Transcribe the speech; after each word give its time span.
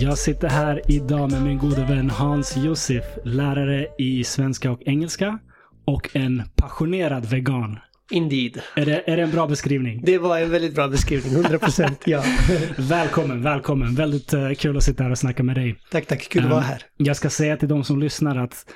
Jag 0.00 0.18
sitter 0.18 0.48
här 0.48 0.82
idag 0.86 1.32
med 1.32 1.42
min 1.42 1.58
gode 1.58 1.84
vän 1.84 2.10
Hans 2.10 2.56
Josef, 2.56 3.04
lärare 3.24 3.86
i 3.98 4.24
svenska 4.24 4.70
och 4.70 4.82
engelska 4.86 5.38
och 5.84 6.16
en 6.16 6.42
passionerad 6.56 7.24
vegan. 7.24 7.78
Indeed. 8.10 8.60
Är 8.74 8.86
det, 8.86 9.10
är 9.10 9.16
det 9.16 9.22
en 9.22 9.30
bra 9.30 9.46
beskrivning? 9.46 10.00
Det 10.04 10.18
var 10.18 10.38
en 10.38 10.50
väldigt 10.50 10.74
bra 10.74 10.88
beskrivning, 10.88 11.32
100% 11.32 11.96
ja. 12.04 12.24
Välkommen, 12.78 13.42
välkommen. 13.42 13.94
Väldigt 13.94 14.32
eh, 14.32 14.50
kul 14.52 14.76
att 14.76 14.84
sitta 14.84 15.02
här 15.02 15.10
och 15.10 15.18
snacka 15.18 15.42
med 15.42 15.56
dig. 15.56 15.76
tack, 15.90 16.06
tack. 16.06 16.28
Kul 16.28 16.44
att 16.44 16.50
vara 16.50 16.60
här. 16.60 16.82
Jag 16.96 17.16
ska 17.16 17.30
säga 17.30 17.56
till 17.56 17.68
de 17.68 17.84
som 17.84 18.00
lyssnar 18.00 18.36
att 18.36 18.66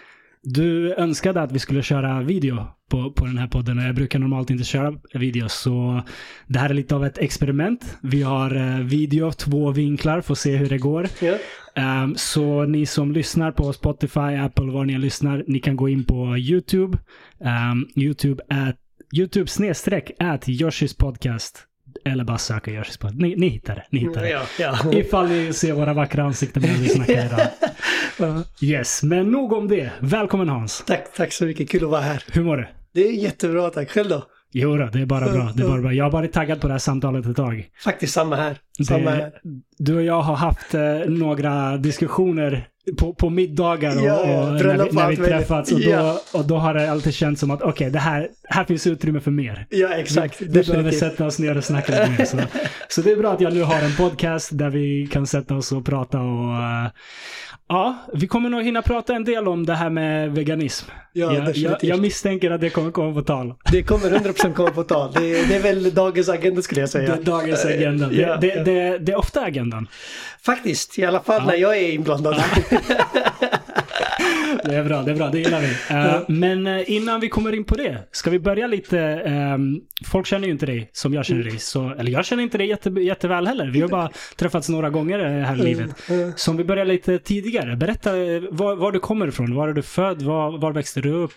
du 0.43 0.95
önskade 0.95 1.43
att 1.43 1.53
vi 1.53 1.59
skulle 1.59 1.83
köra 1.83 2.23
video 2.23 2.67
på, 2.91 3.13
på 3.13 3.25
den 3.25 3.39
här 3.39 3.47
podden 3.47 3.79
och 3.79 3.85
jag 3.85 3.95
brukar 3.95 4.19
normalt 4.19 4.51
inte 4.51 4.65
köra 4.65 4.95
video 5.15 5.49
så 5.49 6.03
det 6.47 6.59
här 6.59 6.71
är 6.71 6.75
lite 6.75 6.95
av 6.95 7.07
ett 7.07 7.19
experiment. 7.19 7.99
Vi 8.03 8.23
har 8.23 8.57
eh, 8.57 8.79
video, 8.79 9.33
två 9.33 9.71
vinklar, 9.71 10.21
får 10.21 10.35
se 10.35 10.57
hur 10.57 10.69
det 10.69 10.79
går. 10.79 11.09
Ja. 11.21 11.35
Ehm, 11.75 12.15
så 12.17 12.65
ni 12.65 12.87
som 12.87 13.13
lyssnar 13.13 13.53
på 13.53 13.73
Spotify, 13.73 14.21
Apple, 14.21 14.71
var 14.71 14.85
ni 14.85 14.93
än 14.93 15.01
lyssnar, 15.01 15.45
ni 15.47 15.61
kan 15.61 15.77
gå 15.77 15.89
in 15.89 16.05
på 16.05 16.39
YouTube. 16.39 16.99
Um, 17.39 17.89
YouTube 17.97 18.43
at, 18.49 18.77
YouTube 19.15 19.47
snedstreck 19.51 20.11
at 20.19 20.49
Yoshis 20.49 20.97
podcast. 20.97 21.59
Eller 22.05 22.25
bara 22.25 22.39
söka 22.39 22.71
Yoshis 22.71 22.97
podcast. 22.97 23.21
Ni, 23.21 23.37
ni 23.37 23.49
hittar 23.49 23.75
det. 23.75 23.85
Ni 23.91 23.99
hittar 23.99 24.23
det. 24.23 24.29
Ja, 24.31 24.43
ja. 24.59 24.93
Ifall 24.93 25.29
ni 25.29 25.53
ser 25.53 25.73
våra 25.73 25.93
vackra 25.95 26.23
ansikten 26.25 26.63
medan 26.63 26.81
vi 26.83 26.89
snackar 26.89 27.27
idag. 27.27 27.47
Yes, 28.63 29.03
men 29.03 29.31
nog 29.31 29.53
om 29.53 29.69
det. 29.69 29.91
Välkommen 30.01 30.49
Hans. 30.49 30.85
Tack, 30.87 31.13
tack 31.17 31.33
så 31.33 31.45
mycket. 31.45 31.71
Kul 31.71 31.85
att 31.85 31.91
vara 31.91 32.01
här. 32.01 32.25
Hur 32.33 32.45
mår 32.45 32.57
du? 32.57 32.67
Det 32.95 33.01
är 33.09 33.13
jättebra, 33.13 33.71
tack. 33.71 33.91
Själv 33.91 34.09
då? 34.09 34.25
Jo 34.53 34.77
då, 34.77 34.87
det 34.93 35.01
är 35.01 35.07
bara 35.07 35.33
bra. 35.33 35.53
Det 35.57 35.63
är 35.63 35.69
bara 35.69 35.81
bra. 35.81 35.93
Jag 35.93 36.05
har 36.05 36.11
varit 36.11 36.33
taggad 36.33 36.61
på 36.61 36.67
det 36.67 36.75
här 36.75 36.79
samtalet 36.79 37.27
ett 37.27 37.37
tag. 37.37 37.69
Faktiskt 37.85 38.13
samma 38.13 38.37
här. 38.37 38.57
Samma 38.89 39.11
Det, 39.11 39.17
här. 39.17 39.33
du 39.79 39.97
och 39.97 40.03
jag 40.03 40.21
har 40.23 40.35
haft 40.37 40.75
eh, 40.75 40.99
några 41.09 41.77
diskussioner 41.77 42.69
på, 42.99 43.15
på 43.15 43.31
middagar 43.31 43.97
och, 43.97 44.07
Ja, 44.07 44.21
och 44.21 44.53
när 44.53 44.85
vi, 44.85 44.93
när 44.93 45.09
vi 45.09 45.17
träffats. 45.17 45.73
Och 45.73 45.81
då, 45.81 45.91
Ja. 45.91 46.21
och 46.33 46.45
då 46.45 46.57
har 46.57 46.75
det 46.75 46.91
alltid 46.91 47.15
känts 47.15 47.41
som 47.41 47.51
att 47.51 47.63
okej, 47.63 47.91
det 47.91 47.99
här, 47.99 48.29
här 48.49 48.65
finns 48.65 48.87
utrymme 48.87 49.21
för 49.21 49.31
mer. 49.31 49.67
Ja, 49.71 49.89
exakt. 49.95 50.41
Vi 50.41 50.47
behöver 50.49 50.73
Definitivt. 50.73 51.01
sätta 51.01 51.27
oss 51.27 51.39
ner 51.39 51.57
och 51.57 51.65
snacka 51.65 51.93
lite 51.93 52.11
mer. 52.19 52.25
Så, 52.25 52.39
så 52.89 53.01
det 53.01 53.13
är 53.13 53.17
bra 53.17 53.33
att 53.33 53.41
jag 53.41 53.55
nu 53.55 53.63
har 53.63 53.81
en 53.83 53.97
podcast 53.97 54.49
där 54.53 54.71
vi 54.71 55.09
kan 55.13 55.27
sätta 55.27 55.55
oss 55.55 55.73
och 55.73 55.85
prata 55.87 56.21
och 56.21 56.55
eh, 56.55 56.87
Ja, 57.73 57.97
vi 58.13 58.27
kommer 58.27 58.49
nog 58.51 58.63
hinna 58.63 58.83
prata 58.83 59.15
en 59.15 59.25
del 59.25 59.49
om 59.49 59.67
det 59.67 59.75
här 59.75 59.91
med 59.91 60.33
veganism. 60.33 60.87
Ja, 61.13 61.33
jag, 61.35 61.57
jag, 61.57 61.77
jag 61.85 62.01
misstänker 62.01 62.51
att 62.51 62.61
det 62.61 62.71
kommer 62.71 62.91
komma 62.91 63.15
på 63.15 63.23
tal. 63.23 63.55
Det 63.71 63.83
kommer 63.83 64.11
100% 64.11 64.53
komma 64.55 64.71
på 64.71 64.83
tal. 64.85 65.13
Det, 65.13 65.21
det 65.49 65.55
är 65.57 65.61
väl 65.63 65.95
dagens 65.95 66.29
agenda 66.29 66.63
skulle 66.63 66.81
jag 66.81 66.89
Det 66.89 66.93
säga. 66.93 67.15
är 67.17 67.23
dagens 67.23 67.65
agenda. 67.65 68.07
Det, 68.07 68.15
Ja, 68.17 68.37
det, 68.37 68.47
ja. 68.47 68.65
Det, 68.65 68.99
det 68.99 69.13
är 69.13 69.17
ofta 69.17 69.41
agendan. 69.41 69.89
Faktiskt, 70.43 70.99
i 70.99 71.05
alla 71.05 71.21
fall 71.21 71.43
Ja. 71.45 71.51
när 71.51 71.57
jag 71.57 71.77
är 71.79 71.93
inblandad. 71.93 72.43
Det 74.65 74.75
är 74.77 74.85
bra, 74.85 75.03
det 75.03 75.11
är 75.11 75.15
bra, 75.15 75.29
det 75.29 75.39
gillar 75.39 75.61
vi. 75.61 75.95
Eh, 75.95 76.21
men 76.29 76.67
eh, 76.67 76.91
innan 76.91 77.21
vi 77.21 77.29
kommer 77.29 77.53
in 77.53 77.65
på 77.65 77.75
det, 77.75 78.09
ska 78.13 78.31
vi 78.31 78.39
börja 78.39 78.67
lite... 78.67 78.99
ehm, 79.01 79.81
folk 80.07 80.27
känner 80.27 80.47
ju 80.47 80.53
inte 80.53 80.67
dig 80.67 80.91
som 80.93 81.15
jag 81.15 81.25
känner 81.25 81.45
dig. 81.45 81.59
Så, 81.59 81.95
eller 81.99 82.13
jag 82.13 82.25
känner 82.25 82.43
inte 82.43 82.59
dig 82.59 82.69
jätte, 82.69 82.91
jätteväl 82.91 83.47
heller. 83.47 83.67
Vi 83.67 83.81
har 83.81 83.89
bara 83.89 84.11
träffats 84.37 84.69
några 84.69 84.91
gånger 84.91 85.19
eh, 85.19 85.45
här 85.45 85.61
i 85.61 85.63
livet. 85.63 85.91
Så 86.37 86.51
om 86.51 86.57
vi 86.57 86.65
börjar 86.65 86.85
lite 86.85 87.19
tidigare. 87.19 87.77
Berätta 87.77 88.13
var, 88.51 88.77
var 88.77 88.93
du 88.93 88.99
kommer 88.99 89.29
ifrån. 89.29 89.55
Var 89.55 89.69
är 89.69 89.73
du 89.73 89.83
född? 89.83 90.23
Var, 90.23 90.59
var 90.59 90.73
växte 90.73 91.01
du 91.01 91.13
upp? 91.13 91.33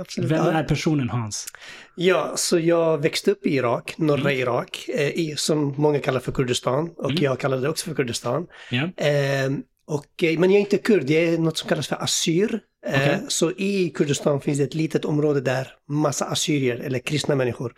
Absolut. 0.00 0.30
Vem 0.30 0.46
är 0.46 0.64
personen 0.64 1.10
Hans? 1.10 1.46
Ja, 1.94 2.32
så 2.36 2.58
jag 2.58 3.02
växte 3.02 3.30
upp 3.30 3.46
i 3.46 3.54
Irak, 3.54 3.94
norra 3.98 4.32
Irak, 4.32 4.88
eh, 4.88 5.34
som 5.36 5.74
många 5.76 5.98
kallar 5.98 6.20
för 6.20 6.32
Kurdistan. 6.32 6.90
Och 6.96 7.12
jag 7.12 7.40
kallade 7.40 7.62
det 7.62 7.68
också 7.68 7.88
för 7.88 7.94
Kurdistan. 7.94 8.46
Ja. 8.70 8.82
Eh, 8.82 9.50
och, 9.86 10.24
eh, 10.24 10.38
men 10.38 10.50
jag 10.50 10.56
är 10.56 10.60
inte 10.60 10.78
kurd, 10.78 11.10
jag 11.10 11.22
är 11.22 11.38
något 11.38 11.58
som 11.58 11.68
kallas 11.68 11.88
för 11.88 12.02
assyr. 12.02 12.60
Eh, 12.86 12.94
Okej. 12.94 13.20
Så 13.28 13.50
i 13.50 13.90
Kurdistan 13.94 14.40
finns 14.40 14.58
det 14.58 14.64
ett 14.64 14.74
litet 14.74 15.04
område 15.04 15.40
där 15.40 15.68
massa 15.88 16.24
assyrier, 16.24 16.76
eller 16.76 16.98
kristna 16.98 17.34
människor, 17.34 17.74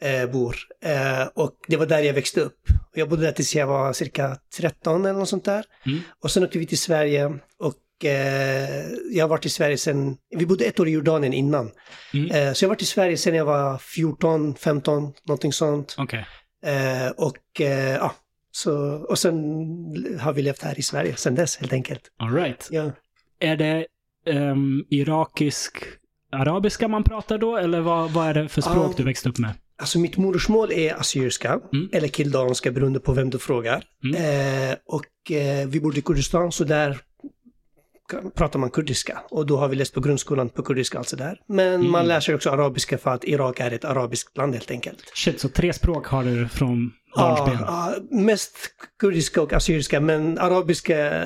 eh, 0.00 0.30
bor. 0.30 0.56
Och 1.34 1.54
det 1.68 1.76
var 1.76 1.86
där 1.86 2.02
jag 2.02 2.14
växte 2.14 2.40
upp. 2.40 2.58
Jag 2.94 3.08
bodde 3.08 3.22
där 3.22 3.32
tills 3.32 3.54
jag 3.54 3.66
var 3.66 3.92
cirka 3.92 4.38
13 4.56 5.04
eller 5.04 5.18
något 5.18 5.28
sånt 5.28 5.44
där. 5.44 5.64
Mm. 5.86 6.00
Och 6.22 6.30
sen 6.30 6.44
åkte 6.44 6.58
vi 6.58 6.66
till 6.66 6.78
Sverige 6.78 7.26
och 7.58 7.74
jag 9.10 9.24
har 9.24 9.28
varit 9.28 9.46
i 9.46 9.48
Sverige 9.48 9.78
sen, 9.78 10.16
vi 10.36 10.46
bodde 10.46 10.64
ett 10.64 10.80
år 10.80 10.88
i 10.88 10.90
Jordanien 10.90 11.32
innan. 11.32 11.70
Mm. 12.14 12.54
Så 12.54 12.64
jag 12.64 12.68
har 12.68 12.74
varit 12.74 12.82
i 12.82 12.86
Sverige 12.86 13.16
sen 13.16 13.34
jag 13.34 13.44
var 13.44 13.78
14, 13.78 14.54
15, 14.54 15.12
någonting 15.24 15.52
sånt. 15.52 15.94
Eh, 16.66 17.08
och 17.16 17.60
ja, 17.98 18.14
så, 18.56 18.72
och 19.08 19.18
sen 19.18 19.34
har 20.20 20.32
vi 20.32 20.42
levt 20.42 20.62
här 20.62 20.78
i 20.78 20.82
Sverige 20.82 21.16
sen 21.16 21.34
dess 21.34 21.56
helt 21.56 21.72
enkelt. 21.72 22.02
All 22.16 22.32
right. 22.34 22.68
Ja. 22.70 22.90
Är 23.40 23.56
det 23.56 23.86
um, 24.26 24.84
irakisk 24.90 25.78
arabiska 26.32 26.88
man 26.88 27.04
pratar 27.04 27.38
då? 27.38 27.56
Eller 27.56 27.80
vad, 27.80 28.10
vad 28.10 28.26
är 28.28 28.34
det 28.34 28.48
för 28.48 28.60
språk 28.60 28.76
Ja. 28.90 28.94
du 28.96 29.02
växte 29.02 29.28
upp 29.28 29.38
med? 29.38 29.50
Alltså 29.76 29.98
mitt 29.98 30.16
modersmål 30.16 30.72
är 30.72 30.94
assyriska, 30.94 31.60
Mm. 31.72 31.88
eller 31.92 32.08
kildanska 32.08 32.70
beroende 32.72 33.00
på 33.00 33.12
vem 33.12 33.30
du 33.30 33.38
frågar. 33.38 33.84
Mm. 34.04 34.16
Eh, 34.70 34.76
och 34.86 35.30
eh, 35.36 35.68
vi 35.68 35.80
bodde 35.80 35.98
i 35.98 36.02
Kurdistan 36.02 36.52
så 36.52 36.64
där 36.64 36.98
pratar 38.34 38.58
man 38.58 38.70
kurdiska. 38.70 39.22
Och 39.30 39.46
då 39.46 39.56
har 39.56 39.68
vi 39.68 39.76
läst 39.76 39.94
på 39.94 40.00
grundskolan 40.00 40.48
på 40.48 40.62
kurdiska 40.62 40.98
alltså 40.98 41.16
där. 41.16 41.40
Men 41.46 41.74
Mm. 41.74 41.90
man 41.90 42.06
lär 42.06 42.20
sig 42.20 42.34
också 42.34 42.50
arabiska 42.50 42.98
för 42.98 43.10
att 43.10 43.24
Irak 43.24 43.60
är 43.60 43.70
ett 43.70 43.84
arabiskt 43.84 44.36
land 44.36 44.54
helt 44.54 44.70
enkelt. 44.70 45.12
Shit, 45.14 45.40
så 45.40 45.48
tre 45.48 45.72
språk 45.72 46.06
har 46.06 46.24
du 46.24 46.48
från 46.48 46.92
Ja, 47.16 47.36
barnsben? 47.46 47.58
ja, 47.66 47.94
mest 48.10 48.56
kurdiska 49.00 49.42
och 49.42 49.52
assyriska, 49.52 50.00
men 50.00 50.38
arabiska 50.38 51.22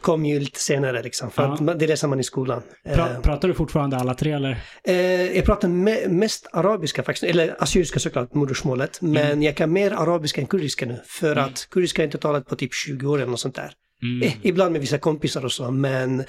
kom 0.00 0.24
ju 0.26 0.40
lite 0.40 0.60
senare 0.60 1.02
liksom. 1.02 1.30
För 1.30 1.42
Ja. 1.42 1.72
att 1.72 1.78
det 1.78 1.86
läser 1.86 2.08
man 2.08 2.20
i 2.20 2.24
skolan. 2.24 2.62
Pra, 2.94 3.08
Eh, 3.10 3.20
pratar 3.20 3.48
du 3.48 3.54
fortfarande 3.54 3.96
alla 3.96 4.14
tre 4.14 4.32
eller? 4.32 4.56
Eh, 4.84 5.36
jag 5.36 5.44
pratar 5.44 5.68
me- 5.68 6.08
mest 6.08 6.46
arabiska 6.52 7.02
faktiskt, 7.02 7.24
eller 7.24 7.56
assyriska 7.62 7.98
såklart, 8.00 8.34
modersmålet. 8.34 9.00
Men 9.00 9.16
Mm. 9.26 9.42
jag 9.42 9.56
kan 9.56 9.72
mer 9.72 9.90
arabiska 9.90 10.40
än 10.40 10.46
kurdiska 10.46 10.86
nu. 10.86 11.00
För 11.06 11.36
att 11.36 11.66
kurdiska 11.70 12.02
jag 12.02 12.06
inte 12.06 12.18
talat 12.18 12.46
på 12.46 12.56
typ 12.56 12.74
20 12.74 13.06
år 13.06 13.18
eller 13.18 13.30
något 13.30 13.40
sånt 13.40 13.54
där. 13.54 13.70
Mm. 14.02 14.22
Eh, 14.28 14.34
ibland 14.42 14.72
med 14.72 14.80
vissa 14.80 14.98
kompisar 14.98 15.44
och 15.44 15.52
så, 15.52 15.70
men 15.70 16.24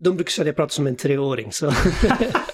de 0.00 0.16
brukar 0.16 0.30
säga 0.30 0.42
att 0.42 0.46
jag 0.46 0.56
pratar 0.56 0.72
som 0.72 0.86
en 0.86 0.96
treåring. 0.96 1.52
Så. 1.52 1.72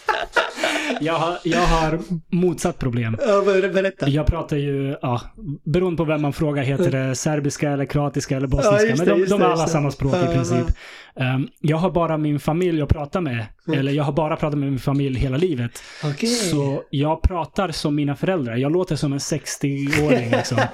Jag, 1.01 1.15
har, 1.15 1.39
jag 1.45 1.61
har 1.61 1.99
motsatt 2.33 2.79
problem. 2.79 3.17
ja, 3.27 3.43
berätta. 3.73 4.09
Jag 4.09 4.27
pratar 4.27 4.57
ju, 4.57 4.97
ja, 5.03 5.21
beroende 5.65 5.97
på 5.97 6.05
vem 6.05 6.23
man 6.23 6.33
frågar 6.33 6.63
heter 6.63 6.91
det 6.91 7.15
serbiska 7.15 7.71
eller 7.71 7.85
kroatiska 7.85 8.37
eller 8.37 8.47
bosniska. 8.47 8.77
Ja, 8.77 8.83
just 8.83 8.99
men 8.99 9.09
det, 9.09 9.25
de, 9.25 9.31
de 9.31 9.41
det, 9.41 9.47
är 9.47 9.51
alla 9.51 9.65
det. 9.65 9.71
samma 9.71 9.91
språk 9.91 10.15
i 10.15 10.35
princip. 10.35 10.67
Um, 11.15 11.49
jag 11.61 11.77
har 11.77 11.91
bara 11.91 12.17
min 12.17 12.41
familj 12.41 12.83
att 12.83 12.89
prata 12.89 13.21
med. 13.21 13.47
Mm. 13.67 13.79
Eller 13.79 13.93
jag 13.93 14.05
har 14.05 14.13
bara 14.13 14.37
pratat 14.37 14.59
med 14.59 14.71
min 14.71 14.79
familj 14.79 15.19
hela 15.19 15.37
livet. 15.37 15.83
Okej. 16.05 16.29
Så 16.29 16.83
jag 16.91 17.23
pratar 17.23 17.71
som 17.71 17.95
mina 17.95 18.17
föräldrar. 18.17 18.57
Jag 18.57 18.73
låter 18.73 18.97
som 18.97 19.13
en 19.13 19.19
60-åring 19.19 20.31
liksom. 20.31 20.59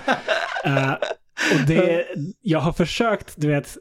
Eh, 0.65 0.93
och 1.53 1.67
det, 1.67 2.07
jag 2.43 2.59
har 2.59 2.73
försökt, 2.73 3.35
du 3.37 3.49
vet, 3.49 3.77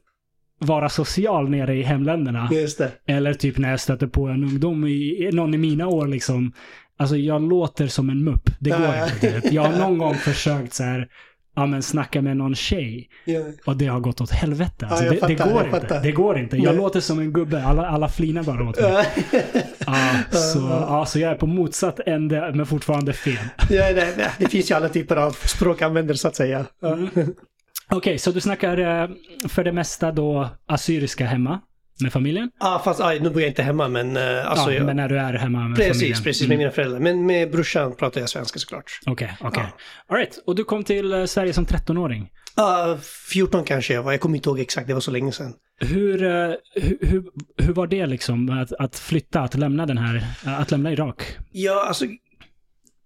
vara 0.62 0.90
social 0.90 1.50
nere 1.50 1.76
i 1.76 1.82
hemländerna. 1.84 2.50
Det. 2.52 2.92
Eller 3.08 3.34
typ 3.34 3.58
när 3.58 3.70
jag 3.72 3.80
stöter 3.80 4.08
på 4.08 4.28
en 4.28 4.44
ungdom, 4.44 4.88
i, 4.88 5.30
någon 5.34 5.54
i 5.54 5.58
mina 5.58 5.88
år 5.88 6.08
liksom. 6.08 6.54
Alltså 6.98 7.16
jag 7.18 7.42
låter 7.50 7.88
som 7.88 8.10
en 8.10 8.24
mupp. 8.24 8.50
Det 8.60 8.70
går 8.70 8.80
Ja. 8.82 9.06
inte. 9.06 9.42
Jag 9.52 9.62
har 9.64 9.78
någon 9.80 9.98
gång 9.98 10.16
försökt 10.16 10.74
så 10.74 10.84
här, 10.84 11.08
ja 11.56 11.66
men 11.66 11.82
snacka 11.84 12.22
med 12.22 12.38
någon 12.38 12.56
tjej. 12.56 13.10
Ja. 13.26 13.40
Och 13.66 13.76
det 13.78 13.88
har 13.88 14.00
gått 14.00 14.22
åt 14.22 14.32
helvete. 14.32 14.86
Alltså, 14.88 15.06
jag 15.06 15.14
det, 15.14 15.28
det 15.28 15.36
fattar, 15.38 15.52
går 15.54 15.62
jag 15.64 15.66
inte. 15.68 15.80
fattar. 15.82 16.04
Det 16.04 16.12
går 16.12 16.40
inte. 16.40 16.58
Jag 16.58 16.66
Nej. 16.66 16.76
låter 16.76 17.00
som 17.00 17.20
en 17.20 17.34
gubbe. 17.34 17.64
Alla, 17.64 17.88
alla 17.88 18.10
flinar 18.10 18.44
bara 18.44 18.70
åt 18.70 18.82
mig. 18.82 19.06
Ja, 19.86 20.12
så, 20.32 20.60
ja, 20.70 21.06
så 21.06 21.20
jag 21.20 21.32
är 21.32 21.36
på 21.36 21.48
motsatt 21.48 22.00
ände, 22.06 22.52
men 22.56 22.66
fortfarande 22.66 23.14
fel. 23.14 23.38
ja, 23.70 23.94
det, 23.94 23.94
det, 23.94 24.32
det 24.38 24.48
finns 24.50 24.72
ju 24.72 24.76
alla 24.76 24.90
typer 24.90 25.16
av 25.16 25.32
språkanvändare 25.32 26.18
så 26.18 26.28
att 26.28 26.36
säga. 26.36 26.66
Ja. 26.82 26.98
Okej, 27.92 28.18
så 28.18 28.32
du 28.32 28.42
snackar 28.42 28.78
eh, 28.78 29.10
för 29.50 29.64
det 29.64 29.72
mesta 29.72 30.12
då 30.12 30.50
assyriska 30.66 31.26
hemma 31.26 31.62
med 32.02 32.14
familjen? 32.14 32.50
Ah, 32.60 32.80
fast 32.80 33.02
aj, 33.02 33.20
nu 33.20 33.30
bor 33.30 33.42
jag 33.42 33.50
inte 33.50 33.64
hemma 33.64 33.88
men 33.88 34.18
uh, 34.18 34.52
alltså 34.52 34.72
ja, 34.72 34.78
jag, 34.78 34.86
men 34.86 34.96
när 34.96 35.10
du 35.10 35.20
är 35.20 35.34
hemma 35.34 35.60
med 35.60 35.78
familjen? 35.78 35.94
Precis, 35.94 36.24
precis 36.24 36.48
med 36.48 36.58
mina 36.58 36.72
föräldrar. 36.72 37.00
Men 37.00 37.26
med 37.26 37.52
brorsan 37.52 37.96
pratar 37.96 38.22
jag 38.22 38.30
svenska 38.30 38.60
såklart. 38.60 39.00
Okej, 39.06 39.38
okej. 39.40 39.64
All 40.08 40.18
right. 40.18 40.44
Och 40.46 40.56
du 40.56 40.64
kom 40.64 40.84
till 40.84 41.14
eh, 41.14 41.26
Sverige 41.26 41.54
som 41.54 41.66
13-åring. 41.66 42.30
Ah, 42.56 42.98
14 43.32 43.64
kanske 43.64 43.94
jag 43.94 44.04
var, 44.04 44.12
jag 44.12 44.22
kommer 44.22 44.36
inte 44.36 44.50
ihåg 44.50 44.60
exakt, 44.60 44.88
det 44.88 44.94
var 44.94 45.02
så 45.02 45.12
länge 45.12 45.32
sedan. 45.32 45.54
Hur, 45.80 46.24
eh, 46.24 46.54
hur, 46.74 46.98
hur, 47.02 47.24
hur 47.58 47.74
var 47.74 47.88
det 47.88 48.06
liksom 48.06 48.50
att, 48.50 48.74
att 48.74 49.00
flytta, 49.00 49.42
att 49.42 49.56
lämna 49.56 49.86
den 49.86 49.98
här, 49.98 50.24
att 50.44 50.72
lämna 50.72 50.92
Irak? 50.92 51.24
Ja, 51.52 51.86
alltså 51.88 52.06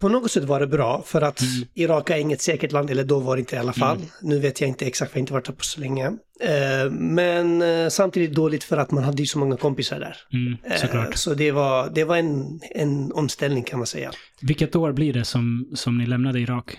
På 0.01 0.09
något 0.09 0.31
sätt 0.31 0.44
var 0.44 0.59
det 0.59 0.68
bra 0.68 1.03
för 1.06 1.21
att 1.21 1.42
Mm. 1.42 1.68
Irak 1.74 2.09
är 2.09 2.18
inget 2.18 2.42
säkert 2.42 2.71
land, 2.71 2.89
eller 2.89 3.03
då 3.03 3.19
var 3.19 3.36
det 3.36 3.39
inte 3.39 3.56
i 3.56 3.59
alla 3.59 3.74
fall. 3.74 3.97
Nu 4.21 4.39
vet 4.39 4.62
jag 4.62 4.68
inte 4.68 4.86
exakt, 4.88 5.12
för 5.12 5.18
jag 5.18 5.21
har 5.21 5.24
inte 5.24 5.33
varit 5.33 5.45
där 5.45 5.53
på 5.53 5.63
så 5.63 5.80
länge. 5.81 6.06
Eh, 6.42 6.92
men 6.92 7.62
eh, 7.62 7.89
samtidigt 7.89 8.33
dåligt 8.36 8.63
för 8.63 8.77
att 8.77 8.92
man 8.92 9.03
hade 9.03 9.21
ju 9.21 9.25
så 9.25 9.39
många 9.39 9.57
kompisar 9.57 10.00
där. 10.00 10.18
Mm, 10.33 10.57
Eh, 11.06 11.12
så 11.15 11.33
det 11.33 11.51
var, 11.51 11.89
det 11.95 12.03
var 12.03 12.18
en, 12.18 12.59
en 12.75 13.12
omställning 13.12 13.63
kan 13.63 13.80
man 13.80 13.88
säga. 13.88 14.12
Vilket 14.42 14.75
år 14.75 14.92
blir 14.94 15.13
det 15.13 15.25
som, 15.25 15.69
som 15.75 15.97
ni 15.97 16.06
lämnade 16.06 16.39
Irak? 16.39 16.77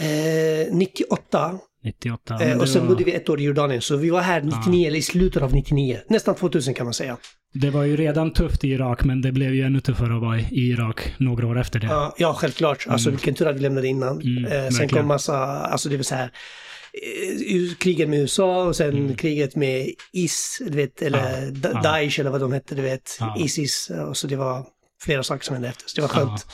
Eh, 0.00 0.74
98 0.74 1.58
98? 1.84 2.34
eh, 2.34 2.38
men 2.40 2.48
det 2.48 2.62
och 2.62 2.68
sen 2.68 2.80
var- 2.82 2.88
bodde 2.88 3.04
vi 3.04 3.12
ett 3.14 3.28
år 3.28 3.40
i 3.40 3.44
Jordanien. 3.44 3.82
Så 3.82 3.96
vi 3.96 4.10
var 4.10 4.20
här 4.20 4.42
99, 4.42 4.86
eller 4.86 4.98
i 4.98 5.02
slutet 5.02 5.42
av 5.42 5.54
99. 5.54 5.98
Nästan 6.08 6.34
2000 6.34 6.74
kan 6.74 6.86
man 6.86 6.94
säga. 6.94 7.16
Det 7.54 7.70
var 7.70 7.84
ju 7.84 7.96
redan 7.96 8.32
tufft 8.32 8.64
i 8.64 8.68
Irak, 8.68 9.04
men 9.04 9.20
det 9.22 9.32
blev 9.32 9.54
ju 9.54 9.62
ännu 9.62 9.80
tuffare 9.80 10.14
att 10.14 10.20
vara 10.20 10.40
i 10.40 10.46
Irak 10.70 11.14
några 11.18 11.46
år 11.46 11.58
efter 11.60 11.80
det. 11.80 11.86
Ja, 11.86 12.14
ja, 12.18 12.34
självklart. 12.34 12.86
Alltså 12.88 13.10
vilken 13.10 13.34
tur 13.34 13.46
att 13.48 13.56
vi 13.56 13.60
lämnade 13.60 13.86
innan. 13.88 14.20
Mm, 14.20 14.44
eh, 14.44 14.50
sen 14.50 14.60
verkligen. 14.62 14.88
kom 14.88 15.06
massa, 15.06 15.36
alltså 15.46 15.88
det 15.88 15.96
vill 15.96 16.04
säga 16.04 16.22
eh, 16.24 17.74
kriget 17.78 18.08
med 18.08 18.18
USA 18.20 18.64
och 18.64 18.76
sen 18.76 18.88
Mm. 18.96 19.14
kriget 19.16 19.56
med 19.56 19.90
IS, 20.12 20.62
du 20.66 20.76
vet, 20.76 21.02
eller 21.02 21.18
Ja, 21.18 21.50
Da- 21.50 21.70
ja. 21.74 21.80
Daesh 21.82 22.20
eller 22.20 22.30
vad 22.30 22.40
de 22.40 22.52
hette, 22.52 22.74
du 22.74 22.82
vet. 22.82 23.16
Ja. 23.20 23.36
Isis. 23.38 23.90
eh, 23.90 24.02
Och 24.02 24.16
så 24.16 24.26
det 24.26 24.36
var 24.36 24.66
flera 25.02 25.22
saker 25.22 25.44
som 25.44 25.54
hände 25.54 25.68
efter. 25.68 25.84
Så 25.88 25.94
det 25.96 26.00
var 26.02 26.08
skönt. 26.08 26.46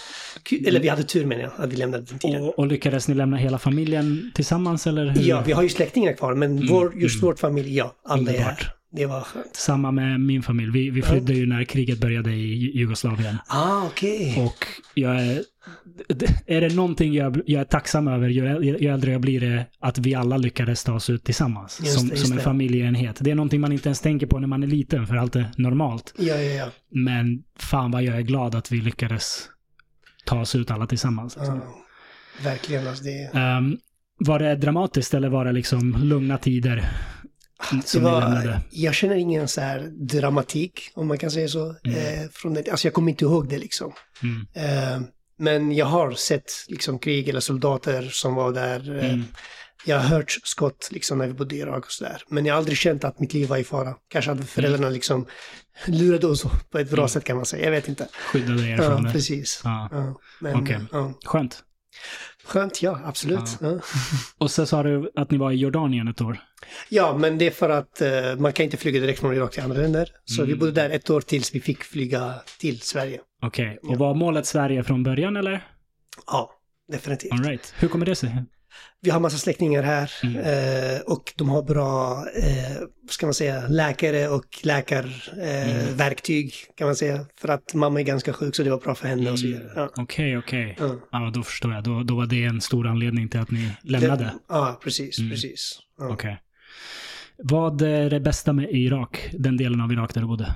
Kul- 0.43 0.67
Eller 0.69 0.81
vi 0.81 0.89
hade 0.89 1.03
tur 1.03 1.25
menar 1.27 1.43
jag, 1.43 1.53
att 1.57 1.73
vi 1.73 1.77
lämnade 1.77 2.05
den 2.05 2.19
tiden. 2.19 2.43
Och, 2.43 2.59
och 2.59 2.67
lyckades 2.67 3.09
ni 3.09 3.15
lämna 3.15 3.37
hela 3.37 3.59
familjen 3.59 4.33
tillsammans 4.35 4.87
eller? 4.87 5.07
Hur? 5.07 5.23
Ja, 5.29 5.43
vi 5.47 5.53
har 5.53 5.63
ju 5.63 5.69
släktingar 5.69 6.13
kvar, 6.13 6.35
men 6.35 6.67
vår, 6.67 6.93
just 6.97 7.23
vår 7.23 7.35
familj, 7.35 7.77
ja, 7.77 7.95
alla 8.05 8.31
är 8.31 8.35
Mm. 8.37 8.43
Här. 8.47 8.73
Det 8.97 9.07
var 9.07 9.21
skönt. 9.21 9.57
Samma 9.57 9.91
med 9.91 10.21
min 10.21 10.43
familj. 10.43 10.71
Vi, 10.73 10.91
vi 10.91 11.03
flydde 11.03 11.33
ju 11.33 11.47
när 11.47 11.65
kriget 11.65 11.99
började 12.01 12.31
i 12.33 12.55
Ju- 12.55 12.73
Jugoslavien. 12.73 13.37
Ah, 13.47 13.87
okej. 13.87 14.35
Och 14.39 14.67
jag 14.95 15.21
är... 15.23 15.43
Är 16.47 16.61
det 16.61 16.75
någonting 16.75 17.15
jag, 17.15 17.41
jag 17.47 17.61
är 17.61 17.65
tacksam 17.65 18.09
över 18.09 18.29
ju, 18.29 18.77
ju 18.81 18.89
äldre 18.89 19.13
jag 19.13 19.21
blir 19.21 19.41
det 19.41 19.67
att 19.81 19.99
vi 19.99 20.15
alla 20.15 20.37
lyckades 20.37 20.85
ta 20.85 20.93
oss 20.95 21.11
ut 21.11 21.25
tillsammans. 21.25 21.81
Just 21.81 21.99
som 21.99 22.09
det, 22.09 22.17
som 22.17 22.33
en 22.33 22.37
det. 22.39 22.43
familjeenhet. 22.45 23.17
Det 23.21 23.31
är 23.31 23.35
någonting 23.35 23.61
man 23.61 23.73
inte 23.73 23.89
ens 23.89 24.01
tänker 24.01 24.27
på 24.27 24.39
när 24.39 24.47
man 24.49 24.63
är 24.63 24.67
liten 24.67 25.07
för 25.07 25.17
allt 25.17 25.37
är 25.37 25.51
normalt. 25.57 26.15
Ja, 26.19 26.35
ja, 26.35 26.41
ja. 26.53 26.67
Men 26.91 27.43
fan 27.59 27.91
vad 27.91 28.03
jag 28.03 28.17
är 28.17 28.21
glad 28.23 28.55
att 28.55 28.73
vi 28.73 28.81
lyckades 28.81 29.49
ta 30.25 30.41
oss 30.41 30.55
ut 30.55 30.71
alla 30.71 30.87
tillsammans. 30.87 31.37
ja. 31.41 31.61
Verkligen, 32.45 32.87
alltså 32.89 33.05
det... 33.05 33.31
Ehm, 33.39 33.77
var 34.19 34.39
det 34.39 34.57
dramatiskt 34.57 35.15
eller 35.15 35.29
var 35.29 35.45
det 35.45 35.53
liksom 35.53 35.97
lugna 36.03 36.39
tider? 36.39 36.89
Det 37.73 37.87
Som 37.89 38.03
ni 38.03 38.11
var, 38.11 38.61
jag 38.71 38.95
känner 38.95 39.17
ingen 39.17 39.49
så 39.49 39.61
här 39.61 39.91
dramatik, 39.93 40.91
om 40.95 41.09
man 41.09 41.19
kan 41.19 41.31
säga 41.31 41.49
så. 41.49 41.69
Eh, 41.71 42.31
från 42.33 42.55
det. 42.55 42.69
Alltså 42.71 42.87
jag 42.87 42.95
kommer 42.95 43.11
inte 43.11 43.25
ihåg 43.25 43.49
det 43.49 43.59
liksom. 43.59 43.93
Mm. 44.23 44.47
Eh, 44.55 45.01
men 45.39 45.73
jag 45.73 45.87
har 45.87 46.13
sett 46.13 46.53
liksom 46.69 46.99
krig 46.99 47.29
eller 47.29 47.41
soldater 47.41 48.09
som 48.13 48.35
var 48.35 48.53
där. 48.53 48.99
Eh, 48.99 49.11
Mm. 49.11 49.25
Jag 49.87 49.99
har 49.99 50.09
hört 50.09 50.31
skott 50.45 50.89
liksom 50.93 51.19
när 51.19 51.27
vi 51.27 51.33
bodde 51.33 51.55
i 51.55 51.59
Irak 51.59 51.85
och 51.85 51.93
sådär. 51.93 52.23
Men 52.29 52.47
jag 52.47 52.55
har 52.55 52.59
aldrig 52.59 52.79
känt 52.79 53.05
att 53.05 53.21
mitt 53.21 53.35
liv 53.35 53.49
var 53.49 53.57
i 53.57 53.65
fara. 53.65 53.95
Kanske 54.09 54.31
att 54.31 54.51
föräldrarna 54.51 54.89
liksom 54.89 55.27
lurade 55.87 56.27
oss 56.27 56.43
på 56.71 56.79
ett 56.79 56.91
bra 56.91 56.99
Mm. 57.03 57.09
sätt 57.09 57.25
kan 57.25 57.37
man 57.37 57.47
säga. 57.47 57.65
Jag 57.65 57.71
vet 57.71 57.89
inte. 57.89 58.09
Skyddade 58.33 58.63
er 58.69 58.77
Ja, 58.77 58.83
från 58.83 59.03
det? 59.05 59.13
precis. 59.13 59.61
Ja. 59.65 59.89
Ja, 59.93 60.21
men, 60.41 60.57
Okej. 60.63 60.79
ja. 60.93 61.13
Skönt. 61.25 61.59
Skönt, 62.45 62.83
ja, 62.83 63.01
absolut. 63.05 63.59
Ja. 63.61 63.79
Och 64.39 64.51
så 64.51 64.67
sa 64.67 64.83
du 64.83 65.11
att 65.17 65.31
ni 65.31 65.39
var 65.39 65.51
i 65.53 65.55
Jordanien 65.55 66.09
ett 66.09 66.21
år. 66.21 66.39
Ja, 66.89 67.17
men 67.19 67.39
det 67.39 67.47
är 67.47 67.51
för 67.51 67.71
att 67.71 68.01
eh, 68.01 68.11
man 68.39 68.53
kan 68.53 68.65
inte 68.65 68.77
flyga 68.77 69.01
direkt 69.01 69.21
från 69.21 69.35
Irak 69.35 69.53
till 69.53 69.63
andra 69.63 69.77
länder. 69.81 70.09
Så 70.25 70.43
Mm. 70.43 70.53
vi 70.55 70.59
bodde 70.59 70.73
där 70.73 70.91
ett 70.91 71.11
år 71.11 71.21
tills 71.21 71.55
vi 71.55 71.61
fick 71.61 71.85
flyga 71.85 72.35
till 72.61 72.81
Sverige. 72.81 73.21
Okej. 73.43 73.79
Och 73.83 73.97
var 73.99 74.15
målet 74.15 74.47
Sverige 74.47 74.85
från 74.85 75.03
början 75.03 75.37
eller? 75.37 75.67
Ja, 76.27 76.51
definitivt. 76.93 77.33
All 77.33 77.45
right. 77.45 77.75
Hur 77.79 77.89
kommer 77.89 78.07
det 78.07 78.15
sig? 78.15 78.43
Vi 79.01 79.11
har 79.11 79.21
massa 79.21 79.39
släktingar 79.39 79.83
här 79.83 80.13
Mm. 80.23 80.37
eh, 80.37 81.01
och 81.01 81.33
de 81.37 81.49
har 81.49 81.63
bra, 81.63 82.25
eh, 82.37 82.77
ska 83.11 83.27
man 83.27 83.35
säga, 83.35 83.69
läkare 83.69 84.29
och 84.29 84.45
läkarverktyg 84.63 86.45
eh, 86.47 86.67
Mm. 86.67 86.75
kan 86.77 86.87
man 86.87 86.97
säga. 86.97 87.27
För 87.41 87.49
att 87.49 87.75
mamma 87.75 88.01
är 88.01 88.05
ganska 88.05 88.33
sjuk 88.33 88.55
så 88.57 88.63
det 88.63 88.71
var 88.71 88.79
bra 88.81 88.95
för 88.95 89.09
henne 89.09 89.31
och 89.31 89.39
så 89.39 89.47
vidare. 89.47 89.89
Okej, 89.97 90.39
okej. 90.39 90.77
Ja. 91.13 91.31
Då 91.35 91.43
förstår 91.43 91.73
jag. 91.75 91.85
Då, 91.85 92.03
då 92.03 92.17
var 92.17 92.27
det 92.27 92.45
en 92.45 92.61
stor 92.61 92.87
anledning 92.87 93.29
till 93.29 93.41
att 93.41 93.51
ni 93.51 93.71
lämnade. 93.83 94.25
Det, 94.25 94.33
ja, 94.49 94.81
precis, 94.83 95.19
Mm. 95.19 95.31
precis. 95.31 95.79
Ja. 95.99 96.09
Okej. 96.13 96.41
Vad 97.39 97.83
är 97.83 98.11
det 98.11 98.21
bästa 98.21 98.53
med 98.53 98.69
Irak? 98.71 99.29
Den 99.33 99.57
delen 99.57 99.81
av 99.81 99.93
Irak 99.93 100.15
där 100.15 100.21
du 100.21 100.27
bodde? 100.27 100.55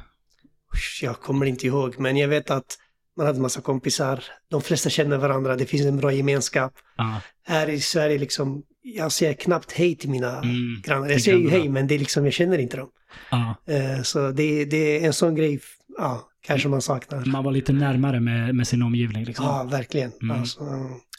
Jag 1.02 1.20
kommer 1.20 1.46
inte 1.46 1.66
ihåg, 1.66 1.94
men 1.98 2.16
jag 2.16 2.28
vet 2.28 2.50
att 2.50 2.78
man 3.18 3.26
hade 3.26 3.40
massa 3.40 3.60
kompisar. 3.60 4.24
De 4.50 4.62
flesta 4.62 4.90
känner 4.90 5.16
varandra, 5.18 5.56
det 5.56 5.66
finns 5.66 5.86
en 5.86 5.96
bra 5.96 6.12
gemenskap. 6.12 6.72
Ja. 6.96 7.20
Här 7.46 7.68
i 7.68 7.80
Sverige 7.80 8.18
liksom, 8.18 8.62
jag 8.82 9.12
säger 9.12 9.32
knappt 9.34 9.72
hej 9.72 9.96
till 9.96 10.10
mina 10.10 10.38
Mm. 10.38 10.82
grannar. 10.84 11.08
Jag 11.08 11.20
säger 11.22 11.38
ju 11.38 11.50
hej, 11.50 11.68
men 11.68 11.86
det 11.86 11.94
är 11.94 11.98
liksom, 11.98 12.24
jag 12.24 12.34
känner 12.34 12.58
inte 12.58 12.76
dem. 12.76 12.88
ja. 13.30 13.54
Eh, 13.66 14.02
så 14.02 14.30
det, 14.30 14.64
det 14.64 14.76
är 15.02 15.06
en 15.06 15.12
sån 15.12 15.34
grej, 15.34 15.60
ja, 15.98 16.28
kanske 16.46 16.68
man 16.68 16.82
saknar. 16.82 17.24
Man 17.26 17.44
var 17.44 17.52
lite 17.52 17.72
närmare 17.72 18.20
med, 18.20 18.54
med 18.54 18.68
sin 18.68 18.82
omgivning 18.82 19.24
liksom. 19.24 19.44
Ja, 19.46 19.68
verkligen. 19.70 20.12
Mm. 20.22 20.36
Alltså, 20.40 20.60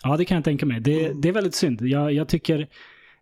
Ja, 0.04 0.18
det 0.18 0.26
kan 0.26 0.36
jag 0.36 0.44
tänka 0.46 0.66
mig. 0.66 0.80
Det, 0.80 1.12
det 1.22 1.30
är 1.30 1.34
väldigt 1.34 1.56
synd. 1.56 1.82
Jag, 1.82 2.14
jag 2.14 2.28
tycker... 2.28 2.68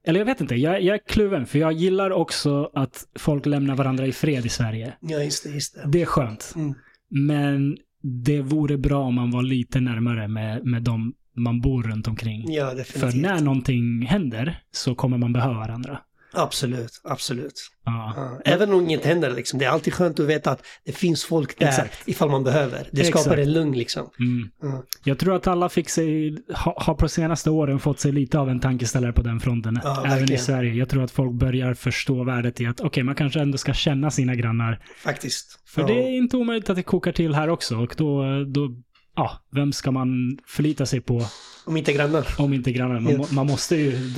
Eller 0.04 0.20
jag 0.20 0.26
vet 0.26 0.42
inte, 0.42 0.56
jag, 0.56 0.82
jag 0.82 0.94
är 0.96 1.02
kluven. 1.08 1.46
För 1.46 1.60
jag 1.60 1.72
gillar 1.74 2.12
också 2.12 2.72
att 2.74 3.06
folk 3.20 3.46
lämnar 3.46 3.76
varandra 3.76 4.08
i 4.08 4.12
fred 4.12 4.46
i 4.46 4.50
Sverige. 4.50 4.94
ja, 5.02 5.20
just 5.24 5.44
det, 5.44 5.50
just 5.50 5.76
det. 5.76 5.82
Det 5.92 6.02
är 6.02 6.06
skönt. 6.06 6.54
Mm. 6.56 6.74
Men 7.10 7.78
det 8.04 8.42
vore 8.42 8.78
bra 8.78 9.00
om 9.04 9.16
man 9.16 9.32
var 9.32 9.44
lite 9.44 9.80
närmare 9.80 10.28
med, 10.28 10.66
med 10.66 10.84
dem 10.84 11.14
man 11.34 11.62
bor 11.62 11.84
runt 11.84 12.08
omkring. 12.08 12.54
Ja, 12.54 12.76
För 12.86 13.22
när 13.22 13.42
någonting 13.42 14.06
händer 14.06 14.60
så 14.72 14.96
kommer 14.96 15.18
man 15.18 15.34
behöva 15.34 15.54
varandra. 15.54 16.00
Absolut, 16.38 17.02
absolut. 17.04 17.54
Ja. 17.86 18.14
Ja. 18.16 18.42
Även 18.46 18.74
om 18.74 18.82
inget 18.84 19.06
händer, 19.06 19.32
liksom, 19.32 19.60
det 19.60 19.66
är 19.66 19.70
alltid 19.70 19.94
skönt 19.94 20.20
att 20.20 20.26
veta 20.26 20.52
att 20.52 20.66
det 20.86 20.92
finns 20.92 21.26
folk 21.26 21.60
där 21.60 21.68
Exakt. 21.68 22.08
ifall 22.08 22.30
man 22.30 22.44
behöver. 22.44 22.88
Det 22.92 23.04
skapar 23.04 23.20
Exakt. 23.20 23.40
en 23.40 23.54
lugn 23.54 23.78
liksom. 23.78 24.10
Mm. 24.20 24.50
Ja. 24.62 24.84
Jag 25.04 25.20
tror 25.20 25.36
att 25.36 25.48
alla 25.48 25.70
fick 25.70 25.90
sig, 25.90 26.38
ha, 26.54 26.76
har 26.78 26.94
på 26.94 27.10
senaste 27.10 27.50
åren 27.50 27.80
fått 27.80 28.00
sig 28.00 28.12
lite 28.12 28.40
av 28.40 28.50
en 28.50 28.60
tankeställare 28.60 29.14
på 29.14 29.22
den 29.22 29.40
fronten. 29.40 29.80
Även 30.06 30.32
i. 30.32 30.38
Sverige. 30.38 30.74
Jag 30.74 30.90
tror 30.90 31.04
att 31.04 31.12
folk 31.12 31.32
börjar 31.32 31.74
förstå 31.74 32.24
värdet 32.24 32.62
i 32.62 32.66
att 32.66 32.82
okej, 32.82 33.04
man 33.04 33.16
kanske 33.16 33.40
ändå 33.40 33.58
ska 33.58 33.74
känna 33.74 34.12
sina 34.12 34.36
grannar. 34.36 34.80
Faktiskt. 35.04 35.60
För 35.66 35.88
det 35.88 35.94
är 35.94 36.18
inte 36.18 36.38
omöjligt 36.38 36.70
att 36.70 36.76
det 36.76 36.84
kokar 36.84 37.12
till 37.12 37.36
här 37.36 37.50
också. 37.50 37.76
Och 37.78 37.94
då, 37.98 38.44
då 38.44 38.76
ja, 39.16 39.40
vem 39.52 39.74
ska 39.74 39.92
man 39.92 40.38
förlita 40.48 40.86
sig 40.86 41.02
på 41.02 41.22
Om 41.66 41.78
inte 41.78 41.94
grannar. 41.94 42.28
om 42.38 42.54
inte 42.54 42.72
grannen? 42.72 43.04
Man, 43.04 43.26
man 43.32 43.48
måste 43.48 43.76
ju... 43.76 44.14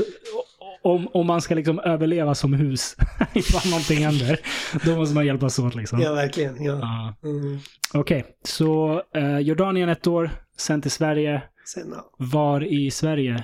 Om, 0.81 1.07
om 1.13 1.27
man 1.27 1.41
ska 1.41 1.55
liksom 1.55 1.79
överleva 1.79 2.35
som 2.35 2.53
hus 2.53 2.95
ifall 3.33 3.69
någonting 3.71 3.97
händer, 4.05 4.39
då 4.85 4.95
måste 4.95 5.15
man 5.15 5.25
hjälpas 5.25 5.59
åt 5.59 5.75
liksom. 5.75 6.01
Ja, 6.01 6.13
verkligen. 6.13 6.63
Ja. 6.63 6.79
Ja. 7.21 7.29
Mm. 7.29 7.59
Okej, 7.93 8.25
så 8.43 9.01
eh, 9.15 9.39
Jordanien 9.39 9.89
ett 9.89 10.07
år, 10.07 10.31
sen 10.57 10.81
till 10.81 10.91
Sverige. 10.91 11.41
Sen, 11.65 11.93
ja. 11.95 12.11
Var 12.17 12.63
i 12.63 12.91
Sverige? 12.91 13.43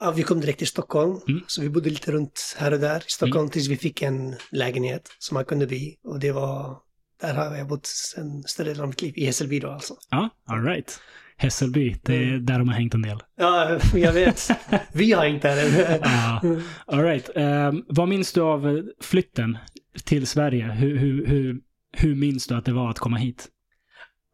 Ja, 0.00 0.10
vi 0.10 0.22
kom 0.22 0.40
direkt 0.40 0.58
till 0.58 0.66
Stockholm, 0.68 1.20
Mm. 1.28 1.40
så 1.46 1.62
vi 1.62 1.68
bodde 1.68 1.90
lite 1.90 2.12
runt 2.12 2.56
här 2.58 2.72
och 2.72 2.80
där 2.80 2.98
i 2.98 3.02
Stockholm 3.06 3.48
tills 3.50 3.68
vi 3.68 3.76
fick 3.76 4.02
en 4.02 4.36
lägenhet 4.50 5.08
som 5.18 5.34
man 5.34 5.44
kunde 5.44 5.66
bli. 5.66 5.96
Och 6.04 6.18
det 6.20 6.32
var, 6.32 6.76
där 7.20 7.34
har 7.34 7.56
jag 7.56 7.68
bott 7.68 7.86
sen 7.86 8.42
större 8.42 8.68
delen 8.68 8.82
av 8.82 8.88
mitt 8.88 9.02
liv, 9.02 9.12
i 9.16 9.26
Hässelby 9.26 9.60
då 9.60 9.70
alltså. 9.70 9.94
Ja, 10.10 10.28
all 10.46 10.64
right. 10.64 11.00
Hässelby, 11.36 11.96
det 12.02 12.14
är 12.16 12.22
Mm. 12.22 12.46
där 12.46 12.58
de 12.58 12.68
har 12.68 12.74
hängt 12.74 12.94
en 12.94 13.02
del. 13.02 13.18
Ja, 13.36 13.78
jag 13.94 14.12
vet. 14.12 14.48
vi 14.92 15.12
har 15.12 15.24
inte 15.26 15.54
där. 15.54 15.98
Ja, 16.02 16.42
all 16.86 17.02
right. 17.02 17.30
Ehm, 17.36 17.82
vad 17.88 18.08
minns 18.08 18.32
du 18.32 18.40
av 18.40 18.82
flytten 19.00 19.58
till 20.04 20.26
Sverige? 20.26 20.64
Hur, 20.64 20.96
hur, 20.98 21.26
hur, 21.26 21.56
hur 21.96 22.14
minns 22.14 22.46
du 22.46 22.54
att 22.54 22.64
det 22.64 22.72
var 22.72 22.90
att 22.90 22.98
komma 22.98 23.16
hit? 23.16 23.48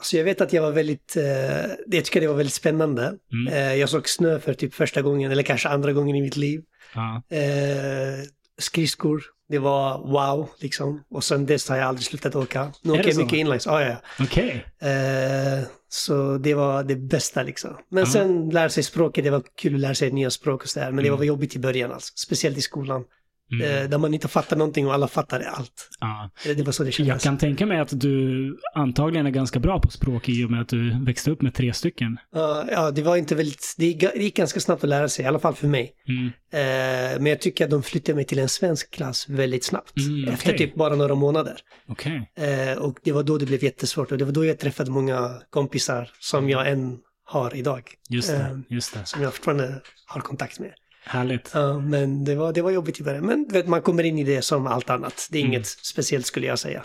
Så 0.02 0.16
jag 0.16 0.24
vet 0.24 0.40
att 0.40 0.52
jag 0.52 0.62
var 0.62 0.72
väldigt, 0.72 1.16
eh, 1.16 1.70
jag 1.86 2.04
tycker 2.04 2.20
det 2.20 2.26
var 2.28 2.34
väldigt 2.34 2.54
spännande. 2.54 3.14
Mm. 3.32 3.52
Eh, 3.54 3.74
jag 3.74 3.88
såg 3.88 4.08
snö 4.08 4.40
för 4.40 4.54
typ 4.54 4.74
första 4.74 5.02
gången, 5.02 5.32
eller 5.32 5.42
kanske 5.42 5.68
andra 5.68 5.92
gången 5.92 6.16
i 6.16 6.22
mitt 6.22 6.36
liv. 6.36 6.60
Ja, 6.94 7.22
Eh, 7.36 8.24
skridskor, 8.58 9.22
det 9.48 9.58
var 9.58 9.98
wow 9.98 10.48
liksom. 10.58 11.04
Och 11.10 11.24
sen 11.24 11.46
dess 11.46 11.68
har 11.68 11.76
jag 11.76 11.86
aldrig 11.88 12.04
slutat 12.06 12.34
åka. 12.36 12.72
Nu 12.82 12.92
åker 12.92 13.02
det 13.02 13.08
jag 13.08 13.16
mycket 13.18 13.38
inlines, 13.38 13.66
ja 13.66 13.82
ja. 13.82 13.96
Okej. 14.20 14.64
Eh, 14.80 15.64
så 15.88 16.38
det 16.38 16.54
var 16.54 16.82
det 16.84 16.96
bästa 16.96 17.42
liksom. 17.42 17.76
Men 17.90 18.04
Ja. 18.04 18.10
sen 18.10 18.50
lära 18.50 18.68
sig 18.68 18.82
språket, 18.82 19.24
det 19.24 19.30
var 19.30 19.42
kul 19.56 19.74
att 19.74 19.80
lära 19.80 19.94
sig 19.94 20.10
nya 20.10 20.30
språk 20.30 20.62
och 20.62 20.68
sådär. 20.68 20.86
Men 20.90 20.96
det 21.04 21.08
Mm. 21.08 21.18
var 21.18 21.24
jobbigt 21.24 21.56
i 21.56 21.58
början 21.58 21.92
alltså. 21.92 22.12
Speciellt 22.16 22.58
i 22.58 22.60
skolan. 22.62 23.04
Mm. 23.52 23.82
Eh, 23.84 23.90
där 23.90 23.98
man 23.98 24.14
inte 24.14 24.28
fattar 24.28 24.56
någonting 24.56 24.86
och 24.86 24.94
alla 24.94 25.08
fattade 25.08 25.50
allt. 25.50 25.88
Ja. 26.00 26.30
Det 26.44 26.62
var 26.62 26.72
så 26.72 26.82
det 26.82 26.86
Jag 26.86 26.94
kändes. 26.94 27.22
kan 27.22 27.38
tänka 27.38 27.66
mig 27.66 27.80
att 27.80 28.00
du 28.00 28.56
antagligen 28.74 29.26
är 29.26 29.30
ganska 29.30 29.58
bra 29.58 29.80
på 29.80 29.90
språk 29.90 30.28
i 30.28 30.44
och 30.44 30.50
med 30.50 30.60
att 30.60 30.68
du 30.68 31.04
växte 31.04 31.30
upp 31.30 31.42
med 31.42 31.54
tre 31.54 31.72
stycken. 31.72 32.18
Ja, 32.34 32.64
ja, 32.70 32.90
det 32.90 33.02
var 33.02 33.16
inte 33.16 33.34
väldigt, 33.34 33.74
det 33.78 33.86
gick, 33.86 34.36
ganska 34.36 34.60
snabbt 34.60 34.84
att 34.84 34.90
lära 34.90 35.08
sig, 35.08 35.24
i 35.24 35.28
alla 35.28 35.38
fall 35.38 35.54
för 35.54 35.66
mig. 35.68 35.92
Mm. 36.08 36.26
Eh, 36.52 37.20
men 37.20 37.26
jag 37.26 37.40
tycker 37.40 37.64
att 37.64 37.70
de 37.70 37.82
flyttade 37.82 38.16
mig 38.16 38.24
till 38.24 38.38
en 38.38 38.48
svensk 38.48 38.90
klass 38.90 39.28
väldigt 39.28 39.64
snabbt. 39.64 39.96
Mm, 39.96 40.28
Efter 40.34 40.58
typ 40.58 40.74
bara 40.74 40.94
några 40.94 41.14
månader. 41.14 41.54
Okej. 41.88 42.32
Eh, 42.36 42.78
och 42.78 42.98
det 43.04 43.12
var 43.12 43.22
då 43.22 43.38
det 43.38 43.46
blev 43.46 43.64
jättesvårt 43.64 44.12
och 44.12 44.18
det 44.18 44.24
var 44.24 44.32
då 44.32 44.44
jag 44.44 44.58
träffade 44.58 44.90
många 44.90 45.30
kompisar 45.50 46.10
som 46.20 46.50
jag 46.50 46.70
än 46.70 46.98
har 47.24 47.56
idag. 47.56 47.82
Just 48.10 48.28
det, 48.28 48.62
just 48.68 48.94
det. 48.94 49.04
Som 49.04 49.22
jag 49.22 49.34
fortfarande 49.34 49.80
har 50.06 50.20
kontakt 50.20 50.60
med. 50.60 50.72
Härligt. 51.08 51.50
Ja, 51.54 51.78
men 51.78 52.24
det 52.24 52.34
var, 52.34 52.52
det 52.52 52.62
var 52.62 52.70
jobbigt 52.70 53.00
i 53.00 53.02
början. 53.02 53.26
Men 53.26 53.46
vet, 53.52 53.66
man 53.68 53.82
kommer 53.82 54.02
in 54.04 54.18
i 54.18 54.24
det 54.24 54.42
som 54.42 54.66
allt 54.66 54.90
annat. 54.90 55.28
Det 55.30 55.38
är 55.38 55.42
Mm. 55.42 55.52
inget 55.52 55.66
speciellt 55.66 56.26
skulle 56.26 56.46
jag 56.46 56.58
säga. 56.58 56.82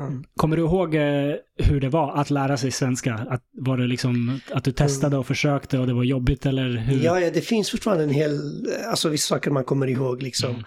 Mm. 0.00 0.24
Kommer 0.36 0.56
du 0.56 0.62
ihåg 0.62 0.94
eh, 0.94 1.34
hur 1.56 1.80
det 1.80 1.88
var 1.88 2.16
att 2.16 2.30
lära 2.30 2.56
sig 2.56 2.70
svenska? 2.70 3.14
Att, 3.30 3.42
var 3.52 3.76
det 3.76 3.86
liksom 3.86 4.40
att 4.52 4.64
du 4.64 4.72
testade 4.72 5.16
och 5.16 5.26
försökte 5.26 5.78
och 5.78 5.86
det 5.86 5.92
var 5.94 6.04
jobbigt 6.04 6.46
eller 6.46 6.68
hur? 6.76 7.04
Ja, 7.04 7.20
ja, 7.20 7.30
det 7.30 7.40
finns 7.40 7.70
fortfarande 7.70 8.04
en 8.04 8.10
hel, 8.10 8.40
alltså 8.90 9.08
vissa 9.08 9.34
saker 9.34 9.50
man 9.50 9.64
kommer 9.64 9.86
ihåg 9.86 10.22
liksom. 10.22 10.50
Mm. 10.50 10.64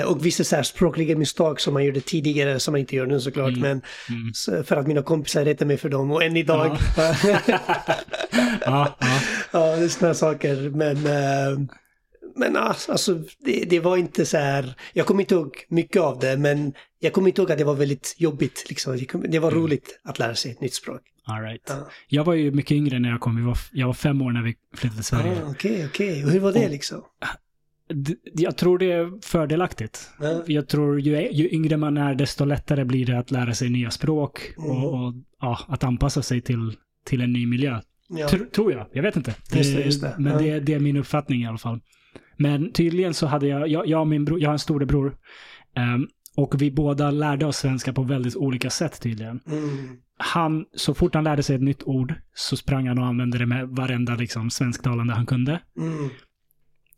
Eh, 0.00 0.04
och 0.06 0.26
vissa 0.26 0.44
så 0.44 0.56
här 0.56 0.62
språkliga 0.62 1.16
misstag 1.16 1.60
som 1.60 1.74
man 1.74 1.84
gjorde 1.84 2.00
tidigare 2.00 2.60
som 2.60 2.72
man 2.72 2.80
inte 2.80 2.96
gör 2.96 3.06
nu 3.06 3.20
såklart. 3.20 3.48
Mm. 3.56 3.60
Men 3.60 3.82
Mm. 4.08 4.30
så, 4.34 4.62
för 4.64 4.76
att 4.76 4.86
mina 4.86 5.02
kompisar 5.02 5.44
rättade 5.44 5.66
mig 5.68 5.76
för 5.76 5.88
dem 5.88 6.10
och 6.10 6.22
än 6.22 6.36
idag. 6.36 6.76
ja, 6.96 7.14
ja. 8.64 8.94
Ja, 9.52 9.76
det 9.76 9.84
är 9.84 9.88
sådana 9.88 10.14
saker. 10.14 10.70
Men, 10.70 10.96
eh, 10.96 11.58
men 12.36 12.56
ah, 12.56 12.74
alltså, 12.88 13.22
det, 13.44 13.64
det 13.70 13.80
var 13.80 13.96
inte 13.96 14.26
så 14.26 14.36
här, 14.36 14.74
jag 14.92 15.06
kommer 15.06 15.20
inte 15.20 15.34
ihåg 15.34 15.56
mycket 15.68 16.02
av 16.02 16.18
det, 16.18 16.36
men 16.36 16.72
jag 17.00 17.12
kommer 17.12 17.28
inte 17.28 17.40
ihåg 17.42 17.52
att 17.52 17.58
det 17.58 17.64
var 17.64 17.74
väldigt 17.74 18.14
jobbigt. 18.18 18.66
Liksom. 18.68 18.96
Det 18.96 19.28
Det 19.28 19.38
var 19.38 19.50
Mm. 19.52 19.62
roligt 19.62 20.00
att 20.04 20.18
lära 20.18 20.34
sig 20.34 20.50
ett 20.50 20.60
nytt 20.60 20.74
språk. 20.74 21.00
All 21.24 21.42
right. 21.42 21.62
Ja. 21.68 21.88
Jag 22.08 22.24
var 22.24 22.34
ju 22.34 22.50
mycket 22.50 22.72
yngre 22.72 22.98
när 22.98 23.08
jag 23.10 23.20
kom. 23.20 23.36
Vi 23.36 23.42
var, 23.42 23.58
jag 23.72 23.86
var 23.86 23.94
fem 23.94 24.22
år 24.22 24.32
när 24.32 24.42
vi 24.42 24.54
flyttade 24.74 24.96
till 24.96 25.04
Sverige. 25.04 25.42
Ah, 25.44 25.50
Okej, 25.50 25.86
okej. 25.86 26.24
Och 26.24 26.30
hur 26.30 26.40
var 26.40 26.52
det 26.52 26.64
Och- 26.64 26.70
liksom? 26.70 27.02
Jag 28.32 28.56
tror 28.56 28.78
det 28.78 28.92
är 28.92 29.26
fördelaktigt. 29.26 30.10
Ja. 30.20 30.42
Jag 30.46 30.68
tror 30.68 31.00
ju, 31.00 31.30
ju 31.32 31.48
yngre 31.50 31.76
man 31.76 31.96
är, 31.96 32.14
desto 32.14 32.44
lättare 32.44 32.84
blir 32.84 33.06
det 33.06 33.18
att 33.18 33.30
lära 33.30 33.54
sig 33.54 33.70
nya 33.70 33.90
språk 33.90 34.52
Mm. 34.58 34.70
och, 34.70 34.94
och 35.06 35.14
ja, 35.40 35.58
att 35.68 35.84
anpassa 35.84 36.22
sig 36.22 36.40
till, 36.40 36.76
till 37.04 37.20
en 37.20 37.32
ny 37.32 37.46
miljö. 37.46 37.80
Ja. 38.08 38.26
Tr- 38.26 38.50
tror 38.50 38.72
jag. 38.72 38.86
Jag 38.92 39.02
vet 39.02 39.16
inte. 39.16 39.34
Just 39.54 39.76
det, 39.76 39.82
just 39.84 40.00
det. 40.02 40.14
Men 40.18 40.42
det, 40.42 40.60
det 40.60 40.74
är 40.74 40.80
min 40.80 40.96
uppfattning 40.96 41.42
i 41.42 41.46
alla 41.46 41.58
fall. 41.58 41.80
Men 42.36 42.72
tydligen 42.72 43.14
så 43.14 43.26
hade 43.26 43.46
jag, 43.46 43.68
jag, 43.68 43.86
jag 43.86 44.00
och 44.00 44.06
min 44.06 44.24
bror, 44.24 44.40
jag 44.40 44.48
har 44.48 44.52
en 44.52 44.58
storebror. 44.58 45.16
Um, 45.94 46.08
och 46.36 46.62
vi 46.62 46.70
båda 46.70 47.10
lärde 47.10 47.46
oss 47.46 47.56
svenska 47.56 47.92
på 47.92 48.02
väldigt 48.02 48.36
olika 48.36 48.70
sätt 48.70 49.00
tydligen. 49.00 49.40
Mm. 49.46 49.96
Han, 50.18 50.64
så 50.74 50.94
fort 50.94 51.14
han 51.14 51.24
lärde 51.24 51.42
sig 51.42 51.56
ett 51.56 51.62
nytt 51.62 51.82
ord 51.82 52.14
så 52.34 52.56
sprang 52.56 52.88
han 52.88 52.98
och 52.98 53.06
använde 53.06 53.38
det 53.38 53.46
med 53.46 53.68
varenda 53.68 54.14
liksom, 54.14 54.50
svensktalande 54.50 55.14
han 55.14 55.26
kunde. 55.26 55.60
Mm. 55.78 56.10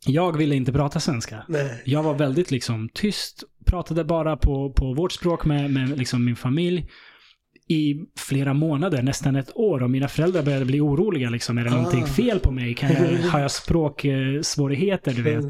Jag 0.05 0.37
ville 0.37 0.55
inte 0.55 0.73
prata 0.73 0.99
svenska. 0.99 1.45
Nej. 1.47 1.81
Jag 1.85 2.03
var 2.03 2.13
väldigt 2.13 2.51
liksom 2.51 2.89
tyst, 2.93 3.43
pratade 3.65 4.03
bara 4.03 4.37
på, 4.37 4.73
på 4.73 4.93
vårt 4.93 5.11
språk 5.11 5.45
med, 5.45 5.71
med 5.71 5.97
liksom 5.97 6.25
min 6.25 6.35
familj 6.35 6.89
i 7.69 7.95
flera 8.19 8.53
månader, 8.53 9.01
nästan 9.01 9.35
ett 9.35 9.51
år. 9.55 9.83
Och 9.83 9.89
mina 9.89 10.07
föräldrar 10.07 10.43
började 10.43 10.65
bli 10.65 10.79
oroliga. 10.81 11.29
Liksom, 11.29 11.57
är 11.57 11.63
det 11.63 11.69
Ah. 11.71 11.75
någonting 11.75 12.05
fel 12.05 12.39
på 12.39 12.51
mig? 12.51 12.73
Kan 12.73 12.89
jag, 12.93 12.99
har 13.31 13.39
jag 13.39 13.51
språksvårigheter? 13.51 15.13
Du 15.13 15.21
vet? 15.21 15.45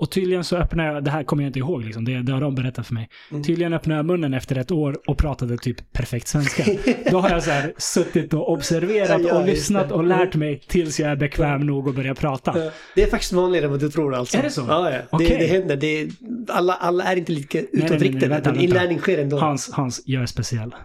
Mm. 0.00 0.04
Och 0.06 0.10
tydligen 0.10 0.44
så 0.44 0.56
öppnade 0.56 0.92
jag, 0.94 1.04
det 1.04 1.10
här 1.10 1.24
kommer 1.24 1.42
jag 1.42 1.48
inte 1.48 1.58
ihåg, 1.58 1.84
liksom, 1.84 2.04
det, 2.04 2.22
det 2.22 2.32
har 2.32 2.40
de 2.40 2.54
berättat 2.54 2.86
för 2.86 2.94
mig. 2.94 3.08
Mm. 3.30 3.42
Tydligen 3.42 3.72
öppnade 3.72 3.98
jag 3.98 4.06
munnen 4.06 4.34
efter 4.34 4.58
ett 4.58 4.70
år 4.70 4.96
och 5.06 5.18
pratade 5.18 5.56
typ 5.56 5.92
perfekt 5.92 6.28
svenska. 6.28 6.64
Då 7.10 7.18
har 7.18 7.30
jag 7.30 7.42
så 7.42 7.50
här 7.50 7.72
suttit 7.78 8.34
och 8.34 8.52
observerat 8.52 9.20
Ja, 9.24 9.38
och 9.38 9.46
lyssnat 9.46 9.92
och 9.92 10.04
lärt 10.04 10.34
mig 10.34 10.62
tills 10.68 11.00
jag 11.00 11.10
är 11.10 11.16
bekväm 11.16 11.60
nog 11.60 11.88
att 11.88 11.94
börja 11.94 12.14
prata. 12.14 12.52
Ja. 12.58 12.70
Det 12.94 13.02
är 13.02 13.10
faktiskt 13.10 13.32
vanligare 13.32 13.64
än 13.64 13.70
vad 13.70 13.80
du 13.80 13.90
tror 13.90 14.14
alltså. 14.14 14.38
Är 14.38 14.42
det 14.42 14.50
så? 14.50 14.64
Ja, 14.68 14.90
ja. 14.90 14.98
Okej. 15.10 15.28
Det, 15.28 15.36
det 15.36 15.46
händer. 15.46 15.76
Det 15.76 16.10
alla, 16.48 16.74
alla 16.74 17.04
är 17.04 17.16
inte 17.16 17.32
lika 17.32 17.60
utåtriktade. 17.60 18.38
utan 18.38 18.60
inlärning 18.60 18.98
sker 18.98 19.18
ändå. 19.18 19.38
Hans, 19.38 19.70
Hans, 19.72 20.02
jag 20.04 20.22
är 20.22 20.26
speciell. 20.26 20.74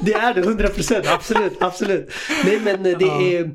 Det 0.00 0.12
är 0.12 0.34
det, 0.34 0.40
100 0.40 0.68
procent. 0.68 1.06
Absolut, 1.08 1.52
absolut. 1.60 2.12
Nej, 2.44 2.60
men 2.64 2.82
det 2.82 2.96
Ja. 3.00 3.22
är 3.22 3.50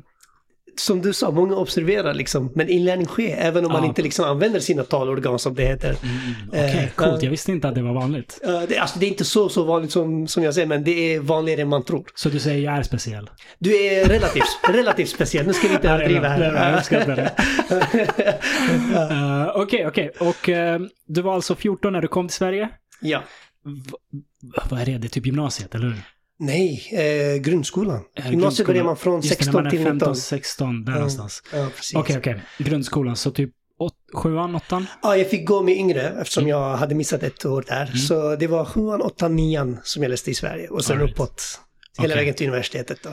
som 0.76 1.02
du 1.02 1.12
sa, 1.12 1.30
många 1.30 1.56
observerar 1.56 2.14
liksom. 2.14 2.52
Men 2.54 2.68
inlärning 2.68 3.06
sker 3.06 3.36
även 3.36 3.66
om 3.66 3.72
man 3.72 3.84
inte 3.84 4.02
liksom 4.02 4.24
använder 4.24 4.60
sina 4.60 4.82
talorgan 4.82 5.38
som 5.38 5.54
det 5.54 5.64
heter. 5.64 5.96
Okej, 6.48 6.60
Eh, 6.84 6.88
coolt. 6.94 7.10
ja. 7.12 7.18
Jag 7.22 7.30
visste 7.30 7.52
inte 7.52 7.68
att 7.68 7.74
det 7.74 7.82
var 7.82 7.92
vanligt. 7.94 8.40
Det, 8.68 8.78
alltså, 8.78 8.98
det 8.98 9.06
är 9.06 9.08
inte 9.10 9.24
så, 9.24 9.48
så 9.48 9.64
vanligt 9.64 9.92
som, 9.92 10.28
som 10.28 10.42
jag 10.42 10.54
säger, 10.54 10.66
men 10.66 10.84
det 10.84 11.14
är 11.14 11.20
vanligare 11.20 11.60
än 11.62 11.68
man 11.68 11.84
tror. 11.84 12.04
Så 12.14 12.28
du 12.28 12.38
säger 12.38 12.64
jag 12.64 12.74
är 12.78 12.82
speciell? 12.82 13.30
Du 13.58 13.76
är 13.76 14.04
relativt, 14.08 14.44
relativt 14.68 15.08
speciell. 15.08 15.46
Nu 15.46 15.52
ska 15.52 15.68
vi 15.68 15.74
inte 15.74 15.88
överdriva. 15.90 16.38
Jag 16.38 16.52
här. 16.52 16.76
uppskattar 16.78 17.16
det. 17.16 17.32
Eh, 18.94 19.48
Okej, 19.54 19.86
okej. 19.86 20.10
Och 20.20 20.48
eh, 20.48 20.80
du 21.06 21.22
var 21.22 21.34
alltså 21.34 21.54
14 21.54 21.92
när 21.92 22.00
du 22.00 22.08
kom 22.08 22.28
till 22.28 22.36
Sverige? 22.36 22.68
ja. 23.00 23.22
V- 23.64 24.20
vad 24.70 24.80
är 24.80 24.86
det? 24.86 24.98
Det 24.98 25.06
är 25.06 25.08
typ 25.08 25.26
gymnasiet, 25.26 25.74
eller 25.74 25.84
hur? 25.86 25.96
Nej, 26.40 26.90
eh, 26.92 27.40
grundskolan. 27.42 28.00
Eh, 28.16 28.30
Gymnasiet 28.30 28.66
börjar 28.66 28.84
man 28.84 28.96
från 28.96 29.20
Just 29.20 29.28
det, 29.38 29.44
16 29.44 29.54
när 29.54 29.60
man 29.62 29.66
är 29.66 29.70
till 29.70 29.78
19. 29.80 29.98
15, 29.98 30.16
16, 30.16 30.84
där 30.84 30.92
Ja. 30.92 30.96
någonstans. 30.98 31.42
Ja, 31.52 31.68
precis. 31.76 31.96
Okej, 31.96 32.18
okej. 32.18 32.42
Grundskolan, 32.58 33.16
så 33.16 33.30
typ 33.30 33.50
åt, 33.78 33.94
sjuan, 34.14 34.54
åttan? 34.54 34.86
Ja, 35.02 35.16
jag 35.16 35.30
fick 35.30 35.46
gå 35.48 35.62
med 35.62 35.74
yngre 35.76 36.02
eftersom 36.20 36.48
jag 36.48 36.76
hade 36.76 36.94
missat 36.94 37.22
ett 37.22 37.44
år 37.44 37.64
där. 37.68 37.86
Mm. 37.86 37.96
Så 37.96 38.36
det 38.36 38.46
var 38.46 38.64
sjuan, 38.64 39.00
åttan, 39.02 39.36
nian 39.36 39.78
som 39.82 40.02
jag 40.02 40.10
läste 40.10 40.30
i 40.30 40.34
Sverige 40.34 40.68
och 40.68 40.84
sen 40.84 40.98
right. 40.98 41.12
uppåt. 41.12 41.60
Hela 41.98 42.14
Okej. 42.14 42.16
vägen 42.22 42.34
till 42.34 42.46
universitetet 42.48 43.02
då. 43.02 43.10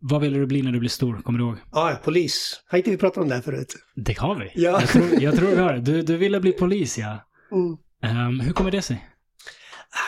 Vad 0.00 0.20
ville 0.20 0.38
du 0.38 0.46
bli 0.46 0.62
när 0.62 0.72
du 0.72 0.78
blev 0.78 0.88
stor? 0.88 1.20
Kommer 1.22 1.38
du 1.38 1.44
ihåg? 1.44 1.56
Ja, 1.72 2.00
polis. 2.04 2.60
Har 2.68 2.78
inte 2.78 2.90
vi 2.90 2.96
pratat 2.96 3.18
om 3.22 3.28
det 3.28 3.34
här 3.34 3.42
förut? 3.42 3.74
Det 3.96 4.18
har 4.18 4.34
vi. 4.34 4.50
Ja. 4.54 4.70
Jag, 4.80 4.88
tror, 4.88 5.22
jag 5.22 5.36
tror 5.36 5.48
vi 5.48 5.56
har 5.56 5.72
det. 5.72 5.80
Du, 5.80 6.02
du 6.02 6.16
ville 6.16 6.40
bli 6.40 6.52
polis, 6.52 6.98
ja. 6.98 7.24
Mm. 7.52 7.76
Ehm, 8.02 8.40
hur 8.40 8.52
kommer 8.52 8.70
det 8.70 8.82
sig? 8.82 9.08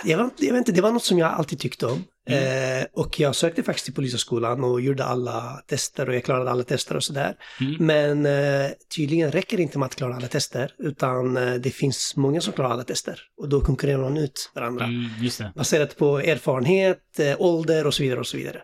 Jag, 0.04 0.18
var, 0.18 0.30
jag 0.38 0.52
vet 0.52 0.58
inte, 0.58 0.72
det 0.72 0.80
var 0.80 0.92
något 0.92 1.04
som 1.04 1.18
jag 1.18 1.32
alltid 1.32 1.58
tyckte 1.58 1.86
om. 1.86 2.04
Mm. 2.28 2.80
Eh, 2.80 2.86
och 2.92 3.20
jag 3.20 3.36
sökte 3.36 3.62
faktiskt 3.62 3.84
till 3.84 3.94
Polishögskolan 3.94 4.64
och 4.64 4.80
gjorde 4.80 5.04
alla 5.04 5.62
tester 5.66 6.08
och 6.08 6.14
jag 6.14 6.24
klarade 6.24 6.50
alla 6.50 6.62
tester 6.62 6.96
och 6.96 7.04
sådär. 7.04 7.36
Mm. 7.60 7.86
Men 7.86 8.26
eh, 8.26 8.70
tydligen 8.96 9.32
räcker 9.32 9.56
det 9.56 9.62
inte 9.62 9.78
med 9.78 9.86
att 9.86 9.94
klara 9.94 10.14
alla 10.14 10.28
tester, 10.28 10.74
utan 10.78 11.36
eh, 11.36 11.54
det 11.54 11.70
finns 11.70 12.16
många 12.16 12.40
som 12.40 12.52
klarar 12.52 12.70
alla 12.70 12.84
tester. 12.84 13.20
Och 13.36 13.48
då 13.48 13.60
konkurrerar 13.60 13.98
man 13.98 14.16
ut 14.16 14.50
varandra. 14.54 14.84
Mm. 14.84 15.52
Baserat 15.54 15.96
på 15.96 16.18
erfarenhet, 16.18 17.18
eh, 17.18 17.34
ålder 17.38 17.86
och 17.86 17.94
så 17.94 18.02
vidare 18.02 18.20
och 18.20 18.26
så 18.26 18.36
vidare. 18.36 18.62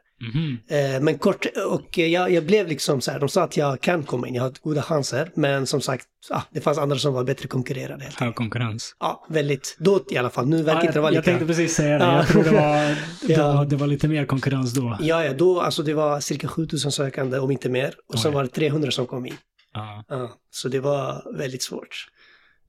Eh, 0.68 1.00
men 1.00 1.18
kort, 1.18 1.46
och 1.66 1.98
jag, 1.98 2.30
jag 2.32 2.46
blev 2.46 2.68
liksom 2.68 3.00
så 3.00 3.10
här, 3.10 3.20
de 3.20 3.28
sa 3.28 3.42
att 3.42 3.56
jag 3.56 3.80
kan 3.80 4.02
komma 4.02 4.28
in, 4.28 4.34
jag 4.34 4.42
har 4.42 4.52
goda 4.62 4.82
chanser. 4.82 5.30
Men 5.34 5.66
som 5.66 5.80
sagt, 5.80 6.06
ah, 6.30 6.42
det 6.50 6.60
fanns 6.60 6.78
andra 6.78 6.98
som 6.98 7.14
var 7.14 7.24
bättre 7.24 7.48
konkurrerade. 7.48 8.12
Hög 8.16 8.34
konkurrens. 8.34 8.96
Ja, 9.00 9.26
väldigt. 9.28 9.76
Då 9.80 10.00
i 10.10 10.16
alla 10.16 10.30
fall. 10.30 10.46
Nu 10.48 10.56
verkar 10.62 10.80
Ja, 10.80 10.86
inte 10.86 10.92
det 10.92 11.00
vara 11.00 11.10
lika. 11.10 11.16
jag 11.18 11.24
tänkte 11.24 11.46
precis 11.46 11.74
säga 11.74 11.98
det. 11.98 12.04
Ja. 12.04 12.16
Jag 12.16 12.28
tror 12.28 12.44
det 12.44 12.50
var, 12.50 12.96
Ja. 13.28 13.52
var, 13.52 13.64
det 13.64 13.76
var 13.76 13.86
lite 13.86 14.08
mer 14.08 14.26
konkurrens 14.26 14.72
då. 14.72 14.96
Ja, 15.00 15.24
ja, 15.24 15.32
då, 15.32 15.60
alltså 15.60 15.82
det 15.82 15.94
var 15.94 16.20
cirka 16.20 16.48
7000 16.48 16.92
sökande, 16.92 17.38
om 17.38 17.50
inte 17.50 17.68
mer. 17.68 17.94
Och 18.12 18.18
sen 18.18 18.30
Oj. 18.30 18.34
var 18.34 18.42
det 18.42 18.48
300 18.48 18.90
som 18.90 19.06
kom 19.06 19.26
in. 19.26 19.34
Ja. 19.74 20.04
Ja, 20.08 20.30
så 20.50 20.68
det 20.68 20.80
var 20.80 21.36
väldigt 21.38 21.62
svårt. 21.62 22.06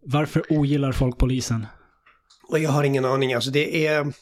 Varför 0.05 0.43
ogillar 0.49 0.91
folk 0.91 1.17
polisen? 1.17 1.65
Och 2.49 2.59
jag 2.59 2.69
har 2.69 2.83
ingen 2.83 3.05
aning, 3.05 3.33
alltså 3.33 3.51
det 3.51 3.87
är... 3.87 4.13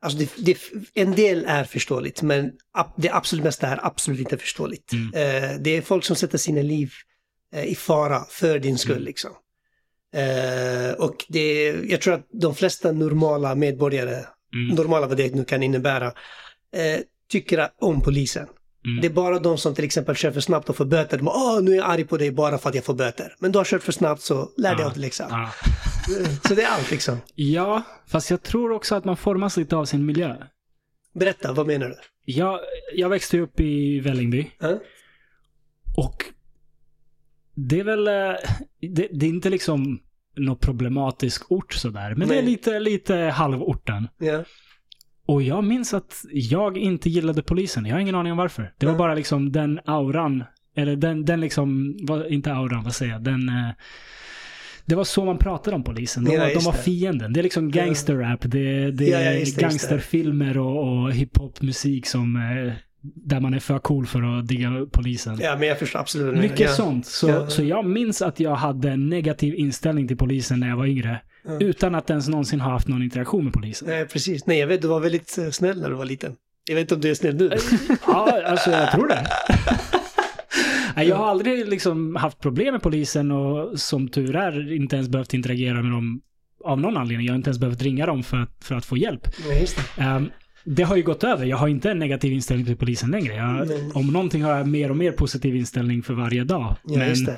Alltså 0.00 0.18
det, 0.18 0.30
det, 0.38 0.58
en 0.94 1.12
del 1.12 1.44
är 1.48 1.64
förståeligt, 1.64 2.22
men 2.22 2.52
det 2.96 3.10
absolut 3.10 3.44
mesta 3.44 3.66
är 3.66 3.86
absolut 3.86 4.20
inte 4.20 4.38
förståeligt. 4.38 4.92
Mm. 4.92 5.06
Eh, 5.14 5.60
det 5.60 5.76
är 5.76 5.82
folk 5.82 6.04
som 6.04 6.16
sätter 6.16 6.38
sina 6.38 6.62
liv 6.62 6.90
eh, 7.54 7.64
i 7.64 7.74
fara 7.74 8.24
för 8.30 8.58
din 8.58 8.78
skull 8.78 8.92
Mm. 8.96 9.04
liksom. 9.04 9.30
Eh, 10.14 10.92
och 10.98 11.24
det, 11.28 11.64
jag 11.84 12.00
tror 12.00 12.14
att 12.14 12.26
de 12.32 12.54
flesta 12.54 12.92
normala 12.92 13.54
medborgare, 13.54 14.24
Mm. 14.54 14.74
normala 14.74 15.06
vad 15.06 15.16
det 15.16 15.34
nu 15.34 15.44
kan 15.44 15.62
innebära, 15.62 16.06
eh, 16.72 17.00
tycker 17.30 17.68
om 17.80 18.00
polisen. 18.00 18.46
Mm. 18.90 19.00
Det 19.00 19.06
är 19.06 19.12
bara 19.12 19.38
de 19.38 19.58
som 19.58 19.74
till 19.74 19.84
exempel 19.84 20.14
kör 20.16 20.30
för 20.30 20.40
snabbt 20.40 20.68
och 20.68 20.76
får 20.76 20.84
böter. 20.84 21.18
De, 21.18 21.28
Åh, 21.28 21.60
nu 21.62 21.72
är 21.72 21.76
jag 21.76 21.90
arg 21.90 22.04
på 22.04 22.16
dig 22.16 22.30
bara 22.32 22.58
för 22.58 22.68
att 22.68 22.74
jag 22.74 22.84
får 22.84 22.94
böter. 22.94 23.34
Men 23.38 23.52
du 23.52 23.58
har 23.58 23.64
kört 23.64 23.82
för 23.82 23.92
snabbt 23.92 24.22
så 24.22 24.48
lär 24.56 24.70
dig 24.74 24.80
Ja. 24.80 24.86
av 24.86 24.92
det 24.94 25.00
liksom. 25.00 25.26
Ja. 25.30 25.50
Så 26.48 26.54
det 26.54 26.62
är 26.62 26.68
allt 26.68 26.90
liksom. 26.90 27.18
ja, 27.34 27.82
fast 28.06 28.30
jag 28.30 28.42
tror 28.42 28.72
också 28.72 28.94
att 28.94 29.04
man 29.04 29.16
formas 29.16 29.56
lite 29.56 29.76
av 29.76 29.84
sin 29.84 30.06
miljö. 30.06 30.36
Berätta, 31.14 31.52
vad 31.52 31.66
menar 31.66 31.86
du? 31.88 31.96
Jag, 32.24 32.60
jag 32.94 33.08
växte 33.08 33.38
upp 33.40 33.60
i 33.60 34.00
Vällingby. 34.00 34.50
Ja? 34.58 34.78
Och 35.96 36.24
det 37.54 37.80
är 37.80 37.84
väl, 37.84 38.08
eh, 38.08 38.14
det, 38.80 39.08
det 39.12 39.26
är 39.26 39.30
inte 39.30 39.50
liksom 39.50 40.00
någon 40.36 40.58
problematisk 40.58 41.52
ort 41.52 41.72
sådär. 41.72 42.14
Men 42.14 42.28
det 42.28 42.34
är 42.38 42.42
Nej. 42.42 42.50
lite, 42.50 42.80
lite 42.80 43.14
halvorten. 43.16 44.08
Ja. 44.18 44.44
Och 45.28 45.42
jag 45.42 45.64
minns 45.64 45.94
att 45.94 46.24
jag 46.32 46.78
inte 46.78 47.10
gillade 47.10 47.42
polisen. 47.42 47.86
Jag 47.86 47.94
har 47.94 48.00
ingen 48.00 48.14
aning 48.14 48.32
om 48.32 48.38
varför. 48.38 48.72
Det 48.78 48.86
var 48.86 48.94
bara 48.94 49.14
liksom 49.14 49.52
den 49.52 49.80
auran. 49.84 50.44
Eller 50.76 50.96
den, 50.96 51.24
den 51.24 51.40
liksom, 51.40 51.96
inte 52.28 52.52
auran, 52.52 52.84
vad 52.84 52.94
säger 52.94 53.12
jag? 53.12 53.22
Den... 53.24 53.48
Eh, 53.48 53.70
det 54.84 54.94
var 54.94 55.04
så 55.04 55.24
man 55.24 55.38
pratade 55.38 55.76
om 55.76 55.84
polisen. 55.84 56.24
De, 56.24 56.32
Ja, 56.34 56.40
var- 56.40 56.54
de 56.54 56.64
var 56.64 56.72
fienden. 56.72 57.32
Det 57.32 57.40
är 57.40 57.42
liksom 57.42 57.70
gangsterrap. 57.70 58.40
Det, 58.42 58.90
det 58.90 59.04
Ja, 59.08 59.20
ja, 59.20 59.30
är 59.32 59.60
gangsterfilmer 59.60 60.58
och, 60.58 61.02
och 61.02 61.12
hiphopmusik 61.12 62.06
som... 62.06 62.36
Eh, 62.36 62.72
där 63.00 63.40
man 63.40 63.54
är 63.54 63.58
för 63.58 63.78
cool 63.78 64.06
för 64.06 64.38
att 64.38 64.48
digga 64.48 64.86
polisen. 64.92 65.38
ja, 65.42 65.56
men 65.58 65.68
jag 65.68 65.78
förstår 65.78 65.98
absolut. 66.00 66.38
Mycket 66.40 66.70
sånt. 66.70 67.06
Så, 67.06 67.46
så 67.46 67.62
jag 67.64 67.84
minns 67.86 68.22
att 68.22 68.40
jag 68.40 68.54
hade 68.54 68.90
en 68.90 69.08
negativ 69.08 69.54
inställning 69.54 70.08
till 70.08 70.16
polisen 70.16 70.60
när 70.60 70.68
jag 70.68 70.76
var 70.76 70.86
yngre. 70.86 71.20
Ja. 71.48 71.58
Utan 71.60 71.94
att 71.94 72.10
ens 72.10 72.28
någonsin 72.28 72.60
ha 72.60 72.70
haft 72.70 72.88
någon 72.88 73.02
interaktion 73.02 73.44
med 73.44 73.52
polisen. 73.52 73.88
Nej, 73.88 74.06
precis. 74.06 74.46
Nej, 74.46 74.58
jag 74.58 74.66
vet, 74.66 74.82
du 74.82 74.88
var 74.88 75.00
väldigt 75.00 75.38
eh, 75.38 75.50
snäll 75.50 75.80
när 75.80 75.88
du 75.90 75.94
var 75.94 76.04
liten. 76.04 76.36
Jag 76.68 76.74
vet 76.74 76.82
inte 76.82 76.94
om 76.94 77.00
du 77.00 77.10
är 77.10 77.14
snäll 77.14 77.34
nu. 77.36 77.50
Ja, 78.06 78.42
alltså 78.46 78.70
jag 78.70 78.92
tror 78.92 79.08
det. 79.08 79.26
Nej, 80.96 81.08
Jag 81.08 81.16
har 81.16 81.26
aldrig 81.26 81.68
liksom 81.68 82.16
haft 82.16 82.38
problem 82.38 82.72
med 82.72 82.82
polisen 82.82 83.30
och 83.30 83.80
som 83.80 84.08
tur 84.08 84.36
är 84.36 84.72
inte 84.72 84.96
ens 84.96 85.08
behövt 85.08 85.34
interagera 85.34 85.82
med 85.82 85.92
dem 85.92 86.20
av 86.64 86.80
någon 86.80 86.96
anledning. 86.96 87.26
Jag 87.26 87.32
har 87.32 87.36
inte 87.36 87.50
ens 87.50 87.58
behövt 87.58 87.82
ringa 87.82 88.06
dem 88.06 88.22
för 88.22 88.36
att, 88.36 88.56
för 88.64 88.74
att 88.74 88.84
få 88.84 88.96
hjälp. 88.96 89.28
Ja, 89.48 89.54
just 89.54 89.76
det. 89.96 90.02
Ehm, 90.02 90.30
det 90.64 90.82
har 90.82 90.96
ju 90.96 91.02
gått 91.02 91.24
över. 91.24 91.46
Jag 91.46 91.56
har 91.56 91.68
inte 91.68 91.90
en 91.90 91.98
negativ 91.98 92.32
inställning 92.32 92.66
till 92.66 92.76
polisen 92.76 93.10
längre. 93.10 93.34
Jag, 93.34 93.68
Nej. 93.68 93.90
om 93.94 94.06
någonting 94.06 94.42
har 94.42 94.56
jag 94.56 94.68
mer 94.68 94.90
och 94.90 94.96
mer 94.96 95.12
positiv 95.12 95.56
inställning 95.56 96.02
för 96.02 96.14
varje 96.14 96.44
dag. 96.44 96.76
Ja, 96.84 96.98
men. 96.98 97.36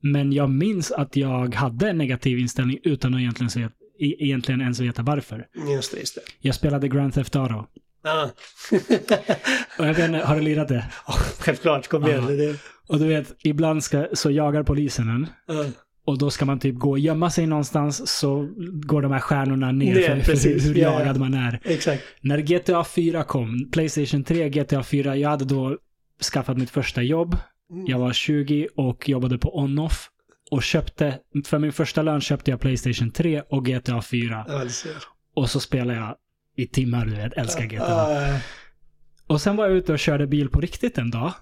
Men 0.00 0.32
jag 0.32 0.50
minns 0.50 0.92
att 0.92 1.16
jag 1.16 1.54
hade 1.54 1.90
en 1.90 1.98
negativ 1.98 2.38
inställning 2.38 2.78
utan 2.82 3.14
att 3.14 3.20
egentligen, 3.20 3.50
se, 3.50 3.60
e- 3.60 3.68
egentligen 3.98 4.60
ens 4.60 4.80
veta 4.80 5.02
varför. 5.02 5.46
Just 5.74 5.92
det, 5.92 5.98
just 5.98 6.14
det. 6.14 6.20
Jag 6.40 6.54
spelade 6.54 6.88
Grand 6.88 7.14
Theft 7.14 7.36
Auto. 7.36 7.64
Ah. 8.04 8.28
Och 9.78 9.86
jag 9.86 9.94
vet 9.94 9.98
inte, 10.08 10.18
har 10.26 10.34
du 10.36 10.40
lirat 10.42 10.68
det? 10.68 10.84
Ja, 11.06 11.14
Självklart, 11.38 11.88
kom 11.88 12.06
igen. 12.06 12.26
Det, 12.26 12.56
Och 12.88 12.98
du 12.98 13.06
vet, 13.06 13.34
ibland 13.44 13.84
ska, 13.84 14.06
så 14.12 14.30
jagar 14.30 14.62
polisen 14.62 15.08
en. 15.08 15.26
ja. 15.46 15.64
Och 16.04 16.18
då 16.18 16.30
ska 16.30 16.44
man 16.44 16.58
typ 16.58 16.74
gå 16.74 16.90
och 16.90 16.98
gömma 16.98 17.30
sig 17.30 17.46
någonstans 17.46 18.10
så 18.18 18.48
går 18.86 19.02
de 19.02 19.12
här 19.12 19.20
stjärnorna 19.20 19.72
ner 19.72 19.94
Ner, 19.94 20.02
för, 20.20 20.32
precis. 20.32 20.66
hur 20.66 20.74
Ja, 20.74 20.92
ja. 20.92 20.98
jagad 20.98 21.18
man 21.18 21.34
är. 21.34 21.60
Exakt. 21.64 22.02
När 22.20 22.38
GTA 22.38 22.84
4 22.84 23.22
kom, 23.24 23.68
Playstation 23.72 24.24
3, 24.24 24.48
GTA 24.48 24.82
4, 24.82 25.16
jag 25.16 25.30
hade 25.30 25.44
då 25.44 25.76
skaffat 26.32 26.56
mitt 26.58 26.70
första 26.70 27.02
jobb. 27.02 27.36
Mm. 27.70 27.86
Jag 27.86 27.98
var 27.98 28.12
20 28.12 28.68
och 28.76 29.08
jobbade 29.08 29.38
på 29.38 29.58
On-Off. 29.58 30.10
Och 30.50 30.62
köpte, 30.62 31.18
för 31.46 31.58
min 31.58 31.72
första 31.72 32.02
lön 32.02 32.20
köpte 32.20 32.50
jag 32.50 32.60
Playstation 32.60 33.10
3 33.10 33.42
och 33.50 33.66
GTA 33.66 34.02
4. 34.02 34.44
Ja, 34.48 34.64
det 34.64 34.70
ser. 34.70 34.92
Och 35.34 35.50
så 35.50 35.60
spelade 35.60 35.98
jag 35.98 36.16
i 36.56 36.66
timmar, 36.66 37.06
du 37.06 37.14
vet, 37.14 37.32
älskar 37.32 37.64
GTA. 37.66 38.40
Och 39.26 39.40
sen 39.40 39.56
var 39.56 39.66
jag 39.66 39.76
ute 39.76 39.92
och 39.92 39.98
körde 39.98 40.26
bil 40.26 40.48
på 40.48 40.60
riktigt 40.60 40.98
en 40.98 41.10
dag. 41.10 41.32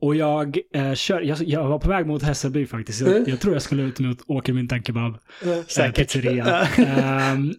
Och 0.00 0.14
jag, 0.16 0.58
eh, 0.74 0.94
kör, 0.94 1.20
jag, 1.20 1.38
jag 1.42 1.68
var 1.68 1.78
på 1.78 1.88
väg 1.88 2.06
mot 2.06 2.22
Hässelby 2.22 2.66
faktiskt. 2.66 3.00
Jag, 3.00 3.10
Mm. 3.10 3.24
jag 3.26 3.40
tror 3.40 3.52
jag 3.54 3.62
skulle 3.62 3.82
ut 3.82 3.98
mot 4.00 4.18
Åkermyntan 4.26 4.82
kebab. 4.82 5.18
ah, 5.44 5.48
eh, 5.50 5.64
Säkert. 5.64 5.96
Pizzeria. 6.12 6.60
Ehm, 6.76 7.54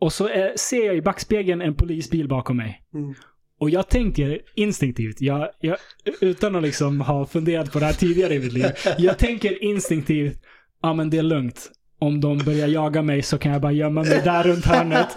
och 0.00 0.12
så 0.12 0.28
eh, 0.28 0.50
ser 0.56 0.86
jag 0.86 0.96
i 0.96 1.02
backspegeln 1.02 1.60
en 1.60 1.74
polisbil 1.74 2.28
bakom 2.28 2.56
mig. 2.56 2.82
Mm. 2.94 3.14
Och 3.60 3.70
jag 3.70 3.88
tänker 3.88 4.38
instinktivt, 4.54 5.16
jag, 5.20 5.48
jag, 5.60 5.76
utan 6.20 6.56
att 6.56 6.62
liksom 6.62 7.00
ha 7.00 7.26
funderat 7.26 7.72
på 7.72 7.78
det 7.78 7.86
här 7.86 7.92
tidigare 7.92 8.34
i 8.34 8.38
mitt 8.38 8.52
liv. 8.52 8.66
Jag 8.98 9.18
tänker 9.18 9.64
instinktivt, 9.64 10.36
ja 10.82 10.94
men 10.94 11.10
det 11.10 11.18
är 11.18 11.22
lugnt. 11.22 11.70
Om 11.98 12.20
de 12.20 12.38
börjar 12.38 12.68
jaga 12.68 13.02
mig 13.02 13.22
så 13.22 13.38
kan 13.38 13.52
jag 13.52 13.60
bara 13.60 13.72
gömma 13.72 14.02
mig 14.02 14.20
där 14.24 14.42
runt 14.42 14.64
hörnet. 14.64 15.08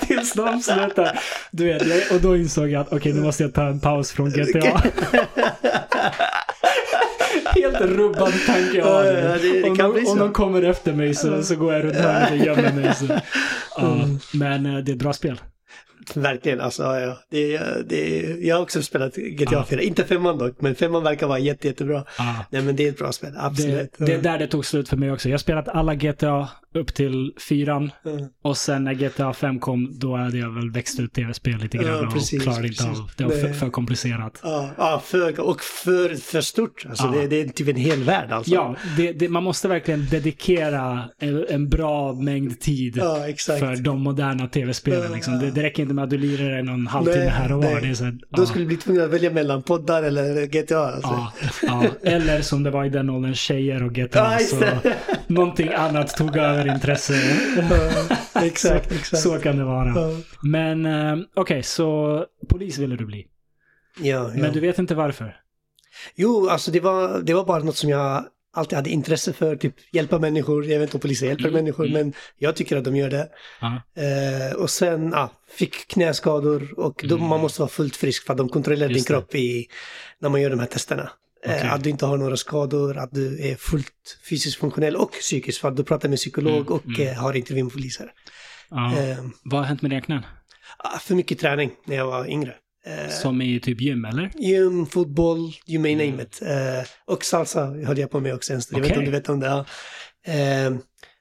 Tills 0.06 0.32
de 0.32 0.60
slutar. 0.60 1.18
Du 1.50 1.64
vet, 1.64 2.10
och 2.12 2.20
då 2.20 2.36
insåg 2.36 2.68
jag 2.68 2.80
att 2.80 2.92
okej, 2.92 3.12
nu 3.12 3.20
måste 3.20 3.42
jag 3.42 3.54
ta 3.54 3.66
en 3.66 3.80
paus 3.80 4.12
från 4.12 4.30
GTA. 4.30 4.82
Helt 7.54 7.80
rubbad 7.80 8.32
tanke 8.46 8.82
av 8.84 9.04
ja, 9.06 9.12
ja, 9.12 9.38
det- 9.38 9.60
det 9.62 9.70
om, 9.70 9.76
de, 9.94 10.06
om 10.06 10.18
de 10.18 10.32
kommer 10.32 10.62
efter 10.62 10.92
mig 10.92 11.14
så, 11.14 11.42
så 11.42 11.56
går 11.56 11.74
jag 11.74 11.84
runt 11.84 11.96
hörnet 11.96 12.30
och 12.30 12.36
gömmer 12.46 12.72
mig. 12.72 12.94
Så. 12.94 13.04
Ja, 13.76 13.94
Mm. 13.94 14.18
men 14.34 14.66
eh, 14.66 14.78
det 14.84 14.92
är 14.92 14.94
ett 14.94 14.98
bra 15.02 15.12
spel. 15.12 15.40
Verkligen, 16.16 16.60
alltså 16.60 16.82
ja. 16.82 17.18
Det, 17.30 17.58
det, 17.88 18.20
jag 18.40 18.56
har 18.56 18.62
också 18.62 18.82
spelat 18.82 19.16
GTA 19.16 19.52
Ja. 19.52 19.64
4. 19.70 19.82
Inte 19.82 20.04
femman 20.04 20.38
dock, 20.38 20.60
men 20.60 20.74
femman 20.74 21.02
verkar 21.02 21.26
vara 21.26 21.38
jätte, 21.38 21.66
jättebra. 21.66 22.04
Ja. 22.18 22.44
Nej 22.50 22.62
men 22.62 22.76
det 22.76 22.84
är 22.86 22.88
ett 22.88 22.98
bra 22.98 23.12
spel, 23.12 23.32
Det, 23.32 23.40
absolut. 23.40 23.94
det 23.98 24.12
är 24.14 24.22
där 24.22 24.38
det 24.38 24.46
tog 24.46 24.66
slut 24.66 24.88
för 24.88 24.96
mig 24.96 25.12
också. 25.12 25.28
Jag 25.28 25.34
har 25.34 25.38
spelat 25.38 25.68
alla 25.68 25.94
GTA 25.94 26.48
upp 26.74 26.94
till 26.94 27.32
fyran. 27.48 27.90
Mm. 28.06 28.26
Och 28.42 28.56
sen 28.56 28.84
när 28.84 28.94
GTA 28.94 29.32
5 29.32 29.58
kom, 29.58 29.98
då 29.98 30.16
hade 30.16 30.38
jag 30.38 30.54
väl 30.54 30.70
växt 30.70 31.00
ut 31.00 31.12
tv-spel 31.12 31.58
lite 31.58 31.78
grann 31.78 31.86
Ja, 31.86 32.06
och 32.06 32.12
precis, 32.12 32.42
klarade 32.42 32.66
inte 32.68 32.84
av. 32.84 33.10
Det 33.16 33.24
var 33.24 33.30
för, 33.30 33.52
för 33.52 33.70
komplicerat. 33.70 34.40
Ja, 34.42 34.70
ja 34.78 35.02
för, 35.04 35.40
och 35.40 35.60
för, 35.60 36.14
för 36.14 36.40
stort. 36.40 36.86
Alltså 36.88 37.06
Ja. 37.14 37.20
det, 37.20 37.26
det 37.26 37.40
är 37.40 37.48
typ 37.48 37.68
en 37.68 37.76
hel 37.76 38.02
värld 38.02 38.32
alltså. 38.32 38.54
Ja, 38.54 38.76
det, 38.96 39.12
det, 39.12 39.28
man 39.28 39.42
måste 39.42 39.68
verkligen 39.68 40.06
dedikera 40.10 41.04
en, 41.18 41.46
en 41.48 41.68
bra 41.68 42.12
mängd 42.12 42.60
tid 42.60 42.94
för 43.58 43.82
de 43.82 44.02
moderna 44.02 44.48
tv-spelen. 44.48 45.12
Liksom. 45.12 45.38
Det, 45.38 45.50
det 45.50 45.62
räcker 45.62 45.82
inte 45.82 45.94
att 45.98 46.10
du 46.10 46.18
lirar 46.18 46.56
det 46.56 46.62
någon 46.62 46.86
halvtimme 46.86 47.18
Nej, 47.18 47.28
här 47.28 47.52
och 47.52 47.64
var. 47.64 47.80
Det 47.80 47.88
är 47.88 47.94
så 47.94 48.04
här, 48.04 48.12
Då 48.30 48.42
ja. 48.42 48.46
skulle 48.46 48.64
du 48.64 48.68
bli 48.68 48.76
tvungen 48.76 49.02
att 49.02 49.10
välja 49.10 49.30
mellan 49.30 49.62
poddar 49.62 50.02
eller 50.02 50.46
GTA. 50.46 50.78
Alltså. 50.78 51.08
Ja, 51.08 51.32
ja, 51.62 51.84
eller 52.02 52.42
som 52.42 52.62
det 52.62 52.70
var 52.70 52.84
i 52.84 52.88
den 52.88 53.10
åldern, 53.10 53.34
tjejer 53.34 53.82
och 53.82 53.92
GTA. 53.94 54.32
Ja, 54.32 54.38
så 54.38 54.64
någonting 55.26 55.68
annat 55.68 56.16
tog 56.16 56.36
över 56.36 56.74
intresse. 56.74 57.14
Ja, 58.34 58.42
exakt, 58.42 58.88
så, 58.88 58.94
exakt. 58.94 59.22
så 59.22 59.38
kan 59.38 59.56
det 59.56 59.64
vara. 59.64 59.88
Ja, 59.88 60.10
Men 60.42 60.86
eh, 60.86 61.16
okej, 61.34 61.62
så 61.62 62.24
polis 62.48 62.78
ville 62.78 62.96
du 62.96 63.06
bli. 63.06 63.26
ja, 64.00 64.30
ja. 64.34 64.42
Men 64.42 64.52
du 64.52 64.60
vet 64.60 64.78
inte 64.78 64.94
varför? 64.94 65.36
Jo, 66.14 66.48
alltså 66.48 66.70
det 66.70 66.80
var, 66.80 67.20
det 67.22 67.34
var 67.34 67.44
bara 67.44 67.62
något 67.62 67.76
som 67.76 67.90
jag 67.90 68.24
alltid 68.58 68.76
hade 68.76 68.90
intresse 68.90 69.32
för, 69.32 69.56
typ 69.56 69.74
hjälpa 69.92 70.18
människor. 70.18 70.64
Jag 70.66 70.78
vet 70.78 70.86
inte 70.88 70.96
om 70.96 71.00
polisen 71.00 71.28
hjälper 71.28 71.44
Mm, 71.48 71.54
människor, 71.54 71.86
mm. 71.86 72.02
men 72.06 72.12
jag 72.36 72.56
tycker 72.56 72.76
att 72.76 72.84
de 72.84 72.96
gör 72.96 73.10
det. 73.10 73.28
Eh, 73.96 74.52
och 74.56 74.70
sen 74.70 75.10
ja, 75.14 75.30
fick 75.50 75.88
knäskador 75.88 76.74
och 76.80 77.04
då, 77.08 77.14
Mm. 77.16 77.28
man 77.28 77.40
måste 77.40 77.60
vara 77.60 77.68
fullt 77.70 77.96
frisk 77.96 78.26
för 78.26 78.32
att 78.32 78.38
de 78.38 78.48
kontrollerar 78.48 78.88
din 78.88 78.96
Just 78.96 79.08
det. 79.08 79.14
kropp 79.14 79.34
i, 79.34 79.66
när 80.18 80.28
man 80.28 80.40
gör 80.42 80.50
de 80.50 80.58
här 80.58 80.66
testerna. 80.66 81.10
Eh, 81.46 81.72
att 81.72 81.84
du 81.84 81.90
inte 81.90 82.06
har 82.06 82.16
några 82.16 82.36
skador, 82.36 82.96
att 82.98 83.10
du 83.12 83.48
är 83.50 83.54
fullt 83.56 84.18
fysiskt 84.28 84.56
funktionell 84.58 84.96
och 84.96 85.12
psykiskt 85.12 85.58
för 85.58 85.68
att 85.68 85.76
du 85.76 85.84
pratar 85.84 86.08
med 86.08 86.18
psykolog 86.18 86.54
Mm, 86.60 86.72
och 86.72 86.86
mm. 86.86 87.08
eh, 87.08 87.14
har 87.14 87.32
intervju 87.36 87.64
med 87.64 87.72
poliser. 87.72 88.12
Ja. 88.70 88.98
Eh, 88.98 89.16
Vad 89.44 89.60
har 89.60 89.66
hänt 89.66 89.82
med 89.82 89.90
dina 89.90 90.00
knän? 90.00 90.22
ah, 90.78 90.98
för 90.98 91.14
mycket 91.14 91.38
träning 91.38 91.70
när 91.86 91.96
jag 91.96 92.06
var 92.06 92.26
yngre. 92.30 92.54
Eh, 92.86 93.08
Som 93.10 93.42
i 93.42 93.60
typ 93.60 93.80
gym, 93.80 94.04
eller? 94.04 94.30
Gym, 94.34 94.86
fotboll, 94.86 95.38
you 95.66 95.82
may 95.82 95.92
Mm. 95.92 96.10
name 96.10 96.22
it. 96.22 96.42
Eh, 96.42 96.88
och 97.04 97.24
salsa 97.24 97.64
höll 97.66 97.98
jag 97.98 98.10
på 98.10 98.20
med 98.20 98.34
också 98.34 98.52
en 98.52 98.62
stund. 98.62 98.78
Jag 98.78 98.82
vet 98.82 98.88
inte 98.90 98.98
om 98.98 99.04
du 99.04 99.10
vet 99.10 99.28
om 99.28 99.40
det. 99.40 99.46
Ja. 99.46 99.64
Eh, 100.32 100.74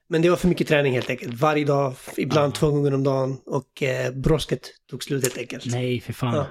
men 0.10 0.22
det 0.22 0.30
var 0.30 0.38
för 0.38 0.48
mycket 0.48 0.68
träning 0.68 0.94
helt 0.94 1.10
enkelt. 1.10 1.34
Varje 1.34 1.66
dag, 1.66 1.94
ibland 2.18 2.54
Ah. 2.54 2.56
två 2.56 2.72
gånger 2.72 2.94
om 2.94 3.04
dagen. 3.04 3.38
Och 3.46 3.84
brosket 4.14 4.62
tog 4.90 5.04
slut 5.04 5.24
helt 5.24 5.38
enkelt. 5.38 5.66
Nej, 5.66 6.02
för 6.02 6.14
fan. 6.14 6.46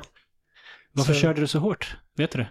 Varför 0.93 1.15
Så- 1.15 1.21
körde 1.21 1.41
du 1.41 1.47
så 1.47 1.59
hårt? 1.59 1.97
Vet 2.17 2.31
du 2.31 2.39
det? 2.39 2.49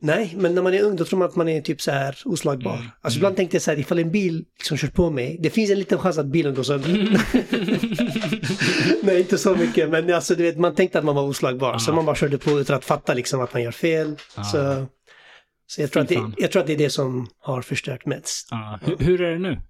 Nej, 0.00 0.34
men 0.36 0.54
när 0.54 0.62
man 0.62 0.74
är 0.74 0.82
ung 0.82 0.96
då 0.96 1.04
tror 1.04 1.18
man 1.18 1.28
att 1.28 1.36
man 1.36 1.48
är 1.48 1.60
typ 1.60 1.80
så 1.80 1.90
här 1.90 2.18
oslagbar. 2.24 2.74
Mm. 2.76 2.86
Alltså 3.00 3.16
Mm. 3.16 3.18
ibland 3.18 3.36
tänkte 3.36 3.54
jag 3.56 3.62
så 3.62 3.70
här, 3.70 3.78
ifall 3.78 3.98
en 3.98 4.10
bil 4.10 4.44
liksom 4.58 4.76
kör 4.76 4.88
på 4.88 5.10
mig, 5.10 5.36
det 5.40 5.50
finns 5.50 5.70
en 5.70 5.78
liten 5.78 5.98
chans 5.98 6.18
att 6.18 6.26
bilen 6.26 6.54
går 6.54 6.62
sönder. 6.62 6.90
Mm. 6.90 7.12
Nej, 9.02 9.20
inte 9.20 9.38
så 9.38 9.54
mycket, 9.56 9.90
men 9.90 10.14
alltså 10.14 10.34
du 10.34 10.42
vet, 10.42 10.58
man 10.58 10.74
tänkte 10.74 10.98
att 10.98 11.04
man 11.04 11.14
var 11.14 11.22
oslagbar. 11.22 11.78
Så 11.78 11.90
Ja. 11.90 11.94
man 11.94 12.04
bara 12.06 12.16
körde 12.16 12.38
på 12.38 12.60
utan 12.60 12.76
att 12.76 12.84
fatta 12.84 13.14
liksom 13.14 13.40
att 13.40 13.52
man 13.52 13.62
gör 13.62 13.70
fel. 13.72 14.16
Ja. 14.36 14.44
Så, 14.44 14.86
så 15.66 15.80
jag, 15.80 15.90
tror 15.92 16.02
att 16.02 16.08
det, 16.08 16.20
jag 16.36 16.50
tror 16.52 16.60
att 16.60 16.66
det 16.66 16.72
är 16.72 16.78
det 16.78 16.90
som 16.90 17.28
har 17.40 17.62
förstört 17.62 18.06
mest. 18.06 18.48
Ja. 18.50 18.78
Hur, 18.82 18.96
hur 18.98 19.20
är 19.20 19.30
det 19.32 19.38
nu? 19.38 19.60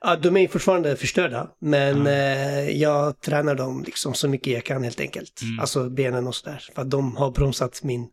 Ja, 0.00 0.16
de 0.16 0.36
är 0.36 0.48
fortfarande 0.48 0.96
förstörda, 0.96 1.48
men 1.60 2.06
Ja. 2.06 2.12
eh, 2.12 2.70
jag 2.70 3.20
tränar 3.20 3.54
dem 3.54 3.82
liksom 3.86 4.14
så 4.14 4.28
mycket 4.28 4.52
jag 4.52 4.64
kan 4.64 4.82
helt 4.84 5.00
enkelt. 5.00 5.40
Mm. 5.42 5.60
Alltså 5.60 5.90
benen 5.90 6.26
och 6.26 6.34
sådär. 6.34 6.64
För 6.74 6.82
att 6.82 6.90
de 6.90 7.16
har 7.16 7.30
bromsat 7.30 7.80
min 7.82 8.06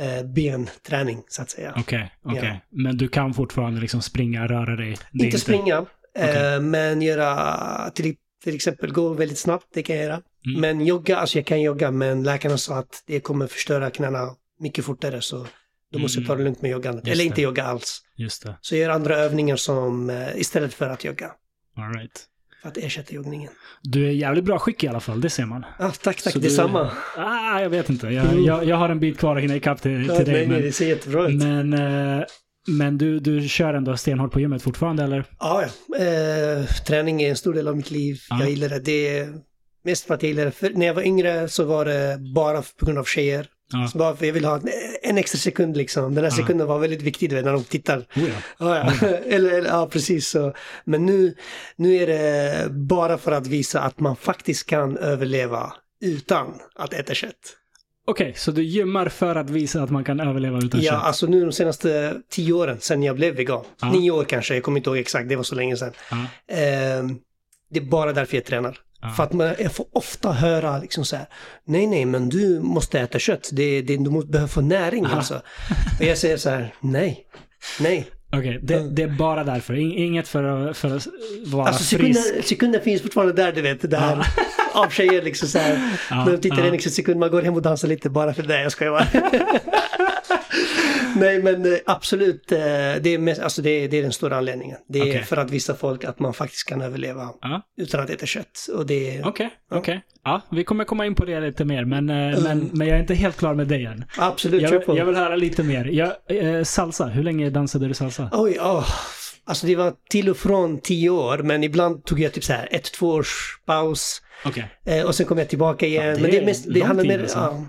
eh, 0.00 0.22
benträning, 0.24 1.22
så 1.28 1.42
att 1.42 1.50
säga. 1.50 1.74
Okej, 1.76 2.12
okej. 2.24 2.62
Ja. 2.70 2.78
Men 2.82 2.96
du 2.96 3.08
kan 3.08 3.34
fortfarande 3.34 3.80
liksom 3.80 4.02
springa, 4.02 4.46
röra 4.46 4.76
dig? 4.76 4.96
Är 5.12 5.24
Inte 5.24 5.38
springa, 5.38 5.86
Okej. 6.18 6.54
eh, 6.54 6.60
men 6.60 7.02
göra 7.02 7.90
till, 7.90 8.16
till 8.44 8.54
exempel 8.54 8.92
gå 8.92 9.08
väldigt 9.14 9.38
snabbt, 9.38 9.66
det 9.74 9.82
kan 9.82 9.96
jag 9.96 10.04
göra. 10.04 10.22
Mm. 10.46 10.60
Men 10.60 10.86
jogga, 10.86 11.16
alltså 11.16 11.38
jag 11.38 11.46
kan 11.46 11.60
jogga, 11.60 11.90
men 11.90 12.22
läkarna 12.22 12.58
sa 12.58 12.78
att 12.78 13.02
det 13.06 13.20
kommer 13.20 13.46
förstöra 13.46 13.90
knäna 13.90 14.28
mycket 14.60 14.84
fortare, 14.84 15.20
så 15.20 15.46
då 15.92 15.98
måste 15.98 16.20
jag 16.20 16.28
ta 16.28 16.34
det 16.36 16.44
lugnt 16.44 16.62
med 16.62 16.70
joggandet. 16.70 17.06
Just 17.06 17.14
Eller 17.14 17.24
det. 17.24 17.28
inte 17.28 17.42
jogga 17.42 17.64
alls. 17.64 18.02
Just 18.16 18.42
det. 18.46 18.58
Så 18.60 18.74
jag 18.74 18.80
gör 18.80 18.90
andra 18.90 19.16
övningar 19.16 19.56
som, 19.56 20.10
eh, 20.10 20.36
istället 20.36 20.74
för 20.74 20.88
att 20.88 21.04
jogga. 21.04 21.30
All 21.76 21.92
right. 21.94 22.26
Att 22.62 22.76
ersätta 22.76 23.14
joggningen. 23.14 23.50
Du 23.82 24.06
är 24.06 24.10
jävligt 24.12 24.44
bra 24.44 24.58
skick 24.58 24.84
i 24.84 24.88
alla 24.88 25.00
fall, 25.00 25.20
det 25.20 25.30
ser 25.30 25.44
man. 25.44 25.64
Ah, 25.78 25.90
tack, 25.90 26.22
tack, 26.22 26.32
Så 26.32 26.38
detsamma. 26.38 26.90
Ah, 27.16 27.60
jag 27.60 27.70
vet 27.70 27.90
inte. 27.90 28.06
Jag, 28.08 28.26
Mm. 28.26 28.44
jag, 28.44 28.64
jag 28.64 28.76
har 28.76 28.88
en 28.88 29.00
bit 29.00 29.18
kvar 29.18 29.36
att 29.36 29.42
hinna 29.42 29.56
ikapp 29.56 29.82
till, 29.82 30.06
Ja, 30.06 30.16
till 30.16 30.24
dig. 30.24 30.34
nej, 30.34 30.46
nej, 30.46 30.56
men 30.56 30.62
det 30.62 30.72
ser 30.72 30.88
jättebra 30.88 31.28
ut. 31.28 31.34
men, 31.42 31.72
eh, 32.18 32.24
men 32.68 32.98
du, 32.98 33.20
du 33.20 33.48
kör 33.48 33.74
ändå 33.74 33.96
stenhårt 33.96 34.32
på 34.32 34.40
gymmet 34.40 34.62
fortfarande, 34.62 35.02
eller? 35.02 35.24
Ja, 35.38 35.64
ja. 35.88 35.96
Eh, 36.04 36.64
träning 36.66 37.22
är 37.22 37.30
en 37.30 37.36
stor 37.36 37.54
del 37.54 37.68
av 37.68 37.76
mitt 37.76 37.90
liv. 37.90 38.16
Ja. 38.30 38.40
Jag 38.40 38.50
gillar 38.50 38.68
det. 38.68 38.78
Det 38.78 39.28
mest 39.84 40.06
för 40.06 40.14
att 40.14 40.22
jag 40.22 40.28
gillar 40.30 40.44
det. 40.44 40.50
För 40.50 40.70
när 40.70 40.86
jag 40.86 40.94
var 40.94 41.02
yngre 41.02 41.48
så 41.48 41.64
var 41.64 41.84
det 41.84 42.18
bara 42.34 42.62
på 42.78 42.86
grund 42.86 42.98
av 42.98 43.04
tjejer. 43.04 43.46
Ja. 43.72 43.88
Så 43.92 43.98
bara 43.98 44.16
för 44.16 44.26
jag 44.26 44.32
vill 44.32 44.44
ha 44.44 44.54
en, 44.56 44.68
en 45.10 45.18
extra 45.18 45.38
sekund 45.38 45.76
liksom. 45.76 46.14
Den 46.14 46.24
här 46.24 46.30
Ja. 46.30 46.36
sekunden 46.36 46.66
var 46.66 46.78
väldigt 46.78 47.02
viktig 47.02 47.30
du 47.30 47.36
vet, 47.36 47.44
när 47.44 47.52
de 47.52 47.64
tittar. 47.64 47.98
Oh, 47.98 48.04
ja. 48.14 48.26
Ja, 48.58 48.76
ja. 49.00 49.06
eller, 49.08 49.50
eller, 49.58 49.68
ja, 49.70 49.88
precis 49.92 50.28
så. 50.28 50.54
Men 50.84 51.06
nu, 51.06 51.34
nu 51.76 51.94
är 51.96 52.06
det 52.06 52.70
bara 52.70 53.18
för 53.18 53.32
att 53.32 53.46
visa 53.46 53.80
att 53.80 54.00
man 54.00 54.16
faktiskt 54.16 54.66
kan 54.66 54.96
överleva 54.96 55.72
utan 56.00 56.54
att 56.74 56.92
äta 56.92 57.14
kött. 57.14 57.56
Okej, 58.06 58.34
så 58.36 58.50
du 58.50 58.62
gymmar 58.62 59.08
för 59.08 59.36
att 59.36 59.50
visa 59.50 59.82
att 59.82 59.90
man 59.90 60.04
kan 60.04 60.20
överleva 60.20 60.58
utan 60.58 60.80
Ja, 60.80 60.92
kött? 60.92 61.02
alltså 61.04 61.26
nu 61.26 61.40
de 61.40 61.52
senaste 61.52 62.14
tio 62.30 62.52
åren 62.52 62.80
sedan 62.80 63.02
jag 63.02 63.16
blev 63.16 63.34
vegan. 63.34 63.64
Ja. 63.80 63.92
Nio 63.92 64.10
år 64.10 64.24
kanske, 64.24 64.54
jag 64.54 64.62
kommer 64.62 64.78
inte 64.78 64.90
ihåg 64.90 64.98
exakt, 64.98 65.28
det 65.28 65.36
var 65.36 65.42
så 65.42 65.54
länge 65.54 65.76
sedan. 65.76 65.92
Ja. 66.10 66.16
Ehm, 66.54 67.18
det 67.70 67.78
är 67.80 67.84
bara 67.84 68.12
därför 68.12 68.36
jag 68.36 68.44
tränar. 68.44 68.78
För 69.16 69.22
att 69.22 69.32
man, 69.32 69.54
jag 69.58 69.72
får 69.72 69.86
ofta 69.92 70.32
höra 70.32 70.78
liksom 70.78 71.04
så 71.04 71.16
här, 71.16 71.26
nej 71.66 71.86
nej 71.86 72.04
men 72.04 72.28
du 72.28 72.60
måste 72.60 73.00
äta 73.00 73.18
kött, 73.18 73.48
det, 73.52 73.82
det, 73.82 73.96
du 73.96 74.24
behöver 74.26 74.48
få 74.48 74.60
näring 74.60 75.04
alltså. 75.04 75.34
Och 76.00 76.04
jag 76.06 76.18
säger 76.18 76.36
så 76.36 76.50
här, 76.50 76.74
nej, 76.80 77.24
nej. 77.80 78.06
Okej, 78.32 78.60
det, 78.62 78.90
det 78.90 79.02
är 79.02 79.08
bara 79.08 79.44
därför. 79.44 79.74
In- 79.74 79.92
Inget 79.92 80.28
för 80.28 80.44
att, 80.44 80.76
för 80.76 80.96
att 80.96 81.06
vara 81.46 81.66
Alltså 81.66 81.96
frisk. 81.96 82.18
sekunden, 82.20 82.42
sekunden 82.42 82.80
finns 82.80 83.02
fortfarande 83.02 83.32
där, 83.32 83.52
du 83.52 83.62
vet, 83.62 83.90
det 83.90 83.96
här 83.96 84.26
av 84.72 84.88
tjejer 84.90 85.22
liksom 85.22 85.48
så 85.48 85.58
här. 85.58 85.90
Ja, 86.10 86.24
när 86.24 86.32
de 86.32 86.38
tittar 86.38 86.58
ja. 86.58 86.64
en 86.64 86.74
extra 86.74 86.90
sekund, 86.90 87.20
man 87.20 87.30
går 87.30 87.42
hem 87.42 87.54
och 87.54 87.62
dansar 87.62 87.88
lite 87.88 88.10
bara 88.10 88.34
för 88.34 88.42
det, 88.42 88.62
jag 88.62 88.72
skojar 88.72 88.90
bara. 88.92 89.06
Nej 91.20 91.42
men 91.42 91.72
eh, 91.72 91.78
absolut, 91.86 92.52
eh, 92.52 92.58
det 92.58 93.06
är, 93.14 93.18
mest, 93.18 93.40
alltså 93.40 93.62
det, 93.62 93.70
är, 93.70 93.88
det 93.88 93.98
är 93.98 94.02
den 94.02 94.12
stora 94.12 94.36
anledningen. 94.36 94.76
Det 94.88 94.98
är 94.98 95.02
Okej. 95.02 95.22
för 95.24 95.36
att 95.36 95.50
visa 95.50 95.74
folk 95.74 96.04
att 96.04 96.18
man 96.18 96.34
faktiskt 96.34 96.68
kan 96.68 96.80
överleva 96.80 97.28
Ja. 97.42 97.62
utan 97.76 98.00
att 98.00 98.10
äta 98.10 98.26
kött. 98.26 98.66
Och 98.74 98.86
det 98.86 99.16
är 99.16 99.26
Okej, 99.28 99.50
okej. 99.70 100.00
Ja, 100.24 100.40
vi 100.50 100.64
kommer 100.64 100.84
komma 100.84 101.06
in 101.06 101.14
på 101.14 101.24
det 101.24 101.40
lite 101.40 101.64
mer, 101.64 101.84
men, 101.84 102.10
eh, 102.10 102.42
men, 102.42 102.70
men 102.72 102.86
jag 102.88 102.96
är 102.96 103.00
inte 103.00 103.14
helt 103.14 103.36
klar 103.36 103.54
med 103.54 103.66
dig 103.68 103.84
än. 103.84 104.04
absolut, 104.18 104.62
Jag, 104.62 104.70
kör 104.70 104.78
på. 104.78 104.98
jag 104.98 105.04
vill 105.04 105.16
höra 105.16 105.36
lite 105.36 105.62
mer. 105.62 105.84
Jag, 105.84 106.12
eh, 106.26 106.62
salsa, 106.64 107.04
hur 107.06 107.22
länge 107.22 107.50
dansade 107.50 107.88
du 107.88 107.94
salsa? 107.94 108.28
Oj, 108.32 108.58
åh. 108.60 108.86
Alltså 109.44 109.66
det 109.66 109.76
var 109.76 109.92
till 110.10 110.28
och 110.30 110.36
från 110.36 110.80
tio 110.80 111.10
år, 111.10 111.38
men 111.38 111.64
ibland 111.64 112.04
tog 112.04 112.20
jag 112.20 112.32
typ 112.32 112.44
så 112.44 112.52
här 112.52 112.68
ett, 112.70 112.92
två 112.92 113.08
års 113.08 113.60
paus. 113.66 114.22
Okej. 114.44 114.64
Eh, 114.86 115.04
och 115.06 115.14
sen 115.14 115.26
kom 115.26 115.38
jag 115.38 115.48
tillbaka 115.48 115.86
igen. 115.86 116.06
Ja, 116.06 116.14
det 116.14 116.20
men 116.22 116.30
det 116.30 116.44
mest, 116.44 116.64
det 116.74 116.80
handlar 116.80 117.04
mer, 117.04 117.20
alltså. 117.20 117.38
ja. 117.38 117.64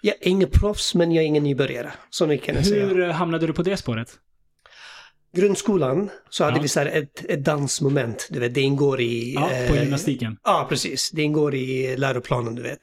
Jag 0.00 0.14
är 0.20 0.28
ingen 0.28 0.50
proffs, 0.50 0.94
men 0.94 1.12
jag 1.12 1.22
är 1.24 1.26
ingen 1.26 1.42
nybörjare. 1.42 1.92
Så 2.10 2.26
mycket 2.26 2.46
kan 2.46 2.54
jag 2.54 2.66
säga. 2.66 2.86
Hur 2.86 3.00
eh, 3.00 3.10
hamnade 3.10 3.46
du 3.46 3.52
på 3.52 3.62
det 3.62 3.76
spåret? 3.76 4.08
Grundskolan 5.36 6.10
så 6.30 6.44
hade 6.44 6.56
Ja. 6.56 6.62
vi 6.62 6.68
så 6.68 6.80
här 6.80 6.86
ett, 6.86 7.24
ett 7.28 7.44
dansmoment, 7.44 8.28
du 8.30 8.40
vet, 8.40 8.54
det 8.54 8.60
ingår 8.60 9.00
i... 9.00 9.34
Ja, 9.34 9.48
på 9.68 9.74
eh, 9.74 9.82
gymnastiken. 9.82 10.36
Ja, 10.44 10.66
precis. 10.68 11.10
Det 11.10 11.22
ingår 11.22 11.54
i 11.54 11.96
läroplanen, 11.96 12.54
du 12.54 12.62
vet. 12.62 12.78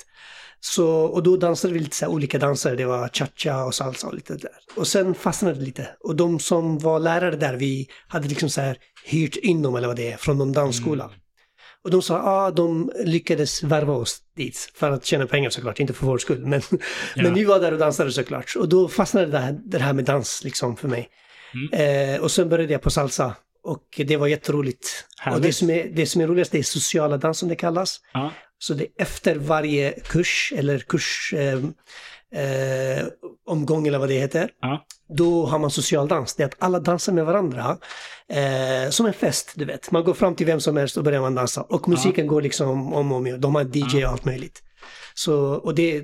Så, 0.60 0.88
och 0.90 1.24
då 1.24 1.38
dansade 1.38 1.74
vi 1.74 1.80
lite 1.80 1.96
så 1.96 2.08
olika 2.08 2.40
danser. 2.40 2.76
Det 2.76 2.86
var 2.86 3.08
cha-cha 3.08 3.64
och 3.66 3.76
salsa 3.76 4.08
och 4.08 4.14
lite 4.14 4.34
där. 4.36 4.52
Och 4.76 4.88
sen 4.88 5.14
fastnade 5.14 5.56
det 5.56 5.66
lite. 5.66 5.88
Och 6.00 6.16
de 6.16 6.40
som 6.40 6.78
var 6.80 7.00
lärare 7.00 7.36
där, 7.36 7.54
vi 7.54 7.88
hade 8.08 8.28
liksom 8.28 8.50
så 8.50 8.62
här 8.62 8.78
hyrt 9.06 9.36
in 9.36 9.62
dem, 9.62 9.76
eller 9.76 9.88
vad 9.88 9.96
det 9.98 10.12
är, 10.12 10.18
från 10.18 10.38
någon 10.38 10.52
dansskola. 10.54 11.04
Mm. 11.04 11.16
Och 11.84 11.92
de 11.92 12.02
sa, 12.02 12.14
ja, 12.14 12.24
ah, 12.26 12.52
de 12.52 12.92
lyckades 13.06 13.64
värva 13.64 13.94
oss 13.94 14.18
dit. 14.38 14.72
För 14.76 14.92
att 14.92 15.06
tjäna 15.06 15.28
pengar 15.28 15.50
såklart, 15.50 15.80
inte 15.80 15.94
för 15.94 16.06
vår 16.06 16.18
skull. 16.18 16.46
Men, 16.46 16.62
Ja. 16.70 16.78
men 17.24 17.34
vi 17.34 17.44
var 17.44 17.60
där 17.60 17.72
och 17.72 17.80
dansade 17.80 18.12
såklart. 18.12 18.54
Och 18.58 18.70
då 18.70 18.88
fastnade 18.88 19.26
det 19.28 19.40
här, 19.40 19.60
det 19.66 19.80
här 19.80 19.94
med 19.94 20.06
dans 20.06 20.44
liksom 20.44 20.78
för 20.78 20.88
mig. 20.88 21.10
Mm. 21.74 22.16
Eh, 22.16 22.22
och 22.22 22.32
sen 22.32 22.50
började 22.50 22.74
jag 22.74 22.82
på 22.82 22.90
salsa. 22.90 23.36
Och 23.64 24.02
det 24.08 24.18
var 24.18 24.28
jätteroligt. 24.28 25.06
Och 25.18 25.24
Härligt. 25.24 25.44
det 25.44 25.54
som, 25.54 25.70
är, 25.70 25.90
det 25.94 26.06
som 26.06 26.22
är 26.22 26.28
roligast, 26.28 26.52
det 26.52 26.60
är 26.60 26.64
sociala 26.64 27.18
dans 27.18 27.38
som 27.40 27.50
det 27.50 27.56
kallas. 27.56 28.00
Ja. 28.14 28.32
Så 28.58 28.74
det 28.74 28.84
är 28.84 28.90
efter 28.98 29.36
varje 29.36 29.92
kurs 29.92 30.54
eller 30.56 30.80
kurs 30.80 31.34
eh, 31.38 31.54
eh, 32.44 33.06
omgång 33.48 33.88
eller 33.88 33.98
vad 34.00 34.10
det 34.10 34.14
heter. 34.20 34.50
Ja. 34.62 34.86
Då 35.16 35.46
har 35.46 35.60
man 35.60 35.72
social 35.72 36.08
dans. 36.08 36.36
Det 36.36 36.44
är 36.44 36.48
att 36.48 36.56
alla 36.60 36.80
dansar 36.80 37.14
med 37.14 37.26
varandra. 37.26 37.78
Eh, 38.30 38.90
som 38.90 39.06
en 39.06 39.14
fest, 39.14 39.52
du 39.56 39.66
vet. 39.66 39.92
Man 39.92 40.04
går 40.04 40.14
fram 40.14 40.36
till 40.36 40.46
vem 40.46 40.60
som 40.60 40.78
helst 40.78 40.98
och 40.98 41.04
börjar 41.04 41.22
man 41.22 41.36
dansa. 41.36 41.62
Och 41.62 41.88
musiken 41.90 42.28
går 42.28 42.42
liksom 42.42 42.94
om 42.94 43.12
och 43.12 43.18
om 43.18 43.28
igen. 43.28 43.42
De 43.42 43.56
har 43.56 43.64
DJ 43.78 44.06
och 44.06 44.12
allt 44.12 44.26
möjligt. 44.26 44.64
Så, 45.14 45.36
och, 45.54 45.76
det, 45.76 46.04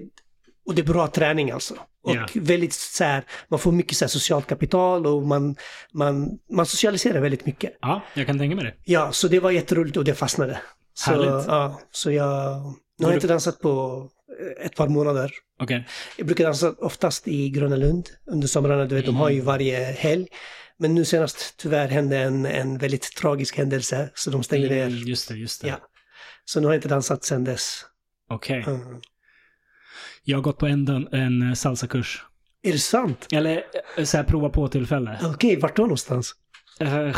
och 0.65 0.75
det 0.75 0.81
är 0.81 0.85
bra 0.85 1.07
träning 1.07 1.51
alltså. 1.51 1.73
Och 2.03 2.15
Ja. 2.15 2.27
väldigt 2.33 2.73
så 2.73 3.03
här, 3.03 3.23
man 3.49 3.59
får 3.59 3.71
mycket 3.71 3.97
så 3.97 4.05
här, 4.05 4.09
socialt 4.09 4.47
kapital 4.47 5.05
och 5.07 5.23
man, 5.27 5.55
man, 5.93 6.29
man 6.51 6.65
socialiserar 6.65 7.21
väldigt 7.21 7.45
mycket. 7.45 7.77
ja, 7.81 8.01
jag 8.13 8.27
kan 8.27 8.37
tänka 8.39 8.55
mig 8.55 8.65
det. 8.65 8.73
Ja, 8.91 9.11
så 9.11 9.27
det 9.27 9.39
var 9.39 9.51
jätteroligt 9.51 9.97
och 9.97 10.03
det 10.03 10.15
fastnade. 10.15 10.59
Så, 10.93 11.11
Härligt. 11.11 11.47
ja, 11.47 11.79
så 11.91 12.11
jag, 12.11 12.57
nu 12.99 13.05
har 13.05 13.11
jag 13.11 13.17
inte 13.17 13.27
dansat 13.27 13.59
på 13.59 14.03
ett 14.61 14.75
par 14.75 14.87
månader. 14.87 15.31
Okej. 15.59 15.87
Jag 16.17 16.25
brukar 16.27 16.43
dansa 16.43 16.73
oftast 16.77 17.27
i 17.27 17.49
Gröna 17.49 17.75
Lund 17.75 18.09
under 18.31 18.47
somrarna, 18.47 18.85
du 18.85 18.95
vet, 18.95 19.05
de 19.05 19.15
har 19.15 19.29
ju 19.29 19.41
varje 19.41 19.77
helg. 19.83 20.27
Men 20.77 20.95
nu 20.95 21.05
senast 21.05 21.57
tyvärr 21.57 21.87
hände 21.87 22.17
en, 22.17 22.45
en 22.45 22.77
väldigt 22.77 23.15
tragisk 23.15 23.57
händelse, 23.57 24.09
så 24.15 24.29
de 24.29 24.43
stängde 24.43 24.67
Mm, 24.67 24.89
ner. 24.89 25.07
Just 25.07 25.27
det, 25.27 25.35
just 25.35 25.61
det. 25.61 25.67
Ja. 25.67 25.75
Så 26.45 26.59
nu 26.59 26.65
har 26.67 26.73
jag 26.73 26.77
inte 26.77 26.87
dansat 26.87 27.23
sedan 27.23 27.43
dess. 27.43 27.85
Okej. 28.29 28.63
Mm. 28.67 29.01
Jag 30.23 30.37
har 30.37 30.41
gått 30.43 30.57
på 30.57 30.65
en, 30.65 31.07
en 31.11 31.55
salsakurs. 31.55 32.23
Är 32.61 32.71
det 32.71 32.79
sant? 32.79 33.27
Eller 33.31 33.63
eh, 33.97 34.03
så 34.03 34.17
här 34.17 34.23
prova 34.23 34.49
på 34.49 34.67
tillfälle. 34.67 35.19
Okej, 35.23 35.59
vart 35.59 35.75
då 35.75 35.81
någonstans? 35.81 36.35
Uh, 36.81 37.15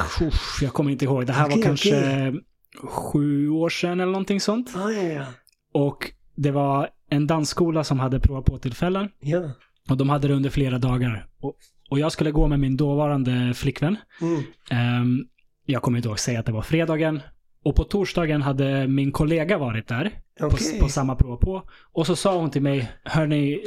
jag 0.62 0.74
kommer 0.74 0.92
inte 0.92 1.06
ihåg. 1.06 1.26
Det 1.26 1.34
här 1.34 1.46
Okej, 1.46 1.58
var 1.58 1.64
kanske 1.64 1.98
okej. 1.98 2.42
sju 2.90 3.50
år 3.50 3.70
sedan 3.70 4.00
eller 4.00 4.12
någonting 4.12 4.42
sånt. 4.42 4.72
Ah, 4.76 4.90
ja, 4.92 5.04
ja. 5.04 5.26
Och 5.74 6.12
det 6.36 6.52
var 6.52 6.90
en 7.12 7.28
dansskola 7.28 7.84
som 7.84 8.00
hade 8.00 8.20
prova 8.20 8.42
på 8.42 8.58
tillfällen. 8.58 9.10
ja. 9.20 9.52
Och 9.90 9.98
de 9.98 10.10
hade 10.10 10.28
det 10.28 10.34
under 10.34 10.50
flera 10.50 10.78
dagar. 10.78 11.28
Och, 11.40 11.56
och 11.90 12.00
jag 12.00 12.12
skulle 12.12 12.32
gå 12.32 12.48
med 12.48 12.60
min 12.60 12.78
dåvarande 12.78 13.54
flickvän. 13.54 13.96
Mm. 14.22 14.44
Ehm, 14.70 15.26
jag 15.66 15.82
kommer 15.82 15.98
inte 15.98 16.10
ihåg 16.10 16.20
säga 16.20 16.40
att 16.40 16.46
det 16.46 16.52
var 16.52 16.62
fredagen. 16.62 17.20
Och 17.64 17.76
på 17.76 17.84
torsdagen 17.84 18.42
hade 18.42 18.88
min 18.88 19.12
kollega 19.12 19.58
varit 19.58 19.88
där. 19.88 20.12
Okej. 20.40 20.80
På, 20.80 20.86
på 20.86 20.92
samma 20.92 21.16
prov 21.16 21.38
på. 21.38 21.64
Och 21.94 22.08
så 22.08 22.16
sa 22.16 22.38
hon 22.38 22.52
till 22.52 22.62
mig, 22.62 22.92
hörni, 23.04 23.60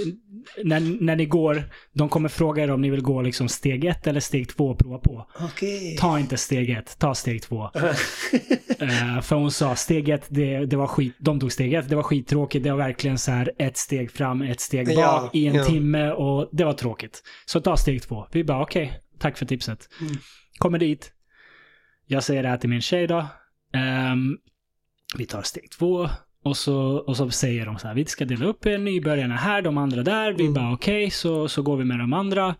när, 0.64 1.04
när 1.04 1.16
ni 1.16 1.26
går, 1.26 1.62
de 1.92 2.08
kommer 2.08 2.28
fråga 2.28 2.62
er 2.62 2.70
om 2.70 2.80
ni 2.80 2.90
vill 2.90 3.02
gå 3.02 3.22
liksom 3.22 3.48
steg 3.48 3.84
ett 3.84 4.06
eller 4.06 4.20
steg 4.20 4.48
två 4.48 4.68
och 4.68 4.78
prova 4.78 4.98
på. 4.98 5.26
Okej. 5.40 5.96
Ta 5.96 6.18
inte 6.18 6.36
steg 6.36 6.70
ett, 6.70 6.98
ta 6.98 7.14
steg 7.14 7.42
två. 7.42 7.70
Eh, 8.78 9.20
för 9.20 9.36
hon 9.36 9.50
sa 9.50 9.76
steg 9.76 10.08
ett, 10.08 10.26
det, 10.28 10.66
det 10.66 10.76
var 10.76 10.86
skit, 10.86 11.14
de 11.18 11.40
tog 11.40 11.52
steg 11.52 11.74
ett, 11.74 11.88
det 11.88 11.96
var 11.96 12.02
skittråkigt. 12.02 12.64
Det 12.64 12.70
var 12.70 12.78
verkligen 12.78 13.18
så 13.18 13.30
här 13.30 13.52
ett 13.58 13.76
steg 13.76 14.10
fram, 14.10 14.42
ett 14.42 14.60
steg 14.60 14.86
bak 14.86 14.96
Ja, 14.96 15.30
i 15.32 15.46
en 15.46 15.54
ja. 15.54 15.64
timme 15.64 16.10
och 16.10 16.48
det 16.52 16.64
var 16.64 16.72
tråkigt. 16.72 17.22
Så 17.46 17.60
ta 17.60 17.76
steg 17.76 18.02
två. 18.02 18.26
Vi 18.32 18.44
bara 18.44 18.62
okej, 18.62 19.00
tack 19.18 19.38
för 19.38 19.46
tipset. 19.46 19.88
Mm. 20.00 20.12
Kommer 20.58 20.78
dit. 20.78 21.12
Jag 22.06 22.24
säger 22.24 22.42
det 22.42 22.48
här 22.48 22.56
till 22.56 22.70
min 22.70 22.80
tjej 22.80 23.06
då. 23.06 23.26
Ehm, 23.74 24.38
vi 25.16 25.26
tar 25.26 25.42
steg 25.42 25.70
två. 25.70 26.08
Och 26.44 26.56
så, 26.56 26.76
och 26.96 27.16
så 27.16 27.30
säger 27.30 27.66
de 27.66 27.78
så 27.78 27.88
här, 27.88 27.94
vi 27.94 28.04
ska 28.04 28.24
dela 28.24 28.46
upp 28.46 28.66
er, 28.66 28.78
nybörjarna 28.78 29.36
här, 29.36 29.62
de 29.62 29.78
andra 29.78 30.02
där. 30.02 30.32
Vi 30.32 30.42
Mm. 30.42 30.54
bara 30.54 30.72
okej, 30.72 31.10
så, 31.10 31.48
så 31.48 31.62
går 31.62 31.76
vi 31.76 31.84
med 31.84 31.98
de 31.98 32.12
andra. 32.12 32.54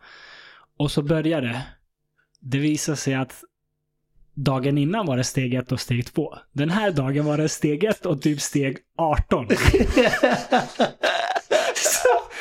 Och 0.79 0.91
så 0.91 1.03
börjar 1.03 1.41
det. 1.43 1.63
Det 2.41 2.59
visar 2.59 2.95
sig 2.95 3.15
att 3.15 3.43
dagen 4.35 4.79
innan 4.79 5.07
var 5.07 5.17
det 5.17 5.25
steg 5.25 5.55
ett 5.55 5.73
och 5.73 5.81
steg 5.81 6.07
två. 6.07 6.35
Den 6.53 6.71
här 6.71 6.91
dagen 6.91 7.25
var 7.25 7.37
det 7.39 7.49
steg 7.49 7.85
ett 7.85 8.07
och 8.07 8.23
typ 8.23 8.41
steg 8.41 8.79
18. 8.99 9.49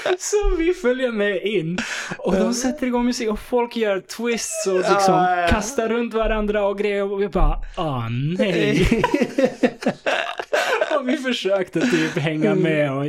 så, 0.20 0.56
vi 0.58 0.74
följer 0.74 1.12
med 1.12 1.42
in 1.44 1.78
och 2.18 2.36
de 2.36 2.54
sätter 2.54 2.88
igång 2.88 3.06
musik 3.06 3.30
och 3.30 3.40
folk 3.40 3.76
gör 3.76 4.00
twists 4.00 4.68
och 4.68 4.76
liksom 4.76 5.14
Ja, 5.14 5.42
ja. 5.42 5.48
kastar 5.48 5.90
runt 5.90 6.14
varandra 6.14 6.66
och 6.66 6.78
grejer 6.78 7.12
och 7.12 7.22
vi 7.22 7.28
bara, 7.30 7.60
ah 7.76 8.08
nej. 8.38 9.04
vi 11.06 11.18
försökte 11.18 11.82
typ 11.82 12.18
hänga 12.18 12.56
med 12.56 12.92
och 12.92 13.06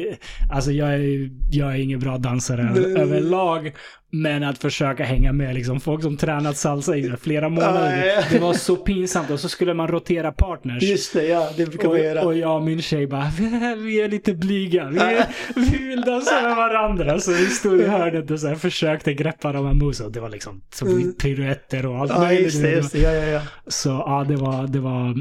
alltså 0.51 0.73
jag 0.73 0.95
är, 0.95 1.31
jag 1.51 1.73
är 1.73 1.79
ingen 1.79 2.01
bra 2.01 2.19
dansare 2.19 2.73
Nej. 2.75 3.03
överlag. 3.03 3.73
Men 4.11 4.43
att 4.43 4.59
försöka 4.59 5.05
hänga 5.05 5.33
med 5.33 5.55
liksom 5.55 5.81
folk 5.81 6.03
som 6.03 6.17
tränat 6.17 6.57
salsa 6.57 6.97
i 6.97 7.13
flera 7.21 7.49
månader. 7.49 8.05
Ja. 8.07 8.23
Det 8.33 8.39
var 8.39 8.53
så 8.53 8.77
pinsamt 8.77 9.31
och 9.31 9.41
så 9.41 9.49
skulle 9.49 9.75
man 9.75 9.89
rotera 9.89 10.33
partners. 10.33 10.83
Just 10.83 11.13
det, 11.13 11.25
ja, 11.27 11.51
det 11.57 11.67
brukar 11.67 11.89
man 11.89 11.99
göra. 11.99 12.23
Och, 12.23 12.37
jag 12.37 12.57
och 12.57 12.63
min 12.63 12.83
tjej 12.83 13.07
bara, 13.07 13.33
vi, 13.77 14.01
är 14.01 14.09
lite 14.09 14.35
blyga. 14.35 14.89
Vi, 14.89 14.99
är, 14.99 15.27
vi 15.57 15.89
vill 15.89 16.01
dansa 16.01 16.43
med 16.43 16.57
varandra. 16.57 17.21
Så 17.21 17.33
vi 17.33 17.47
stod 17.47 17.81
i 17.81 17.87
hörnet 17.87 18.31
och 18.31 18.41
så 18.41 18.49
här 18.49 18.55
försökte 18.55 19.15
greppa 19.15 19.53
de 19.53 19.67
här. 19.67 20.05
Och 20.05 20.13
det 20.13 20.21
var 20.21 20.31
liksom 20.31 20.63
så 20.75 20.87
Mm. 20.87 21.13
piruetter 21.13 21.87
och 21.87 21.99
allt 21.99 22.11
Ja, 22.11 22.19
möjligt. 22.19 22.45
just 22.45 22.63
det, 22.63 22.71
just 22.71 22.93
det. 22.93 22.99
Ja, 22.99 23.13
ja, 23.13 23.27
ja. 23.27 23.41
Så 23.67 23.89
ja, 23.89 24.25
det 24.29 24.37
var, 24.37 24.67
det 24.67 24.81
var, 24.81 25.15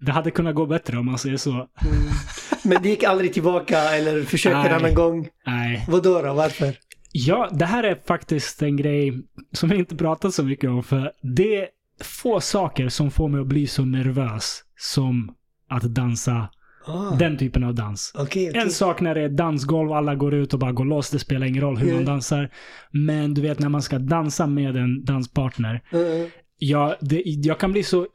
det 0.00 0.12
hade 0.12 0.30
kunnat 0.30 0.54
gå 0.54 0.66
bättre 0.66 0.98
om 0.98 1.06
man 1.06 1.18
säger 1.18 1.36
så. 1.36 1.50
Mm. 1.50 1.66
Men 2.64 2.82
det 2.82 2.88
gick 2.88 3.02
aldrig 3.04 3.32
tillbaka 3.32 3.78
eller 3.78 4.22
försökte 4.22 4.58
en 4.68 4.74
annan 4.74 4.94
gång? 4.94 5.28
Nej. 5.46 5.84
Vadå 5.88 6.22
då? 6.22 6.32
Varför? 6.34 6.74
Ja, 7.12 7.48
det 7.52 7.64
här 7.66 7.84
är 7.84 7.98
faktiskt 8.06 8.62
en 8.62 8.76
grej 8.76 9.22
som 9.52 9.70
jag 9.70 9.78
inte 9.78 9.96
pratat 9.96 10.34
så 10.34 10.44
mycket 10.44 10.70
om. 10.70 10.82
För 10.82 11.12
det 11.36 11.56
är 11.56 11.68
få 12.02 12.40
saker 12.40 12.88
som 12.88 13.10
får 13.10 13.28
mig 13.28 13.40
att 13.40 13.46
bli 13.46 13.66
så 13.66 13.84
nervös 13.84 14.62
som 14.76 15.34
att 15.70 15.82
dansa 15.82 16.48
Ah, 16.86 17.10
den 17.18 17.38
typen 17.38 17.64
av 17.64 17.74
dans. 17.74 18.12
Okej, 18.18 18.48
okej. 18.50 18.62
En 18.62 18.70
sak 18.70 19.00
när 19.00 19.14
det 19.14 19.20
är 19.20 19.28
dansgolv, 19.28 19.92
alla 19.92 20.14
går 20.14 20.34
ut 20.34 20.52
och 20.54 20.58
bara 20.60 20.72
går 20.72 20.84
loss. 20.84 21.10
Det 21.10 21.18
spelar 21.18 21.46
ingen 21.46 21.62
roll 21.62 21.76
hur 21.76 21.86
man 21.86 21.94
Mm. 21.94 22.04
dansar. 22.04 22.50
Men 22.90 23.34
du 23.34 23.40
vet 23.42 23.58
när 23.58 23.68
man 23.68 23.82
ska 23.82 23.98
dansa 23.98 24.46
med 24.46 24.76
en 24.76 25.04
danspartner. 25.04 25.82
Mm. 25.92 26.28
Jag, 26.58 26.94
det, 27.00 27.22
jag 27.26 27.58
kan 27.58 27.72
bli 27.72 27.82
så 27.82 28.06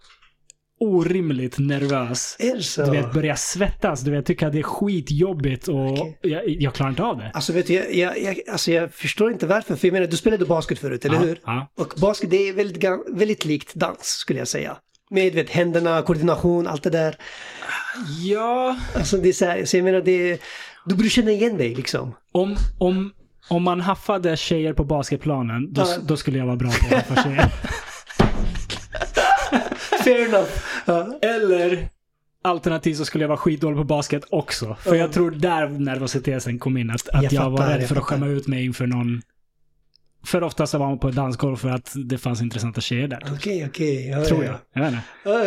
orimligt 0.84 1.60
nervös. 1.60 2.36
Är 2.39 2.56
det 2.56 2.63
så? 2.63 2.86
Du 2.86 2.91
vet, 2.91 3.13
börja 3.13 3.36
svettas. 3.36 4.02
Du 4.02 4.12
vet, 4.12 4.26
tycka 4.26 4.48
att 4.48 4.54
det 4.54 4.60
är 4.60 4.63
skitjobbigt 4.63 5.67
och 5.67 5.91
Okej. 5.91 6.17
jag, 6.22 6.41
jag 6.48 6.74
klarar 6.74 6.89
inte 6.89 7.04
av 7.04 7.17
det. 7.17 7.32
Alltså 7.34 7.54
vet 7.54 7.67
du, 7.67 7.74
jag, 7.74 7.96
jag, 7.96 8.17
jag, 8.24 8.39
alltså 8.52 8.72
jag 8.72 8.93
förstår 8.93 9.32
inte 9.32 9.48
varför. 9.48 9.76
För 9.76 9.88
jag 9.88 9.93
menar, 9.93 10.08
du 10.08 10.17
spelade 10.17 10.46
basket 10.46 10.80
förut, 10.80 11.06
eller 11.06 11.15
ja, 11.15 11.22
hur? 11.22 11.39
Ja. 11.46 11.72
Och 11.78 11.93
basket, 11.98 12.30
det 12.30 12.50
är 12.50 12.54
väldigt, 12.54 12.84
väldigt 13.13 13.46
likt 13.46 13.74
dans, 13.76 14.00
skulle 14.04 14.39
jag 14.39 14.48
säga. 14.48 14.78
Med 15.10 15.34
vet, 15.34 15.50
händerna, 15.50 16.02
koordination, 16.02 16.67
allt 16.67 16.84
det 16.84 16.89
där. 16.89 17.15
Ja, 18.24 18.78
Alltså 18.96 19.17
det 19.17 19.30
är 19.30 19.34
så, 19.34 19.46
här, 19.46 19.65
så 19.65 19.78
jag 19.78 19.84
menar 19.84 20.02
det... 20.02 20.39
Du 20.86 20.96
borde 20.96 21.10
känna 21.10 21.32
igen 21.32 21.58
dig 21.58 21.76
liksom. 21.76 22.15
om, 22.32 22.56
om, 22.80 23.12
om 23.50 23.63
man 23.63 23.82
haffade 23.82 24.38
tjejer 24.38 24.74
på 24.74 24.84
basketplanen, 24.84 25.74
då, 25.74 25.82
Ja. 25.82 25.98
då 26.08 26.17
skulle 26.17 26.38
jag 26.38 26.46
vara 26.46 26.56
bra 26.56 26.69
på 26.69 26.96
att 26.96 27.08
haffa 27.08 27.24
tjejer. 27.24 27.54
Fair 30.04 30.28
enough. 30.28 30.50
Ja. 30.86 31.20
Eller 31.22 31.89
alternativt 32.44 32.98
så 32.98 33.06
skulle 33.06 33.24
jag 33.24 33.30
vara 33.30 33.38
skitdålig 33.38 33.78
på 33.78 33.84
basket 33.84 34.24
också. 34.30 34.76
För 34.80 34.96
jag 34.96 35.12
tror 35.12 35.32
där 35.32 35.68
nervositeten 35.68 36.60
kom 36.60 36.78
in. 36.78 36.89
Att, 36.89 37.10
att 37.10 37.24
Jag 37.24 37.34
jag, 37.34 37.50
var 37.50 37.58
fattar, 37.58 37.74
rädd 37.74 37.82
jag 37.82 37.89
för 37.89 37.96
att 37.96 38.04
skämma 38.04 38.28
ut 38.28 38.48
mig 38.48 38.66
inför 38.66 38.88
någon. 38.88 39.22
För 40.26 40.44
ofta 40.44 40.68
så 40.68 40.78
var 40.78 40.88
man 40.88 41.00
på 41.00 41.12
dansgolv 41.12 41.56
för 41.56 41.70
att 41.70 41.94
det 42.06 42.18
fanns 42.18 42.42
intressanta 42.42 42.82
tjejer 42.82 43.08
där. 43.08 43.24
Okej, 43.34 43.66
okej. 43.70 44.10
Ja, 44.10 44.26
Tror 44.26 44.46
ja, 44.46 44.60
jag. 44.74 44.84
Jag 44.84 44.92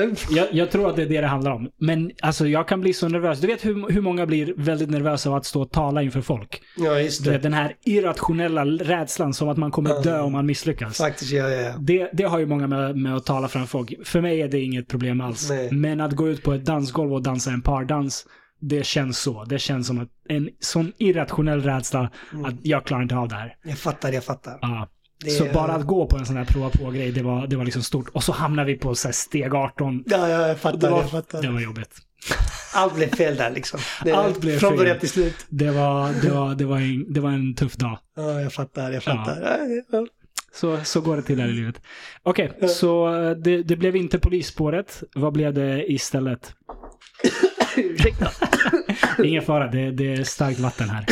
vet 0.07 0.31
Jag, 0.31 0.47
jag 0.53 0.71
tror 0.71 0.91
att 0.91 0.97
det 0.97 1.03
är 1.03 1.07
det 1.07 1.21
det 1.21 1.27
handlar 1.27 1.51
om. 1.51 1.71
Men 1.81 2.11
alltså 2.23 2.49
jag 2.49 2.69
kan 2.69 2.81
bli 2.81 2.93
så 2.93 3.09
nervös. 3.09 3.41
Du 3.41 3.47
vet 3.47 3.65
hur, 3.65 3.93
hur 3.93 4.01
många 4.01 4.27
blir 4.27 4.55
väldigt 4.57 4.91
nervösa 4.91 5.31
av 5.31 5.37
att 5.37 5.47
stå 5.47 5.63
och 5.63 5.71
tala 5.71 6.03
inför 6.03 6.21
folk? 6.21 6.63
ja 6.77 7.01
just 7.01 7.25
det. 7.25 7.39
den 7.39 7.53
här 7.53 7.77
irrationella 7.85 8.65
rädslan 8.65 9.35
som 9.35 9.49
att 9.49 9.57
man 9.57 9.71
kommer 9.71 10.03
dö 10.03 10.21
om 10.21 10.33
man 10.33 10.47
misslyckas. 10.47 10.99
Faktiskt, 10.99 11.33
ja, 11.33 11.49
ja, 11.49 11.61
ja. 11.61 11.75
Det, 11.79 12.11
det 12.13 12.25
har 12.25 12.39
ju 12.39 12.47
många 12.47 12.67
med, 12.67 12.97
med 12.97 13.17
att 13.17 13.27
tala 13.27 13.49
framför 13.49 13.69
folk. 13.69 13.95
För 14.05 14.21
mig 14.21 14.43
är 14.43 14.49
det 14.49 14.61
inget 14.61 14.89
problem 14.89 15.21
alls. 15.21 15.51
Nej. 15.51 15.73
Men 15.73 16.01
att 16.01 16.13
gå 16.13 16.29
ut 16.29 16.43
på 16.43 16.53
ett 16.53 16.65
dansgolv 16.65 17.15
och 17.15 17.23
dansa 17.23 17.51
en 17.51 17.63
pardans, 17.63 18.27
det 18.61 18.87
känns 18.87 19.19
så. 19.19 19.45
Det 19.45 19.59
känns 19.59 19.87
som 19.87 20.09
en 20.29 20.51
sån 20.61 20.93
irrationell 20.99 21.63
rädsla 21.63 22.11
att 22.45 22.55
jag 22.63 22.85
klarar 22.85 23.03
inte 23.03 23.17
av 23.17 23.29
det 23.29 23.35
här. 23.35 23.57
Jag 23.65 23.79
fattar, 23.79 24.13
jag 24.13 24.25
fattar. 24.25 24.59
Ja. 24.63 24.89
Det 25.25 25.31
Så 25.31 25.45
bara 25.55 25.73
att 25.73 25.87
gå 25.87 26.07
på 26.07 26.17
en 26.17 26.27
sån 26.27 26.37
här 26.37 26.45
prova 26.45 26.71
på-grej, 26.71 27.13
det 27.13 27.23
var, 27.23 27.47
det 27.47 27.57
var 27.57 27.65
liksom 27.65 27.83
stort. 27.83 28.09
Och 28.09 28.25
så 28.25 28.33
hamnar 28.33 28.65
vi 28.65 28.75
på 28.75 28.95
så 28.95 29.13
steg 29.13 29.55
18. 29.55 30.05
Ja, 30.07 30.17
ja, 30.17 30.29
jag 30.29 30.49
Det 30.51 30.55
fattar, 30.61 30.89
jag 30.89 30.97
var, 30.97 31.05
fattar. 31.05 31.43
det 31.43 31.49
var 31.49 31.61
jobbigt. 31.61 31.91
Allt 32.75 32.95
blev 32.95 33.09
fel 33.17 33.37
där 33.37 33.51
liksom. 33.51 33.81
Det, 34.05 34.13
Allt 34.13 34.41
blev 34.41 34.59
Från 34.59 34.71
fel. 34.71 34.79
början 34.79 34.99
till 34.99 35.09
slut. 35.09 35.47
Det 35.49 35.71
var, 35.71 36.13
det 36.23 36.31
var, 36.31 36.55
det 36.55 36.65
var, 36.65 36.77
en, 36.79 37.13
det 37.13 37.21
var 37.21 37.31
en 37.31 37.55
tuff 37.55 37.75
dag. 37.77 37.99
Ja, 38.17 38.41
jag 38.41 38.53
fattar, 38.53 38.93
jag 38.93 39.03
fattar. 39.03 39.59
Ja. 39.91 40.07
Så, 40.55 40.85
så 40.85 41.01
går 41.01 41.17
det 41.17 41.23
till 41.23 41.41
här 41.41 41.49
i 41.49 41.53
livet. 41.53 41.81
Okej, 42.23 42.59
så 42.69 43.15
eh, 43.15 43.31
det, 43.31 43.63
det 43.63 43.77
blev 43.77 43.97
inte 43.97 44.19
polisspåret. 44.19 45.03
Vad 45.15 45.33
blev 45.33 45.55
det 45.55 45.93
istället? 45.93 46.55
Ursäkta. 47.77 48.31
Ingen 49.25 49.43
fara, 49.43 49.67
det, 49.71 49.91
det 49.91 50.13
är 50.13 50.25
starkt 50.25 50.59
vatten 50.59 50.89
här. 50.91 51.07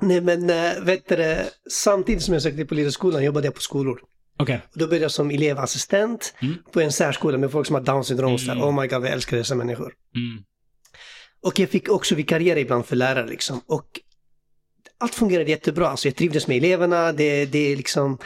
Nej, 0.00 0.20
men 0.20 0.50
äh, 0.50 0.72
vet 0.82 1.08
du, 1.08 1.36
samtidigt 1.70 2.22
som 2.22 2.34
jag 2.34 2.42
sökte 2.42 2.56
till 2.56 2.66
Polishögskolan 2.66 3.24
jobbade 3.24 3.46
jag 3.46 3.54
på 3.54 3.60
skolor. 3.60 4.00
Och 4.72 4.78
då 4.78 4.86
började 4.86 5.04
jag 5.04 5.10
som 5.10 5.30
elevassistent 5.30 6.34
Mm. 6.40 6.54
på 6.72 6.80
en 6.80 6.92
särskola 6.92 7.38
med 7.38 7.50
folk 7.50 7.66
som 7.66 7.74
har 7.74 7.82
down 7.82 8.04
syndrom. 8.04 8.36
Mm. 8.48 8.62
Oh 8.62 8.80
my 8.80 8.86
god, 8.86 9.04
jag 9.04 9.12
älskar 9.12 9.36
dessa 9.36 9.54
människor. 9.54 9.92
Mm. 10.16 10.42
Och 11.42 11.58
jag 11.58 11.68
fick 11.70 11.88
också 11.88 12.14
vikariera 12.14 12.58
ibland 12.58 12.86
för 12.86 12.96
lärare 12.96 13.26
liksom. 13.26 13.60
Och 13.66 13.86
allt 14.98 15.14
fungerade 15.14 15.50
jättebra. 15.50 15.88
Alltså 15.88 16.08
jag 16.08 16.16
trivdes 16.16 16.46
med 16.46 16.56
eleverna. 16.56 17.12
Det, 17.12 17.46
det 17.46 17.76
liksom... 17.76 18.18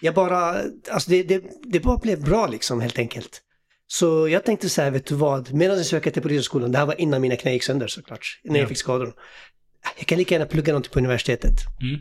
Jag 0.00 0.14
bara... 0.14 0.62
Alltså 0.90 1.10
det, 1.10 1.22
det, 1.22 1.42
det 1.62 1.80
bara 1.80 1.98
blev 1.98 2.24
bra 2.24 2.46
liksom 2.46 2.80
helt 2.80 2.98
enkelt. 2.98 3.40
Så 3.86 4.28
jag 4.28 4.44
tänkte 4.44 4.68
så 4.68 4.82
här, 4.82 4.90
vet 4.90 5.06
du 5.06 5.14
vad? 5.14 5.52
Medan 5.54 5.76
jag 5.76 5.86
sökte 5.86 6.10
till 6.10 6.22
Polishögskolan, 6.22 6.72
det 6.72 6.78
här 6.78 6.86
var 6.86 7.00
innan 7.00 7.20
mina 7.20 7.36
knä 7.36 7.52
gick 7.52 7.62
sönder 7.62 7.86
såklart. 7.86 8.40
När 8.44 8.54
Ja. 8.54 8.60
jag 8.60 8.68
fick 8.68 8.78
skador. 8.78 9.12
Jag 9.98 10.06
kan 10.06 10.18
lika 10.18 10.34
gärna 10.34 10.46
plugga 10.46 10.72
någonting 10.72 10.92
på 10.92 10.98
universitetet. 10.98 11.54
Mm. 11.82 12.00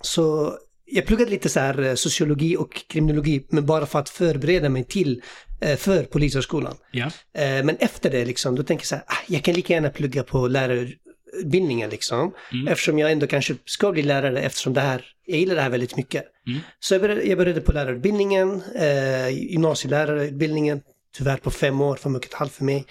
Så 0.00 0.54
jag 0.84 1.06
pluggade 1.06 1.30
lite 1.30 1.48
så 1.48 1.60
här 1.60 1.82
eh, 1.82 1.94
sociologi 1.94 2.56
och 2.56 2.86
kriminologi, 2.88 3.46
men 3.48 3.66
bara 3.66 3.86
för 3.86 3.98
att 3.98 4.08
förbereda 4.08 4.68
mig 4.68 4.84
till 4.84 5.22
eh, 5.60 5.76
för 5.76 6.02
Polishögskolan. 6.02 6.76
Ja. 6.90 7.04
Eh, 7.34 7.64
Men 7.64 7.76
efter 7.76 8.10
det 8.10 8.24
liksom, 8.24 8.54
då 8.54 8.62
tänker 8.62 8.82
jag 8.82 8.86
så 8.88 8.94
här, 8.94 9.04
ah, 9.06 9.16
jag 9.28 9.42
kan 9.42 9.54
lika 9.54 9.72
gärna 9.74 9.90
plugga 9.90 10.22
på 10.22 10.48
lärarutbildningen 10.48 11.90
liksom. 11.90 12.32
Mm. 12.52 12.68
Eftersom 12.68 12.98
jag 12.98 13.12
ändå 13.12 13.26
kanske 13.26 13.54
ska 13.64 13.92
bli 13.92 14.02
lärare 14.02 14.40
eftersom 14.40 14.74
det 14.74 14.80
här, 14.80 15.04
jag 15.26 15.38
gillar 15.38 15.54
det 15.54 15.60
här 15.60 15.70
väldigt 15.70 15.96
mycket. 15.96 16.24
Mm. 16.46 16.60
Så 16.80 16.94
jag 16.94 17.00
började, 17.00 17.22
jag 17.22 17.38
började 17.38 17.60
på 17.60 17.72
lärarutbildningen, 17.72 18.62
eh, 18.74 19.28
gymnasielärarutbildningen, 19.28 20.80
tyvärr 21.16 21.36
på 21.36 21.50
fem 21.50 21.80
år, 21.80 21.96
för 21.96 22.10
mycket 22.10 22.28
ett 22.28 22.34
halvt 22.38 22.52
för 22.52 22.64
mig. 22.64 22.86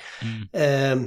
Mm. 0.52 1.00
Eh, 1.02 1.06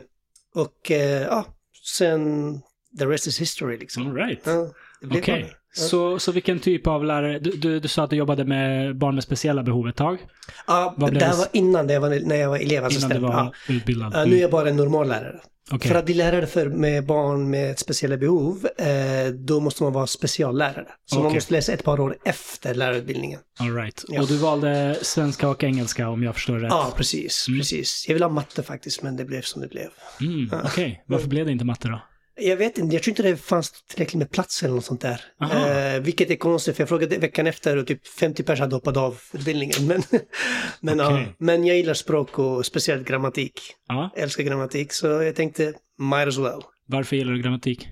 och 0.55 0.90
eh, 0.90 1.22
ja, 1.22 1.44
sen, 1.85 2.52
the 2.98 3.05
rest 3.07 3.26
is 3.26 3.40
history 3.40 3.79
liksom. 3.79 4.07
All 4.07 4.14
right. 4.14 4.40
Ja, 4.44 4.68
Okej. 5.11 5.42
bra. 5.42 5.50
Så, 5.74 6.18
så 6.18 6.33
vilken 6.33 6.59
typ 6.59 6.87
av 6.87 7.05
lärare? 7.05 7.38
Du, 7.38 7.50
du, 7.50 7.81
du 7.81 7.88
sa 7.88 8.05
att 8.05 8.11
du 8.11 8.16
jobbade 8.16 8.44
med 8.44 8.96
barn 8.98 9.14
med 9.14 9.24
speciella 9.24 9.62
behov 9.62 9.88
ett 9.88 9.96
tag. 9.96 10.18
Ja, 10.66 10.94
det 11.11 11.24
här 11.24 11.37
var 11.37 11.46
innan 11.52 11.87
det 11.87 11.98
var, 11.98 12.09
när 12.26 12.37
jag 12.37 12.48
var 12.48 12.57
Innan 12.57 12.70
elevassistent. 12.70 13.14
du 13.14 13.20
var 13.20 13.33
Ja. 13.33 13.52
utbildad. 13.74 14.12
Ja, 14.14 14.24
nu 14.24 14.37
är 14.37 14.40
jag 14.40 14.50
bara 14.50 14.68
en 14.68 14.76
normal 14.76 15.09
lärare. 15.09 15.40
Okej. 15.70 15.90
För 15.90 15.98
att 15.98 16.05
bli 16.05 16.14
lärare 16.14 16.46
för, 16.46 16.68
med 16.68 17.07
barn 17.07 17.50
med 17.50 17.79
speciella 17.79 18.16
behov, 18.16 18.68
eh, 18.79 19.26
då 19.35 19.61
måste 19.61 19.83
man 19.83 19.92
vara 19.92 20.07
speciallärare. 20.07 20.87
Så 21.07 21.16
man 21.16 21.26
Okej. 21.26 21.37
måste 21.37 21.52
läsa 21.52 21.72
ett 21.72 21.85
par 21.85 22.00
år 22.00 22.16
efter 22.24 22.74
lärarutbildningen. 22.74 23.40
All 23.59 23.74
right. 23.74 24.05
Ja. 24.09 24.22
Och 24.22 24.29
du 24.29 24.37
valde 24.37 24.98
svenska 25.02 25.48
och 25.48 25.64
engelska 25.64 26.09
om 26.09 26.22
jag 26.22 26.35
förstår 26.35 26.59
rätt. 26.59 26.70
Ja, 26.70 26.92
precis, 26.96 27.46
precis. 27.59 28.05
Jag 28.09 28.14
vill 28.14 28.22
ha 28.22 28.31
matte 28.31 28.62
faktiskt, 28.62 29.02
men 29.02 29.16
det 29.16 29.24
blev 29.24 29.42
som 29.42 29.62
det 29.62 29.68
blev. 29.68 29.88
Mm, 30.20 30.50
Okej. 30.64 31.05
Varför 31.07 31.29
blev 31.29 31.46
det 31.46 31.52
inte 31.52 31.64
matte 31.64 31.88
då? 31.88 32.00
Jag 32.38 32.57
vet 32.57 32.79
inte, 32.79 32.96
jag 32.96 33.03
tror 33.03 33.12
inte 33.12 33.22
det 33.22 33.37
fanns 33.37 33.72
tillräckligt 33.72 34.18
med 34.18 34.31
plats 34.31 34.62
eller 34.62 34.75
något 34.75 34.85
sånt 34.85 35.01
där. 35.01 35.20
Aha. 35.40 35.68
Eh, 35.68 36.01
vilket 36.01 36.31
är 36.31 36.37
konstigt, 36.37 36.77
för 36.77 36.83
jag 36.83 36.88
frågade 36.88 37.18
veckan 37.18 37.46
efter 37.46 37.77
och 37.77 37.87
typ 37.87 38.07
50 38.07 38.42
personer 38.42 38.61
hade 38.61 38.77
hoppat 38.77 38.96
av 38.96 39.20
utbildningen. 39.33 39.87
Men, 39.87 40.03
men, 40.81 40.99
ja, 40.99 41.12
Okej. 41.12 41.35
men 41.38 41.66
jag 41.66 41.77
gillar 41.77 41.94
språk 41.94 42.38
och 42.38 42.66
speciellt 42.66 43.09
grammatik. 43.09 43.61
Ja. 43.88 44.11
Jag 44.14 44.22
älskar 44.22 44.44
grammatik, 44.44 44.92
så 44.92 45.07
jag 45.07 45.35
tänkte 45.35 45.75
might 45.99 46.29
as 46.29 46.38
well. 46.38 46.62
Varför 46.87 47.16
gillar 47.16 47.33
du 47.33 47.42
grammatik? 47.42 47.88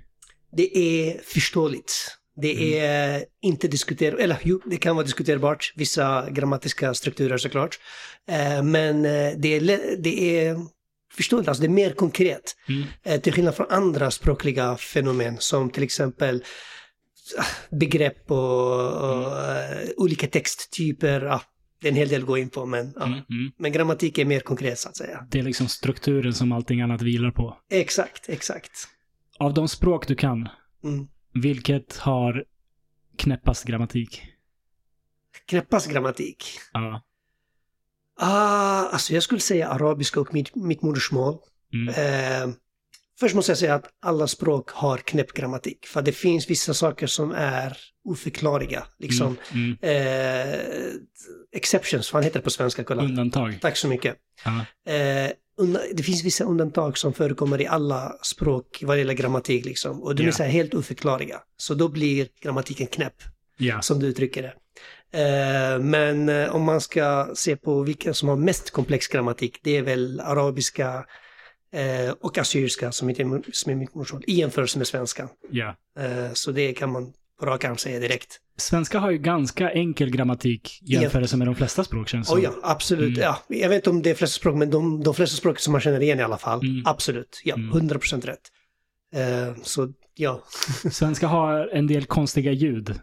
Det 0.57 0.79
är 0.79 1.19
förståeligt. 1.19 2.19
Det 2.37 2.79
är 2.79 3.25
inte 3.43 3.69
diskuterbart, 3.69 4.21
eller 4.21 4.37
jo, 4.43 4.61
det 4.65 4.77
kan 4.77 4.97
vara 4.97 5.05
diskuterbart, 5.05 5.73
vissa 5.77 6.31
grammatiska 6.31 6.95
strukturer 6.95 7.39
såklart. 7.39 7.79
Eh, 8.29 8.63
men 8.63 9.05
eh, 9.05 9.33
det 9.37 9.57
är, 9.57 9.97
det 10.03 10.39
är 10.39 10.57
förståeligt, 11.17 11.49
alltså 11.49 11.61
det 11.61 11.67
är 11.67 11.71
mer 11.71 11.91
konkret. 11.93 12.57
Mm. 12.69 12.85
Eh, 13.03 13.21
till 13.21 13.33
skillnad 13.33 13.55
från 13.55 13.71
andra 13.71 14.11
språkliga 14.11 14.77
fenomen 14.77 15.37
som 15.39 15.71
till 15.71 15.83
exempel 15.83 16.45
ah, 17.39 17.77
begrepp 17.77 18.31
och, 18.31 18.93
och 18.93 19.39
eh, 19.39 19.89
olika 19.97 20.27
texttyper. 20.27 21.21
Ja, 21.21 21.43
det 21.81 21.89
är 21.89 21.93
en 21.93 21.97
hel 21.99 22.09
del 22.09 22.21
att 22.21 22.27
gå 22.27 22.39
in 22.39 22.51
på, 22.51 22.67
men, 22.67 22.93
ja. 22.97 23.07
Mm, 23.07 23.19
mm. 23.31 23.53
men 23.59 23.73
grammatik 23.73 24.19
är 24.19 24.25
mer 24.25 24.41
konkret 24.41 24.79
så 24.79 24.89
att 24.89 24.97
säga. 24.97 25.27
Det 25.31 25.39
är 25.39 25.43
liksom 25.43 25.69
strukturen 25.69 26.35
som 26.35 26.53
allting 26.53 26.81
annat 26.81 27.03
vilar 27.03 27.31
på. 27.31 27.59
Exakt, 27.71 28.29
exakt. 28.29 28.89
Av 29.39 29.55
de 29.55 29.69
språk 29.69 30.09
du 30.09 30.15
kan, 30.15 30.49
Mm. 30.85 31.09
vilket 31.35 31.97
har 31.97 32.45
knäppast 33.17 33.65
grammatik? 33.65 34.23
Knäppast 35.47 35.91
grammatik. 35.91 36.45
Ja. 36.73 37.03
Ah, 38.21 38.87
alltså 38.87 39.15
jag 39.15 39.23
skulle 39.23 39.41
säga 39.41 39.69
arabiska 39.69 40.21
och 40.21 40.35
mitt, 40.35 40.55
mitt 40.55 40.83
modersmål. 40.83 41.39
Mm. 41.73 41.89
Eh, 41.89 42.55
först 43.21 43.35
måste 43.35 43.51
jag 43.51 43.59
säga 43.59 43.75
att 43.75 43.87
alla 44.03 44.27
språk 44.27 44.71
har 44.71 44.99
knäpp 44.99 45.33
grammatik. 45.33 45.87
För 45.87 46.03
det 46.03 46.13
finns 46.13 46.51
vissa 46.51 46.75
saker 46.75 47.07
som 47.07 47.33
är 47.33 47.77
oförklarliga. 48.05 48.87
Liksom 48.99 49.37
Mm. 49.53 49.77
eh, 49.81 50.61
exceptions, 51.57 52.13
vad 52.13 52.25
heter 52.25 52.39
det 52.39 52.45
på 52.45 52.51
svenska? 52.51 52.85
Kolla. 52.85 53.03
Undantag. 53.03 53.59
Tack 53.61 53.77
så 53.77 53.89
mycket. 53.89 54.17
Eh, 54.89 55.31
det 55.95 56.03
finns 56.03 56.25
vissa 56.25 56.45
undantag 56.45 56.99
som 56.99 57.13
förekommer 57.13 57.61
i 57.61 57.67
alla 57.67 58.13
språk 58.23 58.83
vad 58.87 58.99
gäller 58.99 59.15
grammatik 59.15 59.65
liksom. 59.65 60.03
Och 60.03 60.15
de 60.15 60.27
är 60.27 60.31
så 60.31 60.43
här 60.43 60.51
helt 60.51 60.75
oförklarliga. 60.75 61.41
Så 61.57 61.75
då 61.75 61.89
blir 61.89 62.29
grammatiken 62.41 62.87
knäpp 62.87 63.15
Ja. 63.57 63.83
som 63.83 63.99
du 64.01 64.07
uttrycker 64.07 64.43
det. 64.43 64.55
Eh, 65.15 65.79
men 65.79 66.29
eh, 66.29 66.55
om 66.55 66.63
man 66.63 66.81
ska 66.81 67.31
se 67.35 67.57
på 67.57 67.83
vilka 67.83 68.15
som 68.15 68.29
har 68.29 68.37
mest 68.37 68.71
komplex 68.71 69.09
grammatik, 69.09 69.59
det 69.63 69.77
är 69.77 69.83
väl 69.83 70.21
arabiska 70.21 71.05
eh, 71.73 72.15
och 72.21 72.39
assyriska 72.39 72.93
som 72.93 73.11
är, 73.11 73.53
som 73.53 73.73
är 73.73 73.77
mitt 73.77 73.95
modersmål, 73.95 74.25
i 74.27 74.35
jämförelse 74.35 74.79
med 74.79 74.87
svenska. 74.87 75.29
Eh, 75.99 76.33
så 76.33 76.53
det 76.53 76.73
kan 76.73 76.93
man 76.93 77.13
på 77.41 77.47
rak 77.47 77.65
arm 77.65 77.77
säga 77.77 78.01
direkt. 78.01 78.41
Svenska 78.57 78.99
har 78.99 79.11
ju 79.11 79.19
ganska 79.19 79.71
enkel 79.71 80.11
grammatik 80.11 80.81
i 80.83 80.93
jämförelse 80.93 81.37
med 81.37 81.49
de 81.49 81.55
flesta 81.55 81.85
språk 81.85 82.09
känns 82.09 82.29
det 82.29 82.35
Oh 82.35 82.43
ja, 82.43 82.51
absolut. 82.63 83.17
Mm. 83.17 83.21
Ja, 83.21 83.39
jag 83.49 83.69
vet 83.69 83.77
inte 83.77 83.91
om 83.91 84.03
det 84.03 84.11
är 84.11 84.15
flesta 84.15 84.39
språk, 84.39 84.57
men 84.57 84.71
de, 84.71 85.03
de 85.03 85.15
flesta 85.15 85.37
språk 85.37 85.59
som 85.59 85.73
man 85.73 85.81
känner 85.81 86.03
igen 86.03 86.21
i 86.21 86.23
alla 86.23 86.39
fall. 86.39 86.61
Mm. 86.61 86.83
Absolut. 86.87 87.41
Ja, 87.45 87.55
Mm. 87.55 87.89
100% 87.89 88.27
rätt. 88.27 88.41
Eh, 89.15 89.55
så 89.63 89.93
ja. 90.15 90.43
Svenska 90.91 91.27
har 91.27 91.69
en 91.73 91.87
del 91.87 92.05
konstiga 92.05 92.53
ljud. 92.53 93.01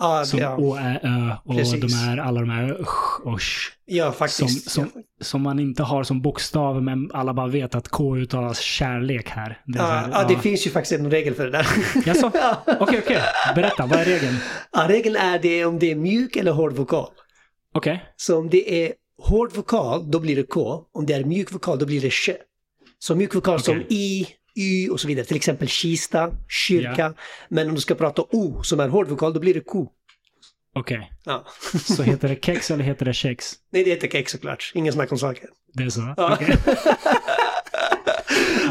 Ah, 0.00 0.24
Som 0.24 0.38
ja, 0.40 0.56
å, 0.56 0.76
ä, 0.76 1.00
ö 1.02 1.32
och 1.44 1.54
Precis. 1.56 1.80
de 1.80 2.10
är 2.10 2.16
alla 2.16 2.40
de 2.40 2.50
här 2.50 2.68
sh 2.84 3.26
och 3.26 3.40
sh. 3.40 3.72
ja, 3.86 4.04
Som, 4.04 4.12
faktiskt. 4.12 4.70
som, 4.70 4.90
som 5.20 5.42
man 5.42 5.58
inte 5.60 5.82
har 5.82 6.04
som 6.04 6.22
bokstav 6.22 6.82
men 6.82 7.10
alla 7.14 7.34
bara 7.34 7.46
vet 7.46 7.74
att 7.74 7.88
K 7.88 8.16
uttalas 8.16 8.58
kärlek 8.60 9.28
här. 9.28 9.62
Det 9.66 9.78
Ja, 9.78 9.84
här, 9.86 10.08
ja, 10.12 10.24
det 10.28 10.38
finns 10.38 10.66
ju 10.66 10.70
faktiskt 10.70 11.00
en 11.00 11.10
regel 11.10 11.34
för 11.34 11.44
det 11.44 11.50
där. 11.50 11.66
Jaså? 12.06 12.30
Ja. 12.34 12.62
Okej, 12.80 13.00
okej. 13.04 13.22
Berätta, 13.54 13.86
vad 13.86 13.98
är 14.00 14.04
regeln? 14.04 14.36
Ja, 14.72 14.84
regeln 14.88 15.16
är 15.16 15.38
det 15.38 15.64
om 15.64 15.78
det 15.78 15.90
är 15.90 15.94
mjuk 15.96 16.36
eller 16.36 16.52
hård 16.52 16.72
vokal. 16.72 17.08
Okej. 17.74 18.04
Så 18.16 18.38
om 18.38 18.50
det 18.50 18.84
är 18.86 18.92
hård 19.22 19.52
vokal, 19.52 20.10
då 20.10 20.20
blir 20.20 20.36
det 20.36 20.42
K. 20.42 20.82
Om 20.92 21.06
det 21.06 21.12
är 21.14 21.24
mjuk 21.24 21.52
vokal, 21.52 21.78
då 21.78 21.86
blir 21.86 22.00
det 22.00 22.10
sh. 22.10 22.30
Så 22.98 23.14
mjuk 23.14 23.34
vokal 23.34 23.60
som 23.60 23.76
i, 23.88 24.26
y 24.58 24.88
och 24.88 25.00
så 25.00 25.08
vidare. 25.08 25.24
Till 25.26 25.36
exempel 25.36 25.68
kista, 25.68 26.30
kyrka. 26.48 27.14
Men 27.48 27.68
om 27.68 27.74
du 27.74 27.80
ska 27.80 27.94
prata 27.94 28.22
o 28.22 28.62
som 28.62 28.80
är 28.80 28.88
hård 28.88 29.08
vokal, 29.08 29.32
då 29.34 29.40
blir 29.40 29.54
det 29.54 29.60
ko. 29.60 29.88
Okej. 30.74 31.12
Ja. 31.24 31.44
Så 31.96 32.02
heter 32.02 32.28
det 32.28 32.44
kex 32.44 32.70
eller 32.70 32.84
heter 32.84 33.04
det 33.04 33.12
kex? 33.14 33.52
Nej, 33.72 33.84
det 33.84 33.90
heter 33.90 34.08
kex 34.08 34.32
såklart. 34.32 34.72
Ingen 34.74 34.92
snack 34.92 35.12
om 35.12 35.18
saker. 35.18 35.48
Det 35.74 35.82
är 35.82 35.90
så? 35.90 36.14
Ja. 36.16 36.32
Okej. 36.34 36.56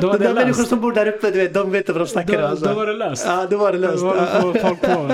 Då 0.02 0.12
De 0.14 0.18
där 0.24 0.34
människor 0.34 0.64
som 0.64 0.82
bor 0.82 0.92
där 0.94 1.08
uppe, 1.08 1.32
du 1.32 1.38
vet, 1.40 1.54
de 1.54 1.72
vet 1.72 1.90
vad 1.90 1.98
de 2.02 2.08
snackar 2.08 2.44
om. 2.44 2.50
Alltså. 2.52 2.66
då 2.66 2.74
var 2.74 2.88
det 2.88 2.94
löst. 2.94 3.26
Ja, 3.28 3.48
då 3.50 3.58
var 3.58 3.72
det 3.72 3.78
löst. 3.78 3.98
Då 4.00 4.06
var 4.06 4.16
det 4.16 4.60
Ja. 4.60 4.68
folk 4.68 4.82
på. 4.82 5.12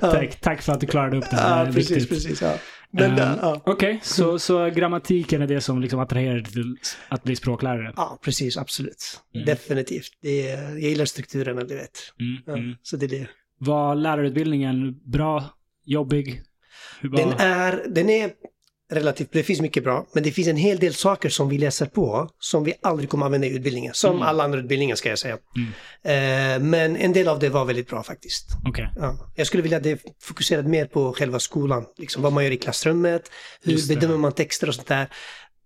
Tack, 0.00 0.40
tack 0.40 0.62
för 0.62 0.72
att 0.72 0.80
du 0.80 0.86
klarade 0.86 1.16
upp 1.16 1.24
det. 1.30 1.36
Ja, 1.36 1.66
precis, 1.74 2.08
precis. 2.08 2.42
Ja. 2.42 2.54
Men, 2.96 3.10
Ehm, 3.18 3.38
ja. 3.42 3.62
Okej, 3.66 4.00
så, 4.02 4.38
så 4.38 4.70
grammatiken 4.70 5.42
är 5.42 5.46
det 5.46 5.60
som 5.60 5.80
liksom 5.80 6.00
attraherar 6.00 6.40
till 6.40 6.76
att 7.08 7.24
bli 7.24 7.36
språklärare? 7.36 7.92
ja, 7.96 8.18
precis, 8.22 8.56
absolut. 8.56 9.20
Mm. 9.34 9.46
Definitivt. 9.46 10.08
Det 10.22 10.50
är, 10.50 10.62
jag 10.70 10.80
gillar 10.80 11.04
strukturerna, 11.04 11.64
du 11.64 11.74
vet. 11.74 11.98
Mm, 12.20 12.42
Ja, 12.46 12.52
mm. 12.52 12.74
Så 12.82 12.96
det 12.96 13.06
är 13.06 13.10
det. 13.10 13.28
Var 13.58 13.94
lärarutbildningen 13.94 15.00
bra? 15.04 15.44
Jobbig? 15.84 16.42
Hur 17.00 17.08
var... 17.08 17.18
Den 17.18 17.32
är, 17.32 17.84
den 17.88 18.10
är 18.10 18.30
relativt, 18.92 19.32
det 19.32 19.42
finns 19.42 19.60
mycket 19.60 19.84
bra, 19.84 20.06
men 20.12 20.22
det 20.22 20.30
finns 20.32 20.48
en 20.48 20.56
hel 20.56 20.78
del 20.78 20.94
saker 20.94 21.28
som 21.28 21.48
vi 21.48 21.58
läser 21.58 21.86
på 21.86 22.30
som 22.38 22.64
vi 22.64 22.74
aldrig 22.82 23.08
kommer 23.10 23.26
använda 23.26 23.46
i 23.46 23.50
utbildningen. 23.50 23.94
Som 23.94 24.10
Mm. 24.16 24.22
alla 24.22 24.44
andra 24.44 24.58
utbildningar 24.58 24.96
ska 24.96 25.08
jag 25.08 25.18
säga. 25.18 25.38
Mm. 25.56 26.62
Eh, 26.62 26.68
men 26.68 26.96
en 26.96 27.12
del 27.12 27.28
av 27.28 27.38
det 27.38 27.48
var 27.48 27.64
väldigt 27.64 27.88
bra 27.88 28.02
faktiskt. 28.02 28.46
Okej. 28.68 28.88
Ja. 28.96 29.32
Jag 29.34 29.46
skulle 29.46 29.62
vilja 29.62 29.76
att 29.78 29.84
det 29.84 30.00
fokuserade 30.22 30.68
mer 30.68 30.86
på 30.86 31.12
själva 31.12 31.38
skolan. 31.38 31.84
Liksom 31.96 32.22
vad 32.22 32.32
man 32.32 32.44
gör 32.44 32.50
i 32.50 32.56
klassrummet, 32.56 33.30
hur 33.62 33.88
bedömer 33.88 34.16
man 34.16 34.32
texter 34.32 34.68
och 34.68 34.74
sånt 34.74 34.88
där. 34.88 35.08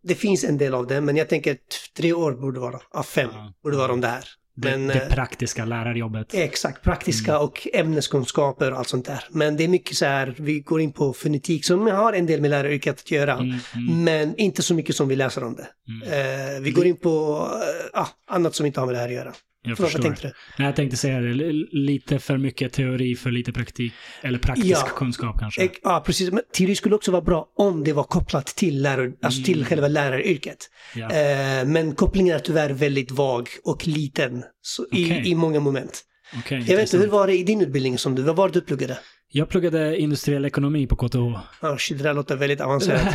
Det 0.02 0.14
finns 0.14 0.44
en 0.44 0.58
del 0.58 0.74
av 0.74 0.86
det, 0.86 1.00
men 1.00 1.16
jag 1.16 1.28
tänker 1.28 1.52
att 1.52 1.58
tre 1.96 2.12
år 2.12 2.32
borde 2.32 2.60
vara, 2.60 2.80
av 2.90 3.02
fem, 3.02 3.30
Ja. 3.32 3.52
borde 3.62 3.76
vara 3.76 3.96
där. 3.96 4.20
Det, 4.20 4.24
Men, 4.54 4.86
det 4.86 4.94
eh, 4.94 5.08
praktiska 5.08 5.64
lärarjobbet. 5.64 6.34
Exakt, 6.34 6.82
praktiska 6.82 7.30
Mm. 7.30 7.42
och 7.42 7.68
ämneskunskaper 7.72 8.72
och 8.72 8.78
allt 8.78 8.88
sånt 8.88 9.06
där. 9.06 9.24
Men 9.30 9.56
det 9.56 9.64
är 9.64 9.68
mycket 9.68 9.96
så 9.96 10.04
här, 10.04 10.34
vi 10.38 10.60
går 10.60 10.80
in 10.80 10.92
på 10.92 11.12
fonetik 11.12 11.64
som 11.64 11.86
har 11.86 12.12
en 12.12 12.26
del 12.26 12.40
med 12.40 12.50
läraryrket 12.50 13.00
att 13.00 13.10
göra. 13.10 13.32
Mm, 13.32 13.56
mm, 13.74 14.04
Men 14.04 14.36
inte 14.36 14.62
så 14.62 14.74
mycket 14.74 14.96
som 14.96 15.08
vi 15.08 15.16
läser 15.16 15.44
om 15.44 15.54
det. 15.54 15.66
mm. 15.88 16.54
Eh, 16.56 16.60
vi 16.60 16.70
går 16.70 16.86
in 16.86 16.96
på 16.96 17.46
eh, 17.94 18.00
ah, 18.00 18.08
annat 18.30 18.54
som 18.54 18.66
inte 18.66 18.80
har 18.80 18.86
med 18.86 18.94
det 18.94 18.98
här 18.98 19.08
att 19.08 19.14
göra. 19.14 19.32
Jag 19.62 19.76
Förlåt, 19.76 19.92
förstår. 19.92 20.08
tänkte 20.08 20.28
du? 20.28 20.32
Nej, 20.58 20.66
jag 20.68 20.76
tänkte 20.76 20.96
säga 20.96 21.20
det. 21.20 21.34
Lite 21.72 22.18
för 22.18 22.38
mycket 22.38 22.72
teori 22.72 23.14
för 23.16 23.30
lite 23.30 23.52
praktik. 23.52 23.92
Eller 24.22 24.38
praktisk 24.38 24.66
Ja. 24.70 24.88
kunskap 24.96 25.36
kanske. 25.40 25.68
Ja, 25.82 26.02
precis. 26.06 26.30
Men 26.32 26.42
teori 26.56 26.74
skulle 26.76 26.94
också 26.94 27.10
vara 27.10 27.22
bra 27.22 27.46
om 27.56 27.84
det 27.84 27.92
var 27.92 28.04
kopplat 28.04 28.46
till, 28.46 28.82
lärar, 28.82 29.12
alltså 29.22 29.42
till 29.44 29.54
Mm. 29.58 29.66
själva 29.68 29.88
läraryrket. 29.88 30.58
Ja. 30.94 31.10
Eh, 31.10 31.64
men 31.66 31.94
kopplingen 31.94 32.34
är 32.34 32.38
tyvärr 32.38 32.70
väldigt 32.70 33.10
vag 33.10 33.48
och 33.64 33.86
liten 33.88 34.42
så 34.62 34.82
Okej. 34.84 35.22
i, 35.26 35.30
i 35.30 35.34
många 35.34 35.60
moment. 35.60 36.02
Okej, 36.38 36.64
Jag 36.68 36.76
vet 36.76 36.94
inte, 36.94 36.98
hur 37.04 37.12
var 37.12 37.26
det 37.26 37.38
i 37.38 37.42
din 37.44 37.60
utbildning 37.60 37.98
som 37.98 38.14
du, 38.14 38.22
vad 38.22 38.36
var 38.36 38.48
det 38.48 38.54
du 38.54 38.60
pluggade? 38.60 38.98
Jag 39.32 39.48
pluggade 39.48 39.96
industriell 40.00 40.44
ekonomi 40.44 40.86
på 40.86 40.96
KTH. 40.96 41.16
Ja, 41.60 41.78
shit, 41.78 41.98
det 41.98 42.04
där 42.04 42.14
låter 42.14 42.36
väldigt 42.36 42.60
avancerat. 42.60 43.14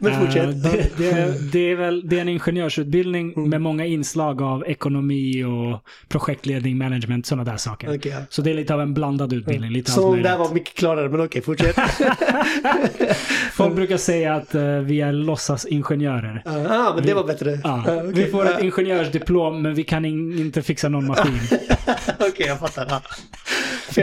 Men 0.00 0.20
fortsätt. 0.20 0.62
det, 0.62 0.90
det, 0.98 1.52
det, 1.52 1.70
är 1.70 1.76
väl, 1.76 2.08
det 2.08 2.16
är 2.16 2.20
en 2.20 2.28
ingenjörsutbildning 2.28 3.32
Mm. 3.36 3.50
med 3.50 3.60
många 3.60 3.84
inslag 3.86 4.42
av 4.42 4.64
ekonomi 4.66 5.44
och 5.44 5.84
projektledning, 6.08 6.78
management, 6.78 7.26
sådana 7.26 7.50
där 7.50 7.56
saker. 7.56 7.96
Okej, 7.96 8.12
ja. 8.12 8.18
Så 8.28 8.42
det 8.42 8.50
är 8.50 8.54
lite 8.54 8.74
av 8.74 8.80
en 8.80 8.94
blandad 8.94 9.32
utbildning. 9.32 9.70
Lite 9.70 9.92
allt 9.92 10.00
Så 10.00 10.08
möjligt. 10.10 10.24
där 10.26 10.38
var 10.38 10.52
mycket 10.54 10.74
klarare, 10.74 11.08
men 11.08 11.20
okej, 11.20 11.42
fortsätt. 11.42 11.76
Folk 13.52 13.74
brukar 13.74 13.96
säga 13.96 14.34
att 14.34 14.54
eh, 14.54 14.62
vi 14.78 15.00
är 15.00 15.12
låtsasingenjörer. 15.12 16.42
Ja, 16.44 16.52
ah, 16.88 16.94
men 16.94 17.06
det 17.06 17.14
var 17.14 17.24
bättre. 17.24 17.60
Ah, 17.64 17.80
okej. 17.80 18.12
Vi 18.14 18.26
får 18.26 18.46
ett 18.46 18.56
Ah, 18.56 18.60
ingenjörsdiplom 18.60 19.62
men 19.62 19.74
vi 19.74 19.84
kan 19.84 20.04
in, 20.04 20.38
inte 20.38 20.62
fixa 20.62 20.88
någon 20.88 21.06
maskin. 21.06 21.40
Okej, 22.18 22.46
jag 22.46 22.58
fattar. 22.58 23.00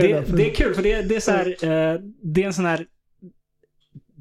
Det, 0.02 0.38
det 0.38 0.52
är 0.52 0.56
kul 0.56 0.74
för 0.74 0.84
det, 0.84 1.02
det 1.02 1.16
är 1.16 1.20
så 1.20 1.32
här, 1.32 1.48
eh, 1.48 2.00
det 2.22 2.44
är 2.44 2.46
en 2.46 2.54
sån 2.54 2.66
här 2.66 2.86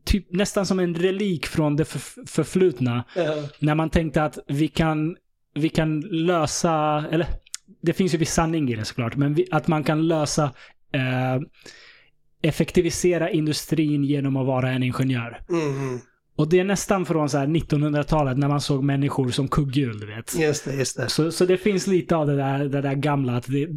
typ 0.05 0.27
nästan 0.33 0.67
som 0.67 0.79
en 0.79 0.95
relik 0.95 1.47
från 1.47 1.77
det 1.77 1.85
för, 1.85 2.27
förflutna. 2.27 3.05
Ja. 3.17 3.49
När 3.59 3.75
man 3.75 3.91
tänkte 3.91 4.23
att 4.23 4.39
vi 4.49 4.69
kan, 4.69 5.17
vi 5.55 5.69
kan 5.69 6.01
lösa, 6.01 7.05
eller 7.11 7.27
det 7.83 7.93
finns 7.93 8.15
ju 8.15 8.19
viss 8.19 8.33
sanning 8.33 8.71
i 8.73 8.77
det 8.77 8.85
såklart, 8.85 9.17
men 9.17 9.35
vi, 9.35 9.47
att 9.51 9.69
man 9.69 9.85
kan 9.85 10.09
lösa 10.09 10.45
eh, 10.93 11.41
effektivisera 12.43 13.31
industrin 13.31 14.05
genom 14.05 14.37
att 14.37 14.47
vara 14.47 14.71
en 14.71 14.83
ingenjör. 14.83 15.41
Mm, 15.49 16.01
Och 16.37 16.49
det 16.49 16.61
är 16.61 16.64
nästan 16.64 17.07
från 17.07 17.29
så 17.29 17.38
här 17.38 17.47
1900-talet 17.47 18.38
när 18.38 18.49
man 18.49 18.61
såg 18.61 18.85
människor 18.85 19.29
som 19.31 19.49
kugghjul, 19.49 20.01
du 20.01 20.07
vet. 20.07 20.38
just 20.38 20.64
det, 20.64 20.75
just 20.75 20.97
det. 20.97 21.09
Så, 21.09 21.33
så 21.33 21.44
det 21.47 21.57
finns 21.57 21.87
lite 21.87 22.16
av 22.16 22.27
det 22.27 22.37
där, 22.37 22.64
det 22.64 22.81
där 22.81 22.94
gamla 22.94 23.37
att 23.37 23.47
det, 23.47 23.68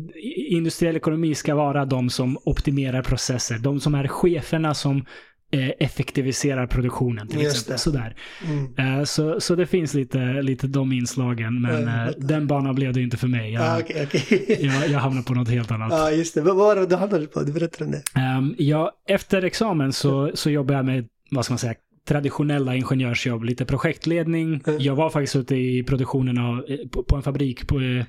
industriell 0.49 0.95
ekonomi 0.95 1.35
ska 1.35 1.55
vara 1.55 1.85
de 1.85 2.09
som 2.09 2.37
optimerar 2.45 3.01
processer. 3.01 3.57
De 3.57 3.79
som 3.79 3.95
är 3.95 4.07
cheferna 4.07 4.73
som 4.73 5.05
eh, 5.51 5.69
effektiviserar 5.79 6.67
produktionen 6.67 7.27
till 7.27 7.41
Just 7.41 7.55
exempel. 7.71 7.73
det. 7.73 7.79
Sådär. 7.79 8.15
Mm. 8.77 8.99
Eh, 8.99 9.03
så, 9.03 9.39
så 9.39 9.55
det 9.55 9.65
finns 9.65 9.93
lite, 9.93 10.41
lite 10.41 10.67
de 10.67 10.91
inslagen, 10.93 11.61
men 11.61 11.71
Ja, 11.83 11.97
jag 11.97 12.07
eh, 12.07 12.13
den 12.17 12.47
banan 12.47 12.75
blev 12.75 12.93
det 12.93 13.01
inte 13.01 13.17
för 13.17 13.27
mig. 13.27 13.53
Jag, 13.53 13.63
Ah, 13.63 13.79
okej, 13.79 14.03
okej. 14.07 14.57
jag, 14.61 14.89
jag 14.89 14.99
hamnade 14.99 15.25
på 15.27 15.33
något 15.33 15.49
helt 15.49 15.71
annat. 15.71 15.91
Ja, 15.99 16.11
just 16.11 16.35
det. 16.35 16.41
Vad 16.41 16.55
var 16.55 16.75
det 16.75 16.85
du 16.85 16.95
hamnade 16.95 17.25
på? 17.27 17.41
Du 17.43 17.51
berättade 17.53 17.85
om 17.85 17.91
det. 17.91 18.03
Ehm, 18.21 18.55
jag, 18.57 18.91
efter 19.07 19.41
examen 19.43 19.93
så, 19.93 20.31
så 20.33 20.49
jobbade 20.49 20.77
jag 20.79 20.85
med, 20.85 21.05
vad 21.31 21.45
ska 21.45 21.51
man 21.53 21.59
säga, 21.59 21.75
traditionella 22.07 22.75
ingenjörsjobb. 22.75 23.43
Lite 23.43 23.65
projektledning. 23.65 24.61
Mm. 24.67 24.79
Jag 24.79 24.95
var 24.95 25.09
faktiskt 25.09 25.35
ute 25.35 25.55
i 25.55 25.83
produktionen 25.83 26.37
av, 26.37 26.65
eh, 26.67 26.77
på, 26.91 27.03
på 27.03 27.15
en 27.15 27.23
fabrik 27.23 27.67
på 27.67 27.79
eh, 27.79 28.05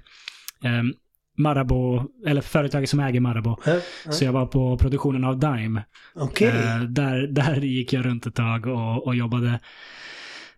ehm, 0.65 0.93
Marabou, 1.37 2.03
eller 2.27 2.41
företaget 2.41 2.91
som 2.91 3.01
äger 3.01 3.21
Marabou. 3.21 3.57
Ja. 3.67 3.81
Så 4.11 4.25
jag 4.25 4.33
var 4.33 4.47
på 4.47 4.79
produktionen 4.79 5.25
av 5.25 5.39
Dime. 5.39 5.85
Okej. 6.15 6.49
Eh, 6.49 6.81
där, 6.81 7.27
där 7.27 7.57
gick 7.57 7.93
jag 7.93 8.07
runt 8.07 8.27
ett 8.27 8.35
tag 8.35 8.67
och, 8.67 9.07
och 9.07 9.15
jobbade. 9.15 9.61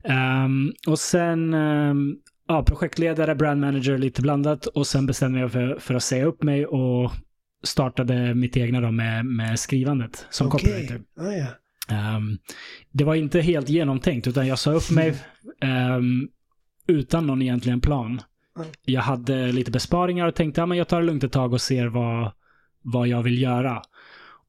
Ehm, 0.05 0.73
och 0.87 0.99
sen 0.99 1.55
ehm, 1.55 2.17
ja, 2.49 2.63
projektledare, 2.63 3.35
brand 3.35 3.61
manager, 3.61 3.99
lite 3.99 4.23
blandat. 4.23 4.67
Och 4.67 4.87
sen 4.87 5.07
bestämde 5.07 5.41
jag 5.41 5.53
för, 5.53 5.79
för 5.81 5.95
att 5.95 6.03
säga 6.03 6.25
upp 6.25 6.43
mig 6.43 6.67
och 6.67 7.13
startade 7.63 8.35
mitt 8.35 8.57
egna 8.57 8.81
då 8.81 8.91
med, 8.91 9.27
med 9.27 9.61
skrivandet 9.61 10.27
som 10.31 10.47
Okej. 10.47 10.61
copywriter. 10.61 11.01
Ah, 11.21 11.33
ja. 11.33 11.47
Ehm, 11.91 12.39
det 12.91 13.05
var 13.05 13.15
inte 13.15 13.41
helt 13.41 13.69
genomtänkt 13.69 14.27
utan 14.27 14.47
jag 14.47 14.59
sa 14.59 14.73
upp 14.73 14.91
mig 14.91 15.15
ehm, 15.61 16.29
utan 16.87 17.27
någon 17.27 17.43
egentligen 17.43 17.81
plan. 17.81 18.21
Jag 18.85 19.01
hade 19.01 19.53
lite 19.53 19.71
besparingar 19.71 20.27
och 20.27 20.35
tänkte 20.35 20.61
att 20.61 20.63
ja, 20.63 20.67
men 20.67 20.79
jag 20.79 20.89
tar 20.89 21.01
det 21.01 21.07
lugnt 21.07 21.25
ett 21.25 21.33
tag 21.33 21.53
och 21.53 21.61
ser 21.61 21.87
vad, 21.87 22.33
vad 22.83 23.09
jag 23.09 23.23
vill 23.23 23.43
göra. 23.43 23.83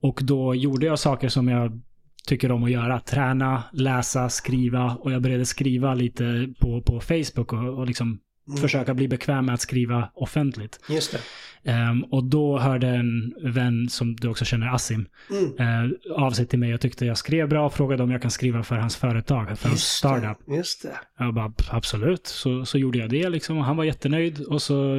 Och 0.02 0.20
då 0.24 0.56
gjorde 0.56 0.86
jag 0.86 1.00
saker 1.00 1.30
som 1.30 1.48
jag 1.48 1.82
tycker 2.28 2.52
om 2.52 2.64
att 2.64 2.72
göra. 2.72 3.00
Träna, 3.00 3.64
läsa, 3.74 4.30
skriva 4.30 4.96
och 4.96 5.12
jag 5.12 5.22
började 5.22 5.46
skriva 5.46 5.94
lite 5.94 6.54
på, 6.60 6.82
på 6.82 7.00
Facebook 7.00 7.54
och, 7.54 7.80
och 7.80 7.88
liksom 7.88 8.20
Mm. 8.52 8.62
försöka 8.62 8.94
bli 8.94 9.08
bekväm 9.08 9.46
med 9.46 9.54
att 9.54 9.62
skriva 9.62 10.10
offentligt. 10.14 10.80
Just. 10.90 11.16
Ehm, 11.64 12.04
och 12.04 12.24
då 12.24 12.60
hörde 12.60 12.88
en 12.88 13.34
vän 13.44 13.90
som 13.90 14.16
du 14.16 14.28
också 14.28 14.46
känner, 14.46 14.68
Asim, 14.68 15.06
Mm. 15.30 15.86
eh, 15.86 15.92
av 16.24 16.32
sig 16.32 16.46
till 16.48 16.60
mig 16.60 16.74
och 16.74 16.82
tyckte 16.82 17.06
jag 17.06 17.18
skrev 17.18 17.50
bra 17.50 17.66
och 17.66 17.74
frågade 17.74 18.04
om 18.04 18.12
jag 18.12 18.22
kan 18.22 18.32
skriva 18.32 18.64
för 18.64 18.76
hans 18.76 18.96
företag, 18.96 19.60
för 19.60 19.68
hans 19.68 19.80
Just 19.80 19.98
startup. 19.98 20.38
det. 20.48 20.56
Just 20.56 20.82
det. 20.84 20.96
Jag 21.20 21.34
bara 21.34 21.54
absolut, 21.70 22.28
så, 22.28 22.66
så 22.66 22.78
gjorde 22.78 22.98
jag 22.98 23.10
det 23.10 23.30
liksom 23.30 23.58
och 23.58 23.66
han 23.66 23.78
var 23.78 23.84
jättenöjd 23.84 24.42
och 24.42 24.62
så 24.62 24.96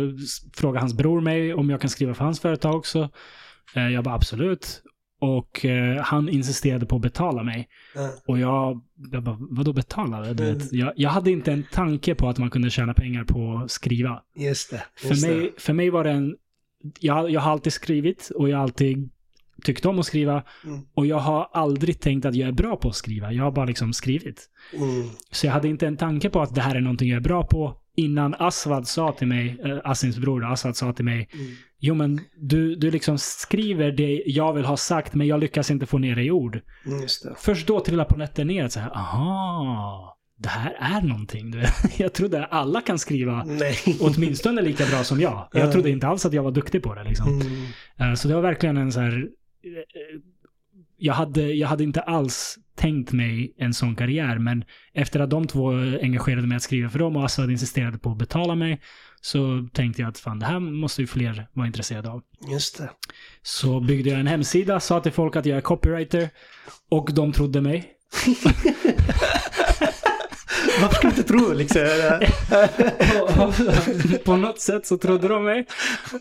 frågade 0.55 0.81
hans 0.81 0.95
bror 0.95 1.21
mig 1.21 1.55
om 1.55 1.71
jag 1.71 1.81
kan 1.81 1.91
skriva 1.91 2.15
för 2.15 2.25
hans 2.25 2.41
företag 2.41 2.75
också. 2.75 3.11
Eh, 3.75 3.89
jag 3.89 4.05
bara 4.05 4.15
absolut. 4.15 4.83
Och 5.25 5.65
eh, 5.65 6.03
han 6.03 6.29
insisterade 6.29 6.87
på 6.87 6.97
att 6.97 7.03
betala 7.03 7.43
mig. 7.43 7.69
Ja. 7.95 8.11
Och 8.27 8.39
jag, 8.39 8.81
jag 9.13 9.23
bara, 9.23 9.37
vadå 9.41 9.73
betala? 9.73 10.21
Du 10.33 10.45
Mm. 10.45 10.59
vet, 10.59 10.73
jag, 10.73 10.93
jag 10.97 11.11
hade 11.11 11.31
inte 11.31 11.53
en 11.53 11.65
tanke 11.73 12.15
på 12.15 12.29
att 12.29 12.39
man 12.39 12.51
kunde 12.51 12.71
tjäna 12.71 12.95
pengar 12.95 13.25
på 13.25 13.61
att 13.65 13.71
skriva. 13.71 14.23
Just 14.37 14.71
det. 14.71 14.83
För 14.97 15.09
Just 15.09 15.23
det. 15.27 15.35
mig, 15.37 15.53
för 15.59 15.73
mig 15.73 15.91
var 15.91 16.05
det 16.05 16.11
en... 16.11 16.37
Jag, 17.01 17.31
jag 17.31 17.41
har 17.41 17.53
alltid 17.53 17.73
skrivit 17.73 18.31
och 18.35 18.49
jag 18.49 18.57
har 18.57 18.63
alltid 18.63 19.11
tyckt 19.65 19.87
om 19.87 19.99
att 19.99 20.07
skriva. 20.07 20.43
Mm. 20.65 20.81
Och 20.95 21.07
jag 21.07 21.19
har 21.19 21.49
aldrig 21.53 22.01
tänkt 22.01 22.25
att 22.27 22.35
jag 22.35 22.49
är 22.49 22.53
bra 22.53 22.77
på 22.77 22.89
att 22.89 22.95
skriva. 22.97 23.33
Jag 23.33 23.45
har 23.45 23.51
bara 23.53 23.67
liksom 23.67 23.93
skrivit. 23.93 24.49
Mm. 24.75 25.09
Så 25.31 25.47
jag 25.47 25.53
hade 25.53 25.69
inte 25.69 25.87
en 25.87 25.97
tanke 25.97 26.31
på 26.31 26.41
att 26.41 26.55
det 26.55 26.61
här 26.61 26.75
är 26.75 26.81
någonting 26.81 27.09
jag 27.09 27.17
är 27.17 27.21
bra 27.21 27.43
på. 27.47 27.77
Innan 27.97 28.35
Aswad 28.39 28.89
sa 28.89 29.13
till 29.13 29.27
mig, 29.27 29.57
äh, 29.65 29.79
Asims 29.85 30.19
bror 30.19 30.53
Aswad 30.53 30.77
sa 30.77 30.93
till 30.93 31.05
mig, 31.05 31.29
Mm. 31.35 31.53
Jo 31.85 31.95
men 31.95 32.21
du, 32.37 32.75
du 32.75 32.91
liksom 32.91 33.19
skriver 33.19 33.93
det 33.93 34.23
jag 34.27 34.53
vill 34.53 34.65
ha 34.65 34.77
sagt 34.77 35.15
men 35.15 35.27
jag 35.27 35.41
lyckas 35.41 35.71
inte 35.71 35.87
få 35.87 35.99
ner 35.99 36.17
det 36.17 36.23
i 36.23 36.31
ord. 36.31 36.61
Mm, 36.87 37.03
Just 37.03 37.23
det. 37.23 37.35
Först 37.39 37.67
då 37.67 37.81
trillar 37.81 38.05
på 38.05 38.17
nätten 38.17 38.47
ner 38.47 38.65
att 38.65 38.73
säga, 38.73 38.91
aha, 38.91 40.19
det 40.39 40.49
här 40.49 40.77
är 40.81 41.01
någonting. 41.01 41.51
Du. 41.51 41.63
Jag 41.97 42.13
trodde 42.13 42.45
alla 42.47 42.81
kan 42.81 42.99
skriva 42.99 43.45
Nej. 43.45 43.77
åtminstone 44.01 44.63
lika 44.63 44.85
bra 44.87 45.05
som 45.05 45.21
jag. 45.21 45.49
Ja. 45.53 45.61
Jag 45.61 45.73
trodde 45.73 45.91
inte 45.91 46.07
alls 46.07 46.27
att 46.27 46.33
jag 46.33 46.43
var 46.43 46.51
duktig 46.51 46.83
på 46.83 46.95
det. 46.95 47.05
Liksom. 47.05 47.41
Mm. 47.41 47.67
Eh, 47.99 48.15
Så 48.15 48.29
det 48.29 48.35
var 48.35 48.43
verkligen 48.43 48.77
en 48.77 48.93
så 48.93 49.01
här 49.01 49.29
jag 50.97 51.15
hade, 51.15 51.43
jag 51.53 51.69
hade 51.69 51.85
inte 51.85 52.01
alls 52.01 52.59
tänkt 52.77 53.13
mig 53.13 53.55
en 53.59 53.75
sån 53.75 53.97
karriär, 53.97 54.39
men 54.39 54.65
efter 54.93 55.21
att 55.21 55.31
de 55.31 55.47
två 55.47 55.71
engagerade 56.03 56.47
mig 56.47 56.57
att 56.57 56.63
skriva 56.63 56.89
för 56.89 56.99
dem 56.99 57.17
och 57.17 57.25
Assad 57.25 57.51
insisterade 57.51 57.99
på 57.99 58.11
att 58.11 58.19
betala 58.19 58.55
mig, 58.55 58.81
så 59.25 59.69
tänkte 59.73 60.03
jag 60.03 60.09
att 60.09 60.19
fan, 60.19 60.39
det 60.39 60.47
här 60.47 60.59
måste 60.61 61.01
ju 61.01 61.07
fler 61.07 61.47
vara 61.53 61.67
intresserade 61.67 62.11
av. 62.11 62.23
Just 62.53 62.79
det. 62.79 62.91
Så 63.43 63.81
byggde 63.81 64.11
jag 64.11 64.21
en 64.21 64.27
hemsida, 64.27 64.81
sa 64.81 65.01
till 65.01 65.13
folk 65.13 65.37
att 65.37 65.47
jag 65.47 65.57
är 65.57 65.61
copywriter 65.63 66.29
och 66.91 67.09
de 67.15 67.33
trodde 67.33 67.61
mig. 67.61 67.89
Varför 70.83 70.95
ska 70.95 71.03
du 71.03 71.09
inte 71.09 71.23
tro 71.23 71.53
liksom? 71.53 71.81
på 74.25 74.37
något 74.37 74.61
sätt 74.61 74.87
så 74.87 74.99
trodde 74.99 75.29
de 75.29 75.45
mig. 75.45 75.67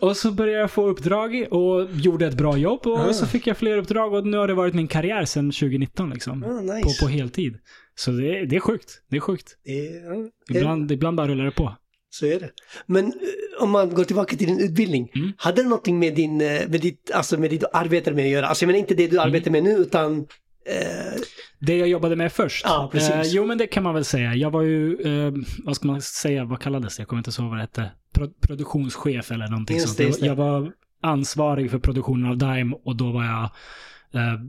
Och 0.00 0.16
så 0.16 0.30
började 0.32 0.60
jag 0.60 0.70
få 0.70 0.88
uppdrag 0.88 1.46
och 1.50 1.88
gjorde 1.92 2.26
ett 2.26 2.34
bra 2.36 2.56
jobb 2.56 2.86
och 2.86 2.98
Ah. 3.00 3.12
så 3.12 3.26
fick 3.26 3.46
jag 3.46 3.56
fler 3.56 3.76
uppdrag 3.78 4.14
och 4.14 4.26
nu 4.26 4.36
har 4.36 4.48
det 4.48 4.54
varit 4.54 4.74
min 4.74 4.88
karriär 4.88 5.24
sedan 5.24 5.50
2019 5.52 6.10
liksom. 6.10 6.44
Ah, 6.44 6.60
nice. 6.74 6.82
På, 7.00 7.06
på 7.06 7.10
heltid. 7.12 7.58
Så 7.94 8.10
det, 8.10 8.38
är- 8.38 8.46
det 8.46 8.56
är 8.56 8.60
sjukt. 8.60 9.02
Det 9.10 9.16
är 9.16 9.20
sjukt. 9.20 9.56
Är- 9.64 10.56
Ibland, 10.56 10.92
ibland 10.92 11.16
bara 11.16 11.28
rullar 11.28 11.44
det 11.44 11.50
på. 11.50 11.76
Så 12.14 12.26
är 12.26 12.40
det. 12.40 12.50
Men 12.86 13.06
eh, 13.06 13.12
om 13.62 13.70
man 13.70 13.90
går 13.90 14.04
tillbaka 14.04 14.36
till 14.36 14.46
din 14.46 14.60
utbildning. 14.60 15.10
Mm. 15.14 15.32
Hade 15.36 15.62
det 15.62 15.68
någonting 15.68 15.98
med, 15.98 16.14
din, 16.14 16.40
eh, 16.40 16.68
med, 16.68 16.80
ditt, 16.80 17.10
alltså 17.14 17.38
med 17.38 17.50
det 17.50 17.56
du 17.58 17.66
arbetar 17.72 18.12
med 18.12 18.24
att 18.24 18.30
göra? 18.30 18.46
Alltså 18.46 18.62
jag 18.64 18.66
menar 18.66 18.78
inte 18.78 18.94
det 18.94 19.06
du 19.06 19.16
Mm. 19.16 19.26
arbetar 19.26 19.50
med 19.50 19.62
nu 19.64 19.70
utan 19.70 20.18
eh, 20.66 21.20
Det 21.58 21.76
jag 21.76 21.88
jobbade 21.88 22.16
med 22.16 22.32
först. 22.32 22.64
Ja, 22.68 22.88
precis. 22.92 23.10
Eh, 23.10 23.22
jo, 23.24 23.46
men 23.46 23.58
det 23.58 23.66
kan 23.66 23.82
man 23.82 23.94
väl 23.94 24.04
säga. 24.04 24.34
Jag 24.34 24.50
var 24.50 24.62
ju, 24.62 24.96
eh, 25.26 25.32
vad 25.64 25.76
ska 25.76 25.86
man 25.86 26.02
säga, 26.02 26.44
vad 26.44 26.60
kallades 26.60 26.96
det? 26.96 27.00
Jag 27.00 27.08
kommer 27.08 27.20
inte 27.28 27.42
ihåg 27.42 27.48
vad 27.50 27.58
det 27.58 27.62
hette. 27.62 27.90
Pro 28.14 28.28
produktionschef 28.40 29.30
eller 29.30 29.48
någonting 29.48 29.76
Just 29.76 29.96
sånt. 29.96 30.20
det. 30.20 30.26
Jag 30.26 30.34
var 30.36 30.72
ansvarig 31.02 31.70
för 31.70 31.78
produktionen 31.78 32.30
av 32.30 32.36
Dime 32.38 32.76
och 32.84 32.96
då 32.96 33.12
var 33.12 33.24
jag 33.24 33.42
eh, 34.22 34.40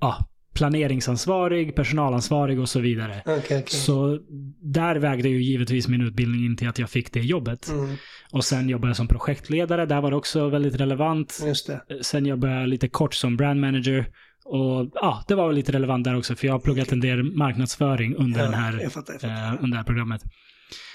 ja, 0.00 0.26
planeringsansvarig, 0.54 1.74
personalansvarig 1.74 2.60
och 2.60 2.68
så 2.68 2.80
vidare. 2.80 3.22
okej, 3.26 3.40
okej. 3.42 3.64
Så 3.66 4.18
där 4.62 4.96
vägde 4.96 5.28
ju 5.28 5.42
givetvis 5.42 5.88
min 5.88 6.00
utbildning 6.00 6.44
in 6.44 6.56
till 6.56 6.68
att 6.68 6.78
jag 6.78 6.90
fick 6.90 7.12
det 7.12 7.20
jobbet. 7.20 7.68
Mm, 7.68 7.96
Och 8.32 8.44
sen 8.44 8.68
jobbade 8.68 8.88
jag 8.90 8.96
som 8.96 9.08
projektledare. 9.08 9.86
Där 9.86 10.00
var 10.00 10.10
det 10.10 10.16
också 10.16 10.48
väldigt 10.48 10.74
relevant. 10.80 11.42
just 11.46 11.66
det. 11.66 11.82
Sen 12.04 12.26
jobbade 12.26 12.52
jag 12.60 12.68
lite 12.68 12.88
kort 12.88 13.14
som 13.14 13.36
brand 13.36 13.60
manager. 13.60 14.06
Och 14.44 14.90
ja, 14.94 15.24
det 15.28 15.34
var 15.34 15.46
väl 15.46 15.56
lite 15.56 15.72
relevant 15.72 16.04
där 16.04 16.16
också, 16.16 16.36
för 16.36 16.46
jag 16.46 16.54
har 16.54 16.58
pluggat 16.60 16.92
en 16.92 17.00
del 17.00 17.22
marknadsföring 17.22 18.14
under, 18.16 18.42
den 18.42 18.54
här, 18.54 18.80
jag 18.82 18.92
fattar, 18.92 19.12
jag 19.12 19.20
fattar. 19.20 19.54
eh, 19.54 19.54
under 19.64 19.70
det 19.70 19.76
här 19.76 19.84
programmet. 19.84 20.22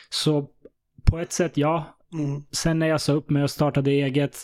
Så 0.09 0.47
på 1.05 1.19
ett 1.19 1.33
sätt, 1.33 1.57
ja. 1.57 1.97
Mm, 2.13 2.43
Sen 2.51 2.79
när 2.79 2.87
jag 2.87 3.01
sa 3.01 3.13
upp 3.13 3.29
mig 3.29 3.43
och 3.43 3.51
startade 3.51 3.91
eget, 3.91 4.37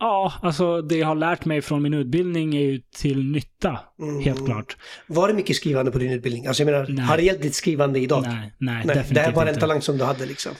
ja, 0.00 0.32
alltså 0.42 0.82
det 0.82 0.96
jag 0.96 1.06
har 1.06 1.14
lärt 1.14 1.44
mig 1.44 1.62
från 1.62 1.82
min 1.82 1.94
utbildning 1.94 2.56
är 2.56 2.60
ju 2.60 2.80
till 2.96 3.24
nytta, 3.30 3.78
mm. 4.00 4.20
helt 4.24 4.46
klart. 4.46 4.76
Var 5.06 5.28
det 5.28 5.34
mycket 5.34 5.56
skrivande 5.56 5.90
på 5.90 5.98
din 5.98 6.12
utbildning? 6.12 6.46
Alltså 6.46 6.62
jag 6.62 6.72
menar, 6.72 6.86
Nej. 6.88 7.04
har 7.04 7.16
det 7.16 7.22
hjälpt 7.22 7.42
ditt 7.42 7.54
skrivande 7.54 7.98
idag? 8.00 8.22
Nej, 8.22 8.52
nej, 8.58 8.82
Nej, 8.86 9.06
det 9.10 9.20
här 9.20 9.32
var 9.32 9.46
en 9.46 9.58
talang 9.58 9.82
som 9.82 9.98
du 9.98 10.04
hade 10.04 10.26
liksom. 10.26 10.52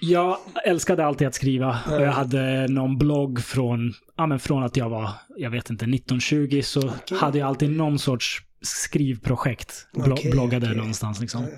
Jag 0.00 0.36
älskade 0.64 1.04
alltid 1.06 1.28
att 1.28 1.34
skriva 1.34 1.78
och 1.86 1.92
Ja. 1.92 2.00
jag 2.00 2.12
hade 2.12 2.68
någon 2.68 2.98
blogg 2.98 3.40
från, 3.44 3.92
ja 4.16 4.26
men 4.26 4.38
från 4.38 4.62
att 4.62 4.76
jag 4.76 4.88
var, 4.90 5.10
jag 5.36 5.50
vet 5.50 5.70
inte, 5.70 5.84
1920 5.84 6.60
så 6.64 6.88
Okej. 6.88 7.18
hade 7.18 7.38
jag 7.38 7.48
alltid 7.48 7.70
någon 7.76 7.98
sorts 7.98 8.38
skrivprojekt. 8.62 9.86
Blo- 9.94 10.12
Okej, 10.12 10.30
bloggade 10.30 10.66
okej. 10.66 10.76
någonstans 10.76 11.20
liksom. 11.20 11.42
Ja, 11.42 11.48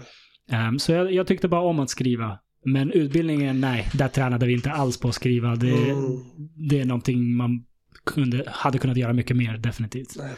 Ehm, 0.57 0.79
så 0.79 0.93
jag, 0.93 1.13
jag 1.13 1.27
tyckte 1.27 1.49
bara 1.49 1.61
om 1.61 1.81
att 1.81 1.91
skriva. 1.91 2.39
Men 2.67 2.91
utbildningen, 2.93 3.61
nej, 3.61 3.89
där 3.95 4.09
tränade 4.09 4.47
vi 4.47 4.53
inte 4.53 4.71
alls 4.71 5.01
på 5.01 5.09
att 5.09 5.15
skriva. 5.15 5.57
Det, 5.57 5.71
Mm. 5.91 6.25
det 6.71 6.81
är 6.81 6.85
någonting 6.85 7.37
man 7.37 7.65
kunde, 8.05 8.45
hade 8.47 8.79
kunnat 8.79 8.97
göra 8.97 9.13
mycket 9.13 9.37
mer, 9.37 9.57
definitivt. 9.59 10.17
Nej. 10.19 10.31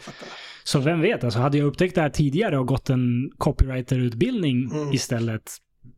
Så 0.63 0.79
vem 0.79 1.01
vet, 1.01 1.23
alltså 1.23 1.39
hade 1.39 1.57
jag 1.57 1.65
upptäckt 1.67 1.95
det 1.95 2.01
här 2.01 2.09
tidigare 2.09 2.57
och 2.59 2.67
gått 2.67 2.89
en 2.89 3.31
copywriter-utbildning 3.37 4.71
Mm. 4.71 4.93
istället, 4.93 5.51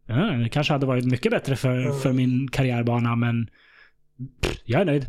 ja, 0.07 0.15
det 0.15 0.49
kanske 0.49 0.73
hade 0.73 0.86
varit 0.86 1.05
mycket 1.05 1.32
bättre 1.32 1.55
för, 1.55 1.77
Mm. 1.86 1.99
för 1.99 2.13
min 2.13 2.47
karriärbana, 2.47 3.15
men 3.15 3.47
pff, 4.41 4.57
jag 4.65 4.82
är 4.82 4.86
nöjd. 4.86 5.05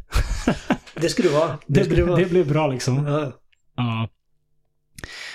Det 0.94 1.08
skulle 1.08 1.28
du 1.28 1.34
vara. 1.34 1.58
Det, 1.66 1.96
Det, 1.96 2.02
vara. 2.02 2.16
det 2.20 2.30
blev 2.30 2.48
bra 2.48 2.66
liksom. 2.68 3.06
Ja. 3.06 3.32
Ja. 3.76 4.08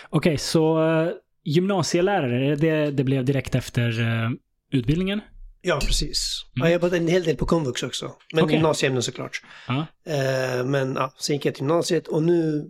Okej, 0.10 0.38
så 0.38 0.84
uh, 0.90 1.10
gymnasielärare, 1.44 2.56
det, 2.56 2.92
det 2.92 3.04
blev 3.04 3.26
direkt 3.26 3.56
efter 3.56 4.00
eh, 4.24 4.30
utbildningen? 4.72 5.22
Ja, 5.62 5.80
precis. 5.80 6.44
Mm. 6.46 6.52
Jag 6.56 6.66
har 6.66 6.74
jobbat 6.74 6.94
en 6.94 7.08
hel 7.08 7.24
del 7.24 7.36
på 7.38 7.46
komvux 7.46 7.84
också. 7.84 8.16
Men 8.34 8.44
Okej. 8.44 8.56
gymnasieämnen 8.56 9.04
såklart. 9.04 9.42
Ja. 9.68 9.86
Eh, 10.14 10.64
men 10.66 10.96
ja, 10.96 11.14
sen 11.18 11.36
gick 11.36 11.46
jag 11.46 11.56
till 11.56 11.62
gymnasiet 11.64 12.08
och 12.08 12.24
nu, 12.24 12.70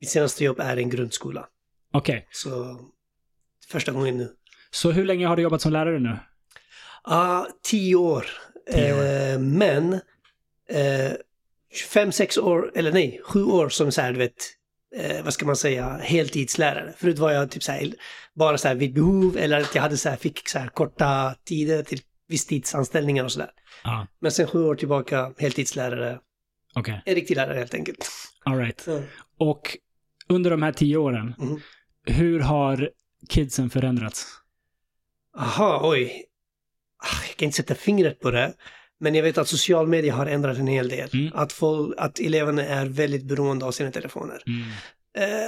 mitt 0.00 0.10
senaste 0.10 0.44
jobb 0.44 0.60
är 0.60 0.76
en 0.76 0.90
grundskola. 0.90 1.46
Okej, 1.92 2.28
Så 2.30 2.80
första 3.68 3.92
gången 3.92 4.16
nu. 4.16 4.32
så 4.70 4.90
hur 4.90 5.04
länge 5.04 5.26
har 5.26 5.36
du 5.36 5.42
jobbat 5.42 5.60
som 5.62 5.72
lärare 5.72 5.98
nu? 5.98 6.18
Ah, 7.04 7.46
tio 7.62 7.94
år. 7.96 8.26
Tio 8.72 8.92
år. 8.94 9.32
Eh, 9.32 9.38
men 9.38 9.92
eh, 10.70 11.12
fem, 11.88 12.12
sex 12.12 12.38
år, 12.38 12.72
eller 12.74 12.92
nej, 12.92 13.20
sju 13.24 13.44
år 13.44 13.68
som 13.68 13.92
så 13.92 14.00
här, 14.00 14.12
du 14.12 14.18
vet, 14.18 14.34
eh, 14.96 15.24
vad 15.24 15.32
ska 15.34 15.46
man 15.46 15.56
säga, 15.56 15.98
heltidslärare. 16.02 16.94
Förut 16.96 17.18
var 17.18 17.32
jag 17.32 17.50
typ 17.50 17.62
så 17.62 17.72
här, 17.72 17.92
bara 18.34 18.58
så 18.58 18.68
här 18.68 18.74
vid 18.74 18.94
behov 18.94 19.36
eller 19.36 19.60
att 19.60 19.74
jag 19.74 19.82
hade 19.82 19.96
så 19.96 20.08
här, 20.08 20.16
fick 20.16 20.48
så 20.48 20.58
här 20.58 20.68
korta 20.68 21.34
tider 21.44 21.82
till 21.82 22.00
visstidsanställningar 22.28 23.24
och 23.24 23.32
sådär. 23.32 23.50
Ja, 23.84 24.06
Men 24.20 24.32
sen 24.32 24.46
sju 24.46 24.64
år 24.64 24.74
tillbaka, 24.74 25.32
heltidslärare, 25.38 26.18
okej. 26.74 27.02
en 27.06 27.14
riktig 27.14 27.36
lärare 27.36 27.58
helt 27.58 27.74
enkelt. 27.74 28.08
All 28.44 28.58
right. 28.58 28.84
Ja. 28.86 29.00
Och 29.38 29.76
under 30.28 30.50
de 30.50 30.62
här 30.62 30.72
tio 30.72 30.96
åren, 30.96 31.34
Mhm. 31.38 31.60
hur 32.06 32.40
har 32.40 32.90
kidsen 33.28 33.70
förändrats? 33.70 34.26
Aha, 35.38 35.80
oj. 35.84 36.24
Ah, 37.02 37.26
Jag 37.28 37.36
kan 37.36 37.46
inte 37.46 37.56
sätta 37.56 37.74
fingret 37.74 38.20
på 38.20 38.30
det. 38.30 38.54
Men 39.00 39.14
jag 39.14 39.22
vet 39.22 39.38
att 39.38 39.48
social 39.48 39.86
media 39.88 40.14
har 40.14 40.26
ändrat 40.26 40.58
en 40.58 40.66
hel 40.66 40.88
del. 40.88 41.10
Mm. 41.12 41.30
Att, 41.34 41.52
folk, 41.52 41.94
att 41.98 42.18
eleverna 42.20 42.64
är 42.64 42.86
väldigt 42.86 43.24
beroende 43.24 43.64
av 43.66 43.72
sina 43.72 43.90
telefoner. 43.90 44.42
Mm. 44.46 44.68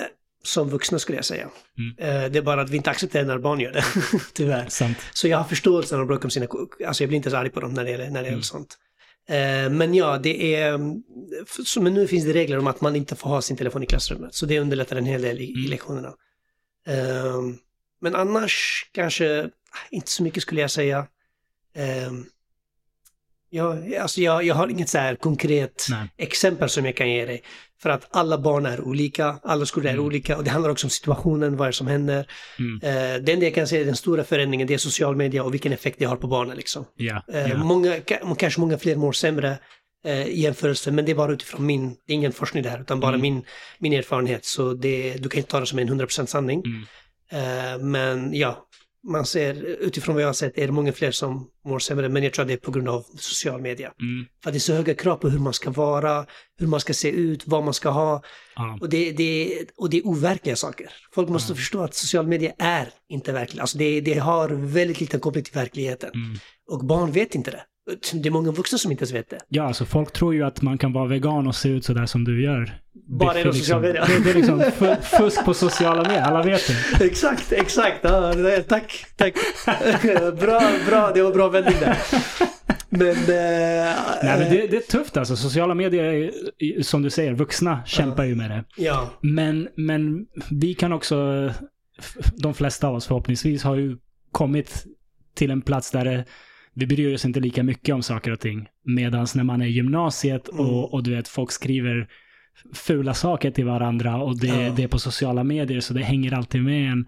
Eh, 0.00 0.06
som 0.42 0.68
vuxna 0.70 0.98
skulle 0.98 1.18
jag 1.18 1.24
säga. 1.24 1.48
Mm. 1.78 2.24
Eh, 2.24 2.30
det 2.30 2.38
är 2.38 2.42
bara 2.42 2.60
att 2.62 2.70
vi 2.70 2.76
inte 2.76 2.90
accepterar 2.90 3.24
när 3.24 3.38
barn 3.38 3.60
gör 3.60 3.72
det, 3.72 3.84
tyvärr. 4.34 4.68
Sant. 4.68 4.98
Så 5.12 5.28
jag 5.28 5.38
har 5.38 5.44
förståelse 5.44 5.94
när 5.94 5.98
de 5.98 6.06
bråkar 6.06 6.24
om 6.26 6.30
sina... 6.30 6.46
Alltså 6.86 7.02
jag 7.02 7.08
blir 7.08 7.16
inte 7.16 7.30
så 7.30 7.36
arg 7.36 7.50
på 7.50 7.60
dem 7.60 7.74
när 7.74 7.84
det 7.84 7.90
gäller, 7.90 8.04
när 8.10 8.12
det 8.12 8.18
gäller 8.18 8.30
Mm. 8.30 8.42
sånt. 8.42 8.78
Eh, 9.28 9.70
men 9.70 9.94
ja, 9.94 10.18
det 10.18 10.54
är... 10.54 10.78
men 11.80 11.94
nu 11.94 12.06
finns 12.06 12.24
det 12.24 12.32
regler 12.32 12.58
om 12.58 12.66
att 12.66 12.80
man 12.80 12.96
inte 12.96 13.16
får 13.16 13.30
ha 13.30 13.42
sin 13.42 13.56
telefon 13.56 13.82
i 13.82 13.86
klassrummet. 13.86 14.34
Så 14.34 14.46
det 14.46 14.60
underlättar 14.60 14.96
en 14.96 15.06
hel 15.06 15.22
del 15.22 15.40
i, 15.40 15.44
i 15.44 15.54
Mm. 15.54 15.70
lektionerna. 15.70 16.12
Eh, 16.86 17.40
men 18.00 18.14
annars 18.14 18.86
kanske 18.92 19.42
ah, 19.44 19.78
inte 19.90 20.10
så 20.10 20.22
mycket 20.22 20.42
skulle 20.42 20.60
jag 20.60 20.70
säga. 20.70 21.06
Eh, 21.76 22.12
jag, 23.50 23.94
alltså 23.94 24.20
jag, 24.20 24.44
jag 24.44 24.54
har 24.54 24.68
inget 24.68 24.88
så 24.88 24.98
här 24.98 25.14
konkret 25.16 25.86
Nej. 25.90 26.08
exempel 26.16 26.68
som 26.68 26.84
jag 26.84 26.96
kan 26.96 27.10
ge 27.10 27.24
dig. 27.24 27.42
För 27.82 27.90
att 27.90 28.08
alla 28.10 28.38
barn 28.38 28.66
är 28.66 28.80
olika, 28.80 29.38
alla 29.42 29.66
skolor 29.66 29.86
är 29.88 29.92
Mm. 29.92 30.04
olika 30.04 30.36
och 30.36 30.44
det 30.44 30.50
handlar 30.50 30.70
också 30.70 30.86
om 30.86 30.90
situationen, 30.90 31.56
vad 31.56 31.66
är 31.66 31.70
det 31.72 31.76
som 31.76 31.86
händer. 31.86 32.26
Mm. 32.58 32.74
Eh, 32.82 33.22
det 33.22 33.32
enda 33.32 33.46
jag 33.46 33.54
kan 33.54 33.66
säga 33.66 33.80
är 33.80 33.84
den 33.84 33.96
stora 33.96 34.24
förändringen, 34.24 34.66
det 34.66 34.74
är 34.74 34.78
social 34.78 35.16
media 35.16 35.42
och 35.44 35.54
vilken 35.54 35.72
effekt 35.72 35.98
det 35.98 36.04
har 36.04 36.16
på 36.16 36.26
barnen. 36.26 36.56
Liksom. 36.56 36.84
Eh, 37.32 37.48
ja. 37.50 37.56
många, 37.64 37.96
ka- 37.96 38.34
kanske 38.34 38.60
många 38.60 38.78
fler 38.78 38.96
mår 38.96 39.12
sämre 39.12 39.58
eh, 40.04 40.22
i 40.26 40.40
jämförelse, 40.40 40.90
men 40.92 41.04
det 41.04 41.12
är 41.12 41.16
bara 41.16 41.32
utifrån 41.32 41.66
min, 41.66 41.88
det 42.06 42.12
är 42.12 42.14
ingen 42.14 42.32
forskning 42.32 42.62
det 42.62 42.68
här, 42.68 42.80
utan 42.80 43.00
bara 43.00 43.08
Mm. 43.14 43.20
min, 43.22 43.42
min 43.78 43.92
erfarenhet. 43.92 44.44
Så 44.44 44.72
det, 44.74 45.14
du 45.18 45.28
kan 45.28 45.38
inte 45.38 45.50
ta 45.50 45.60
det 45.60 45.66
som 45.66 45.78
en 45.78 45.88
100% 46.00 46.26
sanning. 46.26 46.62
Mm. 46.66 46.82
Eh, 47.32 47.78
men 47.78 48.34
ja, 48.34 48.66
man 49.08 49.26
ser, 49.26 49.64
utifrån 49.64 50.14
vad 50.14 50.22
jag 50.22 50.28
har 50.28 50.32
sett 50.32 50.58
är 50.58 50.66
det 50.66 50.72
många 50.72 50.92
fler 50.92 51.10
som 51.10 51.46
mår 51.64 51.78
sämre, 51.78 52.08
men 52.08 52.22
jag 52.22 52.32
tror 52.32 52.42
att 52.42 52.48
det 52.48 52.54
är 52.54 52.58
på 52.58 52.70
grund 52.70 52.88
av 52.88 53.04
social 53.18 53.60
media. 53.60 53.92
Mm. 54.00 54.26
För 54.42 54.50
att 54.50 54.54
det 54.54 54.58
är 54.58 54.60
så 54.60 54.72
höga 54.72 54.94
krav 54.94 55.16
på 55.16 55.28
hur 55.28 55.38
man 55.38 55.52
ska 55.52 55.70
vara, 55.70 56.26
hur 56.58 56.66
man 56.66 56.80
ska 56.80 56.94
se 56.94 57.10
ut, 57.10 57.42
vad 57.46 57.64
man 57.64 57.74
ska 57.74 57.88
ha. 57.90 58.22
Ja. 58.56 58.78
Och 58.80 58.88
det, 58.88 59.12
det, 59.12 59.58
och 59.76 59.90
det 59.90 59.98
är 59.98 60.06
overkliga 60.06 60.56
saker. 60.56 60.90
Folk 61.14 61.28
måste 61.28 61.52
Ja. 61.52 61.56
förstå 61.56 61.82
att 61.82 61.94
social 61.94 62.26
media 62.26 62.52
är 62.58 62.88
inte 63.08 63.32
verkligt. 63.32 63.60
Alltså 63.60 63.78
det, 63.78 64.00
det 64.00 64.18
har 64.18 64.48
väldigt 64.48 65.00
liten 65.00 65.20
koppling 65.20 65.44
till 65.44 65.54
verkligheten. 65.54 66.10
Mm. 66.14 66.38
Och 66.70 66.84
barn 66.84 67.12
vet 67.12 67.34
inte 67.34 67.50
det. 67.50 67.62
Det 68.12 68.28
är 68.28 68.30
många 68.30 68.50
vuxna 68.50 68.78
som 68.78 68.90
inte 68.92 69.02
ens 69.02 69.12
vet 69.14 69.30
det. 69.30 69.38
ja, 69.48 69.62
alltså 69.62 69.84
folk 69.84 70.12
tror 70.12 70.34
ju 70.34 70.42
att 70.42 70.62
man 70.62 70.78
kan 70.78 70.92
vara 70.92 71.06
vegan 71.06 71.46
och 71.46 71.54
se 71.54 71.68
ut 71.68 71.84
sådär 71.84 72.06
som 72.06 72.24
du 72.24 72.42
gör. 72.44 72.78
Bara 73.08 73.38
genom 73.38 73.52
för 73.52 73.58
sociala 73.58 73.80
medier. 73.82 74.04
Det, 74.06 74.24
det 74.24 74.30
är 74.30 74.34
liksom 74.34 74.60
fu- 74.60 75.00
fusk 75.18 75.44
på 75.44 75.54
sociala 75.54 76.02
medier, 76.02 76.22
alla 76.22 76.42
vet 76.42 76.62
det. 76.98 77.04
exakt, 77.06 77.52
exakt. 77.52 77.96
Ja, 78.02 78.34
tack, 78.68 79.04
tack. 79.16 79.34
bra, 80.40 80.62
bra, 80.88 81.10
det 81.14 81.22
var 81.22 81.32
bra 81.32 81.48
vändning 81.48 81.74
där. 81.80 81.98
Men... 82.92 83.08
Eh, 83.10 83.96
Nej, 84.22 84.38
men 84.38 84.50
det, 84.50 84.66
det 84.66 84.76
är 84.76 84.90
tufft 84.90 85.16
alltså. 85.16 85.36
Sociala 85.36 85.74
medier, 85.74 86.04
är, 86.04 86.82
som 86.82 87.02
du 87.02 87.10
säger, 87.10 87.32
vuxna 87.34 87.80
kämpar 87.86 88.24
ju 88.24 88.34
med 88.34 88.50
det. 88.50 88.64
Ja, 88.76 89.10
Men, 89.20 89.68
men 89.76 90.26
vi 90.50 90.74
kan 90.74 90.92
också, 90.92 91.50
de 92.36 92.54
flesta 92.54 92.88
av 92.88 92.94
oss 92.94 93.06
förhoppningsvis, 93.06 93.62
har 93.62 93.76
ju 93.76 93.96
kommit 94.32 94.84
till 95.34 95.50
en 95.50 95.62
plats 95.62 95.90
där 95.90 96.04
det, 96.04 96.24
vi 96.80 96.86
bryr 96.86 97.14
oss 97.14 97.24
inte 97.24 97.40
lika 97.40 97.62
mycket 97.62 97.94
om 97.94 98.02
saker 98.02 98.30
och 98.32 98.40
ting. 98.40 98.66
Medan 98.84 99.26
när 99.34 99.44
man 99.44 99.62
är 99.62 99.66
i 99.66 99.70
gymnasiet 99.70 100.48
Mm. 100.48 100.66
och, 100.66 100.94
och 100.94 101.02
du 101.02 101.14
vet, 101.16 101.28
folk 101.28 101.52
skriver 101.52 102.08
fula 102.74 103.14
saker 103.14 103.50
till 103.50 103.64
varandra 103.64 104.16
och 104.22 104.38
det, 104.38 104.46
Ja. 104.46 104.72
det 104.76 104.82
är 104.82 104.88
på 104.88 104.98
sociala 104.98 105.44
medier 105.44 105.80
så 105.80 105.94
det 105.94 106.02
hänger 106.02 106.32
alltid 106.34 106.62
med 106.64 106.92
en. 106.92 107.06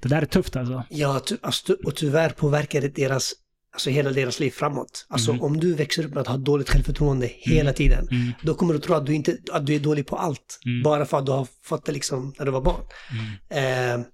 Det 0.00 0.08
där 0.08 0.22
är 0.22 0.26
tufft 0.26 0.56
alltså. 0.56 0.84
Ja, 0.90 1.20
ty, 1.20 1.36
alltså, 1.40 1.76
och 1.84 1.94
tyvärr 1.96 2.30
påverkar 2.30 2.80
det 2.80 2.94
deras, 2.94 3.32
alltså 3.72 3.90
hela 3.90 4.10
deras 4.10 4.40
liv 4.40 4.50
framåt. 4.50 5.06
Alltså 5.08 5.30
Mm. 5.30 5.42
om 5.42 5.56
du 5.60 5.74
växer 5.74 6.04
upp 6.04 6.10
med 6.14 6.20
att 6.20 6.26
ha 6.26 6.36
dåligt 6.36 6.68
självförtroende 6.70 7.26
hela 7.32 7.72
tiden, 7.72 8.08
Mm, 8.10 8.32
då 8.42 8.54
kommer 8.54 8.74
du 8.74 8.80
tro 8.80 8.94
att 8.94 9.06
du, 9.06 9.14
inte, 9.14 9.36
att 9.52 9.66
du 9.66 9.74
är 9.74 9.78
dålig 9.80 10.06
på 10.06 10.16
allt. 10.16 10.60
Mm. 10.66 10.82
Bara 10.82 11.04
för 11.06 11.18
att 11.18 11.26
du 11.26 11.32
har 11.32 11.48
fått 11.62 11.86
det 11.86 11.92
liksom 11.92 12.34
när 12.38 12.44
du 12.46 12.50
var 12.52 12.60
barn. 12.60 12.82
mm, 13.50 14.00
Eh, 14.00 14.06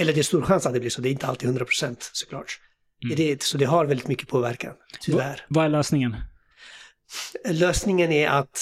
eller 0.00 0.12
det 0.12 0.18
är 0.20 0.22
stor 0.22 0.42
chans 0.42 0.66
att 0.66 0.74
det 0.74 0.80
blir 0.80 0.90
så, 0.90 1.00
det 1.00 1.08
är 1.08 1.12
inte 1.12 1.26
alltid 1.26 1.48
100% 1.48 1.96
såklart. 2.12 2.60
Mm. 3.04 3.16
Det, 3.16 3.42
så 3.42 3.58
det 3.58 3.64
har 3.64 3.84
väldigt 3.84 4.08
mycket 4.08 4.28
påverkan, 4.28 4.72
tyvärr. 5.00 5.44
Vad 5.48 5.64
är 5.64 5.68
lösningen? 5.68 6.16
Lösningen 7.50 8.12
är 8.12 8.28
att 8.28 8.58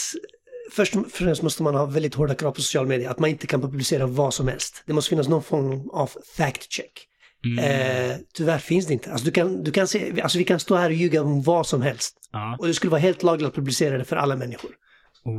först 0.72 0.96
och 0.96 1.06
främst 1.12 1.42
måste 1.42 1.62
man 1.62 1.74
ha 1.74 1.86
väldigt 1.86 2.14
hårda 2.14 2.34
krav 2.34 2.52
på 2.52 2.60
social 2.62 2.86
media, 2.86 3.10
att 3.10 3.18
man 3.18 3.30
inte 3.30 3.46
kan 3.46 3.60
publicera 3.60 4.06
vad 4.06 4.34
som 4.34 4.48
helst. 4.48 4.82
Det 4.86 4.92
måste 4.92 5.08
finnas 5.08 5.28
någon 5.28 5.42
form 5.42 5.90
av 5.90 6.10
fact 6.36 6.72
check. 6.72 7.08
Mm. 7.44 7.58
Eh, 8.10 8.16
tyvärr 8.34 8.58
finns 8.58 8.86
det 8.86 8.92
inte. 8.92 9.10
Alltså, 9.10 9.24
du 9.24 9.30
kan, 9.30 9.64
du 9.64 9.70
kan 9.72 9.88
se, 9.88 10.20
alltså 10.22 10.38
vi 10.38 10.44
kan 10.44 10.60
stå 10.60 10.74
här 10.76 10.86
och 10.86 10.92
ljuga 10.94 11.22
om 11.22 11.42
vad 11.42 11.66
som 11.66 11.82
helst. 11.82 12.16
ja. 12.32 12.56
Och 12.58 12.66
det 12.66 12.74
skulle 12.74 12.90
vara 12.90 13.00
helt 13.00 13.22
lagligt 13.22 13.48
att 13.48 13.54
publicera 13.54 13.98
det 13.98 14.04
för 14.04 14.16
alla 14.16 14.36
människor. 14.36 14.70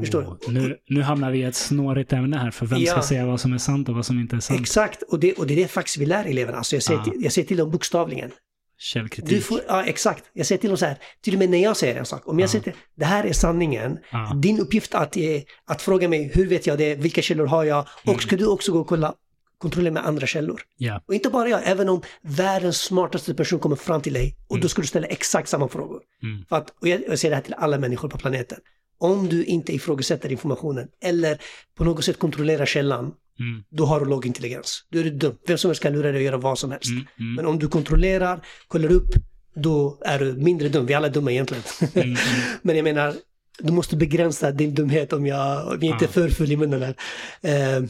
förstår 0.01 0.21
du? 0.21 0.27
Oh, 0.27 0.37
nu, 0.53 0.77
nu 0.89 1.01
hamnar 1.01 1.31
vi 1.31 1.39
i 1.39 1.43
ett 1.43 1.55
snårigt 1.55 2.13
ämne 2.13 2.37
här 2.37 2.51
för 2.51 2.65
vem 2.65 2.85
ska 2.85 2.95
Ja. 2.95 3.01
säga 3.01 3.25
vad 3.25 3.39
som 3.41 3.53
är 3.53 3.57
sant 3.57 3.89
och 3.89 3.95
vad 3.95 4.05
som 4.05 4.19
inte 4.19 4.35
är 4.35 4.39
sant. 4.39 4.59
Exakt, 4.59 5.01
och 5.01 5.19
det, 5.19 5.33
och 5.33 5.47
det 5.47 5.53
är 5.53 5.57
det 5.57 5.67
faktiskt 5.67 5.97
vi 5.97 6.05
lär 6.05 6.25
eleverna. 6.25 6.57
Alltså 6.57 6.75
jag, 6.75 6.83
säger 6.83 6.99
Ja. 6.99 7.03
till, 7.03 7.23
jag 7.23 7.31
säger 7.33 7.47
till 7.47 7.57
dem 7.57 7.71
bokstavligen. 7.71 8.31
Källkritik. 8.77 9.29
Du 9.29 9.41
får, 9.41 9.61
ja, 9.67 9.83
exakt. 9.83 10.23
Jag 10.33 10.45
säger 10.45 10.59
till 10.61 10.69
dem 10.69 10.77
så 10.77 10.85
här, 10.85 10.97
till 11.21 11.33
och 11.33 11.39
med 11.39 11.49
när 11.49 11.57
jag 11.63 11.77
säger 11.77 11.95
en 11.95 12.05
sak. 12.05 12.27
Om 12.27 12.39
jag 12.39 12.47
Ja. 12.47 12.51
säger 12.51 12.63
till, 12.63 12.73
det 12.95 13.05
här 13.05 13.23
är 13.23 13.33
sanningen. 13.33 13.99
Ja. 14.11 14.33
Din 14.35 14.59
uppgift 14.59 14.95
att, 14.95 15.17
är, 15.17 15.43
att 15.65 15.81
fråga 15.81 16.09
mig, 16.09 16.31
hur 16.33 16.47
vet 16.47 16.67
jag 16.67 16.77
det? 16.77 16.95
Vilka 16.95 17.21
källor 17.21 17.45
har 17.45 17.63
jag? 17.63 17.87
Mm. 18.03 18.15
Och 18.15 18.21
ska 18.21 18.35
du 18.37 18.45
också 18.45 18.71
gå 18.71 18.79
och 18.79 18.87
kolla, 18.87 19.13
kontrollera 19.57 19.93
med 19.93 20.05
andra 20.07 20.27
källor. 20.27 20.61
Ja. 20.77 21.01
Och 21.07 21.13
inte 21.13 21.29
bara 21.29 21.49
jag, 21.49 21.61
även 21.63 21.89
om 21.89 22.01
världens 22.21 22.77
smartaste 22.77 23.33
person 23.33 23.59
kommer 23.59 23.75
fram 23.75 24.01
till 24.01 24.13
dig 24.13 24.35
och 24.47 24.59
då 24.59 24.67
ska 24.69 24.81
du 24.81 24.87
ställa 24.87 25.07
exakt 25.07 25.49
samma 25.49 25.67
frågor. 25.67 26.01
Mm. 26.23 26.45
För 26.49 26.55
att, 26.55 26.69
och 26.81 26.87
jag, 26.87 27.01
jag 27.07 27.19
säger 27.19 27.29
det 27.29 27.35
här 27.35 27.43
till 27.43 27.53
alla 27.53 27.77
människor 27.79 28.09
på 28.09 28.17
planeten. 28.17 28.57
Om 29.03 29.29
du 29.29 29.43
inte 29.45 29.73
ifrågasätter 29.73 30.31
informationen 30.31 30.87
eller 31.03 31.41
på 31.77 31.83
något 31.83 32.05
sätt 32.05 32.19
kontrollerar 32.19 32.65
källan, 32.65 33.13
Mm. 33.39 33.63
då 33.69 33.85
har 33.85 33.99
du 33.99 34.05
låg 34.05 34.25
intelligens. 34.25 34.85
Då 34.89 34.99
är 34.99 35.03
du 35.03 35.09
dum. 35.09 35.37
Vem 35.47 35.57
som 35.57 35.69
helst 35.69 35.83
kan 35.83 35.93
lura 35.93 36.11
dig 36.11 36.17
att 36.17 36.23
göra 36.25 36.37
vad 36.37 36.59
som 36.59 36.71
helst. 36.71 36.89
Mm. 36.89 37.05
Mm. 37.19 37.35
Men 37.35 37.45
om 37.45 37.59
du 37.59 37.67
kontrollerar, 37.67 38.45
kollar 38.67 38.91
upp, 38.91 39.09
då 39.55 39.97
är 40.05 40.19
du 40.19 40.33
mindre 40.33 40.69
dum. 40.69 40.85
Vi 40.85 40.93
alla 40.93 41.07
är 41.07 41.11
dumma 41.11 41.31
egentligen. 41.31 41.63
Mm. 41.93 42.07
Mm. 42.07 42.17
Men 42.61 42.75
jag 42.75 42.83
menar, 42.83 43.15
du 43.59 43.73
måste 43.73 43.95
begränsa 43.95 44.51
din 44.51 44.73
dumhet 44.73 45.13
om 45.13 45.25
jag, 45.25 45.67
om 45.67 45.77
jag 45.81 45.95
inte 45.95 46.05
är 46.05 46.09
för 46.09 46.29
full 46.29 46.51
i 46.51 46.57
munnen 46.57 46.81
här. 46.81 46.95
Eh, 47.41 47.83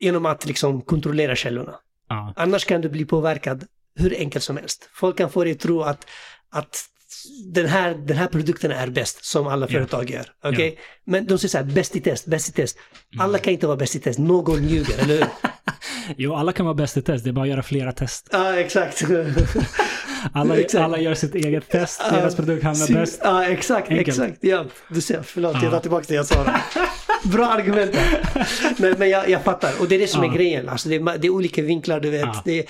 genom 0.00 0.26
att 0.26 0.46
liksom 0.46 0.82
kontrollera 0.82 1.36
källorna. 1.36 1.74
Annars 2.36 2.64
kan 2.64 2.80
du 2.80 2.88
bli 2.88 3.04
påverkad 3.04 3.64
hur 3.94 4.14
enkelt 4.18 4.44
som 4.44 4.56
helst. 4.56 4.88
Folk 4.92 5.18
kan 5.18 5.30
få 5.30 5.44
dig 5.44 5.52
att 5.52 5.60
tro 5.60 5.82
att, 5.82 6.06
att 6.50 6.76
den, 7.46 7.66
här, 7.66 7.94
den 7.94 8.16
här 8.16 8.26
produkten 8.26 8.70
är 8.70 8.86
bäst, 8.88 9.24
som 9.24 9.46
alla 9.46 9.66
företag 9.68 10.10
gör. 10.10 10.26
Okej? 10.44 10.78
Men 11.06 11.26
de 11.26 11.38
säger 11.38 11.48
så 11.48 11.58
här, 11.58 11.64
bäst 11.64 11.96
i 11.96 12.00
test, 12.00 12.26
bäst 12.26 12.48
i 12.48 12.52
test. 12.52 12.78
Alla 13.18 13.38
kan 13.38 13.52
inte 13.52 13.66
vara 13.66 13.76
bäst 13.76 13.96
i 13.96 14.00
test, 14.00 14.18
någon 14.18 14.68
ljuger, 14.68 14.98
eller 14.98 15.14
hur? 15.18 15.26
Jo, 16.16 16.34
alla 16.34 16.52
kan 16.52 16.66
vara 16.66 16.74
bäst 16.74 16.96
i 16.96 17.02
test. 17.02 17.24
Det 17.24 17.30
är 17.30 17.32
bara 17.32 17.42
att 17.42 17.48
göra 17.48 17.62
flera 17.62 17.92
test. 17.92 18.28
Ja, 18.32 18.54
exakt. 18.56 19.02
Alla, 20.32 20.56
Exakt. 20.58 20.84
alla 20.84 20.98
gör 20.98 21.14
sitt 21.14 21.34
eget 21.34 21.68
test. 21.68 22.00
Deras 22.10 22.36
produkt 22.36 22.62
hamnar 22.64 22.86
Sy- 22.86 22.94
bäst. 22.94 23.20
Ja, 23.24 23.44
exakt, 23.44 23.88
Enkelt. 23.90 24.08
exakt. 24.08 24.38
Ja, 24.40 24.64
du 24.88 25.00
ser, 25.00 25.22
förlåt, 25.22 25.54
Ja. 25.54 25.62
jag 25.62 25.72
tar 25.72 25.80
tillbaka 25.80 26.04
det 26.08 26.14
jag 26.14 26.26
sa. 26.26 26.54
Bra 27.24 27.46
argument. 27.46 27.96
Nej, 28.76 28.94
men 28.98 29.08
jag, 29.10 29.28
jag 29.28 29.44
fattar. 29.44 29.72
Och 29.80 29.88
det 29.88 29.94
är 29.94 29.98
det 29.98 30.06
som 30.08 30.24
är 30.24 30.28
grejen. 30.28 30.68
Alltså, 30.68 30.88
det, 30.88 30.94
är, 30.94 31.18
det 31.18 31.26
är 31.26 31.30
olika 31.30 31.62
vinklar, 31.62 32.00
du 32.00 32.10
vet. 32.10 32.44
Det 32.44 32.58
är, 32.58 32.64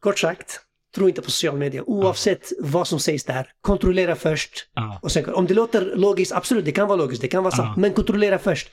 kort 0.00 0.18
sagt, 0.18 0.60
tro 0.94 1.08
inte 1.08 1.22
på 1.22 1.30
social 1.30 1.56
media. 1.56 1.82
Oavsett 1.82 2.52
vad 2.60 2.88
som 2.88 3.00
sägs 3.00 3.24
där, 3.24 3.46
kontrollera 3.60 4.14
först. 4.14 4.68
Ja. 4.74 4.98
Och 5.02 5.12
sen, 5.12 5.34
om 5.34 5.46
det 5.46 5.54
låter 5.54 5.96
logiskt, 5.96 6.32
absolut, 6.32 6.64
det 6.64 6.72
kan 6.72 6.88
vara 6.88 6.96
logiskt, 6.96 7.22
det 7.22 7.28
kan 7.28 7.42
vara 7.42 7.54
sant. 7.54 7.76
Men 7.76 7.92
kontrollera 7.92 8.38
först. 8.38 8.68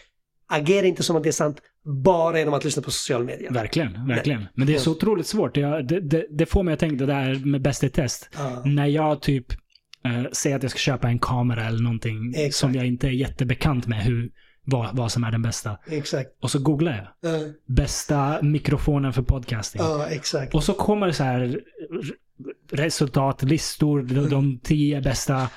Agera 0.52 0.86
inte 0.86 1.04
som 1.04 1.16
att 1.16 1.24
det 1.24 1.30
är 1.30 1.32
sant 1.32 1.62
bara 2.06 2.40
genom 2.40 2.54
att 2.54 2.64
lyssna 2.64 2.82
på 2.82 2.92
social 2.92 3.24
media. 3.24 3.52
Verkligen, 3.52 4.08
verkligen. 4.08 4.46
Men 4.54 4.68
det 4.68 4.76
är 4.76 4.80
så 4.80 4.92
otroligt 4.92 5.28
svårt. 5.28 5.58
Jag, 5.58 5.88
det, 5.88 6.00
det, 6.00 6.26
det 6.30 6.46
får 6.46 6.64
mig 6.64 6.74
att 6.74 6.80
tänka 6.80 7.06
det 7.06 7.14
där 7.14 7.46
med 7.46 7.62
bäst 7.62 7.84
i 7.84 7.90
test. 7.90 8.30
När 8.66 8.86
jag 8.86 9.22
typ 9.22 9.52
eh, 10.06 10.32
säger 10.32 10.56
att 10.56 10.64
jag 10.64 10.72
ska 10.72 10.80
köpa 10.80 11.08
en 11.08 11.20
kamera 11.20 11.66
eller 11.66 11.84
någonting 11.84 12.34
Exakt. 12.36 12.56
som 12.56 12.76
jag 12.76 12.86
inte 12.86 13.08
är 13.08 13.12
jättebekant 13.12 13.88
med 13.88 14.04
hur, 14.04 14.32
vad, 14.64 14.95
vad 14.95 15.12
som 15.12 15.24
är 15.24 15.32
den 15.32 15.41
bästa. 15.41 15.78
Exakt. 15.88 16.30
Och 16.41 16.51
så 16.51 16.60
googlar 16.60 17.12
jag. 17.22 17.32
Ja, 17.32 17.39
Bästa 17.66 18.39
mikrofonen 18.41 19.14
för 19.14 19.22
podcasting. 19.22 19.82
ja, 19.82 20.07
exakt. 20.07 20.55
Och 20.55 20.64
så 20.64 20.74
kommer 20.74 21.07
det 21.07 21.14
så 21.14 21.24
här 21.24 21.39
r- 21.41 21.62
resultat, 22.72 23.43
listor, 23.43 24.01
de, 24.01 24.30
de 24.30 24.60
tio 24.64 25.01
bästa. 25.01 25.49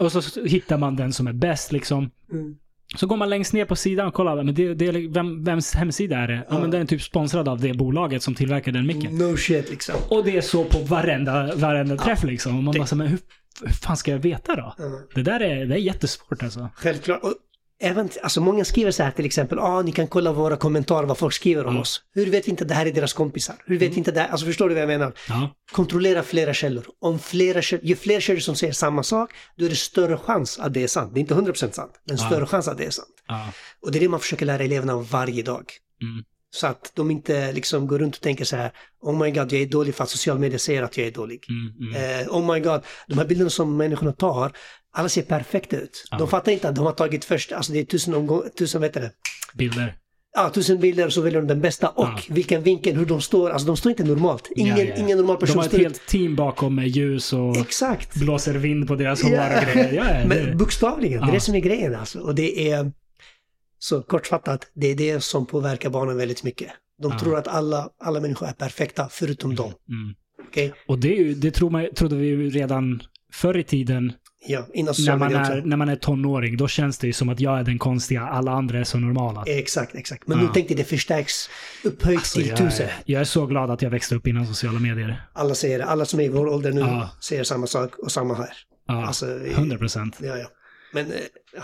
Och 0.00 0.12
så 0.12 0.44
hittar 0.44 0.78
man 0.78 0.96
den 0.96 1.12
som 1.12 1.26
är 1.26 1.32
bäst 1.32 1.72
liksom. 1.72 2.10
Mm. 2.32 2.56
Så 2.96 3.06
går 3.06 3.16
man 3.16 3.30
längst 3.30 3.52
ner 3.52 3.64
på 3.64 3.76
sidan 3.76 4.06
och 4.06 4.14
kollar, 4.14 4.42
men 4.44 4.54
det, 4.54 4.74
det, 4.74 4.90
vem, 5.08 5.44
vems 5.44 5.74
hemsida 5.74 6.16
är 6.18 6.28
det? 6.28 6.34
Ja, 6.34 6.44
Ja. 6.50 6.58
men 6.60 6.70
den 6.70 6.80
är 6.82 6.86
typ 6.86 7.02
sponsrad 7.02 7.48
av 7.48 7.60
det 7.60 7.74
bolaget 7.74 8.22
som 8.22 8.34
tillverkar 8.34 8.72
den 8.72 8.86
micken. 8.86 9.18
No 9.18 9.36
shit 9.36 9.70
liksom. 9.70 9.94
Och 10.08 10.24
det 10.24 10.36
är 10.36 10.40
så 10.40 10.64
på 10.64 10.78
varenda, 10.78 11.54
varenda 11.54 11.96
träff 11.96 12.24
liksom. 12.24 12.56
Och 12.58 12.62
man 12.64 12.74
bara 12.78 12.86
så, 12.86 12.96
men 12.96 13.06
hur, 13.06 13.18
hur 13.64 13.72
fan 13.72 13.96
ska 13.96 14.10
jag 14.10 14.18
veta 14.18 14.56
då? 14.56 14.74
Ja. 14.78 14.84
Det 15.14 15.22
där 15.22 15.40
är, 15.40 15.66
det 15.66 15.74
är 15.74 15.78
jättesvårt 15.78 16.42
alltså. 16.42 16.68
Självklart. 16.74 17.22
Och 17.22 17.34
även, 17.82 18.08
alltså 18.22 18.40
många 18.40 18.64
skriver 18.64 18.90
så 18.90 19.02
här 19.02 19.10
till 19.10 19.24
exempel, 19.26 19.58
ah, 19.58 19.82
ni 19.82 19.92
kan 19.92 20.06
kolla 20.06 20.32
våra 20.32 20.56
kommentarer, 20.56 21.06
vad 21.06 21.18
folk 21.18 21.34
skriver 21.34 21.64
om 21.64 21.70
Mm. 21.70 21.82
oss. 21.82 22.02
Hur 22.14 22.26
vet 22.30 22.46
vi 22.46 22.50
inte 22.50 22.64
att 22.64 22.68
det 22.68 22.74
här 22.74 22.86
är 22.86 22.92
deras 22.92 23.12
kompisar? 23.12 23.54
Hur 23.66 23.78
vet 23.78 23.92
vi 23.92 23.96
inte 23.98 24.10
det 24.12 24.20
här? 24.20 24.28
Alltså 24.28 24.46
förstår 24.46 24.68
du 24.68 24.74
vad 24.74 24.82
jag 24.82 24.88
menar? 24.88 25.12
Ja. 25.28 25.54
Kontrollera 25.72 26.22
flera 26.22 26.54
källor. 26.54 26.84
Om 27.00 27.18
flera 27.18 27.62
källor, 27.62 27.84
ju 27.86 27.96
fler 27.96 28.20
källor 28.20 28.40
som 28.40 28.56
säger 28.56 28.72
samma 28.72 29.02
sak, 29.02 29.30
då 29.56 29.64
är 29.64 29.68
det 29.68 29.76
större 29.76 30.16
chans 30.16 30.58
att 30.58 30.74
det 30.74 30.82
är 30.82 30.88
sant. 30.88 31.14
Det 31.14 31.18
är 31.18 31.20
inte 31.20 31.34
100% 31.34 31.74
sant, 31.74 31.92
men 32.08 32.16
Ja. 32.16 32.26
större 32.26 32.46
chans 32.46 32.68
att 32.68 32.78
det 32.78 32.84
är 32.84 32.90
sant. 32.90 33.08
Ja. 33.28 33.46
Och 33.82 33.92
det 33.92 33.98
är 33.98 34.00
det 34.00 34.08
man 34.08 34.20
försöker 34.20 34.46
lära 34.46 34.62
eleverna 34.62 34.96
varje 34.96 35.42
dag. 35.42 35.72
Mm. 36.02 36.24
Så 36.54 36.66
att 36.66 36.92
de 36.94 37.10
inte 37.10 37.52
liksom 37.52 37.86
går 37.86 37.98
runt 37.98 38.14
och 38.16 38.20
tänker 38.22 38.44
så 38.44 38.56
här, 38.56 38.72
oh 39.00 39.18
my 39.18 39.30
god, 39.30 39.52
jag 39.52 39.62
är 39.62 39.66
dålig 39.66 39.94
för 39.94 40.04
att 40.04 40.10
social 40.10 40.38
media 40.38 40.58
säger 40.58 40.82
att 40.82 40.98
jag 40.98 41.06
är 41.06 41.10
dålig. 41.10 41.44
Mm, 41.48 41.94
mm. 41.94 42.20
Eh, 42.20 42.28
oh 42.36 42.54
my 42.54 42.60
god, 42.60 42.80
de 43.08 43.18
här 43.18 43.24
bilderna 43.24 43.50
som 43.50 43.76
människorna 43.76 44.12
tar, 44.12 44.52
alla 44.92 45.08
ser 45.08 45.22
perfekta 45.22 45.76
ut. 45.76 46.04
Ja. 46.10 46.18
De 46.18 46.28
fattar 46.28 46.52
inte 46.52 46.68
att 46.68 46.74
de 46.74 46.84
har 46.86 46.92
tagit 46.92 47.24
först, 47.24 47.52
alltså 47.52 47.72
det 47.72 47.78
är 47.80 47.84
tusen, 47.84 48.14
omgång, 48.14 48.42
tusen 48.58 48.80
vet 48.80 48.94
det? 48.94 49.10
Bilder. 49.54 49.94
Ja, 50.34 50.50
tusen 50.54 50.80
bilder 50.80 51.06
och 51.06 51.12
så 51.12 51.20
väljer 51.20 51.40
de 51.40 51.48
den 51.48 51.60
bästa 51.60 51.88
och 51.88 52.04
Ja. 52.04 52.18
vilken 52.28 52.62
vinkel, 52.62 52.96
hur 52.96 53.06
de 53.06 53.20
står. 53.20 53.50
Alltså 53.50 53.66
de 53.66 53.76
står 53.76 53.90
inte 53.90 54.04
normalt. 54.04 54.48
Ingen, 54.56 54.78
Ja, 54.78 54.94
ingen 54.94 55.18
normal 55.18 55.36
De 55.36 55.40
person 55.40 55.56
har 55.56 55.64
ett 55.64 55.70
står 55.70 55.80
ut. 55.80 55.86
helt 55.86 56.06
team 56.06 56.36
bakom 56.36 56.74
med 56.74 56.88
ljus 56.88 57.32
och 57.32 57.56
Exakt. 57.56 58.14
blåser 58.16 58.54
vind 58.54 58.88
på 58.88 58.94
deras 58.94 59.22
hår 59.22 59.30
och 59.30 59.74
grejer. 59.74 60.26
Men 60.26 60.58
bokstavligen, 60.58 61.20
det 61.20 61.28
är 61.28 61.32
det 61.32 61.40
som 61.40 61.54
är 61.54 61.60
grejen 61.60 61.94
alltså. 61.94 62.18
Och 62.20 62.34
det 62.34 62.70
är, 62.70 62.92
så 63.78 64.02
kortfattat, 64.02 64.70
det 64.74 64.86
är 64.86 64.94
det 64.94 65.20
som 65.20 65.46
påverkar 65.46 65.90
barnen 65.90 66.16
väldigt 66.16 66.42
mycket. 66.42 66.70
De 67.02 67.18
tror 67.18 67.38
att 67.38 67.48
alla, 67.48 67.88
alla 68.04 68.20
människor 68.20 68.48
är 68.48 68.52
perfekta 68.52 69.08
förutom 69.10 69.54
dem. 69.54 69.72
mm. 69.88 70.14
Okej? 70.48 70.72
Och 70.88 70.98
det, 70.98 71.14
är 71.18 71.18
ju, 71.24 71.34
det 71.34 71.50
tror 71.50 71.70
man, 71.70 71.88
trodde 71.94 72.16
vi 72.16 72.26
ju 72.26 72.50
redan 72.50 73.02
förr 73.32 73.58
i 73.58 73.64
tiden 73.64 74.12
Ja, 74.46 74.66
innan 74.74 74.94
när 75.06 75.16
man, 75.16 75.34
är, 75.34 75.62
när 75.62 75.76
man 75.76 75.88
är 75.88 75.96
tonåring. 75.96 76.56
Då 76.56 76.68
känns 76.68 76.98
det 76.98 77.06
ju 77.06 77.12
som 77.12 77.28
att 77.28 77.40
jag 77.40 77.58
är 77.58 77.62
den 77.62 77.78
konstiga, 77.78 78.22
alla 78.22 78.52
andra 78.52 78.78
är 78.78 78.84
så 78.84 78.98
normala. 78.98 79.44
Exakt, 79.46 79.94
exakt. 79.94 80.26
Men 80.28 80.38
Ja. 80.38 80.44
nu 80.44 80.52
tänkte 80.52 80.74
det 80.74 80.84
förstärks 80.84 81.50
upphöjt 81.84 82.16
Alltså, 82.18 82.38
till 82.38 82.48
jag, 82.48 82.58
tusen. 82.58 82.86
är, 82.86 82.92
jag 83.04 83.20
är 83.20 83.24
så 83.24 83.46
glad 83.46 83.70
att 83.70 83.82
jag 83.82 83.90
växte 83.90 84.14
upp 84.14 84.26
innan 84.26 84.46
sociala 84.46 84.78
medier. 84.78 85.22
Alla 85.32 85.54
säger 85.54 85.78
det. 85.78 85.84
Alla 85.84 86.04
som 86.04 86.20
är 86.20 86.24
i 86.24 86.28
vår 86.28 86.46
ålder 86.46 86.72
nu 86.72 86.80
Ja. 86.80 87.10
säger 87.20 87.44
samma 87.44 87.66
sak 87.66 87.98
och 87.98 88.12
samma 88.12 88.34
här. 88.34 88.48
Ja, 88.88 89.06
Alltså, 89.06 89.38
vi- 89.38 89.52
100 89.54 89.78
procent. 89.78 90.16
Ja, 90.22 90.36
ja. 90.36 90.46
Men, 90.92 91.06
eh, 91.06 91.12
ja. 91.56 91.62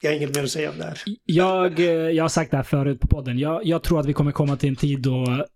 Jag 0.00 0.10
har 0.10 0.16
inget 0.16 0.34
mer 0.34 0.44
att 0.44 0.50
säga 0.50 0.70
om 0.70 0.78
det 0.78 0.84
här. 0.84 1.02
Jag, 1.24 1.80
eh, 1.80 1.86
jag 1.86 2.24
har 2.24 2.28
sagt 2.28 2.50
det 2.50 2.56
här 2.56 2.64
förut 2.64 3.00
på 3.00 3.06
podden. 3.06 3.38
Jag, 3.38 3.64
jag 3.66 3.82
tror 3.82 4.00
att 4.00 4.06
vi 4.06 4.12
kommer 4.12 4.32
komma 4.32 4.56
till 4.56 4.68
en 4.68 4.76
tid 4.76 5.00
då 5.02 5.46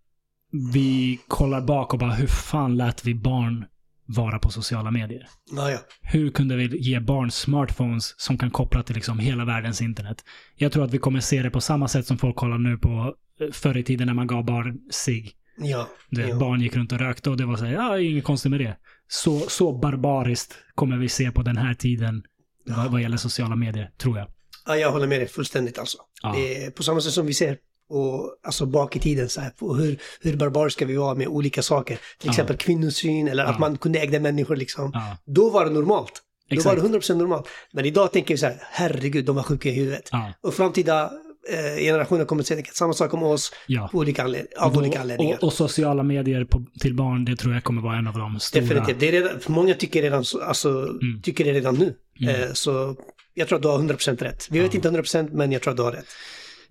vi 0.72 1.20
kollar 1.28 1.60
bak 1.60 1.92
och 1.92 1.98
bara 1.98 2.10
hur 2.10 2.26
fan 2.26 2.76
lät 2.76 3.04
vi 3.04 3.14
barn 3.14 3.64
vara 4.12 4.38
på 4.38 4.50
sociala 4.50 4.90
medier? 4.90 5.28
Ja, 5.56 5.70
ja. 5.70 5.78
Hur 6.02 6.30
kunde 6.30 6.56
vi 6.56 6.78
ge 6.78 7.00
barn 7.00 7.30
smartphones 7.30 8.14
som 8.20 8.38
kan 8.38 8.50
koppla 8.50 8.82
till 8.82 8.94
liksom 8.94 9.18
hela 9.18 9.44
världens 9.44 9.82
internet? 9.82 10.24
Jag 10.56 10.72
tror 10.72 10.84
att 10.84 10.94
vi 10.94 10.98
kommer 10.98 11.20
se 11.20 11.42
det 11.42 11.50
på 11.50 11.60
samma 11.60 11.88
sätt 11.88 12.06
som 12.06 12.18
folk 12.18 12.36
kollar 12.36 12.58
nu 12.58 12.78
på 12.78 13.14
eh, 13.40 13.52
förr 13.52 13.76
i 13.76 13.82
tiden 13.82 14.06
när 14.06 14.14
man 14.14 14.26
gav 14.26 14.44
barn 14.44 14.78
sig. 14.90 15.32
Ja. 15.58 15.88
Vet, 16.10 16.28
ja. 16.28 16.38
Barn 16.38 16.60
gick 16.60 16.76
runt 16.76 16.92
och 16.92 16.98
rökte 16.98 17.30
och 17.30 17.36
det 17.36 17.46
var 17.46 17.56
så 17.56 17.64
här, 17.64 17.72
ja, 17.72 17.98
inget 17.98 18.24
konstigt 18.24 18.50
med 18.50 18.60
det. 18.60 18.76
Så, 19.08 19.40
så 19.40 19.78
barbariskt 19.78 20.54
kommer 20.74 20.96
vi 20.96 21.08
se 21.08 21.30
på 21.30 21.42
den 21.42 21.56
här 21.56 21.74
tiden 21.74 22.22
vad, 22.64 22.92
vad 22.92 23.02
gäller 23.02 23.16
sociala 23.16 23.56
medier, 23.56 23.90
tror 23.98 24.18
jag. 24.18 24.28
ja, 24.66 24.76
jag 24.76 24.92
håller 24.92 25.06
med 25.06 25.20
dig 25.20 25.28
fullständigt 25.28 25.78
alltså. 25.78 25.98
Ja. 26.22 26.32
Det 26.36 26.64
är 26.64 26.70
på 26.70 26.82
samma 26.82 27.00
sätt 27.00 27.12
som 27.12 27.26
vi 27.26 27.34
ser 27.34 27.58
och, 27.92 28.36
alltså 28.46 28.66
bak 28.66 28.96
i 28.96 28.98
tiden 29.00 29.28
så 29.28 29.40
här, 29.40 29.52
hur, 29.60 29.98
hur 30.20 30.36
barbariska 30.36 30.84
vi 30.86 30.96
var 30.96 31.14
med 31.14 31.26
olika 31.26 31.62
saker. 31.62 31.94
Till 31.96 32.04
Ja. 32.22 32.30
exempel 32.30 32.56
kvinnosyn 32.56 33.28
eller 33.28 33.42
Ja. 33.44 33.50
att 33.50 33.58
man 33.58 33.78
kunde 33.78 33.98
äga 33.98 34.20
människor 34.20 34.56
liksom. 34.56 34.90
Ja, 34.94 35.16
Då 35.26 35.50
var 35.50 35.64
det 35.64 35.70
normalt. 35.70 36.12
Då 36.50 36.54
Exakt. 36.56 36.66
var 36.66 36.90
det 36.90 36.98
100% 36.98 37.14
normalt. 37.18 37.48
Men 37.72 37.84
idag 37.84 38.12
tänker 38.12 38.34
vi 38.34 38.38
så 38.38 38.46
här, 38.46 38.56
herregud, 38.70 39.24
de 39.24 39.36
var 39.36 39.42
sjuka 39.42 39.68
i 39.68 39.72
huvudet. 39.72 40.08
Ja, 40.12 40.32
Och 40.42 40.54
framtida 40.54 41.12
eh, 41.50 41.80
generationer 41.82 42.24
kommer 42.24 42.42
att 42.42 42.46
säga 42.46 42.64
samma 42.72 42.92
sak 42.92 43.14
om 43.14 43.22
oss 43.22 43.52
ja. 43.66 43.90
olika 43.92 44.24
av 44.58 44.78
olika 44.78 45.00
anledningar. 45.00 45.36
Och, 45.36 45.44
och 45.44 45.52
sociala 45.52 46.02
medier 46.02 46.44
på, 46.44 46.64
till 46.80 46.94
barn, 46.94 47.24
det 47.24 47.36
tror 47.36 47.54
jag 47.54 47.64
kommer 47.64 47.82
vara 47.82 47.96
en 47.96 48.06
av 48.06 48.14
de 48.18 48.40
stora. 48.40 48.62
Definitivt. 48.62 49.00
Det 49.00 49.08
är 49.08 49.12
redan, 49.12 49.32
många 49.46 49.74
tycker 49.74 50.02
redan, 50.02 50.24
så, 50.24 50.40
alltså, 50.42 50.88
tycker 51.22 51.44
det 51.44 51.52
redan 51.52 51.74
nu. 51.74 51.94
Mm. 52.20 52.42
Eh, 52.42 52.52
så 52.52 52.96
jag 53.34 53.48
tror 53.48 53.56
att 53.56 53.62
du 53.62 53.68
har 53.68 53.78
100% 53.78 54.22
rätt. 54.22 54.48
Vi 54.50 54.58
vet 54.60 54.74
inte 54.74 54.88
100% 54.90 55.28
men 55.32 55.52
jag 55.52 55.62
tror 55.62 55.70
att 55.70 55.76
du 55.76 55.82
har 55.82 55.92
rätt. 55.92 56.06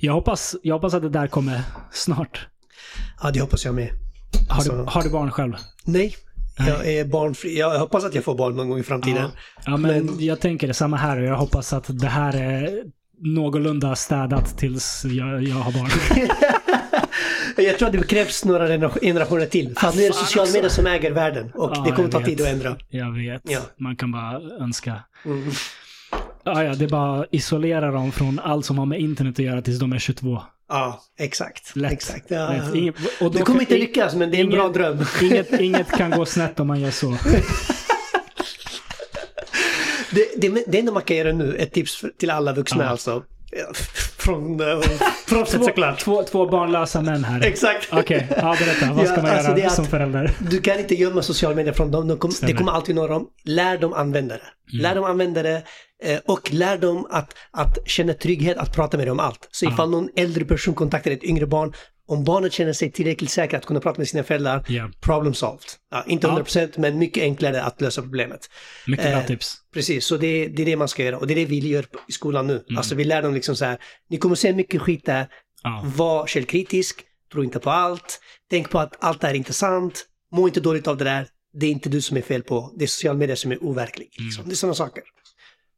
Jag 0.04 0.14
hoppas, 0.14 0.56
jag 0.64 0.76
hoppas 0.76 0.94
att 0.94 1.02
det 1.02 1.10
där 1.10 1.28
kommer 1.28 1.62
snart. 1.92 2.48
Ja, 3.24 3.32
det 3.32 3.40
hoppas 3.42 3.66
jag 3.66 3.76
med. 3.76 3.90
Har, 4.50 4.56
Alltså- 4.56 4.72
du, 4.76 4.84
har 4.88 5.04
du 5.04 5.10
barn 5.10 5.32
själv? 5.32 5.54
Nej, 5.86 6.16
jag 6.58 6.88
är 6.88 7.06
barnfri. 7.06 7.60
Jag 7.60 7.80
hoppas 7.80 8.04
att 8.06 8.16
jag 8.16 8.24
får 8.24 8.36
barn 8.36 8.56
någon 8.56 8.70
gång 8.70 8.80
i 8.80 8.84
framtiden. 8.84 9.24
Ja, 9.24 9.30
ja 9.66 9.78
men, 9.78 10.10
jag 10.20 10.40
tänker 10.40 10.68
det 10.68 10.74
samma 10.74 10.98
här 10.98 11.20
och 11.20 11.26
jag 11.26 11.36
hoppas 11.36 11.74
att 11.74 11.86
det 12.00 12.08
här 12.08 12.36
är 12.36 12.84
någorlunda 13.24 13.96
städat 13.96 14.58
tills 14.58 15.06
jag, 15.06 15.44
jag 15.44 15.56
har 15.56 15.72
barn. 15.72 15.90
Jag 17.58 17.78
tror 17.78 17.88
att 17.88 17.94
det 17.94 18.08
krävs 18.08 18.46
några 18.46 18.68
genera- 18.68 19.00
generationer 19.02 19.46
till. 19.46 19.76
För 19.78 19.88
att 19.88 19.96
nu 19.96 20.04
är 20.04 20.08
det 20.08 20.14
sociala 20.14 20.52
medier 20.52 20.70
som 20.70 20.88
äger 20.88 21.12
världen. 21.12 21.52
Och 21.54 21.72
Ja, 21.76 21.84
det 21.88 21.92
kommer 21.92 22.10
ta 22.10 22.18
vet. 22.20 22.28
tid 22.28 22.42
att 22.42 22.48
ändra. 22.48 22.78
Jag 22.90 23.12
vet. 23.16 23.42
Ja. 23.46 23.60
Man 23.80 23.96
kan 23.96 24.12
bara 24.12 24.42
önska. 24.64 25.04
Mm. 25.26 25.52
Ja, 26.44 26.64
ja, 26.64 26.76
det 26.76 26.86
är 26.86 26.90
bara 26.90 27.26
isolera 27.32 27.92
dem 27.92 28.12
från 28.12 28.40
allt 28.40 28.66
som 28.66 28.78
har 28.78 28.86
med 28.86 29.00
internet 29.00 29.34
att 29.40 29.46
göra 29.46 29.62
tills 29.62 29.80
de 29.80 29.94
är 29.94 30.00
22. 30.00 30.42
Ja, 30.70 31.02
exakt. 31.20 31.76
Lätt. 31.76 31.92
exakt. 31.92 32.26
Ja. 32.32 32.52
Lätt. 32.52 32.76
Ingen- 32.76 32.94
och 33.22 33.32
Det 33.32 33.42
kommer 33.42 33.60
inte 33.62 33.78
lyckas, 33.78 34.16
men 34.16 34.32
det 34.32 34.38
är 34.38 34.40
en 34.42 34.46
ingen- 34.48 34.58
bra 34.60 34.70
dröm. 34.70 35.06
Inget, 35.22 35.60
inget 35.60 35.92
kan 35.92 36.12
gå 36.12 36.26
snett 36.26 36.60
om 36.60 36.68
man 36.68 36.80
gör 36.80 36.92
så. 36.92 37.18
Det, 40.14 40.28
det, 40.42 40.64
det 40.68 40.80
enda 40.80 40.92
man 40.92 41.02
kan 41.04 41.18
göra 41.18 41.34
nu, 41.34 41.56
ett 41.56 41.74
tips 41.74 42.06
till 42.20 42.30
alla 42.30 42.54
vuxna 42.54 42.84
Ja. 42.84 42.90
alltså. 42.90 43.24
Från, 44.18 44.62
uh, 44.62 44.82
från 45.28 45.46
såklart. 45.66 46.00
Två, 46.00 46.24
två 46.24 46.46
barnlösa 46.48 47.02
män 47.02 47.24
här. 47.24 47.46
Exakt. 47.46 47.88
Okej, 47.92 48.28
ja 48.30 48.56
berätta. 48.60 48.94
Vad 48.94 49.08
ska 49.08 49.16
Ja, 49.16 49.22
man 49.22 49.32
alltså 49.32 49.58
göra 49.58 49.70
som 49.70 49.86
förälder? 49.86 50.32
Du 50.50 50.62
kan 50.62 50.80
inte 50.80 50.96
gömma 50.96 51.22
sociala 51.22 51.56
medier 51.56 51.74
från 51.74 51.92
dem. 51.92 52.08
De 52.08 52.18
kom, 52.18 52.32
det 52.42 52.54
kommer 52.54 52.72
alltid 52.72 52.96
nå 52.96 53.08
dem. 53.08 53.28
Lär 53.44 53.78
dem 53.78 53.94
använda 53.94 54.36
det. 54.36 54.42
Mm. 54.74 54.84
Lär 54.84 54.96
dem 54.96 55.04
använda 55.04 55.44
det 55.44 55.64
eh, 56.04 56.20
och 56.28 56.54
lär 56.54 56.78
dem 56.78 57.08
att, 57.10 57.34
att 57.52 57.78
känna 57.86 58.14
trygghet 58.14 58.58
att 58.58 58.76
prata 58.76 58.98
med 58.98 59.08
dem 59.08 59.20
om 59.20 59.26
allt. 59.26 59.48
Så 59.52 59.66
ifall 59.66 59.90
någon 59.90 60.10
äldre 60.16 60.46
person 60.46 60.74
kontaktar 60.74 61.12
ett 61.12 61.24
yngre 61.24 61.48
barn, 61.48 61.74
om 62.08 62.24
barnet 62.24 62.54
känner 62.54 62.74
sig 62.74 62.92
tillräckligt 62.92 63.32
säker 63.32 63.58
att 63.58 63.66
kunna 63.66 63.80
prata 63.80 63.98
med 63.98 64.08
sina 64.08 64.24
föräldrar, 64.24 64.66
Ja. 64.68 64.90
problem 65.02 65.34
solved. 65.34 65.66
Ja, 65.92 66.04
inte 66.08 66.28
Ja. 66.28 66.34
100% 66.40 66.78
men 66.78 66.98
mycket 67.00 67.24
enklare 67.24 67.64
att 67.64 67.82
lösa 67.82 68.02
problemet. 68.02 68.50
Mycket 68.88 69.06
bra 69.06 69.14
Eh, 69.22 69.26
tips. 69.26 69.56
Precis, 69.74 70.06
så 70.06 70.18
det, 70.18 70.48
det 70.48 70.62
är 70.62 70.66
det 70.66 70.76
man 70.76 70.88
ska 70.88 71.04
göra 71.04 71.18
och 71.18 71.28
det 71.28 71.34
är 71.34 71.36
det 71.36 71.46
vi 71.46 71.60
gör 71.60 71.86
i 72.08 72.12
skolan 72.12 72.48
nu. 72.48 72.54
Mm. 72.70 72.78
Alltså 72.78 72.96
vi 72.96 73.04
lär 73.04 73.22
dem 73.22 73.34
liksom 73.34 73.56
så 73.56 73.66
här, 73.66 73.78
ni 74.10 74.18
kommer 74.18 74.36
se 74.36 74.54
mycket 74.54 74.82
skit 74.82 75.06
där, 75.06 75.28
Ja. 75.64 75.84
var 75.96 76.28
källkritisk, 76.28 77.02
tro 77.32 77.44
inte 77.44 77.60
på 77.60 77.70
allt, 77.70 78.20
tänk 78.50 78.70
på 78.70 78.80
att 78.80 79.04
allt 79.04 79.24
är 79.24 79.34
intressant, 79.34 80.06
må 80.32 80.48
inte 80.48 80.60
dåligt 80.60 80.88
av 80.88 80.98
det 80.98 81.04
där, 81.04 81.28
det 81.54 81.66
är 81.66 81.72
inte 81.72 81.90
du 81.90 82.02
som 82.02 82.18
är 82.18 82.22
fel 82.22 82.44
på, 82.44 82.74
det 82.78 82.84
är 82.86 82.88
sociala 82.88 83.18
medier 83.20 83.36
som 83.36 83.52
är 83.52 83.64
overklig. 83.64 84.10
Liksom. 84.20 84.46
Det 84.46 84.54
är 84.54 84.56
sådana 84.56 84.74
saker. 84.76 85.04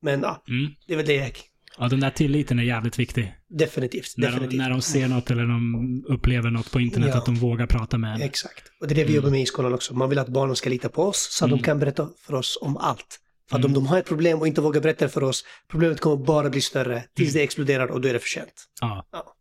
Men 0.02 0.22
ja, 0.22 0.44
Mm. 0.48 0.72
det 0.88 0.94
är 0.94 0.98
väl 0.98 1.06
det 1.06 1.14
jag, 1.16 1.32
ja, 1.78 1.88
den 1.90 2.00
där 2.00 2.10
tilliten 2.10 2.60
är 2.60 2.64
jävligt 2.64 3.00
viktig. 3.00 3.34
definitivt, 3.50 4.14
När 4.18 4.40
de, 4.40 4.58
när 4.58 4.70
de 4.70 4.82
ser 4.82 5.08
något 5.08 5.32
eller 5.32 5.42
de 5.44 6.04
upplever 6.08 6.50
något 6.50 6.72
på 6.72 6.80
internet, 6.80 7.10
Ja. 7.12 7.18
att 7.18 7.26
de 7.26 7.36
vågar 7.36 7.66
prata 7.68 7.98
med 7.98 8.16
en. 8.16 8.22
Exakt. 8.22 8.64
Och 8.82 8.88
det 8.88 8.94
är 8.94 8.96
det 8.96 9.04
vi 9.04 9.16
jobbar 9.16 9.30
med 9.30 9.42
i 9.42 9.46
skolan 9.46 9.74
också. 9.74 9.94
Man 9.94 10.10
vill 10.10 10.20
att 10.20 10.28
barnen 10.28 10.56
ska 10.56 10.70
lita 10.70 10.90
på 10.90 11.04
oss 11.04 11.28
så 11.32 11.46
att 11.46 11.50
Mm. 11.50 11.58
de 11.60 11.64
kan 11.66 11.80
berätta 11.80 12.10
för 12.26 12.34
oss 12.36 12.58
om 12.62 12.78
allt. 12.78 13.20
För 13.50 13.60
att 13.60 13.66
om 13.66 13.74
de 13.74 13.88
har 13.88 13.98
ett 14.00 14.06
problem 14.08 14.40
och 14.40 14.48
inte 14.48 14.62
vågar 14.62 14.82
berätta 14.82 15.10
för 15.10 15.24
oss, 15.24 15.44
problemet 15.72 16.00
kommer 16.00 16.26
bara 16.26 16.50
bli 16.50 16.62
större 16.62 17.04
tills 17.16 17.34
det 17.34 17.42
exploderar 17.44 17.88
och 17.88 18.02
då 18.02 18.08
är 18.08 18.14
det 18.14 18.20
för 18.20 18.28
sent. 18.28 18.54
Ja. 18.82 19.08
Ja. 19.12 19.36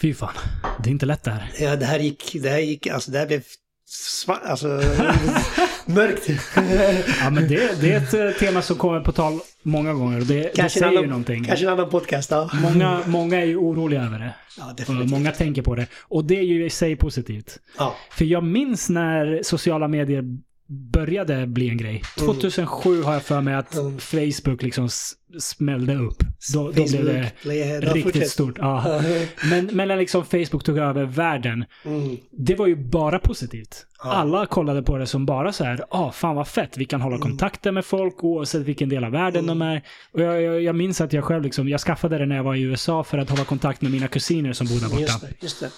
Fy 0.00 0.14
fan. 0.14 0.34
Det 0.84 0.88
är 0.90 0.92
inte 0.92 1.06
lätt 1.06 1.22
det 1.24 1.30
här. 1.30 1.52
Ja, 1.60 1.76
det 1.76 1.86
här 1.86 1.98
gick, 1.98 2.36
det 2.42 2.48
här 2.48 2.58
gick, 2.58 2.86
alltså 2.86 3.10
det 3.10 3.18
här 3.18 3.26
blev 3.26 3.42
alltså 4.26 4.66
mörkt. 5.86 6.28
Ja, 7.20 7.30
men 7.30 7.48
det, 7.48 7.80
det 7.80 7.92
är 7.92 7.96
ett 7.96 8.14
eh, 8.14 8.38
tema 8.38 8.62
som 8.62 8.76
kommer 8.76 9.00
på 9.00 9.12
tal 9.12 9.40
många 9.62 9.92
gånger. 9.94 10.20
Det, 10.20 10.50
det 10.54 10.68
säger 10.70 10.90
ju 10.90 10.96
annan, 10.98 11.10
någonting. 11.10 11.44
kanske 11.44 11.66
en 11.66 11.72
annan 11.72 11.90
podcast, 11.90 12.30
ja. 12.30 12.50
Många, 12.62 13.00
många 13.06 13.40
är 13.40 13.44
ju 13.44 13.56
oroliga 13.56 14.02
över 14.02 14.18
det. 14.18 14.34
Ja, 14.58 14.74
många 15.04 15.32
tänker 15.32 15.62
på 15.62 15.74
det. 15.74 15.86
Och 16.02 16.24
det 16.24 16.38
är 16.38 16.42
ju 16.42 16.66
i 16.66 16.70
sig 16.70 16.96
positivt. 16.96 17.58
Ja, 17.78 17.96
För 18.10 18.24
jag 18.24 18.44
minns 18.44 18.88
när 18.88 19.40
sociala 19.42 19.88
medier 19.88 20.22
började 20.68 21.46
bli 21.46 21.68
en 21.68 21.76
grej. 21.76 22.02
2007 22.18 23.02
har 23.02 23.12
jag 23.12 23.22
för 23.22 23.40
mig 23.40 23.54
att 23.54 23.74
Mm. 23.74 23.98
Facebook 23.98 24.62
liksom 24.62 24.88
smällde 25.38 25.94
upp. 25.96 26.16
Då, 26.54 26.64
då 26.70 26.72
blev 26.72 27.04
det 27.04 27.32
ja, 27.44 27.80
riktigt 27.80 28.02
fortsätt. 28.02 28.30
stort. 28.30 28.58
Ja. 28.58 29.00
Men, 29.50 29.66
men 29.72 29.88
när 29.88 29.96
liksom 29.96 30.24
Facebook 30.24 30.64
tog 30.64 30.78
över 30.78 31.04
världen, 31.04 31.64
Mm. 31.84 32.16
det 32.30 32.54
var 32.54 32.66
ju 32.66 32.76
bara 32.76 33.18
positivt. 33.18 33.86
Ja. 34.04 34.12
Alla 34.12 34.46
kollade 34.46 34.82
på 34.82 34.96
det 34.98 35.06
som 35.06 35.26
bara 35.26 35.52
så 35.52 35.64
här, 35.64 35.84
ah 35.90 36.12
fan 36.12 36.36
vad 36.36 36.48
fett, 36.48 36.76
vi 36.76 36.84
kan 36.84 37.00
hålla 37.00 37.16
Mm. 37.16 37.28
kontakter 37.28 37.72
med 37.72 37.84
folk 37.84 38.24
oavsett 38.24 38.62
vilken 38.62 38.88
del 38.88 39.04
av 39.04 39.10
världen 39.12 39.46
de 39.46 39.62
är. 39.62 39.82
Och 40.12 40.20
jag, 40.20 40.42
jag, 40.42 40.62
jag 40.62 40.74
minns 40.74 41.00
att 41.00 41.12
jag 41.12 41.24
själv 41.24 41.42
liksom, 41.42 41.68
jag 41.68 41.80
skaffade 41.80 42.18
det 42.18 42.26
när 42.26 42.36
jag 42.36 42.44
var 42.44 42.54
i 42.54 42.60
USA 42.62 43.04
för 43.04 43.18
att 43.18 43.30
hålla 43.30 43.44
kontakt 43.44 43.82
med 43.82 43.90
mina 43.92 44.08
kusiner 44.08 44.52
som 44.52 44.66
bodde 44.66 44.80
där 44.80 44.88
borta. 44.88 45.00
Just 45.00 45.20
det, 45.20 45.28
just 45.40 45.60
det. 45.60 45.70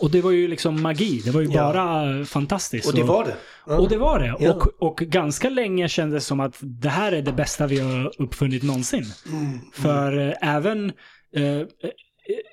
Och 0.00 0.10
det 0.10 0.20
var 0.20 0.30
ju 0.30 0.48
liksom 0.48 0.82
magi, 0.82 1.22
det 1.24 1.30
var 1.30 1.40
ju 1.40 1.46
Ja. 1.48 1.62
bara 1.72 2.18
eh, 2.18 2.24
fantastiskt. 2.24 2.88
Och 2.88 2.94
det 2.94 3.02
var 3.02 3.24
det. 3.24 3.34
Och 3.76 3.88
det 3.88 3.96
var 3.96 4.20
det. 4.20 4.50
Och, 4.50 4.82
och 4.82 4.96
ganska 4.98 5.50
länge 5.50 5.88
kändes 5.88 6.24
det 6.24 6.26
som 6.26 6.40
att 6.40 6.54
det 6.60 6.88
här 6.88 7.12
är 7.12 7.22
det 7.22 7.32
bästa 7.32 7.66
vi 7.66 7.80
har 7.80 8.12
uppfunnit 8.22 8.62
någonsin. 8.62 8.87
Mm. 8.94 9.58
För 9.72 10.18
eh, 10.28 10.34
även 10.56 10.92
eh, 11.36 11.60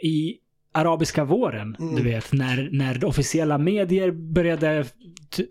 i 0.03 0.38
arabiska 0.73 1.23
våren, 1.23 1.75
Mm. 1.79 1.95
du 1.95 2.03
vet, 2.03 2.33
när, 2.33 2.69
när 2.71 3.05
officiella 3.05 3.57
medier 3.57 4.11
började 4.11 4.86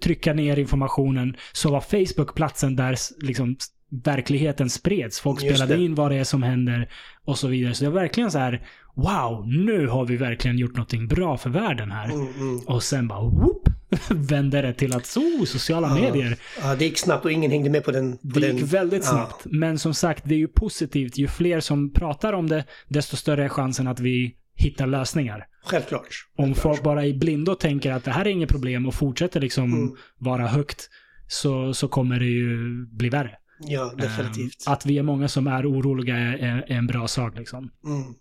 trycka 0.03 0.32
ner 0.32 0.59
informationen 0.59 1.37
så 1.53 1.70
var 1.70 1.80
Facebook 1.80 2.35
platsen 2.35 2.76
där 2.76 2.97
liksom 3.26 3.57
verkligheten 4.05 4.70
spreds. 4.70 5.20
Folk 5.20 5.43
Just 5.43 5.57
spelade 5.57 5.76
det. 5.76 5.85
in 5.85 5.95
vad 5.95 6.11
det 6.11 6.16
är 6.16 6.24
som 6.24 6.43
händer 6.43 6.89
och 7.24 7.39
så 7.39 7.49
vidare. 7.49 7.74
Så 7.74 7.85
det 7.85 7.91
var 7.91 8.01
verkligen 8.01 8.30
så 8.30 8.39
här, 8.39 8.66
wow, 8.95 9.49
nu 9.49 9.87
har 9.87 10.05
vi 10.07 10.16
verkligen 10.16 10.59
gjort 10.59 10.74
någonting 10.76 11.09
bra 11.09 11.37
för 11.37 11.51
världen 11.51 11.91
här. 11.91 12.05
Mm, 12.05 12.26
mm. 12.37 12.59
Och 12.66 12.82
sen 12.82 13.09
bara, 13.09 13.20
whoop, 13.20 13.64
vände 14.11 14.62
det 14.62 14.72
till 14.74 14.95
att, 14.97 15.16
oh, 15.16 15.45
sociala 15.45 15.95
medier. 15.95 16.36
Ja, 16.62 16.74
det 16.76 16.84
gick 16.84 16.99
snabbt 16.99 17.24
och 17.24 17.32
ingen 17.32 17.51
hängde 17.51 17.70
med 17.70 17.84
på 17.84 17.90
den. 17.90 18.12
På 18.18 18.18
Det 18.22 18.40
den. 18.40 18.57
gick 18.57 18.72
väldigt 18.72 19.05
Ja. 19.05 19.11
snabbt. 19.11 19.42
Men 19.45 19.78
som 19.78 19.95
sagt, 19.95 20.24
det 20.26 20.34
är 20.34 20.38
ju 20.38 20.49
positivt. 20.49 21.18
Ju 21.18 21.28
fler 21.28 21.61
som 21.61 21.92
pratar 21.92 22.32
om 22.32 22.49
det, 22.49 22.64
desto 22.88 23.16
större 23.16 23.45
är 23.45 23.49
chansen 23.49 23.88
att 23.88 24.01
vi 24.01 24.34
hittar 24.57 24.86
lösningar. 24.86 25.47
Självklart. 25.64 26.09
Om 26.38 26.55
folk 26.55 26.82
bara 26.82 27.07
i 27.07 27.14
blindo 27.14 27.55
tänker 27.55 27.92
att 27.92 28.05
det 28.05 28.11
här 28.11 28.24
är 28.24 28.30
inget 28.30 28.49
problem 28.51 28.86
och 28.86 28.95
fortsätter 28.95 29.40
liksom 29.40 29.64
Mm. 29.72 29.97
vara 30.18 30.47
högt, 30.47 30.88
så, 31.28 31.74
så 31.74 31.88
kommer 31.88 32.18
det 32.18 32.26
ju 32.26 32.59
bli 32.86 33.09
värre. 33.09 33.30
Ja, 33.61 33.95
definitivt. 33.99 34.66
Ehm, 34.66 34.72
att 34.72 34.86
vi 34.86 34.99
är 34.99 35.03
många 35.03 35.28
som 35.28 35.47
är 35.47 35.70
oroliga 35.70 36.16
är 36.16 36.64
en 36.68 36.86
bra 36.86 37.09
sak 37.09 37.38
liksom. 37.38 37.70
Mm, 37.86 37.97
mm. 38.03 38.14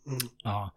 Ja. 0.43 0.73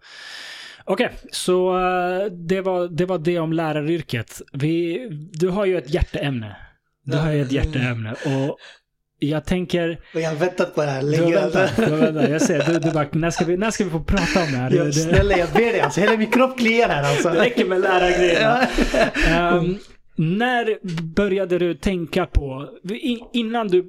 Okej, 0.89 1.11
så 1.33 1.79
eh, 1.79 2.25
det, 2.33 2.61
var, 2.61 2.89
det 2.89 3.05
var 3.07 3.19
det 3.19 3.39
om 3.39 3.53
läraryrket. 3.53 4.43
Vi, 4.53 5.09
du 5.33 5.49
har 5.49 5.65
ju 5.67 5.79
ett 5.79 5.95
hjärteämne. 5.95 6.57
Du 7.05 7.17
har 7.17 7.33
ju 7.33 7.43
ett 7.43 7.53
hjärteämne 7.53 8.13
och 8.13 8.59
jag 9.19 9.45
tänker... 9.45 10.01
Jag 10.15 10.29
har 10.31 10.37
väntat 10.37 10.75
på 10.75 10.81
det 10.83 10.87
här 10.91 11.03
Du 11.03 11.11
länge. 11.11 11.23
har 11.39 11.43
väntat, 11.51 11.77
du 11.77 11.83
har 11.91 11.97
väntat. 11.99 12.31
Jag 12.31 12.43
ser, 12.43 12.65
du, 12.73 12.79
du 12.79 12.91
bara, 12.91 13.07
när 13.13 13.31
ska, 13.31 13.45
vi, 13.45 13.57
när 13.57 13.71
ska 13.71 13.85
vi 13.85 13.91
få 13.91 14.01
prata 14.01 14.43
om 14.43 14.53
det 14.53 14.59
här? 14.59 14.71
Ja, 14.71 14.79
Det- 14.79 14.85
det- 14.85 14.93
snälla, 14.93 15.39
jag 15.39 15.49
ber 15.49 15.61
dig 15.61 15.81
alltså. 15.81 16.01
Hela 16.01 16.17
min 16.17 16.31
kropp 16.31 16.59
kliar 16.59 16.89
här 16.89 17.03
alltså. 17.03 17.31
Det 17.31 17.41
räcker 17.41 17.65
med 17.65 17.81
lärargrejerna. 17.81 18.61
Ja. 19.31 19.59
Ehm, 19.59 19.79
när 20.17 20.79
började 21.15 21.59
du 21.59 21.75
tänka 21.75 22.27
på, 22.27 22.69
in, 22.91 23.19
innan 23.33 23.69
du 23.69 23.85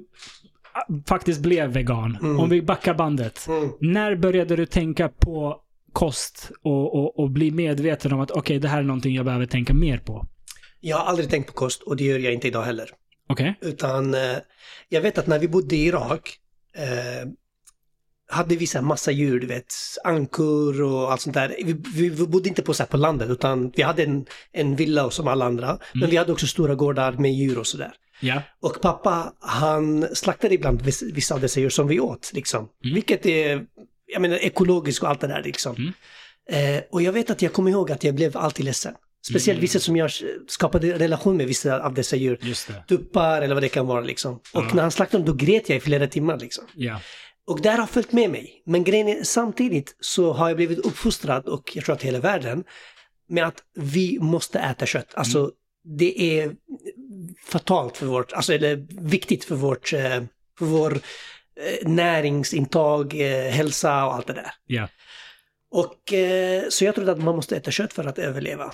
faktiskt 1.08 1.40
blev 1.40 1.70
vegan, 1.70 2.18
Mm. 2.22 2.40
om 2.40 2.48
vi 2.50 2.62
backar 2.62 2.94
bandet. 2.94 3.46
Mm. 3.48 3.70
När 3.80 4.16
började 4.16 4.56
du 4.56 4.66
tänka 4.66 5.08
på 5.08 5.56
kost 5.92 6.50
och, 6.62 6.94
och, 6.94 7.18
och 7.18 7.30
bli 7.30 7.50
medveten 7.50 8.12
om 8.12 8.20
att 8.20 8.30
okej, 8.30 8.58
det 8.58 8.68
här 8.68 8.78
är 8.78 8.82
någonting 8.82 9.14
jag 9.14 9.24
behöver 9.24 9.46
tänka 9.46 9.74
mer 9.74 9.98
på? 9.98 10.26
Jag 10.80 10.96
har 10.96 11.04
aldrig 11.04 11.30
tänkt 11.30 11.46
på 11.46 11.52
kost 11.52 11.82
och 11.82 11.96
det 11.96 12.04
gör 12.04 12.18
jag 12.18 12.32
inte 12.32 12.48
idag 12.48 12.62
heller. 12.62 12.90
Okej? 13.28 13.58
Utan 13.60 14.14
eh, 14.14 14.36
jag 14.88 15.00
vet 15.00 15.18
att 15.18 15.26
när 15.26 15.38
vi 15.38 15.48
bodde 15.48 15.76
i 15.76 15.86
Irak 15.86 16.38
eh, 16.76 17.28
hade 18.30 18.56
vi 18.56 18.66
så 18.66 18.78
här 18.78 18.84
massa 18.84 19.10
djur, 19.10 19.40
du 19.40 19.46
vet, 19.46 19.74
ankor 20.04 20.82
och 20.82 21.12
allt 21.12 21.20
sånt 21.20 21.34
där. 21.34 21.56
Vi, 21.64 21.72
vi, 21.72 22.08
vi 22.08 22.26
bodde 22.26 22.48
inte 22.48 22.62
på, 22.62 22.74
så 22.74 22.84
på 22.84 22.96
landet 22.96 23.30
utan 23.30 23.72
vi 23.76 23.82
hade 23.82 24.04
en, 24.04 24.26
en 24.52 24.76
villa 24.76 25.10
som 25.10 25.28
alla 25.28 25.44
andra. 25.44 25.78
Men 25.94 26.10
vi 26.10 26.16
hade 26.16 26.32
också 26.32 26.46
stora 26.46 26.74
gårdar 26.74 27.12
med 27.12 27.32
djur 27.32 27.58
och 27.58 27.66
sådär. 27.66 27.92
Ja. 28.20 28.42
Och 28.60 28.80
pappa, 28.82 29.32
han 29.40 30.06
slaktade 30.14 30.54
ibland 30.54 30.82
viss- 30.82 31.14
vissa 31.14 31.34
av 31.34 31.40
dessa 31.40 31.60
djur 31.60 31.68
som 31.68 31.86
vi 31.86 32.00
åt, 32.00 32.30
liksom. 32.34 32.68
Mm. 32.84 32.94
Vilket 32.94 33.26
är, 33.26 33.66
jag 34.12 34.22
menar, 34.22 34.36
ekologiskt 34.36 35.02
och 35.02 35.08
allt 35.08 35.20
det 35.20 35.26
där, 35.26 35.42
liksom. 35.42 35.76
Mm. 35.76 36.76
Eh, 36.76 36.82
och 36.90 37.02
jag 37.02 37.12
vet 37.12 37.30
att 37.30 37.42
jag 37.42 37.52
kommer 37.52 37.70
ihåg 37.70 37.90
att 37.92 38.04
jag 38.04 38.14
blev 38.14 38.36
alltid 38.36 38.64
ledsen. 38.64 38.94
Speciellt 39.28 39.56
Mm. 39.56 39.60
vissa 39.62 39.80
som 39.80 39.96
jag 39.96 40.10
skapade 40.46 40.98
relation 40.98 41.36
med, 41.36 41.46
vissa 41.46 41.80
av 41.84 41.94
dessa 41.94 42.16
djur. 42.16 42.38
Tuppar 42.88 43.42
eller 43.42 43.54
vad 43.54 43.62
det 43.62 43.68
kan 43.68 43.86
vara 43.86 44.00
liksom. 44.00 44.34
Och 44.34 44.40
Ja. 44.52 44.70
när 44.74 44.82
han 44.82 44.90
slaktade 44.90 45.24
dem, 45.24 45.36
då 45.38 45.44
grät 45.46 45.68
jag 45.68 45.76
i 45.76 45.80
flera 45.80 46.06
timmar 46.06 46.38
liksom. 46.38 46.64
Ja. 46.74 47.00
Och 47.46 47.60
det 47.62 47.70
här 47.70 47.78
har 47.78 47.86
följt 47.86 48.12
med 48.12 48.30
mig. 48.30 48.62
Men 48.66 48.84
grejen 48.84 49.08
är, 49.08 49.22
samtidigt 49.24 49.96
så 50.00 50.32
har 50.32 50.48
jag 50.48 50.56
blivit 50.56 50.78
uppfostrad, 50.78 51.46
och 51.46 51.70
jag 51.76 51.84
tror 51.84 51.94
att 51.94 52.02
hela 52.02 52.18
världen, 52.18 52.64
med 53.28 53.46
att 53.46 53.62
vi 53.74 54.18
måste 54.20 54.58
äta 54.58 54.86
kött. 54.86 55.14
Alltså, 55.14 55.38
Mm. 55.38 55.50
det 55.98 56.40
är 56.40 56.52
fatalt 57.44 57.96
för 57.96 58.06
vårt, 58.06 58.32
alltså 58.32 58.52
eller 58.54 58.86
viktigt 59.10 59.44
för 59.44 59.54
vårt, 59.54 59.92
eh, 59.92 60.00
för 60.58 60.64
vår 60.64 60.98
näringsintag, 61.82 63.14
eh, 63.20 63.50
hälsa 63.50 64.04
och 64.06 64.14
allt 64.14 64.26
det 64.26 64.32
där. 64.32 64.50
Ja. 64.66 64.88
Och 65.70 66.12
eh, 66.12 66.62
så 66.68 66.84
jag 66.84 66.94
trodde 66.94 67.12
att 67.12 67.22
man 67.22 67.36
måste 67.36 67.56
äta 67.56 67.70
kött 67.70 67.92
för 67.92 68.04
att 68.04 68.18
överleva. 68.18 68.72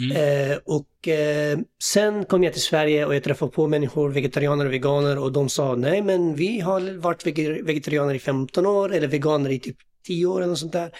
Mm. 0.00 0.50
Eh, 0.50 0.58
och 0.64 1.08
eh, 1.08 1.58
sen 1.82 2.24
kom 2.24 2.44
jag 2.44 2.52
till 2.52 2.62
Sverige 2.62 3.06
och 3.06 3.14
jag 3.14 3.24
träffade 3.24 3.52
på 3.52 3.66
människor, 3.66 4.08
vegetarianer 4.08 4.66
och 4.66 4.72
veganer 4.72 5.18
och 5.18 5.32
de 5.32 5.48
sa 5.48 5.74
nej 5.74 6.02
men 6.02 6.34
vi 6.34 6.60
har 6.60 6.98
varit 6.98 7.26
vege- 7.26 7.62
vegetarianer 7.62 8.14
i 8.14 8.18
15 8.18 8.66
år 8.66 8.94
eller 8.94 9.08
veganer 9.08 9.50
i 9.50 9.58
typ 9.60 9.76
10 10.06 10.26
år 10.26 10.36
eller 10.38 10.48
något 10.48 10.58
sånt 10.58 10.72
där. 10.72 10.90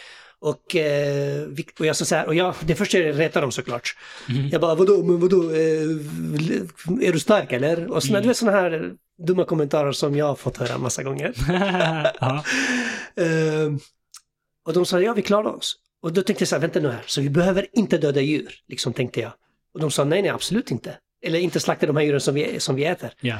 Och, 0.46 0.76
eh, 0.76 1.48
och 1.78 1.86
jag 1.86 1.96
sa 1.96 2.04
så 2.04 2.14
här, 2.14 2.26
och 2.26 2.34
jag, 2.34 2.54
det 2.64 2.74
första 2.74 2.98
jag 2.98 3.18
retade 3.18 3.44
dem 3.44 3.52
såklart. 3.52 3.96
Mm. 4.28 4.48
Jag 4.48 4.60
bara 4.60 4.74
vadå, 4.74 5.02
men 5.02 5.20
vadå, 5.20 5.42
eh, 5.50 7.08
är 7.08 7.12
du 7.12 7.20
stark 7.20 7.52
eller? 7.52 7.92
Och 7.92 8.02
såna, 8.02 8.18
Mm. 8.18 8.34
du 8.40 8.50
här 8.50 8.92
dumma 9.26 9.44
kommentarer 9.44 9.92
som 9.92 10.16
jag 10.16 10.26
har 10.26 10.34
fått 10.34 10.56
höra 10.56 10.78
massa 10.78 11.02
gånger. 11.02 11.32
Eh, 13.18 13.72
och 14.66 14.72
de 14.72 14.86
sa 14.86 15.00
ja, 15.00 15.12
vi 15.12 15.22
klarar 15.22 15.56
oss. 15.56 15.76
Och 16.02 16.12
då 16.12 16.22
tänkte 16.22 16.42
jag 16.42 16.48
så 16.48 16.54
här, 16.54 16.60
vänta 16.60 16.80
nu 16.80 16.88
här, 16.88 17.02
så 17.06 17.20
vi 17.20 17.30
behöver 17.30 17.66
inte 17.72 17.98
döda 17.98 18.20
djur, 18.20 18.54
liksom 18.68 18.92
tänkte 18.92 19.20
jag. 19.20 19.32
Och 19.74 19.80
de 19.80 19.90
sa 19.90 20.04
nej, 20.04 20.22
nej, 20.22 20.30
absolut 20.30 20.70
inte. 20.70 20.98
Eller 21.22 21.38
inte 21.38 21.60
slakta 21.60 21.86
de 21.86 21.96
här 21.96 22.04
djuren 22.04 22.20
som 22.20 22.34
vi, 22.34 22.60
som 22.60 22.76
vi 22.76 22.84
äter. 22.84 23.10
Ja. 23.20 23.36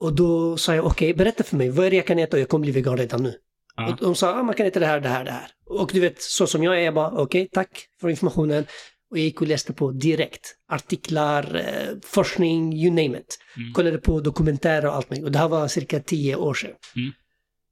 Och 0.00 0.12
då 0.12 0.56
sa 0.56 0.74
jag, 0.74 0.86
okej, 0.86 1.14
berätta 1.14 1.44
för 1.44 1.56
mig, 1.56 1.70
vad 1.70 1.86
är 1.86 1.90
det 1.90 1.96
jag 1.96 2.06
kan 2.06 2.18
äta 2.18 2.36
och 2.36 2.40
jag 2.40 2.48
kommer 2.48 2.62
bli 2.62 2.72
vegan 2.72 2.96
redan 2.96 3.22
nu. 3.22 3.34
Ja. 3.76 3.88
Och 3.92 3.96
de 3.96 4.14
sa, 4.14 4.32
ah, 4.32 4.42
man 4.42 4.54
kan 4.54 4.66
äta 4.66 4.80
det 4.80 4.86
här, 4.86 5.00
det 5.00 5.08
här, 5.08 5.24
det 5.24 5.30
här. 5.30 5.50
Och 5.66 5.90
du 5.92 6.00
vet, 6.00 6.22
så 6.22 6.46
som 6.46 6.62
jag 6.62 6.78
är, 6.78 6.84
jag 6.84 6.94
bara, 6.94 7.10
okej, 7.10 7.48
tack 7.52 7.86
för 8.00 8.08
informationen. 8.08 8.66
Och 9.10 9.18
jag 9.18 9.24
gick 9.24 9.40
och 9.40 9.46
läste 9.46 9.72
på 9.72 9.90
direkt. 9.90 10.54
Artiklar, 10.68 11.54
eh, 11.54 11.96
forskning, 12.04 12.72
you 12.72 12.90
name 12.90 13.18
it. 13.18 13.38
Mm. 13.56 13.72
Kollade 13.72 13.98
på 13.98 14.20
dokumentärer 14.20 14.86
och 14.86 14.94
allt 14.94 15.10
möjligt. 15.10 15.26
Och 15.26 15.32
det 15.32 15.38
här 15.38 15.48
var 15.48 15.68
cirka 15.68 16.00
tio 16.00 16.36
år 16.36 16.54
sedan. 16.54 16.70
Mm. 16.96 17.12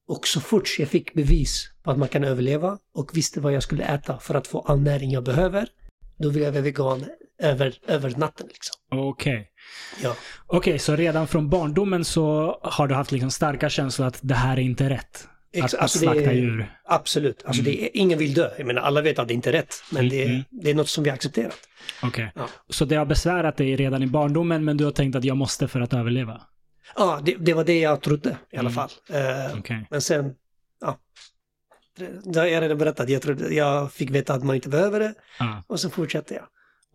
Och 0.09 0.27
så 0.27 0.41
fort 0.41 0.77
jag 0.79 0.89
fick 0.89 1.15
bevis 1.15 1.71
på 1.83 1.91
att 1.91 1.99
man 1.99 2.09
kan 2.09 2.25
överleva 2.25 2.79
och 2.95 3.17
visste 3.17 3.41
vad 3.41 3.53
jag 3.53 3.63
skulle 3.63 3.85
äta 3.85 4.19
för 4.19 4.35
att 4.35 4.47
få 4.47 4.61
all 4.61 4.81
näring 4.81 5.11
jag 5.11 5.25
behöver, 5.25 5.69
då 6.19 6.29
ville 6.29 6.45
jag 6.45 6.53
vegan 6.53 7.05
över, 7.39 7.75
över 7.87 8.11
natten 8.17 8.47
liksom. 8.47 8.77
Okej. 8.91 9.49
Ja. 10.03 10.17
Okej, 10.47 10.79
så 10.79 10.97
redan 10.97 11.27
från 11.27 11.49
barndomen 11.49 12.05
så 12.05 12.59
har 12.63 12.87
du 12.87 12.95
haft 12.95 13.13
liksom 13.13 13.31
starka 13.31 13.69
känslor 13.69 14.09
att 14.09 14.19
det 14.23 14.35
här 14.35 14.57
är 14.57 14.63
inte 14.63 14.91
rätt? 14.91 15.29
Ex- 15.55 15.65
Att, 15.65 15.75
att 15.75 15.81
alltså 15.81 15.99
det 15.99 16.05
slakta 16.05 16.31
är- 16.31 16.35
djur? 16.35 16.75
Absolut. 16.85 17.43
Alltså 17.45 17.63
Mm. 17.63 17.73
är, 17.73 17.89
ingen 17.97 18.19
vill 18.19 18.35
dö. 18.35 18.51
Jag 18.59 18.67
menar, 18.67 18.83
alla 18.83 19.01
vet 19.03 19.19
att 19.19 19.29
det 19.29 19.35
inte 19.35 19.51
är 19.51 19.53
rätt. 19.53 19.75
Men 19.93 20.09
det, 20.09 20.23
är, 20.23 20.27
mm. 20.29 20.43
det 20.51 20.71
är 20.71 20.75
något 20.75 20.89
som 20.89 21.05
vi 21.05 21.11
har 21.11 21.15
accepterat. 21.15 21.59
Okej. 22.03 22.33
Ja. 22.35 22.49
Så 22.69 22.85
det 22.85 22.97
har 22.97 23.07
besvärat 23.07 23.57
dig 23.57 23.77
redan 23.77 24.03
i 24.03 24.07
barndomen, 24.07 24.65
men 24.65 24.77
du 24.77 24.85
har 24.85 24.93
tänkt 24.93 25.17
att 25.17 25.25
jag 25.25 25.37
måste 25.37 25.69
för 25.69 25.81
att 25.81 25.95
överleva? 25.95 26.41
Ja, 26.97 27.21
det, 27.25 27.35
det 27.39 27.55
var 27.55 27.65
det 27.65 27.81
jag 27.81 28.01
trodde 28.01 28.37
i 28.51 28.57
alla 28.57 28.71
Mm. 28.71 28.73
fall. 28.73 28.91
Eh, 29.11 29.59
Okej. 29.59 29.87
Men 29.91 30.01
sen, 30.01 30.35
ja. 30.81 30.99
Det, 32.25 32.39
har 32.41 32.47
jag 32.47 32.63
redan 32.63 32.79
berättat. 32.79 33.09
Jag, 33.09 33.23
trodde, 33.23 33.55
jag 33.55 33.93
fick 33.93 34.11
veta 34.11 34.35
att 34.35 34.45
man 34.45 34.57
inte 34.57 34.69
behöver 34.69 35.01
det 35.01 35.15
Ja. 35.39 35.63
och 35.67 35.81
sen 35.81 35.91
fortsatte 35.91 36.35
jag. 36.35 36.45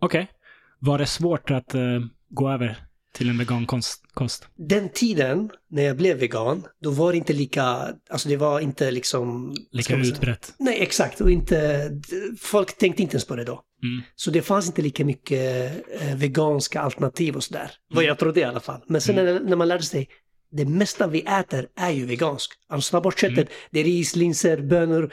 Okej. 0.00 0.30
Var 0.78 0.98
det 0.98 1.06
svårt 1.06 1.50
att 1.50 1.74
eh, 1.74 1.80
gå 2.28 2.50
över 2.50 2.76
till 3.12 3.28
en 3.28 3.38
vegankost? 3.38 4.02
Kost? 4.14 4.48
Den 4.56 4.88
tiden 4.88 5.50
när 5.70 5.82
jag 5.82 5.96
blev 5.96 6.16
vegan, 6.18 6.66
då 6.82 6.90
var 6.90 7.12
det 7.12 7.18
inte 7.18 7.32
lika, 7.32 7.62
alltså 8.10 8.28
det 8.28 8.36
var 8.36 8.60
inte 8.60 8.90
liksom... 8.90 9.54
Lika 9.72 9.96
utbrett? 9.96 10.54
Nej, 10.58 10.82
exakt. 10.82 11.20
Och 11.20 11.30
inte, 11.30 11.90
folk 12.38 12.78
tänkte 12.78 13.02
inte 13.02 13.14
ens 13.14 13.24
på 13.24 13.36
det 13.36 13.44
då. 13.44 13.62
Mm. 13.82 14.02
Så 14.16 14.30
det 14.30 14.42
fanns 14.42 14.66
inte 14.66 14.82
lika 14.82 15.04
mycket 15.04 15.72
eh, 16.00 16.16
veganska 16.16 16.80
alternativ 16.80 17.36
och 17.36 17.44
sådär. 17.44 17.70
Vad 17.90 18.04
jag 18.04 18.18
trodde 18.18 18.40
i 18.40 18.44
alla 18.44 18.60
fall. 18.60 18.80
Men 18.86 19.00
sen 19.00 19.14
när, 19.14 19.40
när 19.40 19.56
man 19.56 19.68
lärde 19.68 19.82
sig, 19.82 20.08
det 20.52 20.64
mesta 20.64 21.06
vi 21.06 21.20
äter 21.20 21.66
är 21.76 21.90
ju 21.90 22.06
veganskt. 22.06 22.52
Alltså 22.68 22.90
ta 22.90 23.00
bort 23.00 23.18
köttet, 23.20 23.38
Mm. 23.38 23.48
det 23.70 23.80
är 23.80 23.84
ris, 23.84 24.16
linser, 24.16 24.60
bönor, 24.60 25.02
eh, 25.04 25.10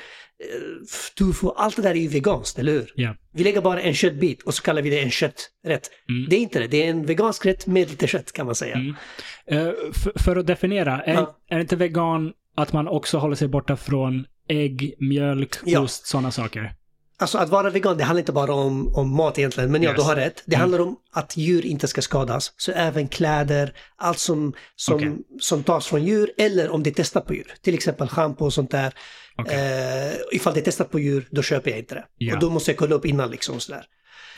tofu, 1.16 1.48
allt 1.56 1.76
det 1.76 1.82
där 1.82 1.92
är 1.92 1.96
ju 1.96 2.08
veganskt, 2.08 2.60
eller 2.60 2.72
hur? 2.72 2.94
Ja. 2.96 3.16
Vi 3.34 3.44
lägger 3.44 3.62
bara 3.62 3.82
en 3.82 3.94
köttbit 3.94 4.44
och 4.44 4.54
så 4.54 4.64
kallar 4.64 4.82
vi 4.82 4.90
det 4.90 5.00
en 5.00 5.12
kötträtt. 5.12 5.90
Mm. 6.10 6.30
Det 6.30 6.36
är 6.36 6.40
inte 6.40 6.60
det, 6.60 6.68
det 6.68 6.84
är 6.86 6.90
en 6.90 7.06
vegansk 7.06 7.46
rätt 7.46 7.68
med 7.68 7.90
lite 7.90 8.08
kött 8.08 8.32
kan 8.32 8.46
man 8.46 8.56
säga. 8.56 8.76
Mm. 8.76 8.96
Eh, 9.48 9.74
för, 10.04 10.20
för 10.24 10.36
att 10.36 10.48
definiera, 10.48 11.02
är, 11.04 11.14
Ja. 11.14 11.38
är 11.50 11.60
inte 11.60 11.76
vegan 11.76 12.34
att 12.56 12.74
man 12.74 12.88
också 12.88 13.18
håller 13.18 13.36
sig 13.36 13.48
borta 13.48 13.78
från 13.78 14.26
ägg, 14.50 14.94
mjölk, 15.00 15.56
Ja. 15.66 15.80
ost, 15.80 16.08
sådana 16.08 16.32
saker? 16.32 16.74
Alltså 17.20 17.38
att 17.38 17.50
vara 17.50 17.70
vegan, 17.70 17.98
det 17.98 18.04
handlar 18.04 18.20
inte 18.20 18.32
bara 18.32 18.54
om, 18.54 18.96
om 18.96 19.16
mat 19.16 19.40
egentligen, 19.40 19.72
men 19.72 19.84
ja, 19.84 19.90
Yes. 19.90 19.98
du 20.00 20.04
har 20.04 20.16
rätt. 20.16 20.44
Det 20.46 20.56
Mm. 20.56 20.62
handlar 20.62 20.80
om 20.80 20.96
att 21.12 21.38
djur 21.38 21.66
inte 21.66 21.88
ska 21.88 22.02
skadas. 22.02 22.54
Så 22.58 22.72
även 22.72 23.08
kläder, 23.08 23.74
allt 23.96 24.20
som, 24.20 24.54
som, 24.76 24.96
Okej. 24.96 25.12
som 25.40 25.64
tas 25.64 25.88
från 25.88 26.04
djur 26.06 26.32
eller 26.38 26.70
om 26.70 26.84
det 26.84 26.90
är 26.90 26.94
testat 26.94 27.26
på 27.26 27.34
djur. 27.34 27.54
Till 27.62 27.74
exempel 27.74 28.08
schampo 28.08 28.46
och 28.46 28.54
sånt 28.54 28.72
där. 28.72 28.94
Okej, 29.38 29.56
Eh, 30.08 30.14
ifall 30.32 30.54
det 30.54 30.60
är 30.60 30.64
testat 30.64 30.92
på 30.92 31.00
djur, 31.00 31.28
då 31.32 31.42
köper 31.42 31.70
jag 31.72 31.80
inte 31.80 31.96
det. 31.96 32.06
Ja. 32.18 32.34
Och 32.34 32.40
då 32.40 32.50
måste 32.50 32.72
jag 32.72 32.78
kolla 32.78 32.96
upp 32.96 33.06
innan 33.06 33.32
liksom 33.32 33.60
sådär. 33.60 33.86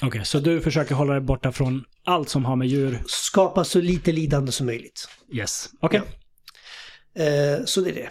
Okej, 0.01 0.25
så 0.25 0.39
du 0.39 0.61
försöker 0.61 0.95
hålla 0.95 1.13
dig 1.13 1.21
borta 1.21 1.51
från 1.51 1.84
allt 2.05 2.30
som 2.30 2.45
har 2.45 2.55
med 2.55 2.67
djur? 2.67 2.99
Skapa 3.07 3.63
så 3.63 3.82
lite 3.82 4.11
lidande 4.11 4.51
som 4.51 4.65
möjligt. 4.65 5.07
Yes. 5.34 5.69
Okej. 5.82 6.01
Eh, 7.15 7.65
så 7.65 7.82
det 7.82 7.89
är 7.89 7.93
det. 7.93 8.09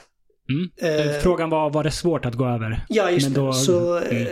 Mm. 0.53 0.71
Eh, 0.77 1.07
Eh, 1.17 1.21
Frågan 1.23 1.51
var, 1.51 1.71
var 1.71 1.85
det 1.85 1.91
svårt 1.91 2.25
att 2.27 2.35
gå 2.35 2.47
över? 2.47 2.85
Ja, 2.89 3.11
just 3.11 3.27
Men 3.27 3.33
det. 3.35 3.41
då- 3.41 3.53
Så 3.53 3.97
mm. 3.99 4.27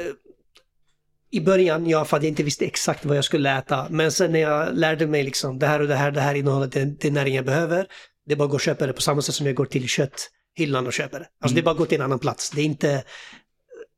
I 1.30 1.40
början, 1.40 1.86
ja, 1.86 2.04
för 2.04 2.16
att 2.16 2.22
jag 2.22 2.30
inte 2.30 2.42
visste 2.42 2.64
exakt 2.66 3.04
vad 3.04 3.16
jag 3.16 3.24
skulle 3.24 3.58
äta. 3.58 3.86
Men 3.90 4.12
sen 4.12 4.32
när 4.32 4.40
jag 4.40 4.74
lärde 4.78 5.06
mig 5.06 5.22
liksom 5.22 5.58
det 5.58 5.66
här 5.66 5.80
och 5.80 5.88
det 5.88 5.94
här, 5.96 6.10
det 6.10 6.20
här 6.20 6.34
innehållet, 6.34 6.72
det, 6.72 6.84
det 6.84 7.08
är 7.08 7.12
näring 7.12 7.34
jag 7.34 7.44
behöver. 7.44 7.86
Det 8.26 8.32
är 8.32 8.36
bara 8.36 8.44
att 8.44 8.50
gå 8.50 8.54
och 8.54 8.60
köpa 8.60 8.86
det 8.86 8.92
på 8.92 9.02
samma 9.02 9.22
sätt 9.22 9.34
som 9.34 9.46
jag 9.46 9.54
går 9.54 9.64
till 9.66 9.88
kötthyllan 9.88 10.86
och 10.86 10.92
köper 10.92 11.18
det. 11.18 11.26
Alltså 11.26 11.52
Mm. 11.52 11.54
det 11.54 11.60
är 11.60 11.62
bara 11.62 11.70
att 11.70 11.76
gå 11.78 11.86
till 11.86 11.98
en 11.98 12.04
annan 12.04 12.18
plats. 12.18 12.50
Det 12.50 12.60
är 12.60 12.64
inte, 12.64 13.04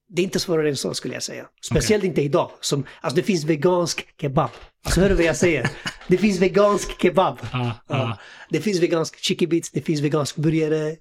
det 0.09 0.23
är 0.23 0.25
inte 0.25 0.41
svårare 0.41 0.69
än 0.69 0.77
så 0.77 0.95
skulle 0.95 1.15
jag 1.15 1.23
säga. 1.23 1.47
Speciellt 1.63 2.05
inte 2.05 2.23
idag. 2.23 2.51
Som, 2.61 2.85
alltså 3.01 3.17
det 3.17 3.23
finns 3.23 3.45
vegansk 3.45 4.07
kebab. 4.21 4.51
Alltså 4.85 5.01
hör 5.01 5.09
du 5.09 5.15
vad 5.15 5.25
jag 5.25 5.37
säger? 5.37 5.71
Det 6.09 6.19
finns 6.19 6.39
vegansk 6.41 7.03
kebab. 7.03 7.39
Ja, 7.53 7.59
Ja. 7.59 7.75
ja, 7.89 8.19
Det 8.51 8.61
finns 8.61 8.81
vegansk 8.81 9.19
chicky 9.19 9.47
bits, 9.47 9.71
det 9.71 9.81
finns 9.81 10.01
vegansk 10.01 10.37
burgare, 10.37 10.97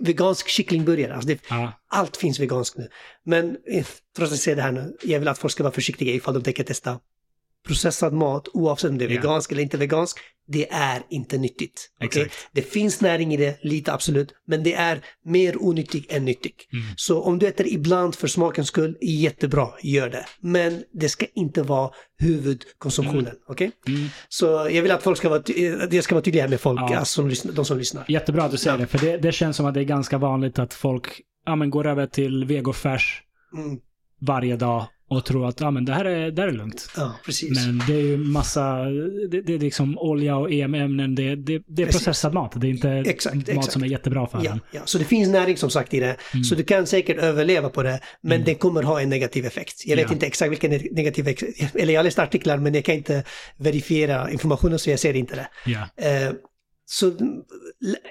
vegansk 0.00 0.48
kycklingburgare. 0.48 1.14
Alltså 1.14 1.28
det, 1.28 1.40
ja. 1.48 1.72
allt 1.88 2.16
finns 2.16 2.40
veganskt 2.40 2.76
nu. 2.76 2.88
Men 3.24 3.50
eh, 3.50 3.86
trots 4.16 4.32
att 4.32 4.36
jag 4.36 4.38
säger 4.38 4.56
det 4.56 4.62
här 4.62 4.72
nu, 4.72 4.96
jag 5.02 5.18
vill 5.18 5.28
att 5.28 5.38
folk 5.38 5.52
ska 5.52 5.62
vara 5.62 5.72
försiktiga 5.74 6.14
ifall 6.14 6.34
de 6.34 6.42
tänker 6.42 6.64
testa 6.64 7.00
processad 7.66 8.12
mat, 8.12 8.48
oavsett 8.52 8.90
om 8.90 8.98
det 8.98 9.04
är 9.04 9.08
Ja. 9.08 9.20
vegansk 9.20 9.52
eller 9.52 9.62
inte 9.62 9.76
vegansk. 9.76 10.18
Det 10.46 10.70
är 10.72 11.02
inte 11.10 11.38
nyttigt. 11.38 11.90
Exakt. 12.00 12.34
Det 12.52 12.62
finns 12.62 13.00
näring 13.00 13.34
i 13.34 13.36
det, 13.36 13.58
lite 13.64 13.92
absolut, 13.92 14.32
men 14.46 14.62
det 14.62 14.74
är 14.74 15.00
mer 15.24 15.56
onyttigt 15.62 16.12
än 16.12 16.24
nyttigt. 16.24 16.68
Mm. 16.72 16.84
Så 16.96 17.22
om 17.22 17.38
du 17.38 17.46
äter 17.46 17.66
ibland 17.66 18.14
för 18.14 18.28
smakens 18.28 18.68
skull, 18.68 18.96
jättebra, 19.02 19.68
gör 19.82 20.08
det. 20.10 20.26
Men 20.40 20.84
det 20.92 21.08
ska 21.08 21.26
inte 21.34 21.62
vara 21.62 21.90
huvudkonsumtionen. 22.18 23.34
okej? 23.48 23.70
Mm. 23.88 24.08
Så 24.28 24.46
jag 24.46 24.82
vill 24.82 24.90
att 24.90 25.02
folk 25.02 25.18
ska 25.18 25.28
vara, 25.28 25.42
jag 25.90 26.04
ska 26.04 26.14
vara 26.14 26.22
tydliga 26.24 26.48
med 26.48 26.60
folk, 26.60 26.80
Ja. 26.80 26.96
alltså, 26.98 27.22
de 27.52 27.64
som 27.64 27.78
lyssnar. 27.78 28.04
Jättebra 28.08 28.44
att 28.44 28.50
du 28.50 28.56
säger 28.56 28.76
Ja. 28.78 28.80
det, 28.80 28.86
för 28.86 28.98
det, 29.06 29.16
det 29.16 29.32
känns 29.32 29.56
som 29.56 29.66
att 29.66 29.74
det 29.74 29.80
är 29.80 29.84
ganska 29.84 30.18
vanligt 30.18 30.58
att 30.58 30.74
folk 30.74 31.20
ja, 31.46 31.56
men 31.56 31.70
går 31.70 31.86
över 31.86 32.06
till 32.06 32.44
vegofärs 32.44 33.22
Mm. 33.56 33.78
varje 34.20 34.56
dag 34.56 34.86
och 35.10 35.24
tror 35.24 35.48
att 35.48 35.60
ja, 35.60 35.70
men 35.70 35.84
det, 35.84 35.92
här 35.94 36.04
är, 36.04 36.30
det 36.30 36.42
här 36.42 36.48
är 36.48 36.52
lugnt. 36.52 36.90
Ja, 36.96 37.14
precis. 37.26 37.66
Men 37.66 37.82
det 37.86 37.94
är 37.94 38.00
ju 38.00 38.16
massa, 38.16 38.84
det, 39.30 39.40
det 39.40 39.54
är 39.54 39.58
liksom 39.58 39.98
olja 39.98 40.36
och 40.36 40.52
EM-ämnen, 40.52 41.14
det, 41.14 41.36
det, 41.36 41.62
det 41.66 41.82
är 41.82 41.86
processad 41.86 42.34
mat. 42.34 42.52
Det 42.56 42.66
är 42.66 42.70
inte 42.70 42.90
Exakt, 42.90 43.34
mat 43.36 43.48
exakt. 43.48 43.72
som 43.72 43.82
är 43.82 43.86
jättebra 43.86 44.26
för 44.26 44.44
Ja, 44.44 44.52
en. 44.52 44.60
ja, 44.72 44.80
så 44.84 44.98
det 44.98 45.04
finns 45.04 45.28
näring 45.28 45.56
som 45.56 45.70
sagt 45.70 45.94
i 45.94 46.00
det. 46.00 46.16
Mm. 46.34 46.44
Så 46.44 46.54
du 46.54 46.64
kan 46.64 46.86
säkert 46.86 47.18
överleva 47.18 47.68
på 47.68 47.82
det, 47.82 48.00
men 48.22 48.32
Mm. 48.32 48.44
det 48.44 48.54
kommer 48.54 48.82
ha 48.82 49.00
en 49.00 49.08
negativ 49.08 49.46
effekt. 49.46 49.82
Jag 49.86 49.96
vet 49.96 50.06
Ja. 50.08 50.12
inte 50.12 50.26
exakt 50.26 50.50
vilken 50.52 50.72
ne- 50.72 50.88
negativ 50.94 51.28
effekt, 51.28 51.74
eller 51.74 51.92
jag 51.94 51.98
har 51.98 52.04
läst 52.04 52.18
artiklar 52.18 52.58
men 52.58 52.74
jag 52.74 52.84
kan 52.84 52.94
inte 52.94 53.24
verifiera 53.56 54.30
informationen 54.30 54.78
så 54.78 54.90
jag 54.90 54.98
ser 54.98 55.16
inte 55.16 55.34
det. 55.36 55.48
Ja. 55.66 56.04
Eh, 56.08 56.32
så 56.86 57.12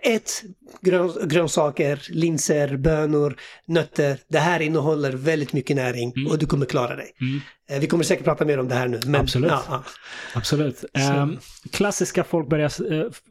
ett, 0.03 0.43
grön, 0.81 1.11
grönsaker, 1.23 2.01
linser, 2.09 2.77
bönor, 2.77 3.35
nötter. 3.65 4.19
Det 4.27 4.39
här 4.39 4.59
innehåller 4.59 5.11
väldigt 5.11 5.53
mycket 5.53 5.75
näring 5.75 6.13
Mm. 6.15 6.31
och 6.31 6.37
du 6.37 6.45
kommer 6.45 6.65
klara 6.65 6.95
dig. 6.95 7.11
Mm. 7.21 7.41
Eh, 7.69 7.79
vi 7.79 7.87
kommer 7.87 8.03
säkert 8.03 8.25
prata 8.25 8.45
mer 8.45 8.59
om 8.59 8.67
det 8.67 8.75
här 8.75 8.87
nu. 8.87 8.99
Men, 9.05 9.21
Absolut. 9.21 9.51
Ja, 9.51 9.63
ja. 9.69 9.83
Absolut. 10.35 10.85
Ehm, 10.93 11.37
klassiska 11.71 12.23
folk, 12.23 12.49
börjar, 12.49 12.71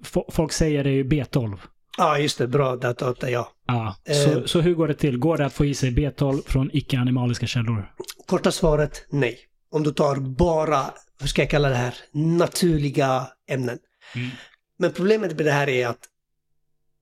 f- 0.03 0.17
folk 0.29 0.53
säger 0.53 0.85
är 0.85 0.91
ju 0.91 1.05
B12. 1.05 1.59
ja 1.99 2.19
just 2.19 2.39
det. 2.39 2.47
Bra 2.47 2.77
data, 2.77 3.31
ja. 3.31 3.49
Ja. 3.67 3.97
Så, 4.25 4.49
så 4.49 4.61
hur 4.61 4.75
går 4.75 4.89
det 4.89 4.95
till? 4.95 5.19
Går 5.19 5.37
det 5.37 5.47
att 5.47 5.53
få 5.53 5.65
i 5.65 5.75
sig 5.75 5.91
B12 5.91 6.43
från 6.47 6.71
icke-animaliska 6.73 7.47
källor? 7.47 7.93
Korta 8.27 8.53
svaret, 8.53 9.07
nej. 9.11 9.39
om 9.71 9.83
du 9.83 9.93
tar 9.93 10.17
bara, 10.17 10.85
hur 11.21 11.27
ska 11.29 11.43
jag 11.43 11.51
kalla 11.51 11.69
det 11.69 11.75
här, 11.75 11.95
naturliga 12.13 13.27
ämnen. 13.51 13.79
Mm. 14.15 14.29
Men 14.83 14.93
problemet 14.93 15.37
med 15.37 15.47
det 15.47 15.53
här 15.53 15.69
är 15.69 15.87
att 15.87 15.99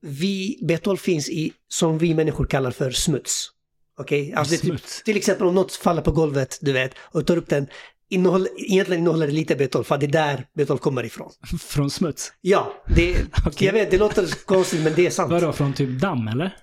vi, 0.01 0.59
B12 0.61 0.95
finns 0.95 1.29
i, 1.29 1.53
som 1.67 1.97
vi 1.97 2.13
människor 2.13 2.45
kallar 2.45 2.71
för 2.71 2.91
smuts. 2.91 3.49
Okej? 3.97 4.33
Alltså 4.33 4.55
det 4.55 4.67
är 4.67 4.77
typ, 4.77 5.05
till 5.05 5.17
exempel 5.17 5.47
om 5.47 5.55
något 5.55 5.75
faller 5.75 6.01
på 6.01 6.11
golvet, 6.11 6.59
du 6.61 6.71
vet, 6.71 6.95
och 6.99 7.27
tar 7.27 7.37
upp 7.37 7.49
den, 7.49 7.67
innehåll, 8.09 8.47
egentligen 8.57 9.01
innehåller 9.01 9.27
det 9.27 9.33
lite 9.33 9.55
B12, 9.55 9.83
för 9.83 9.97
det 9.97 10.05
är 10.05 10.07
där 10.07 10.45
B12 10.57 10.77
kommer 10.77 11.03
ifrån. 11.03 11.31
Från 11.61 11.89
smuts? 11.89 12.33
Ja, 12.41 12.73
det, 12.95 13.15
Okej. 13.45 13.65
jag 13.65 13.73
vet, 13.73 13.91
det 13.91 13.97
låter 13.97 14.45
konstigt 14.45 14.81
men 14.83 14.93
det 14.95 15.05
är 15.05 15.09
sant. 15.09 15.31
Vadå, 15.31 15.53
från 15.53 15.73
typ 15.73 16.01
damm 16.01 16.27
eller? 16.27 16.57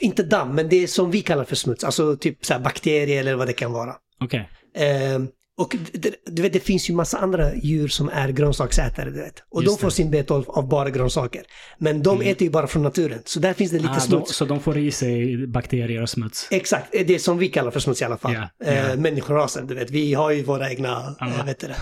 Inte 0.00 0.22
damm, 0.22 0.54
men 0.54 0.68
det 0.68 0.76
är 0.82 0.86
som 0.86 1.10
vi 1.10 1.22
kallar 1.22 1.44
för 1.44 1.56
smuts, 1.56 1.84
alltså 1.84 2.16
typ 2.16 2.46
så 2.46 2.58
bakterier 2.58 3.20
eller 3.20 3.34
vad 3.34 3.46
det 3.46 3.52
kan 3.52 3.72
vara. 3.72 3.94
Okej. 4.20 4.50
Ehm, 4.74 5.28
och 5.60 5.76
det, 5.92 6.14
du 6.26 6.42
vet, 6.42 6.52
det 6.52 6.60
finns 6.60 6.90
ju 6.90 6.94
massa 6.94 7.18
andra 7.18 7.54
djur 7.54 7.88
som 7.88 8.08
är 8.08 8.28
grönsaksätare, 8.28 9.10
du 9.10 9.20
vet. 9.20 9.34
Och 9.50 9.62
Just 9.62 9.76
de 9.76 9.80
får 9.80 9.88
det. 9.88 9.94
sin 9.94 10.14
B12 10.14 10.44
av 10.48 10.68
bara 10.68 10.90
grönsaker. 10.90 11.42
Men 11.78 12.02
de 12.02 12.20
äter 12.22 12.42
ju 12.42 12.50
bara 12.50 12.66
från 12.66 12.82
naturen, 12.82 13.18
så 13.24 13.40
där 13.40 13.52
finns 13.54 13.70
det 13.70 13.76
lite 13.78 13.90
Ah, 13.90 13.94
de, 13.94 14.00
smuts. 14.00 14.36
så 14.36 14.44
de 14.44 14.60
får 14.60 14.78
i 14.78 14.90
sig 14.90 15.46
bakterier 15.46 16.02
och 16.02 16.08
smuts? 16.10 16.48
Exakt, 16.50 16.92
det 16.92 17.14
är 17.14 17.18
som 17.18 17.38
vi 17.38 17.48
kallar 17.48 17.70
för 17.70 17.80
smuts 17.80 18.02
i 18.02 18.04
alla 18.04 18.18
fall. 18.18 18.34
Eh, 18.64 18.74
ja. 18.90 18.96
Människorasen, 18.96 19.66
du 19.66 19.74
vet, 19.74 19.90
vi 19.90 20.14
har 20.14 20.30
ju 20.30 20.42
våra 20.42 20.70
egna, 20.70 21.14
Ja. 21.20 21.26
eh, 21.26 21.44
vet 21.46 21.60
du 21.60 21.66
det. 21.66 21.76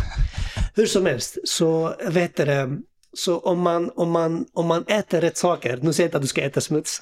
Hur 0.74 0.86
som 0.86 1.06
helst, 1.06 1.38
så 1.44 1.94
vet 2.08 2.36
du 2.36 2.82
så 3.16 3.38
om 3.38 3.60
man, 3.60 3.90
om, 3.96 4.10
man, 4.10 4.46
om 4.54 4.66
man 4.66 4.84
äter 4.86 5.20
rätt 5.20 5.36
saker, 5.36 5.78
nu 5.82 5.92
säger 5.92 6.04
jag 6.04 6.08
inte 6.08 6.16
att 6.16 6.22
du 6.22 6.28
ska 6.28 6.42
äta 6.42 6.60
smuts. 6.60 7.00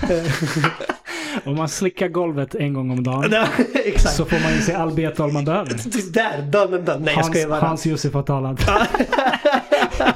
Om 1.44 1.56
man 1.56 1.68
slickar 1.68 2.08
golvet 2.08 2.54
en 2.54 2.74
gång 2.74 2.90
om 2.90 3.02
dagen 3.02 3.30
så 3.98 4.24
får 4.24 4.40
man 4.42 4.52
i 4.58 4.62
sig 4.62 4.74
all 4.74 4.90
B12 4.90 5.32
man 5.32 5.44
behöver. 5.44 6.12
Där, 6.12 6.42
done 6.42 6.76
and 6.76 6.84
done. 6.86 6.98
Nej, 6.98 7.06
jag 7.08 7.14
Hans, 7.14 7.26
skojar 7.26 7.48
bara. 7.48 7.60
Hans 7.60 7.86
Josef 7.86 8.14
har 8.14 8.22
talat. 8.22 8.60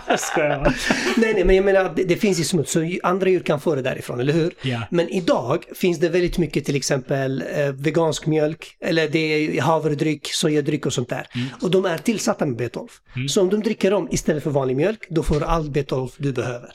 jag 0.09 0.21
skojar. 0.21 0.75
Nej, 1.16 1.35
nej, 1.35 1.45
men 1.45 1.57
jag 1.57 1.64
menar, 1.64 1.93
det, 1.97 2.05
det 2.05 2.16
finns 2.16 2.41
ju 2.41 2.45
smuts, 2.45 2.73
så 2.73 2.83
ju- 2.83 3.01
andra 3.03 3.29
djur 3.29 3.41
kan 3.41 3.61
få 3.61 3.75
det 3.75 3.83
därifrån, 3.83 4.21
eller 4.21 4.33
hur? 4.33 4.55
Ja. 4.62 4.81
Men 4.91 5.09
idag 5.09 5.64
finns 5.75 5.99
det 6.01 6.09
väldigt 6.09 6.39
mycket 6.39 6.64
till 6.64 6.77
exempel 6.77 7.45
eh, 7.57 7.66
vegansk 7.73 8.27
mjölk, 8.27 8.77
eller 8.81 9.09
det 9.09 9.18
är 9.18 9.61
havredryck, 9.62 10.27
sojadryck 10.35 10.87
och 10.87 10.93
sånt 10.93 11.09
där. 11.09 11.27
Mm. 11.35 11.47
Och 11.62 11.71
de 11.71 11.85
är 11.85 11.99
tillsatta 11.99 12.47
med 12.47 12.61
B12. 12.61 12.89
Så 13.29 13.43
om 13.43 13.49
de 13.51 13.61
dricker 13.61 13.91
dem 13.91 14.09
istället 14.11 14.43
för 14.43 14.51
vanlig 14.51 14.77
mjölk, 14.77 15.07
då 15.11 15.23
får 15.23 15.41
du 15.41 15.47
all 15.47 15.71
B12 15.71 16.11
du 16.16 16.33
behöver. 16.33 16.71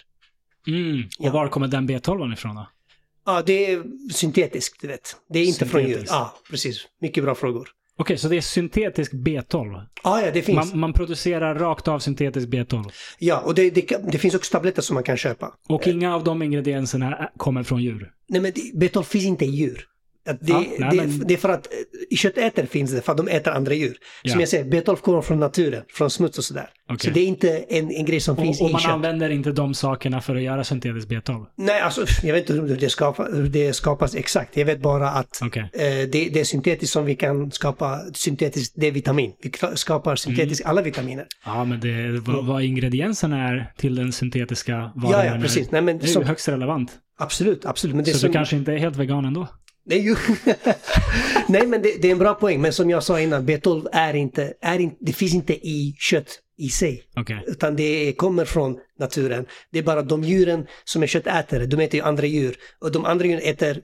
Mm. 0.67 1.03
Och 1.19 1.25
Ja. 1.25 1.31
var 1.31 1.47
kommer 1.47 1.67
den 1.67 1.89
B12 1.89 2.33
ifrån 2.33 2.55
då? 2.55 2.67
Ja, 3.25 3.43
det 3.45 3.71
är 3.73 3.83
syntetiskt, 4.13 4.81
du 4.81 4.87
vet. 4.87 5.15
Det 5.29 5.39
är 5.39 5.45
inte 5.45 5.65
från 5.65 5.83
djur. 5.87 6.03
Ja, 6.07 6.33
precis. 6.49 6.87
Mycket 7.01 7.23
bra 7.23 7.35
frågor. 7.35 7.69
Okej, 7.97 8.17
så 8.17 8.27
det 8.27 8.37
är 8.37 8.41
syntetisk 8.41 9.13
B12? 9.13 9.81
Ja, 10.03 10.21
ja, 10.21 10.31
det 10.31 10.41
finns. 10.41 10.55
Man, 10.71 10.79
man 10.79 10.93
producerar 10.93 11.55
rakt 11.55 11.87
av 11.87 11.99
syntetisk 11.99 12.47
B12? 12.47 12.91
Ja, 13.19 13.39
och 13.39 13.55
det, 13.55 13.69
det, 13.69 14.11
det 14.11 14.17
finns 14.17 14.35
också 14.35 14.51
tabletter 14.51 14.81
som 14.81 14.93
man 14.93 15.03
kan 15.03 15.17
köpa. 15.17 15.53
Och 15.69 15.87
inga 15.87 16.15
av 16.15 16.23
de 16.23 16.41
ingredienserna 16.41 17.29
kommer 17.37 17.63
från 17.63 17.83
djur? 17.83 18.11
Nej, 18.29 18.41
men 18.41 18.51
det- 18.55 18.87
B12 18.87 19.03
finns 19.03 19.25
inte 19.25 19.45
i 19.45 19.49
djur. 19.49 19.85
Det, 20.25 20.37
Ja, 20.41 20.63
nej, 20.79 20.89
det, 20.91 20.95
men- 21.07 21.27
det 21.27 21.33
är 21.33 21.37
för 21.37 21.49
att 21.49 21.67
eh, 21.67 21.73
i 22.09 22.15
köttätare 22.17 22.65
finns 22.67 22.91
det 22.91 23.01
för 23.01 23.11
att 23.11 23.17
de 23.17 23.27
äter 23.27 23.53
andra 23.53 23.73
djur. 23.73 23.97
Ja. 24.23 24.31
Som 24.31 24.39
jag 24.39 24.49
säger, 24.49 24.65
B12 24.65 24.95
kommer 24.95 25.21
från 25.21 25.39
naturen, 25.39 25.83
från 25.93 26.09
smuts 26.09 26.37
och 26.37 26.43
sådär. 26.43 26.69
Okej. 26.89 26.99
Så 26.99 27.13
det 27.13 27.19
är 27.19 27.25
inte 27.25 27.57
en, 27.57 27.91
en 27.91 28.05
grej 28.05 28.19
som 28.19 28.37
finns 28.37 28.59
Och, 28.61 28.63
och 28.65 28.69
i 28.69 28.73
man 28.73 28.81
kött. 28.81 28.91
använder 28.91 29.29
inte 29.29 29.51
de 29.51 29.73
sakerna 29.73 30.21
för 30.21 30.35
att 30.35 30.41
göra 30.41 30.63
syntetisk 30.63 31.07
B12? 31.07 31.45
Nej, 31.57 31.81
alltså 31.81 32.05
jag 32.23 32.33
vet 32.33 32.49
inte 32.49 32.61
hur 32.61 32.75
det, 32.77 32.89
skapa, 32.89 33.23
hur 33.33 33.47
det 33.47 33.73
skapas 33.73 34.15
exakt. 34.15 34.57
Jag 34.57 34.65
vet 34.65 34.79
bara 34.79 35.09
att 35.09 35.39
Okej. 35.43 35.61
eh, 35.73 35.79
det, 35.81 36.29
det 36.33 36.39
är 36.39 36.43
syntetiskt 36.43 36.93
som 36.93 37.05
vi 37.05 37.15
kan 37.15 37.51
skapa 37.51 37.99
syntetiskt 38.13 38.73
D-vitamin. 38.81 39.31
Vi 39.43 39.51
skapar 39.77 40.15
syntetiskt 40.15 40.61
Mm. 40.65 40.69
alla 40.71 40.81
vitaminer. 40.81 41.25
Ja, 41.45 41.65
men 41.65 41.79
det, 41.79 42.19
vad, 42.19 42.45
vad 42.45 42.63
ingredienserna 42.63 43.47
är 43.49 43.71
till 43.77 43.95
den 43.95 44.11
syntetiska 44.11 44.91
varan 44.95 45.25
Ja, 45.25 45.33
ja, 45.35 45.41
precis. 45.41 45.71
Nej, 45.71 45.81
men 45.81 45.97
Det 45.97 46.03
är 46.03 46.07
ju 46.07 46.13
som, 46.13 46.23
högst 46.23 46.47
relevant. 46.49 46.91
absolut, 47.19 47.65
absolut. 47.65 47.95
Men 47.95 48.05
det 48.05 48.11
Så 48.11 48.17
som, 48.19 48.27
du 48.29 48.33
kanske 48.33 48.55
inte 48.55 48.73
är 48.73 48.77
helt 48.77 48.95
vegan 48.95 49.25
ändå? 49.25 49.47
Nej. 49.85 50.15
Nej, 51.47 51.67
men 51.67 51.81
det, 51.81 52.01
det 52.01 52.07
är 52.07 52.11
en 52.11 52.17
bra 52.17 52.33
poäng. 52.33 52.61
Men 52.61 52.73
som 52.73 52.89
jag 52.89 53.03
sa 53.03 53.19
innan, 53.19 53.47
B12 53.47 53.87
är 53.91 54.13
inte, 54.13 54.53
är 54.61 54.79
inte, 54.79 54.97
det 54.99 55.13
finns 55.13 55.33
inte 55.33 55.53
i 55.53 55.95
kött 55.99 56.39
i 56.57 56.69
sig. 56.69 57.03
Okej. 57.15 57.43
Utan 57.47 57.75
det 57.75 58.13
kommer 58.13 58.45
från 58.45 58.77
naturen. 58.99 59.45
Det 59.71 59.79
är 59.79 59.83
bara 59.83 60.01
de 60.01 60.23
djuren 60.23 60.67
som 60.83 61.03
är 61.03 61.07
köttätare, 61.07 61.65
de 61.65 61.79
äter 61.79 61.95
ju 61.95 62.05
andra 62.05 62.25
djur. 62.25 62.55
Och 62.79 62.91
de 62.91 63.05
andra 63.05 63.25
djuren 63.25 63.41
äter 63.43 63.81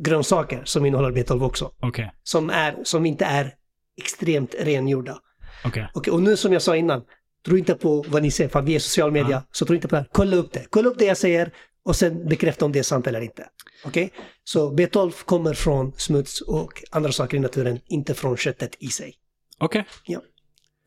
grönsaker 0.00 0.62
som 0.64 0.86
innehåller 0.86 1.10
B12 1.22 1.44
också. 1.44 1.72
Okej. 1.80 2.12
Som, 2.22 2.50
är, 2.50 2.76
som 2.84 3.06
inte 3.06 3.24
är 3.24 3.54
extremt 4.02 4.54
rengjorda. 4.58 5.18
Okej. 5.64 5.88
Och, 5.94 6.08
och 6.08 6.22
nu 6.22 6.36
som 6.36 6.52
jag 6.52 6.62
sa 6.62 6.76
innan, 6.76 7.02
tro 7.46 7.56
inte 7.56 7.74
på 7.74 8.04
vad 8.08 8.22
ni 8.22 8.30
säger, 8.30 8.50
för 8.50 8.62
vi 8.62 8.74
är 8.74 8.78
social 8.78 9.10
media, 9.12 9.30
Ja. 9.30 9.42
så 9.52 9.66
tro 9.66 9.74
inte 9.74 9.88
på 9.88 9.94
det 9.94 10.00
här. 10.00 10.08
Kolla 10.12 10.36
upp 10.36 10.52
det. 10.52 10.66
Kolla 10.70 10.88
upp 10.88 10.98
det 10.98 11.04
jag 11.04 11.16
säger 11.16 11.52
och 11.82 11.96
sen 11.96 12.28
bekräfta 12.28 12.64
om 12.64 12.72
det 12.72 12.78
är 12.78 12.82
sant 12.82 13.06
eller 13.06 13.20
inte. 13.20 13.46
Okej? 13.84 14.12
Så 14.44 14.72
B12 14.76 15.24
kommer 15.24 15.54
från 15.54 15.92
smuts 15.96 16.40
och 16.40 16.72
andra 16.90 17.12
saker 17.12 17.36
i 17.36 17.40
naturen, 17.40 17.80
inte 17.86 18.14
från 18.14 18.36
köttet 18.36 18.76
i 18.78 18.88
sig. 18.88 19.14
Okej. 19.58 19.84
Ja. 20.06 20.20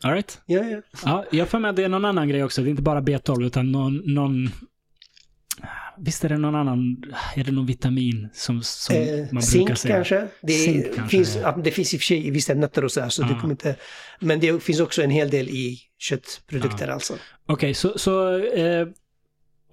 All 0.04 0.14
right. 0.14 0.42
Ja, 0.46 0.64
ja. 0.64 0.82
Ja, 1.06 1.26
jag 1.32 1.50
får 1.50 1.60
med 1.60 1.70
att 1.70 1.76
det 1.76 1.84
är 1.84 1.90
någon 1.90 2.06
annan 2.06 2.30
grej 2.30 2.44
också. 2.44 2.62
Det 2.62 2.68
är 2.68 2.70
inte 2.70 2.82
bara 2.82 3.02
B12 3.02 3.46
utan 3.46 3.72
någon, 3.72 4.02
någon... 4.14 4.50
Visst 5.98 6.24
är 6.26 6.30
det 6.30 6.38
någon 6.38 6.56
annan... 6.56 7.04
Är 7.36 7.44
det 7.44 7.52
någon 7.52 7.66
vitamin 7.66 8.30
som, 8.34 8.62
som 8.64 8.96
Eh, 8.96 9.04
man 9.18 9.26
brukar 9.28 9.42
zink 9.42 9.78
säga? 9.78 9.96
kanske. 9.96 10.28
Det, 10.42 10.54
Zink 10.54 10.86
kanske, 10.96 11.18
finns, 11.18 11.36
ja. 11.36 11.42
ja, 11.42 11.62
det 11.64 11.72
finns 11.72 11.94
i 11.94 11.98
och 11.98 12.02
för 12.02 12.06
sig 12.06 12.28
i 12.28 12.32
vissa 12.32 12.54
nötter 12.54 12.84
och 12.84 12.92
sådär, 12.92 13.10
så 13.10 13.22
det 13.22 13.30
Ja. 13.32 13.40
kommer 13.40 13.54
inte... 13.54 13.76
Men 14.20 14.40
det 14.40 14.64
finns 14.64 14.80
också 14.80 15.02
en 15.04 15.10
hel 15.10 15.30
del 15.30 15.50
i 15.50 15.80
köttprodukter 16.00 16.88
alltså. 16.88 17.14
Okej, 17.46 17.74
så, 17.74 17.98
så 17.98 18.38
eh, 18.38 18.88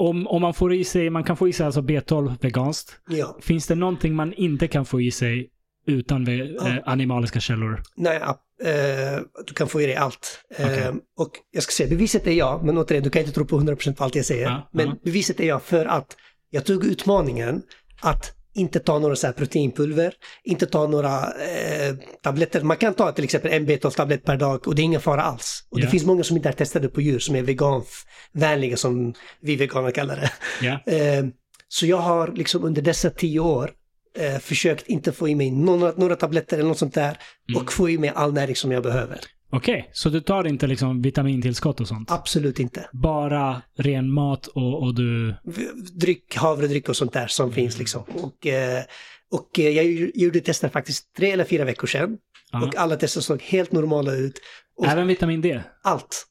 om, 0.00 0.26
om 0.26 0.42
man 0.42 0.54
får 0.54 0.74
i 0.74 0.84
sig, 0.84 1.10
man 1.10 1.24
kan 1.24 1.36
få 1.36 1.48
i 1.48 1.52
sig 1.52 1.66
alltså 1.66 1.80
B12 1.80 2.34
veganskt. 2.40 3.00
Ja. 3.08 3.38
Finns 3.40 3.66
det 3.66 3.74
någonting 3.74 4.14
man 4.14 4.32
inte 4.32 4.68
kan 4.68 4.84
få 4.84 5.00
i 5.00 5.10
sig 5.10 5.50
utan 5.86 6.28
eh, 6.28 6.78
animaliska 6.84 7.40
källor? 7.40 7.82
Nej, 7.96 8.16
eh, 8.64 9.20
du 9.46 9.54
kan 9.54 9.68
få 9.68 9.80
i 9.80 9.86
dig 9.86 9.96
allt. 9.96 10.44
Eh, 10.56 10.66
Okej. 10.66 10.92
och 11.16 11.30
jag 11.50 11.62
ska 11.62 11.72
säga, 11.72 11.88
beviset 11.88 12.26
är 12.26 12.32
ja, 12.32 12.60
men 12.64 12.78
återigen, 12.78 13.04
du 13.04 13.10
kan 13.10 13.20
inte 13.20 13.32
tro 13.32 13.44
på 13.44 13.60
100% 13.60 13.94
på 13.94 14.04
allt 14.04 14.14
jag 14.14 14.24
säger. 14.24 14.46
Ja, 14.46 14.68
men 14.72 14.86
ja. 14.86 14.96
beviset 15.04 15.40
är 15.40 15.46
ja 15.46 15.60
för 15.60 15.86
att 15.86 16.16
jag 16.50 16.64
tog 16.64 16.84
utmaningen 16.84 17.62
att 18.00 18.36
inte 18.54 18.80
ta 18.80 18.98
några 18.98 19.16
så 19.16 19.32
proteinpulver, 19.32 20.14
inte 20.44 20.66
ta 20.66 20.86
några 20.86 21.16
eh, 21.32 21.94
tabletter. 22.22 22.60
Man 22.62 22.76
kan 22.76 22.94
ta 22.94 23.12
till 23.12 23.24
exempel 23.24 23.52
en 23.52 23.66
B12-tablett 23.68 24.24
per 24.24 24.36
dag 24.36 24.68
och 24.68 24.74
det 24.74 24.82
är 24.82 24.84
ingen 24.84 25.00
fara 25.00 25.22
alls. 25.22 25.64
Och 25.70 25.80
Ja. 25.80 25.84
det 25.84 25.90
finns 25.90 26.04
många 26.04 26.24
som 26.24 26.36
inte 26.36 26.48
är 26.48 26.52
testade 26.52 26.88
på 26.88 27.00
djur 27.00 27.18
som 27.18 27.36
är 27.36 27.42
veganvänliga 27.42 28.76
som 28.76 29.14
vi 29.40 29.56
veganer 29.56 29.90
kallar 29.90 30.16
det. 30.16 30.32
Ja. 30.62 30.78
Eh, 30.92 31.24
så 31.68 31.86
jag 31.86 31.96
har 31.96 32.28
liksom 32.28 32.64
under 32.64 32.82
dessa 32.82 33.10
tio 33.10 33.40
år 33.40 33.70
eh, 34.18 34.38
försökt 34.38 34.86
inte 34.86 35.12
få 35.12 35.28
i 35.28 35.34
mig 35.34 35.50
några, 35.50 35.92
några 35.96 36.16
tabletter 36.16 36.58
eller 36.58 36.68
något 36.68 36.78
sånt 36.78 36.94
där 36.94 37.18
Mm. 37.48 37.62
och 37.62 37.72
få 37.72 37.90
i 37.90 37.98
mig 37.98 38.12
all 38.14 38.32
näring 38.32 38.56
som 38.56 38.72
jag 38.72 38.82
behöver. 38.82 39.18
Okej, 39.52 39.90
så 39.92 40.08
du 40.08 40.20
tar 40.20 40.46
inte 40.46 40.66
liksom 40.66 41.02
vitamintillskott 41.02 41.80
och 41.80 41.88
sånt? 41.88 42.10
Absolut 42.10 42.58
inte. 42.60 42.88
Bara 42.92 43.62
ren 43.76 44.12
mat 44.12 44.46
och, 44.46 44.82
och 44.82 44.94
du... 44.94 45.34
Dryck, 45.92 46.36
havredryck 46.36 46.88
och 46.88 46.96
sånt 46.96 47.12
där 47.12 47.26
som 47.26 47.44
Mm. 47.44 47.54
finns 47.54 47.78
liksom. 47.78 48.02
Och, 48.02 48.46
eh, 48.46 48.82
och 49.30 49.58
eh, 49.58 49.68
jag 49.68 49.84
gjorde 50.14 50.40
tester 50.40 50.68
faktiskt 50.68 51.14
tre 51.16 51.30
eller 51.30 51.44
fyra 51.44 51.64
veckor 51.64 51.86
sedan. 51.86 52.18
Ja. 52.52 52.66
Och 52.66 52.76
alla 52.76 52.96
tester 52.96 53.20
såg 53.20 53.42
helt 53.42 53.72
normala 53.72 54.12
ut. 54.14 54.40
Och 54.76 54.86
Även 54.86 55.06
vitamin 55.06 55.40
D? 55.40 55.60
allt. 55.82 56.26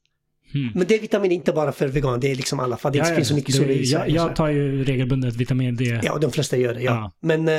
Hmm. 0.53 0.71
Men 0.75 0.87
D-vitamin 0.87 1.31
är 1.31 1.35
inte 1.35 1.51
bara 1.53 1.71
för 1.71 1.87
vegan, 1.87 2.19
det 2.19 2.31
är 2.31 2.35
liksom 2.35 2.59
alla, 2.59 2.77
för 2.77 2.91
det 2.91 2.97
inte 2.97 3.15
finns 3.15 3.27
så 3.27 3.35
mycket 3.35 3.55
det- 3.55 3.61
sol 3.61 3.69
i 3.71 3.83
jag, 3.83 4.09
jag 4.09 4.35
tar 4.35 4.47
ju 4.47 4.83
regelbundet 4.83 5.35
vitamin 5.35 5.75
D. 5.75 5.99
Ja, 6.03 6.17
de 6.17 6.31
flesta 6.31 6.57
gör 6.57 6.73
det, 6.73 6.81
ja. 6.81 6.91
Ja. 6.91 7.11
Men 7.21 7.39
eh, 7.47 7.53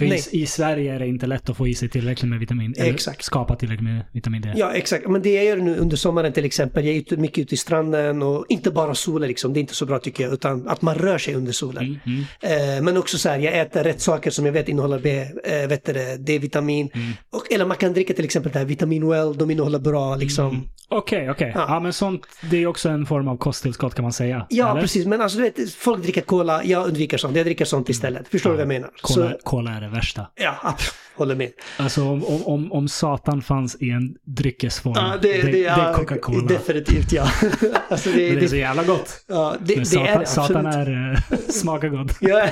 nej. 0.00 0.24
i, 0.32 0.42
i 0.42 0.46
Sverige 0.46 0.94
är 0.94 0.98
det 0.98 1.06
inte 1.06 1.26
lätt 1.26 1.50
att 1.50 1.56
få 1.56 1.68
i 1.68 1.74
sig 1.74 1.88
tillräckligt 1.88 2.30
med 2.30 2.38
vitamin. 2.38 2.74
Eller 2.78 2.94
Exakt. 2.94 3.24
skapa 3.24 3.56
tillräckligt 3.56 3.84
med 3.84 4.04
vitamin 4.12 4.42
D. 4.42 4.52
Ja, 4.56 4.72
exakt. 4.72 5.08
Men 5.08 5.22
det 5.22 5.34
jag 5.34 5.44
gör 5.44 5.56
nu 5.56 5.76
under 5.76 5.96
sommaren 5.96 6.32
till 6.32 6.44
exempel, 6.44 6.84
jag 6.84 6.94
är 6.94 6.98
ute, 6.98 7.16
mycket 7.16 7.38
ute 7.38 7.54
i 7.54 7.56
stranden 7.56 8.22
och 8.22 8.46
inte 8.48 8.70
bara 8.70 8.94
solen 8.94 9.28
liksom, 9.28 9.52
det 9.52 9.58
är 9.58 9.60
inte 9.60 9.74
så 9.74 9.86
bra 9.86 9.98
tycker 9.98 10.24
jag, 10.24 10.32
utan 10.32 10.68
att 10.68 10.82
man 10.82 10.94
rör 10.94 11.18
sig 11.18 11.34
under 11.34 11.52
solen. 11.52 11.84
Mm, 11.84 12.24
mm. 12.42 12.76
Eh, 12.76 12.82
men 12.82 12.96
också 12.96 13.18
så 13.18 13.28
här, 13.28 13.38
jag 13.38 13.58
äter 13.58 13.84
rätt 13.84 14.00
saker 14.00 14.30
som 14.30 14.46
jag 14.46 14.52
vet 14.52 14.68
innehåller 14.68 14.98
B, 14.98 15.26
eh, 15.44 15.68
vet 15.68 15.84
det, 15.84 16.16
D-vitamin. 16.16 16.90
Mm. 16.94 17.12
Och, 17.32 17.52
eller 17.52 17.66
man 17.66 17.76
kan 17.76 17.92
dricka 17.92 18.14
till 18.14 18.24
exempel 18.24 18.52
det 18.52 18.58
här 18.58 18.66
Vitamin 18.66 19.08
Well, 19.08 19.36
de 19.36 19.50
innehåller 19.50 19.78
bra 19.78 20.16
liksom. 20.16 20.48
Mm. 20.48 20.60
Okej, 20.88 21.30
okej. 21.30 21.52
Ja. 21.54 21.64
Ja. 21.68 21.80
men 21.80 21.92
sånt, 22.04 22.26
det 22.50 22.56
är 22.62 22.66
också 22.66 22.88
en 22.88 23.06
form 23.06 23.28
av 23.28 23.36
kosttillskott 23.36 23.94
kan 23.94 24.02
man 24.02 24.12
säga. 24.12 24.46
Ja, 24.50 24.70
eller? 24.70 24.80
precis. 24.80 25.06
Men 25.06 25.20
alltså 25.20 25.38
du 25.38 25.44
vet, 25.44 25.72
folk 25.74 26.02
dricker 26.02 26.20
cola, 26.20 26.64
jag 26.64 26.86
undviker 26.86 27.18
sånt. 27.18 27.36
Jag 27.36 27.46
dricker 27.46 27.64
sånt 27.64 27.88
istället. 27.88 28.28
Förstår 28.28 28.50
du 28.50 28.56
vad 28.56 28.60
jag 28.62 28.68
menar? 28.68 28.90
Cola, 29.02 29.30
Så, 29.30 29.38
cola 29.42 29.70
är 29.70 29.80
det 29.80 29.88
värsta. 29.88 30.26
ja, 30.34 30.76
håller 31.16 31.34
med. 31.34 31.50
Alltså 31.76 32.02
om, 32.04 32.24
om- 32.46 32.72
om, 32.72 32.88
Satan 32.88 33.42
fanns 33.42 33.76
i 33.82 33.90
en 33.90 34.14
dryckesform, 34.26 34.94
Ja, 34.96 35.14
det, 35.22 35.42
det, 35.42 35.52
det 35.52 35.64
är 35.64 35.78
ja, 35.78 35.94
Coca-Cola. 35.96 36.48
Definitivt, 36.48 37.12
ja. 37.12 37.22
alltså 37.88 38.10
det, 38.10 38.16
Men 38.30 38.38
det 38.38 38.44
är 38.44 38.46
så 38.48 38.54
det, 38.54 38.60
jävla 38.60 38.84
gott. 38.84 39.24
ja, 39.28 39.56
det, 39.60 39.74
Men 39.74 39.84
det 39.84 39.90
satan, 39.90 40.06
är 40.08 40.18
det 40.18 40.26
satan 40.26 40.66
är, 40.66 41.12
eh, 41.32 41.38
smakar 41.48 41.88
gott. 41.88 42.16
Ja. 42.20 42.48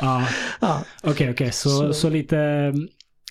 Ja. 0.00 0.26
ja. 0.60 0.84
Okej, 1.02 1.30
okej. 1.30 1.52
Så, 1.52 1.68
Så- 1.68 1.92
så. 1.92 2.10
lite, 2.10 2.72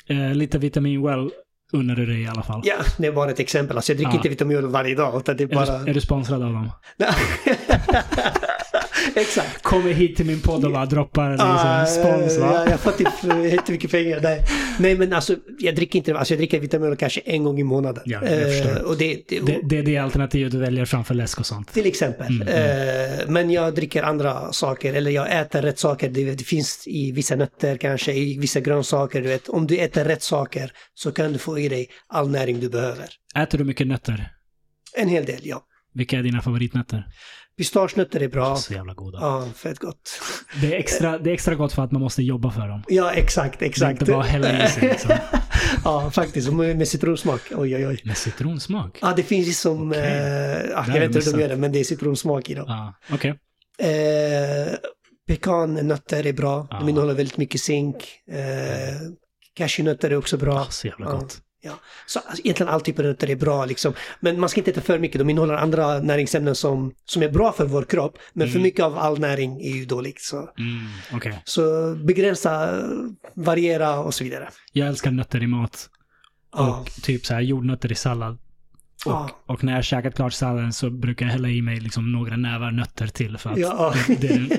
eh, 0.07 0.34
lite 0.34 0.57
vitamin 0.57 1.01
well 1.05 1.30
unnar 1.74 1.96
du 1.96 2.06
dig 2.06 2.22
i 2.22 2.28
alla 2.28 2.44
fall. 2.44 2.62
Ja, 2.64 2.76
det 2.98 3.08
är 3.08 3.12
bara 3.12 3.32
ett 3.32 3.40
exempel. 3.40 3.78
Alltså 3.78 3.92
jag 3.92 3.98
dricker 3.98 4.12
Ja. 4.12 4.16
inte 4.16 4.30
Vitamil 4.30 4.66
varje 4.66 4.96
dag, 4.96 5.18
utan 5.20 5.38
det 5.38 5.44
är 5.44 5.48
Är, 5.52 5.56
bara... 5.56 5.78
du, 5.80 5.90
är 5.90 5.94
du 5.94 6.02
sponsrad 6.02 6.44
av 6.44 6.54
dem? 6.54 6.72
Exakt. 9.16 9.62
Kommer 9.64 9.92
hit 9.94 10.16
till 10.18 10.26
min 10.26 10.42
podd 10.42 10.66
och 10.66 10.72
bara 10.72 10.86
droppar 10.86 11.32
liksom, 11.32 11.50
Ah, 11.52 11.86
spons 11.86 12.38
va? 12.38 12.52
Ja, 12.66 12.70
jag 12.72 12.80
får 12.80 12.92
typ 12.92 13.08
jättemycket 13.54 13.92
pengar 13.92 14.20
där. 14.20 14.40
Nej 14.80 14.98
men 14.98 15.14
alltså 15.14 15.36
jag 15.60 15.76
dricker 15.76 16.00
inte, 16.00 16.18
alltså 16.18 16.34
jag 16.34 16.40
dricker 16.40 16.60
Vitamil 16.60 16.96
kanske 16.96 17.20
en 17.26 17.44
gång 17.44 17.60
i 17.60 17.64
månaden. 17.64 18.04
Ja. 18.06 18.22
Eh, 18.24 18.78
och 18.78 18.98
det, 18.98 19.22
det, 19.28 19.40
Det, 19.40 19.60
det 19.64 19.78
är 19.78 19.84
det 19.84 19.98
alternativet 19.98 20.52
du 20.52 20.58
väljer 20.58 20.86
framför 20.86 21.14
läsk 21.14 21.40
och 21.40 21.46
sånt. 21.46 21.74
Till 21.74 21.86
exempel. 21.86 22.28
Mm, 22.42 22.48
Eh, 22.50 23.28
men 23.28 23.52
jag 23.52 23.76
dricker 23.76 24.04
andra 24.04 24.52
saker, 24.52 24.94
eller 24.94 25.12
jag 25.12 25.40
äter 25.40 25.62
rätt 25.62 25.80
saker. 25.80 26.10
Det, 26.10 26.32
det 26.36 26.44
finns 26.44 26.84
i 26.88 27.12
vissa 27.12 27.36
nötter 27.36 27.78
kanske, 27.78 28.14
i 28.14 28.38
vissa 28.40 28.60
grönsaker. 28.60 29.22
Du 29.22 29.28
vet. 29.28 29.50
Om 29.50 29.68
du 29.68 29.78
äter 29.78 30.06
rätt 30.06 30.24
saker 30.24 30.72
så 30.94 31.12
kan 31.12 31.34
du 31.34 31.40
få 31.40 31.59
i 31.60 31.70
dig 31.70 31.89
all 32.07 32.30
näring 32.30 32.60
du 32.60 32.70
behöver. 32.70 33.10
Äter 33.36 33.57
du 33.57 33.64
mycket 33.64 33.88
nötter? 33.88 34.32
En 34.97 35.10
hel 35.10 35.26
del, 35.26 35.39
ja. 35.43 35.66
Vilka 35.93 36.18
är 36.20 36.24
dina 36.24 36.41
favoritnötter? 36.41 37.05
Pistagenötter 37.57 38.20
är 38.20 38.28
bra. 38.28 38.55
Så 38.55 38.74
jävla 38.74 38.93
goda. 38.93 39.18
Ja, 39.22 39.47
fett 39.55 39.80
gott. 39.80 40.22
Det, 40.62 40.76
är 40.76 40.80
extra, 40.80 41.18
det 41.18 41.30
är 41.30 41.34
extra 41.34 41.55
gott 41.55 41.74
för 41.74 41.84
att 41.84 41.91
man 41.91 42.01
måste 42.01 42.24
jobba 42.24 42.51
för 42.51 42.68
dem. 42.68 42.84
Ja, 42.88 43.12
exakt, 43.12 43.60
Det 43.60 43.66
är 43.66 43.70
exakt. 43.70 44.01
inte 44.01 44.12
bara 44.12 44.24
hälla 44.24 44.66
i 44.66 44.70
sig 44.70 44.88
liksom. 44.89 45.12
ja, 45.84 46.12
faktiskt. 46.12 46.51
Med 46.53 46.88
citronsmak. 46.88 47.41
Oj, 47.55 47.76
oj, 47.76 47.88
oj. 47.88 48.01
Med 48.05 48.18
citronsmak? 48.18 48.97
Ja, 49.01 49.14
det 49.16 49.24
finns 49.24 49.47
ju 49.47 49.51
som... 49.51 49.89
Okej. 49.89 50.01
Eh, 50.01 50.70
ja, 50.70 50.80
har 50.82 50.93
jag 50.93 50.99
vet 50.99 51.16
inte 51.16 51.30
hur 51.30 51.38
de 51.38 51.41
gör 51.41 51.49
det, 51.49 51.55
men 51.55 51.72
det 51.72 51.80
är 51.80 51.84
citronsmak 51.84 52.49
i 52.49 52.53
dem. 52.53 52.66
Ja, 52.68 52.93
okej. 53.16 53.30
Eh, 53.80 54.74
pekannötter 55.28 56.26
är 56.28 56.34
bra. 56.34 56.68
Ja. 56.70 56.80
De 56.80 56.89
innehåller 56.89 57.14
väldigt 57.14 57.38
mycket 57.38 57.62
zink. 57.62 57.95
Eh, 58.32 58.95
cashewnötter 59.53 60.10
är 60.10 60.16
också 60.18 60.38
bra. 60.38 60.60
Ah, 60.60 60.66
så 60.70 60.88
jävla 60.88 61.05
Ja. 61.05 61.28
Gott. 61.64 61.80
Så 62.05 62.20
alltså, 62.20 62.41
egentligen 62.43 62.74
all 62.74 62.82
typ 62.82 62.99
av 62.99 63.05
nötter 63.05 63.30
är 63.30 63.36
bra 63.36 63.66
liksom. 63.66 63.93
Men 64.20 64.39
man 64.39 64.49
ska 64.49 64.60
inte 64.60 64.72
äta 64.72 64.82
för 64.82 64.99
mycket. 64.99 65.20
De 65.20 65.30
innehåller 65.30 65.53
andra 65.53 65.99
näringsämnen 65.99 66.55
som, 66.55 66.93
som 67.05 67.24
är 67.24 67.30
bra 67.30 67.51
för 67.51 67.66
vår 67.66 67.84
kropp. 67.84 68.18
Men 68.34 68.47
för 68.47 68.55
Mm. 68.55 68.64
mycket 68.64 68.86
av 68.86 68.97
all 68.97 69.20
näring 69.20 69.62
är 69.62 69.72
ju 69.76 69.86
dåligt. 69.86 70.22
Så, 70.22 70.38
Mm, 70.38 70.88
okej. 71.14 71.41
så 71.45 71.95
begränsa, 71.95 72.82
variera 73.36 73.99
och 73.99 74.14
så 74.14 74.24
vidare. 74.24 74.49
Jag 74.74 74.88
älskar 74.88 75.12
nötter 75.12 75.43
i 75.43 75.47
mat. 75.47 75.89
Ja. 76.55 76.80
Och 76.80 76.91
typ 77.03 77.26
så 77.26 77.34
här 77.34 77.41
jordnötter 77.41 77.91
i 77.91 77.95
sallad. 77.95 78.38
Och, 79.05 79.12
Ja. 79.12 79.30
och 79.45 79.64
när 79.64 79.76
jag 79.76 79.84
käkat 79.84 80.16
klart 80.16 80.34
salladen 80.34 80.74
så 80.74 80.89
brukar 80.89 81.26
jag 81.26 81.34
hälla 81.34 81.47
i 81.49 81.62
mig 81.62 81.80
liksom 81.80 82.12
några 82.12 82.36
nävar 82.38 82.72
nötter 82.72 83.07
till 83.07 83.38
för 83.38 83.49
att 83.49 83.57
Ja. 83.57 83.93
det, 84.07 84.16
det 84.16 84.28
är 84.28 84.38
den, 84.39 84.49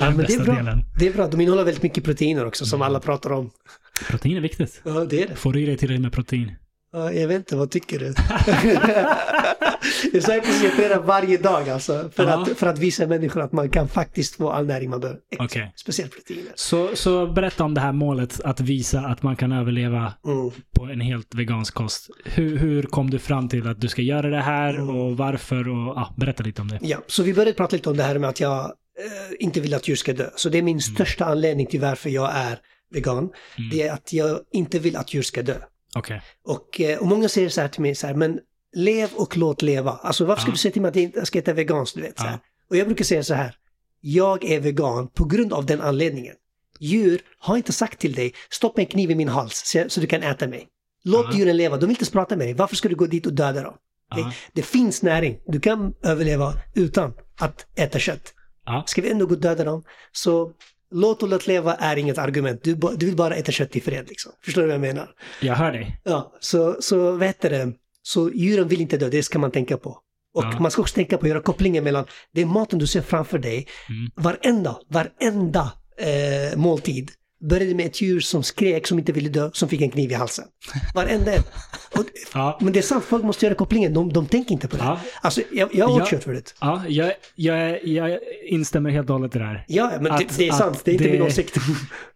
Ja, 0.00 0.10
det 0.10 0.16
bästa 0.16 0.40
är 0.42 0.44
bra. 0.46 0.54
delen. 0.54 0.78
Det 0.98 1.06
är 1.06 1.12
bra. 1.12 1.26
De 1.28 1.40
innehåller 1.40 1.64
väldigt 1.64 1.82
mycket 1.82 2.04
proteiner 2.04 2.44
också 2.46 2.66
som 2.66 2.76
Mm. 2.82 2.86
alla 2.86 3.00
pratar 3.00 3.32
om. 3.32 3.50
Protein 4.08 4.36
är 4.36 4.40
viktigt. 4.40 4.80
Ja, 4.84 4.90
det 5.04 5.22
är 5.22 5.28
det. 5.28 5.36
Får 5.36 5.52
du 5.52 5.60
i 5.62 5.66
dig 5.66 5.76
tillräckligt 5.76 6.02
med 6.02 6.12
protein? 6.12 6.52
Ja, 6.92 7.12
jag 7.12 7.28
vet 7.28 7.36
inte, 7.36 7.56
vad 7.56 7.70
tycker 7.70 7.98
du? 7.98 8.06
jag 10.12 10.22
säger 10.22 10.40
precis, 10.40 10.62
jag 10.62 10.76
tränar 10.76 10.98
varje 11.02 11.36
dag 11.38 11.68
alltså. 11.68 12.10
För, 12.16 12.24
Ja. 12.24 12.42
att, 12.42 12.58
för 12.58 12.66
att 12.66 12.78
visa 12.78 13.06
människor 13.06 13.40
att 13.42 13.52
man 13.52 13.70
kan 13.70 13.88
faktiskt 13.88 14.34
få 14.36 14.50
all 14.50 14.66
näring 14.66 14.90
man 14.90 15.00
behöver. 15.00 15.20
Okej. 15.38 15.72
Speciellt 15.76 16.12
proteiner. 16.14 16.52
Så, 16.54 16.90
så 16.94 17.26
berätta 17.26 17.64
om 17.64 17.74
det 17.74 17.80
här 17.80 17.92
målet 17.92 18.40
att 18.40 18.60
visa 18.60 19.00
att 19.00 19.22
man 19.22 19.36
kan 19.36 19.52
överleva 19.52 20.12
Mm. 20.26 20.50
på 20.74 20.84
en 20.84 21.00
helt 21.00 21.34
vegansk 21.34 21.74
kost. 21.74 22.10
Hur, 22.24 22.56
hur 22.58 22.82
kom 22.82 23.10
du 23.10 23.18
fram 23.18 23.48
till 23.48 23.68
att 23.68 23.80
du 23.80 23.88
ska 23.88 24.02
göra 24.02 24.28
det 24.28 24.40
här 24.42 24.74
Mm. 24.74 24.96
och 24.96 25.16
varför? 25.16 25.68
Och, 25.68 25.96
ja, 25.96 26.14
berätta 26.16 26.42
lite 26.42 26.62
om 26.62 26.68
det. 26.68 26.78
Ja, 26.82 26.98
så 27.06 27.22
vi 27.22 27.34
började 27.34 27.52
prata 27.52 27.76
lite 27.76 27.90
om 27.90 27.96
det 27.96 28.02
här 28.02 28.18
med 28.18 28.30
att 28.30 28.40
jag 28.40 28.60
eh, 28.64 28.70
inte 29.38 29.60
vill 29.60 29.74
att 29.74 29.88
djur 29.88 29.96
ska 29.96 30.12
dö. 30.12 30.30
Så 30.36 30.48
det 30.48 30.58
är 30.58 30.62
min 30.62 30.80
största 30.80 31.24
anledning 31.24 31.66
till 31.66 31.80
varför 31.80 32.10
jag 32.10 32.30
är 32.36 32.58
vegan. 32.90 33.18
Mm. 33.18 33.32
Det 33.70 33.82
är 33.82 33.92
att 33.92 34.12
jag 34.12 34.40
inte 34.52 34.78
vill 34.78 34.96
att 34.96 35.14
djur 35.14 35.22
ska 35.22 35.42
dö. 35.42 35.58
Okej. 35.94 36.22
Och, 36.44 36.80
eh, 36.80 36.98
och 36.98 37.06
många 37.06 37.28
säger 37.28 37.48
så 37.48 37.60
här 37.60 37.68
till 37.68 37.82
mig, 37.82 37.94
så 37.94 38.06
här, 38.06 38.14
men 38.14 38.40
lev 38.72 39.08
och 39.14 39.36
låt 39.36 39.62
leva. 39.62 39.90
Alltså 39.92 40.24
varför 40.24 40.40
ska 40.40 40.48
Ja. 40.50 40.52
du 40.52 40.58
säga 40.58 40.72
till 40.72 40.82
mig 40.82 40.88
att 40.88 40.96
jag 40.96 41.04
inte 41.04 41.26
ska 41.26 41.38
äta 41.38 41.52
veganskt, 41.52 41.96
du 41.96 42.02
vet. 42.02 42.18
Så 42.18 42.24
här. 42.24 42.32
Ja. 42.32 42.38
Och 42.70 42.76
jag 42.76 42.86
brukar 42.86 43.04
säga 43.04 43.22
så 43.22 43.34
här, 43.34 43.54
jag 44.00 44.44
är 44.44 44.60
vegan 44.60 45.08
på 45.08 45.24
grund 45.24 45.52
av 45.52 45.66
den 45.66 45.80
anledningen. 45.80 46.34
Djur 46.80 47.20
har 47.38 47.56
inte 47.56 47.72
sagt 47.72 47.98
till 47.98 48.12
dig, 48.14 48.34
stoppa 48.50 48.80
en 48.80 48.86
kniv 48.86 49.10
i 49.10 49.14
min 49.14 49.28
hals 49.28 49.62
så, 49.64 49.84
så 49.88 50.00
du 50.00 50.06
kan 50.06 50.22
äta 50.22 50.46
mig. 50.48 50.66
Låt 51.04 51.26
Ja. 51.32 51.38
djuren 51.38 51.56
leva, 51.56 51.76
de 51.76 51.86
vill 51.86 51.96
inte 52.00 52.12
prata 52.12 52.36
med 52.36 52.46
dig. 52.46 52.54
Varför 52.54 52.76
ska 52.76 52.88
du 52.88 52.94
gå 52.96 53.06
dit 53.06 53.26
och 53.26 53.32
döda 53.32 53.62
dem? 53.62 53.74
Det, 54.14 54.20
Ja. 54.20 54.32
det 54.52 54.62
finns 54.62 55.02
näring, 55.02 55.38
du 55.46 55.60
kan 55.60 55.94
överleva 56.02 56.54
utan 56.74 57.12
att 57.40 57.66
äta 57.78 57.98
kött. 57.98 58.34
Ska 58.86 59.02
vi 59.02 59.10
ändå 59.10 59.26
gå 59.26 59.34
och 59.34 59.40
döda 59.40 59.64
dem? 59.64 59.84
Så 60.12 60.52
låt 60.90 61.22
och 61.22 61.28
låt 61.28 61.46
leva 61.46 61.74
är 61.74 61.96
inget 61.96 62.18
argument. 62.18 62.60
Du, 62.64 62.74
du 62.74 63.06
vill 63.06 63.16
bara 63.16 63.34
äta 63.34 63.52
kött 63.52 63.76
i 63.76 63.80
fred 63.80 64.08
liksom. 64.08 64.32
Förstår 64.44 64.62
du 64.62 64.66
vad 64.68 64.74
jag 64.74 64.80
menar? 64.80 65.08
Jag 65.40 65.54
hör 65.54 65.72
dig. 65.72 66.00
Ja, 66.04 66.32
så, 66.40 66.76
så 66.80 67.12
vad 67.12 67.26
heter 67.26 67.50
det? 67.50 67.72
Så 68.02 68.30
djuren 68.30 68.68
vill 68.68 68.80
inte 68.80 68.96
dö, 68.96 69.08
det 69.08 69.22
ska 69.22 69.38
man 69.38 69.50
tänka 69.50 69.76
på. 69.76 69.90
Och 70.34 70.44
Ja. 70.44 70.60
man 70.60 70.70
ska 70.70 70.82
också 70.82 70.94
tänka 70.94 71.18
på 71.18 71.22
att 71.26 71.28
göra 71.30 71.40
kopplingen 71.42 71.84
mellan 71.84 72.04
det 72.34 72.46
maten 72.46 72.78
du 72.78 72.86
ser 72.86 73.02
framför 73.02 73.38
dig, 73.38 73.66
Mm. 73.88 74.10
varenda, 74.16 74.76
varenda 74.90 75.72
eh, 75.98 76.58
måltid 76.58 77.10
började 77.40 77.74
med 77.74 77.86
ett 77.86 78.00
djur 78.00 78.20
som 78.20 78.42
skrek, 78.42 78.86
som 78.86 78.98
inte 78.98 79.12
ville 79.12 79.28
dö, 79.28 79.50
som 79.52 79.68
fick 79.68 79.80
en 79.80 79.90
kniv 79.90 80.10
i 80.10 80.14
halsen. 80.14 80.44
Varenda 80.94 81.34
en. 81.34 81.42
Och, 81.96 82.04
Ja. 82.34 82.58
men 82.62 82.72
det 82.72 82.78
är 82.78 82.82
sant, 82.82 83.04
folk 83.04 83.24
måste 83.24 83.46
göra 83.46 83.54
kopplingen, 83.54 83.94
de, 83.94 84.12
de 84.12 84.26
tänker 84.26 84.52
inte 84.52 84.68
på 84.68 84.76
det. 84.76 84.82
Ja. 84.82 85.00
Alltså, 85.22 85.40
jag, 85.52 85.74
jag 85.74 85.90
åt 85.90 85.98
Ja. 85.98 86.06
kött 86.06 86.24
förut. 86.24 86.54
Ja, 86.60 86.82
jag, 86.88 87.12
jag, 87.34 87.84
jag 87.86 88.18
instämmer 88.48 88.90
helt 88.90 89.10
och 89.10 89.16
hållet 89.16 89.36
i 89.36 89.38
det 89.38 89.44
här. 89.44 89.64
Ja, 89.68 89.92
men 90.00 90.12
Att- 90.12 90.18
det, 90.18 90.36
det 90.38 90.48
är 90.48 90.52
sant, 90.52 90.82
det 90.84 90.90
är 90.90 90.92
inte 90.92 91.04
det- 91.04 91.10
min 91.12 91.22
åsikt. 91.22 91.56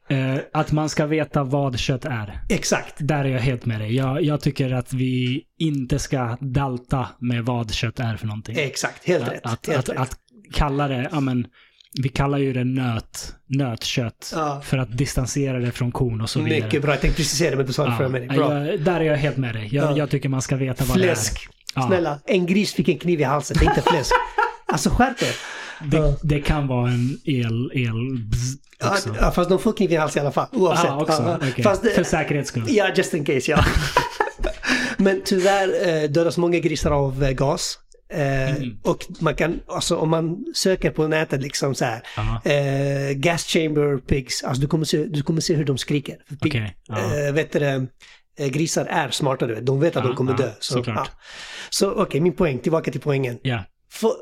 Eh, 0.09 0.37
att 0.53 0.73
man 0.73 0.89
ska 0.89 1.07
veta 1.07 1.45
vad 1.45 1.79
kött 1.79 2.05
är. 2.05 2.41
Exakt. 2.49 2.95
Där 2.99 3.25
är 3.25 3.29
jag 3.29 3.41
helt 3.41 3.67
med 3.67 3.81
dig. 3.81 3.95
Jag, 3.97 4.23
jag 4.23 4.41
tycker 4.41 4.73
att 4.73 4.93
vi 4.93 5.43
inte 5.59 5.99
ska 5.99 6.37
dalta 6.41 7.09
med 7.19 7.45
vad 7.45 7.73
kött 7.73 8.01
är 8.01 8.17
för 8.17 8.27
någonting. 8.27 8.57
Exakt, 8.59 9.05
helt 9.09 9.29
rätt. 9.33 9.41
Att, 9.47 9.67
helt 9.67 9.79
att, 9.79 9.89
rätt. 9.89 9.99
att 9.99 10.17
kalla 10.53 10.89
det, 10.89 11.09
ja 11.13 11.21
men, 11.21 11.47
vi 12.03 12.09
kallar 12.09 12.39
ju 12.39 12.53
det 12.53 12.65
nöt, 12.65 13.35
nötkött 13.47 14.33
Ja. 14.35 14.61
för 14.65 14.79
att 14.79 14.97
distansera 14.99 15.59
det 15.59 15.73
från 15.73 15.93
kon 15.93 16.21
och 16.21 16.31
så 16.31 16.41
vidare. 16.41 16.61
Mycket 16.65 16.83
bra, 16.83 16.93
jag 16.93 17.01
tänkte 17.01 17.17
precisera 17.17 17.57
men 17.57 17.67
du 17.67 17.73
sa 17.73 17.85
det 17.85 17.91
Ja, 17.91 17.97
för 17.97 18.09
mig. 18.09 18.27
Bra. 18.29 18.67
jag, 18.67 18.81
där 18.81 19.01
är 19.01 19.05
jag 19.05 19.17
helt 19.17 19.37
med 19.37 19.55
dig. 19.55 19.69
Jag, 19.73 19.93
Ja. 19.93 19.97
jag 19.97 20.11
tycker 20.11 20.29
man 20.29 20.43
ska 20.43 20.57
veta 20.57 20.85
vad 20.85 20.97
Fläsk. 20.97 21.49
det 21.75 21.81
är. 21.81 21.83
Ja. 21.83 21.87
Snälla, 21.89 22.19
en 22.27 22.47
gris 22.47 22.73
fick 22.75 22.89
en 22.89 22.99
kniv 22.99 23.21
i 23.21 23.25
halsen, 23.25 23.57
det 23.61 23.65
är 23.67 23.69
inte 23.69 23.83
fläsk. 23.91 24.11
alltså 24.67 24.91
skärp 24.91 25.23
er. 25.23 25.35
Det, 25.91 26.17
det 26.23 26.41
kan 26.41 26.67
vara 26.67 26.91
en 26.91 27.19
el, 27.25 27.71
el 27.75 28.19
också. 28.91 29.15
ja, 29.21 29.31
fast 29.31 29.51
de 29.51 29.59
får 29.59 29.73
kniv 29.73 29.93
i 29.93 29.97
halsen 29.97 30.21
i 30.23 30.27
alla 30.27 30.33
fall, 30.33 30.47
oavsett. 30.53 30.91
Ah, 30.91 30.97
också. 31.01 31.39
Okej. 31.51 31.65
Fast 31.65 31.83
det, 31.83 31.91
För 31.91 32.05
säkerhets 32.05 32.49
skull. 32.49 32.65
ja, 32.69 32.89
just 32.97 33.15
in 33.15 33.25
case, 33.25 33.51
ja. 33.51 33.65
Men 34.97 35.23
tyvärr 35.25 35.89
eh, 36.03 36.11
dödas 36.11 36.37
många 36.39 36.59
grisar 36.59 36.91
av 36.91 37.25
eh, 37.25 37.31
gas. 37.31 37.79
Eh, 38.13 38.57
Mm. 38.57 38.79
Och 38.83 39.07
man 39.21 39.35
kan, 39.35 39.61
alltså 39.67 39.97
om 39.97 40.11
man 40.11 40.45
söker 40.55 40.91
på 40.91 41.09
nätet 41.09 41.43
liksom 41.43 41.75
så 41.75 41.85
här, 41.85 42.03
eh, 42.45 43.13
gas 43.15 43.45
chamber 43.45 43.99
pigs, 43.99 44.43
alltså 44.43 44.61
du 44.61 44.67
kommer 44.67 44.85
se, 44.85 45.05
du 45.05 45.23
kommer 45.23 45.41
se 45.41 45.55
hur 45.55 45.65
de 45.65 45.79
skriker. 45.79 46.17
För 46.29 46.37
pig, 46.37 46.75
ja. 46.89 46.99
eh, 47.27 47.33
vet 47.33 47.53
du, 47.53 47.65
eh, 48.39 48.47
grisar 48.49 48.85
är 48.87 49.11
smarta, 49.11 49.47
du 49.47 49.55
vet. 49.55 49.67
de 49.67 49.81
vet 49.81 49.97
att 49.97 50.03
Ja, 50.05 50.09
de 50.09 50.17
kommer 50.17 50.37
dö. 50.37 50.51
Så, 50.61 50.75
såklart. 50.75 51.11
ja. 51.15 51.21
så 51.71 51.91
okej, 51.91 52.21
min 52.21 52.33
poäng, 52.33 52.59
tillbaka 52.59 52.91
till 52.91 53.01
poängen. 53.01 53.39
Ja. 53.43 53.65
För, 53.93 54.13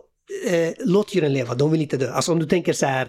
låt 0.79 1.15
djuren 1.15 1.33
leva, 1.33 1.55
de 1.55 1.71
vill 1.71 1.81
inte 1.83 1.97
dö. 1.97 2.13
Alltså 2.13 2.33
om 2.33 2.39
du 2.39 2.47
tänker 2.47 2.73
så 2.73 2.87
här, 2.87 3.09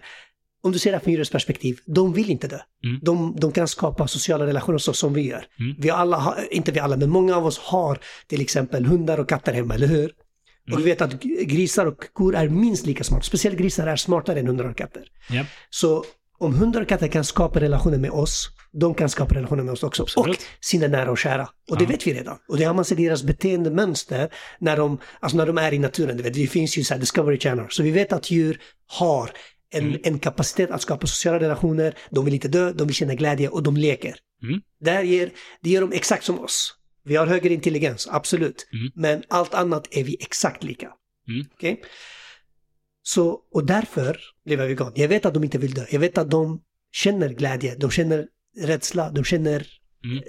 om 0.64 0.72
du 0.72 0.80
ser 0.80 0.92
det 0.92 1.00
från 1.00 1.12
djurens 1.12 1.30
perspektiv, 1.30 1.80
de 1.86 2.14
vill 2.14 2.30
inte 2.30 2.48
dö. 2.48 2.60
Mm. 2.86 3.00
De, 3.02 3.36
de 3.40 3.52
kan 3.52 3.68
skapa 3.68 4.08
sociala 4.08 4.46
relationer 4.46 4.78
så 4.78 4.94
som 4.94 5.14
vi 5.14 5.22
gör. 5.22 5.46
Mm. 5.60 5.76
Vi 5.80 5.90
alla, 5.90 6.18
har, 6.18 6.48
inte 6.52 6.72
vi 6.72 6.80
alla, 6.80 6.98
men 6.98 7.10
många 7.10 7.36
av 7.36 7.46
oss 7.46 7.60
har 7.60 8.00
till 8.28 8.42
exempel 8.42 8.86
hundar 8.86 9.18
och 9.18 9.30
katter 9.30 9.54
hemma, 9.54 9.74
eller 9.76 9.88
hur? 9.88 10.12
Och 10.64 10.70
Mm. 10.70 10.84
vi 10.84 10.90
vet 10.90 11.02
att 11.02 11.22
grisar 11.24 11.86
och 11.86 12.14
kor 12.14 12.36
är 12.36 12.50
minst 12.50 12.86
lika 12.86 13.04
smarta. 13.04 13.24
Speciellt 13.24 13.58
grisar 13.58 13.88
är 13.88 13.96
smartare 13.96 14.40
än 14.40 14.48
hundar 14.48 14.66
och 14.66 14.78
katter. 14.78 15.04
Ja. 15.30 15.46
Så 15.70 16.06
om 16.38 16.54
hundar 16.56 16.82
och 16.82 16.88
katter 16.90 17.08
kan 17.08 17.24
skapa 17.24 17.60
relationer 17.60 17.98
med 17.98 18.12
oss, 18.12 18.50
de 18.72 18.94
kan 18.94 19.10
skapa 19.10 19.36
relationer 19.36 19.64
med 19.64 19.74
oss 19.74 19.84
också. 19.84 20.04
Absolut. 20.04 20.38
Och 20.38 20.44
sina 20.62 20.88
nära 20.88 21.12
och 21.12 21.18
kära. 21.18 21.50
Och 21.70 21.78
det 21.78 21.84
Ja. 21.84 21.90
vet 21.90 22.08
vi 22.08 22.14
redan. 22.14 22.38
Och 22.48 22.58
det 22.58 22.64
har 22.64 22.74
man 22.74 22.86
sett 22.86 23.00
i 23.00 23.06
deras 23.06 23.24
beteendemönster 23.24 24.30
när 24.60 24.78
de, 24.78 24.98
alltså 25.20 25.38
när 25.38 25.46
de 25.46 25.58
är 25.58 25.74
i 25.74 25.80
naturen. 25.80 26.18
Du 26.18 26.24
vet, 26.24 26.34
det 26.34 26.48
finns 26.48 26.78
ju 26.78 26.84
så 26.84 26.96
Discovery 26.98 27.40
Channel. 27.40 27.66
Så 27.70 27.84
vi 27.84 27.92
vet 27.92 28.14
att 28.14 28.32
djur 28.32 28.62
har 28.88 29.32
en, 29.74 29.84
Mm. 29.88 30.02
en 30.04 30.20
kapacitet 30.20 30.72
att 30.72 30.82
skapa 30.82 31.08
sociala 31.08 31.40
relationer. 31.40 31.94
De 32.10 32.26
vill 32.26 32.34
inte 32.34 32.48
dö, 32.48 32.72
de 32.74 32.88
vill 32.88 32.96
känna 32.96 33.16
glädje 33.16 33.48
och 33.50 33.64
de 33.64 33.78
leker. 33.78 34.16
Mm. 34.44 34.62
Där 34.82 35.02
ger, 35.04 35.30
det 35.62 35.70
gör 35.70 35.82
de 35.82 35.92
exakt 35.92 36.24
som 36.24 36.40
oss. 36.40 36.74
Vi 37.04 37.16
har 37.16 37.28
högre 37.28 37.54
intelligens, 37.54 38.08
absolut. 38.12 38.68
Mm. 38.74 38.92
Men 38.96 39.24
allt 39.30 39.54
annat 39.54 39.88
är 39.92 40.04
vi 40.04 40.18
exakt 40.20 40.64
lika. 40.64 40.92
Mm. 41.28 41.46
Okej? 41.54 41.82
Så, 43.04 43.40
och 43.52 43.66
därför 43.66 44.18
blev 44.46 44.60
jag 44.60 44.68
vegan. 44.68 44.92
Jag 44.96 45.08
vet 45.08 45.26
att 45.26 45.34
de 45.34 45.44
inte 45.44 45.58
vill 45.58 45.74
dö. 45.74 45.86
Jag 45.92 46.00
vet 46.00 46.18
att 46.18 46.32
de 46.32 46.62
känner 46.92 47.30
glädje, 47.30 47.76
de 47.76 47.92
känner 47.92 48.28
rädsla, 48.62 49.10
de 49.12 49.24
känner 49.24 49.68
Mm. 50.04 50.18
eh, 50.18 50.24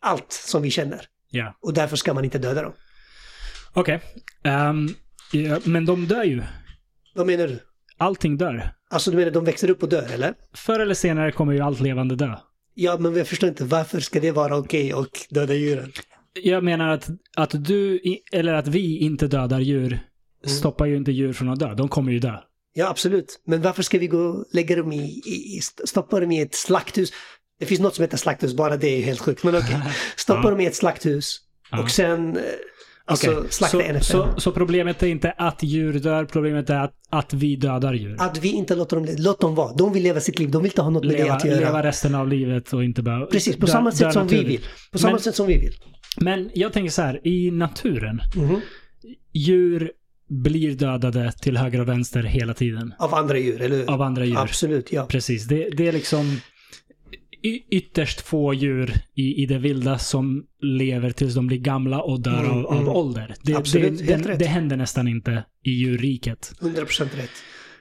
allt 0.00 0.32
som 0.32 0.62
vi 0.62 0.70
känner. 0.70 1.00
Ja. 1.30 1.56
Och 1.60 1.74
därför 1.74 1.96
ska 1.96 2.14
man 2.14 2.24
inte 2.24 2.38
döda 2.38 2.62
dem. 2.62 2.72
Okej. 3.72 4.00
Ehm, 4.44 4.88
ja, 5.32 5.60
men 5.64 5.86
de 5.86 6.06
dör 6.06 6.24
ju. 6.24 6.42
Vad 7.14 7.26
menar 7.26 7.46
du? 7.48 7.58
Allting 7.98 8.36
dör. 8.36 8.72
Alltså 8.90 9.10
du 9.10 9.16
menar 9.16 9.30
de 9.30 9.44
växer 9.44 9.70
upp 9.70 9.82
och 9.82 9.88
dör, 9.88 10.08
eller? 10.12 10.34
Förr 10.54 10.80
eller 10.80 10.94
senare 10.94 11.32
kommer 11.32 11.52
ju 11.52 11.60
allt 11.60 11.80
levande 11.80 12.16
dö. 12.16 12.36
Ja, 12.74 12.98
men 12.98 13.16
jag 13.16 13.28
förstår 13.28 13.48
inte 13.48 13.64
varför 13.64 14.00
ska 14.00 14.20
det 14.20 14.30
vara 14.30 14.56
okej 14.56 14.94
och 14.94 15.08
döda 15.30 15.54
djuren? 15.54 15.92
Jag 16.42 16.64
menar 16.64 16.88
att, 16.88 17.08
att 17.36 17.64
du, 17.64 18.00
eller 18.32 18.54
att 18.54 18.68
vi 18.68 18.98
inte 18.98 19.26
dödar 19.26 19.60
djur, 19.60 20.00
stoppar 20.46 20.86
ju 20.86 20.96
inte 20.96 21.12
djur 21.12 21.32
från 21.32 21.48
att 21.48 21.58
dö. 21.58 21.74
De 21.74 21.88
kommer 21.88 22.12
ju 22.12 22.18
dö. 22.18 22.36
Ja, 22.74 22.88
absolut. 22.88 23.40
Men 23.46 23.62
varför 23.62 23.82
ska 23.82 23.98
vi 23.98 24.06
gå 24.06 24.18
och 24.18 24.44
lägga 24.52 24.76
dem 24.76 24.92
i, 24.92 25.04
i, 25.26 25.60
stoppa 25.84 26.20
dem 26.20 26.32
i 26.32 26.40
ett 26.40 26.54
slakthus? 26.54 27.12
Det 27.58 27.66
finns 27.66 27.80
något 27.80 27.94
som 27.94 28.02
heter 28.02 28.16
slakthus, 28.16 28.54
bara 28.54 28.76
det 28.76 28.88
är 28.88 29.02
helt 29.02 29.20
sjukt. 29.20 29.44
Men 29.44 29.56
okej, 29.56 29.76
stoppa 30.16 30.40
Ja. 30.44 30.50
dem 30.50 30.60
i 30.60 30.66
ett 30.66 30.74
slakthus 30.76 31.40
Ja. 31.70 31.82
och 31.82 31.90
sen 31.90 32.36
eh, 32.36 32.42
alltså, 33.06 33.30
Okej, 33.30 33.50
slakta 33.50 33.78
så, 33.78 33.82
en. 33.84 34.00
så, 34.02 34.28
så 34.36 34.52
problemet 34.52 35.02
är 35.02 35.06
inte 35.06 35.30
att 35.32 35.62
djur 35.62 35.98
dör, 35.98 36.24
problemet 36.24 36.70
är 36.70 36.80
att, 36.80 36.92
att 37.10 37.32
vi 37.34 37.56
dödar 37.56 37.94
djur. 37.94 38.16
Att 38.18 38.38
vi 38.38 38.48
inte 38.52 38.74
låter 38.74 38.96
dem, 38.96 39.06
låt 39.18 39.40
dem 39.40 39.54
vara. 39.54 39.72
De 39.76 39.92
vill 39.92 40.02
leva 40.02 40.20
sitt 40.20 40.38
liv, 40.38 40.50
de 40.50 40.62
vill 40.62 40.70
inte 40.70 40.82
ha 40.82 40.90
något 40.90 41.04
med 41.04 41.12
det 41.14 41.22
leva, 41.22 41.34
att 41.34 41.44
göra. 41.44 41.60
leva 41.60 41.82
resten 41.82 42.14
av 42.14 42.28
livet 42.28 42.72
och 42.72 42.84
inte 42.84 43.02
behöva... 43.02 43.26
Precis, 43.26 43.56
på 43.56 43.66
dö- 43.66 43.72
samma 43.72 43.92
sätt 43.92 44.12
som 44.12 44.26
vi 44.26 44.44
vill. 44.44 44.60
På 44.92 44.98
samma 44.98 45.10
Men- 45.12 45.20
sätt 45.20 45.34
som 45.34 45.46
vi 45.46 45.58
vill. 45.58 45.72
Men 46.20 46.50
jag 46.54 46.72
tänker 46.72 46.90
så 46.90 47.02
här, 47.02 47.26
i 47.26 47.50
naturen, 47.50 48.20
Mhm. 48.36 48.60
djur 49.32 49.90
blir 50.28 50.74
dödade 50.74 51.32
till 51.32 51.56
höger 51.56 51.80
och 51.80 51.88
vänster 51.88 52.22
hela 52.22 52.54
tiden. 52.54 52.94
Av 52.98 53.14
andra 53.14 53.38
djur, 53.38 53.60
eller 53.62 53.76
hur? 53.76 53.90
Av 53.90 54.02
andra 54.02 54.24
djur. 54.24 54.38
Absolut, 54.38 54.92
ja. 54.92 55.06
Precis. 55.06 55.44
Det, 55.44 55.68
det 55.76 55.88
är 55.88 55.92
liksom 55.92 56.40
ytterst 57.48 58.20
få 58.20 58.54
djur 58.54 58.94
i, 59.14 59.42
i 59.42 59.46
det 59.46 59.58
vilda 59.58 59.98
som 59.98 60.46
lever 60.62 61.10
tills 61.10 61.34
de 61.34 61.46
blir 61.46 61.58
gamla 61.58 62.02
och 62.02 62.20
dör 62.20 62.44
Mm, 62.44 62.50
av, 62.50 62.66
av 62.66 62.76
mm. 62.80 62.88
ålder. 62.88 63.34
Det, 63.42 63.54
Absolut, 63.54 63.98
det, 63.98 64.04
helt 64.04 64.24
det, 64.24 64.30
rätt. 64.30 64.38
det 64.38 64.46
händer 64.46 64.76
nästan 64.76 65.08
inte 65.08 65.44
i 65.62 65.70
djurriket. 65.70 66.52
100% 66.60 67.16
rätt. 67.16 67.30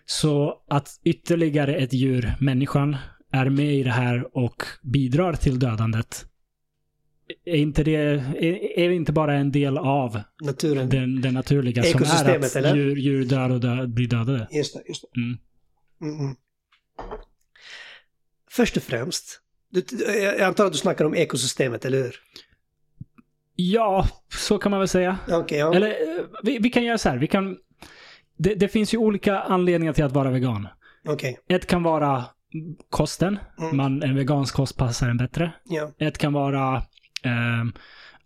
Så 0.05 0.63
att 0.67 0.99
ytterligare 1.03 1.75
ett 1.75 1.93
djur, 1.93 2.33
människan, 2.39 2.97
är 3.31 3.49
med 3.49 3.75
i 3.75 3.83
det 3.83 3.91
här 3.91 4.37
och 4.37 4.63
bidrar 4.81 5.33
till 5.33 5.59
dödandet. 5.59 6.25
Är 7.45 7.55
inte 7.55 7.83
det 7.83 7.95
är, 7.95 8.35
är 8.79 8.89
inte 8.89 9.11
bara 9.11 9.33
en 9.33 9.51
del 9.51 9.77
av 9.77 10.21
Naturen. 10.41 10.89
den, 10.89 11.21
den 11.21 11.33
naturliga 11.33 11.83
som 11.83 12.03
är 12.03 12.39
att 12.39 12.55
eller? 12.55 12.75
djur, 12.75 12.95
djur 12.95 13.25
dör 13.25 13.49
och 13.49 13.59
dö, 13.59 13.87
blir 13.87 14.07
dödade? 14.07 14.47
Just 14.51 14.73
det, 14.73 14.83
just 14.87 15.01
det. 15.01 15.21
Mm. 15.21 15.37
Mm, 16.01 16.19
mm. 16.19 16.35
Först 18.49 18.77
och 18.77 18.83
främst, 18.83 19.42
jag 20.21 20.41
antar 20.41 20.65
att 20.65 20.71
du 20.71 20.77
snackar 20.77 21.05
om 21.05 21.15
ekosystemet, 21.15 21.85
eller 21.85 21.97
hur? 21.97 22.15
Ja, 23.55 24.07
så 24.29 24.57
kan 24.57 24.69
man 24.71 24.79
väl 24.79 24.87
säga. 24.87 25.17
Okej, 25.31 25.57
ja. 25.59 25.73
Eller 25.73 25.87
eh, 25.89 26.23
vi, 26.43 26.57
vi 26.57 26.69
kan 26.69 26.83
göra 26.83 26.97
så 26.97 27.09
här. 27.09 27.17
Vi 27.17 27.27
kan, 27.27 27.57
det, 28.37 28.55
det 28.55 28.67
finns 28.67 28.93
ju 28.93 28.97
olika 28.97 29.39
anledningar 29.39 29.93
till 29.93 30.03
att 30.03 30.11
vara 30.11 30.29
vegan. 30.31 30.67
Okej. 31.07 31.39
Ett 31.49 31.67
kan 31.67 31.83
vara 31.83 32.25
kosten. 32.89 33.39
Mm. 33.59 33.77
Man, 33.77 34.03
en 34.03 34.15
vegansk 34.15 34.55
kost 34.55 34.77
passar 34.77 35.09
en 35.09 35.17
bättre. 35.17 35.53
Ja. 35.63 35.91
Ett 35.99 36.17
kan 36.17 36.33
vara 36.33 36.81
ehm, 37.23 37.73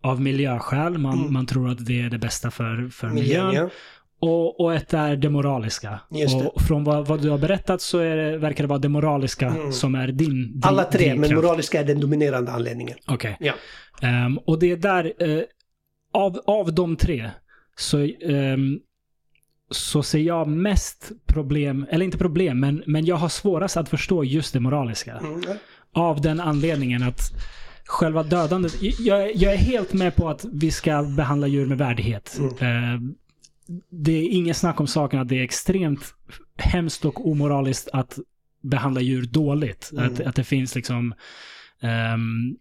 av 0.02 0.22
miljöskäl. 0.22 0.98
Man, 0.98 1.20
Mm. 1.20 1.34
man 1.34 1.46
tror 1.46 1.70
att 1.70 1.86
det 1.86 2.02
är 2.02 2.10
det 2.10 2.18
bästa 2.18 2.52
för, 2.52 2.90
för 2.90 3.08
Miljön, 3.08 3.48
miljön. 3.48 3.70
Och, 4.20 4.60
och 4.60 4.74
ett 4.74 4.94
är 4.94 5.16
det 5.16 5.30
moraliska. 5.30 6.00
Det. 6.10 6.26
Och 6.36 6.62
från 6.62 6.84
vad, 6.84 7.08
vad 7.08 7.22
du 7.22 7.30
har 7.30 7.38
berättat 7.38 7.82
så 7.82 8.00
är 8.00 8.16
det, 8.16 8.38
verkar 8.38 8.64
det 8.64 8.68
vara 8.68 8.80
det 8.80 8.90
moraliska 8.90 9.48
Mm. 9.48 9.72
som 9.72 9.96
är 9.96 10.08
din, 10.08 10.18
din 10.52 10.62
Alla 10.64 10.84
tre, 10.84 11.08
men 11.08 11.18
drivkraft. 11.22 11.44
moraliska 11.44 11.80
är 11.80 11.84
den 11.86 12.00
dominerande 12.00 12.52
anledningen. 12.52 12.98
Okej. 13.08 13.38
Ja. 13.40 13.54
Ehm, 14.02 14.38
och 14.38 14.60
det 14.60 14.72
är 14.72 14.78
där, 14.78 15.14
eh, 15.20 15.42
av, 16.14 16.40
av 16.46 16.74
de 16.74 16.96
tre, 16.96 17.30
så, 17.78 17.98
ehm, 18.22 18.80
så 19.72 20.04
ser 20.04 20.20
jag 20.20 20.48
mest 20.48 21.12
problem, 21.28 21.86
eller 21.90 22.06
inte 22.06 22.18
problem, 22.18 22.60
men, 22.60 22.84
men 22.88 23.06
jag 23.06 23.16
har 23.16 23.30
svårast 23.30 23.78
att 23.78 23.90
förstå 23.90 24.24
just 24.24 24.54
det 24.54 24.60
moraliska. 24.60 25.14
Mm. 25.18 25.42
Av 25.94 26.22
den 26.22 26.40
anledningen 26.40 27.04
att 27.04 27.20
själva 27.86 28.24
dödandet, 28.24 28.74
jag, 29.00 29.36
jag 29.36 29.54
är 29.54 29.58
helt 29.58 29.94
med 29.94 30.16
på 30.16 30.30
att 30.30 30.46
vi 30.54 30.72
ska 30.72 31.04
behandla 31.04 31.48
djur 31.48 31.66
med 31.66 31.78
värdighet. 31.78 32.38
Mm. 32.40 32.54
Ehm, 32.60 33.16
det 33.90 34.12
är 34.12 34.30
inget 34.30 34.58
snack 34.58 34.80
om 34.80 34.88
saken 34.88 35.20
att 35.20 35.28
det 35.28 35.40
är 35.40 35.44
extremt 35.44 36.14
hemskt 36.58 37.06
och 37.06 37.28
omoraliskt 37.28 37.90
att 37.94 38.20
behandla 38.62 39.02
djur 39.02 39.26
dåligt. 39.26 39.90
Mm. 39.92 40.06
Att, 40.06 40.20
att 40.20 40.36
det 40.36 40.44
finns 40.44 40.76
liksom 40.76 41.14
ehm, 41.82 42.58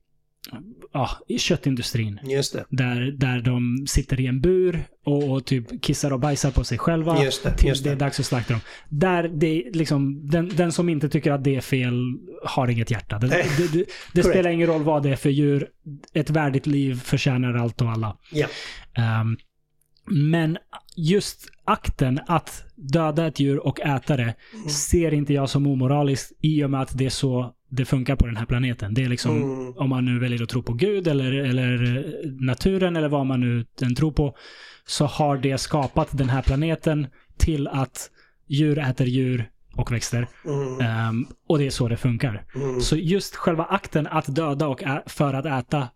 ja, 0.93 1.11
i 1.29 1.39
köttindustrin. 1.39 2.21
Där, 2.69 3.13
där 3.17 3.41
de 3.41 3.87
sitter 3.89 4.21
i 4.21 4.27
en 4.27 4.41
bur 4.41 4.85
och, 5.05 5.31
och 5.31 5.45
typ 5.45 5.83
kissar 5.83 6.13
och 6.13 6.21
bajsar 6.21 6.51
på 6.51 6.65
sig 6.65 6.79
själva. 6.79 7.25
Just 7.25 7.43
det, 7.43 7.51
tills 7.51 7.69
just 7.69 7.85
det 7.85 7.91
är 7.91 7.95
det. 7.95 8.05
dags 8.05 8.21
att 8.21 8.27
slakta 8.27 8.53
dem. 8.53 8.61
Där 8.89 9.29
det 9.29 9.47
är 9.47 9.73
liksom, 9.73 10.31
den, 10.31 10.49
den 10.57 10.73
som 10.73 10.89
inte 10.89 11.09
tycker 11.09 11.33
att 11.33 11.45
det 11.45 11.57
är 11.57 11.61
fel 11.61 12.19
har 12.45 12.69
inget 12.69 12.91
hjärta. 12.91 13.19
Det, 13.19 13.29
det, 13.73 13.85
det, 14.13 14.23
spelar 14.23 14.51
ingen 14.51 14.67
roll 14.67 14.83
vad 14.83 15.03
det 15.03 15.11
är 15.11 15.17
för 15.17 15.31
djur. 15.31 15.69
Ett 16.13 16.31
värdigt 16.31 16.67
liv 16.67 17.01
förtjänar 17.01 17.55
allt 17.55 17.83
och 17.83 17.91
alla. 17.91 18.17
Ja. 18.33 18.47
Ehm, 18.95 19.37
men 20.07 20.59
just 20.97 21.49
akten 21.65 22.21
att 22.27 22.65
döda 22.75 23.27
ett 23.27 23.41
djur 23.41 23.67
och 23.67 23.81
äta 23.81 24.17
det 24.17 24.35
Mm. 24.55 24.69
ser 24.69 25.15
inte 25.15 25.33
jag 25.35 25.49
som 25.51 25.67
omoraliskt 25.67 26.33
i 26.43 26.65
och 26.65 26.71
med 26.71 26.81
att 26.81 26.99
det 26.99 27.07
är 27.07 27.11
så 27.11 27.53
det 27.69 27.85
funkar 27.85 28.17
på 28.17 28.27
den 28.27 28.37
här 28.37 28.47
planeten. 28.47 28.95
Det 28.95 29.05
är 29.05 29.09
liksom, 29.09 29.37
Mm. 29.43 29.77
om 29.77 29.89
man 29.91 30.05
nu 30.05 30.19
väljer 30.19 30.43
att 30.43 30.49
tro 30.49 30.63
på 30.63 30.73
Gud 30.73 31.09
eller, 31.09 31.33
eller 31.33 31.97
eh, 31.97 32.31
naturen 32.41 32.97
eller 32.97 33.09
vad 33.09 33.27
man 33.27 33.41
nu 33.41 33.65
än 33.83 33.95
tror 33.95 34.13
på, 34.13 34.37
så 34.87 35.07
har 35.07 35.37
det 35.39 35.59
skapat 35.59 36.09
den 36.19 36.29
här 36.29 36.43
planeten 36.43 37.07
till 37.39 37.69
att 37.69 38.11
djur 38.49 38.79
äter 38.79 39.07
djur 39.07 39.51
och 39.75 39.93
växter. 39.93 40.29
Mm. 40.45 40.81
Ehm, 40.81 41.27
och 41.49 41.59
det 41.59 41.67
är 41.67 41.71
så 41.71 41.89
det 41.89 41.97
funkar. 41.97 42.45
Mm. 42.55 42.81
Så 42.81 42.97
just 42.97 43.37
själva 43.37 43.65
akten 43.65 44.07
att 44.07 44.35
döda 44.35 44.67
och 44.69 44.83
för 45.07 45.35
att 45.35 45.47
äta 45.47 45.89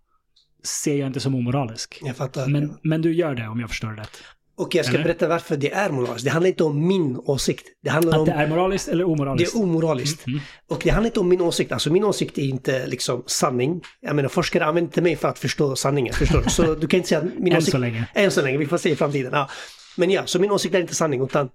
ser 0.63 0.97
jag 0.97 1.07
inte 1.07 1.21
som 1.21 1.35
omoralisk. 1.35 1.99
Jag 2.03 2.17
fattar. 2.17 2.47
Men, 2.47 2.79
men 2.83 3.03
du 3.03 3.13
gör 3.15 3.35
det 3.35 3.49
om 3.49 3.61
jag 3.61 3.69
förstår 3.69 3.89
det 3.89 4.01
rätt. 4.03 4.23
Och 4.57 4.75
jag 4.75 4.85
ska 4.85 4.95
Eller? 4.95 5.05
berätta 5.05 5.29
varför 5.29 5.57
det 5.57 5.73
är 5.73 5.91
moraliskt. 5.91 6.25
Det 6.25 6.31
handlar 6.31 6.49
inte 6.49 6.65
om 6.65 6.87
min 6.87 7.17
åsikt. 7.17 7.67
Det 7.83 7.91
handlar 7.91 8.17
om... 8.19 8.21
Att 8.23 8.27
det 8.27 8.33
är 8.43 8.49
moraliskt 8.49 8.89
eller 8.89 9.05
Det 9.05 9.11
omoraliskt? 9.13 9.55
är 9.55 9.61
omoraliskt. 9.63 10.27
Mm. 10.27 10.41
Och 10.71 10.81
det 10.85 10.91
handlar 10.91 11.07
inte 11.07 11.21
om 11.21 11.29
min 11.29 11.41
åsikt. 11.41 11.73
Alltså 11.73 11.93
min 11.93 12.05
åsikt 12.05 12.39
är 12.39 12.43
inte 12.43 12.87
liksom 12.87 13.23
sanning. 13.27 13.83
Jag 14.01 14.17
menar 14.17 14.29
forskare 14.29 14.65
använder 14.65 14.89
inte 14.89 15.03
mig 15.03 15.17
för 15.17 15.29
att 15.29 15.39
förstå 15.39 15.77
sanningen. 15.77 16.15
Förstår 16.15 16.43
du? 16.43 16.51
Så 16.51 16.75
du 16.75 16.87
kan 16.87 16.97
inte 16.99 17.09
säga 17.09 17.19
att 17.19 17.39
min 17.39 17.47
Än 17.53 17.59
åsikt... 17.59 17.73
så 17.73 17.79
länge. 17.79 18.07
Än 18.15 18.31
så 18.31 18.43
länge. 18.43 18.59
Vi 18.59 18.67
får 18.67 18.79
se 18.79 18.91
i 18.91 18.97
framtiden. 18.97 19.31
Ja. 19.35 19.49
Men 19.97 20.11
ja, 20.11 20.23
så 20.27 20.39
min 20.39 20.51
åsikt 20.51 20.75
är 20.75 20.81
inte 20.81 20.95
sanning. 20.95 21.23
Utan 21.25 21.49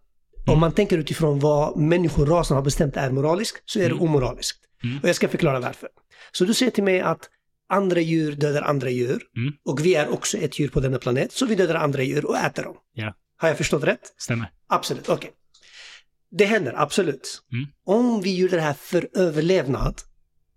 Mm. 0.47 0.53
om 0.53 0.60
man 0.60 0.72
tänker 0.72 0.97
utifrån 0.97 1.39
vad 1.39 1.78
människorasen 1.78 2.56
har 2.56 2.64
bestämt 2.64 2.97
är 2.97 3.12
moraliskt 3.12 3.62
så 3.66 3.80
är 3.80 3.89
det 3.89 3.95
omoraliskt. 3.95 4.60
Mm. 4.84 4.97
Och 5.03 5.10
jag 5.10 5.16
ska 5.16 5.28
förklara 5.28 5.60
varför. 5.60 5.89
Så 6.32 6.45
du 6.45 6.53
säger 6.53 6.72
till 6.72 6.84
mig 6.84 7.01
att 7.01 7.30
andra 7.70 7.99
djur 7.99 8.32
dödar 8.32 8.61
andra 8.61 8.89
djur. 8.89 9.22
Mm. 9.38 9.53
Och 9.66 9.86
vi 9.86 9.95
är 9.95 10.09
också 10.09 10.38
ett 10.38 10.59
djur 10.59 10.70
på 10.70 10.80
denna 10.80 10.97
planet. 10.97 11.32
Så 11.32 11.45
vi 11.45 11.55
dödar 11.55 11.76
andra 11.76 12.03
djur 12.03 12.26
och 12.26 12.38
äter 12.38 12.63
dem. 12.63 12.76
Ja. 12.93 13.13
Har 13.38 13.47
jag 13.47 13.57
förstått 13.57 13.84
rätt? 13.84 14.13
Stämmer. 14.18 14.51
Absolut, 14.68 15.09
okej. 15.09 15.32
Det 16.32 16.45
händer, 16.45 16.74
absolut. 16.78 17.41
Mm. 17.51 17.66
Om 17.86 18.22
vi 18.22 18.36
gjorde 18.38 18.55
det 18.55 18.61
här 18.61 18.74
för 18.74 19.09
överlevnad, 19.13 19.95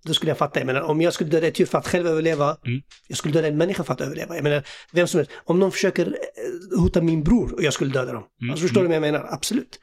då 0.04 0.14
skulle 0.14 0.30
jag 0.30 0.38
fatta. 0.38 0.61
Jag 0.61 0.66
menar, 0.66 0.80
om 0.80 1.00
jag 1.00 1.12
skulle 1.14 1.30
döda 1.30 1.46
ett 1.46 1.61
djur 1.61 1.66
för 1.66 1.78
att 1.78 1.88
själv 1.88 2.06
överleva, 2.06 2.56
Mm. 2.66 2.80
jag 3.09 3.18
skulle 3.18 3.34
döda 3.34 3.48
en 3.48 3.56
människa 3.56 3.84
för 3.84 3.92
att 3.92 4.00
överleva. 4.00 4.34
Jag 4.34 4.42
menar, 4.44 4.62
vem 4.92 5.06
som 5.06 5.18
helst. 5.18 5.32
Om 5.44 5.58
någon 5.61 5.72
försöker 5.72 6.07
eh, 6.07 6.78
hota 6.80 7.03
min 7.03 7.22
bror 7.24 7.53
och 7.54 7.62
jag 7.62 7.72
skulle 7.72 7.92
döda 7.92 8.12
dem. 8.12 8.24
Mm, 8.42 8.50
Alltså, 8.50 8.62
förstår 8.66 8.80
du 8.80 8.87
vad 8.87 8.96
jag 8.96 9.00
menar? 9.00 9.26
Absolut. 9.30 9.78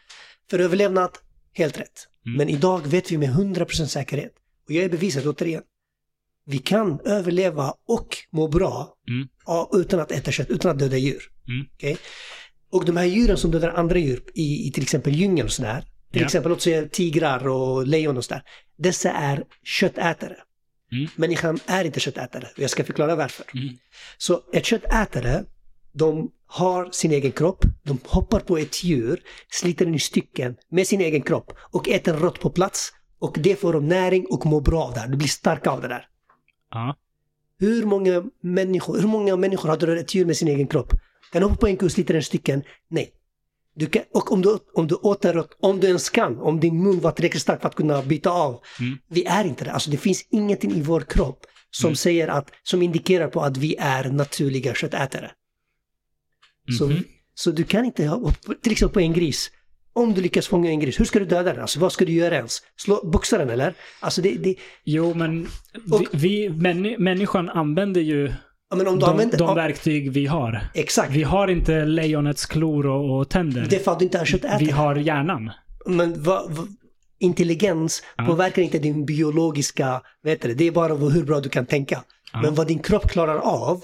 För 0.50 0.60
överlevnad, 0.60 1.12
helt 1.54 1.80
rätt. 1.80 2.08
Mm. 2.26 2.38
Men 2.38 2.50
idag 2.50 2.88
vet 2.88 3.12
vi 3.12 3.18
med 3.18 3.30
100% 3.30 3.86
säkerhet, 3.86 4.32
och 4.68 4.72
jag 4.72 4.84
är 4.86 4.90
bevisat 4.90 5.26
återigen, 5.26 5.62
vi 6.46 6.58
kan 6.58 7.00
överleva 7.06 7.74
och 7.88 8.18
må 8.32 8.48
bra 8.48 8.94
Mm. 9.10 9.28
utan 9.82 10.00
att 10.00 10.12
äta 10.12 10.32
kött, 10.32 10.50
utan 10.50 10.72
att 10.72 10.80
döda 10.80 10.98
djur. 10.98 11.24
Mm. 11.48 11.66
Okej? 11.74 11.98
Och 12.72 12.86
de 12.86 12.98
här 12.98 13.06
djuren 13.06 13.38
som 13.38 13.52
dödar 13.52 13.70
andra 13.70 13.98
djur 14.00 14.24
i, 14.34 14.68
i 14.68 14.72
till 14.72 14.84
exempel 14.84 15.16
djungeln 15.16 15.46
och 15.46 15.52
sådär, 15.54 15.82
till 16.12 16.22
Ja. 16.22 16.26
exempel 16.26 16.50
låt 16.50 16.62
säga 16.62 16.88
tigrar 16.88 17.48
och 17.48 17.88
lejon 17.88 18.18
och 18.18 18.26
sådär, 18.26 18.44
dessa 18.78 19.12
är 19.12 19.44
köttätare. 19.64 20.36
Mm. 20.92 21.08
Människan 21.16 21.60
är 21.66 21.86
inte 21.86 22.00
köttätare 22.00 22.48
och 22.56 22.60
jag 22.60 22.70
ska 22.70 22.84
förklara 22.84 23.16
varför. 23.16 23.46
Mm. 23.54 23.78
Så 24.18 24.42
ett 24.54 24.66
köttätare, 24.66 25.44
de 25.94 26.32
har 26.48 26.90
sin 26.92 27.12
egen 27.12 27.32
kropp, 27.32 27.66
de 27.84 28.00
hoppar 28.04 28.40
på 28.40 28.58
ett 28.58 28.84
djur, 28.84 29.20
sliter 29.50 29.86
den 29.86 29.96
i 29.96 30.00
stycken 30.00 30.56
med 30.70 30.88
sin 30.88 31.02
egen 31.02 31.22
kropp 31.22 31.54
och 31.72 31.90
äter 31.90 32.14
rått 32.14 32.40
på 32.40 32.50
plats. 32.50 32.92
Och 33.20 33.36
det 33.40 33.56
får 33.56 33.74
dem 33.74 33.88
näring 33.88 34.26
och 34.26 34.46
mår 34.46 34.62
bra 34.62 34.84
av 34.84 34.94
det 34.94 35.00
här. 35.00 35.08
De 35.08 35.18
blir 35.18 35.28
starka 35.28 35.70
av 35.70 35.82
det 35.82 35.88
där. 35.88 36.08
Ja. 36.76 36.96
Hur 37.60 37.86
många 37.86 38.24
människor, 38.42 39.00
hur 39.00 39.08
många 39.08 39.36
människor 39.36 39.70
har 39.70 39.78
dödat 39.78 39.98
ett 39.98 40.16
djur 40.16 40.26
med 40.26 40.38
sin 40.38 40.48
egen 40.48 40.68
kropp? 40.68 40.92
Kan 41.32 41.42
du 41.42 41.48
hoppa 41.48 41.62
på 41.62 41.68
en 41.68 41.90
slita 41.90 42.14
den 42.14 42.20
i 42.20 42.24
stycken? 42.24 42.64
Nej. 42.88 43.12
Du 43.76 43.86
kan, 43.86 44.04
och 44.14 44.32
om 44.32 44.42
du, 44.42 44.58
om 44.74 44.88
du 44.88 44.96
åt 44.96 45.26
rått, 45.26 45.58
om 45.60 45.80
du 45.80 45.88
ens 45.88 46.10
kan, 46.10 46.40
om 46.40 46.60
din 46.60 46.84
mun 46.84 47.00
var 47.00 47.12
tillräckligt 47.12 47.42
stark 47.42 47.62
för 47.62 47.68
att 47.70 47.76
kunna 47.76 48.02
byta 48.02 48.30
av. 48.30 48.60
Mm. 48.80 48.98
Vi 49.08 49.26
är 49.26 49.46
inte 49.46 49.66
det. 49.66 49.72
Alltså 49.72 49.90
det 49.92 49.98
finns 49.98 50.28
ingenting 50.30 50.72
i 50.72 50.82
vår 50.82 51.02
kropp 51.02 51.46
som 51.72 51.88
Mm. 51.88 51.96
säger 51.96 52.28
att, 52.28 52.52
som 52.64 52.82
indikerar 52.82 53.28
på 53.28 53.42
att 53.42 53.58
vi 53.58 53.76
är 53.80 54.04
naturliga 54.10 54.74
köttätare. 54.74 55.32
Så, 56.78 56.88
Mhm. 56.88 57.04
så 57.34 57.52
du 57.52 57.64
kan 57.64 57.86
inte, 57.86 58.06
ha- 58.08 58.32
till 58.62 58.72
exempel 58.72 58.94
på 58.94 59.00
en 59.00 59.14
gris, 59.14 59.52
Om 59.96 60.14
du 60.14 60.22
lyckas 60.22 60.48
fånga 60.48 60.70
en 60.70 60.80
gris, 60.80 61.00
hur 61.00 61.06
ska 61.06 61.20
du 61.20 61.26
döda 61.26 61.54
den? 61.54 61.62
Alltså 61.62 61.80
vad 61.80 61.92
ska 61.92 62.06
du 62.06 62.12
göra 62.12 62.36
ens? 62.36 62.62
Slå, 62.78 63.00
boxa 63.04 63.38
den 63.38 63.50
eller? 63.50 63.74
Alltså 64.00 64.22
det, 64.22 64.30
det 64.36 64.56
Jo, 64.84 65.14
men 65.14 65.48
Och- 65.92 66.02
vi, 66.12 66.48
vi 66.48 66.50
männi, 66.50 66.98
människan 66.98 67.50
använder 67.50 68.02
ju 68.02 68.34
ja, 68.70 68.76
men 68.76 68.88
om 68.88 68.94
du 68.96 69.00
de, 69.00 69.10
använder... 69.12 69.38
de 69.38 69.56
verktyg 69.56 70.12
vi 70.12 70.26
har. 70.26 70.62
exakt. 70.74 71.12
Vi 71.12 71.24
har 71.24 71.48
inte 71.48 71.86
lejonets 71.86 72.46
klor 72.46 72.86
och, 72.86 73.20
och 73.20 73.30
tänder. 73.30 73.68
Det 73.70 73.76
är 73.76 73.80
för 73.80 73.92
att 73.92 74.00
du 74.00 74.06
inte 74.06 74.18
är 74.18 74.26
köttätare. 74.26 74.60
Vi 74.66 74.72
har 74.72 74.96
hjärnan. 74.96 75.52
Men 75.86 76.24
vad, 76.24 76.52
vad, 76.52 76.68
intelligens 77.20 78.04
Ja. 78.18 78.26
påverkar 78.26 78.62
inte 78.62 78.80
din 78.80 79.06
biologiska, 79.06 80.02
vet 80.24 80.42
du, 80.42 80.54
det 80.54 80.68
är 80.68 80.72
bara 80.72 80.94
hur 80.96 81.24
bra 81.24 81.40
du 81.40 81.50
kan 81.50 81.66
tänka. 81.66 82.04
Ja. 82.34 82.42
Men 82.42 82.56
vad 82.56 82.68
din 82.68 82.80
kropp 82.80 83.10
klarar 83.10 83.38
av 83.38 83.84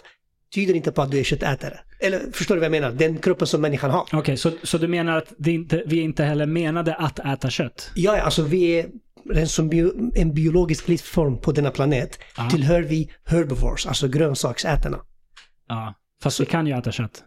tyder 0.56 0.74
inte 0.74 0.92
på 0.92 1.02
att 1.02 1.12
du 1.12 1.20
är 1.20 1.24
köttätare. 1.24 1.80
Eller 2.02 2.32
förstår 2.32 2.56
du 2.56 2.60
vad 2.60 2.66
jag 2.66 2.72
menar? 2.72 2.92
Den 2.92 3.18
kroppen 3.18 3.48
som 3.48 3.62
människan 3.62 3.92
har. 3.92 4.08
Okej, 4.14 4.38
så, 4.38 4.52
så 4.64 4.78
du 4.78 4.88
menar 4.88 5.18
att 5.18 5.48
inte, 5.48 5.84
vi 5.86 6.00
inte 6.02 6.24
heller 6.24 6.46
menade 6.46 6.96
att 6.96 7.20
äta 7.20 7.50
kött? 7.50 7.92
Ja, 7.96 8.22
alltså 8.22 8.42
vi 8.42 8.80
är 8.80 8.90
en, 9.36 9.48
som 9.48 9.70
bio, 9.70 10.12
en 10.16 10.34
biologisk 10.34 10.88
livsform 10.88 11.38
på 11.42 11.52
denna 11.52 11.72
planet. 11.72 12.20
Ja. 12.38 12.50
Tillhör 12.50 12.82
vi 12.82 13.12
herbivores, 13.26 13.86
alltså 13.86 14.08
grönsaksätarna. 14.08 15.00
Ja. 15.68 15.94
Fast 16.24 16.40
vi 16.40 16.46
kan 16.46 16.68
ju 16.68 16.74
äta 16.78 16.92
kött. 16.92 17.24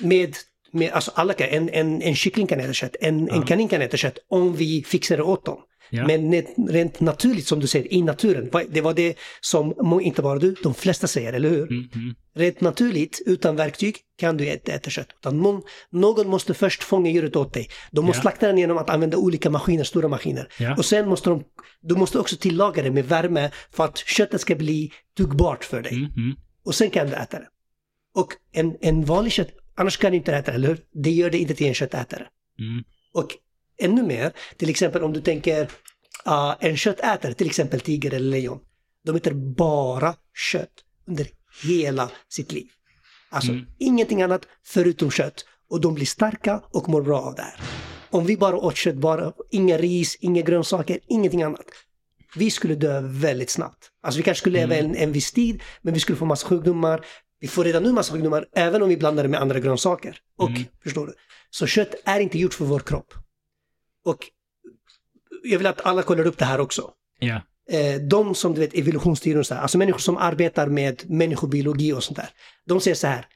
Med, 0.00 0.34
med 0.72 0.92
alltså 0.92 1.10
alla 1.14 1.32
kan, 1.32 1.48
en, 1.48 1.68
en, 1.68 2.02
en 2.02 2.14
kyckling 2.14 2.46
kan 2.46 2.60
äta 2.60 2.72
kött, 2.72 2.96
en, 3.00 3.28
en 3.30 3.36
Ja. 3.36 3.42
kanin 3.42 3.68
kan 3.68 3.82
äta 3.82 3.96
kött 3.96 4.18
om 4.28 4.56
vi 4.56 4.84
fixar 4.86 5.16
det 5.16 5.22
åt 5.22 5.44
dem. 5.44 5.58
Ja. 5.90 6.06
Men 6.06 6.42
rent 6.68 7.00
naturligt 7.00 7.46
som 7.46 7.60
du 7.60 7.66
säger, 7.66 7.92
i 7.92 8.02
naturen, 8.02 8.50
det 8.68 8.80
var 8.80 8.94
det 8.94 9.18
som 9.40 10.00
inte 10.02 10.22
bara 10.22 10.38
du, 10.38 10.54
de 10.62 10.74
flesta 10.74 11.06
säger, 11.06 11.32
eller 11.32 11.48
hur? 11.50 11.70
Mm, 11.70 11.88
mm. 11.94 12.14
Rent 12.34 12.60
naturligt, 12.60 13.22
utan 13.26 13.56
verktyg, 13.56 13.96
kan 14.18 14.36
du 14.36 14.52
inte 14.52 14.72
äta 14.72 14.90
kött. 14.90 15.08
Utan 15.20 15.38
någon, 15.38 15.62
någon 15.90 16.28
måste 16.28 16.54
först 16.54 16.82
fånga 16.82 17.10
djuret 17.10 17.36
åt 17.36 17.54
dig. 17.54 17.68
De 17.90 18.04
måste 18.04 18.18
Ja. 18.18 18.22
slakta 18.22 18.46
den 18.46 18.58
genom 18.58 18.78
att 18.78 18.90
använda 18.90 19.16
olika 19.16 19.50
maskiner, 19.50 19.84
stora 19.84 20.08
maskiner. 20.08 20.48
Ja. 20.58 20.76
Och 20.76 20.84
sen 20.84 21.08
måste 21.08 21.30
de, 21.30 21.44
du 21.80 21.94
måste 21.94 22.18
också 22.18 22.36
tillaga 22.36 22.82
det 22.82 22.90
med 22.90 23.04
värme 23.08 23.50
för 23.70 23.84
att 23.84 23.98
köttet 23.98 24.40
ska 24.40 24.54
bli 24.54 24.92
tuggbart 25.16 25.64
för 25.64 25.82
dig. 25.82 25.92
Mm, 25.92 26.12
mm. 26.16 26.36
Och 26.64 26.74
sen 26.74 26.90
kan 26.90 27.06
du 27.06 27.12
äta 27.14 27.38
det. 27.38 27.48
Och 28.14 28.32
en, 28.52 28.76
en 28.80 29.04
vanlig 29.04 29.32
kött, 29.32 29.48
annars 29.74 29.96
kan 29.96 30.10
du 30.10 30.16
inte 30.16 30.34
äta 30.34 30.50
det, 30.50 30.54
eller 30.56 30.68
hur? 30.68 30.78
Det 30.92 31.10
gör 31.10 31.30
det 31.30 31.38
inte 31.38 31.54
till 31.54 31.66
en 31.66 31.74
köttätare. 31.74 32.26
Mm. 32.58 32.84
Och 33.12 33.28
ännu 33.78 34.02
mer, 34.02 34.32
till 34.56 34.70
exempel 34.70 35.02
om 35.02 35.12
du 35.12 35.20
tänker 35.20 35.70
ah, 36.24 36.54
en 36.60 36.76
köttätare, 36.76 37.34
till 37.34 37.46
exempel 37.46 37.80
tiger 37.80 38.14
eller 38.14 38.30
lejon. 38.30 38.58
De 39.04 39.16
äter 39.16 39.32
bara 39.32 40.14
kött 40.52 40.72
under 41.08 41.26
hela 41.64 42.10
sitt 42.28 42.52
liv. 42.52 42.66
Alltså 43.30 43.50
Mm. 43.52 43.66
ingenting 43.78 44.22
annat 44.22 44.46
förutom 44.66 45.10
kött. 45.10 45.44
Och 45.70 45.80
de 45.80 45.94
blir 45.94 46.06
starka 46.06 46.62
och 46.72 46.88
mår 46.88 47.02
bra 47.02 47.20
av 47.20 47.34
det 47.34 47.42
här. 47.42 47.60
Om 48.10 48.26
vi 48.26 48.36
bara 48.36 48.56
åt 48.56 48.76
kött, 48.76 48.94
bara, 48.96 49.32
inga 49.50 49.78
ris, 49.78 50.16
inga 50.20 50.42
grönsaker, 50.42 50.98
ingenting 51.08 51.42
annat. 51.42 51.66
Vi 52.36 52.50
skulle 52.50 52.74
dö 52.74 53.00
väldigt 53.04 53.50
snabbt. 53.50 53.90
Alltså 54.02 54.18
vi 54.18 54.22
kanske 54.22 54.40
skulle 54.40 54.58
leva 54.58 54.74
en, 54.76 54.94
en 54.96 55.12
viss 55.12 55.32
tid, 55.32 55.62
men 55.82 55.94
vi 55.94 56.00
skulle 56.00 56.18
få 56.18 56.24
massa 56.24 56.46
sjukdomar. 56.48 57.06
Vi 57.40 57.48
får 57.48 57.64
redan 57.64 57.82
nu 57.82 57.92
massa 57.92 58.12
sjukdomar, 58.12 58.46
även 58.56 58.82
om 58.82 58.88
vi 58.88 58.96
blandar 58.96 59.22
det 59.22 59.28
med 59.28 59.40
andra 59.40 59.60
grönsaker. 59.60 60.18
Och, 60.38 60.48
Mm. 60.50 60.64
förstår 60.82 61.06
du? 61.06 61.14
Så 61.50 61.66
kött 61.66 61.94
är 62.04 62.20
inte 62.20 62.38
gjort 62.38 62.54
för 62.54 62.64
vår 62.64 62.80
kropp. 62.80 63.14
Och 64.06 64.18
jag 65.42 65.58
vill 65.58 65.66
att 65.66 65.86
alla 65.86 66.02
kollar 66.02 66.26
upp 66.26 66.38
det 66.38 66.44
här 66.44 66.60
också. 66.60 66.90
Eh, 67.70 68.00
de 68.00 68.34
som 68.34 68.54
du 68.54 68.60
vet 68.60 68.74
evolutionsteorier 68.74 69.38
och 69.38 69.46
så 69.46 69.54
här, 69.54 69.62
alltså 69.62 69.78
människor 69.78 69.98
som 69.98 70.16
arbetar 70.16 70.66
med 70.66 71.10
människobiologi 71.10 71.92
och 71.92 72.04
sånt 72.04 72.16
där. 72.16 72.28
De 72.66 72.80
säger 72.80 72.94
så 72.94 73.06
här, 73.06 73.26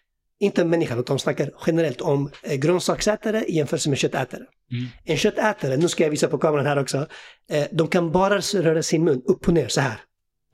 inte 0.41 0.65
människan, 0.65 0.99
utan 0.99 1.17
de 1.17 1.21
snackar 1.21 1.51
generellt 1.67 2.01
om 2.01 2.31
eh, 2.43 2.55
grönsaksätare 2.55 3.45
i 3.45 3.57
jämförelse 3.57 3.89
med 3.89 3.99
köttätare. 3.99 4.43
Mm. 4.73 4.87
En 5.05 5.17
köttätare, 5.17 5.77
nu 5.77 5.89
ska 5.89 6.03
jag 6.03 6.11
visa 6.11 6.29
på 6.29 6.39
kameran 6.39 6.67
här 6.67 6.79
också, 6.79 7.07
eh, 7.51 7.65
de 7.73 7.89
kan 7.89 8.13
bara 8.13 8.41
röra 8.41 8.83
sin 8.83 9.05
mun 9.05 9.23
upp 9.25 9.49
och 9.49 9.55
ner 9.55 9.69
så 9.69 9.81
här. 9.81 10.01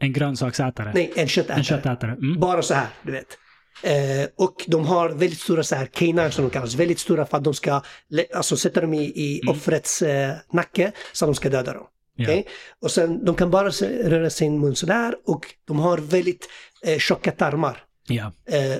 En 0.00 0.12
grönsaksätare. 0.12 0.92
Nej, 0.94 1.12
en 1.16 1.28
köttätare. 1.28 1.58
En 1.58 1.64
köttätare. 1.64 2.12
Mm. 2.12 2.40
Bara 2.40 2.62
så 2.62 2.74
här, 2.74 2.88
du 3.02 3.12
vet. 3.12 3.38
Eh, 3.82 4.28
och 4.36 4.64
de 4.66 4.86
har 4.86 5.08
väldigt 5.08 5.40
stora 5.40 5.62
så 5.62 5.74
här 5.74 5.86
canines 5.86 6.34
som 6.34 6.44
de 6.44 6.50
kallas, 6.50 6.74
väldigt 6.74 6.98
stora 6.98 7.26
för 7.26 7.36
att 7.36 7.44
de 7.44 7.54
ska 7.54 7.82
alltså, 8.34 8.56
sätta 8.56 8.80
dem 8.80 8.94
i, 8.94 9.04
i 9.04 9.40
Mm. 9.42 9.56
offrets 9.56 10.02
eh, 10.02 10.34
nacke 10.52 10.92
så 11.12 11.24
att 11.24 11.28
de 11.28 11.34
ska 11.34 11.48
döda 11.50 11.72
dem. 11.72 11.86
Ja. 12.16 12.24
Okej? 12.24 12.46
Och 12.82 12.90
sen, 12.90 13.24
de 13.24 13.34
kan 13.34 13.50
bara 13.50 13.70
röra 14.04 14.30
sin 14.30 14.60
mun 14.60 14.76
sådär 14.76 15.14
och 15.26 15.54
de 15.66 15.78
har 15.78 15.98
väldigt 15.98 16.48
eh, 16.82 16.98
tjocka 16.98 17.30
tarmar. 17.32 17.82
Ja. 18.08 18.32
Eh, 18.46 18.76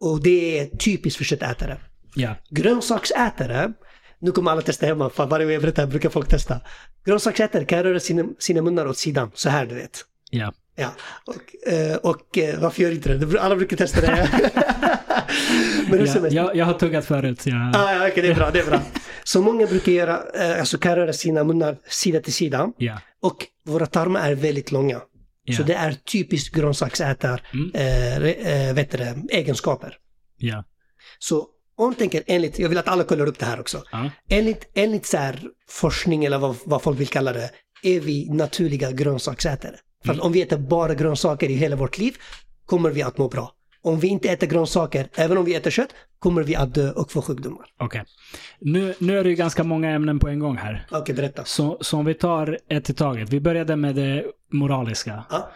och 0.00 0.22
det 0.22 0.58
är 0.58 0.76
typiskt 0.76 1.18
för 1.18 1.24
köttätare. 1.24 1.76
Ja. 2.14 2.34
Grönsaksätare, 2.50 3.72
nu 4.18 4.32
kommer 4.32 4.50
alla 4.50 4.62
testa 4.62 4.86
hemma, 4.86 5.10
för 5.10 5.26
varje 5.26 5.46
gång 5.46 5.52
jag 5.52 5.62
berättar 5.62 5.86
brukar 5.86 6.10
folk 6.10 6.28
testa. 6.28 6.60
Grönsaksätare 7.04 7.64
kan 7.64 7.82
röra 7.82 8.00
sina, 8.00 8.24
sina 8.38 8.62
munnar 8.62 8.86
åt 8.86 8.96
sidan, 8.98 9.30
så 9.34 9.48
här 9.48 9.66
du 9.66 9.74
vet. 9.74 10.04
Ja. 10.30 10.52
Ja, 10.76 10.92
och, 11.24 11.72
eh, 11.72 11.96
och 11.96 12.38
eh, 12.38 12.60
varför 12.60 12.82
gör 12.82 12.90
inte 12.90 13.14
det? 13.14 13.40
Alla 13.40 13.56
brukar 13.56 13.76
testa 13.76 14.00
det. 14.00 14.28
Men 15.90 16.06
Ja, 16.06 16.28
jag, 16.30 16.56
jag 16.56 16.64
har 16.66 16.74
tuggat 16.74 17.04
förut. 17.04 17.40
så 17.40 17.48
Jag, 17.48 17.56
Ah, 17.74 17.92
ja, 17.94 18.08
okej, 18.08 18.22
det 18.22 18.28
är 18.28 18.34
bra, 18.34 18.50
det 18.50 18.60
är 18.60 18.66
bra. 18.66 18.80
Så 19.24 19.42
många 19.42 19.66
brukar 19.66 19.92
göra, 19.92 20.20
eh, 20.34 20.58
alltså 20.60 20.78
kan 20.78 20.96
röra 20.96 21.12
sina 21.12 21.44
munnar 21.44 21.76
sida 21.88 22.20
till 22.20 22.32
sida. 22.32 22.72
ja. 22.78 23.00
Och 23.22 23.46
våra 23.64 23.86
tarmar 23.86 24.30
är 24.30 24.34
väldigt 24.34 24.72
långa. 24.72 25.00
Ja. 25.44 25.56
Så 25.56 25.62
det 25.62 25.74
är 25.74 25.92
typiskt 25.92 26.54
grönsaksätar 26.54 27.48
Mm. 27.54 27.70
eh, 28.68 28.74
vet 28.74 28.90
det, 28.90 29.16
egenskaper. 29.30 29.96
Ja. 30.36 30.64
Så 31.18 31.46
om 31.76 31.94
tänker 31.94 32.22
enligt, 32.26 32.58
jag 32.58 32.68
vill 32.68 32.78
att 32.78 32.88
alla 32.88 33.04
kollar 33.04 33.26
upp 33.26 33.38
det 33.38 33.46
här 33.46 33.60
också. 33.60 33.82
Ja. 33.92 34.10
Enligt, 34.30 34.70
enligt 34.74 35.06
så 35.06 35.16
här 35.16 35.42
forskning 35.68 36.24
eller 36.24 36.38
vad, 36.38 36.56
vad 36.64 36.82
folk 36.82 37.00
vill 37.00 37.08
kalla 37.08 37.32
det, 37.32 37.50
är 37.82 38.00
vi 38.00 38.28
naturliga 38.30 38.90
grönsaksätare. 38.92 39.74
För 40.04 40.12
Mm. 40.12 40.26
om 40.26 40.32
vi 40.32 40.42
äter 40.42 40.56
bara 40.58 40.94
grönsaker 40.94 41.48
i 41.50 41.54
hela 41.54 41.76
vårt 41.76 41.98
liv 41.98 42.14
kommer 42.66 42.90
vi 42.90 43.02
att 43.02 43.18
må 43.18 43.28
bra. 43.28 43.52
Om 43.82 44.00
vi 44.00 44.08
inte 44.08 44.28
äter 44.28 44.46
grönsaker, 44.46 45.08
även 45.14 45.38
om 45.38 45.44
vi 45.44 45.54
äter 45.54 45.70
kött, 45.70 45.88
kommer 46.18 46.42
vi 46.42 46.56
att 46.56 46.74
dö 46.74 46.90
och 46.92 47.12
få 47.12 47.22
sjukdomar. 47.22 47.66
Okej. 47.78 48.04
Nu, 48.60 48.94
nu 48.98 49.18
är 49.18 49.24
det 49.24 49.30
ju 49.30 49.36
ganska 49.36 49.64
många 49.64 49.90
ämnen 49.90 50.18
på 50.18 50.28
en 50.28 50.38
gång 50.38 50.56
här. 50.56 50.86
Okej, 50.90 51.14
berätta. 51.14 51.44
Så, 51.44 51.78
så 51.80 51.98
om 51.98 52.04
vi 52.04 52.14
tar 52.14 52.58
ett 52.68 52.90
i 52.90 52.94
taget. 52.94 53.30
Vi 53.30 53.40
började 53.40 53.76
med 53.76 53.94
det 53.94 54.24
moraliska. 54.52 55.24
Ja. 55.30 55.50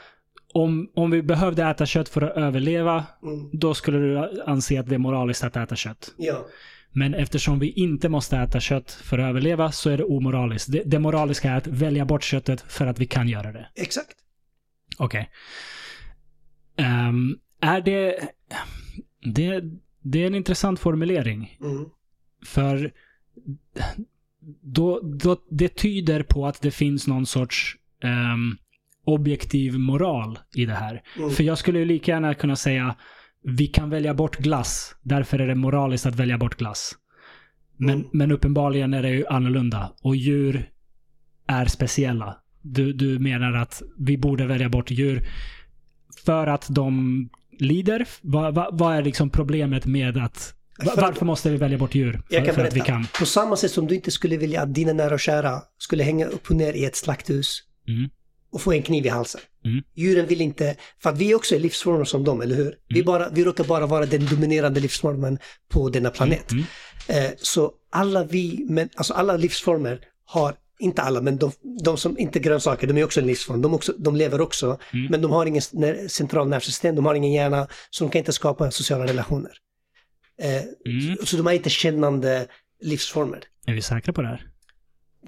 Om, 0.54 0.88
om 0.94 1.10
vi 1.10 1.22
behövde 1.22 1.64
äta 1.64 1.86
kött 1.86 2.08
för 2.08 2.22
att 2.22 2.36
överleva, 2.36 3.04
Mm. 3.22 3.50
då 3.52 3.74
skulle 3.74 3.98
du 3.98 4.42
anse 4.46 4.80
att 4.80 4.88
det 4.88 4.94
är 4.94 4.98
moraliskt 4.98 5.44
att 5.44 5.56
äta 5.56 5.76
kött. 5.76 6.14
Ja. 6.16 6.46
Men 6.92 7.14
eftersom 7.14 7.58
vi 7.58 7.70
inte 7.70 8.08
måste 8.08 8.36
äta 8.36 8.60
kött 8.60 8.90
för 8.90 9.18
att 9.18 9.28
överleva 9.28 9.72
så 9.72 9.90
är 9.90 9.96
det 9.98 10.04
omoraliskt. 10.04 10.72
Det, 10.72 10.82
det 10.86 10.98
moraliska 10.98 11.50
är 11.50 11.56
att 11.56 11.66
välja 11.66 12.04
bort 12.04 12.22
köttet 12.22 12.64
för 12.68 12.86
att 12.86 12.98
vi 12.98 13.06
kan 13.06 13.28
göra 13.28 13.52
det. 13.52 13.66
Exakt. 13.74 14.16
Okej. 14.98 15.30
Ehm, 16.76 17.36
är 17.60 17.80
det, 17.80 18.28
det... 19.34 19.62
Det 20.04 20.22
är 20.22 20.26
en 20.26 20.34
intressant 20.34 20.80
formulering. 20.80 21.58
Mm. 21.60 21.84
För 22.46 22.92
då, 24.62 25.00
då, 25.00 25.36
det 25.50 25.68
tyder 25.68 26.22
på 26.22 26.46
att 26.46 26.60
det 26.62 26.70
finns 26.70 27.06
någon 27.06 27.26
sorts 27.26 27.76
ehm, 28.02 28.56
objektiv 29.04 29.78
moral 29.78 30.38
i 30.56 30.64
det 30.66 30.74
här. 30.74 31.02
Mm. 31.18 31.30
För 31.30 31.42
jag 31.44 31.58
skulle 31.58 31.78
ju 31.78 31.84
lika 31.84 32.12
gärna 32.12 32.34
kunna 32.34 32.56
säga 32.56 32.96
vi 33.42 33.66
kan 33.66 33.90
välja 33.90 34.14
bort 34.14 34.36
glass, 34.36 34.96
därför 35.02 35.38
är 35.38 35.46
det 35.46 35.54
moraliskt 35.54 36.06
att 36.06 36.16
välja 36.16 36.38
bort 36.38 36.56
glass. 36.58 36.96
Men, 37.76 37.94
Mm. 37.94 38.08
men 38.12 38.32
uppenbarligen 38.32 38.94
är 38.94 39.02
det 39.02 39.10
ju 39.10 39.26
annorlunda. 39.26 39.92
Och 40.02 40.16
djur 40.16 40.70
är 41.46 41.66
speciella. 41.66 42.36
Du, 42.62 42.92
du 42.92 43.18
menar 43.18 43.52
att 43.52 43.82
vi 43.98 44.18
borde 44.18 44.46
välja 44.46 44.68
bort 44.68 44.90
djur 44.90 45.22
för 46.24 46.46
att 46.46 46.66
de 46.68 47.28
lider? 47.58 48.08
Vad, 48.20 48.54
vad, 48.54 48.78
vad 48.78 48.96
är 48.96 49.02
liksom 49.02 49.30
problemet 49.30 49.86
med 49.86 50.16
att... 50.16 50.54
va- 50.84 50.92
För- 50.94 51.00
Varför 51.02 51.26
måste 51.26 51.50
vi 51.50 51.56
välja 51.56 51.78
bort 51.78 51.94
djur? 51.94 52.22
Jag 52.28 52.40
För, 52.40 52.46
kan 52.46 52.54
för 52.54 52.64
att 52.64 52.76
vi 52.76 52.80
kan. 52.80 53.06
På 53.18 53.26
samma 53.26 53.56
sätt 53.56 53.70
som 53.70 53.86
du 53.86 53.94
inte 53.94 54.10
skulle 54.10 54.36
vilja 54.36 54.62
att 54.62 54.74
dina 54.74 54.92
nära 54.92 55.14
och 55.14 55.20
kära 55.20 55.62
skulle 55.78 56.02
hänga 56.04 56.26
upp 56.26 56.50
och 56.50 56.56
ner 56.56 56.72
i 56.72 56.84
ett 56.84 56.96
slakthus 56.96 57.62
Mm. 57.88 58.10
och 58.52 58.60
få 58.60 58.72
en 58.72 58.82
kniv 58.82 59.06
i 59.06 59.08
halsen. 59.08 59.40
Mm. 59.64 59.82
Djuren 59.94 60.26
vill 60.26 60.40
inte, 60.40 60.76
för 61.02 61.10
att 61.10 61.18
vi 61.18 61.34
också 61.34 61.54
är 61.54 61.58
livsformer 61.60 62.04
som 62.04 62.24
dem, 62.24 62.40
eller 62.40 62.56
hur? 62.56 62.74
Vi, 62.88 62.94
Mm. 63.00 63.06
bara, 63.06 63.28
vi 63.28 63.44
råkar 63.44 63.64
bara 63.64 63.86
vara 63.86 64.06
den 64.06 64.26
dominerande 64.26 64.80
livsformen 64.80 65.38
på 65.72 65.88
denna 65.88 66.10
planet. 66.10 66.52
Mm. 66.52 66.64
Eh, 67.08 67.30
så 67.38 67.72
alla 67.90 68.24
vi, 68.24 68.66
men, 68.68 68.88
alltså 68.96 69.14
alla 69.14 69.36
livsformer 69.36 70.00
har, 70.24 70.54
inte 70.82 71.02
alla, 71.02 71.20
men 71.20 71.36
de, 71.38 71.52
de 71.84 71.96
som 71.96 72.18
inte 72.18 72.38
grönsaker, 72.38 72.86
de 72.86 72.98
är 72.98 73.04
också 73.04 73.20
en 73.20 73.26
livsform. 73.26 73.62
De, 73.62 73.74
också, 73.74 73.92
de 73.98 74.16
lever 74.16 74.40
också, 74.40 74.78
Mm. 74.92 75.06
men 75.10 75.22
de 75.22 75.30
har 75.30 75.46
ingen 75.46 75.62
central 76.08 76.48
nervsystem, 76.48 76.94
de 76.96 77.06
har 77.06 77.14
ingen 77.14 77.32
hjärna, 77.32 77.68
så 77.90 78.04
de 78.04 78.10
kan 78.10 78.18
inte 78.18 78.32
skapa 78.32 78.70
sociala 78.70 79.04
relationer. 79.06 79.52
Eh, 80.42 80.62
Mm. 80.86 81.16
Så 81.24 81.36
de 81.36 81.46
är 81.46 81.52
inte 81.52 81.70
kännande 81.70 82.46
livsformer. 82.80 83.40
Är 83.66 83.72
vi 83.74 83.82
säkra 83.82 84.12
på 84.12 84.22
det 84.22 84.28
här? 84.28 84.48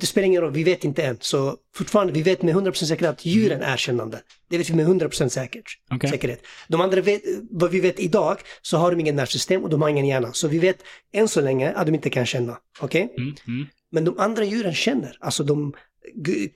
Det 0.01 0.07
spelar 0.07 0.27
ingen 0.27 0.43
roll, 0.43 0.53
vi 0.53 0.65
vet 0.65 0.85
inte 0.85 1.03
än. 1.03 1.17
Så 1.21 1.57
fortfarande, 1.75 2.13
vi 2.13 2.23
vet 2.23 2.43
med 2.43 2.55
100% 2.55 2.73
säkerhet 2.87 3.13
att 3.15 3.25
djuren 3.27 3.63
är 3.63 3.77
kännande. 3.77 4.21
Det 4.51 4.59
vet 4.59 4.71
vi 4.71 4.75
med 4.75 4.87
100% 4.87 5.29
säkert. 5.29 5.65
Okej. 5.91 6.11
säkerhet. 6.11 6.43
De 6.69 6.81
andra 6.81 7.01
vet, 7.01 7.23
vad 7.51 7.71
vi 7.71 7.81
vet 7.81 8.01
idag, 8.01 8.39
så 8.63 8.77
har 8.77 8.91
de 8.91 9.01
ingen 9.01 9.17
nervsystem 9.17 9.63
och 9.63 9.71
de 9.71 9.83
har 9.83 9.89
ingen 9.89 10.07
hjärna. 10.07 10.33
Så 10.33 10.49
vi 10.49 10.59
vet 10.59 10.79
än 11.13 11.29
så 11.29 11.41
länge 11.41 11.73
att 11.73 11.87
de 11.87 11.95
inte 11.95 12.11
kan 12.11 12.27
känna. 12.27 12.59
Okej? 12.81 13.15
Mm. 13.19 13.35
Mm. 13.49 13.67
Men 13.95 14.05
de 14.05 14.19
andra 14.19 14.45
djuren 14.45 14.75
känner, 14.75 15.17
alltså 15.21 15.45
de 15.45 15.73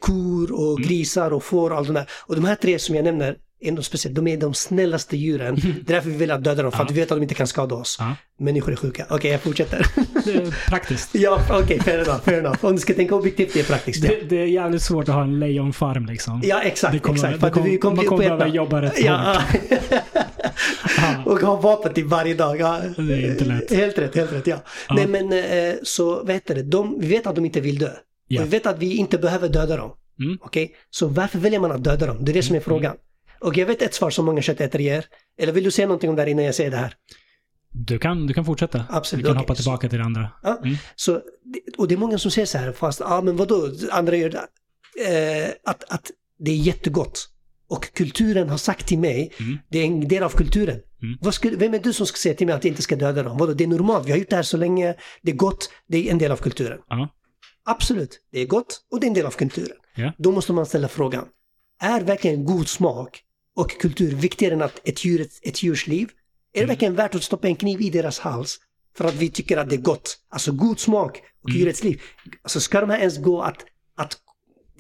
kor 0.01 0.53
och 0.53 0.79
grisar 0.79 1.33
och 1.33 1.45
får 1.45 1.71
och 1.71 1.77
allt 1.77 1.89
det 1.89 1.95
där. 1.95 2.07
Och 2.27 2.35
de 2.37 2.45
här 2.45 2.55
tre 2.55 2.79
som 2.79 2.95
jag 2.95 3.05
nämner, 3.05 3.37
är 3.61 3.73
de 3.73 3.83
speciellt, 3.83 4.17
de 4.17 4.27
är 4.29 4.37
de 4.37 4.55
snällaste 4.55 5.17
djuren. 5.17 5.55
Det 5.63 5.69
är 5.69 5.95
därför 5.95 6.11
vi 6.11 6.17
vill 6.17 6.31
att 6.31 6.45
döda 6.45 6.63
dem, 6.63 6.73
för 6.73 6.83
att 6.83 6.91
vi 6.91 6.95
vet 6.95 7.13
att 7.13 7.19
de 7.19 7.23
inte 7.23 7.35
kan 7.35 7.47
skada 7.47 7.75
oss. 7.75 7.97
Ja. 8.01 8.15
Människor 8.41 8.73
är 8.73 8.77
sjuka. 8.77 9.07
Okej, 9.11 9.31
jag 9.31 9.41
fortsätter. 9.41 9.87
Det 10.25 10.35
är 10.35 10.69
praktiskt. 10.71 11.15
ja, 11.15 11.41
okej, 11.51 11.81
fair 11.81 11.99
enough, 11.99 12.21
fair 12.25 12.39
enough. 12.39 12.65
Om 12.65 12.73
du 12.73 12.79
ska 12.79 12.95
tänka 12.95 13.15
objektivt, 13.15 13.53
det 13.55 13.61
är 13.61 13.65
praktiskt. 13.65 14.05
ja. 14.05 14.11
Det, 14.21 14.37
det 14.37 14.43
är 14.43 14.47
jävligt 14.47 14.83
svårt 14.83 15.09
att 15.09 15.15
ha 15.15 15.23
en 15.23 15.39
lejonfarm 15.41 16.07
liksom. 16.07 16.41
Ja, 16.45 16.61
exakt. 16.63 17.03
Kommer- 17.03 17.17
exakt. 17.19 17.41
För 17.41 17.47
att 17.47 17.53
kommer- 17.53 17.67
vi 17.69 17.79
kommer 17.79 17.97
man 17.97 18.05
kommer 18.07 18.25
behöva 18.25 18.49
jobba 18.49 18.83
rätt 18.83 19.01
ja. 19.05 19.37
Ja. 20.97 21.23
Och 21.25 21.41
ha 21.41 21.57
vapen 21.57 21.95
till 21.95 22.05
varje 22.05 22.35
dag. 22.35 22.61
Ja. 22.61 22.81
Det 22.97 23.03
är 23.15 23.31
inte 23.31 23.45
lätt. 23.45 23.73
Helt 23.73 23.99
rätt, 23.99 24.15
helt 24.15 24.33
rätt, 24.33 24.47
ja. 24.47 24.57
Ja. 24.89 24.95
Nej 24.95 25.07
men 25.07 25.33
eh, 25.33 25.75
så, 25.83 26.15
vad 26.25 26.31
heter 26.35 26.55
det, 26.55 26.63
de, 26.63 26.97
vi 27.01 27.07
vet 27.09 27.27
att 27.27 27.35
de 27.35 27.45
inte 27.45 27.61
vill 27.61 27.79
dö. 27.79 27.91
Ja. 28.29 28.41
Och 28.41 28.47
vi 28.47 28.51
vet 28.51 28.67
att 28.67 28.79
vi 28.79 28.97
inte 28.97 29.19
behöver 29.19 29.49
döda 29.49 29.77
dem. 29.77 29.91
Mm. 30.21 30.39
Okej? 30.41 30.75
Så 30.91 31.07
varför 31.09 31.39
väljer 31.39 31.61
man 31.61 31.73
att 31.73 31.85
döda 31.85 32.07
dem? 32.07 32.25
Det 32.25 32.33
är 32.33 32.35
det 32.35 32.43
som 32.43 32.57
är 32.57 32.61
frågan. 32.61 32.97
Och 33.41 33.57
jag 33.57 33.67
vet 33.67 33.83
ett 33.83 33.95
svar 33.95 34.11
som 34.11 34.25
många 34.27 34.43
köttätare 34.43 34.83
ger. 34.83 35.05
Eller 35.39 35.53
vill 35.53 35.65
du 35.65 35.71
säga 35.71 35.87
någonting 35.89 36.11
om 36.11 36.17
det 36.17 36.23
här 36.23 36.29
innan 36.29 36.45
jag 36.45 36.55
säger 36.55 36.71
det 36.71 36.77
här? 36.77 36.95
Du 37.73 37.99
kan, 37.99 38.27
du 38.27 38.35
kan 38.35 38.45
fortsätta. 38.45 38.85
Absolut, 38.91 39.25
Vi 39.25 39.27
kan 39.27 39.37
okej. 39.37 39.41
hoppa 39.43 39.55
tillbaka 39.55 39.89
till 39.89 39.99
det 39.99 40.05
andra. 40.05 40.31
Ja. 40.43 40.59
Mm. 40.65 40.77
Så, 40.97 41.21
och 41.79 41.89
det 41.89 41.95
är 41.95 41.99
många 41.99 42.19
som 42.19 42.31
säger 42.31 42.47
så 42.47 42.59
här, 42.59 42.73
fast 42.73 43.01
ja 43.01 43.21
men 43.25 43.37
vadå, 43.37 43.71
andra 43.91 44.17
gör 44.17 44.31
det. 44.31 44.39
Eh, 45.07 45.51
att, 45.65 45.85
att 45.93 46.11
det 46.39 46.51
är 46.51 46.57
jättegott. 46.57 47.29
Och 47.71 47.93
kulturen 47.95 48.49
har 48.49 48.57
sagt 48.59 48.87
till 48.87 48.99
mig, 48.99 49.33
Mm. 49.41 49.59
det 49.71 49.79
är 49.79 49.85
en 49.85 50.09
del 50.09 50.23
av 50.23 50.31
kulturen. 50.31 50.81
Mm. 51.03 51.19
Vad 51.21 51.35
skulle, 51.35 51.57
vem 51.57 51.75
är 51.75 51.79
du 51.79 51.93
som 51.93 52.07
ska 52.07 52.17
säga 52.17 52.35
till 52.35 52.47
mig 52.47 52.57
att 52.57 52.65
jag 52.65 52.71
inte 52.73 52.83
ska 52.83 52.97
döda 52.97 53.23
dem? 53.23 53.39
Vadå, 53.39 53.53
det 53.53 53.65
är 53.65 53.69
normalt, 53.69 54.07
vi 54.07 54.11
har 54.11 54.19
gjort 54.19 54.31
det 54.31 54.37
här 54.37 54.43
så 54.43 54.57
länge, 54.57 54.95
det 55.23 55.31
är 55.31 55.37
gott, 55.37 55.71
det 55.89 56.09
är 56.09 56.13
en 56.13 56.19
del 56.19 56.33
av 56.33 56.37
kulturen. 56.37 56.79
Ja. 56.89 57.09
Absolut, 57.69 58.21
det 58.33 58.41
är 58.41 58.47
gott 58.47 58.81
och 58.91 59.01
det 59.01 59.07
är 59.07 59.09
en 59.09 59.15
del 59.15 59.27
av 59.27 59.31
kulturen. 59.31 59.77
Ja. 59.95 60.13
Då 60.19 60.33
måste 60.33 60.53
man 60.53 60.67
ställa 60.67 60.89
frågan, 60.89 61.25
är 61.81 62.01
verkligen 62.01 62.45
god 62.45 62.69
smak 62.69 63.23
och 63.57 63.71
kultur 63.81 64.15
viktigare 64.17 64.55
än 64.55 64.63
att 64.63 64.81
ett, 64.89 65.05
djur, 65.05 65.27
ett 65.43 65.63
djurs 65.63 65.87
liv? 65.87 66.09
Är 66.53 66.59
det 66.59 66.59
Mm. 66.65 66.69
verkligen 66.69 66.95
värt 66.95 67.15
att 67.15 67.23
stoppa 67.23 67.49
en 67.49 67.57
kniv 67.57 67.81
i 67.81 67.91
deras 67.91 68.19
hals 68.19 68.59
för 68.97 69.05
att 69.05 69.15
vi 69.15 69.31
tycker 69.31 69.57
att 69.57 69.69
det 69.71 69.77
är 69.77 69.81
gott? 69.81 70.19
Alltså 70.29 70.53
god 70.53 70.79
smak 70.81 71.23
och 71.43 71.49
Mm. 71.51 71.61
djurets 71.61 71.85
liv. 71.85 72.01
Alltså 72.43 72.61
ska 72.61 72.81
de 72.81 72.91
här 72.91 72.99
ens 72.99 73.19
gå 73.19 73.43
att, 73.43 73.65
att 73.97 74.17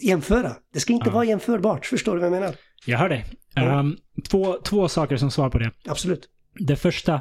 jämföra? 0.01 0.56
Det 0.73 0.81
ska 0.81 0.93
inte 0.93 1.09
Ja. 1.09 1.15
vara 1.15 1.24
jämförbart, 1.24 1.86
förstår 1.86 2.12
du 2.15 2.19
vad 2.20 2.27
jag 2.27 2.40
menar? 2.40 2.55
Jag 2.86 2.98
hör 2.98 3.09
dig. 3.09 3.24
Ja. 3.55 3.81
Ehm, 3.81 3.97
två, 4.28 4.59
två 4.65 4.89
saker 4.89 5.16
som 5.16 5.31
svar 5.31 5.51
på 5.51 5.59
det. 5.59 5.70
Absolut. 5.89 6.28
Det 6.55 6.77
första, 6.77 7.20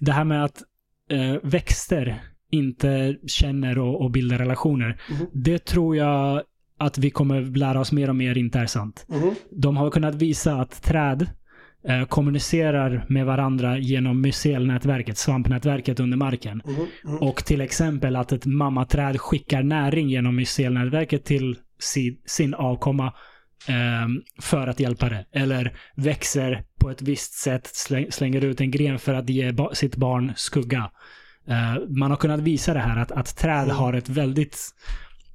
det 0.00 0.12
här 0.12 0.24
med 0.24 0.44
att 0.44 0.62
eh, 1.10 1.34
växter 1.42 2.22
inte 2.50 3.16
känner 3.26 3.78
och, 3.78 4.02
och 4.02 4.10
bildar 4.10 4.38
relationer. 4.38 5.00
Mhm. 5.10 5.26
Det 5.32 5.64
tror 5.64 5.96
jag 5.96 6.42
att 6.78 6.98
vi 6.98 7.10
kommer 7.10 7.40
lära 7.40 7.80
oss 7.80 7.92
mer 7.92 8.08
och 8.08 8.16
mer 8.16 8.38
inte 8.38 8.58
är 8.58 8.66
sant. 8.66 9.06
Mhm. 9.08 9.34
De 9.50 9.76
har 9.76 9.90
kunnat 9.90 10.14
visa 10.14 10.54
att 10.54 10.82
träd 10.82 11.26
eh, 11.88 12.04
kommunicerar 12.04 13.04
med 13.08 13.26
varandra 13.26 13.78
genom 13.78 14.20
mycelnätverket, 14.20 15.18
svampnätverket 15.18 16.00
under 16.00 16.16
marken. 16.16 16.62
Mhm. 16.64 17.18
Och 17.18 17.44
till 17.44 17.60
exempel 17.60 18.16
att 18.16 18.32
ett 18.32 18.46
mammaträd 18.46 19.20
skickar 19.20 19.62
näring 19.62 20.08
genom 20.08 20.36
mycelnätverket 20.36 21.24
till 21.24 21.56
sin, 21.78 22.18
sin 22.26 22.54
avkomma 22.54 23.12
ehm, 23.68 24.22
för 24.40 24.66
att 24.66 24.80
hjälpa 24.80 25.08
det. 25.08 25.26
Eller 25.32 25.78
växer 25.96 26.64
på 26.80 26.90
ett 26.90 27.02
visst 27.02 27.32
sätt, 27.32 27.66
släng, 27.66 28.12
slänger 28.12 28.44
ut 28.44 28.60
en 28.60 28.70
gren 28.70 28.98
för 28.98 29.14
att 29.14 29.28
ge 29.28 29.54
sitt 29.72 29.96
barn 29.96 30.32
skugga. 30.36 30.90
Eh, 31.48 31.74
man 31.88 32.10
har 32.10 32.16
kunnat 32.18 32.40
visa 32.40 32.74
det 32.74 32.80
här 32.80 32.96
att, 32.96 33.12
att 33.12 33.36
träd 33.36 33.64
Mm. 33.64 33.76
har 33.76 33.92
ett 33.92 34.08
väldigt 34.08 34.58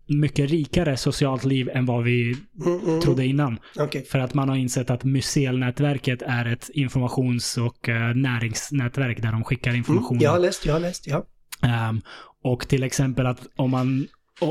mycket 0.08 0.50
rikare 0.52 0.98
socialt 0.98 1.44
liv 1.46 1.70
än 1.74 1.86
vad 1.86 2.04
vi 2.04 2.36
Mhm. 2.66 2.74
Mhm. 2.86 3.02
trodde 3.02 3.26
innan. 3.26 3.60
Okej. 3.80 4.06
För 4.06 4.20
att 4.20 4.34
man 4.34 4.50
har 4.50 4.56
insett 4.56 4.90
att 4.90 5.04
mycelnätverket 5.04 6.22
är 6.22 6.46
ett 6.46 6.70
informations 6.74 7.58
och 7.58 7.90
eh, 7.90 8.16
näringsnätverk 8.16 9.22
där 9.22 9.32
de 9.32 9.44
skickar 9.44 9.70
Mm. 9.72 9.78
information. 9.78 10.20
Jag 10.20 10.32
har 10.32 10.40
läst, 10.40 10.66
jag 10.66 10.74
har 10.74 10.80
läst, 10.80 11.08
ja. 11.08 11.26
Ehm, 11.62 12.02
och 12.44 12.68
till 12.68 12.84
exempel 12.84 13.26
att 13.26 13.48
om 13.56 13.72
man, 13.72 14.08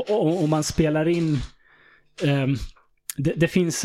om 0.09 0.51
man 0.51 0.65
spelar 0.65 1.09
in... 1.09 1.39
ehm, 2.25 2.57
det, 3.17 3.33
det 3.37 3.49
finns... 3.49 3.85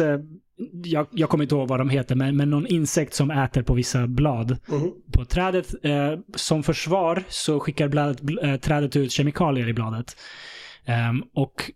eh, 0.60 0.66
jag, 0.84 1.08
jag 1.12 1.30
kommer 1.30 1.44
inte 1.44 1.56
ihåg 1.56 1.68
vad 1.68 1.80
de 1.80 1.90
heter, 1.90 2.16
men, 2.16 2.38
men 2.38 2.50
någon 2.50 2.68
insekt 2.68 3.14
som 3.14 3.32
äter 3.32 3.62
på 3.62 3.74
vissa 3.74 4.08
blad 4.08 4.58
Mhm. 4.68 4.92
på 5.14 5.26
trädet. 5.26 5.86
Eh, 5.86 6.14
som 6.36 6.64
försvar 6.64 7.24
så 7.30 7.60
skickar 7.60 7.88
bladet, 7.88 8.22
bl- 8.22 8.52
eh, 8.52 8.56
trädet 8.60 8.96
ut 8.96 9.12
kemikalier 9.12 9.68
i 9.70 9.74
bladet. 9.74 10.18
Ehm, 10.86 11.24
och 11.34 11.72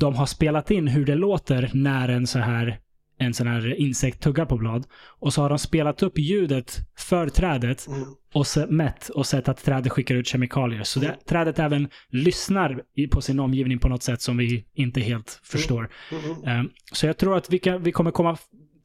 de 0.00 0.14
har 0.14 0.26
spelat 0.26 0.70
in 0.70 0.88
hur 0.88 1.04
det 1.06 1.14
låter 1.14 1.70
när 1.74 2.08
en 2.08 2.26
så 2.26 2.38
här 2.38 2.78
en 3.18 3.34
sån 3.34 3.46
här 3.46 3.74
insekt 3.80 4.22
tuggar 4.22 4.44
på 4.46 4.56
blad. 4.56 4.86
Och 5.18 5.32
så 5.32 5.42
har 5.42 5.48
de 5.48 5.58
spelat 5.58 6.02
upp 6.02 6.18
ljudet 6.18 6.76
för 6.98 7.28
trädet 7.28 7.86
Mhm. 7.88 8.04
och 8.34 8.46
mätt 8.72 9.08
och 9.08 9.26
sett 9.26 9.48
att 9.48 9.64
trädet 9.64 9.92
skickar 9.92 10.14
ut 10.14 10.26
kemikalier. 10.26 10.82
Så 10.82 11.00
det, 11.00 11.16
trädet 11.28 11.58
även 11.58 11.88
lyssnar 12.08 12.82
på 13.12 13.20
sin 13.20 13.40
omgivning 13.40 13.78
på 13.78 13.88
något 13.88 14.02
sätt 14.02 14.22
som 14.22 14.36
vi 14.36 14.64
inte 14.74 15.00
helt 15.00 15.40
förstår. 15.44 15.90
Mhm. 16.12 16.44
Ehm, 16.44 16.70
så 16.92 17.06
jag 17.06 17.16
tror 17.16 17.36
att 17.36 17.50
vi, 17.52 17.58
kan, 17.58 17.82
vi 17.82 17.92
kommer 17.92 18.10
komma 18.10 18.36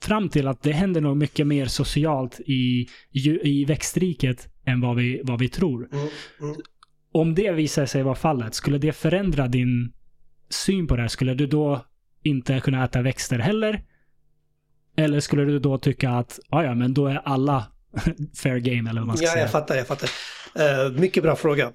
fram 0.03 0.29
till 0.29 0.47
att 0.47 0.63
det 0.63 0.71
händer 0.71 1.01
nog 1.01 1.17
mycket 1.17 1.47
mer 1.47 1.65
socialt 1.65 2.39
i, 2.39 2.87
i 3.43 3.65
växtriket 3.65 4.47
än 4.65 4.81
vad 4.81 4.95
vi, 4.95 5.21
vad 5.23 5.39
vi 5.39 5.49
tror. 5.49 5.89
Mhm. 5.91 6.55
Om 7.13 7.35
det 7.35 7.51
visar 7.51 7.85
sig 7.85 8.03
vara 8.03 8.15
fallet, 8.15 8.53
skulle 8.55 8.77
det 8.77 8.91
förändra 8.91 9.47
din 9.47 9.93
syn 10.49 10.87
på 10.87 10.95
det 10.95 11.01
här? 11.01 11.09
Skulle 11.09 11.33
du 11.33 11.47
då 11.47 11.85
inte 12.23 12.59
kunna 12.59 12.83
äta 12.85 13.01
växter 13.01 13.39
heller? 13.39 13.83
Eller 14.97 15.19
skulle 15.19 15.45
du 15.45 15.59
då 15.59 15.77
tycka 15.77 16.09
att, 16.09 16.39
"Ah, 16.49 16.63
ja 16.63 16.75
men 16.75 16.93
då 16.93 17.07
är 17.07 17.21
alla 17.25 17.65
fair 18.43 18.57
game 18.57 18.89
eller 18.89 19.01
vad 19.01 19.07
man 19.07 19.17
ska 19.17 19.25
Ja, 19.25 19.31
säga? 19.31 19.43
jag 19.43 19.51
fattar, 19.51 19.75
jag 19.75 19.87
fattar. 19.87 20.09
Eh, 20.55 20.91
mycket 20.91 21.23
bra 21.23 21.35
fråga. 21.35 21.71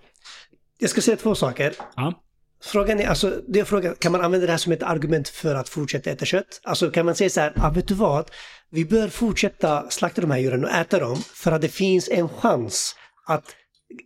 Jag 0.79 0.91
ska 0.91 1.01
säga 1.01 1.17
två 1.17 1.35
saker. 1.35 1.73
Ja. 1.97 2.23
Frågan 2.65 3.01
är, 3.01 3.07
alltså, 3.07 3.41
det 3.49 3.61
är 3.61 3.65
frågan, 3.65 3.95
kan 3.99 4.13
man 4.13 4.21
använda 4.21 4.47
det 4.47 4.53
här 4.53 4.59
som 4.59 4.73
ett 4.73 4.83
argument 4.83 5.29
för 5.29 5.55
att 5.55 5.69
fortsätta 5.69 6.11
äta 6.11 6.25
kött? 6.25 6.61
Alltså 6.65 6.91
kan 6.91 7.07
man 7.07 7.15
säga 7.15 7.31
så 7.31 7.41
här, 7.41 7.53
ah, 7.57 7.71
vet 7.71 7.89
du 7.89 7.95
vad? 7.95 8.31
Vi 8.71 8.85
bör 8.85 9.09
fortsätta 9.09 9.91
slakta 9.91 10.21
de 10.21 10.31
här 10.31 10.39
djuren 10.39 10.65
och 10.65 10.71
äta 10.71 10.99
dem 10.99 11.17
för 11.35 11.53
att 11.53 11.61
det 11.63 11.69
finns 11.69 12.09
en 12.09 12.29
chans 12.29 12.95
att 13.27 13.45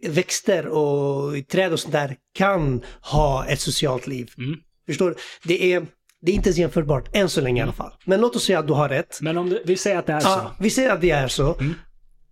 växter 0.09 0.67
och 0.67 1.49
träd 1.49 1.73
och 1.73 1.81
sånt 1.81 1.93
där 1.93 2.17
kan 2.35 2.83
ha 3.03 3.47
ett 3.47 3.61
socialt 3.61 4.07
liv. 4.07 4.31
Mm. 4.39 4.57
Förstår 4.87 5.11
du? 5.11 5.17
Det 5.45 5.73
är, 5.73 5.87
det 6.23 6.33
är 6.33 6.35
inte 6.35 6.49
ens 6.49 6.59
jämförbart, 6.59 7.17
än 7.17 7.29
så 7.29 7.41
länge 7.41 7.61
i 7.61 7.63
alla 7.63 7.73
fall. 7.73 7.93
Men 8.05 8.21
låt 8.21 8.37
oss 8.37 8.45
säga 8.45 8.59
att 8.59 8.67
du 8.67 8.73
har 8.73 8.89
rätt. 8.89 9.19
Men 9.21 9.39
om 9.39 9.51
du, 9.51 9.63
vi 9.65 9.77
säger 9.77 9.99
att 9.99 10.07
det 10.07 10.13
är 10.13 10.21
så. 10.21 10.29
Ja, 10.29 10.55
vi 10.61 10.71
säger 10.71 10.91
att 10.91 11.01
det 11.01 11.11
är 11.11 11.29
så. 11.29 11.55
Mm. 11.55 11.75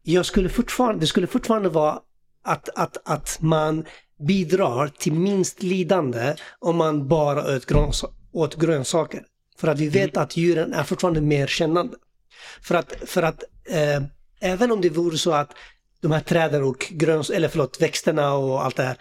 Jag 0.02 0.26
skulle 0.26 0.48
fortfarande, 0.48 1.00
det 1.00 1.06
skulle 1.06 1.26
fortfarande 1.26 1.68
vara 1.68 1.98
att, 2.44 2.68
att, 2.74 2.96
att 3.04 3.38
man 3.40 3.84
bidrar 4.26 4.88
till 4.88 5.12
minst 5.12 5.62
lidande 5.62 6.34
om 6.58 6.76
man 6.76 7.08
bara 7.08 7.56
åt, 7.56 7.66
gröns, 7.66 8.04
åt 8.32 8.54
grönsaker. 8.54 9.22
För 9.58 9.68
att 9.68 9.78
vi 9.78 9.88
vet 9.88 10.16
att 10.16 10.36
djuren 10.36 10.72
är 10.72 10.82
fortfarande 10.82 11.20
mer 11.20 11.46
kännande. 11.46 11.96
För 12.62 12.74
att, 12.74 12.94
för 13.06 13.22
att 13.22 13.44
eh, 13.68 14.02
även 14.40 14.72
om 14.72 14.80
det 14.80 14.90
vore 14.90 15.18
så 15.18 15.32
att 15.32 15.50
de 16.00 16.12
här 16.12 16.20
träden 16.20 16.64
och 16.64 16.86
gröns, 16.90 17.30
eller 17.30 17.48
förlåt, 17.48 17.82
växterna 17.82 18.34
och 18.34 18.64
allt 18.64 18.76
det 18.76 18.82
här 18.82 18.96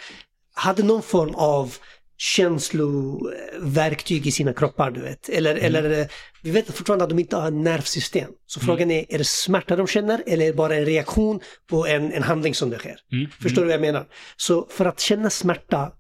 hade 0.54 0.84
någon 0.84 1.02
form 1.02 1.36
av 1.36 1.76
känsloverktyg 2.18 4.28
i 4.28 4.32
sina 4.32 4.54
kroppar, 4.54 4.92
du 4.92 5.02
vet. 5.02 5.30
Eller, 5.30 5.56
eller 5.56 6.00
eh, 6.00 6.06
vi 6.44 6.52
vet 6.52 6.78
fortfarande 6.78 7.04
att 7.04 7.10
de 7.10 7.20
inte 7.20 7.36
har 7.36 7.52
nervsystem. 7.52 8.30
Så 8.46 8.60
frågan 8.60 8.92
är, 8.92 9.06
är 9.10 9.18
det 9.18 9.28
smärta 9.28 9.76
de 9.76 9.88
känner 9.88 10.24
eller 10.28 10.46
är 10.46 10.50
det 10.52 10.58
bara 10.58 10.76
en 10.76 10.86
reaktion 10.86 11.40
på 11.70 11.88
en, 11.88 12.12
en 12.14 12.24
handling 12.24 12.56
som 12.56 12.70
det 12.70 12.78
sker? 12.78 12.96
Mm. 13.12 13.28
Förstår 13.42 13.62
du 13.62 13.66
vad 13.66 13.74
jag 13.74 13.82
menar? 13.82 14.06
Så 14.38 14.68
för 14.70 14.86
att 14.86 15.00
känna 15.00 15.30
smärta 15.30 15.92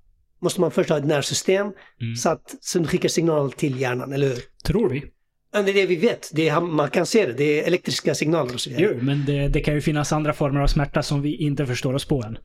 måste 0.41 0.61
man 0.61 0.71
först 0.71 0.89
ha 0.89 0.97
ett 0.97 1.05
nervsystem 1.05 1.67
Mm. 2.01 2.15
så 2.15 2.29
att 2.29 2.55
som 2.61 2.87
skickar 2.87 3.09
signal 3.09 3.51
till 3.51 3.81
hjärnan, 3.81 4.13
eller 4.13 4.27
hur? 4.27 4.37
Tror 4.65 4.89
vi. 4.89 5.03
Ja, 5.53 5.61
Det 5.61 5.71
är 5.71 5.73
det 5.73 5.85
vi 5.85 5.95
vet. 5.95 6.29
Det 6.33 6.49
är, 6.49 6.61
man 6.61 6.89
kan 6.89 7.05
se 7.05 7.25
det. 7.25 7.33
Det 7.33 7.61
är 7.61 7.67
elektriska 7.67 8.15
signaler 8.15 8.53
och 8.53 8.61
så 8.61 8.69
vidare. 8.69 8.91
Jo, 8.93 8.99
men 9.03 9.25
det, 9.25 9.47
det 9.47 9.59
kan 9.59 9.73
ju 9.73 9.81
finnas 9.81 10.11
andra 10.13 10.33
former 10.33 10.61
av 10.61 10.67
smärta 10.67 11.03
som 11.03 11.21
vi 11.21 11.35
inte 11.35 11.65
förstår 11.65 11.93
oss 11.93 12.05
på 12.05 12.23
än. 12.23 12.37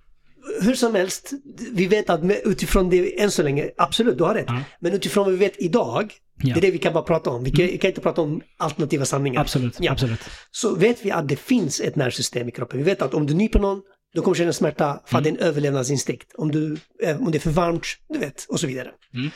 Hur 0.62 0.74
som 0.74 0.94
helst, 0.94 1.30
vi 1.72 1.86
vet 1.86 2.10
att 2.10 2.20
utifrån 2.44 2.90
det 2.90 3.20
än 3.20 3.30
så 3.30 3.42
länge, 3.42 3.70
absolut, 3.76 4.18
du 4.18 4.24
har 4.24 4.34
rätt. 4.34 4.44
Ja. 4.48 4.62
Men 4.80 4.92
utifrån 4.92 5.24
vad 5.24 5.32
vi 5.32 5.38
vet 5.38 5.54
idag, 5.62 6.14
Ja. 6.36 6.44
Mm. 6.48 6.54
det 6.54 6.60
är 6.60 6.70
det 6.70 6.72
vi 6.72 6.78
kan 6.78 6.92
bara 6.92 7.02
prata 7.04 7.30
om. 7.30 7.44
Vi 7.44 7.50
kan, 7.50 7.66
vi 7.66 7.78
kan 7.78 7.88
inte 7.88 8.00
prata 8.00 8.20
om 8.22 8.40
alternativa 8.56 9.04
sanningar. 9.04 9.40
Absolut, 9.40 9.76
Ja. 9.80 9.92
absolut. 9.92 10.20
Så 10.50 10.74
vet 10.74 11.04
vi 11.04 11.10
att 11.10 11.28
det 11.28 11.36
finns 11.36 11.80
ett 11.80 11.96
nervsystem 11.96 12.48
i 12.48 12.50
kroppen. 12.50 12.78
Vi 12.78 12.84
vet 12.84 13.02
att 13.02 13.14
om 13.14 13.26
du 13.26 13.34
nyper 13.34 13.58
någon, 13.58 13.82
då 14.14 14.22
kommer 14.22 14.34
du 14.34 14.38
känna 14.38 14.52
smärta 14.52 15.02
för 15.06 15.18
att 15.18 15.24
det 15.24 15.30
är 15.30 15.32
en 15.32 15.36
Mm. 15.36 15.48
överlevnadsinstinkt. 15.48 16.32
Om, 16.34 16.50
du, 16.52 16.76
eh, 17.02 17.22
om 17.22 17.30
det 17.32 17.38
är 17.38 17.40
för 17.40 17.50
varmt, 17.50 17.86
du 18.08 18.18
vet, 18.18 18.46
och 18.48 18.60
så 18.60 18.66
vidare. 18.66 18.90
Mm. 19.14 19.30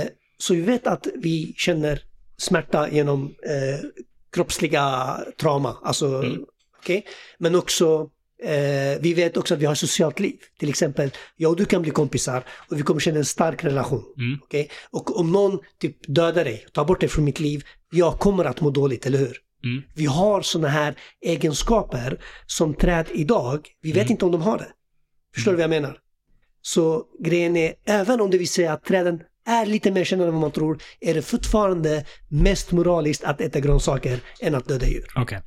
Eh, 0.00 0.06
så 0.38 0.54
vi 0.54 0.60
vet 0.60 0.86
att 0.86 1.06
vi 1.14 1.54
känner 1.56 2.02
smärta 2.36 2.90
genom 2.90 3.24
eh, 3.24 3.86
kroppsliga 4.32 5.16
trauma, 5.40 5.76
alltså, 5.82 6.06
Mm. 6.06 6.44
okej? 6.78 7.06
Men 7.38 7.54
också 7.54 8.08
Eh, 8.42 9.00
vi 9.00 9.14
vet 9.14 9.36
också 9.36 9.54
att 9.54 9.60
vi 9.60 9.66
har 9.66 9.74
socialt 9.74 10.20
liv. 10.20 10.36
Till 10.58 10.68
exempel, 10.68 11.10
jag 11.36 11.50
och 11.50 11.56
du 11.56 11.64
kan 11.64 11.82
bli 11.82 11.90
kompisar 11.90 12.44
och 12.70 12.78
vi 12.78 12.82
kommer 12.82 13.00
känna 13.00 13.18
en 13.18 13.24
stark 13.24 13.64
relation. 13.64 14.02
Mm. 14.18 14.38
Okej? 14.42 14.70
Och 14.90 15.20
om 15.20 15.32
någon 15.32 15.58
typ 15.80 15.96
dödar 16.14 16.44
dig, 16.44 16.66
tar 16.72 16.84
bort 16.84 17.00
dig 17.00 17.08
från 17.08 17.24
mitt 17.24 17.40
liv, 17.40 17.62
jag 17.90 18.18
kommer 18.18 18.44
att 18.44 18.60
må 18.60 18.70
dåligt, 18.70 19.06
eller 19.06 19.18
hur? 19.18 19.36
Mm. 19.64 19.82
Vi 19.94 20.06
har 20.06 20.42
sådana 20.42 20.68
här 20.68 20.94
egenskaper 21.20 22.20
som 22.46 22.74
träd 22.74 23.06
idag, 23.12 23.68
vi 23.82 23.92
vet 23.92 24.02
Mm. 24.02 24.12
inte 24.12 24.24
om 24.24 24.32
de 24.32 24.42
har 24.42 24.58
det. 24.58 24.68
Förstår 25.34 25.50
du 25.52 25.56
vad 25.56 25.62
jag 25.62 25.70
menar? 25.70 25.98
Så 26.62 27.04
grejen 27.24 27.56
är, 27.56 27.74
även 27.86 28.20
om 28.20 28.30
det 28.30 28.38
vill 28.38 28.48
säga 28.48 28.72
att 28.72 28.84
träden 28.84 29.20
är 29.46 29.66
lite 29.66 29.90
mer 29.90 30.04
kännande 30.04 30.28
än 30.28 30.34
vad 30.34 30.40
man 30.40 30.50
tror, 30.50 30.78
är 31.00 31.14
det 31.14 31.22
fortfarande 31.22 32.04
mest 32.28 32.72
moraliskt 32.72 33.24
att 33.24 33.40
äta 33.40 33.60
grönsaker 33.60 34.20
än 34.40 34.54
att 34.54 34.68
döda 34.68 34.86
djur. 34.86 35.06
Okej. 35.16 35.40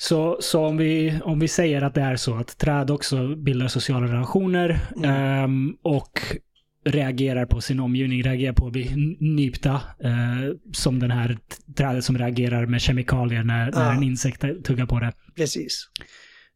Så, 0.00 0.38
så 0.40 0.64
om, 0.66 0.76
vi, 0.76 1.20
om 1.24 1.38
vi 1.38 1.48
säger 1.48 1.82
att 1.82 1.94
det 1.94 2.00
är 2.00 2.16
så 2.16 2.34
att 2.34 2.58
träd 2.58 2.90
också 2.90 3.36
bildar 3.36 3.68
sociala 3.68 4.06
relationer 4.06 4.80
Mm. 4.96 5.10
ehm, 5.10 5.76
och 5.82 6.20
reagerar 6.84 7.46
på 7.46 7.60
sin 7.60 7.80
omgivning, 7.80 8.22
reagerar 8.22 8.52
på 8.52 8.66
att 8.66 8.72
bli 8.72 9.16
nypta. 9.20 9.72
eh, 10.04 10.52
som 10.72 10.98
den 10.98 11.10
här 11.10 11.38
trädet 11.76 12.04
som 12.04 12.18
reagerar 12.18 12.66
med 12.66 12.80
kemikalier 12.80 13.44
när, 13.44 13.72
när 13.72 13.84
Ja. 13.84 13.92
en 13.92 14.02
insekt 14.02 14.44
tuggar 14.64 14.86
på 14.86 15.00
det. 15.00 15.12
Precis. 15.36 15.88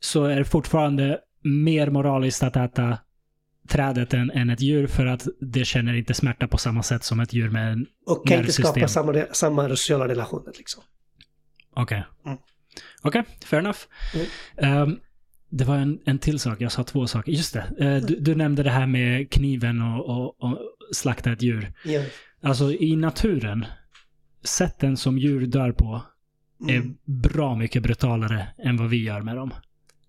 Så 0.01 0.25
är 0.25 0.37
det 0.37 0.45
fortfarande 0.45 1.19
mer 1.45 1.91
moraliskt 1.91 2.43
att 2.43 2.57
äta 2.57 2.99
trädet 3.69 4.15
än, 4.15 4.31
än 4.31 4.51
ett 4.51 4.61
djur 4.61 4.87
för 4.87 5.07
att 5.07 5.27
det 5.41 5.65
känner 5.65 5.95
inte 5.95 6.15
smärta 6.15 6.49
på 6.49 6.59
samma 6.59 6.83
sätt 6.83 7.05
som 7.05 7.21
ett 7.21 7.33
djur 7.33 7.51
med 7.51 7.73
en... 7.73 7.87
Och 8.07 8.27
kan 8.29 8.39
inte 8.39 8.53
skapa 8.53 8.89
samma, 8.89 9.25
samma 9.33 9.69
sociala 9.69 10.09
relationer 10.09 10.53
liksom. 10.59 10.83
Okej. 11.75 12.05
Mm. 12.27 12.39
Okej, 13.03 13.23
fair 13.45 13.61
enough. 13.61 13.79
Mm. 14.15 14.27
Ehm, 14.57 14.99
det 15.51 15.65
var 15.65 15.77
en, 15.77 15.99
en 16.05 16.19
till 16.19 16.39
sak, 16.39 16.61
jag 16.61 16.73
sa 16.73 16.85
två 16.85 17.07
saker. 17.07 17.33
Just 17.33 17.55
det, 17.55 17.65
eh, 17.79 17.97
du, 18.07 18.17
du 18.21 18.35
nämnde 18.35 18.63
det 18.63 18.71
här 18.71 18.87
med 18.87 19.31
kniven 19.31 19.83
och, 19.83 20.07
och, 20.07 20.43
och 20.43 20.59
slakta 20.93 21.33
ett 21.33 21.43
djur. 21.43 21.73
Ja. 21.85 22.03
Alltså 22.43 22.73
i 22.73 22.97
naturen, 22.97 23.65
sätten 24.45 24.97
som 24.97 25.19
djur 25.19 25.47
dör 25.47 25.73
på 25.73 26.03
är 26.69 26.77
Mm. 26.77 26.97
bra 27.05 27.55
mycket 27.57 27.83
brutalare 27.83 28.47
än 28.59 28.77
vad 28.77 28.91
vi 28.91 29.05
gör 29.05 29.21
med 29.21 29.37
dem. 29.37 29.55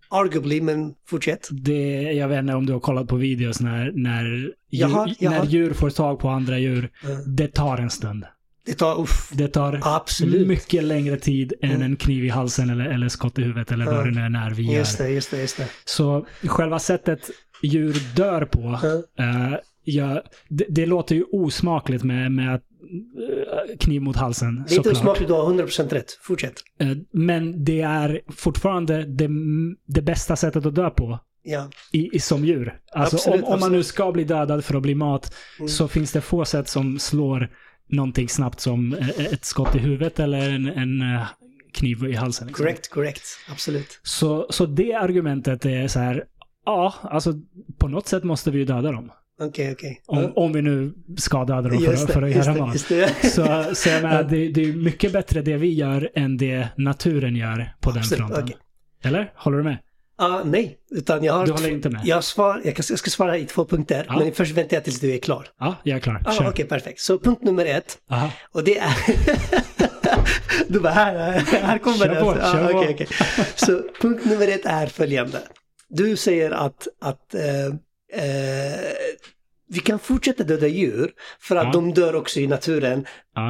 Arguably, 0.10 0.62
men 0.62 0.94
fortsätt. 1.06 1.48
Det, 1.52 2.02
jag 2.02 2.28
vet 2.28 2.40
inte 2.40 2.54
om 2.54 2.66
du 2.66 2.74
har 2.74 2.80
kollat 2.80 3.08
på 3.08 3.16
videos 3.16 3.60
när, 3.62 3.92
när, 3.96 4.26
djur, 4.26 4.54
jag 4.70 4.88
har. 4.88 5.16
när 5.20 5.46
djur 5.46 5.74
får 5.74 5.90
tag 5.90 6.20
på 6.20 6.30
andra 6.30 6.60
djur. 6.60 6.90
Ja. 7.04 7.10
Det 7.28 7.48
tar 7.48 7.78
en 7.78 7.90
stund. 7.90 8.26
Det 8.66 8.74
tar, 8.74 9.02
uff, 9.02 9.30
Det 9.34 9.48
tar 9.48 9.80
absolut. 9.84 10.48
mycket 10.48 10.84
längre 10.84 11.18
tid 11.18 11.54
än 11.62 11.70
Mm. 11.72 11.82
en 11.82 11.96
kniv 11.96 12.26
i 12.26 12.30
halsen 12.30 12.70
eller, 12.70 12.86
eller 12.86 13.10
skott 13.10 13.40
i 13.40 13.42
huvudet 13.42 13.72
eller 13.72 13.86
vad 13.86 13.96
Ja. 13.96 14.04
det 14.04 14.12
nu 14.30 14.38
är 14.38 14.52
vi 14.54 14.64
gör. 14.64 14.74
Just 14.80 14.98
det, 14.98 15.10
just 15.10 15.32
det, 15.32 15.42
just 15.42 15.58
det. 15.58 15.68
Så 15.86 16.26
själva 16.44 16.80
sättet 16.80 17.30
djur 17.64 17.96
dör 18.16 18.46
på, 18.46 18.80
Ja. 18.84 19.24
eh, 19.24 19.56
ja, 19.84 20.24
det, 20.50 20.66
det 20.70 20.86
låter 20.86 21.16
ju 21.16 21.24
osmakligt 21.32 22.04
med, 22.04 22.32
med 22.32 22.56
att, 22.56 22.62
eh, 23.72 23.78
kniv 23.80 24.02
mot 24.02 24.16
halsen. 24.16 24.64
Det 24.68 24.74
är 24.74 24.78
inte 24.78 24.90
osmakligt, 24.92 25.28
du 25.28 25.34
har 25.34 25.44
100% 25.54 25.94
rätt. 25.94 26.12
Fortsätt. 26.22 26.54
Eh, 26.80 26.88
men 27.14 27.64
det 27.64 27.82
är 27.82 28.22
fortfarande 28.36 29.06
det, 29.06 29.30
det 29.88 30.02
bästa 30.02 30.36
sättet 30.36 30.66
att 30.66 30.76
dö 30.76 30.90
på 30.90 31.20
Ja. 31.46 31.70
i, 31.92 32.16
i, 32.16 32.20
som 32.20 32.46
djur. 32.46 32.80
Alltså 32.92 33.16
Absolut, 33.16 33.44
om, 33.46 33.54
om 33.54 33.60
man 33.60 33.72
nu 33.72 33.84
ska 33.84 34.12
bli 34.12 34.24
dödad 34.24 34.66
för 34.66 34.76
att 34.76 34.82
bli 34.82 34.96
mat 34.96 35.36
Mm. 35.60 35.70
så 35.70 35.88
finns 35.88 36.12
det 36.12 36.22
få 36.22 36.46
sätt 36.46 36.70
som 36.70 37.00
slår 37.00 37.50
någonting 37.90 38.30
snabbt 38.30 38.60
som 38.60 38.94
eh, 38.94 39.10
ett 39.10 39.46
skott 39.46 39.76
i 39.76 39.80
huvudet 39.80 40.20
eller 40.20 40.50
en, 40.50 40.68
en 40.68 41.02
eh, 41.02 41.28
kniv 41.74 42.04
i 42.06 42.16
halsen. 42.16 42.48
liksom. 42.48 42.66
Correct, 42.66 42.90
correct. 42.90 43.24
Absolut. 43.52 44.00
Så, 44.04 44.48
så 44.50 44.66
det 44.66 44.94
argumentet 44.94 45.66
är 45.66 45.88
så 45.88 46.00
här, 46.00 46.24
ja, 46.66 46.94
alltså 47.02 47.34
på 47.78 47.88
något 47.88 48.08
sätt 48.08 48.24
måste 48.24 48.52
vi 48.52 48.60
ju 48.60 48.66
döda 48.66 48.92
dem. 48.92 49.12
Okej, 49.42 49.72
okej. 49.72 50.02
Om, 50.06 50.22
Ja. 50.22 50.32
om 50.36 50.54
vi 50.54 50.62
nu 50.62 50.94
ska 51.18 51.46
döda 51.46 51.62
dem 51.70 51.80
för, 51.80 51.92
det, 51.92 51.98
för 52.14 52.22
att 52.22 52.32
göra 52.36 52.54
mat. 52.66 52.80
Så, 53.24 53.76
så 53.76 53.90
jag 53.90 54.02
menar, 54.04 54.24
det, 54.24 54.48
det 54.48 54.64
är 54.64 54.74
mycket 54.74 55.14
bättre 55.14 55.42
det 55.42 55.58
vi 55.58 55.74
gör 55.74 56.10
än 56.16 56.38
det 56.38 56.68
naturen 56.78 57.36
gör 57.36 57.74
på 57.82 57.90
den 57.92 58.00
Absolut, 58.00 58.20
fronten. 58.20 58.44
okej. 58.44 58.56
Eller? 59.04 59.34
Håller 59.36 59.58
du 59.58 59.64
med? 59.64 59.78
Ah, 60.16 60.44
nej, 60.44 60.78
utan 60.92 61.24
jag 61.24 61.34
har... 61.34 61.46
Du 61.46 61.52
håller 61.52 61.70
inte 61.72 61.90
med? 61.90 62.02
Jag, 62.06 62.24
svar, 62.24 62.62
jag, 62.66 62.76
kan, 62.76 62.84
jag 62.90 63.00
ska 63.00 63.10
svara 63.10 63.38
i 63.38 63.46
två 63.46 63.66
punkter, 63.66 64.06
Ja. 64.10 64.20
men 64.20 64.34
först 64.34 64.52
väntar 64.52 64.78
jag 64.78 64.84
tills 64.84 65.00
du 65.00 65.14
är 65.14 65.18
klar. 65.18 65.48
Ja, 65.60 65.76
jag 65.84 65.96
är 65.96 66.00
klar. 66.00 66.22
Ah. 66.26 66.50
Okej, 66.50 66.66
perfekt. 66.66 67.00
Så 67.00 67.20
punkt 67.20 67.42
nummer 67.44 67.66
ett, 67.66 67.98
Aha. 68.12 68.30
och 68.52 68.64
det 68.64 68.78
är... 68.78 68.94
du 70.68 70.80
bara 70.80 70.94
här, 70.94 71.40
här 71.62 71.78
kommer 71.78 71.98
Kör 71.98 72.08
det. 72.16 72.22
på, 72.22 72.30
Ah, 72.30 72.52
kör 72.54 72.72
på. 72.74 72.78
okej, 72.80 72.94
okej. 72.94 73.08
Så 73.56 73.82
punkt 74.02 74.26
nummer 74.26 74.48
ett 74.48 74.66
är 74.66 74.88
följande. 74.88 75.40
Du 75.90 76.16
säger 76.18 76.52
att, 76.52 76.88
att 77.02 77.34
eh, 77.36 77.66
eh, 78.24 78.80
vi 79.70 79.80
kan 79.80 80.00
fortsätta 80.00 80.44
döda 80.44 80.68
djur 80.68 81.12
för 81.40 81.56
att 81.56 81.66
Ja. 81.66 81.72
de 81.72 81.94
dör 81.94 82.16
också 82.16 82.40
i 82.40 82.48
naturen 82.48 83.06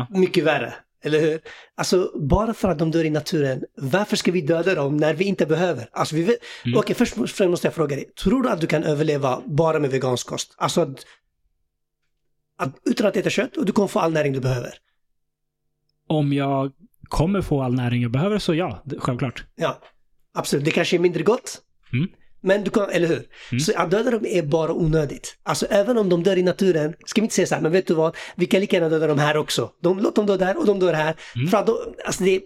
mycket 0.10 0.44
värre. 0.44 0.73
Eller 1.05 1.19
hur? 1.19 1.41
Alltså, 1.75 2.11
bara 2.19 2.53
för 2.53 2.69
att 2.69 2.80
de 2.80 2.91
dör 2.91 3.03
i 3.03 3.09
naturen, 3.09 3.63
varför 3.75 4.15
ska 4.15 4.31
vi 4.31 4.41
döda 4.41 4.75
dem 4.75 4.97
när 4.97 5.13
vi 5.13 5.25
inte 5.25 5.45
behöver? 5.45 5.89
Alltså, 5.91 6.15
vi 6.15 6.23
vet... 6.23 6.38
Mm. 6.65 6.80
Okej, 6.80 6.95
först 6.95 7.17
och 7.17 7.30
främst 7.30 7.49
måste 7.49 7.67
jag 7.67 7.73
fråga 7.73 7.95
dig. 7.95 8.05
Tror 8.05 8.43
du 8.43 8.49
att 8.49 8.61
du 8.61 8.67
kan 8.67 8.84
överleva 8.84 9.41
bara 9.45 9.80
med 9.80 9.91
vegansk 9.91 10.27
kost? 10.27 10.55
Alltså, 10.57 10.81
att, 10.81 11.05
att, 12.57 12.75
utan 12.85 13.07
att 13.07 13.17
äta 13.17 13.30
kött 13.30 13.57
och 13.57 13.65
du 13.65 13.71
kommer 13.71 13.88
få 13.88 13.99
all 13.99 14.13
näring 14.13 14.34
du 14.34 14.39
behöver? 14.39 14.73
Om 16.07 16.34
jag 16.34 16.71
kommer 17.03 17.41
få 17.41 17.61
all 17.61 17.73
näring 17.73 18.01
jag 18.01 18.11
behöver 18.11 18.39
så 18.39 18.53
ja, 18.53 18.84
självklart. 18.97 19.45
Ja, 19.55 19.80
absolut. 20.34 20.65
Det 20.65 20.71
kanske 20.71 20.97
är 20.97 20.99
mindre 20.99 21.23
gott. 21.23 21.61
Mm. 21.93 22.09
Men 22.44 22.64
du 22.64 22.72
kan, 22.72 22.90
eller 22.90 23.07
hur? 23.07 23.24
Mm. 23.52 23.60
Så 23.60 23.72
att 23.76 23.91
döda 23.91 24.11
dem 24.11 24.26
är 24.26 24.41
bara 24.41 24.74
onödigt. 24.74 25.38
Alltså 25.44 25.65
även 25.70 25.98
om 25.98 26.10
de 26.10 26.24
dör 26.24 26.38
i 26.38 26.44
naturen, 26.44 26.94
ska 27.06 27.22
vi 27.22 27.26
inte 27.26 27.36
säga 27.36 27.48
så 27.48 27.56
här, 27.56 27.61
men 27.61 27.72
vet 27.72 27.88
du 27.88 27.94
vad? 27.94 28.15
Vi 28.36 28.45
kan 28.45 28.60
lika 28.60 28.76
gärna 28.76 28.90
döda 28.90 29.07
dem 29.07 29.20
här 29.20 29.38
också. 29.38 29.70
De, 29.82 29.99
låt 29.99 30.15
dem 30.15 30.26
dö 30.26 30.38
där 30.38 30.57
och 30.57 30.65
de 30.65 30.80
dör 30.80 30.94
här. 30.94 31.15
Mm. 31.36 31.48
För 31.48 31.57
att 31.57 31.65
de, 31.65 31.78
alltså 32.06 32.24
det, 32.24 32.41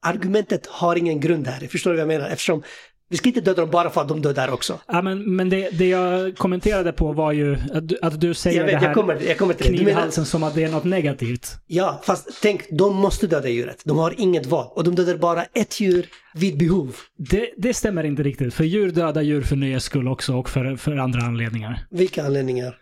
argumentet 0.00 0.66
har 0.66 0.96
ingen 0.96 1.20
grund 1.20 1.46
här. 1.46 1.68
Förstår 1.68 1.90
du 1.90 1.96
vad 1.96 2.00
jag 2.00 2.20
menar? 2.20 2.28
Eftersom 2.28 2.62
vi 3.10 3.16
ska 3.16 3.28
inte 3.28 3.40
döda 3.40 3.60
dem 3.60 3.70
bara 3.70 3.90
för 3.90 4.00
att 4.00 4.08
de 4.08 4.22
dör 4.22 4.34
där 4.34 4.52
också. 4.52 4.80
Ja, 4.86 5.02
men, 5.02 5.36
men 5.36 5.48
det, 5.48 5.70
det 5.78 5.88
jag 5.88 6.36
kommenterade 6.36 6.92
på 6.92 7.12
var 7.12 7.32
ju 7.32 7.56
att 7.74 7.88
du, 7.88 7.98
att 8.02 8.20
du 8.20 8.34
säger 8.34 8.58
Jag, 8.58 8.64
vet, 8.64 8.72
det 8.72 8.78
här 8.78 8.86
jag, 8.86 8.94
kommer, 8.94 9.20
jag 9.28 9.38
kommer 9.38 9.54
till 9.54 9.66
det. 9.66 9.72
Du 9.72 9.76
kniv 9.76 9.88
i 9.88 9.90
menar, 9.90 10.00
halsen 10.00 10.24
som 10.24 10.42
att 10.42 10.54
det 10.54 10.64
är 10.64 10.68
något 10.68 10.84
negativt. 10.84 11.56
ja, 11.66 12.00
fast 12.04 12.28
tänk, 12.42 12.62
de 12.70 12.96
måste 12.96 13.26
döda 13.26 13.48
djuret. 13.48 13.82
De 13.84 13.98
har 13.98 14.14
inget 14.18 14.46
val. 14.46 14.66
Och 14.74 14.84
de 14.84 14.94
dödar 14.94 15.16
bara 15.16 15.44
ett 15.44 15.80
djur 15.80 16.06
vid 16.34 16.58
behov. 16.58 16.96
Det, 17.16 17.50
det 17.56 17.74
stämmer 17.74 18.04
inte 18.04 18.22
riktigt. 18.22 18.54
För 18.54 18.64
djur 18.64 18.90
dödar 18.90 19.22
djur 19.22 19.42
för 19.42 19.56
nöjes 19.56 19.84
skull 19.84 20.08
också 20.08 20.34
och 20.34 20.48
för, 20.48 20.76
för 20.76 20.96
andra 20.96 21.20
anledningar. 21.22 21.86
Vilka 21.90 22.24
anledningar? 22.24 22.76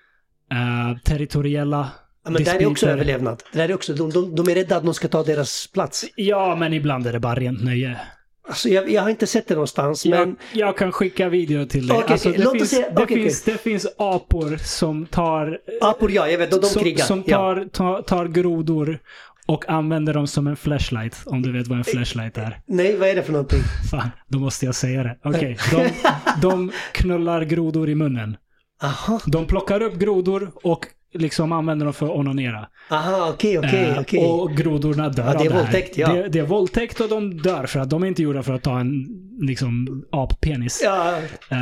Uh, 0.53 0.99
territoriella 1.05 1.91
Ja, 2.25 2.31
men 2.31 2.45
det 2.45 2.51
här 2.51 2.61
är 2.61 2.67
också 2.67 2.87
överlevnad. 2.87 3.43
Det 3.53 3.61
här 3.61 3.69
är 3.69 3.75
också, 3.75 3.95
de, 3.95 4.11
de, 4.11 4.35
de 4.35 4.49
är 4.49 4.55
rädda 4.55 4.77
att 4.77 4.85
någon 4.85 4.95
ska 4.95 5.09
ta 5.09 5.23
deras 5.23 5.67
plats. 5.67 6.05
Ja, 6.17 6.57
men 6.57 6.73
ibland 6.73 7.07
är 7.07 7.13
det 7.13 7.21
bara 7.21 7.35
rent 7.35 7.65
nöje. 7.65 8.01
Alltså 8.49 8.69
jag, 8.69 8.91
jag 8.91 9.03
har 9.03 9.11
inte 9.11 9.27
sett 9.27 9.49
det 9.49 9.55
någonstans, 9.55 10.07
Jag, 10.07 10.19
men 10.29 10.37
jag 10.53 10.77
kan 10.77 10.93
skicka 10.93 11.29
video 11.29 11.67
till 11.67 11.87
dig. 11.87 12.03
Alltså, 12.07 12.31
det, 12.31 12.51
finns, 12.53 12.71
se- 12.71 12.91
det, 12.97 13.03
okej, 13.03 13.23
finns, 13.23 13.43
det 13.43 13.59
finns 13.59 13.87
apor 13.99 14.57
som 14.57 15.07
tar, 15.07 15.59
apor 15.81 16.11
ja, 16.11 16.29
jag 16.29 16.39
vet, 16.39 16.51
de, 16.51 16.61
de 16.61 16.67
som, 16.67 16.83
krigar. 16.83 17.05
som 17.05 17.23
ja. 17.27 17.37
tar, 17.37 17.65
tar, 17.73 18.03
tar 18.03 18.27
grodor 18.29 18.99
och 19.47 19.69
använder 19.69 20.15
dem 20.15 20.27
som 20.27 20.47
en 20.47 20.57
flashlight. 20.57 21.17
Om 21.27 21.43
du 21.43 21.53
vet 21.53 21.67
vad 21.67 21.79
en 21.79 21.85
flashlight 21.85 22.39
är. 22.39 22.61
Nej, 22.67 22.97
vad 22.97 23.09
är 23.09 23.15
det 23.15 23.23
för 23.23 23.33
någonting? 23.33 23.61
Fan, 23.91 24.11
då 24.29 24.39
måste 24.39 24.67
jag 24.67 24.75
säga 24.75 25.03
det. 25.03 25.19
Okej, 25.25 25.59
de, 25.71 25.89
de 26.43 26.73
knullar 26.93 27.43
grodor 27.43 27.89
i 27.89 27.95
munnen. 27.95 28.37
Aha, 28.83 29.21
De 29.27 29.47
plockar 29.47 29.83
upp 29.83 29.95
grodor 29.95 30.51
och 30.55 30.87
liksom 31.15 31.53
använder 31.53 31.87
dem 31.87 31.93
för 31.95 32.07
att 32.07 32.13
onanera. 32.13 32.69
aha, 32.91 33.31
okej, 33.35 33.59
okej, 33.59 33.85
Eh, 33.89 34.01
okej. 34.01 34.25
Och 34.25 34.51
grodorna 34.57 35.09
dör 35.09 35.25
Ja, 35.27 35.33
det 35.33 35.39
är 35.39 35.39
av 35.39 35.45
det 35.45 35.51
här. 35.53 35.61
våldtäkt, 35.63 35.99
ja. 35.99 36.13
Det, 36.13 36.29
det 36.29 36.39
är 36.39 36.43
våldtäkt 36.43 37.01
och 37.01 37.09
de 37.09 37.37
dör 37.43 37.67
för 37.67 37.81
att 37.81 37.91
de 37.91 38.03
är 38.03 38.07
inte 38.07 38.23
gjorda 38.23 38.43
för 38.43 38.53
att 38.55 38.63
ta 38.63 38.81
en 38.81 39.07
liksom 39.41 40.05
appenis. 40.13 40.81
Ja, 40.85 41.19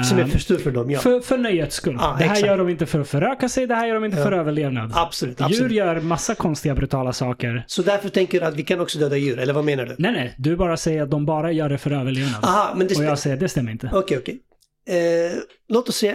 som 0.08 0.18
är 0.18 0.26
för 0.26 0.38
stor 0.38 0.56
för 0.58 0.70
dem, 0.70 0.90
ja. 0.90 0.98
För, 1.00 1.20
för 1.20 1.38
nöjets 1.38 1.76
skull. 1.76 1.96
Ja, 2.00 2.06
det 2.18 2.24
här 2.24 2.32
exakt. 2.32 2.46
gör 2.46 2.58
de 2.58 2.68
inte 2.68 2.86
för 2.86 3.00
att 3.00 3.08
föröka 3.08 3.48
sig, 3.48 3.66
det 3.66 3.74
här 3.74 3.86
gör 3.86 3.94
de 3.94 4.04
inte 4.04 4.16
Ja. 4.16 4.22
för 4.24 4.32
överlevnad. 4.32 4.92
Absolut, 4.94 5.40
Djur 5.40 5.46
absolut. 5.46 5.72
gör 5.72 6.00
massa 6.00 6.34
konstiga 6.34 6.74
brutala 6.74 7.12
saker. 7.12 7.64
Så 7.66 7.82
därför 7.82 8.08
tänker 8.08 8.40
du 8.40 8.46
att 8.46 8.54
vi 8.56 8.62
kan 8.62 8.80
också 8.80 8.98
döda 8.98 9.16
djur, 9.16 9.38
eller 9.38 9.52
vad 9.52 9.64
menar 9.64 9.86
du? 9.86 9.94
Nej, 9.98 10.12
nej. 10.12 10.34
Du 10.38 10.56
bara 10.56 10.76
säger 10.76 11.02
att 11.02 11.10
de 11.10 11.26
bara 11.26 11.52
gör 11.52 11.68
det 11.68 11.78
för 11.78 11.90
överlevnad. 11.90 12.44
Aha, 12.44 12.74
men 12.76 12.86
det... 12.86 12.96
och 12.98 13.04
jag 13.04 13.18
säger 13.18 13.36
det 13.36 13.48
stämmer 13.48 13.72
inte. 13.72 13.90
Okej, 13.92 14.18
okej. 14.18 14.40
Eh, 14.88 15.32
låt 15.68 15.88
oss 15.88 15.96
säga... 15.96 16.14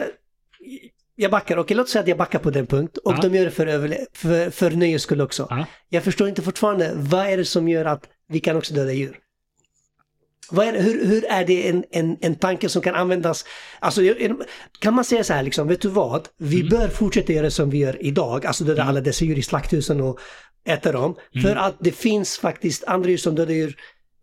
Jag 1.21 1.31
backar, 1.31 1.57
okej 1.57 1.77
låt 1.77 1.89
säga 1.89 2.01
att 2.01 2.07
jag 2.07 2.17
backar 2.17 2.39
på 2.39 2.49
den 2.49 2.67
punkt 2.67 2.97
och 2.97 3.13
Ja. 3.13 3.19
de 3.21 3.35
gör 3.35 3.45
det 3.45 3.51
för, 3.51 3.67
överle- 3.67 4.05
för, 4.13 4.49
för 4.49 4.71
nöjes 4.71 5.01
skull 5.01 5.21
också. 5.21 5.47
Ja. 5.49 5.65
Jag 5.89 6.03
förstår 6.03 6.29
inte 6.29 6.41
fortfarande, 6.41 6.91
vad 6.95 7.25
är 7.27 7.37
det 7.37 7.45
som 7.45 7.67
gör 7.69 7.85
att 7.85 8.03
vi 8.29 8.39
kan 8.39 8.55
också 8.57 8.73
döda 8.73 8.91
djur? 8.93 9.17
Är 10.51 10.73
det, 10.73 10.81
hur, 10.81 11.05
hur 11.05 11.25
är 11.25 11.45
det 11.45 11.69
en, 11.69 11.83
en, 11.91 12.17
en 12.21 12.35
tanke 12.35 12.69
som 12.69 12.81
kan 12.81 12.95
användas? 12.95 13.45
Alltså, 13.79 14.01
kan 14.79 14.93
man 14.93 15.05
säga 15.05 15.23
så 15.23 15.33
här 15.33 15.43
liksom, 15.43 15.67
vet 15.67 15.81
du 15.81 15.87
vad? 15.89 16.27
Vi 16.37 16.55
Mm. 16.61 16.69
bör 16.69 16.87
fortsätta 16.87 17.33
göra 17.33 17.51
som 17.51 17.69
vi 17.69 17.77
gör 17.77 18.05
idag, 18.05 18.45
alltså 18.45 18.63
döda 18.63 18.83
alla 18.83 19.01
dessa 19.01 19.25
djur 19.25 19.37
i 19.37 19.41
slakthusen 19.41 20.01
och 20.01 20.19
äta 20.67 20.91
dem. 20.91 21.15
Mm. 21.35 21.43
För 21.47 21.55
att 21.55 21.75
det 21.79 21.91
finns 21.91 22.37
faktiskt 22.37 22.83
andra 22.83 23.09
djur 23.09 23.17
som 23.17 23.35
dödar 23.35 23.53
djur 23.53 23.75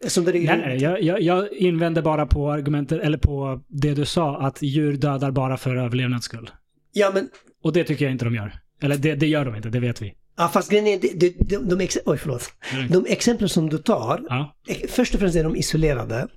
Som 0.07 0.25
det 0.25 0.33
Nej, 0.33 0.45
nej, 0.47 0.83
jag, 0.83 1.03
jag, 1.03 1.21
jag 1.21 1.53
invänder 1.53 2.03
bara 2.03 2.27
på 2.27 2.51
argumentet, 2.51 3.01
eller 3.01 3.19
på 3.19 3.61
det 3.69 3.95
du 3.95 4.05
sa, 4.05 4.37
att 4.41 4.63
djur 4.63 4.93
dödar 4.97 5.31
bara 5.31 5.57
för 5.57 5.77
överlevnads 5.77 6.25
skull. 6.25 6.51
Ja, 6.99 7.11
men 7.15 7.29
Och 7.63 7.73
det 7.73 7.85
tycker 7.85 8.05
jag 8.05 8.13
inte 8.13 8.25
de 8.25 8.35
gör. 8.35 8.53
Eller 8.83 8.97
det, 8.97 9.15
det 9.15 9.27
gör 9.27 9.45
de 9.45 9.57
inte, 9.57 9.69
det 9.69 9.81
vet 9.81 10.03
vi. 10.03 10.15
Ja, 10.37 10.49
fast 10.49 10.71
grejen 10.71 10.87
är, 10.87 10.99
de, 10.99 11.09
de, 11.15 11.31
de, 11.39 11.57
de, 11.69 11.81
ex- 11.81 11.99
oj, 12.05 12.19
förlåt. 12.19 12.53
Mm. 12.73 12.89
de 12.89 13.07
exempel 13.13 13.49
som 13.49 13.69
du 13.71 13.79
tar, 13.79 14.23
Ja. 14.29 14.57
eh, 14.69 14.77
först 14.89 15.15
och 15.15 15.21
främst 15.21 15.37
är 15.37 15.45
de 15.45 15.57
isolerade. 15.57 16.29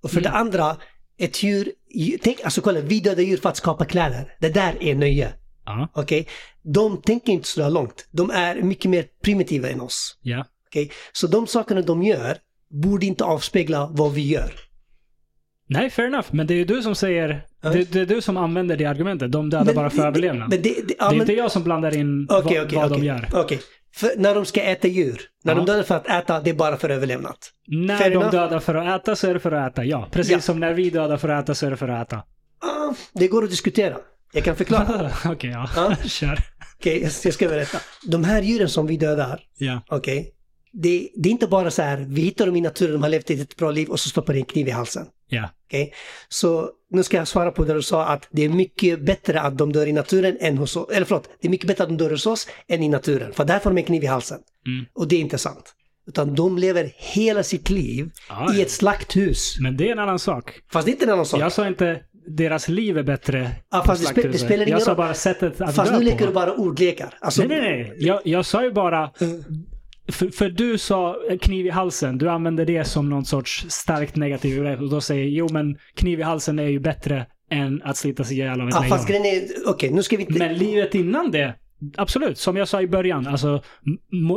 Och 0.00 0.10
för 0.10 0.18
Mm. 0.20 0.32
det 0.32 0.38
andra, 0.38 0.76
ett 1.18 1.42
djur, 1.42 1.72
tänk, 2.22 2.40
alltså 2.44 2.60
kolla, 2.60 2.80
vi 2.80 3.00
dödar 3.00 3.22
djur 3.22 3.36
för 3.36 3.48
att 3.48 3.56
skapa 3.56 3.84
kläder. 3.84 4.32
Det 4.40 4.48
där 4.48 4.74
är 4.82 4.94
nöje. 4.94 5.32
Ja. 5.64 5.88
Okej? 5.94 6.26
De 6.62 7.02
tänker 7.02 7.32
inte 7.32 7.48
så 7.48 7.68
långt. 7.68 8.08
De 8.10 8.30
är 8.30 8.62
mycket 8.62 8.90
mer 8.90 9.04
primitiva 9.22 9.68
än 9.68 9.80
oss. 9.80 10.18
Ja. 10.22 10.44
Okej? 10.68 10.90
Så 11.12 11.26
de 11.26 11.46
sakerna 11.46 11.82
de 11.82 12.02
gör 12.02 12.36
borde 12.70 13.06
inte 13.06 13.24
avspegla 13.24 13.88
vad 13.92 14.12
vi 14.12 14.26
gör. 14.28 14.52
Nej, 15.68 15.90
fair 15.90 16.06
enough. 16.08 16.26
Men 16.30 16.46
det 16.46 16.54
är 16.54 16.58
ju 16.58 16.64
du 16.64 16.82
som 16.82 16.94
säger... 16.94 17.44
Det, 17.62 17.92
det 17.92 18.00
är 18.00 18.06
du 18.06 18.20
som 18.20 18.36
använder 18.36 18.76
det 18.76 18.84
argumentet. 18.84 19.32
De 19.32 19.50
dödar 19.50 19.64
Men 19.64 19.74
bara 19.74 19.90
för 19.90 20.06
överlevnad. 20.06 20.50
Det, 20.50 20.56
det, 20.56 20.68
ja, 20.70 20.84
det 20.98 21.04
är 21.04 21.10
men- 21.10 21.20
inte 21.20 21.32
jag 21.32 21.52
som 21.52 21.62
blandar 21.64 21.96
in 21.96 22.26
Okej, 22.30 22.58
vad, 22.58 22.66
okej, 22.66 22.78
vad 22.78 22.86
okej. 22.92 23.00
de 23.00 23.06
gör. 23.06 23.28
Okej. 23.34 23.60
När 24.16 24.34
de 24.34 24.44
ska 24.46 24.62
äta 24.62 24.88
djur, 24.88 25.20
när 25.44 25.52
Ja. 25.52 25.56
de 25.56 25.66
dödar 25.66 25.82
för 25.82 25.94
att 25.96 26.06
äta, 26.08 26.40
det 26.40 26.50
är 26.50 26.54
bara 26.54 26.76
för 26.76 26.88
överlevnad. 26.90 27.36
När 27.66 27.96
Fair 27.98 28.10
de 28.10 28.16
enough. 28.16 28.30
dödar 28.30 28.60
för 28.60 28.74
att 28.74 29.00
äta 29.02 29.16
så 29.16 29.26
är 29.30 29.34
det 29.34 29.40
för 29.40 29.52
att 29.52 29.72
äta, 29.72 29.84
ja. 29.84 30.08
Precis 30.12 30.32
Ja. 30.32 30.40
som 30.40 30.60
när 30.60 30.74
vi 30.74 30.90
dödar 30.90 31.16
för 31.16 31.28
att 31.28 31.44
äta 31.44 31.54
så 31.54 31.66
är 31.66 31.70
det 31.70 31.76
för 31.76 31.88
att 31.88 32.06
äta. 32.08 32.16
Ah, 32.16 32.94
det 33.12 33.28
går 33.28 33.44
att 33.44 33.50
diskutera. 33.50 33.96
Jag 34.32 34.44
kan 34.44 34.56
förklara. 34.56 35.10
Okej, 35.32 35.50
ja. 35.50 35.68
Ja. 35.76 35.96
Kör. 36.08 36.38
Okej, 36.78 37.02
jag 37.02 37.10
jag 37.24 37.34
ska 37.34 37.48
berätta. 37.48 37.78
De 38.06 38.24
här 38.24 38.42
djuren 38.42 38.68
som 38.68 38.86
vi 38.86 38.96
dödar, 38.96 39.40
Ja. 39.58 39.80
okej, 39.88 40.34
det, 40.72 41.08
det 41.16 41.28
är 41.28 41.30
inte 41.30 41.46
bara 41.46 41.70
så 41.70 41.82
här, 41.82 42.06
vi 42.08 42.20
hittar 42.22 42.46
dem 42.46 42.56
i 42.56 42.60
naturen, 42.60 42.92
de 42.92 43.02
har 43.02 43.10
levt 43.10 43.30
ett 43.30 43.56
bra 43.56 43.70
liv 43.70 43.88
och 43.88 44.00
så 44.00 44.08
stoppar 44.08 44.32
det 44.32 44.38
en 44.38 44.44
kniv 44.44 44.68
i 44.68 44.70
halsen. 44.70 45.06
Ja. 45.28 45.48
Okej? 45.66 45.92
Så 46.28 46.70
nu 46.90 47.02
ska 47.02 47.16
jag 47.16 47.28
svara 47.28 47.50
på 47.50 47.64
det 47.64 47.74
du 47.74 47.82
sa 47.82 48.04
att 48.06 48.28
det 48.30 48.44
är 48.44 48.48
mycket 48.48 49.00
bättre 49.00 49.40
att 49.40 49.58
de 49.58 49.72
dör 49.72 49.86
i 49.86 49.92
naturen 49.92 50.36
än 50.40 50.58
hos 50.58 50.76
oss. 50.76 50.90
Eller 50.90 51.06
förlåt, 51.06 51.28
det 51.40 51.48
är 51.48 51.50
mycket 51.50 51.66
bättre 51.66 51.82
att 51.82 51.88
de 51.90 51.96
dör 51.96 52.10
hos 52.10 52.26
oss 52.26 52.48
än 52.68 52.82
i 52.82 52.88
naturen. 52.88 53.32
För 53.32 53.44
där 53.44 53.58
får 53.58 53.70
de 53.70 53.78
en 53.78 53.84
kniv 53.84 54.04
i 54.04 54.06
halsen. 54.06 54.38
Mm. 54.66 54.86
Och 54.94 55.08
det 55.08 55.16
är 55.16 55.20
inte 55.20 55.38
sant. 55.38 55.74
Utan 56.08 56.34
de 56.34 56.58
lever 56.58 56.92
hela 56.96 57.42
sitt 57.42 57.70
liv 57.70 58.10
Ja, 58.28 58.54
i 58.54 58.62
ett 58.62 58.70
slakthus. 58.70 59.56
Men 59.60 59.76
det 59.76 59.88
är 59.88 59.92
en 59.92 59.98
annan 59.98 60.18
sak. 60.18 60.52
Fast 60.72 60.86
det 60.86 60.90
är 60.90 60.92
inte 60.92 61.04
en 61.04 61.10
annan 61.12 61.26
sak. 61.26 61.40
Jag 61.40 61.52
sa 61.52 61.66
inte 61.66 62.00
deras 62.30 62.68
liv 62.68 62.98
är 62.98 63.02
bättre 63.02 63.50
Ja, 63.70 63.82
fast 63.86 64.14
det 64.14 64.22
spe- 64.22 64.32
det 64.32 64.38
spelar 64.38 64.62
ingen 64.66 64.68
Jag 64.78 64.82
sa 64.82 64.94
bara 64.94 65.14
sättet 65.14 65.60
att 65.60 65.74
Fast 65.74 65.90
dö 65.92 65.98
nu 65.98 66.04
leker 66.04 66.18
på. 66.18 66.26
du 66.26 66.32
bara 66.32 66.54
ordlekar. 66.54 67.14
Alltså, 67.20 67.42
Nej, 67.42 67.60
nej, 67.60 67.78
nej. 67.78 67.94
Jag, 67.98 68.20
jag 68.24 68.46
sa 68.46 68.64
ju 68.64 68.72
bara... 68.72 69.10
För, 70.08 70.28
för 70.28 70.48
du 70.50 70.78
sa 70.78 71.16
kniv 71.40 71.66
i 71.66 71.70
halsen. 71.70 72.18
Du 72.18 72.28
använde 72.30 72.64
det 72.64 72.84
som 72.84 73.08
någon 73.10 73.24
sorts 73.24 73.66
starkt 73.68 74.16
negativ. 74.16 74.66
Och 74.82 74.90
då 74.90 75.00
säger 75.00 75.24
jo 75.24 75.48
men 75.52 75.78
kniv 75.94 76.20
i 76.20 76.22
halsen 76.22 76.58
är 76.58 76.68
ju 76.68 76.78
bättre 76.80 77.26
än 77.50 77.82
att 77.82 77.96
slita 77.96 78.24
sig 78.24 78.36
ihjäl 78.36 78.60
av 78.60 78.68
ett 78.68 78.74
Ja, 78.74 78.80
lejon. 78.80 78.96
fast 78.96 79.08
grejen 79.08 79.24
är, 79.26 79.42
okej, 79.66 79.90
nu 79.90 80.02
ska 80.02 80.16
vi 80.16 80.22
inte... 80.22 80.38
Men 80.38 80.54
livet 80.54 80.94
innan 80.94 81.30
det, 81.30 81.54
absolut. 81.96 82.38
Som 82.38 82.56
jag 82.56 82.68
sa 82.68 82.82
i 82.82 82.86
början, 82.88 83.26
alltså 83.26 83.62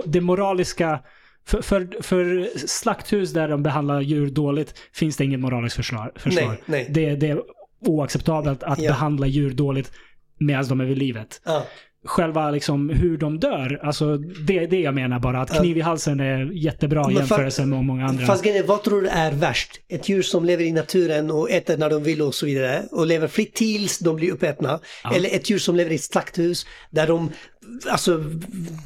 det 0.05 0.21
moraliska... 0.21 0.99
För, 1.45 1.61
för, 1.61 2.01
för 2.01 2.49
slakthus 2.67 3.33
där 3.33 3.47
de 3.47 3.63
behandlar 3.63 4.01
djur 4.01 4.29
dåligt 4.29 4.73
finns 4.93 5.17
det 5.17 5.23
inget 5.25 5.39
moraliskt 5.39 5.75
försvar. 5.75 6.11
försvar. 6.15 6.47
Nej, 6.49 6.57
nej. 6.65 6.87
Det, 6.89 7.15
det 7.15 7.27
är 7.29 7.41
oacceptabelt 7.85 8.63
att 8.63 8.81
Ja. 8.81 8.89
behandla 8.91 9.27
djur 9.27 9.51
dåligt 9.51 9.91
medan 10.39 10.67
de 10.67 10.81
är 10.81 10.85
vid 10.85 10.97
livet. 10.97 11.41
Ja. 11.45 11.63
Själva 12.05 12.51
liksom 12.51 12.89
hur 12.89 13.17
de 13.17 13.39
dör, 13.39 13.79
alltså 13.83 14.17
det 14.17 14.57
är 14.59 14.67
det 14.67 14.79
jag 14.79 14.93
menar 14.95 15.19
bara. 15.19 15.41
Att 15.41 15.59
kniv 15.59 15.77
i 15.77 15.81
halsen 15.81 16.19
är 16.19 16.51
jättebra 16.53 17.11
i 17.11 17.15
jämförelse 17.15 17.65
med 17.65 17.83
många 17.83 18.05
andra. 18.05 18.25
Fast 18.25 18.45
vad 18.65 18.83
tror 18.83 19.01
du 19.01 19.07
är 19.07 19.31
värst? 19.31 19.71
Ett 19.89 20.09
djur 20.09 20.21
som 20.21 20.45
lever 20.45 20.63
i 20.63 20.71
naturen 20.71 21.31
och 21.31 21.51
äter 21.51 21.77
när 21.77 21.89
de 21.89 22.03
vill 22.03 22.21
och 22.21 22.35
så 22.35 22.45
vidare 22.45 22.83
och 22.91 23.07
lever 23.07 23.27
fritt 23.27 23.53
tills 23.55 23.99
de 23.99 24.15
blir 24.15 24.31
uppätna. 24.31 24.79
Ja. 25.03 25.13
Eller 25.15 25.29
ett 25.35 25.49
djur 25.49 25.57
som 25.57 25.75
lever 25.75 25.91
i 25.91 25.95
ett 25.95 26.01
slakthus 26.03 26.65
där 26.89 27.07
de 27.07 27.31
alltså, 27.89 28.23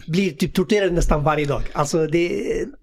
blir 0.08 0.32
typ 0.32 0.54
torterade 0.54 0.92
nästan 0.92 1.24
varje 1.24 1.46
dag. 1.46 1.62
Alltså 1.74 2.08
det... 2.08 2.28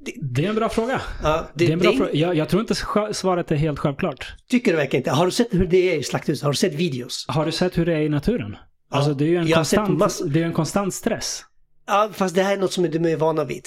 det, 0.00 0.12
Det 0.20 0.44
är 0.44 0.48
en 0.48 0.54
bra 0.54 0.68
fråga. 0.68 1.00
ja, 1.22 1.48
Det, 1.54 1.66
är 1.66 1.70
en 1.70 1.78
bra 1.78 1.90
det- 1.90 1.96
fråga. 1.96 2.10
Jag, 2.14 2.36
jag 2.36 2.48
tror 2.48 2.60
inte 2.60 2.74
svaret 3.14 3.50
är 3.50 3.56
helt 3.56 3.78
självklart. 3.78 4.34
tycker 4.50 4.70
du 4.70 4.76
verkligen 4.76 5.00
inte. 5.00 5.10
Har 5.10 5.24
du 5.26 5.32
sett 5.32 5.48
hur 5.50 5.66
det 5.66 5.92
är 5.94 5.98
i 5.98 6.02
slakthus? 6.02 6.42
Har 6.42 6.50
du 6.50 6.56
sett 6.56 6.74
videos? 6.74 7.24
Har 7.28 7.46
du 7.46 7.52
sett 7.52 7.78
hur 7.78 7.86
det 7.86 7.92
är 7.92 8.00
i 8.00 8.08
naturen? 8.08 8.56
Alltså 8.92 9.14
det 9.14 9.24
är 9.24 9.28
ju 9.28 9.36
en, 9.36 9.46
jag 9.46 9.56
konstant, 9.56 9.98
massor. 9.98 10.26
det 10.28 10.40
är 10.42 10.46
en 10.46 10.52
konstant 10.52 10.94
stress. 10.94 11.44
Ja, 11.86 12.10
fast 12.12 12.34
det 12.34 12.42
här 12.42 12.52
är 12.52 12.56
något 12.60 12.72
som 12.72 12.90
de 12.90 13.04
är 13.12 13.16
vana 13.16 13.44
vid. 13.44 13.62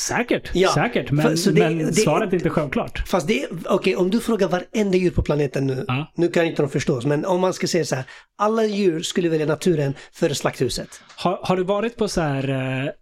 Säkert, 0.00 0.50
Ja, 0.54 0.70
säkert. 0.74 1.10
Men, 1.10 1.38
så 1.38 1.50
det- 1.50 1.60
men 1.60 1.78
det- 1.78 1.92
svaret 1.94 2.30
är 2.32 2.34
inte 2.36 2.50
självklart. 2.50 3.08
Fast 3.08 3.26
det 3.26 3.46
okej 3.68 3.96
om 3.96 4.10
du 4.10 4.20
frågar 4.20 4.48
varenda 4.48 4.98
djur 4.98 5.10
på 5.10 5.22
planeten 5.22 5.66
nu, 5.66 5.84
Ja. 5.88 6.12
nu 6.16 6.28
kan 6.28 6.44
inte 6.46 6.62
de 6.62 6.68
förstås, 6.70 7.04
men 7.04 7.24
om 7.24 7.40
man 7.40 7.52
ska 7.54 7.66
säga 7.66 7.84
så 7.84 7.94
här, 7.94 8.04
alla 8.38 8.64
djur 8.64 9.00
skulle 9.02 9.28
välja 9.28 9.46
naturen 9.46 9.94
före 10.12 10.34
slakthuset. 10.34 10.88
Har, 11.16 11.38
har 11.42 11.56
du 11.56 11.62
varit 11.64 11.96
på 11.96 12.08
så 12.08 12.20
här 12.20 12.48
eh, 12.48 12.84
eh, 12.86 12.92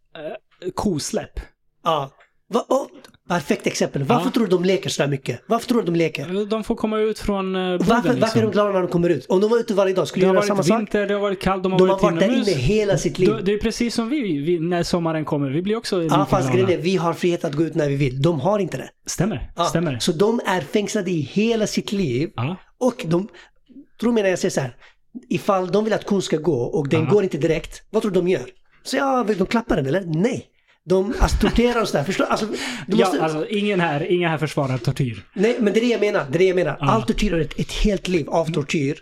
kosläpp? 0.75 1.41
Ja. 1.85 2.11
Va, 2.51 2.65
oh, 2.69 2.87
perfekt 3.29 3.67
exempel. 3.67 4.03
Varför 4.05 4.27
Ja. 4.27 4.31
tror 4.31 4.45
du 4.47 4.51
de 4.51 4.65
leker 4.65 4.91
så 4.91 5.07
mycket? 5.07 5.41
Varför 5.47 5.69
tror 5.69 5.79
du 5.83 5.87
de 5.87 5.97
leker? 5.99 6.47
De 6.51 6.65
får 6.65 6.75
komma 6.75 6.99
ut 6.99 7.19
från 7.19 7.57
eh, 7.57 7.63
boden 7.63 7.79
Varför, 7.89 7.93
varför 7.95 8.17
är 8.17 8.21
de 8.21 8.21
liksom. 8.21 8.51
glada 8.51 8.73
när 8.73 8.81
de 8.81 8.89
kommer 8.89 9.09
ut? 9.09 9.27
Om 9.29 9.41
de 9.41 9.51
var 9.51 9.59
ute 9.59 9.75
varje 9.75 9.95
dag, 9.95 10.09
skulle 10.09 10.25
Det 10.27 10.27
de 10.27 10.29
har 10.29 10.35
göra 10.35 10.47
samma 10.47 10.57
varit 10.57 10.67
sak? 10.67 10.79
vinter, 10.81 11.07
det 11.07 11.15
har 11.15 11.21
varit 11.21 11.41
kallt, 11.41 11.63
de 11.63 11.73
har 11.73 11.79
De 11.79 11.89
har 11.89 11.97
varit 11.97 12.03
varit 12.03 12.21
där 12.21 12.37
inne 12.53 12.61
hela 12.61 12.99
sitt 12.99 13.19
liv. 13.19 13.35
Det 13.45 13.53
är 13.53 13.59
precis 13.59 13.95
som 13.95 14.09
vi, 14.09 14.39
vi 14.39 14.59
när 14.59 14.83
sommaren 14.83 15.25
kommer. 15.25 15.51
Vi 15.51 15.63
blir 15.63 15.77
också 15.77 16.03
Ja, 16.03 16.27
fast 16.31 16.53
grejen 16.53 16.71
är, 16.71 16.77
vi 16.79 16.97
har 16.97 17.13
frihet 17.13 17.45
att 17.45 17.55
gå 17.55 17.63
ut 17.63 17.75
när 17.75 17.89
vi 17.89 17.97
vill. 17.97 18.23
De 18.23 18.41
har 18.41 18.59
inte 18.59 18.77
det. 18.77 18.91
Stämmer, 19.07 19.51
Ja, 19.57 19.65
stämmer. 19.65 19.99
Så 19.99 20.13
de 20.13 20.41
är 20.47 20.61
fängslade 20.61 21.11
i 21.11 21.21
hela 21.21 21.67
sitt 21.67 21.93
liv. 21.93 22.31
Ja. 22.37 22.57
Och 22.79 23.05
de, 23.07 23.29
tro 24.01 24.13
mig 24.13 24.23
när 24.23 24.31
jag 24.31 24.39
säger 24.39 24.51
så 24.51 24.61
här, 24.61 24.77
ifall 25.29 25.73
de 25.73 25.85
vill 25.85 25.93
att 25.93 26.05
kon 26.07 26.23
ska 26.23 26.37
gå 26.37 26.61
och 26.63 26.89
den 26.89 27.09
går 27.09 27.23
inte 27.23 27.39
direkt, 27.39 27.83
vad 27.91 28.03
tror 28.03 28.13
du 28.13 28.21
de 28.21 28.29
gör? 28.29 28.47
Så 28.83 28.97
ja, 28.97 29.27
de 29.39 29.47
klappa 29.47 29.77
den 29.77 29.87
eller? 29.87 30.03
Nej. 30.07 30.47
De 30.89 31.15
alltså, 31.21 31.37
torterar 31.39 31.81
och 31.83 31.89
sådär, 31.89 32.05
förstår 32.05 32.25
du? 32.25 32.31
Alltså, 32.31 32.47
du 32.87 32.97
måste, 32.97 33.17
Ja, 33.17 33.23
alltså 33.23 33.49
ingen 33.49 33.81
här, 33.81 34.13
ingen 34.13 34.31
här 34.31 34.39
försvarar 34.39 34.79
tortyr. 34.79 35.23
Nej, 35.35 35.57
men 35.61 35.73
det 35.73 35.79
är 35.79 35.85
det 35.85 35.87
jag 35.91 36.01
menar. 36.01 36.27
Det 36.31 36.37
är 36.37 36.39
det 36.39 36.45
jag 36.45 36.55
menar. 36.57 36.77
Ja. 36.81 36.91
All 36.91 37.03
tortyr 37.03 37.33
är 37.35 37.41
ett, 37.41 37.59
ett 37.61 37.73
helt 37.73 38.09
liv 38.09 38.29
av 38.31 38.53
tortyr. 38.53 38.99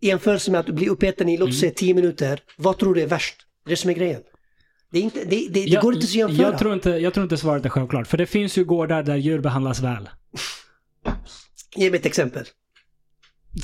I 0.00 0.06
jämförelse 0.08 0.50
med 0.50 0.60
att 0.60 0.66
bli 0.66 0.88
uppäten 0.88 1.28
i, 1.28 1.36
låt 1.36 1.40
Mm. 1.46 1.50
oss 1.54 1.60
säga 1.60 1.72
10 1.76 1.94
minuter. 1.94 2.40
Vad 2.56 2.78
tror 2.78 2.94
du 2.94 3.02
är 3.02 3.06
värst? 3.06 3.34
Det 3.64 3.68
är 3.68 3.72
det 3.72 3.76
som 3.76 3.90
är 3.90 3.94
grejen. 3.94 4.20
Det, 4.92 5.00
inte, 5.00 5.20
det, 5.24 5.24
det, 5.30 5.48
det 5.50 5.60
Jag- 5.64 5.82
går 5.82 5.94
inte 5.94 6.04
att 6.04 6.14
jämföra. 6.14 6.46
Jag 6.50 6.58
tror 6.58 6.74
inte, 6.74 6.90
jag 6.90 7.14
tror 7.14 7.24
inte 7.24 7.36
svaret 7.36 7.64
är 7.64 7.68
självklart. 7.68 8.06
För 8.06 8.18
det 8.18 8.26
finns 8.26 8.58
ju 8.58 8.64
gårdar 8.64 9.02
där 9.02 9.16
djur 9.16 9.38
behandlas 9.40 9.80
väl. 9.80 10.08
Ge 11.76 11.90
mig 11.90 12.00
ett 12.00 12.06
exempel. 12.06 12.44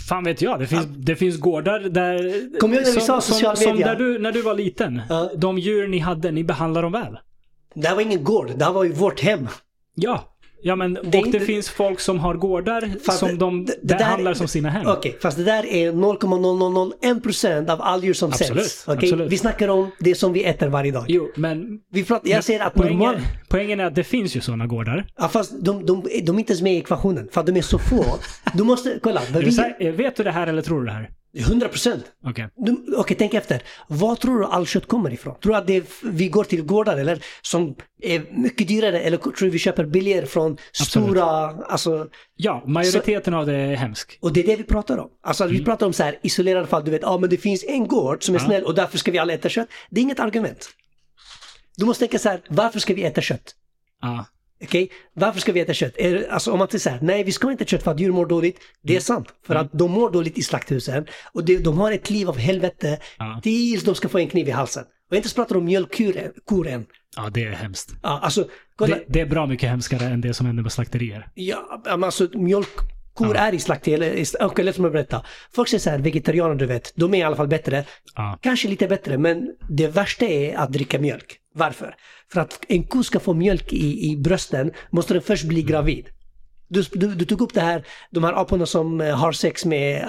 Fan 0.08 0.24
vet 0.24 0.42
jag. 0.42 0.58
Det 0.60 0.66
finns, 0.66 0.86
det 0.96 1.16
finns 1.16 1.40
gårdar 1.40 1.80
där... 1.80 2.18
Kommer 2.60 2.74
du 2.76 2.80
ihåg 2.82 2.86
när 2.88 2.94
vi 2.94 3.00
som, 3.00 3.00
sa 3.00 3.20
social 3.20 3.56
som, 3.56 3.64
som 3.64 3.72
media? 3.76 3.86
där 3.94 3.96
du, 4.04 4.18
när 4.18 4.32
du 4.32 4.42
var 4.42 4.54
liten. 4.54 5.02
Ja. 5.08 5.30
De 5.36 5.58
djur 5.58 5.88
ni 5.88 5.98
hade, 5.98 6.30
ni 6.30 6.44
behandlar 6.44 6.82
dem 6.82 6.92
väl. 6.92 7.18
Det 7.74 7.88
här 7.88 7.94
var 7.94 8.02
ingen 8.02 8.24
gård, 8.24 8.50
det 8.56 8.64
här 8.64 8.72
var 8.72 8.84
ju 8.84 8.92
vårt 8.92 9.20
hem. 9.20 9.48
Ja. 9.94 10.30
Ja 10.66 10.76
men, 10.76 10.96
är 10.96 11.00
och 11.00 11.06
det 11.06 11.18
inte- 11.18 11.40
finns 11.40 11.68
folk 11.70 12.00
som 12.00 12.18
har 12.18 12.34
gårdar 12.34 12.90
Fast 13.06 13.18
som 13.18 13.28
det- 13.28 13.36
de 13.36 13.64
det- 13.64 13.72
det 13.82 13.88
där- 13.88 13.98
behandlar 13.98 14.34
som 14.34 14.48
sina 14.48 14.68
hem. 14.70 14.86
Okej, 14.86 15.18
fast 15.22 15.36
det 15.36 15.44
där 15.44 15.66
är 15.66 15.92
0,0001% 15.92 17.70
av 17.70 17.82
all 17.82 18.04
djur 18.04 18.12
som 18.14 18.28
Absolut, 18.30 18.56
säljs. 18.62 18.84
Okej? 18.88 18.98
absolut. 19.08 19.32
Vi 19.32 19.38
snackar 19.38 19.68
om 19.68 19.90
det 19.98 20.14
som 20.14 20.32
vi 20.32 20.44
äter 20.44 20.68
varje 20.68 20.92
dag. 20.92 21.04
Jo, 21.08 21.28
men 21.36 21.78
Vi 21.92 22.04
pratar, 22.04 22.28
jag 22.30 22.44
säger 22.44 22.60
att 22.60 22.76
normal... 22.76 22.98
poängen, 22.98 23.20
poängen 23.48 23.80
är 23.80 23.84
att 23.84 23.94
det 23.94 24.04
finns 24.04 24.36
ju 24.36 24.40
sådana 24.40 24.66
gårdar. 24.66 25.06
Ja, 25.16 25.28
fast 25.28 25.52
de, 25.64 25.86
de, 25.86 26.02
de 26.22 26.36
är 26.36 26.38
inte 26.38 26.52
ens 26.52 26.62
med 26.62 26.74
i 26.74 26.76
ekvationen, 26.78 27.28
för 27.32 27.40
att 27.40 27.46
de 27.46 27.56
är 27.56 27.62
så 27.62 27.78
få. 27.78 28.04
Du 28.54 28.64
måste, 28.64 28.98
kolla. 29.02 29.20
Vi, 29.34 29.40
du 29.44 29.52
säker- 29.52 29.92
vet 29.92 30.16
du 30.16 30.22
det 30.22 30.30
här 30.30 30.46
eller 30.46 30.62
tror 30.62 30.80
du 30.80 30.86
det 30.86 30.92
här? 30.92 31.10
100 31.36 31.68
procent. 31.68 32.04
Okej. 32.26 32.48
Okej, 32.96 33.16
tänk 33.18 33.34
efter. 33.34 33.62
Var 33.88 34.16
tror 34.16 34.38
du 34.38 34.44
all 34.46 34.66
kött 34.66 34.88
kommer 34.88 35.12
ifrån? 35.12 35.34
Tror 35.42 35.52
du 35.52 35.58
att 35.58 35.66
det 35.66 35.84
vi 36.02 36.28
går 36.28 36.44
till 36.44 36.62
gårdar 36.62 36.96
eller 36.96 37.24
som 37.42 37.74
är 38.02 38.40
mycket 38.40 38.68
dyrare 38.68 39.00
eller 39.00 39.16
tror 39.18 39.32
du 39.40 39.50
vi 39.50 39.58
köper 39.58 39.84
billigare 39.84 40.26
från 40.26 40.56
stora, 40.72 41.24
alltså, 41.66 42.08
Ja, 42.36 42.62
majoriteten 42.66 43.34
av 43.34 43.46
det 43.46 43.54
är 43.54 43.74
hemsk. 43.76 44.18
och 44.20 44.32
det 44.32 44.40
är 44.40 44.46
det 44.46 44.56
vi 44.56 44.64
pratar 44.64 44.98
om. 44.98 45.08
Alltså 45.22 45.46
vi 45.46 45.64
pratar 45.64 45.86
om 45.86 45.92
så 45.92 46.02
här 46.02 46.18
isolerade 46.22 46.66
fall, 46.66 46.84
du 46.84 46.90
vet, 46.90 47.02
ja 47.02 47.08
ah, 47.08 47.18
men 47.18 47.30
det 47.30 47.36
finns 47.36 47.64
en 47.68 47.86
gård 47.86 48.24
som 48.24 48.34
är 48.34 48.38
Ja. 48.38 48.44
snäll 48.44 48.64
och 48.64 48.74
därför 48.74 48.98
ska 48.98 49.10
vi 49.10 49.18
alla 49.18 49.32
äta 49.32 49.48
kött. 49.48 49.68
Det 49.90 50.00
är 50.00 50.02
inget 50.02 50.20
argument. 50.20 50.68
Du 51.76 51.84
måste 51.84 52.00
tänka 52.00 52.18
så 52.18 52.28
här, 52.28 52.40
varför 52.48 52.80
ska 52.80 52.94
vi 52.94 53.04
äta 53.04 53.20
kött? 53.20 53.54
Ja. 54.02 54.24
Okej, 54.64 54.90
varför 55.14 55.40
ska 55.40 55.52
vi 55.52 55.60
äta 55.60 55.74
kött? 55.74 55.92
Är, 55.96 56.26
alltså 56.30 56.52
om 56.52 56.58
man 56.58 56.68
säger 56.68 56.98
nej 57.02 57.24
vi 57.24 57.32
ska 57.32 57.50
inte 57.50 57.64
äta 57.64 57.68
kött 57.70 57.82
för 57.82 57.90
att 57.90 58.00
djur 58.00 58.12
mår 58.12 58.26
dåligt. 58.26 58.58
Det 58.82 58.92
Mm. 58.92 58.96
är 59.00 59.02
sant, 59.04 59.28
för 59.46 59.54
att 59.54 59.68
de 59.72 59.90
mår 59.90 60.10
dåligt 60.10 60.38
i 60.38 60.42
slakthusen. 60.42 61.06
Och 61.32 61.44
det, 61.44 61.58
de 61.58 61.78
har 61.78 61.92
ett 61.92 62.10
liv 62.10 62.28
av 62.28 62.38
helvete 62.38 62.98
Ja. 63.18 63.40
tills 63.42 63.84
de 63.84 63.94
ska 63.94 64.08
få 64.08 64.18
en 64.18 64.28
kniv 64.28 64.48
i 64.48 64.50
halsen. 64.50 64.84
Och 65.10 65.16
inte 65.16 65.26
ens 65.26 65.34
pratat 65.34 65.56
om 65.56 65.64
mjölkkor 65.64 66.66
än- 66.66 66.86
ja, 67.16 67.30
det 67.32 67.44
är 67.44 67.50
hemskt. 67.50 67.94
Ja, 68.02 68.20
alltså, 68.22 68.48
kolla. 68.76 68.96
Det, 68.96 69.04
det 69.08 69.20
är 69.20 69.26
bra 69.26 69.46
mycket 69.46 69.68
hemskare 69.70 70.04
än 70.04 70.20
det 70.20 70.34
som 70.34 70.46
händer 70.46 70.62
med 70.62 70.72
slakterier. 70.72 71.28
Ja, 71.34 71.82
men 71.84 72.04
alltså 72.04 72.28
mjölkkor 72.34 72.86
Ja. 73.18 73.34
är 73.34 73.54
i 73.54 73.58
slakt, 73.58 73.88
eller, 73.88 74.12
i- 74.14 74.24
okej 74.40 74.64
låt 74.64 74.78
mig 74.78 74.90
berätta. 74.90 75.24
Folk 75.54 75.68
säger 75.68 75.80
så 75.80 75.90
här, 75.90 75.98
vegetarianer 75.98 76.54
du 76.54 76.66
vet, 76.66 76.92
de 76.96 77.14
är 77.14 77.18
i 77.18 77.22
alla 77.22 77.36
fall 77.36 77.48
bättre. 77.48 77.84
Ja. 78.14 78.38
Kanske 78.42 78.68
lite 78.68 78.88
bättre, 78.88 79.18
men 79.18 79.48
det 79.70 79.86
värsta 79.88 80.26
är 80.26 80.56
att 80.56 80.72
dricka 80.72 80.98
mjölk. 80.98 81.36
Varför? 81.54 81.94
För 82.32 82.40
att 82.40 82.60
en 82.68 82.82
ko 82.84 83.02
ska 83.02 83.20
få 83.20 83.34
mjölk 83.34 83.72
i, 83.72 84.10
i 84.10 84.16
brösten 84.16 84.70
måste 84.90 85.14
den 85.14 85.22
först 85.22 85.44
bli 85.44 85.62
gravid. 85.62 86.06
Du, 86.68 86.82
du, 86.92 87.14
du 87.14 87.24
tog 87.24 87.40
upp 87.40 87.54
det 87.54 87.60
här, 87.60 87.86
de 88.10 88.24
här 88.24 88.32
aporna 88.32 88.66
som 88.66 89.00
eh, 89.00 89.16
har 89.16 89.32
sex 89.32 89.64
med 89.64 90.02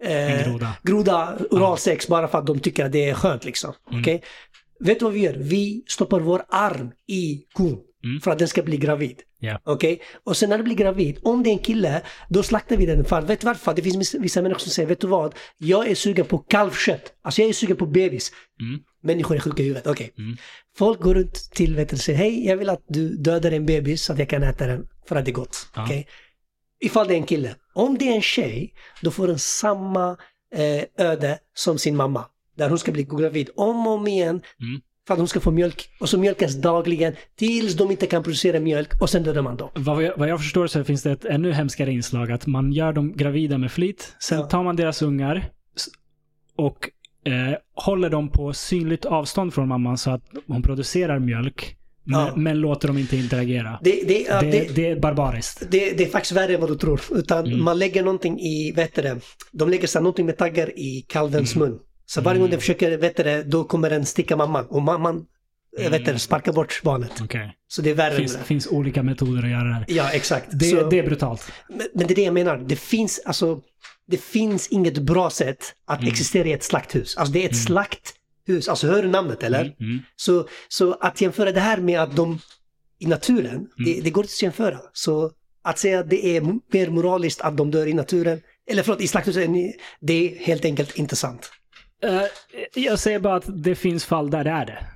eh, 0.00 0.10
eh, 0.12 0.48
groda. 0.48 0.76
groda 0.82 1.38
oralsex 1.50 2.08
bara 2.08 2.28
för 2.28 2.38
att 2.38 2.46
de 2.46 2.60
tycker 2.60 2.84
att 2.84 2.92
det 2.92 3.10
är 3.10 3.14
skönt 3.14 3.44
liksom. 3.44 3.74
Mm. 3.90 4.00
Okej? 4.02 4.22
Vet 4.80 4.98
du 4.98 5.04
vad 5.04 5.14
vi 5.14 5.20
gör? 5.20 5.34
Vi 5.38 5.84
stoppar 5.86 6.20
vår 6.20 6.42
arm 6.48 6.90
i 7.06 7.44
kon 7.52 7.78
Mm. 8.04 8.20
för 8.20 8.30
att 8.30 8.38
den 8.38 8.48
ska 8.48 8.62
bli 8.62 8.76
gravid. 8.76 9.22
Ja. 9.38 9.60
Okej? 9.64 10.00
Och 10.24 10.36
sen 10.36 10.48
när 10.48 10.56
den 10.58 10.64
blir 10.64 10.74
gravid, 10.76 11.18
om 11.22 11.42
det 11.42 11.50
är 11.50 11.52
en 11.52 11.58
kille, 11.58 12.02
då 12.28 12.42
slaktar 12.42 12.76
vi 12.76 12.86
den. 12.86 13.04
För 13.04 13.22
vet 13.22 13.40
du 13.40 13.46
varför? 13.46 13.74
Det 13.74 13.82
finns 13.82 14.14
vissa 14.14 14.42
människor 14.42 14.58
som 14.60 14.70
säger, 14.70 14.88
vet 14.88 15.00
du 15.00 15.06
vad? 15.06 15.34
Jag 15.58 15.88
är 15.88 15.94
sugen 15.94 16.26
på 16.26 16.38
kalvkött. 16.38 17.12
Alltså 17.22 17.40
jag 17.40 17.48
är 17.48 17.52
sugen 17.52 17.76
på 17.76 17.86
bebis. 17.86 18.32
Mm. 18.60 18.80
Människor 19.08 19.36
är 19.36 19.40
sjuka 19.40 19.62
i 19.62 19.66
huvudet, 19.66 19.86
okej. 19.86 20.12
Mm. 20.18 20.36
Folk 20.78 21.00
går 21.00 21.14
runt 21.14 21.34
till 21.54 21.76
vet 21.76 21.88
du, 21.88 21.96
och 21.96 22.00
säger, 22.00 22.18
hej 22.18 22.46
jag 22.46 22.56
vill 22.56 22.68
att 22.68 22.84
du 22.88 23.16
dödar 23.16 23.50
en 23.52 23.66
bebis 23.66 24.02
så 24.02 24.12
att 24.12 24.18
jag 24.18 24.28
kan 24.28 24.42
äta 24.42 24.66
den. 24.66 24.86
För 25.08 25.16
att 25.16 25.24
det 25.24 25.30
är 25.30 25.32
gott. 25.32 25.56
Ja. 25.74 25.84
Okej? 25.84 26.06
Ifall 26.80 27.08
det 27.08 27.14
är 27.14 27.18
en 27.18 27.26
kille. 27.26 27.54
Om 27.74 27.98
det 27.98 28.08
är 28.08 28.14
en 28.14 28.22
tjej, 28.22 28.74
då 29.02 29.10
får 29.10 29.26
den 29.28 29.38
samma 29.38 30.16
eh, 30.54 31.06
öde 31.06 31.38
som 31.54 31.78
sin 31.78 31.96
mamma. 31.96 32.24
Där 32.56 32.68
hon 32.68 32.78
ska 32.78 32.92
bli 32.92 33.02
gravid 33.02 33.50
om 33.56 33.86
och 33.86 33.92
om 33.92 34.06
igen. 34.08 34.42
Mm. 34.60 34.80
För 35.06 35.14
att 35.14 35.18
hon 35.18 35.28
ska 35.28 35.40
få 35.40 35.50
mjölk. 35.50 35.88
Och 36.00 36.08
så 36.08 36.18
mjölkas 36.18 36.54
dagligen 36.54 37.14
tills 37.36 37.74
de 37.74 37.90
inte 37.90 38.06
kan 38.06 38.22
producera 38.22 38.60
mjölk 38.60 39.02
och 39.02 39.10
sen 39.10 39.22
dödar 39.22 39.42
man 39.42 39.56
dem. 39.56 39.70
Vad 39.74 40.02
jag, 40.02 40.16
vad 40.16 40.28
jag 40.28 40.38
förstår 40.40 40.66
så 40.66 40.84
finns 40.84 41.02
det 41.02 41.12
ett 41.12 41.24
ännu 41.24 41.52
hemskare 41.52 41.92
inslag. 41.92 42.32
Att 42.32 42.46
man 42.46 42.72
gör 42.72 42.92
dem 42.92 43.12
gravida 43.16 43.58
med 43.58 43.72
flit. 43.72 44.16
Sen 44.20 44.38
Ja. 44.38 44.46
tar 44.46 44.62
man 44.62 44.76
deras 44.76 45.02
ungar 45.02 45.50
och 46.56 46.90
eh, 47.26 47.32
håller 47.74 48.10
dem 48.10 48.28
på 48.30 48.52
synligt 48.52 49.04
avstånd 49.04 49.54
från 49.54 49.68
mamman 49.68 49.98
så 49.98 50.10
att 50.10 50.22
hon 50.46 50.62
producerar 50.62 51.18
mjölk. 51.18 51.74
Men, 52.04 52.20
Ja. 52.20 52.32
men 52.36 52.60
låter 52.60 52.88
dem 52.88 52.98
inte 52.98 53.16
interagera. 53.16 53.78
Det, 53.82 54.02
det, 54.08 54.26
ja, 54.28 54.40
Det, 54.40 54.74
det, 54.74 54.86
är 54.90 54.96
barbariskt. 55.00 55.62
det, 55.70 56.00
är 56.00 56.06
faktiskt 56.08 56.32
värre 56.32 56.54
än 56.54 56.60
vad 56.60 56.70
du 56.70 56.74
tror. 56.74 57.00
Utan 57.10 57.46
Mm. 57.46 57.64
man 57.64 57.78
lägger 57.78 58.02
någonting 58.04 58.40
i, 58.40 58.72
vet 58.76 58.94
du 58.94 59.20
de 59.52 59.68
lägger 59.70 59.86
så 59.86 60.00
någonting 60.00 60.26
med 60.26 60.36
taggar 60.36 60.78
i 60.78 61.04
kalvens 61.08 61.56
Mm. 61.56 61.68
mun. 61.68 61.78
Så 62.06 62.20
varje 62.20 62.40
gång 62.40 62.50
den 62.50 62.60
försöker, 62.60 62.98
vet 62.98 63.16
du 63.16 63.42
då 63.46 63.64
kommer 63.64 63.90
den 63.90 64.04
sticka 64.04 64.36
mamman. 64.36 64.66
Och 64.66 64.82
mamman, 64.82 65.14
mm. 65.78 65.92
vet 65.92 66.04
du 66.06 66.12
det, 66.12 66.18
sparkar 66.18 66.52
bort 66.52 66.80
barnet. 66.84 67.20
Okej. 67.22 67.56
Så 67.68 67.82
det 67.82 67.90
är 67.90 67.94
värre 67.94 68.14
finns, 68.16 68.34
än 68.34 68.40
det. 68.40 68.46
finns 68.46 68.66
olika 68.66 69.02
metoder 69.02 69.42
att 69.42 69.50
göra 69.50 69.64
det 69.64 69.74
här. 69.74 69.84
Ja, 69.88 70.10
exakt. 70.10 70.46
Det, 70.50 70.64
så, 70.64 70.88
det 70.88 70.98
är 70.98 71.02
brutalt. 71.02 71.52
men, 71.68 71.86
men 71.94 72.06
det 72.06 72.12
är 72.14 72.16
det 72.16 72.22
jag 72.22 72.34
menar. 72.34 72.56
Det 72.56 72.76
finns, 72.76 73.20
alltså, 73.24 73.60
det 74.08 74.16
finns 74.18 74.68
inget 74.68 74.98
bra 74.98 75.30
sätt 75.30 75.74
att 75.86 75.98
Mm. 76.00 76.10
existera 76.12 76.48
i 76.48 76.52
ett 76.52 76.62
slakthus. 76.64 77.16
Alltså 77.16 77.32
det 77.32 77.44
är 77.44 77.48
ett 77.48 77.56
slakthus. 77.62 78.68
Alltså 78.68 78.86
hör 78.86 79.02
du 79.02 79.08
namnet 79.08 79.42
eller? 79.42 79.60
Mm, 79.60 79.74
mm. 79.80 79.98
Så, 80.16 80.48
så 80.68 80.92
att 80.92 81.20
jämföra 81.20 81.52
det 81.52 81.60
här 81.60 81.78
med 81.78 82.00
att 82.00 82.16
de 82.16 82.38
i 82.98 83.06
naturen, 83.06 83.54
Mm. 83.56 83.68
det, 83.84 84.00
det 84.00 84.10
går 84.10 84.24
inte 84.24 84.32
att 84.32 84.42
jämföra. 84.42 84.78
Så 84.92 85.32
att 85.62 85.78
säga 85.78 86.00
att 86.00 86.10
det 86.10 86.26
är 86.36 86.40
mer 86.72 86.90
moraliskt 86.90 87.40
att 87.40 87.56
de 87.56 87.70
dör 87.70 87.86
i 87.86 87.92
naturen, 87.94 88.40
eller 88.70 88.82
förlåt, 88.82 89.00
i 89.00 89.08
slakthuset, 89.08 89.50
det 90.00 90.12
är 90.12 90.38
helt 90.38 90.64
enkelt 90.64 90.96
inte 90.96 91.16
sant. 91.16 91.50
Eh, 92.02 92.22
jag 92.74 92.98
säger 92.98 93.18
bara 93.18 93.36
att 93.36 93.62
det 93.64 93.74
finns 93.74 94.04
fall 94.04 94.30
där 94.30 94.44
det 94.44 94.50
är 94.50 94.66
det. 94.66 94.86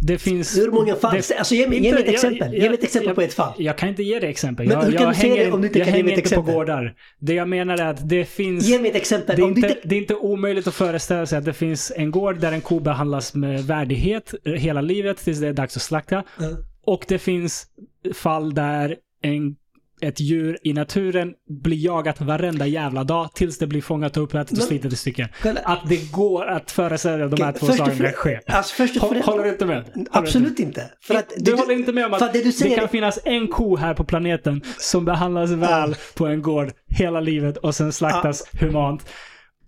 Det 0.00 0.18
finns... 0.18 0.58
Hur 0.58 0.70
många 0.70 0.96
fall? 0.96 1.14
det- 1.28 1.36
alltså 1.38 1.54
ge 1.54 1.68
mig, 1.68 1.84
ge 1.84 1.92
mig 1.92 2.02
ett 2.02 2.08
exempel. 2.08 2.52
jag- 2.52 2.62
ge 2.62 2.68
mig 2.68 2.78
ett 2.78 2.84
exempel 2.84 3.06
jag- 3.08 3.14
på 3.16 3.22
ett 3.22 3.34
fall. 3.34 3.52
Jag 3.58 3.78
kan 3.78 3.88
inte 3.88 4.02
ge 4.02 4.18
dig 4.18 4.30
exempel. 4.30 4.66
Men 4.68 4.76
jag 4.78 4.84
hur 4.84 4.92
kan 4.92 5.02
jag 5.02 5.12
du 5.14 5.16
hänger, 5.18 5.44
det 5.44 5.52
om 5.52 5.60
du 5.60 5.66
inte 5.66 5.78
jag 5.78 5.88
kan 5.88 5.96
ge 5.96 6.02
mig 6.02 6.12
ett 6.12 6.18
inte 6.18 6.30
på 6.30 6.34
exempel? 6.40 6.54
gårdar. 6.54 6.94
Det 7.18 7.34
jag 7.34 7.48
menar 7.48 7.78
är 7.78 7.86
att 7.86 8.08
det 8.08 8.24
finns... 8.24 8.64
Ge 8.68 8.78
mig 8.78 8.90
ett 8.90 8.96
exempel. 8.96 9.36
Det 9.36 9.42
är, 9.42 9.48
inte, 9.48 9.60
inte, 9.60 9.76
det 9.84 9.94
är 9.94 9.98
inte 9.98 10.14
omöjligt 10.14 10.66
att 10.66 10.74
föreställa 10.74 11.26
sig 11.26 11.38
att 11.38 11.44
det 11.44 11.52
finns 11.52 11.92
en 11.96 12.10
gård 12.10 12.38
där 12.40 12.52
en 12.52 12.60
ko 12.60 12.80
behandlas 12.80 13.34
med 13.34 13.64
värdighet 13.64 14.34
eh, 14.44 14.52
hela 14.52 14.80
livet 14.80 15.16
tills 15.18 15.38
det 15.40 15.48
är 15.48 15.52
dags 15.52 15.76
att 15.76 15.82
slakta. 15.82 16.24
Ja. 16.40 16.44
Och 16.84 17.04
det 17.08 17.18
finns 17.18 17.66
fall 18.14 18.54
där 18.54 18.96
en, 19.22 19.56
ett 20.00 20.20
djur 20.20 20.58
i 20.62 20.72
naturen 20.72 21.34
blir 21.62 21.84
jagat 21.84 22.20
varenda 22.20 22.66
jävla 22.66 23.04
dag 23.04 23.30
tills 23.34 23.58
det 23.58 23.66
blir 23.66 23.82
fångat 23.82 24.16
upp 24.16 24.34
och 24.34 24.40
ätit 24.40 24.58
och 24.58 24.64
slitet 24.64 24.92
i 24.92 24.96
stycken. 24.96 25.28
Att 25.64 25.88
det 25.88 26.12
går 26.12 26.46
att 26.46 26.70
föreställa 26.70 27.26
de 27.28 27.42
här 27.44 27.52
två 27.52 27.66
sakerna 27.66 28.12
ske. 28.12 28.40
Alltså 28.46 28.82
Håller 29.22 29.42
du 29.44 29.48
inte 29.50 29.66
med? 29.66 29.76
Håller 29.76 29.92
du 29.94 30.00
inte 30.00 30.10
absolut 30.18 30.58
inte. 30.58 30.90
För 31.00 31.14
att 31.14 31.32
du 31.36 31.50
det- 31.52 31.56
håller 31.60 31.74
inte 31.74 31.92
med 31.92 32.06
om 32.06 32.14
att 32.14 32.32
det 32.32 32.42
du 32.42 32.50
det 32.50 32.74
kan 32.74 32.88
finnas 32.88 33.18
en 33.24 33.48
ko 33.48 33.76
här 33.76 33.94
på 33.94 34.04
planeten 34.04 34.62
som 34.78 35.04
behandlas 35.04 35.50
väl 35.50 35.96
på 36.16 36.26
en 36.26 36.42
gård 36.42 36.72
hela 36.88 37.20
livet 37.20 37.56
och 37.56 37.74
sen 37.74 37.92
slaktas 37.92 38.42
humant. 38.60 39.06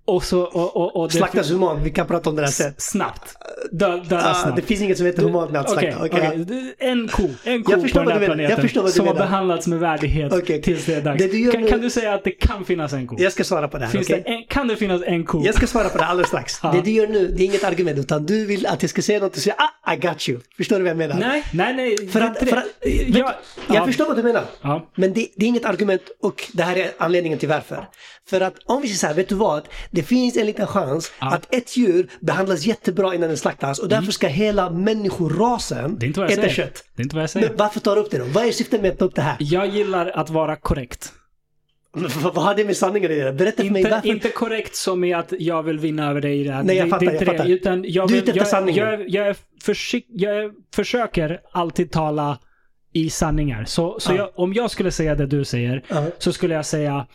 Och 0.09 0.25
så... 0.25 0.41
Och, 0.41 0.77
och, 0.77 0.97
och 0.97 1.13
slaktas 1.13 1.51
human, 1.51 1.83
vi 1.85 1.91
kan 1.91 2.07
prata 2.07 2.31
om 2.31 2.37
det 2.37 2.43
här 2.43 2.49
sen. 2.49 2.75
snabbt. 2.79 3.35
Dö, 3.73 3.97
döda 3.97 4.31
Ah, 4.31 4.35
snabbt. 4.35 4.57
det 4.57 4.63
finns 4.63 4.81
inget 4.83 4.97
som 4.97 5.07
heter 5.07 5.23
humant 5.23 5.51
med 5.51 5.61
att 5.61 5.71
slakta. 5.71 5.97
Okej, 6.05 6.21
okej. 6.47 6.75
En 6.79 7.09
ko, 7.09 7.29
en 7.45 7.63
ko 7.63 7.73
på 7.73 7.79
den 7.79 8.09
här 8.09 8.25
planeten 8.25 8.69
som 8.93 9.07
har 9.07 9.15
behandlats 9.15 9.67
med 9.67 9.79
värdighet 9.79 10.33
Okej. 10.33 10.63
tills 10.63 10.87
det 10.87 10.95
är 10.95 11.01
dags. 11.03 11.19
Det 11.19 11.29
du 11.29 11.51
kan, 11.51 11.63
nu- 11.63 11.69
kan 11.69 11.81
du 11.81 11.91
säga 11.91 12.15
att 12.15 12.25
det 12.25 12.31
kan 12.31 12.65
finnas 12.65 12.93
en 12.93 13.07
ko? 13.07 13.17
Jag 13.19 13.33
ska 13.33 13.45
svara 13.45 13.69
på 13.69 13.79
det 13.79 13.85
här. 13.85 13.93
Finns 13.93 14.07
det 14.07 14.15
en, 14.15 14.45
kan 14.49 14.69
det 14.69 14.77
finnas 14.77 15.03
en 15.07 15.25
ko? 15.25 15.43
Jag 15.45 15.55
ska 15.55 15.67
svara 15.67 15.89
på 15.89 15.99
det 15.99 16.05
alldeles 16.05 16.29
strax. 16.29 16.61
Det 16.61 16.81
du 16.85 16.91
gör 16.91 17.07
nu, 17.07 17.29
det 17.37 17.43
är 17.43 17.47
inget 17.47 17.65
argument, 17.65 17.99
utan 17.99 18.27
du 18.27 18.47
vill 18.47 18.67
att 18.67 18.83
jag 18.83 18.91
ska 18.91 19.03
säga 19.03 19.21
något 19.21 19.37
och 19.37 19.43
säga 19.43 19.57
ah, 19.59 19.93
I 19.93 19.97
got 19.97 20.29
you. 20.29 20.41
Förstår 20.57 20.77
du 20.77 20.83
vad 20.83 20.91
jag 20.91 20.97
menar? 20.97 21.17
Nej, 21.21 21.43
nej, 21.53 21.75
nej. 21.75 22.09
För 22.09 22.21
att, 22.21 22.39
för 22.49 22.57
att, 22.57 22.65
jag, 23.07 23.17
jag 23.17 23.35
ja, 23.77 23.87
förstår 23.87 24.07
vad 24.07 24.17
du 24.17 24.23
menar. 24.23 24.43
Ja. 24.63 24.91
Men 24.95 25.13
det, 25.13 25.29
det 25.37 25.45
är 25.45 25.49
inget 25.49 25.65
argument 25.65 26.03
och 26.23 26.45
det 26.53 26.63
här 26.63 26.77
är 26.77 26.91
anledningen 26.99 27.39
till 27.39 27.49
varför. 27.49 27.89
För 28.31 28.41
att 28.41 28.55
om 28.67 28.83
vi 28.83 28.89
säger 28.89 28.99
så 28.99 29.07
här, 29.07 29.15
vet 29.15 29.29
du 29.29 29.35
vad? 29.35 29.69
Det 29.91 30.03
finns 30.03 30.37
en 30.37 30.47
liten 30.47 30.67
chans 30.67 31.13
Ja. 31.21 31.35
att 31.35 31.55
ett 31.55 31.77
djur 31.77 32.11
behandlas 32.21 32.67
jättebra 32.67 33.15
innan 33.15 33.29
den 33.29 33.39
slaktas 33.39 33.79
och 33.79 33.89
därför 33.89 34.13
ska 34.13 34.27
hela 34.29 34.71
människorasen 34.71 35.79
Mm. 35.85 35.99
Det 35.99 36.17
jag 36.17 36.31
äta 36.33 36.49
kött. 36.49 36.85
Det 36.97 37.03
är 37.03 37.05
inte 37.05 37.17
vad 37.17 37.23
jag 37.23 37.31
säger. 37.31 37.49
Men 37.49 37.57
varför 37.57 37.81
tar 37.81 37.95
du 37.97 38.01
upp 38.03 38.11
det 38.11 38.19
då? 38.19 38.25
Vad 38.25 38.45
är 38.47 38.53
syftet 38.53 38.83
med 38.83 38.91
att 38.93 38.99
ta 38.99 39.05
upp 39.05 39.15
det 39.15 39.23
här? 39.23 39.37
Jag 39.41 39.67
gillar 39.69 40.07
att 40.07 40.31
vara 40.31 40.57
korrekt. 40.57 41.13
Vad 42.23 42.37
har 42.45 42.55
det 42.55 42.65
med 42.65 42.77
sanningen 42.77 43.11
att 43.11 43.17
göra? 43.17 43.33
Berätta 43.33 43.63
för 43.63 43.71
mig 43.71 43.81
Inte, 43.83 43.91
varför. 43.91 44.09
inte 44.09 44.29
korrekt 44.29 44.77
som 44.77 45.05
i 45.05 45.13
att 45.15 45.33
jag 45.39 45.63
vill 45.63 45.79
vinna 45.79 46.11
över 46.11 46.21
dig 46.21 46.41
i 46.41 46.45
det 46.45 46.53
här. 46.53 46.63
Nej, 46.63 46.77
jag 46.77 46.87
det, 46.87 46.91
fattar, 46.91 47.07
det 47.07 47.13
inte 47.13 47.25
jag 47.25 47.35
det. 47.35 47.39
fattar. 47.39 47.51
Utan 47.51 47.85
jag, 47.87 48.09
Du 48.09 48.13
är 48.15 48.17
vill, 48.21 48.23
ute 48.23 48.31
efter 48.31 48.41
jag, 48.41 48.49
sanningen. 48.49 48.85
jag, 48.91 49.09
jag, 49.09 49.27
är 49.29 49.37
försikt, 49.63 50.07
jag 50.11 50.53
försöker 50.75 51.41
alltid 51.53 51.91
tala 51.93 52.39
i 52.93 53.11
sanningar. 53.11 53.65
Så, 53.65 54.01
så 54.01 54.13
Ja. 54.13 54.17
jag, 54.17 54.31
om 54.35 54.55
jag 54.55 54.71
skulle 54.71 54.91
säga 54.91 55.15
det 55.15 55.27
du 55.27 55.45
säger 55.45 55.85
Ja. 55.89 56.05
så 56.19 56.33
skulle 56.33 56.55
jag 56.55 56.67
säga 56.67 57.07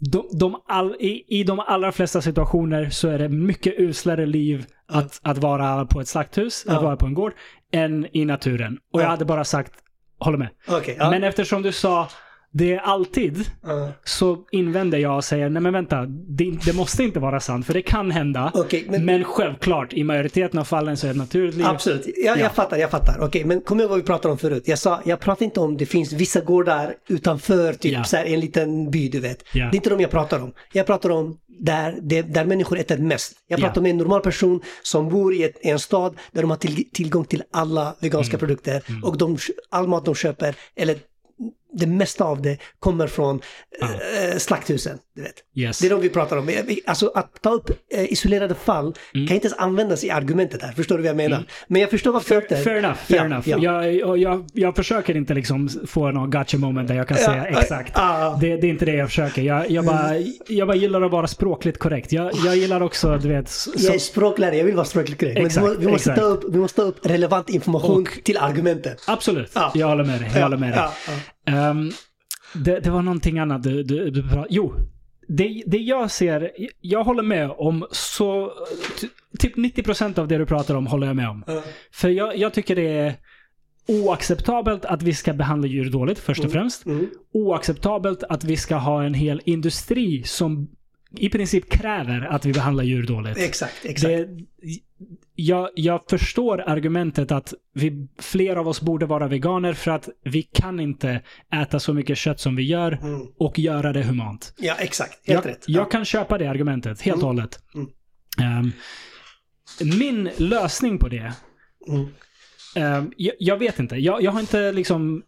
de, 0.00 0.28
de 0.32 0.56
all, 0.68 0.94
i, 1.00 1.24
I 1.40 1.44
de 1.44 1.60
allra 1.60 1.92
flesta 1.92 2.20
situationer 2.22 2.90
så 2.90 3.08
är 3.08 3.18
det 3.18 3.28
mycket 3.28 3.74
uslare 3.78 4.26
liv 4.26 4.66
att, 4.88 5.20
att 5.22 5.38
vara 5.38 5.86
på 5.86 6.00
ett 6.00 6.08
slakthus, 6.08 6.64
Ja. 6.68 6.76
att 6.76 6.82
vara 6.82 6.96
på 6.96 7.06
en 7.06 7.14
gård, 7.14 7.32
än 7.72 8.06
i 8.12 8.24
naturen. 8.24 8.78
Och 8.92 9.00
jag 9.00 9.06
Ja. 9.06 9.10
hade 9.10 9.24
bara 9.24 9.44
sagt, 9.44 9.72
håller 10.18 10.38
med. 10.38 10.48
Okej, 10.68 10.96
ja. 10.98 11.10
Men 11.10 11.24
eftersom 11.24 11.62
du 11.62 11.72
sa 11.72 12.08
det 12.52 12.72
är 12.74 12.78
alltid, 12.78 13.44
Ja. 13.62 13.92
så 14.04 14.38
invänder 14.52 14.98
jag 14.98 15.16
och 15.16 15.24
säger 15.24 15.48
nej 15.50 15.62
men 15.62 15.72
vänta, 15.72 16.06
det, 16.06 16.50
det 16.64 16.72
måste 16.76 17.02
inte 17.04 17.20
vara 17.20 17.40
sant 17.40 17.66
för 17.66 17.74
det 17.74 17.82
kan 17.82 18.10
hända. 18.10 18.50
Okej, 18.54 18.86
men- 18.90 19.04
men... 19.04 19.24
självklart, 19.24 19.92
i 19.92 20.04
majoriteten 20.04 20.58
av 20.60 20.64
fallen 20.64 20.96
så 20.96 21.06
är 21.06 21.12
det 21.12 21.18
naturligt. 21.18 21.66
Absolut, 21.66 22.06
jag, 22.06 22.38
Ja. 22.38 22.40
jag 22.42 22.52
fattar, 22.54 22.76
jag 22.76 22.90
fattar. 22.90 23.16
Okej, 23.20 23.44
men 23.44 23.60
kom 23.60 23.80
ihåg 23.80 23.88
vad 23.90 23.98
vi 23.98 24.04
pratade 24.04 24.32
om 24.32 24.38
förut. 24.38 24.62
Jag 24.66 24.78
sa, 24.78 25.00
jag 25.04 25.20
pratar 25.20 25.44
inte 25.44 25.60
om 25.60 25.76
det 25.76 25.86
finns 25.86 26.12
vissa 26.12 26.40
gårdar 26.40 26.94
utanför 27.08 27.72
typ 27.72 27.92
Ja. 27.92 28.04
så 28.04 28.16
här, 28.16 28.24
en 28.24 28.40
liten 28.40 28.90
by, 28.90 29.08
du 29.08 29.20
vet. 29.20 29.44
Ja. 29.52 29.64
Det 29.64 29.74
är 29.74 29.76
inte 29.76 29.90
de 29.90 30.00
jag 30.00 30.10
pratar 30.10 30.42
om. 30.42 30.52
Jag 30.72 30.86
pratar 30.86 31.10
om 31.10 31.36
där, 31.62 31.98
det, 32.02 32.22
där 32.22 32.44
människor 32.44 32.78
äter 32.78 32.98
mest. 32.98 33.32
Jag 33.48 33.60
Ja. 33.60 33.64
pratar 33.64 33.80
om 33.80 33.86
en 33.86 33.96
normal 33.96 34.20
person 34.20 34.60
som 34.82 35.08
bor 35.08 35.34
i, 35.34 35.42
ett, 35.44 35.56
en 35.62 35.78
stad 35.78 36.16
där 36.32 36.40
de 36.42 36.50
har 36.50 36.56
till, 36.58 36.84
tillgång 36.92 37.24
till 37.24 37.42
alla 37.52 37.94
veganska 38.00 38.36
Mm. 38.36 38.38
produkter 38.38 38.82
och 39.02 39.18
de, 39.18 39.38
all 39.70 39.88
mat 39.88 40.04
de 40.04 40.14
köper, 40.14 40.54
eller 40.76 40.96
det 41.72 41.86
mesta 41.86 42.24
av 42.24 42.42
det 42.42 42.58
kommer 42.78 43.06
från 43.06 43.40
eh, 43.82 44.38
slakthusen. 44.38 44.98
Du 45.16 45.22
vet. 45.22 45.34
Yes. 45.56 45.78
Det 45.78 45.86
är 45.86 45.90
de 45.90 46.00
vi 46.00 46.08
pratar 46.08 46.36
om. 46.36 46.50
Alltså 46.86 47.12
att 47.14 47.42
ta 47.42 47.50
upp 47.50 47.70
eh, 47.94 48.12
isolerade 48.12 48.54
fall 48.54 48.94
Mm. 49.14 49.26
kan 49.26 49.34
inte 49.34 49.46
ens 49.46 49.58
användas 49.58 50.04
i 50.04 50.10
argumentet 50.10 50.62
här. 50.62 50.72
Förstår 50.72 50.96
du 50.96 51.02
vad 51.02 51.08
jag 51.08 51.16
menar? 51.16 51.44
Men 51.68 51.80
jag 51.80 51.90
förstår 51.90 52.12
varför 52.12 52.28
tar 52.28 52.36
upp 52.42 52.48
det. 52.48 52.56
Fair 52.56 52.76
enough, 52.76 52.94
fair 52.94 53.18
Ja, 53.18 53.24
enough. 53.24 53.48
ja. 53.48 53.84
Jag, 53.86 54.08
och 54.08 54.18
jag, 54.18 54.46
jag 54.52 54.76
försöker 54.76 55.16
inte 55.16 55.34
liksom 55.34 55.68
få 55.86 56.10
någon 56.10 56.30
gotcha 56.30 56.58
moment 56.58 56.88
där 56.88 56.94
jag 56.94 57.08
kan 57.08 57.16
Ja, 57.20 57.24
säga 57.26 57.44
exakt. 57.44 57.92
ja. 57.94 58.38
Det, 58.40 58.56
det 58.56 58.66
är 58.66 58.70
inte 58.70 58.84
det 58.84 58.94
jag 58.94 59.08
försöker. 59.08 59.42
Jag, 59.42 59.70
jag, 59.70 59.84
bara, 59.84 60.10
jag 60.48 60.68
bara 60.68 60.76
gillar 60.76 61.02
att 61.02 61.10
vara 61.12 61.26
språkligt 61.26 61.78
korrekt. 61.78 62.12
Jag, 62.12 62.30
jag 62.44 62.56
gillar 62.56 62.80
också, 62.82 63.18
du 63.18 63.28
vet, 63.28 63.48
s- 63.48 63.68
Jag 63.76 63.94
är 63.94 63.98
så, 63.98 64.04
språklärare, 64.04 64.56
jag 64.56 64.64
vill 64.64 64.74
vara 64.74 64.84
språkligt 64.86 65.20
korrekt. 65.20 65.36
Men 65.36 65.46
Exakt, 65.46 65.66
vi, 65.66 65.68
må- 65.70 65.74
vi, 65.80 65.86
måste 65.86 66.10
exakt. 66.10 66.18
ta 66.20 66.24
upp, 66.26 66.44
vi 66.54 66.58
måste 66.58 66.76
ta 66.76 66.82
upp 66.88 67.06
relevant 67.06 67.50
information 67.50 68.02
Och- 68.02 68.24
till 68.24 68.36
argumentet. 68.36 69.02
absolut. 69.06 69.50
Ja. 69.54 69.72
Jag 69.74 69.86
håller 69.88 70.04
med 70.04 70.20
dig. 70.20 70.30
Jag 70.34 70.42
håller 70.42 70.56
med 70.56 70.72
dig. 70.72 70.80
Ehm, 71.50 71.90
det, 72.54 72.80
det 72.80 72.90
var 72.90 73.02
någonting 73.02 73.38
annat 73.38 73.62
du, 73.62 73.82
du, 73.82 74.10
du 74.10 74.22
pratade 74.22 74.46
Jo. 74.50 74.74
Det, 75.28 75.62
det 75.66 75.78
jag 75.78 76.10
ser, 76.10 76.50
jag 76.80 77.04
håller 77.04 77.22
med 77.22 77.50
om 77.50 77.86
så... 77.90 78.52
ty- 79.00 79.08
Typ 79.38 79.56
90% 79.56 80.18
av 80.18 80.28
det 80.28 80.38
du 80.38 80.46
pratar 80.46 80.74
om 80.74 80.86
håller 80.86 81.06
jag 81.06 81.16
med 81.16 81.28
om. 81.28 81.44
Ja. 81.46 81.62
För 81.92 82.08
jag, 82.08 82.36
jag 82.36 82.54
tycker 82.54 82.76
det 82.76 82.88
är 82.88 83.14
oacceptabelt 83.88 84.84
att 84.84 85.02
vi 85.02 85.14
ska 85.14 85.32
behandla 85.32 85.68
djur 85.68 85.90
dåligt, 85.90 86.18
först 86.18 86.44
och 86.44 86.52
främst. 86.52 86.86
Mm. 86.86 87.10
Oacceptabelt 87.32 88.22
att 88.22 88.44
vi 88.44 88.56
ska 88.56 88.76
ha 88.76 89.04
en 89.04 89.14
hel 89.14 89.40
industri 89.44 90.22
som 90.22 90.68
i 91.18 91.28
princip 91.28 91.70
kräver 91.70 92.20
att 92.20 92.44
vi 92.44 92.52
behandlar 92.52 92.84
djur 92.84 93.02
dåligt. 93.06 93.38
Exakt, 93.38 93.84
exakt. 93.84 94.12
Det, 94.12 94.28
jag, 95.40 95.68
jag 95.74 96.00
förstår 96.10 96.60
argumentet 96.60 97.32
att 97.32 97.54
vi, 97.74 98.08
fler 98.18 98.56
av 98.56 98.68
oss 98.68 98.80
borde 98.80 99.06
vara 99.06 99.28
veganer 99.28 99.72
för 99.72 99.90
att 99.90 100.08
vi 100.24 100.42
kan 100.42 100.80
inte 100.80 101.22
äta 101.54 101.80
så 101.80 101.94
mycket 101.94 102.18
kött 102.18 102.40
som 102.40 102.56
vi 102.56 102.62
gör 102.62 102.92
Mm. 103.02 103.26
och 103.38 103.58
göra 103.58 103.92
det 103.92 104.02
humant. 104.02 104.54
Ja, 104.58 104.74
exakt. 104.78 105.28
Helt 105.28 105.44
jag, 105.44 105.50
rätt. 105.50 105.64
jag 105.66 105.90
kan 105.90 106.04
köpa 106.04 106.38
det 106.38 106.46
argumentet 106.46 107.00
helt 107.00 107.22
och 107.22 107.28
hållet. 107.28 107.58
Mm. 107.74 107.88
Ehm, 108.42 108.72
min 109.98 110.30
lösning 110.36 110.98
på 110.98 111.08
det, 111.08 111.32
ehm, 112.76 113.12
jag, 113.16 113.34
jag 113.38 113.56
vet 113.56 113.78
inte. 113.78 113.96
Jag, 113.96 114.22
jag 114.22 114.32
har 114.32 114.40
inte 114.40 114.72
liksom 114.72 115.22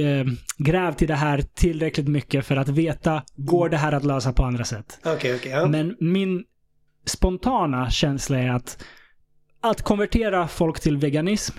eh, 0.00 0.26
grävt 0.58 1.02
i 1.02 1.06
det 1.06 1.14
här 1.14 1.42
tillräckligt 1.54 2.08
mycket 2.08 2.46
för 2.46 2.56
att 2.56 2.68
veta, 2.68 3.22
går 3.36 3.68
det 3.68 3.76
här 3.76 3.92
att 3.92 4.04
lösa 4.04 4.32
på 4.32 4.44
andra 4.44 4.64
sätt? 4.64 4.98
Okej, 5.04 5.34
okej. 5.34 5.52
ja. 5.52 5.66
Men 5.66 5.96
min 6.00 6.44
spontana 7.04 7.90
känsla 7.90 8.38
är 8.38 8.50
att 8.50 8.84
att 9.70 9.82
konvertera 9.82 10.48
folk 10.48 10.80
till 10.80 10.96
veganism, 10.96 11.58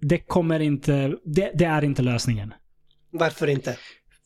det 0.00 0.18
kommer 0.18 0.60
inte, 0.60 1.14
det, 1.24 1.50
det 1.54 1.64
är 1.64 1.84
inte 1.84 2.02
lösningen. 2.02 2.54
Varför 3.10 3.46
inte? 3.46 3.76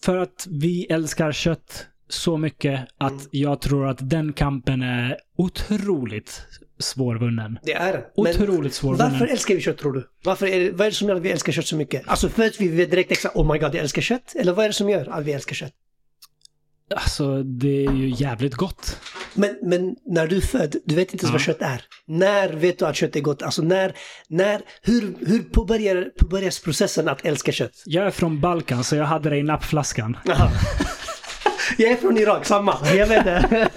För 0.03 0.17
att 0.17 0.47
vi 0.51 0.85
älskar 0.87 1.33
kött 1.33 1.87
så 2.09 2.37
mycket 2.37 2.81
att 2.99 3.11
Mm. 3.13 3.27
jag 3.31 3.61
tror 3.61 3.87
att 3.89 4.11
den 4.11 4.33
kampen 4.33 4.83
är 4.83 5.17
otroligt 5.37 6.43
svårvunnen. 6.79 7.59
Det 7.63 7.73
är 7.73 7.93
det. 7.93 8.05
Men 8.17 8.27
Otroligt 8.27 8.75
svårvunnen. 8.75 9.11
varför 9.13 9.27
älskar 9.27 9.55
vi 9.55 9.61
kött 9.61 9.79
tror 9.79 9.93
du? 9.93 10.09
Varför 10.25 10.47
är 10.47 10.71
vad 10.73 10.81
är 10.81 10.91
det 10.91 10.97
som 10.97 11.09
gör 11.09 11.17
att 11.17 11.23
vi 11.23 11.31
älskar 11.31 11.53
kött 11.53 11.67
så 11.67 11.77
mycket? 11.77 12.03
Alltså 12.09 12.27
att 12.27 12.61
vi 12.61 12.87
direkt 12.87 13.13
exakt 13.13 13.37
oh 13.37 13.53
my 13.53 13.59
god, 13.59 13.75
jag 13.75 13.83
älskar 13.83 14.03
kött? 14.03 14.35
Eller 14.37 14.53
vad 14.53 14.65
är 14.65 14.69
det 14.69 14.73
som 14.75 14.91
gör 14.91 15.09
att 15.09 15.25
vi 15.25 15.33
älskar 15.33 15.55
kött? 15.55 15.73
Alltså, 16.95 17.43
det 17.43 17.87
är 17.87 17.93
ju 17.93 18.09
jävligt 18.17 18.55
gott. 18.55 19.01
Men, 19.35 19.57
men 19.63 19.97
när 20.07 20.27
du 20.27 20.37
är 20.37 20.41
född, 20.41 20.77
du 20.85 20.95
vet 20.95 21.13
inte 21.13 21.25
ens 21.27 21.33
vad 21.33 21.41
Ja. 21.41 21.45
kött 21.45 21.63
är. 21.63 21.83
När 22.07 22.49
vet 22.53 22.79
du 22.79 22.87
att 22.87 22.97
kött 22.97 23.17
är 23.17 23.21
gott? 23.21 23.43
Alltså 23.43 23.63
när, 23.63 23.93
när, 24.29 24.61
hur, 24.83 25.15
hur 25.27 25.39
påbörjar, 25.43 26.09
påbörjas 26.19 26.59
processen 26.61 27.09
att 27.09 27.25
älska 27.27 27.53
kött? 27.53 27.83
Jag 27.87 28.07
är 28.07 28.11
från 28.11 28.41
Balkan, 28.41 28.85
så 28.85 28.97
jag 28.97 29.05
hade 29.05 29.31
det 29.31 29.37
i 29.37 29.43
nappflaskan. 29.43 30.17
Jag 31.79 31.91
är 31.93 31.97
från 31.97 32.19
Irak, 32.19 32.45
samma. 32.47 32.77
Jag 32.95 33.07
vet 33.07 33.25
det. 33.25 33.69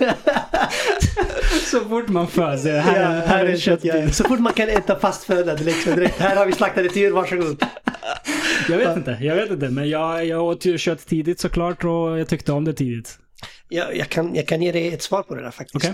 Så 1.72 1.80
fort 1.80 2.08
man 2.08 2.28
föds, 2.28 2.66
här, 2.66 2.72
Ja, 2.72 2.82
är- 3.08 3.28
här 3.28 3.46
är 3.46 3.58
kött. 3.58 3.80
ja. 3.84 4.10
Så 4.10 4.24
fort 4.24 4.40
man 4.40 4.54
kan 4.54 4.70
äta 4.70 5.00
fast 5.00 5.24
föda 5.24 5.54
liksom 5.54 5.96
direkt. 5.96 6.20
Här 6.20 6.36
har 6.36 6.46
vi 6.46 6.52
slaktat 6.52 6.86
ett 6.86 6.96
djur, 6.96 7.12
varsågod. 7.12 7.64
Jag 8.70 8.78
vet 8.78 8.98
inte, 8.98 9.18
jag 9.22 9.36
vet 9.36 9.52
inte. 9.52 9.70
Men 9.70 9.90
jag, 9.90 10.26
jag 10.26 10.44
åt 10.44 10.66
ju 10.66 10.78
kött 10.78 11.08
tidigt 11.08 11.40
såklart 11.40 11.84
och 11.84 12.20
jag 12.20 12.28
tyckte 12.28 12.52
om 12.52 12.66
det 12.66 12.74
tidigt. 12.74 13.18
Jag, 13.74 13.98
jag, 13.98 14.10
kan, 14.10 14.36
jag 14.36 14.48
kan 14.48 14.62
ge 14.62 14.72
dig 14.72 14.94
ett 14.94 15.02
svar 15.02 15.24
på 15.24 15.36
det 15.36 15.42
där 15.42 15.52
faktiskt. 15.52 15.76
Okej. 15.76 15.94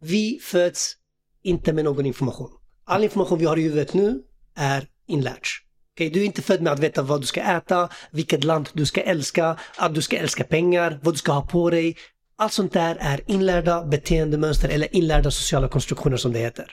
Vi 0.00 0.38
föds 0.42 0.96
inte 1.42 1.72
med 1.72 1.84
någon 1.84 2.06
information. 2.06 2.50
All 2.84 3.04
information 3.04 3.38
vi 3.38 3.44
har 3.44 3.56
i 3.56 3.62
huvudet 3.62 3.94
nu 3.94 4.22
är 4.56 4.86
inlärd. 5.06 5.46
Okej, 5.94 6.10
Du 6.10 6.20
är 6.20 6.24
inte 6.24 6.42
född 6.42 6.62
med 6.62 6.72
att 6.72 6.78
veta 6.78 7.02
vad 7.02 7.20
du 7.20 7.26
ska 7.26 7.40
äta, 7.40 7.88
vilket 8.10 8.44
land 8.44 8.68
du 8.72 8.86
ska 8.86 9.00
älska, 9.00 9.56
att 9.76 9.94
du 9.94 10.02
ska 10.02 10.16
älska 10.16 10.44
pengar, 10.44 11.00
vad 11.02 11.14
du 11.14 11.18
ska 11.18 11.32
ha 11.32 11.42
på 11.46 11.70
dig. 11.70 11.96
Allt 12.36 12.52
sånt 12.52 12.72
där 12.72 12.96
är 13.00 13.20
inlärda 13.26 13.84
beteendemönster 13.84 14.68
eller 14.68 14.96
inlärda 14.96 15.30
sociala 15.30 15.68
konstruktioner 15.68 16.16
som 16.16 16.32
det 16.32 16.38
heter. 16.38 16.66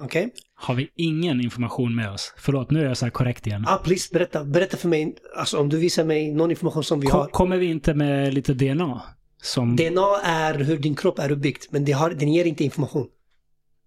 Okej? 0.00 0.30
Har 0.54 0.74
vi 0.74 0.88
ingen 0.96 1.40
information 1.40 1.94
med 1.94 2.10
oss? 2.10 2.34
Förlåt, 2.36 2.70
nu 2.70 2.80
är 2.80 2.84
jag 2.88 2.96
så 2.96 3.04
här 3.06 3.10
korrekt 3.10 3.46
igen. 3.46 3.64
Ah, 3.68 3.76
please, 3.76 4.08
berätta, 4.12 4.44
berätta 4.44 4.76
för 4.76 4.88
mig, 4.88 5.16
alltså 5.36 5.58
om 5.58 5.68
du 5.68 5.78
visar 5.78 6.04
mig 6.04 6.32
någon 6.32 6.50
information 6.50 6.84
som 6.84 7.00
vi 7.00 7.06
Kom, 7.06 7.20
har. 7.20 7.28
kommer 7.28 7.56
vi 7.56 7.66
inte 7.66 7.94
med 7.94 8.34
lite 8.34 8.54
DNA? 8.54 9.02
Som... 9.42 9.76
DNA 9.76 10.20
är 10.24 10.54
hur 10.54 10.78
din 10.78 10.94
kropp 10.96 11.18
är 11.18 11.32
uppbyggd, 11.32 11.62
men 11.70 11.84
det 11.84 11.92
har, 11.92 12.10
den 12.10 12.32
ger 12.32 12.44
inte 12.44 12.64
information. 12.64 13.06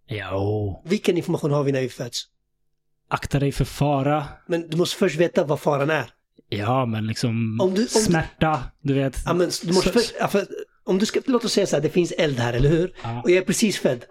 Jo. 0.07 0.81
Vilken 0.85 1.17
information 1.17 1.51
har 1.51 1.63
vi 1.63 1.71
när 1.71 1.81
vi 1.81 1.89
föds? 1.89 2.23
Akta 3.09 3.39
dig 3.39 3.51
för 3.51 3.65
fara. 3.65 4.23
Men 4.47 4.67
du 4.69 4.77
måste 4.77 4.97
först 4.97 5.15
veta 5.15 5.43
vad 5.43 5.59
faran 5.59 5.89
är. 5.89 6.05
Ja, 6.49 6.85
men 6.85 7.07
liksom 7.07 7.59
Om 7.61 7.67
du- 7.73 7.81
om 7.81 7.85
du- 7.85 7.87
smärta, 7.87 8.63
du 8.81 8.93
vet. 8.93 9.17
Ja, 9.25 9.33
men 9.33 9.49
du 9.63 9.73
måste 9.73 9.91
först, 9.91 10.13
ja, 10.19 10.27
för, 10.27 10.47
om 10.85 10.97
du 10.99 11.05
ska, 11.05 11.19
låt 11.25 11.45
oss 11.45 11.53
säga 11.53 11.67
så 11.67 11.75
här, 11.75 11.83
det 11.83 11.89
finns 11.89 12.11
eld 12.11 12.39
här, 12.39 12.53
eller 12.53 12.69
hur? 12.69 12.93
Ja. 13.03 13.21
Och 13.23 13.29
jag 13.29 13.37
är 13.37 13.41
precis 13.41 13.77
född. 13.79 14.05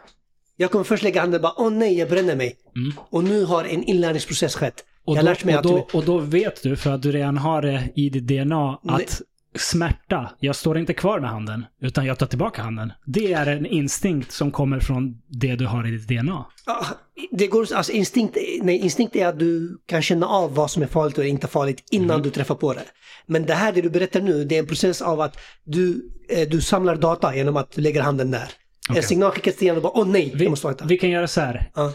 Jag 0.56 0.70
kommer 0.70 0.84
först 0.84 1.02
lägga 1.02 1.20
handen 1.20 1.38
och 1.38 1.42
bara, 1.42 1.54
åh 1.56 1.70
nej, 1.70 1.98
jag 1.98 2.08
bränner 2.08 2.36
mig. 2.36 2.56
Mm. 2.76 2.92
Och 3.10 3.24
nu 3.24 3.44
har 3.44 3.64
en 3.64 3.84
inlärningsprocess 3.84 4.54
skett. 4.54 4.84
Och, 5.04 5.16
jag 5.16 5.22
har 5.22 5.22
då, 5.22 5.30
lärt 5.30 5.44
mig 5.44 5.54
och, 5.54 5.60
att... 5.60 5.66
då, 5.66 5.98
och 5.98 6.04
då 6.04 6.18
vet 6.18 6.62
du, 6.62 6.76
för 6.76 6.90
att 6.90 7.02
du 7.02 7.12
redan 7.12 7.38
har 7.38 7.62
det 7.62 7.88
i 7.96 8.10
ditt 8.10 8.26
DNA, 8.26 8.80
Nej. 8.82 9.06
Smärta, 9.55 10.31
jag 10.40 10.56
står 10.56 10.78
inte 10.78 10.93
kvar 10.94 11.20
med 11.20 11.31
handen, 11.31 11.66
utan 11.81 12.06
jag 12.06 12.18
tar 12.18 12.26
tillbaka 12.26 12.62
handen. 12.62 12.93
Det 13.06 13.32
är 13.32 13.47
en 13.47 13.66
instinkt 13.66 14.32
som 14.32 14.51
kommer 14.51 14.81
från 14.81 15.18
det 15.28 15.56
du 15.56 15.66
har 15.66 15.86
i 15.86 15.90
ditt 15.90 16.09
DNA. 16.09 16.44
Ja, 16.66 16.85
det 17.31 17.47
går, 17.47 17.74
alltså 17.74 17.93
instinkt, 17.93 18.36
nej, 18.62 18.78
instinkt 18.78 19.16
är 19.16 19.26
att 19.26 19.39
du 19.39 19.78
kan 19.86 20.02
känna 20.02 20.26
av 20.26 20.55
vad 20.55 20.70
som 20.70 20.82
är 20.82 20.86
farligt 20.86 21.18
och 21.18 21.24
inte 21.24 21.47
farligt 21.48 21.85
innan 21.90 22.10
Mm. 22.10 22.22
du 22.22 22.31
träffar 22.31 22.55
på 22.55 22.72
det. 22.72 22.82
Men 23.26 23.47
det 23.47 23.55
här 23.55 23.72
det 23.72 23.81
du 23.81 23.90
berättar 23.90 24.20
nu, 24.20 24.44
det 24.44 24.55
är 24.55 24.59
en 24.59 24.66
process 24.66 25.02
av 25.02 25.20
att 25.20 25.39
du, 25.64 26.10
eh, 26.28 26.48
du 26.48 26.60
samlar 26.60 26.97
data 26.97 27.36
genom 27.36 27.56
att 27.56 27.70
du 27.72 27.81
lägger 27.81 28.02
handen 28.02 28.31
där. 28.31 28.48
Okej. 28.89 29.02
En 29.02 29.09
signal 29.09 29.31
skickas 29.31 29.56
till 29.56 29.66
hjärnan 29.66 29.85
och 29.85 29.93
bara, 29.94 30.02
åh 30.02 30.09
nej, 30.09 30.32
Vi, 30.35 30.44
jag 30.44 30.51
måste 30.51 30.66
vänta. 30.66 30.85
vi 30.85 30.98
kan 30.98 31.10
göra 31.10 31.26
så 31.26 31.40
här. 31.40 31.70
Ja. 31.74 31.93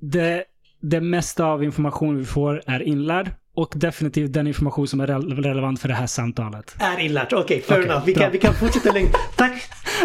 Det, 0.00 0.44
det 0.82 1.00
mesta 1.00 1.44
av 1.44 1.64
information 1.64 2.18
vi 2.18 2.24
får 2.24 2.62
är 2.66 2.82
inlärd 2.82 3.30
och 3.56 3.72
definitivt 3.76 4.32
den 4.32 4.46
information 4.46 4.88
som 4.88 5.00
är 5.00 5.06
rele- 5.06 5.42
relevant 5.42 5.80
för 5.80 5.88
det 5.88 5.94
här 5.94 6.06
samtalet. 6.06 6.74
Är 6.78 6.98
inlärt, 7.00 7.32
okej, 7.32 7.62
fair 7.62 7.78
Okej, 7.80 7.90
enough. 7.90 8.06
Vi 8.06 8.14
bra. 8.14 8.22
kan, 8.22 8.32
vi 8.32 8.38
kan 8.38 8.54
fortsätta 8.54 8.92
längre. 8.92 9.10
Tack, 9.36 9.62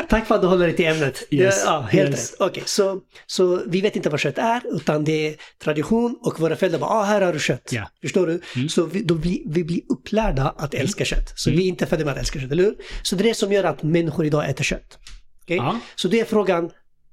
tack 0.10 0.28
för 0.28 0.36
att 0.36 0.42
du 0.42 0.48
håller 0.48 0.66
dig 0.68 0.76
till 0.76 0.86
ämnet. 0.86 1.24
Yes, 1.32 1.64
Ja, 1.66 1.88
helt 1.92 2.10
yes. 2.10 2.32
rätt. 2.32 2.42
Okej, 2.42 2.64
så, 2.66 3.00
så 3.26 3.62
vi 3.68 3.82
vet 3.82 3.96
inte 3.96 4.10
vad 4.10 4.20
kött 4.20 4.38
är, 4.38 4.62
utan 4.76 5.04
det 5.04 5.28
är 5.28 5.36
tradition 5.64 6.16
och 6.22 6.40
våra 6.40 6.56
föräldrar 6.56 6.80
bara, 6.80 6.90
ah, 6.90 7.04
här 7.04 7.22
har 7.22 7.34
du 7.34 7.40
kött. 7.40 7.70
Ja. 7.72 7.90
Förstår 8.02 8.28
du? 8.28 8.42
Mm. 8.56 8.70
Så 8.70 8.86
vi, 8.86 9.04
då 9.04 9.14
blir, 9.16 9.40
vi 9.46 9.64
blir 9.64 9.82
upplärda 9.90 10.54
att 10.58 10.74
älska 10.74 11.06
kött. 11.06 11.34
Så 11.40 11.52
vi 11.52 11.58
är 11.64 11.68
inte 11.68 11.86
födda 11.86 12.06
med 12.06 12.12
att 12.12 12.20
älska 12.20 12.40
kött, 12.40 12.52
eller 12.52 12.64
hur? 12.64 12.76
Så 13.04 13.16
det 13.16 13.22
är 13.24 13.28
det 13.28 13.34
som 13.36 13.52
gör 13.52 13.64
att 13.64 13.84
människor 13.84 14.26
idag 14.26 14.50
äter 14.50 14.64
kött. 14.64 14.98
Okej? 15.44 15.58
Ja. 15.58 15.80
Så 15.96 16.08
det 16.08 16.20
är 16.20 16.26
frågan, 16.26 16.70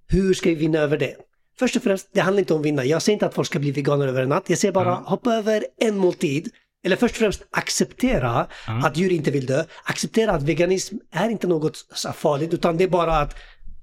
hur 0.09 0.35
ska 0.35 0.48
vi 0.48 0.55
vinna 0.55 0.78
över 0.78 0.98
det? 0.98 1.15
Först 1.59 1.76
och 1.76 1.82
främst, 1.82 2.09
det 2.12 2.20
handlar 2.20 2.39
inte 2.40 2.55
om 2.55 2.60
att 2.60 2.66
vinna. 2.66 2.85
Jag 2.85 3.02
säger 3.02 3.14
inte 3.14 3.26
att 3.26 3.35
folk 3.35 3.47
ska 3.48 3.59
bli 3.59 3.70
veganer 3.70 4.09
över 4.09 4.22
en 4.22 4.28
natt. 4.28 4.44
Jag 4.51 4.59
säger 4.59 4.72
bara, 4.72 4.89
Ja. 4.89 5.02
hoppa 5.06 5.35
över 5.35 5.64
en 5.80 5.97
måltid. 5.97 6.48
Eller 6.85 6.97
först 6.97 7.12
och 7.14 7.18
främst 7.18 7.43
acceptera 7.51 8.47
Ja. 8.66 8.86
att 8.86 8.97
djur 8.97 9.12
inte 9.12 9.30
vill 9.30 9.47
dö. 9.47 9.64
Acceptera 9.85 10.32
att 10.32 10.43
veganism 10.43 10.97
är 11.10 11.28
inte 11.28 11.47
något 11.47 11.76
farligt, 12.14 12.55
utan 12.55 12.76
det 12.76 12.85
är 12.85 12.89
bara 12.89 13.16
att 13.16 13.35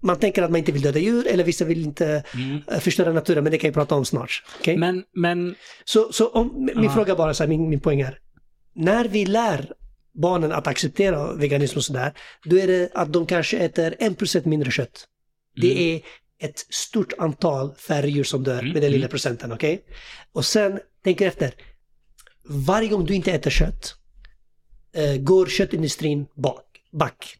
man 0.01 0.19
tänker 0.19 0.43
att 0.43 0.51
man 0.51 0.57
inte 0.59 0.71
vill 0.71 0.81
döda 0.81 0.99
djur 0.99 1.27
eller 1.27 1.43
vissa 1.43 1.65
vill 1.65 1.81
inte 1.85 2.23
eh, 2.71 2.79
förstöra 2.79 3.13
naturen, 3.13 3.43
men 3.43 3.51
det 3.51 3.57
kan 3.57 3.69
vi 3.69 3.73
prata 3.73 3.95
om 3.95 4.05
snart. 4.05 4.43
Okej? 4.59 4.77
Men, 4.77 5.03
men 5.13 5.55
Så, 5.85 6.11
så 6.13 6.27
om, 6.29 6.69
min 6.75 6.83
Ja. 6.83 6.89
fråga 6.93 7.15
bara, 7.15 7.33
så 7.33 7.43
här, 7.43 7.47
min, 7.49 7.69
min 7.69 7.79
poäng 7.79 8.01
är. 8.01 8.19
När 8.75 9.05
vi 9.07 9.25
lär 9.25 9.71
barnen 10.13 10.51
att 10.51 10.67
acceptera 10.67 11.33
veganism 11.33 11.77
och 11.77 11.83
sådär, 11.83 12.13
då 12.45 12.57
är 12.59 12.67
det 12.67 12.89
att 12.93 13.13
de 13.13 13.25
kanske 13.25 13.57
äter 13.57 13.95
1% 13.99 14.45
mindre 14.47 14.71
kött. 14.71 15.05
Det 15.61 15.71
Mm. 15.71 15.83
är 15.95 16.01
ett 16.39 16.59
stort 16.69 17.13
antal 17.17 17.75
färre 17.75 18.09
djur 18.09 18.23
som 18.23 18.43
dör 18.43 18.61
med 18.73 18.81
den 18.81 18.91
lilla 18.91 19.07
procenten, 19.07 19.51
okej? 19.51 19.85
Och 20.31 20.45
sen, 20.45 20.79
tänk 21.03 21.21
efter. 21.21 21.53
Varje 22.43 22.89
gång 22.89 23.05
du 23.05 23.13
inte 23.13 23.31
äter 23.31 23.51
kött 23.51 23.95
eh, 24.93 25.15
går 25.15 25.45
köttindustrin 25.45 26.25
bak, 26.35 26.65
back. 26.91 27.37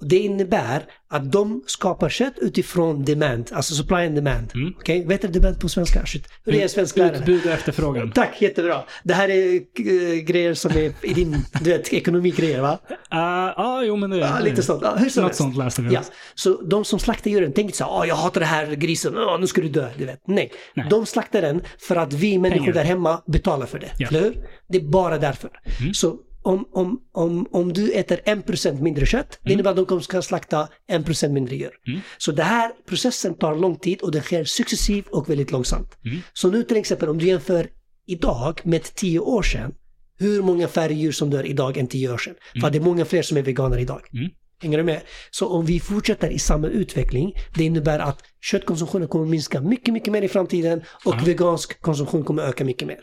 Och 0.00 0.08
det 0.08 0.18
innebär 0.18 0.82
att 1.10 1.32
de 1.32 1.62
skapar 1.66 2.08
kött 2.08 2.34
utifrån 2.36 3.04
demand, 3.04 3.50
alltså 3.52 3.74
supply 3.74 3.96
and 3.96 4.14
demand. 4.14 4.52
Mm. 4.54 4.74
Okej, 4.78 5.02
vad 5.04 5.12
heter 5.12 5.28
demand 5.28 5.60
på 5.60 5.68
svenska? 5.68 6.06
Shit. 6.06 6.28
Hur 6.44 6.54
är 6.54 6.60
jag 6.60 6.70
svensk 6.70 6.96
lärare? 6.96 7.16
Utbud 7.18 7.46
och 7.46 7.52
efterfrågan. 7.52 8.12
Tack, 8.12 8.42
jättebra. 8.42 8.84
Det 9.04 9.14
här 9.14 9.28
är 9.28 9.54
eh, 9.54 10.18
grejer 10.20 10.54
som 10.54 10.70
är 10.70 10.92
i 11.02 11.14
din, 11.14 11.36
du 11.60 11.70
vet, 11.70 11.92
ekonomigrejer 11.92 12.60
va? 12.60 12.78
Ja, 13.10 13.78
uh, 13.80 13.88
jo 13.88 13.96
men 13.96 14.10
det 14.10 14.16
Ja, 14.16 14.38
lite 14.40 14.62
sånt. 14.62 14.82
Ja, 14.82 14.96
hur 14.96 15.08
som 15.08 15.22
Något 15.22 15.34
sånt 15.34 15.56
läste 15.56 15.82
vi. 15.82 15.94
Ja, 15.94 16.02
så 16.34 16.62
de 16.62 16.84
som 16.84 16.98
slaktar 16.98 17.30
djuren 17.30 17.52
tänker 17.52 17.74
så 17.74 17.84
här, 17.84 17.92
"Åh, 17.92 18.08
jag 18.08 18.14
hatar 18.16 18.40
det 18.40 18.46
här 18.46 18.66
grisen, 18.66 19.16
Åh, 19.18 19.40
nu 19.40 19.46
ska 19.46 19.60
du 19.60 19.68
dö, 19.68 19.88
du 19.98 20.04
vet. 20.04 20.22
Nej. 20.26 20.52
Nej. 20.74 20.86
de 20.90 21.06
slaktar 21.06 21.42
den 21.42 21.62
för 21.78 21.96
att 21.96 22.12
vi 22.12 22.38
människor 22.38 22.58
Pengar. 22.60 22.74
där 22.74 22.84
hemma 22.84 23.22
betalar 23.26 23.66
för 23.66 23.78
det. 23.78 23.90
Ja. 23.98 24.08
Eller 24.08 24.20
hur? 24.20 24.34
Det 24.68 24.78
är 24.78 24.82
bara 24.82 25.18
därför. 25.18 25.50
Mm. 25.80 25.94
Så 25.94 26.16
om, 26.48 26.68
om, 26.72 27.00
om, 27.12 27.46
om 27.50 27.72
du 27.72 27.92
äter 27.92 28.20
1% 28.24 28.82
mindre 28.82 29.06
kött, 29.06 29.38
det 29.42 29.52
innebär 29.52 29.70
att 29.70 29.88
de 29.88 30.02
ska 30.02 30.22
slakta 30.22 30.68
1% 30.90 31.28
mindre 31.28 31.56
djur. 31.56 31.70
Mm. 31.86 32.00
Så 32.18 32.32
den 32.32 32.46
här 32.46 32.70
processen 32.86 33.34
tar 33.34 33.54
lång 33.56 33.76
tid 33.76 34.00
och 34.00 34.12
den 34.12 34.22
sker 34.22 34.44
successivt 34.44 35.08
och 35.08 35.30
väldigt 35.30 35.50
långsamt. 35.50 35.96
Mm. 36.04 36.18
Så 36.32 36.50
nu 36.50 36.62
till 36.62 36.76
exempel 36.76 37.08
om 37.08 37.18
du 37.18 37.26
jämför 37.26 37.68
idag 38.06 38.60
med 38.64 38.82
10 38.82 39.18
år 39.18 39.42
sedan, 39.42 39.74
hur 40.18 40.42
många 40.42 40.68
färre 40.68 40.94
djur 40.94 41.12
som 41.12 41.30
dör 41.30 41.46
idag 41.46 41.76
än 41.76 41.86
10 41.86 42.12
år 42.12 42.18
sedan? 42.18 42.34
För 42.60 42.66
att 42.66 42.72
det 42.72 42.78
är 42.78 42.82
många 42.82 43.04
fler 43.04 43.22
som 43.22 43.36
är 43.36 43.42
veganer 43.42 43.78
idag. 43.78 44.00
Mm. 44.12 44.30
Hänger 44.62 44.78
du 44.78 44.84
med? 44.84 45.00
Så 45.30 45.48
om 45.48 45.66
vi 45.66 45.80
fortsätter 45.80 46.30
i 46.30 46.38
samma 46.38 46.66
utveckling, 46.66 47.32
det 47.56 47.64
innebär 47.64 47.98
att 47.98 48.22
köttkonsumtionen 48.40 49.08
kommer 49.08 49.26
minska 49.26 49.60
mycket, 49.60 49.94
mycket 49.94 50.12
mer 50.12 50.22
i 50.22 50.28
framtiden 50.28 50.82
och 51.04 51.28
vegansk 51.28 51.80
konsumtion 51.80 52.24
kommer 52.24 52.42
öka 52.42 52.64
mycket 52.64 52.88
mer. 52.88 52.98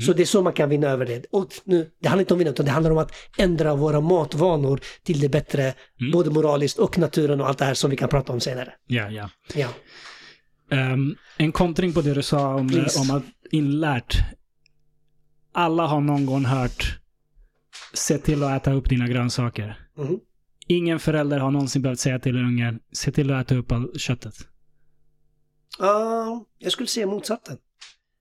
Så 0.00 0.12
det 0.12 0.22
är 0.22 0.26
så 0.26 0.42
man 0.42 0.52
kan 0.52 0.68
vinna 0.68 0.86
över 0.86 1.06
det. 1.06 1.26
Och 1.30 1.48
nu, 1.64 1.90
det 2.00 2.08
handlar 2.08 2.20
inte 2.22 2.34
om 2.34 2.38
vinna, 2.38 2.50
utan 2.50 2.66
det 2.66 2.72
handlar 2.72 2.90
om 2.90 2.98
att 2.98 3.12
ändra 3.38 3.74
våra 3.74 4.00
matvanor 4.00 4.80
till 5.02 5.20
det 5.20 5.28
bättre, 5.28 5.74
både 6.12 6.30
moraliskt 6.30 6.78
och 6.78 6.98
naturen 6.98 7.40
och 7.40 7.48
allt 7.48 7.58
det 7.58 7.64
här 7.64 7.74
som 7.74 7.90
vi 7.90 7.96
kan 7.96 8.08
prata 8.08 8.32
om 8.32 8.40
senare. 8.40 8.72
Ja, 8.86 9.10
ja. 9.10 9.30
Ja. 9.54 9.68
Ehm, 10.70 11.14
en 11.36 11.52
kontring 11.52 11.92
på 11.92 12.00
det 12.00 12.14
du 12.14 12.22
sa 12.22 12.54
om, 12.54 12.68
Please. 12.68 13.00
om 13.00 13.16
att 13.16 13.24
inlärt. 13.50 14.16
Alla 15.52 15.86
har 15.86 16.00
någon 16.00 16.26
gång 16.26 16.44
hört 16.44 16.98
se 17.94 18.18
till 18.18 18.42
att 18.42 18.62
äta 18.62 18.72
upp 18.72 18.88
dina 18.88 19.08
grönsaker. 19.08 19.78
Mhm. 19.98 20.20
Ingen 20.66 20.98
förälder 20.98 21.38
har 21.38 21.50
någonsin 21.50 21.82
behövt 21.82 21.98
säga 21.98 22.18
till 22.18 22.36
en 22.36 22.44
unge, 22.44 22.78
se 22.92 23.12
till 23.12 23.32
att 23.32 23.46
äta 23.46 23.54
upp 23.54 23.72
all 23.72 23.98
köttet. 23.98 24.34
Ja, 25.78 26.44
jag 26.58 26.72
skulle 26.72 26.86
säga 26.86 27.06
motsatsen. 27.06 27.56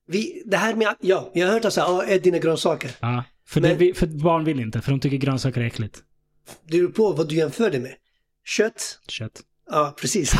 Vi, 0.08 0.44
det 0.46 0.58
här 0.58 0.76
med 0.76 0.96
ja, 1.02 1.32
jag 1.34 1.48
har 1.48 1.54
hört 1.54 1.66
att 1.66 1.74
säga, 1.74 2.02
ät 2.08 2.24
dina 2.24 2.38
grönsaker. 2.38 2.92
Ja, 3.00 3.24
för, 3.48 3.62
Men- 3.62 3.78
det, 3.78 3.94
för 3.94 4.08
barn 4.08 4.44
vill 4.44 4.60
inte, 4.60 4.82
för 4.82 4.92
de 4.92 5.00
tycker 5.00 5.18
grönsaker 5.18 5.62
är 5.62 5.66
äckligt. 5.66 5.98
Det 6.68 6.78
beror 6.78 6.90
på 6.90 7.12
vad 7.12 7.30
du 7.30 7.36
jämför 7.36 7.72
det 7.72 7.80
med. 7.80 7.94
Kött, 8.46 9.00
Kött. 9.08 9.42
ja 9.70 9.96
precis. 10.02 10.34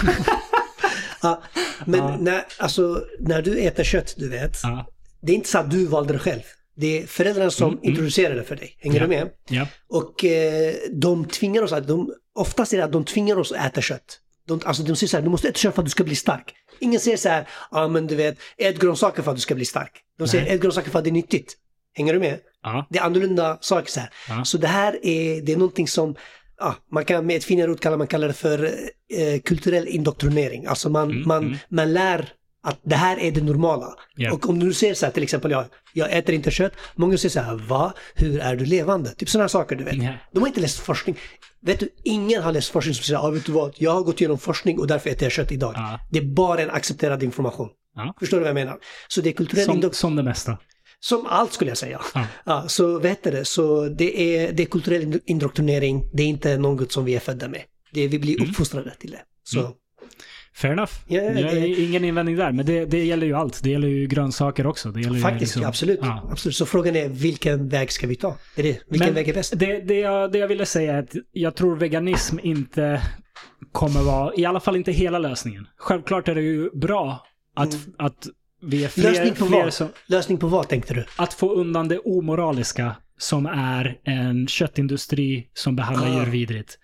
ja, 1.22 1.44
men 1.86 2.00
Ja. 2.00 2.18
När, 2.20 2.46
alltså, 2.60 3.06
när 3.20 3.42
du 3.42 3.58
äter 3.60 3.84
kött, 3.84 4.16
du 4.18 4.30
vet, 4.30 4.58
Ja, 4.64 4.88
det 5.22 5.32
är 5.32 5.36
inte 5.36 5.50
så 5.50 5.58
att 5.58 5.72
du 5.72 5.86
valde 5.86 6.14
det 6.14 6.20
själv. 6.20 6.42
Det 6.76 7.02
är 7.02 7.08
föräldrarna 7.08 7.52
som 7.52 7.68
Mm, 7.68 7.78
mm. 7.80 7.90
introducerar 7.90 8.36
det 8.36 8.44
för 8.44 8.56
dig. 8.56 8.78
Hänger 8.80 8.96
Ja. 8.98 9.04
du 9.04 9.08
med? 9.10 9.30
ja. 9.50 9.68
Och 9.88 10.26
eh, 10.26 10.74
de 10.92 11.26
tvingar 11.26 11.62
oss 11.64 11.72
att, 11.72 11.88
de, 11.88 12.14
oftast 12.36 12.74
är 12.74 12.78
det 12.78 12.84
att 12.84 12.92
de 12.92 13.06
tvingar 13.06 13.38
oss 13.40 13.52
att 13.52 13.66
äta 13.72 13.82
kött. 13.82 14.20
De, 14.48 14.62
alltså 14.66 14.84
de 14.84 14.96
säger 14.96 15.08
så 15.10 15.18
här, 15.18 15.24
du 15.24 15.30
måste 15.30 15.48
äta 15.48 15.58
kött 15.58 15.76
för 15.76 15.82
att 15.82 15.86
du 15.86 15.90
ska 15.92 16.04
bli 16.04 16.16
stark. 16.16 16.54
Ingen 16.80 17.00
säger 17.00 17.18
så 17.18 17.30
här, 17.30 17.48
ja 17.72 17.88
men 17.88 18.08
du 18.08 18.16
vet, 18.16 18.38
ät 18.58 18.80
grönsaker 18.80 19.24
för 19.24 19.32
att 19.32 19.38
du 19.38 19.42
ska 19.42 19.56
bli 19.56 19.66
stark. 19.66 19.92
De 20.20 20.28
säger, 20.28 20.44
Nej. 20.46 20.54
ät 20.56 20.62
grönsaker 20.62 20.92
för 20.92 21.00
att 21.00 21.06
det 21.06 21.10
är 21.10 21.12
nyttigt. 21.12 21.58
Hänger 21.96 22.14
du 22.14 22.20
med? 22.20 22.40
ja. 22.64 22.88
Det 22.90 23.00
är 23.00 23.04
annorlunda 23.04 23.58
saker 23.62 23.92
så 23.92 24.00
här. 24.00 24.10
Ja. 24.30 24.46
Så 24.46 24.58
det 24.58 24.68
här 24.68 25.00
är, 25.06 25.42
det 25.42 25.52
är 25.52 25.58
någonting 25.58 25.88
som, 25.88 26.16
ja, 26.58 26.76
man 26.92 27.06
kan 27.06 27.26
med 27.26 27.36
ett 27.38 27.44
finare 27.44 27.72
ord 27.72 27.80
kalla 27.80 27.98
man 27.98 28.08
kallar 28.08 28.28
det 28.28 28.34
för 28.34 28.64
eh, 29.14 29.40
kulturell 29.46 29.88
indoktrinering. 29.88 30.66
Alltså 30.66 30.90
man, 30.90 31.12
Mm, 31.12 31.24
man, 31.28 31.44
mm. 31.44 31.58
man 31.70 31.94
lär 31.94 32.30
att 32.64 32.80
det 32.84 32.96
här 32.96 33.20
är 33.20 33.32
det 33.32 33.42
normala. 33.44 33.94
Ja. 34.16 34.34
Och 34.34 34.50
om 34.50 34.60
du 34.60 34.74
säger 34.74 34.94
så 34.94 35.06
här 35.06 35.14
till 35.14 35.24
exempel, 35.24 35.52
jag, 35.52 35.66
jag 35.94 36.12
äter 36.12 36.36
inte 36.36 36.52
kött. 36.52 36.74
Många 36.96 37.18
säger 37.18 37.30
så 37.30 37.40
här, 37.40 37.56
va? 37.56 37.94
Hur 38.16 38.40
är 38.40 38.56
du 38.56 38.66
levande? 38.66 39.10
Typ 39.16 39.30
sådana 39.30 39.50
saker 39.50 39.76
du 39.76 39.84
vet. 39.84 39.96
Ja. 39.96 40.14
De 40.32 40.40
har 40.40 40.48
inte 40.48 40.62
läst 40.62 40.80
forskning. 40.80 41.18
Vet 41.66 41.80
du, 41.80 41.90
ingen 42.04 42.44
har 42.44 42.52
läst 42.52 42.70
forskning 42.70 42.96
som 42.96 43.04
säger, 43.04 43.20
ja 43.20 43.30
vet 43.30 43.46
du 43.46 43.52
vad, 43.52 43.74
jag 43.78 43.92
har 43.92 44.02
gått 44.04 44.22
igenom 44.22 44.38
forskning 44.38 44.80
och 44.80 44.88
därför 44.88 45.10
äter 45.10 45.24
jag 45.24 45.32
kött 45.32 45.52
idag. 45.52 45.74
Ja. 45.76 46.00
Det 46.12 46.20
är 46.20 46.24
bara 46.26 46.62
en 46.62 46.70
accepterad 46.70 47.24
information. 47.24 47.70
Ja. 47.96 48.14
Förstår 48.20 48.38
du 48.38 48.42
vad 48.42 48.50
jag 48.50 48.56
menar? 48.56 48.78
Så 49.08 49.22
det 49.22 49.30
är 49.30 49.34
kulturell 49.34 49.66
Som, 49.66 49.76
indoktrinering. 49.76 49.94
som 50.00 50.16
det 50.16 50.24
mesta. 50.24 50.58
Som 51.00 51.26
allt 51.26 51.54
skulle 51.54 51.72
jag 51.72 51.78
säga. 51.78 52.02
Ja. 52.14 52.26
Ja, 52.46 52.64
så 52.68 53.00
vet 53.00 53.24
du 53.24 53.32
det, 53.32 53.46
så 53.46 53.86
det 53.90 54.22
är, 54.38 54.52
det 54.52 54.64
är 54.64 54.68
kulturell 54.68 55.20
indoktrinering, 55.26 56.10
det 56.14 56.24
är 56.24 56.28
inte 56.28 56.58
något 56.58 56.92
som 56.92 57.06
vi 57.06 57.16
är 57.16 57.20
födda 57.20 57.48
med. 57.48 57.62
Det, 57.94 58.08
vi 58.08 58.20
blir 58.20 58.36
Mm. 58.38 58.50
uppfostrade 58.50 58.92
till 59.00 59.12
det. 59.12 59.22
Så, 59.44 59.60
Mm. 59.60 59.72
Fair 60.56 60.72
enough. 60.74 60.92
Ja, 61.08 61.22
det- 61.22 61.68
ingen 61.68 62.04
invändning 62.06 62.36
där, 62.36 62.52
men 62.52 62.66
det, 62.66 62.86
det 62.86 63.06
gäller 63.06 63.28
ju 63.28 63.34
allt. 63.34 63.64
Det 63.64 63.70
gäller 63.70 63.88
ju 63.88 64.08
grönsaker 64.08 64.68
också. 64.68 64.92
Det 64.92 65.02
gäller 65.02 65.20
faktiskt, 65.20 65.42
liksom- 65.56 65.66
absolut, 65.70 66.00
Ja. 66.02 66.30
absolut. 66.32 66.56
Så 66.56 66.66
frågan 66.66 66.96
är, 66.96 67.10
vilken 67.10 67.70
väg 67.70 67.92
ska 67.92 68.08
vi 68.08 68.16
ta? 68.16 68.36
Det 68.56 68.62
är 68.62 68.64
det. 68.74 68.80
Vilken 68.90 69.08
Men 69.08 69.16
väg 69.16 69.30
är 69.30 69.34
bäst? 69.34 69.54
Det, 69.60 69.80
det, 69.80 70.00
jag, 70.00 70.32
det 70.32 70.38
jag 70.38 70.48
ville 70.48 70.66
säga 70.66 70.94
är 70.94 71.00
att 71.00 71.16
jag 71.32 71.56
tror 71.56 71.76
veganism 71.76 72.38
inte 72.44 73.02
kommer 73.72 74.02
vara, 74.02 74.34
i 74.38 74.46
alla 74.46 74.60
fall 74.60 74.76
inte 74.76 74.92
hela 74.92 75.20
lösningen. 75.20 75.68
Självklart 75.78 76.28
är 76.28 76.36
det 76.36 76.42
ju 76.42 76.70
bra 76.74 77.26
att, 77.56 77.78
att 77.98 78.28
vi 78.62 78.84
är 78.84 78.88
fler, 78.88 79.04
Mm. 79.10 79.14
Lösning 79.16 79.36
på 79.36 79.46
fler 79.46 79.64
vad? 79.64 79.74
som, 79.74 79.88
Lösning 80.08 80.38
på 80.38 80.48
vad 80.48 80.70
tänkte 80.70 80.94
du? 80.94 81.06
att 81.18 81.34
få 81.34 81.54
undan 81.54 81.88
det 81.88 82.00
omoraliska 82.00 82.96
som 83.18 83.46
är 83.46 83.98
en 84.04 84.48
köttindustri 84.48 85.48
som 85.54 85.76
behandlar 85.76 86.08
Ah. 86.10 86.24
djur 86.26 86.32
vidrigt. 86.32 86.78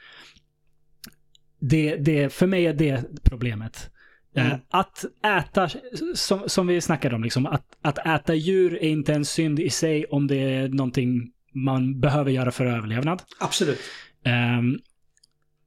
Det, 1.60 1.96
det, 1.96 2.34
för 2.34 2.48
mig 2.48 2.66
är 2.66 2.74
det 2.74 3.04
problemet. 3.24 3.90
Eh, 4.36 4.46
Mm. 4.46 4.60
Att 4.70 5.06
äta, 5.26 5.70
som, 6.16 6.50
som 6.50 6.68
vi 6.68 6.82
snackade 6.82 7.16
om, 7.16 7.24
liksom, 7.24 7.46
att, 7.46 7.66
att 7.82 8.08
äta 8.08 8.34
djur 8.34 8.74
är 8.74 8.90
inte 8.90 9.14
en 9.14 9.26
synd 9.26 9.60
i 9.60 9.70
sig 9.70 10.06
om 10.06 10.28
det 10.28 10.38
är 10.38 10.70
någonting 10.70 11.32
man 11.54 12.00
behöver 12.00 12.32
göra 12.32 12.52
för 12.52 12.66
överlevnad. 12.66 13.22
Absolut. 13.40 13.80
Ehm, 14.24 14.80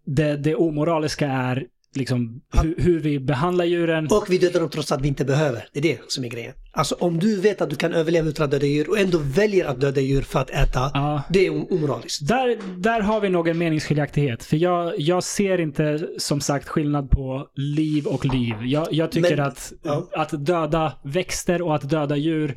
det, 0.05 0.37
det 0.37 0.55
omoraliska 0.55 1.29
är 1.29 1.67
liksom 1.95 2.41
hur, 2.63 2.75
hur 2.79 3.01
vi 3.01 3.21
behandlar 3.21 3.65
djuren. 3.65 4.07
Och 4.07 4.27
vi 4.29 4.39
dödar 4.39 4.61
dem 4.61 4.71
trots 4.71 4.93
att 4.93 5.01
vi 5.01 5.09
inte 5.09 5.25
behöver. 5.25 5.65
Det 5.73 5.79
är 5.79 5.83
det 5.83 5.99
som 6.09 6.25
är 6.25 6.29
grejen. 6.29 6.53
Alltså 6.75 6.95
om 6.95 7.19
du 7.19 7.41
vet 7.41 7.61
att 7.61 7.71
du 7.71 7.77
kan 7.77 7.93
överleva 7.93 8.29
utan 8.29 8.45
att 8.45 8.51
döda 8.51 8.67
djur 8.67 8.91
och 8.91 8.99
ändå 8.99 9.19
väljer 9.19 9.65
att 9.67 9.81
döda 9.81 10.01
djur 10.01 10.23
för 10.23 10.41
att 10.41 10.51
äta, 10.51 10.91
Ja. 10.95 11.23
det 11.31 11.47
är 11.47 11.51
om- 11.53 11.67
omoraliskt. 11.71 12.29
Där, 12.29 12.59
där 12.77 13.01
har 13.01 13.21
vi 13.21 13.29
nog 13.29 13.49
en 13.49 13.59
meningsskiljaktighet. 13.59 14.45
För 14.45 14.57
jag, 14.57 15.01
jag 15.01 15.23
ser 15.25 15.61
inte 15.61 16.09
som 16.19 16.41
sagt 16.41 16.69
skillnad 16.69 17.11
på 17.11 17.49
liv 17.55 18.07
och 18.07 18.25
liv. 18.35 18.55
Jag, 18.65 18.89
jag 18.91 19.13
tycker 19.13 19.37
Men- 19.37 19.47
att, 19.47 19.73
ja. 19.83 20.09
att 20.13 20.47
döda 20.47 20.93
växter 21.05 21.63
och 21.63 21.75
att 21.75 21.91
döda 21.91 22.17
djur, 22.17 22.55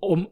om, 0.00 0.26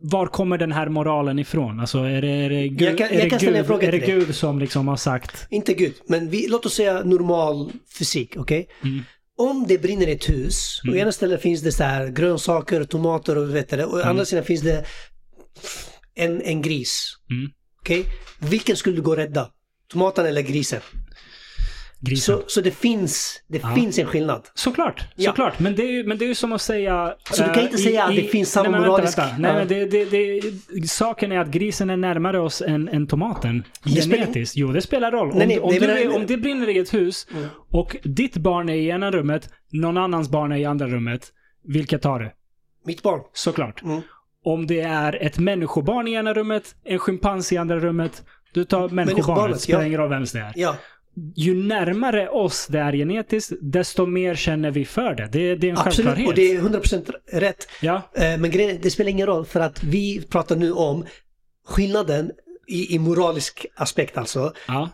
var 0.00 0.26
kommer 0.26 0.58
den 0.58 0.72
här 0.72 0.88
moralen 0.88 1.38
ifrån? 1.38 1.80
Alltså 1.80 1.98
är 1.98 2.22
det, 2.22 2.28
är 2.28 2.50
det, 2.50 2.68
Gud, 2.68 2.82
Jag 2.88 2.98
kan- 2.98 3.08
är 3.08 3.14
jag 3.14 3.24
det, 3.24 3.30
kan 3.30 3.38
ställa 3.38 3.56
en 3.56 3.62
Gud, 3.62 3.66
fråga 3.66 3.88
är 3.88 3.92
det 3.92 4.00
till 4.00 4.08
dig. 4.14 4.18
Gud 4.26 4.34
som 4.34 4.58
liksom 4.58 4.88
har 4.88 4.96
sagt 4.96 5.46
Inte 5.50 5.74
Gud, 5.74 5.94
men 6.06 6.30
vi, 6.30 6.46
låt 6.48 6.66
oss 6.66 6.74
säga 6.74 7.04
normal 7.04 7.72
fysik, 7.98 8.36
okej? 8.36 8.68
Mm. 8.84 9.02
Om 9.36 9.64
det 9.68 9.78
brinner 9.82 10.06
ett 10.06 10.28
hus, 10.28 10.80
och 10.88 10.96
i 10.96 10.98
ena 10.98 11.12
stället 11.12 11.42
finns 11.42 11.62
det 11.62 11.72
så 11.72 11.84
här 11.84 12.06
grönsaker, 12.08 12.84
tomater 12.84 13.38
och 13.38 13.54
vet 13.54 13.68
du, 13.70 13.84
och 13.84 14.00
i 14.00 14.02
andra 14.02 14.24
sidan 14.24 14.44
finns 14.44 14.60
det 14.62 14.84
en, 16.14 16.42
en 16.42 16.62
gris. 16.62 17.16
Mm. 17.30 17.50
Okej? 17.80 18.04
Vilken 18.38 18.76
skulle 18.76 18.96
du 18.96 19.02
gå 19.02 19.10
och 19.10 19.16
rädda? 19.16 19.50
Tomaten 19.92 20.26
eller 20.26 20.42
grisen? 20.42 20.80
Grisen? 22.00 22.36
Så, 22.36 22.42
så 22.46 22.60
det 22.60 22.70
finns, 22.70 23.42
det 23.48 23.58
Ja. 23.62 23.74
finns 23.74 23.98
en 23.98 24.06
skillnad. 24.06 24.42
Såklart, 24.54 25.04
Ja. 25.16 25.30
såklart. 25.30 25.58
Men 25.58 25.74
det, 25.76 25.82
är 25.82 25.92
ju, 25.92 26.04
men 26.04 26.18
det 26.18 26.24
är 26.24 26.26
ju 26.26 26.34
som 26.34 26.52
att 26.52 26.62
säga... 26.62 27.14
Så 27.30 27.42
du 27.42 27.48
kan 27.48 27.58
eh, 27.58 27.64
inte 27.64 27.78
säga 27.78 28.04
att 28.04 28.16
det 28.16 28.22
finns 28.22 28.52
samma 28.52 28.68
nej, 28.78 28.80
moralisk- 28.80 29.18
Vänta, 29.18 29.22
vänta. 29.22 29.38
Nej, 29.42 29.50
Ja. 29.50 29.58
men 29.58 29.68
det, 29.90 30.04
det, 30.10 30.40
det, 30.80 30.88
saken 30.88 31.32
är 31.32 31.38
att 31.38 31.48
grisen 31.48 31.90
är 31.90 31.96
närmare 31.96 32.38
oss 32.40 32.62
än, 32.62 32.88
än 32.88 33.06
tomaten. 33.06 33.64
Det 33.84 33.90
spelar- 34.02 34.16
Genetiskt. 34.24 34.56
Jo, 34.56 34.72
det 34.72 34.80
spelar 34.80 35.10
roll. 35.12 35.32
Nej, 35.34 35.46
nej, 35.46 35.58
om, 35.60 35.68
om, 35.68 35.74
nej, 35.80 36.04
du 36.04 36.08
om 36.14 36.26
det 36.26 36.36
brinner 36.36 36.68
i 36.68 36.78
ett 36.78 36.94
hus 36.94 37.26
Mm. 37.32 37.46
och 37.70 37.96
ditt 38.04 38.36
barn 38.36 38.68
är 38.68 38.74
i 38.74 38.88
ena 38.88 39.10
rummet, 39.10 39.50
någon 39.72 39.96
annans 39.96 40.28
barn 40.30 40.52
är 40.52 40.56
i 40.56 40.64
andra 40.64 40.86
rummet. 40.88 41.28
Vilket 41.64 42.02
tar 42.02 42.18
du? 42.18 42.30
Mitt 42.86 43.02
barn. 43.02 43.20
Såklart. 43.32 43.82
Mm. 43.82 44.00
Om 44.44 44.66
det 44.66 44.80
är 44.80 45.22
ett 45.22 45.38
människobarn 45.38 46.08
i 46.08 46.12
ena 46.12 46.34
rummet, 46.34 46.74
en 46.84 46.98
schimpans 46.98 47.52
i 47.52 47.56
andra 47.56 47.78
rummet, 47.78 48.22
du 48.54 48.64
tar 48.64 48.78
människobarnet. 48.78 49.06
Människobarnet, 49.16 49.60
Spelar 49.60 49.80
ja. 49.80 49.86
ingen 49.86 50.00
roll 50.00 50.08
vems 50.10 50.32
det 50.32 50.38
är. 50.40 50.52
Ja, 50.56 50.76
Ju 51.36 51.54
närmare 51.54 52.28
oss 52.28 52.66
det 52.66 52.78
är 52.78 52.92
genetiskt, 52.92 53.52
desto 53.60 54.06
mer 54.06 54.34
känner 54.34 54.70
vi 54.70 54.84
för 54.84 55.14
det. 55.14 55.28
Det, 55.32 55.54
det 55.54 55.66
är 55.66 55.70
en 55.70 55.78
absolut. 55.78 55.96
självklarhet. 55.96 56.28
Och 56.28 56.34
det 56.34 56.52
är 56.52 56.60
100% 56.60 57.12
rätt. 57.32 57.68
Ja, 57.80 58.02
Eh, 58.14 58.38
Men 58.38 58.50
grejen, 58.50 58.78
det 58.82 58.90
spelar 58.90 59.10
ingen 59.10 59.26
roll 59.26 59.44
för 59.44 59.60
att 59.60 59.82
vi 59.82 60.22
pratar 60.30 60.56
nu 60.56 60.72
om 60.72 61.04
skillnaden 61.66 62.30
i, 62.66 62.94
i 62.94 62.98
moralisk 62.98 63.66
aspekt 63.74 64.18
alltså. 64.18 64.52
ja. 64.68 64.88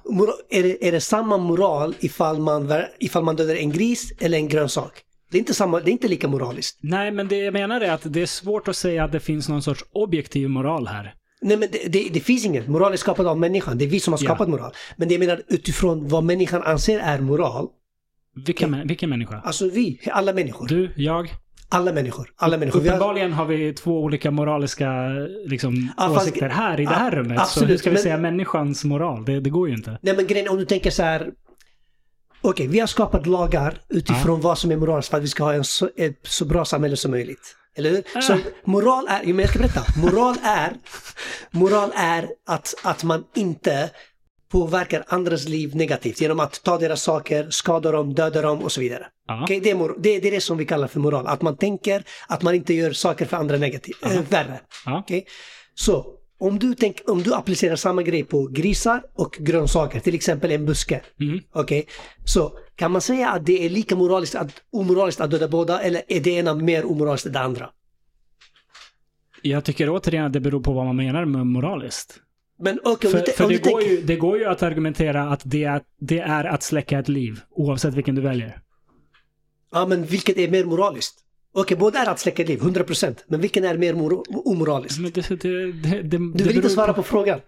Är, 0.50 0.62
det, 0.62 0.88
är 0.88 0.92
det 0.92 1.00
samma 1.00 1.36
moral 1.36 1.94
ifall 2.00 2.38
man, 2.38 2.72
ifall 2.98 3.24
man 3.24 3.36
dödar 3.36 3.54
en 3.56 3.70
gris 3.70 4.12
eller 4.20 4.38
en 4.38 4.48
grönsak? 4.48 4.92
Det 5.30 5.36
är 5.36 5.38
inte, 5.38 5.54
samma, 5.54 5.80
det 5.80 5.90
är 5.90 5.92
inte 5.92 6.08
lika 6.08 6.28
moraliskt. 6.28 6.78
Nej, 6.82 7.10
men 7.10 7.28
det 7.28 7.36
jag 7.36 7.52
menar 7.52 7.80
är 7.80 7.90
att 7.90 8.02
det 8.04 8.22
är 8.22 8.26
svårt 8.26 8.68
att 8.68 8.76
säga 8.76 9.04
att 9.04 9.12
det 9.12 9.20
finns 9.20 9.48
någon 9.48 9.62
sorts 9.62 9.84
objektiv 9.92 10.48
moral 10.48 10.86
här. 10.86 11.14
Nej 11.42 11.56
men 11.56 11.68
det, 11.72 11.88
det, 11.88 12.08
det 12.12 12.20
finns 12.20 12.44
inget. 12.46 12.68
Moral 12.68 12.92
är 12.92 12.96
skapad 12.96 13.26
av 13.26 13.38
människan. 13.38 13.78
Det 13.78 13.84
är 13.84 13.88
vi 13.88 14.00
som 14.00 14.12
har 14.12 14.20
Ja. 14.22 14.24
skapat 14.24 14.48
moral. 14.48 14.72
Men 14.96 15.08
det 15.08 15.14
jag 15.14 15.18
menar 15.20 15.42
utifrån 15.48 16.08
vad 16.08 16.24
människan 16.24 16.62
anser 16.62 16.98
är 17.00 17.20
moral. 17.20 17.68
Vilken, 18.46 18.74
mä- 18.74 18.88
vilken 18.88 19.10
människa? 19.10 19.40
Alltså 19.44 19.68
vi, 19.70 20.00
alla 20.12 20.32
människor. 20.32 20.66
Du, 20.68 20.92
jag? 20.96 21.34
Alla 21.68 21.92
människor. 21.92 22.32
Alla 22.36 22.58
människor. 22.58 22.80
Uppenbarligen 22.80 23.32
har 23.32 23.44
vi 23.46 23.72
två 23.72 24.02
olika 24.02 24.30
moraliska 24.30 25.08
liksom, 25.46 25.90
Ja, 25.96 26.14
fast- 26.14 26.22
åsikter 26.28 26.48
här 26.48 26.80
i 26.80 26.84
det 26.84 26.92
Ja, 26.92 26.98
här 26.98 27.10
rummet. 27.10 27.36
Så 27.38 27.42
absolut, 27.42 27.70
hur 27.70 27.76
ska 27.76 27.90
vi 27.90 27.94
men- 27.94 28.02
säga 28.02 28.18
människans 28.18 28.84
moral? 28.84 29.24
Det, 29.24 29.40
det 29.40 29.50
går 29.50 29.68
ju 29.68 29.74
inte. 29.74 29.98
nej 30.02 30.16
men 30.16 30.26
grejen 30.26 30.46
är, 30.46 30.50
om 30.50 30.56
du 30.58 30.64
tänker 30.64 30.90
så 30.90 31.02
här. 31.02 31.30
Okej, 32.40 32.66
vi 32.66 32.80
har 32.80 32.86
skapat 32.86 33.26
lagar 33.26 33.78
utifrån 33.88 34.40
vad 34.40 34.58
som 34.58 34.70
är 34.70 34.76
moraliskt 34.76 35.10
för 35.10 35.16
att 35.16 35.22
vi 35.22 35.28
ska 35.28 35.44
ha 35.44 35.54
en 35.54 35.64
så, 35.64 35.88
ett 35.96 36.20
så 36.22 36.44
bra 36.44 36.64
samhälle 36.64 36.96
som 36.96 37.10
möjligt. 37.10 37.56
Eller 37.76 37.90
hur? 37.90 38.04
Ah. 38.14 38.20
Så 38.20 38.38
moral 38.64 39.08
är, 39.08 39.24
men 39.24 39.38
jag 39.38 39.48
ska 39.48 39.58
berätta. 39.58 39.84
Moral 39.96 40.36
är, 40.44 40.72
moral 41.50 41.92
är 41.96 42.28
att, 42.46 42.74
att 42.82 43.04
man 43.04 43.24
inte 43.34 43.90
påverkar 44.52 45.04
andras 45.08 45.44
liv 45.44 45.76
negativt 45.76 46.20
genom 46.20 46.40
att 46.40 46.62
ta 46.62 46.78
deras 46.78 47.02
saker, 47.02 47.50
skada 47.50 47.92
dem, 47.92 48.14
döda 48.14 48.42
dem 48.42 48.58
och 48.62 48.72
så 48.72 48.80
vidare. 48.80 49.06
Ja. 49.26 49.42
Okej, 49.42 49.60
det, 49.60 49.70
är 49.70 49.74
mor- 49.74 49.96
det, 49.98 50.18
det 50.18 50.28
är 50.28 50.32
det 50.32 50.40
som 50.40 50.56
vi 50.56 50.64
kallar 50.64 50.88
för 50.88 51.00
moral. 51.00 51.26
Att 51.26 51.42
man 51.42 51.56
tänker 51.56 52.04
att 52.28 52.42
man 52.42 52.54
inte 52.54 52.74
gör 52.74 52.92
saker 52.92 53.26
för 53.26 53.36
andra 53.36 53.56
negativt, 53.56 54.04
äh, 54.04 54.20
värre. 54.28 54.60
Ja. 54.86 54.98
Okej? 54.98 55.26
Så 55.74 56.06
om 56.38 56.58
du, 56.58 56.74
tänk, 56.74 57.00
om 57.06 57.22
du 57.22 57.34
applicerar 57.34 57.76
samma 57.76 58.02
grej 58.02 58.24
på 58.24 58.46
grisar 58.46 59.02
och 59.14 59.36
grönsaker, 59.40 60.00
till 60.00 60.14
exempel 60.14 60.50
en 60.50 60.66
buske. 60.66 61.02
Mm. 61.20 61.40
Okej? 61.52 61.86
Så 62.24 62.58
kan 62.76 62.92
man 62.92 63.00
säga 63.00 63.30
att 63.30 63.46
det 63.46 63.66
är 63.66 63.70
lika 63.70 63.96
moraliskt 63.96 64.34
att, 64.34 64.52
omoraliskt 64.72 65.20
att 65.20 65.30
döda 65.30 65.48
båda 65.48 65.80
eller 65.80 66.02
är 66.08 66.20
det 66.20 66.30
ena 66.30 66.54
mer 66.54 66.84
omoraliskt 66.84 67.26
än 67.26 67.32
det 67.32 67.40
andra? 67.40 67.70
Jag 69.42 69.64
tycker 69.64 69.90
återigen 69.90 70.24
att 70.24 70.32
det 70.32 70.40
beror 70.40 70.60
på 70.60 70.72
vad 70.72 70.86
man 70.86 70.96
menar 70.96 71.24
med 71.24 71.46
moraliskt. 71.46 72.20
Men 72.58 72.80
okej, 72.84 73.10
För, 73.10 73.18
för 73.18 73.48
det, 73.48 73.58
går 73.58 73.82
ju, 73.82 74.02
det 74.02 74.16
går 74.16 74.38
ju 74.38 74.44
att 74.44 74.62
argumentera 74.62 75.22
att 75.22 75.42
det 75.44 75.64
är, 75.64 75.82
det 76.00 76.18
är 76.18 76.44
att 76.44 76.62
släcka 76.62 76.98
ett 76.98 77.08
liv, 77.08 77.40
oavsett 77.50 77.94
vilken 77.94 78.14
du 78.14 78.20
väljer. 78.20 78.60
Ja, 79.72 79.86
men 79.86 80.04
vilket 80.04 80.36
är 80.36 80.50
mer 80.50 80.64
moraliskt? 80.64 81.25
Okej, 81.56 81.76
båda 81.76 81.98
är 81.98 82.06
att 82.10 82.18
släcka 82.20 82.44
liv, 82.44 82.60
100%. 82.60 83.16
Men 83.26 83.40
vilken 83.40 83.64
är 83.64 83.78
mer 83.78 83.94
mor- 83.94 84.48
omoraliskt? 84.48 84.98
Men 84.98 85.10
det, 85.10 85.28
det, 85.28 86.02
det, 86.02 86.18
Du 86.18 86.44
vill 86.44 86.56
inte 86.56 86.68
svara 86.70 86.86
på... 86.86 86.94
på 86.94 87.02
frågan. 87.02 87.40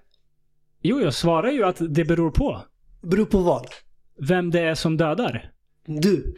Jo, 0.83 1.01
jag 1.01 1.15
svarar 1.15 1.51
ju 1.51 1.65
att 1.65 1.77
det 1.81 2.05
beror 2.05 2.31
på 2.31 2.63
Beror 3.03 3.25
på 3.27 3.39
vad? 3.39 3.67
vem 4.21 4.51
det 4.51 4.61
är 4.61 4.75
som 4.75 4.97
dödar. 4.97 5.51
Du. 5.87 6.35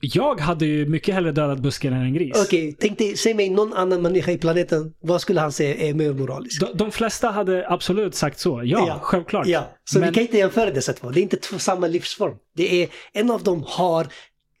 Jag 0.00 0.40
hade 0.40 0.66
ju 0.66 0.86
mycket 0.86 1.14
hellre 1.14 1.32
dödat 1.32 1.58
busken 1.58 1.92
än 1.92 2.00
en 2.02 2.14
gris. 2.14 2.36
Okej, 2.46 2.76
tänk 2.80 2.98
dig, 2.98 3.16
säg 3.16 3.34
mig 3.34 3.50
någon 3.50 3.72
annan 3.72 4.02
människa 4.02 4.30
i 4.32 4.38
planeten. 4.38 4.94
Vad 5.00 5.20
skulle 5.20 5.40
han 5.40 5.52
säga 5.52 5.74
är 5.74 5.94
mer 5.94 6.12
moraliskt? 6.12 6.60
De, 6.60 6.76
de 6.76 6.90
flesta 6.92 7.30
hade 7.30 7.68
absolut 7.68 8.14
sagt 8.14 8.38
så. 8.38 8.50
Ja, 8.64 8.84
Ja. 8.88 8.98
självklart. 9.02 9.46
Ja, 9.46 9.70
så 9.84 9.98
Men- 9.98 10.08
vi 10.08 10.14
kan 10.14 10.22
inte 10.22 10.38
jämföra 10.38 10.70
dessa 10.70 10.92
två. 10.92 11.10
Det 11.10 11.20
är 11.20 11.22
inte 11.22 11.36
två 11.36 11.58
samma 11.58 11.86
livsform. 11.86 12.34
Det 12.56 12.82
är, 12.82 12.88
en 13.12 13.30
av 13.30 13.42
dem 13.42 13.64
har, 13.66 14.06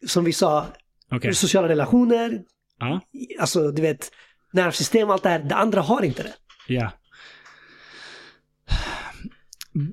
som 0.06 0.24
vi 0.24 0.32
sa, 0.32 0.66
Okej. 1.10 1.34
sociala 1.34 1.68
relationer, 1.68 2.42
Ja. 2.80 3.00
alltså 3.40 3.70
du 3.70 3.82
vet, 3.82 4.10
nervsystem 4.52 5.08
och 5.08 5.14
allt 5.14 5.22
det 5.22 5.28
här. 5.28 5.38
Det 5.38 5.54
andra 5.54 5.80
har 5.80 6.02
inte 6.02 6.22
det. 6.22 6.32
Ja. 6.68 6.90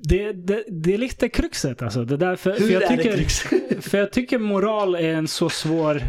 Det, 0.02 0.32
det, 0.32 0.64
det 0.68 0.94
är 0.94 0.98
lite 0.98 1.28
kruxet 1.28 1.82
alltså. 1.82 2.04
Det 2.04 2.16
där, 2.16 2.36
för, 2.36 2.52
för, 2.54 2.68
jag 2.70 2.82
är 2.82 2.96
det 2.96 2.96
tycker, 3.02 3.16
krux? 3.16 3.40
för 3.90 3.98
jag 3.98 4.12
tycker 4.12 4.38
moral 4.38 4.94
är 4.94 5.14
en 5.14 5.28
så 5.28 5.50
svår, 5.50 6.02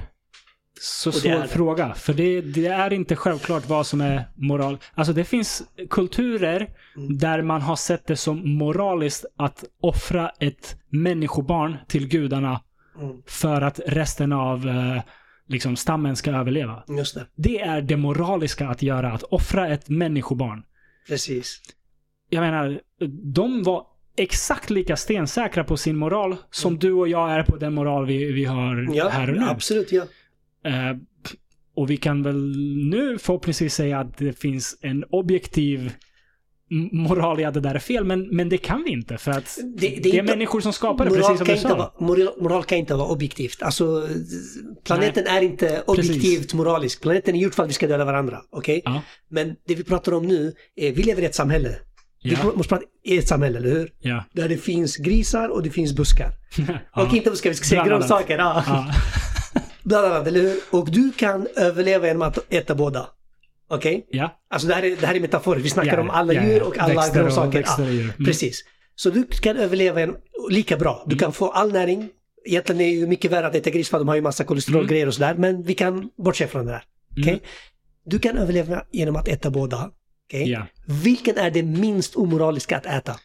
så 0.81 1.09
det 1.09 1.17
svår 1.19 1.29
det. 1.41 1.47
fråga. 1.47 1.93
För 1.93 2.13
det, 2.13 2.41
det 2.41 2.67
är 2.67 2.93
inte 2.93 3.15
självklart 3.15 3.69
vad 3.69 3.87
som 3.87 4.01
är 4.01 4.23
moral. 4.35 4.77
Alltså 4.93 5.13
det 5.13 5.23
finns 5.23 5.63
kulturer 5.89 6.69
Mm. 6.97 7.17
där 7.17 7.41
man 7.41 7.61
har 7.61 7.75
sett 7.75 8.07
det 8.07 8.15
som 8.15 8.53
moraliskt 8.57 9.25
att 9.37 9.63
offra 9.81 10.29
ett 10.39 10.75
människobarn 10.89 11.77
till 11.87 12.07
gudarna 12.07 12.61
Mm, 13.01 13.21
för 13.27 13.61
att 13.61 13.79
resten 13.87 14.31
av 14.33 14.67
eh, 14.67 15.01
liksom, 15.47 15.75
stammen 15.75 16.15
ska 16.15 16.31
överleva. 16.31 16.83
just 16.97 17.15
det, 17.15 17.25
Det 17.35 17.59
är 17.61 17.81
det 17.81 17.97
moraliska 17.97 18.67
att 18.67 18.81
göra, 18.81 19.11
att 19.11 19.23
offra 19.23 19.67
ett 19.69 19.89
människobarn. 19.89 20.63
precis. 21.07 21.61
Jag 22.29 22.41
menar, 22.41 22.81
de 23.33 23.63
var 23.63 23.85
exakt 24.17 24.69
lika 24.69 24.95
stensäkra 24.95 25.63
på 25.63 25.77
sin 25.77 25.95
moral 25.97 26.35
som 26.51 26.79
du 26.79 26.91
och 26.93 27.07
jag 27.07 27.31
är 27.31 27.43
på 27.43 27.57
den 27.57 27.73
moral 27.73 28.05
vi, 28.05 28.31
vi 28.31 28.45
har 28.45 28.73
Mm. 28.77 28.93
Ja, 28.93 29.09
här 29.09 29.29
och 29.29 29.37
nu. 29.37 29.45
absolut, 29.49 29.91
ja. 29.91 30.03
Eh, 30.65 30.97
och 31.75 31.89
vi 31.89 31.97
kan 31.97 32.23
väl 32.23 32.57
nu 32.89 33.17
förhoppningsvis 33.17 33.73
säga 33.73 33.99
att 33.99 34.17
det 34.17 34.39
finns 34.39 34.77
en 34.81 35.03
objektiv 35.09 35.93
moral 36.91 37.39
i 37.39 37.43
att 37.45 37.53
det 37.53 37.59
där 37.59 37.75
är 37.75 37.79
fel, 37.79 38.03
men, 38.05 38.27
men 38.35 38.49
det 38.49 38.57
kan 38.57 38.83
vi 38.83 38.91
inte 38.91 39.17
för 39.17 39.31
att 39.31 39.57
det, 39.75 39.87
Det- 39.87 39.99
det 40.03 40.09
är 40.09 40.13
är 40.15 40.19
inte- 40.19 40.33
människor 40.33 40.61
som 40.61 40.73
skapar 40.73 41.05
det, 41.05 41.11
precis 41.11 41.37
som 41.37 41.47
du 41.47 41.57
sa. 41.57 41.75
vara, 41.75 41.91
moral, 41.99 42.29
moral 42.41 42.63
kan 42.63 42.77
inte 42.77 42.93
vara 42.95 43.07
objektivt. 43.07 43.61
Alltså, 43.61 44.07
planeten 44.85 45.27
är 45.27 45.41
inte 45.41 45.83
objektivt 45.87 46.53
moralisk. 46.53 47.01
Planeten 47.01 47.35
är 47.35 47.39
gjord 47.39 47.53
för 47.53 47.63
att 47.63 47.69
vi 47.69 47.73
ska 47.73 47.87
döda 47.87 48.05
varandra. 48.05 48.41
Okej? 48.51 48.81
Ja. 48.85 49.01
Men 49.29 49.55
det 49.67 49.75
vi 49.75 49.83
pratar 49.83 50.13
om 50.13 50.27
nu 50.27 50.53
är, 50.75 50.91
vi 50.91 51.03
lever 51.03 51.21
i 51.21 51.25
ett 51.25 51.35
samhälle. 51.35 51.75
Vi 52.23 52.31
Ja. 52.43 52.51
måste 52.55 52.69
prata 52.69 52.83
i 53.05 53.17
ett 53.17 53.27
samhälle, 53.27 53.57
eller 53.57 53.69
hur? 53.69 53.91
Ja. 53.99 54.23
Där 54.33 54.49
det 54.49 54.57
finns 54.57 54.97
grisar 54.97 55.49
och 55.49 55.63
det 55.63 55.69
finns 55.69 55.93
buskar. 55.93 56.31
ja. 56.95 57.01
Och 57.07 57.15
inte 57.15 57.29
buskar, 57.29 57.49
vi 57.49 57.55
ska 57.55 57.65
säga 57.65 57.85
grönsaker. 57.85 58.37
Ja. 58.37 58.63
Bland 59.83 60.05
annat, 60.05 60.27
eller 60.27 60.41
hur? 60.41 60.59
Och 60.71 60.91
du 60.91 61.11
kan 61.11 61.47
överleva 61.55 62.07
genom 62.07 62.21
att 62.21 62.53
äta 62.53 62.75
båda. 62.75 63.07
Okej? 63.67 64.07
ja. 64.11 64.39
Alltså 64.49 64.67
det 64.67 64.73
här 64.73 64.83
är, 64.83 64.95
det 64.95 65.07
här 65.07 65.15
är 65.15 65.19
metaforiskt. 65.19 65.65
Vi 65.65 65.69
snackar 65.69 65.93
Ja, 65.93 66.01
om 66.01 66.09
alla 66.09 66.33
ja, 66.33 66.43
djur 66.45 66.63
och 66.63 66.77
alla 66.77 66.93
Växter 66.93 67.19
och- 67.19 67.25
grönsaker. 67.25 67.57
växter 67.57 67.83
och 67.85 67.91
djur. 67.93 68.03
Mm. 68.03 68.25
Precis. 68.25 68.63
Så 68.95 69.09
du 69.09 69.23
kan 69.23 69.57
överleva 69.57 70.01
en, 70.01 70.15
lika 70.49 70.77
bra. 70.77 71.03
Du 71.07 71.17
kan 71.17 71.33
få 71.33 71.49
all 71.49 71.71
näring. 71.71 72.09
Egentligen 72.45 72.81
är 72.81 72.85
det 72.85 72.91
ju 72.91 73.07
mycket 73.07 73.31
värre 73.31 73.47
att 73.47 73.55
äta 73.55 73.69
gris 73.69 73.89
för 73.89 73.99
de 73.99 74.07
har 74.07 74.15
ju 74.15 74.21
massa 74.21 74.43
kolesterolgrejer 74.43 75.07
och 75.07 75.13
sådär. 75.13 75.35
Men 75.35 75.63
vi 75.63 75.73
kan 75.73 76.09
bortse 76.17 76.47
från 76.47 76.65
det 76.65 76.71
där. 76.71 76.83
Mm. 77.27 77.39
Du 78.05 78.19
kan 78.19 78.37
överleva 78.37 78.83
genom 78.91 79.15
att 79.15 79.27
äta 79.27 79.49
båda. 79.49 79.91
Okej? 80.27 80.49
Ja. 80.51 80.65
Vilken 81.03 81.37
är 81.37 81.51
det 81.51 81.63
minst 81.63 82.15
omoraliska 82.15 82.77
att 82.77 82.85
äta? 82.85 83.15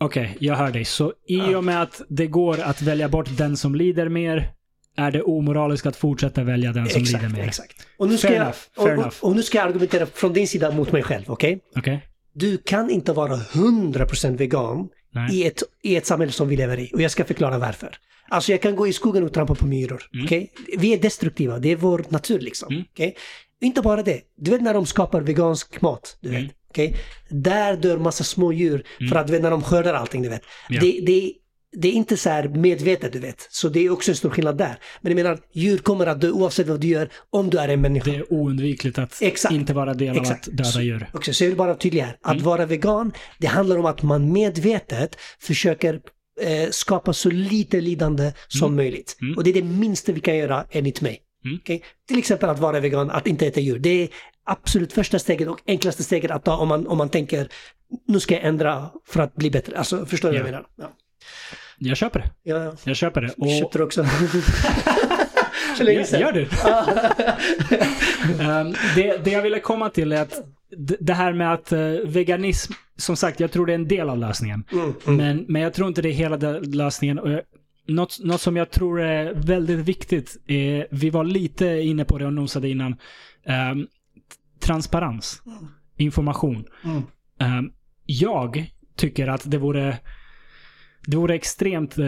Okej, 0.00 0.36
jag 0.40 0.54
hör 0.54 0.70
dig. 0.70 0.84
Så 0.84 1.12
i 1.28 1.54
och 1.54 1.64
med 1.64 1.82
att 1.82 2.00
det 2.08 2.26
går 2.26 2.60
att 2.60 2.82
välja 2.82 3.08
bort 3.08 3.28
den 3.38 3.56
som 3.56 3.74
lider 3.74 4.08
mer, 4.08 4.50
är 4.96 5.10
det 5.10 5.22
omoraliskt 5.22 5.86
att 5.86 5.96
fortsätta 5.96 6.44
välja 6.44 6.72
den 6.72 6.88
som 6.88 7.02
Exakt, 7.02 7.22
lider 7.22 7.36
mer. 7.36 7.48
exakt. 7.48 7.86
Och 7.98 8.08
nu, 8.08 8.18
ska 8.18 8.28
Fair 8.28 8.36
jag, 8.36 8.42
enough, 8.86 9.00
och, 9.00 9.06
och, 9.06 9.30
och 9.30 9.36
nu 9.36 9.42
ska 9.42 9.58
jag 9.58 9.66
argumentera 9.68 10.06
från 10.06 10.32
din 10.32 10.48
sida 10.48 10.70
mot 10.70 10.92
mig 10.92 11.02
själv. 11.02 11.24
Okej? 11.26 11.60
Okej? 11.76 12.06
Du 12.32 12.58
kan 12.58 12.90
inte 12.90 13.12
vara 13.12 13.36
100% 13.36 14.36
vegan 14.36 14.88
Nej. 15.10 15.34
i 15.36 15.46
ett, 15.46 15.62
i 15.82 15.96
ett 15.96 16.06
samhälle 16.06 16.32
som 16.32 16.48
vi 16.48 16.56
lever 16.56 16.78
i. 16.80 16.90
Och 16.94 17.02
jag 17.02 17.10
ska 17.10 17.24
förklara 17.24 17.58
varför. 17.58 17.96
Alltså 18.28 18.52
jag 18.52 18.62
kan 18.62 18.76
gå 18.76 18.86
i 18.86 18.92
skogen 18.92 19.24
och 19.24 19.32
trampa 19.32 19.54
på 19.54 19.66
myror. 19.66 20.02
okej? 20.24 20.52
Vi 20.78 20.92
är 20.92 20.98
destruktiva, 20.98 21.58
det 21.58 21.72
är 21.72 21.76
vår 21.76 22.04
natur 22.08 22.38
liksom. 22.40 22.72
Mm. 22.72 22.84
okej? 22.92 23.16
Inte 23.60 23.82
bara 23.82 24.02
det. 24.02 24.20
Du 24.36 24.50
vet 24.50 24.62
när 24.62 24.74
de 24.74 24.86
skapar 24.86 25.20
vegansk 25.20 25.80
mat, 25.80 26.16
du 26.20 26.28
vet. 26.28 26.38
Mm. 26.38 26.50
okej? 26.70 26.96
Där 27.28 27.76
dör 27.76 27.98
massa 27.98 28.24
små 28.24 28.52
djur 28.52 28.86
för 29.10 29.16
att 29.16 29.26
du 29.26 29.32
vet, 29.32 29.42
när 29.42 29.50
de 29.50 29.62
skördar 29.62 29.94
allting, 29.94 30.22
du 30.22 30.28
vet. 30.28 30.42
Ja. 30.68 30.80
Det, 30.80 31.00
det, 31.06 31.32
det 31.82 31.88
är 31.88 31.92
inte 31.92 32.16
så 32.16 32.30
här 32.30 32.48
medvetet, 32.48 33.12
du 33.12 33.18
vet. 33.18 33.48
Så 33.50 33.68
det 33.68 33.80
är 33.86 33.90
också 33.90 34.10
en 34.10 34.16
stor 34.16 34.30
skillnad 34.30 34.58
där. 34.58 34.78
Men 35.00 35.10
jag 35.16 35.24
menar, 35.24 35.38
djur 35.54 35.78
kommer 35.78 36.06
att 36.06 36.20
dö 36.20 36.30
oavsett 36.30 36.66
vad 36.68 36.80
du 36.80 36.86
gör 36.88 37.08
om 37.30 37.50
du 37.50 37.58
är 37.58 37.68
en 37.68 37.80
människa. 37.80 38.10
Det 38.10 38.16
är 38.16 38.32
oundvikligt 38.32 38.98
att 38.98 39.18
Exakt. 39.22 39.54
inte 39.54 39.74
vara 39.74 39.94
del 39.94 40.18
av 40.18 40.24
att 40.26 40.48
döda 40.52 40.82
djur. 40.82 41.10
Också, 41.14 41.32
så 41.32 41.44
jag 41.44 41.48
vill 41.48 41.56
bara 41.58 41.74
tydlig 41.74 42.00
här. 42.00 42.16
Att 42.22 42.32
Mm. 42.32 42.44
vara 42.44 42.66
vegan, 42.66 43.12
det 43.38 43.46
handlar 43.46 43.76
om 43.78 43.86
att 43.86 44.02
man 44.02 44.32
medvetet 44.32 45.16
försöker 45.40 46.00
eh, 46.40 46.70
skapa 46.70 47.12
så 47.12 47.30
lite 47.30 47.80
lidande 47.80 48.32
som 48.48 48.76
möjligt. 48.76 49.16
Mm. 49.20 49.36
Och 49.36 49.44
det 49.44 49.50
är 49.50 49.54
det 49.54 49.62
minsta 49.62 50.12
vi 50.12 50.20
kan 50.20 50.36
göra 50.36 50.64
enligt 50.70 51.00
mig. 51.00 51.18
Mm. 51.44 51.58
Okej? 51.62 51.82
Till 52.08 52.18
exempel 52.18 52.48
att 52.48 52.58
vara 52.58 52.80
vegan, 52.80 53.10
att 53.10 53.26
inte 53.26 53.46
äta 53.46 53.60
djur. 53.60 53.78
Det 53.78 54.02
är 54.02 54.08
absolut 54.44 54.92
första 54.92 55.18
steget 55.18 55.48
och 55.48 55.60
enklaste 55.66 56.04
steget 56.04 56.30
att 56.30 56.44
ta 56.44 56.56
om 56.56 56.68
man, 56.68 56.86
om 56.86 56.98
man 56.98 57.08
tänker 57.08 57.48
nu 58.08 58.20
ska 58.20 58.34
jag 58.34 58.44
ändra 58.44 58.90
för 59.06 59.20
att 59.20 59.34
bli 59.34 59.50
bättre. 59.50 59.78
Alltså, 59.78 60.06
förstår 60.06 60.32
du 60.32 60.38
vad 60.38 60.48
jag 60.48 60.48
Ja. 60.48 60.50
menar? 60.50 60.66
Ja. 60.76 60.92
Jag 61.78 61.96
köper 61.96 62.20
det. 62.20 62.30
Ja, 62.42 62.64
ja. 62.64 62.72
Jag 62.84 62.96
köper 62.96 63.20
det. 63.20 63.34
Och 63.36 63.48
köpte 63.48 63.78
det 63.78 63.84
också. 63.84 64.04
För 65.76 65.84
länge 65.84 66.04
sedan. 66.04 66.20
gör 66.20 66.32
du? 66.32 66.42
Ehm, 68.44 68.74
det, 68.94 69.24
det 69.24 69.30
jag 69.30 69.42
ville 69.42 69.60
komma 69.60 69.90
till 69.90 70.12
är 70.12 70.22
att 70.22 70.40
det 71.00 71.14
här 71.14 71.32
med 71.32 71.52
att 71.52 71.72
eh, 71.72 71.80
veganism, 72.04 72.72
som 72.96 73.16
sagt, 73.16 73.40
jag 73.40 73.52
tror 73.52 73.66
det 73.66 73.72
är 73.72 73.74
en 73.74 73.88
del 73.88 74.10
av 74.10 74.18
lösningen. 74.18 74.64
Mm, 74.72 74.94
mm. 75.06 75.16
Men, 75.16 75.44
men 75.48 75.62
jag 75.62 75.74
tror 75.74 75.88
inte 75.88 76.02
det 76.02 76.08
är 76.08 76.12
hela 76.12 76.36
lösningen. 76.58 77.18
Och 77.18 77.30
jag, 77.30 77.40
något, 77.86 78.18
något 78.24 78.40
som 78.40 78.56
jag 78.56 78.70
tror 78.70 79.00
är 79.00 79.34
väldigt 79.34 79.78
viktigt, 79.78 80.36
är, 80.46 80.86
vi 80.90 81.10
var 81.10 81.24
lite 81.24 81.66
inne 81.66 82.04
på 82.04 82.18
det 82.18 82.26
och 82.26 82.32
nosade 82.32 82.68
innan, 82.68 82.96
ehm, 83.46 83.86
transparens. 84.60 85.42
Information. 85.96 86.64
Mm. 86.84 87.02
Ehm, 87.40 87.70
jag 88.06 88.70
tycker 88.96 89.28
att 89.28 89.50
det 89.50 89.58
vore, 89.58 89.98
det 91.06 91.16
vore 91.16 91.34
extremt 91.34 91.98
eh, 91.98 92.06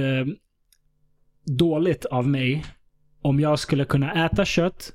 dåligt 1.45 2.05
av 2.05 2.29
mig 2.29 2.65
om 3.23 3.41
jag 3.41 3.59
skulle 3.59 3.85
kunna 3.85 4.27
äta 4.27 4.45
kött 4.45 4.93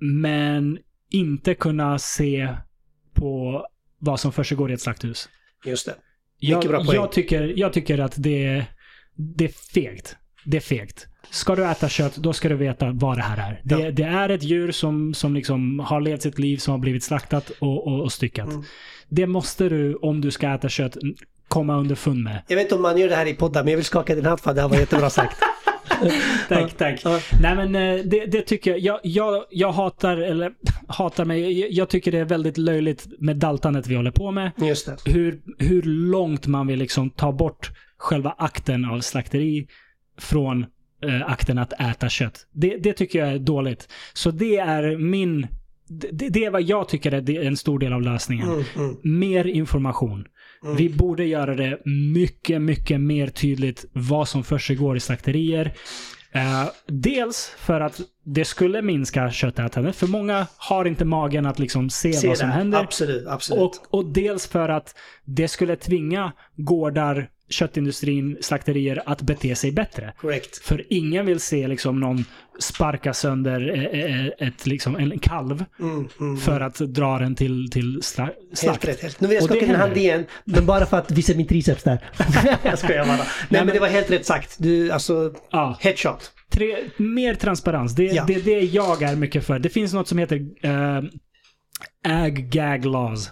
men 0.00 0.78
inte 1.10 1.54
kunna 1.54 1.98
se 1.98 2.56
på 3.14 3.66
vad 3.98 4.20
som 4.20 4.32
försiggår 4.32 4.70
i 4.70 4.74
ett 4.74 4.80
slakthus. 4.80 5.28
Just 5.64 5.86
det. 5.86 5.94
Jag, 6.38 6.56
Mycket 6.56 6.70
bra 6.70 6.84
poäng. 6.84 6.94
jag, 6.96 7.12
tycker, 7.12 7.52
jag 7.56 7.72
tycker 7.72 7.98
att 7.98 8.14
det, 8.16 8.64
det 9.14 9.44
är 9.44 9.48
fegt. 9.74 10.16
Det 10.44 10.56
är 10.56 10.60
fegt. 10.60 11.06
Ska 11.30 11.54
du 11.54 11.64
äta 11.64 11.88
kött, 11.88 12.16
då 12.16 12.32
ska 12.32 12.48
du 12.48 12.54
veta 12.54 12.92
vad 12.92 13.16
det 13.18 13.22
här 13.22 13.50
är. 13.50 13.60
Det, 13.64 13.78
Ja. 13.82 13.90
det 13.90 14.02
är 14.02 14.28
ett 14.28 14.42
djur 14.42 14.72
som, 14.72 15.14
som 15.14 15.34
liksom 15.34 15.78
har 15.78 16.00
levt 16.00 16.22
sitt 16.22 16.38
liv, 16.38 16.56
som 16.56 16.72
har 16.72 16.78
blivit 16.78 17.04
slaktat 17.04 17.50
och, 17.50 17.86
och, 17.86 18.00
och 18.02 18.12
styckat. 18.12 18.48
Mm. 18.48 18.62
Det 19.08 19.26
måste 19.26 19.68
du, 19.68 19.94
om 19.94 20.20
du 20.20 20.30
ska 20.30 20.54
äta 20.54 20.68
kött, 20.68 20.96
komma 21.48 21.76
underfund 21.76 22.24
med. 22.24 22.42
Jag 22.48 22.56
vet 22.56 22.64
inte 22.64 22.74
om 22.74 22.82
man 22.82 22.98
gör 22.98 23.08
det 23.08 23.16
här 23.16 23.26
i 23.26 23.34
poddar, 23.34 23.64
men 23.64 23.70
jag 23.70 23.76
vill 23.76 23.86
skaka 23.86 24.14
din 24.14 24.26
hand 24.26 24.40
för 24.40 24.54
det 24.54 24.60
här 24.60 24.68
var 24.68 24.76
jättebra 24.76 25.10
sagt. 25.10 25.36
Tack, 26.48 26.76
tack. 26.76 27.00
Ja. 27.04 27.20
Nej 27.40 27.56
men 27.56 27.74
eh, 27.74 28.04
det, 28.04 28.26
det 28.26 28.42
tycker 28.42 28.70
jag. 28.70 28.80
Jag, 28.80 29.00
jag. 29.02 29.44
jag 29.50 29.72
hatar, 29.72 30.16
eller 30.16 30.52
hatar 30.88 31.24
mig, 31.24 31.60
jag, 31.60 31.70
jag 31.70 31.88
tycker 31.88 32.12
det 32.12 32.18
är 32.18 32.24
väldigt 32.24 32.58
löjligt 32.58 33.06
med 33.18 33.36
daltandet 33.36 33.86
vi 33.86 33.94
håller 33.94 34.10
på 34.10 34.30
med. 34.30 34.50
Just 34.56 34.86
det. 34.86 35.12
Hur, 35.12 35.40
hur 35.58 35.82
långt 35.82 36.46
man 36.46 36.66
vill 36.66 36.78
liksom 36.78 37.10
ta 37.10 37.32
bort 37.32 37.70
själva 37.98 38.34
akten 38.38 38.84
av 38.84 39.00
slakteri 39.00 39.66
från 40.18 40.66
eh, 41.02 41.30
akten 41.30 41.58
att 41.58 41.72
äta 41.72 42.08
kött. 42.08 42.46
Det, 42.52 42.76
det 42.76 42.92
tycker 42.92 43.18
jag 43.18 43.28
är 43.28 43.38
dåligt. 43.38 43.88
Så 44.12 44.30
det 44.30 44.56
är 44.56 44.96
min... 44.96 45.46
Det, 45.88 46.28
det 46.28 46.44
är 46.44 46.50
vad 46.50 46.62
jag 46.62 46.88
tycker 46.88 47.12
är 47.12 47.42
en 47.42 47.56
stor 47.56 47.78
del 47.78 47.92
av 47.92 48.02
lösningen. 48.02 48.48
Mm, 48.48 48.64
mm. 48.76 48.96
Mer 49.02 49.46
information. 49.46 50.24
Mm. 50.64 50.76
Vi 50.76 50.88
borde 50.88 51.24
göra 51.24 51.54
det 51.54 51.80
mycket, 52.14 52.62
mycket 52.62 53.00
mer 53.00 53.26
tydligt 53.28 53.84
vad 53.92 54.28
som 54.28 54.44
försiggår 54.44 54.96
i 54.96 55.00
slakterier. 55.00 55.72
Eh, 56.32 56.64
dels 56.86 57.52
för 57.58 57.80
att 57.80 58.00
det 58.24 58.44
skulle 58.44 58.82
minska 58.82 59.30
köttätandet, 59.30 59.96
för 59.96 60.06
många 60.06 60.46
har 60.56 60.84
inte 60.84 61.04
magen 61.04 61.46
att 61.46 61.58
liksom 61.58 61.90
se, 61.90 62.12
Se 62.12 62.28
vad 62.28 62.38
som 62.38 62.48
det. 62.48 62.54
händer. 62.54 62.80
Absolut, 62.80 63.26
absolut. 63.26 63.62
Och, 63.90 63.98
och 63.98 64.06
dels 64.12 64.46
för 64.46 64.68
att 64.68 64.94
det 65.24 65.48
skulle 65.48 65.76
tvinga 65.76 66.32
gårdar, 66.56 67.28
köttindustrin, 67.48 68.38
slakterier 68.40 69.02
att 69.06 69.22
bete 69.22 69.54
sig 69.56 69.72
bättre. 69.72 70.12
Korrekt. 70.20 70.58
För 70.58 70.84
ingen 70.90 71.26
vill 71.26 71.40
se 71.40 71.68
liksom 71.68 72.00
någon 72.00 72.24
sparka 72.58 73.14
sönder 73.14 73.72
eh, 73.92 74.04
eh, 74.16 74.48
ett, 74.48 74.66
liksom, 74.66 74.96
en 74.96 75.18
kalv 75.18 75.64
Mm, 75.80 76.08
mm. 76.20 76.36
för 76.36 76.60
att 76.60 76.74
dra 76.78 77.18
den 77.18 77.34
till, 77.34 77.70
till 77.70 78.02
sla, 78.02 78.24
Helt 78.24 78.58
slakt. 78.58 78.84
rätt. 78.84 79.02
Helt. 79.02 79.20
Nu 79.20 79.28
vill 79.28 79.34
jag 79.34 79.44
skaka 79.44 79.60
din 79.66 79.74
hand 79.74 79.96
igen, 79.96 80.24
men 80.44 80.66
bara 80.66 80.86
för 80.86 80.96
att 80.98 81.10
visa 81.10 81.34
min 81.36 81.46
triceps 81.46 81.82
där. 81.82 81.98
jag 82.62 82.78
skojar 82.78 83.06
bara. 83.06 83.16
Nej 83.48 83.64
men 83.64 83.66
det 83.74 83.80
var 83.80 83.88
helt 83.88 84.10
rätt 84.10 84.26
sagt. 84.26 84.56
Du, 84.58 84.90
alltså, 84.90 85.32
Ja. 85.50 85.78
headshot. 85.80 86.32
Tre, 86.50 86.76
mer 86.96 87.34
transparens. 87.34 87.94
Det, 87.94 88.04
Ja. 88.04 88.24
det 88.26 88.44
det 88.44 88.60
jag 88.60 89.02
är 89.02 89.16
mycket 89.16 89.46
för. 89.46 89.58
Det 89.58 89.68
finns 89.68 89.92
något 89.92 90.08
som 90.08 90.18
heter 90.18 90.36
uh, 90.36 91.02
ag-gag 92.04 92.84
laws 92.84 93.30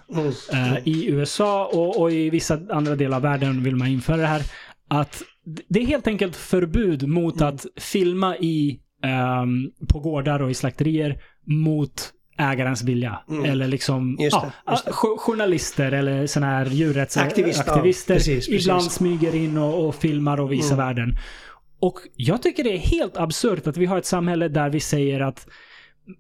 Mm. 0.53 0.77
i 0.85 1.07
USA 1.09 1.65
och, 1.73 2.01
och 2.01 2.13
i 2.13 2.31
vissa 2.31 2.61
andra 2.71 2.97
delar 2.97 3.17
av 3.17 3.23
världen 3.23 3.63
vill 3.63 3.77
man 3.77 3.89
införa 3.89 4.17
det 4.17 4.27
här. 4.27 4.43
Att 4.89 5.23
det 5.69 5.81
är 5.81 5.87
helt 5.87 6.07
enkelt 6.07 6.37
förbud 6.37 7.09
mot 7.09 7.41
Mm. 7.41 7.55
att 7.55 7.67
filma 7.77 8.37
i 8.37 8.81
ehm, 9.05 9.71
på 9.89 10.01
gårdar 10.01 10.43
och 10.43 10.51
i 10.51 10.55
slakterier 10.55 11.19
mot 11.47 12.11
ägarens 12.39 12.83
vilja. 12.83 13.19
Mm. 13.29 13.45
Eller 13.45 13.69
liksom 13.69 14.17
Just 14.21 14.37
ja, 14.37 14.51
det, 14.67 14.73
just 14.73 14.85
det. 14.85 14.91
jo- 15.03 15.17
journalister 15.19 15.93
eller 15.93 16.27
såna 16.27 16.47
här 16.47 16.67
djurrättsaktivister 16.67 17.71
Aktivist, 17.71 18.09
ja, 18.09 18.15
precis, 18.15 18.47
precis. 18.47 18.63
ibland 18.63 18.83
smyger 18.93 19.35
in 19.35 19.59
och, 19.59 19.87
och 19.89 19.95
filmar 19.95 20.41
och 20.41 20.53
visar 20.53 20.75
Mm. 20.75 20.87
världen. 20.87 21.17
Och 21.81 21.99
jag 22.17 22.43
tycker 22.43 22.65
det 22.65 22.73
är 22.75 22.79
helt 22.79 23.17
absurt 23.17 23.67
att 23.67 23.77
vi 23.77 23.87
har 23.87 23.99
ett 23.99 24.07
samhälle 24.07 24.49
där 24.49 24.71
vi 24.71 24.81
säger 24.81 25.21
att 25.21 25.47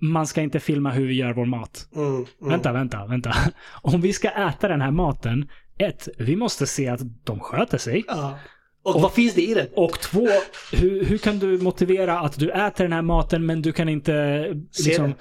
man 0.01 0.27
ska 0.27 0.43
inte 0.43 0.61
filma 0.61 0.90
hur 0.90 1.06
vi 1.06 1.15
gör 1.15 1.32
vår 1.32 1.47
mat. 1.47 1.89
Mm, 1.94 2.15
mm. 2.15 2.27
Vänta, 2.40 2.73
vänta, 2.73 3.06
vänta. 3.06 3.35
Om 3.82 4.01
vi 4.01 4.12
ska 4.12 4.28
äta 4.28 4.69
den 4.69 4.81
här 4.81 4.90
maten, 4.90 5.48
ett, 5.78 6.09
vi 6.19 6.36
måste 6.36 6.66
se 6.66 6.89
att 6.89 7.01
de 7.24 7.40
sköter 7.40 7.78
sig. 7.78 8.05
Ja. 8.09 8.39
Och, 8.82 9.02
vad 9.02 9.12
finns 9.12 9.35
det 9.35 9.43
i 9.43 9.55
den? 9.55 9.66
Och 9.74 10.01
två, 10.01 10.28
hur, 10.73 11.05
hur 11.05 11.19
kan 11.19 11.39
du 11.39 11.59
motivera 11.59 12.20
att 12.20 12.39
du 12.39 12.51
äter 12.51 12.85
den 12.85 12.93
här 12.93 13.02
maten 13.02 13.47
men 13.47 13.62
du 13.62 13.73
kan 13.73 13.89
inte 13.89 14.44
liksom, 14.85 15.15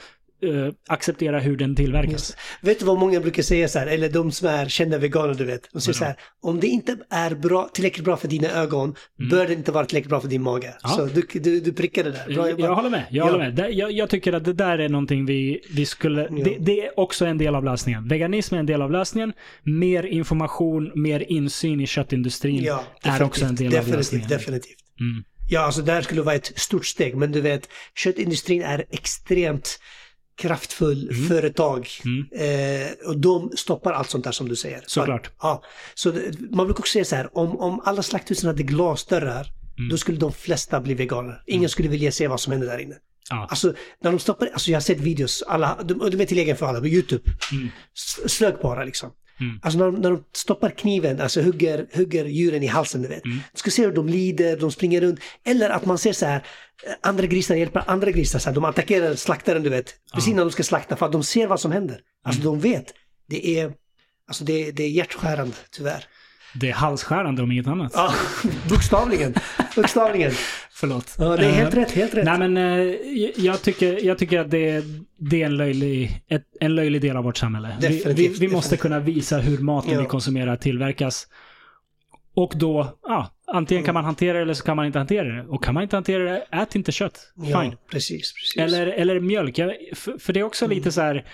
eh, 0.43 0.73
acceptera 0.87 1.39
hur 1.39 1.57
den 1.57 1.75
tillverkas? 1.75 2.37
Vet 2.61 2.79
du 2.79 2.85
vad 2.85 2.97
många 2.99 3.19
brukar 3.19 3.43
säga 3.43 3.67
så 3.67 3.79
här, 3.79 3.87
eller 3.87 4.09
de 4.09 4.31
som 4.31 4.47
är 4.47 4.67
kända 4.67 4.97
veganer 4.97 5.33
du 5.33 5.45
vet. 5.45 5.69
De 5.73 5.81
säger 5.81 5.93
så 5.93 6.05
här, 6.05 6.15
om 6.41 6.59
det 6.59 6.67
inte 6.67 6.97
är 7.09 7.35
bra, 7.35 7.69
tillräckligt 7.73 8.05
bra 8.05 8.17
för 8.17 8.27
dina 8.27 8.49
ögon, 8.49 8.95
bör 9.31 9.47
det 9.47 9.53
inte 9.53 9.71
vara 9.71 9.85
tillräckligt 9.85 10.09
bra 10.09 10.19
för 10.21 10.27
din 10.27 10.41
mage. 10.41 10.67
Mm. 10.67 10.77
Ja. 10.83 10.89
Så 10.89 11.05
du, 11.05 11.39
du, 11.39 11.59
du 11.59 11.73
prickade 11.73 12.11
där. 12.11 12.25
Bra 12.25 12.35
Jag, 12.35 12.49
jobbat. 12.49 12.65
jag 12.65 12.75
håller 12.75 12.89
med. 12.89 13.05
Jag, 13.09 13.27
Ja. 13.27 13.31
håller 13.31 13.51
med. 13.51 13.73
Jag, 13.73 13.91
jag 13.91 14.09
tycker 14.09 14.33
att 14.33 14.45
det 14.45 14.53
där 14.53 14.77
är 14.79 14.89
någonting 14.89 15.25
vi, 15.25 15.61
vi 15.75 15.85
skulle... 15.85 16.21
Ja. 16.21 16.43
Det, 16.43 16.57
det 16.59 16.85
är 16.85 16.99
också 16.99 17.25
en 17.25 17.37
del 17.37 17.55
av 17.55 17.63
lösningen. 17.63 18.07
Veganism 18.07 18.55
är 18.55 18.59
en 18.59 18.65
del 18.65 18.81
av 18.81 18.91
lösningen. 18.91 19.33
Mer 19.63 20.03
information, 20.03 20.91
mer 20.95 21.19
insyn 21.31 21.81
i 21.81 21.87
köttindustrin 21.87 22.63
Ja, 22.63 22.83
är 23.03 23.23
också 23.23 23.45
en 23.45 23.55
del 23.55 23.67
av 23.67 23.71
definitivt, 23.71 23.97
lösningen. 23.97 24.29
definitivt. 24.29 24.77
Mm. 24.99 25.23
Ja, 25.49 25.59
alltså 25.61 25.81
där 25.81 26.01
skulle 26.01 26.21
vara 26.21 26.35
ett 26.35 26.51
stort 26.59 26.85
steg. 26.85 27.15
Men 27.15 27.31
du 27.31 27.41
vet, 27.41 27.69
köttindustrin 27.95 28.61
är 28.63 28.85
extremt 28.91 29.79
kraftfull 30.35 31.09
Mm. 31.09 31.27
företag. 31.27 31.87
Mm. 32.05 32.25
Eh, 32.31 32.91
och 33.07 33.17
de 33.17 33.51
stoppar 33.55 33.91
allt 33.93 34.09
sånt 34.09 34.23
där 34.23 34.31
som 34.31 34.49
du 34.49 34.55
säger. 34.55 34.83
Såklart. 34.87 35.31
Ja. 35.41 35.63
Så 35.93 36.11
det, 36.11 36.39
man 36.51 36.65
brukar 36.65 36.81
också 36.81 36.91
säga 36.91 37.05
så 37.05 37.15
här, 37.15 37.37
om, 37.37 37.59
om 37.59 37.81
alla 37.85 38.03
slakthusen 38.03 38.47
hade 38.47 38.63
glasdörrar, 38.63 39.47
Mm. 39.77 39.89
då 39.89 39.97
skulle 39.97 40.17
de 40.17 40.31
flesta 40.33 40.81
bli 40.81 40.93
veganer. 40.93 41.43
Ingen 41.47 41.69
skulle 41.69 41.89
vilja 41.89 42.11
se 42.11 42.27
vad 42.27 42.39
som 42.39 42.51
händer 42.51 42.67
där 42.67 42.77
inne. 42.77 42.95
Ja. 43.29 43.47
Alltså, 43.49 43.73
när 44.01 44.11
de 44.11 44.19
stoppar, 44.19 44.47
alltså 44.53 44.71
jag 44.71 44.75
har 44.75 44.81
sett 44.81 44.99
videos, 44.99 45.43
alla, 45.47 45.77
de, 45.83 45.93
de 46.09 46.21
är 46.21 46.25
tillgängliga 46.25 46.55
för 46.55 46.65
alla 46.65 46.79
på 46.79 46.87
YouTube. 46.87 47.23
Mm. 47.51 47.69
S- 47.95 48.33
Slökbara 48.33 48.83
liksom. 48.83 49.11
Mm. 49.39 49.59
Alltså 49.61 49.79
när, 49.79 49.85
de- 49.85 49.95
när 49.95 50.11
de 50.11 50.23
stoppar 50.33 50.69
kniven, 50.69 51.21
alltså 51.21 51.41
hugger, 51.41 51.87
hugger 51.95 52.25
djuren 52.25 52.63
i 52.63 52.67
halsen, 52.67 53.01
du 53.01 53.07
vet. 53.07 53.25
Mm. 53.25 53.37
Du 53.53 53.57
ska 53.57 53.71
se 53.71 53.85
hur 53.85 53.91
de 53.91 54.07
lider, 54.09 54.57
de 54.57 54.71
springer 54.71 55.01
runt. 55.01 55.19
Eller 55.45 55.69
att 55.69 55.85
man 55.85 55.97
ser 55.97 56.13
så 56.13 56.25
här, 56.25 56.35
eh, 56.87 56.93
andra 57.01 57.25
grisar 57.25 57.55
hjälper 57.55 57.83
andra 57.87 58.11
grisar, 58.11 58.39
så 58.39 58.49
här, 58.49 58.55
de 58.55 58.65
attackerar 58.65 59.15
slaktaren, 59.15 59.63
du 59.63 59.69
vet. 59.69 59.93
Precis 60.13 60.33
när 60.33 60.45
de 60.45 60.51
ska 60.51 60.63
slakta, 60.63 60.95
för 60.95 61.05
att 61.05 61.11
de 61.11 61.23
ser 61.23 61.47
vad 61.47 61.59
som 61.59 61.71
händer. 61.71 61.99
Alltså 62.23 62.41
Mm. 62.41 62.53
de 62.53 62.69
vet. 62.69 62.93
Det 63.27 63.59
är, 63.59 63.73
alltså 64.27 64.43
det, 64.43 64.71
det 64.71 64.83
är 64.83 64.89
hjärtskärande, 64.89 65.55
tyvärr. 65.71 66.05
Det 66.55 66.69
är 66.69 66.73
halsskärande 66.73 67.43
om 67.43 67.51
inget 67.51 67.67
annat. 67.67 67.91
Ja, 67.95 68.13
bokstavligen. 68.69 69.33
Bokstavligen. 69.75 70.31
Förlåt. 70.71 71.15
Ja, 71.19 71.37
det 71.37 71.45
är 71.45 71.51
helt 71.51 71.73
Eh, 71.73 71.79
rätt, 71.79 71.91
helt 71.91 72.13
rätt. 72.13 72.25
Nej 72.25 72.39
men 72.49 72.57
eh, 72.57 72.95
jag, 73.45 73.61
tycker, 73.61 74.05
jag 74.05 74.17
tycker 74.17 74.39
att 74.39 74.51
det, 74.51 74.83
det 75.17 75.41
är 75.41 75.45
en 75.45 75.57
löjlig, 75.57 76.23
ett, 76.29 76.43
en 76.59 76.75
löjlig 76.75 77.01
del 77.01 77.17
av 77.17 77.23
vårt 77.23 77.37
samhälle. 77.37 77.77
Vi, 77.81 77.87
vi, 77.87 77.95
Definitivt, 77.97 78.27
måste 78.29 78.47
definitivt. 78.75 78.79
kunna 78.81 78.99
visa 78.99 79.37
hur 79.37 79.57
maten 79.57 79.93
Ja. 79.93 79.99
vi 80.01 80.05
konsumerar 80.05 80.55
tillverkas. 80.55 81.27
Och 82.35 82.53
då, 82.55 82.99
ja, 83.03 83.31
antingen 83.47 83.83
kan 83.83 83.93
man 83.93 84.05
hantera 84.05 84.33
det 84.37 84.41
eller 84.41 84.53
så 84.53 84.63
kan 84.63 84.75
man 84.75 84.85
inte 84.85 84.97
hantera 84.99 85.27
det. 85.35 85.45
Och 85.47 85.63
kan 85.63 85.73
man 85.73 85.83
inte 85.83 85.95
hantera 85.95 86.23
det, 86.23 86.37
ät 86.51 86.75
inte 86.75 86.91
kött. 86.91 87.31
Ja, 87.35 87.61
Fine. 87.61 87.75
precis, 87.91 88.33
precis. 88.33 88.57
Eller, 88.57 88.87
eller 88.87 89.19
mjölk. 89.19 89.55
För, 89.95 90.17
för 90.19 90.33
det 90.33 90.39
är 90.39 90.43
också 90.43 90.65
Mm. 90.65 90.77
lite 90.77 90.91
så 90.91 91.01
här. 91.01 91.25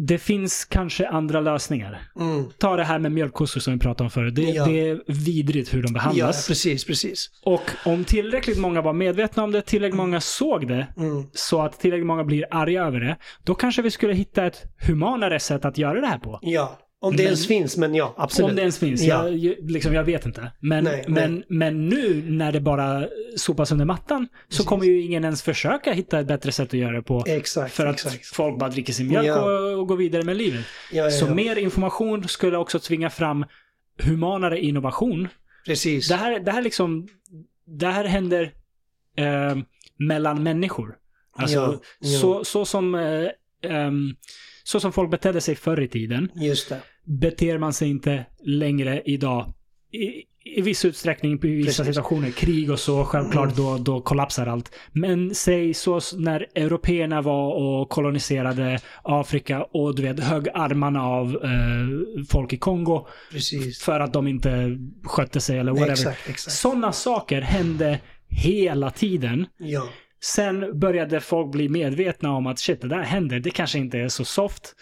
Det 0.00 0.18
finns 0.18 0.64
kanske 0.64 1.08
andra 1.08 1.40
lösningar. 1.40 2.02
Mm. 2.20 2.44
Ta 2.58 2.76
det 2.76 2.84
här 2.84 2.98
med 2.98 3.12
mjölkkossor 3.12 3.60
som 3.60 3.72
vi 3.72 3.78
pratade 3.78 4.04
om 4.04 4.10
förut. 4.10 4.34
Det, 4.34 4.42
Ja. 4.42 4.64
det 4.66 4.88
är 4.88 5.00
vidrigt 5.06 5.74
hur 5.74 5.82
de 5.82 5.86
Ja, 5.88 5.92
behandlas. 5.92 6.48
precis, 6.48 6.84
precis. 6.84 7.30
Och 7.44 7.62
om 7.84 8.04
tillräckligt 8.04 8.58
många 8.58 8.82
var 8.82 8.92
medvetna 8.92 9.42
om 9.44 9.52
det, 9.52 9.62
tillräckligt 9.62 9.96
många 9.96 10.20
såg 10.20 10.68
det, 10.68 10.86
Mm. 10.96 11.24
så 11.32 11.62
att 11.62 11.80
tillräckligt 11.80 12.06
många 12.06 12.24
blir 12.24 12.44
arga 12.50 12.84
över 12.84 13.00
det, 13.00 13.16
då 13.44 13.54
kanske 13.54 13.82
vi 13.82 13.90
skulle 13.90 14.14
hitta 14.14 14.46
ett 14.46 14.62
humanare 14.88 15.40
sätt 15.40 15.64
att 15.64 15.78
göra 15.78 16.00
det 16.00 16.06
här 16.06 16.18
på. 16.18 16.38
Ja, 16.42 16.78
om 17.00 17.12
det 17.12 17.16
Men- 17.16 17.24
ens 17.26 17.46
finns, 17.46 17.76
men 17.76 17.94
ja, 17.94 18.14
absolut. 18.16 18.50
Om 18.50 18.56
det 18.56 18.62
ens 18.62 18.78
finns. 18.78 19.02
Ja. 19.02 19.28
Jag, 19.28 19.70
liksom, 19.70 19.92
jag 19.94 20.04
vet 20.04 20.26
inte. 20.26 20.52
Men, 20.60 20.84
Nej, 20.84 21.04
men, 21.08 21.44
men 21.48 21.88
nu 21.88 22.22
när 22.30 22.52
det 22.52 22.60
bara 22.60 23.08
sopas 23.36 23.72
under 23.72 23.84
mattan 23.84 24.28
så 24.32 24.48
Precis. 24.48 24.66
kommer 24.66 24.84
ju 24.84 25.02
ingen 25.02 25.24
ens 25.24 25.42
försöka 25.42 25.92
hitta 25.92 26.20
ett 26.20 26.26
bättre 26.26 26.52
sätt 26.52 26.68
att 26.68 26.74
göra 26.80 26.92
det 26.96 27.02
på. 27.02 27.24
Exakt, 27.26 27.74
För 27.74 27.86
att 27.86 27.94
exakt. 27.94 28.26
folk 28.26 28.58
bara 28.58 28.70
dricker 28.70 28.92
sin 28.92 29.08
mjölk 29.08 29.26
Ja. 29.26 29.42
och, 29.42 29.78
och 29.80 29.88
går 29.88 29.96
vidare 29.96 30.22
med 30.22 30.36
livet. 30.36 30.64
Ja, 30.92 31.10
Så 31.10 31.34
mer 31.34 31.56
information 31.56 32.28
skulle 32.28 32.56
också 32.56 32.78
tvinga 32.78 33.10
fram 33.10 33.44
humanare 34.02 34.60
innovation. 34.60 35.28
Precis. 35.66 36.08
Det 36.08 36.14
här, 36.14 36.40
det 36.40 36.50
här 36.50 36.62
liksom, 36.62 37.08
det 37.66 37.86
här 37.86 38.04
händer 38.04 38.52
eh, 39.16 39.56
mellan 39.96 40.42
människor. 40.42 40.94
Alltså. 41.36 41.80
Så, 42.20 42.44
så 42.44 42.64
som 42.64 42.94
eh, 42.94 43.28
ehm, 43.62 44.14
så 44.68 44.80
som 44.80 44.92
folk 44.92 45.10
betedde 45.10 45.40
sig 45.40 45.54
förr 45.54 45.80
i 45.80 45.88
tiden, 45.88 46.30
Just 46.34 46.68
det. 46.68 46.80
beter 47.04 47.58
man 47.58 47.72
sig 47.72 47.90
inte 47.90 48.26
längre 48.44 49.02
idag. 49.04 49.52
I, 49.92 50.22
i 50.58 50.60
viss 50.62 50.84
utsträckning, 50.84 51.32
i 51.42 51.48
vissa 51.48 51.84
situationer, 51.84 52.30
krig 52.30 52.70
och 52.70 52.78
så, 52.78 53.04
självklart, 53.04 53.56
då, 53.56 53.78
då 53.78 54.00
kollapsar 54.00 54.46
allt. 54.46 54.72
Men 54.92 55.34
säg 55.34 55.74
så 55.74 56.00
när 56.18 56.46
européerna 56.54 57.22
var 57.22 57.52
och 57.54 57.88
koloniserade 57.88 58.78
Afrika 59.02 59.62
och 59.62 59.94
du 59.94 60.02
vet, 60.02 60.20
högg 60.20 60.48
armarna 60.54 61.02
av 61.02 61.26
eh, 61.44 62.24
folk 62.28 62.52
i 62.52 62.56
Kongo 62.56 63.06
Precis. 63.32 63.82
för 63.82 64.00
att 64.00 64.12
de 64.12 64.28
inte 64.28 64.78
skötte 65.04 65.40
sig 65.40 65.58
eller 65.58 65.72
whatever. 65.72 65.92
Exakt, 65.92 66.28
exakt. 66.28 66.56
Sådana 66.56 66.92
saker 66.92 67.40
hände 67.40 68.00
hela 68.28 68.90
tiden. 68.90 69.46
Ja, 69.58 69.88
Sen 70.20 70.78
började 70.78 71.20
folk 71.20 71.52
bli 71.52 71.68
medvetna 71.68 72.32
om 72.32 72.46
att 72.46 72.58
shit, 72.58 72.80
det 72.80 72.88
där 72.88 73.02
händer. 73.02 73.40
Det 73.40 73.50
kanske 73.50 73.78
inte 73.78 73.98
är 73.98 74.08
så 74.08 74.24
soft. 74.24 74.74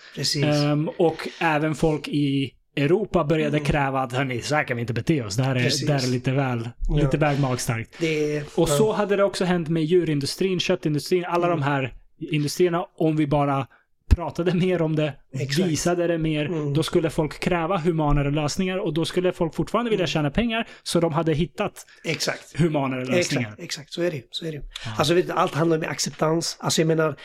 Ehm, 0.45 0.89
och 0.99 1.29
även 1.41 1.75
folk 1.75 2.09
i 2.09 2.53
Europa 2.77 3.25
började 3.25 3.61
kräva 3.61 4.01
att 4.01 4.13
hörni, 4.13 4.43
så 4.43 4.55
här 4.55 4.65
kan 4.65 4.77
vi 4.77 4.81
inte 4.81 4.93
bete 4.93 5.23
oss. 5.23 5.37
Det 5.37 5.43
här 5.43 5.51
är, 5.51 5.55
Mm. 5.57 5.65
Precis. 5.65 5.87
det 5.87 5.93
här 5.93 6.03
är 6.07 6.11
lite 6.11 6.33
väl, 6.33 6.69
Ja. 6.89 6.97
lite 6.97 7.17
väl 7.17 7.39
magstarkt. 7.39 7.97
det. 8.01 8.41
Och 8.41 8.69
ja, 8.69 8.77
så 8.77 8.93
hade 8.93 9.17
det 9.17 9.25
också 9.25 9.45
hänt 9.45 9.69
med 9.69 9.85
djurindustrin, 9.85 10.61
köttindustrin, 10.61 11.25
alla 11.25 11.47
Mm. 11.47 11.59
de 11.59 11.65
här 11.65 11.95
industrierna. 12.33 12.87
Om 12.99 13.17
vi 13.17 13.27
bara 13.27 13.67
pratade 14.15 14.55
mer 14.55 14.83
om 14.83 14.97
det, 14.97 15.15
Exakt. 15.33 15.69
visade 15.69 16.07
det 16.07 16.19
mer, 16.19 16.45
Mm. 16.47 16.75
då 16.75 16.83
skulle 16.83 17.11
folk 17.11 17.41
kräva 17.41 17.79
humanare 17.79 18.31
lösningar 18.31 18.79
och 18.79 18.95
då 18.95 19.05
skulle 19.05 19.33
folk 19.33 19.55
fortfarande 19.55 19.91
vilja 19.91 20.07
tjäna 20.07 20.31
pengar. 20.31 20.69
Så 20.83 21.01
de 21.01 21.13
hade 21.13 21.33
hittat 21.35 21.87
Exakt. 22.05 22.61
humanare 22.61 23.05
lösningar. 23.05 23.49
Exakt, 23.49 23.63
exakt. 23.63 23.93
Så 23.93 24.03
är 24.03 24.11
det. 24.11 24.23
Så 24.31 24.47
är 24.47 24.51
det 24.51 24.57
ju. 24.57 24.63
Alltså, 24.99 25.15
vet 25.15 25.27
du, 25.27 25.33
allt 25.33 25.55
handlar 25.55 25.77
om 25.79 25.85
acceptans. 25.89 26.57
Alltså, 26.61 26.81
jag 26.81 26.89
menar, 26.89 27.17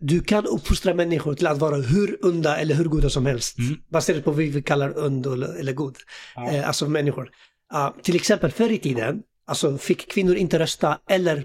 du 0.00 0.20
kan 0.20 0.46
uppfostra 0.46 0.94
människor 0.94 1.34
till 1.34 1.46
att 1.46 1.58
vara 1.58 1.76
hur 1.76 2.26
onda 2.26 2.56
eller 2.56 2.74
hur 2.74 2.84
goda 2.84 3.10
som 3.10 3.26
helst. 3.26 3.58
Mm. 3.58 3.76
Baserat 3.92 4.24
på 4.24 4.30
vad 4.30 4.38
vi 4.38 4.62
kallar 4.62 5.04
ond 5.04 5.26
eller, 5.26 5.72
god. 5.72 5.96
Ja. 6.34 6.50
Eh, 6.50 6.66
alltså 6.68 6.88
människor. 6.88 7.30
Ja, 7.72 7.94
till 8.02 8.16
exempel 8.16 8.50
förr 8.50 8.70
i 8.72 8.78
tiden, 8.78 9.22
alltså 9.46 9.78
fick 9.78 10.12
kvinnor 10.12 10.34
inte 10.36 10.58
rösta 10.58 10.98
eller 11.10 11.44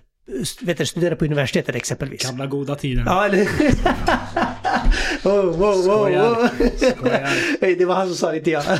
vet 0.61 0.78
du, 0.78 0.86
studera 0.86 1.15
på 1.15 1.26
universitetet 1.26 1.76
exempelvis. 1.76 2.23
Gamla 2.26 2.45
goda 2.45 2.76
tiden. 2.76 3.03
Ja, 3.06 3.26
eller 3.26 3.48
oh, 5.24 5.58
wow, 5.58 5.82
Skojar. 5.82 6.30
wow. 6.30 6.49
Skojar. 6.78 7.76
Det 7.78 7.86
var 7.86 7.95
han 7.95 8.08
som 8.08 8.16
sa 8.16 8.32
det, 8.32 8.38
inte 8.38 8.52
jag. 8.52 8.64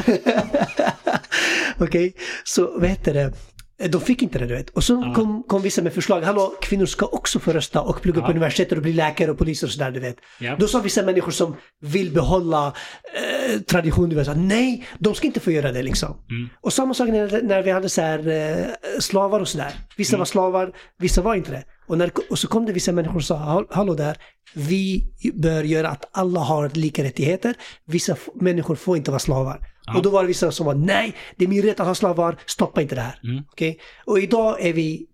Okej, 1.80 2.14
så 2.44 2.80
vad 2.80 2.90
heter 2.90 3.14
det? 3.14 3.34
Eh, 3.82 3.90
De 3.90 4.02
fick 4.02 4.22
inte 4.22 4.40
det, 4.40 4.46
du 4.48 4.54
vet. 4.56 4.70
Och 4.70 4.84
så 4.84 5.04
Ja. 5.06 5.14
kom, 5.14 5.44
kom 5.48 5.62
vissa 5.62 5.82
med 5.82 5.94
förslag. 5.94 6.22
Hallå, 6.22 6.54
kvinnor 6.62 6.86
ska 6.86 7.06
också 7.06 7.40
få 7.40 7.52
rösta 7.52 7.82
och 7.82 8.02
plugga 8.02 8.20
Ja. 8.20 8.26
på 8.26 8.32
universitetet 8.32 8.78
och 8.78 8.82
bli 8.84 8.94
läkare 8.94 9.32
och 9.32 9.38
poliser 9.38 9.68
och 9.68 9.74
sådär, 9.74 9.92
du 9.92 10.00
vet. 10.00 10.16
Ja. 10.40 10.56
Då 10.60 10.68
sa 10.68 10.80
vissa 10.80 11.04
människor 11.04 11.32
som 11.32 11.56
vill 11.82 12.12
behålla 12.14 12.68
eh, 12.68 13.60
tradition, 13.62 14.10
du 14.10 14.16
vet, 14.16 14.26
så, 14.26 14.32
här, 14.34 14.40
nej, 14.42 14.86
de 15.00 15.16
ska 15.16 15.28
inte 15.28 15.40
få 15.40 15.52
göra 15.52 15.72
det 15.72 15.84
liksom. 15.84 16.10
Mm. 16.30 16.50
Och 16.62 16.74
samma 16.74 16.94
sak 16.94 17.08
när, 17.10 17.42
när 17.42 17.64
vi 17.64 17.72
hade 17.72 17.90
så 17.90 18.02
här, 18.02 18.28
eh, 18.28 18.66
slavar 19.00 19.40
och 19.40 19.48
sådär. 19.48 19.74
Vissa 19.98 20.12
Mm. 20.16 20.20
var 20.20 20.26
slavar, 20.26 20.72
vissa 21.00 21.22
var 21.22 21.36
inte 21.36 21.52
det. 21.52 21.64
Och, 21.88 21.98
när, 21.98 22.12
och 22.30 22.40
så 22.40 22.48
kom 22.48 22.66
det 22.66 22.74
vissa 22.74 22.92
människor 22.92 23.16
och 23.16 23.24
sa, 23.24 23.36
"Hall- 23.38 23.68
hallå 23.70 23.94
där, 23.94 24.18
vi 24.54 25.04
bör 25.34 25.64
göra 25.64 25.90
att 25.90 26.10
alla 26.12 26.40
har 26.40 26.70
lika 26.74 27.04
rättigheter. 27.04 27.54
Vissa 27.86 28.16
människor 28.36 28.76
får 28.76 28.98
inte 28.98 29.12
vara 29.12 29.20
slavar. 29.20 29.60
Ja. 29.92 29.98
Och 29.98 30.04
då 30.04 30.10
var 30.10 30.22
det 30.22 30.28
vissa 30.28 30.52
som 30.52 30.66
var, 30.66 30.76
nej, 30.76 31.16
det 31.36 31.44
är 31.46 31.50
min 31.50 31.62
rätt 31.62 31.80
att 31.80 31.88
ha 31.88 31.96
slavar, 31.96 32.38
stoppa 32.46 32.82
inte 32.82 32.96
det 32.96 33.02
här. 33.02 33.20
Mm. 33.24 33.44
Okej? 33.52 33.80
Och 34.06 34.20
idag 34.20 34.62
är 34.66 34.74
vi 34.74 35.08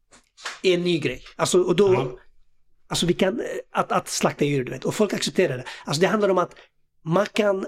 i 0.62 0.74
en 0.74 0.84
ny 0.84 1.00
grej. 1.00 1.24
Alltså, 1.36 1.62
och 1.62 1.76
då, 1.76 1.94
Ja. 1.94 2.18
alltså 2.88 3.06
vi 3.06 3.14
kan, 3.14 3.40
eh, 3.40 3.46
att, 3.72 3.92
att 3.92 4.08
slakta 4.08 4.46
djur, 4.46 4.66
du 4.66 4.72
vet. 4.72 4.86
Och 4.86 4.96
folk 4.96 5.14
accepterar 5.14 5.58
det. 5.58 5.64
Alltså 5.86 6.02
det 6.02 6.08
handlar 6.08 6.30
om 6.30 6.38
att 6.38 6.56
man 7.06 7.26
kan 7.34 7.66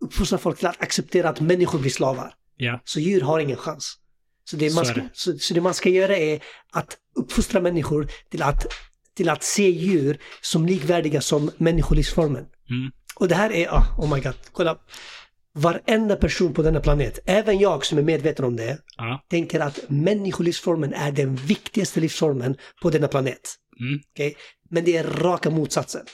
uppfostra 0.00 0.38
folk 0.38 0.58
till 0.58 0.66
att 0.66 0.82
acceptera 0.82 1.28
att 1.28 1.40
människor 1.40 1.78
blir 1.78 1.90
slavar. 1.90 2.34
Ja. 2.56 2.80
Så 2.84 3.00
djur 3.00 3.20
har 3.20 3.40
ingen 3.40 3.56
chans. 3.56 3.96
Så 4.44 4.56
det, 4.56 4.74
man 4.74 4.86
ska, 4.86 5.00
så, 5.12 5.38
så 5.38 5.54
det 5.54 5.60
man 5.60 5.74
ska 5.74 5.88
göra 5.88 6.16
är 6.16 6.42
att 6.72 6.96
uppfostra 7.16 7.60
människor 7.60 8.08
till 8.30 8.42
att, 8.42 8.66
till 9.16 9.28
att 9.28 9.42
se 9.42 9.70
djur 9.70 10.18
som 10.40 10.66
likvärdiga 10.66 11.20
som 11.20 11.50
människolivsformen. 11.56 12.44
Mm. 12.70 12.90
Och 13.14 13.28
det 13.28 13.34
här 13.34 13.52
är, 13.52 13.68
ah, 13.74 13.84
oh 13.98 14.14
my 14.14 14.20
god, 14.20 14.34
kolla. 14.52 14.78
Varenda 15.58 16.16
person 16.16 16.54
på 16.54 16.62
denna 16.62 16.80
planet, 16.80 17.18
även 17.26 17.58
jag 17.58 17.84
som 17.86 17.98
är 17.98 18.02
medveten 18.02 18.44
om 18.44 18.56
det, 18.56 18.78
Ja. 18.96 19.24
tänker 19.30 19.60
att 19.60 19.80
människolivsformen 19.88 20.92
är 20.94 21.12
den 21.12 21.36
viktigaste 21.36 22.00
livsformen 22.00 22.56
på 22.82 22.90
denna 22.90 23.08
planet. 23.08 23.40
Mm. 23.80 24.00
Okej? 24.12 24.36
Men 24.70 24.84
det 24.84 24.96
är 24.96 25.04
raka 25.04 25.50
motsatsen. 25.50 26.06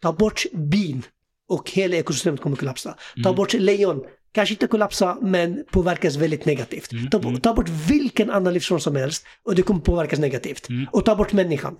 Ta 0.00 0.12
bort 0.12 0.44
bin 0.52 1.02
och 1.48 1.70
hela 1.70 1.96
ekosystemet 1.96 2.40
kommer 2.40 2.56
kollapsa. 2.56 2.96
Ta 3.22 3.28
Mm. 3.28 3.36
bort 3.36 3.52
lejon, 3.52 4.02
kanske 4.32 4.52
inte 4.54 4.66
kollapsa 4.66 5.18
men 5.22 5.64
påverkas 5.72 6.16
väldigt 6.16 6.44
negativt. 6.44 6.92
Mm, 6.92 7.10
Ta, 7.10 7.18
bo- 7.18 7.36
ta 7.36 7.54
bort 7.54 7.68
vilken 7.68 8.30
annan 8.30 8.52
livsform 8.54 8.80
som 8.80 8.96
helst 8.96 9.24
och 9.44 9.54
det 9.54 9.62
kommer 9.62 9.80
påverkas 9.80 10.18
negativt. 10.18 10.68
Mm. 10.68 10.86
Och 10.92 11.04
ta 11.04 11.16
bort 11.16 11.32
människan. 11.32 11.76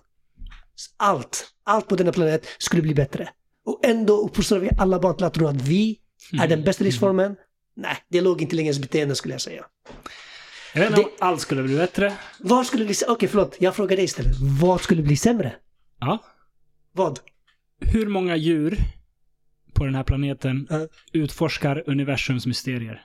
Allt, 0.97 1.44
allt 1.64 1.88
på 1.88 1.97
denna 1.97 2.12
planet 2.12 2.47
skulle 2.59 2.82
bli 2.82 2.94
bättre. 2.94 3.28
Och 3.66 3.80
ändå 3.84 4.20
uppfostrar 4.20 4.59
vi 4.59 4.70
alla 4.78 4.98
barn 4.98 5.16
till 5.16 5.26
att 5.26 5.34
tro 5.34 5.47
att 5.47 5.62
vi 5.62 5.98
är 6.32 6.36
Mm. 6.36 6.48
den 6.50 6.62
bästa 6.64 6.84
livsformen. 6.84 7.36
Nej, 7.76 7.96
det 8.08 8.20
låg 8.20 8.42
inte 8.42 8.56
längre 8.56 8.66
i 8.66 8.68
ens 8.68 8.78
beteende 8.78 9.14
skulle 9.14 9.34
jag 9.34 9.40
säga. 9.40 9.64
Jag 10.74 10.80
vet 10.80 10.90
inte 10.90 11.02
om 11.02 11.10
allt 11.18 11.40
skulle 11.40 11.62
bli 11.62 11.76
bättre. 11.76 12.12
Vad 12.40 12.66
skulle 12.66 12.84
bli... 12.84 12.94
Okej, 13.08 13.28
förlåt. 13.28 13.56
Jag 13.60 13.76
frågar 13.76 13.96
dig 13.96 14.04
istället. 14.04 14.36
Vad 14.60 14.80
skulle 14.80 15.02
bli 15.02 15.16
sämre? 15.16 15.54
Ja. 16.00 16.24
Vad? 16.92 17.20
Hur 17.80 18.06
många 18.06 18.36
djur 18.36 18.78
på 19.72 19.84
den 19.84 19.94
här 19.94 20.02
planeten 20.04 20.66
Ja. 20.70 20.86
utforskar 21.12 21.82
universums 21.86 22.46
mysterier? 22.46 23.02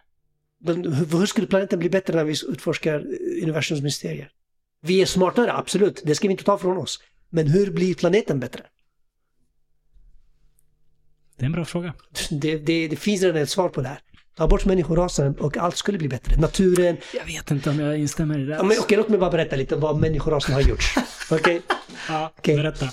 Men 0.64 0.94
hur, 0.94 1.18
hur 1.20 1.26
skulle 1.26 1.48
planeten 1.48 1.80
bli 1.80 1.90
bättre 1.90 2.16
när 2.16 2.24
vi 2.24 2.32
utforskar 2.48 3.00
eh, 3.00 3.44
universums 3.44 3.82
mysterier? 3.82 4.32
Vi 4.82 5.02
är 5.02 5.06
smartare, 5.06 5.54
absolut. 5.54 6.02
Det 6.06 6.16
ska 6.16 6.28
vi 6.28 6.32
inte 6.32 6.44
ta 6.44 6.58
från 6.58 6.78
oss. 6.78 7.00
Men 7.30 7.48
hur 7.48 7.72
blir 7.72 7.96
planeten 7.96 8.40
bättre? 8.40 8.64
Det 11.42 11.46
är 11.46 11.48
en 11.48 11.52
bra 11.52 11.66
fråga. 11.66 11.94
Det, 12.30 12.58
det, 12.58 12.88
det 12.88 12.96
finns 12.96 13.22
redan 13.22 13.42
ett 13.42 13.50
svar 13.50 13.70
på 13.70 13.82
det 13.82 13.88
här. 13.88 14.00
Ta 14.38 14.48
bort 14.48 14.66
människorasen 14.66 15.36
och 15.40 15.58
allt 15.58 15.78
skulle 15.78 15.98
bli 15.98 16.08
bättre. 16.08 16.38
Naturen. 16.38 16.98
Jag 17.14 17.26
vet 17.26 17.52
inte 17.52 17.70
om 17.70 17.80
jag 17.80 17.98
instämmer 18.00 18.40
i 18.40 18.46
det. 18.46 18.56
Ja, 18.56 18.64
men, 18.64 18.78
okej, 18.80 18.98
låt 18.98 19.10
mig 19.10 19.20
bara 19.20 19.32
berätta 19.32 19.56
lite 19.56 19.76
om 19.76 19.82
vad 19.82 20.00
människorasen 20.00 20.54
har 20.54 20.62
gjort. 20.62 20.84
Okej? 21.32 21.62
Ja, 22.10 22.34
Okej. 22.38 22.56
berätta. 22.58 22.90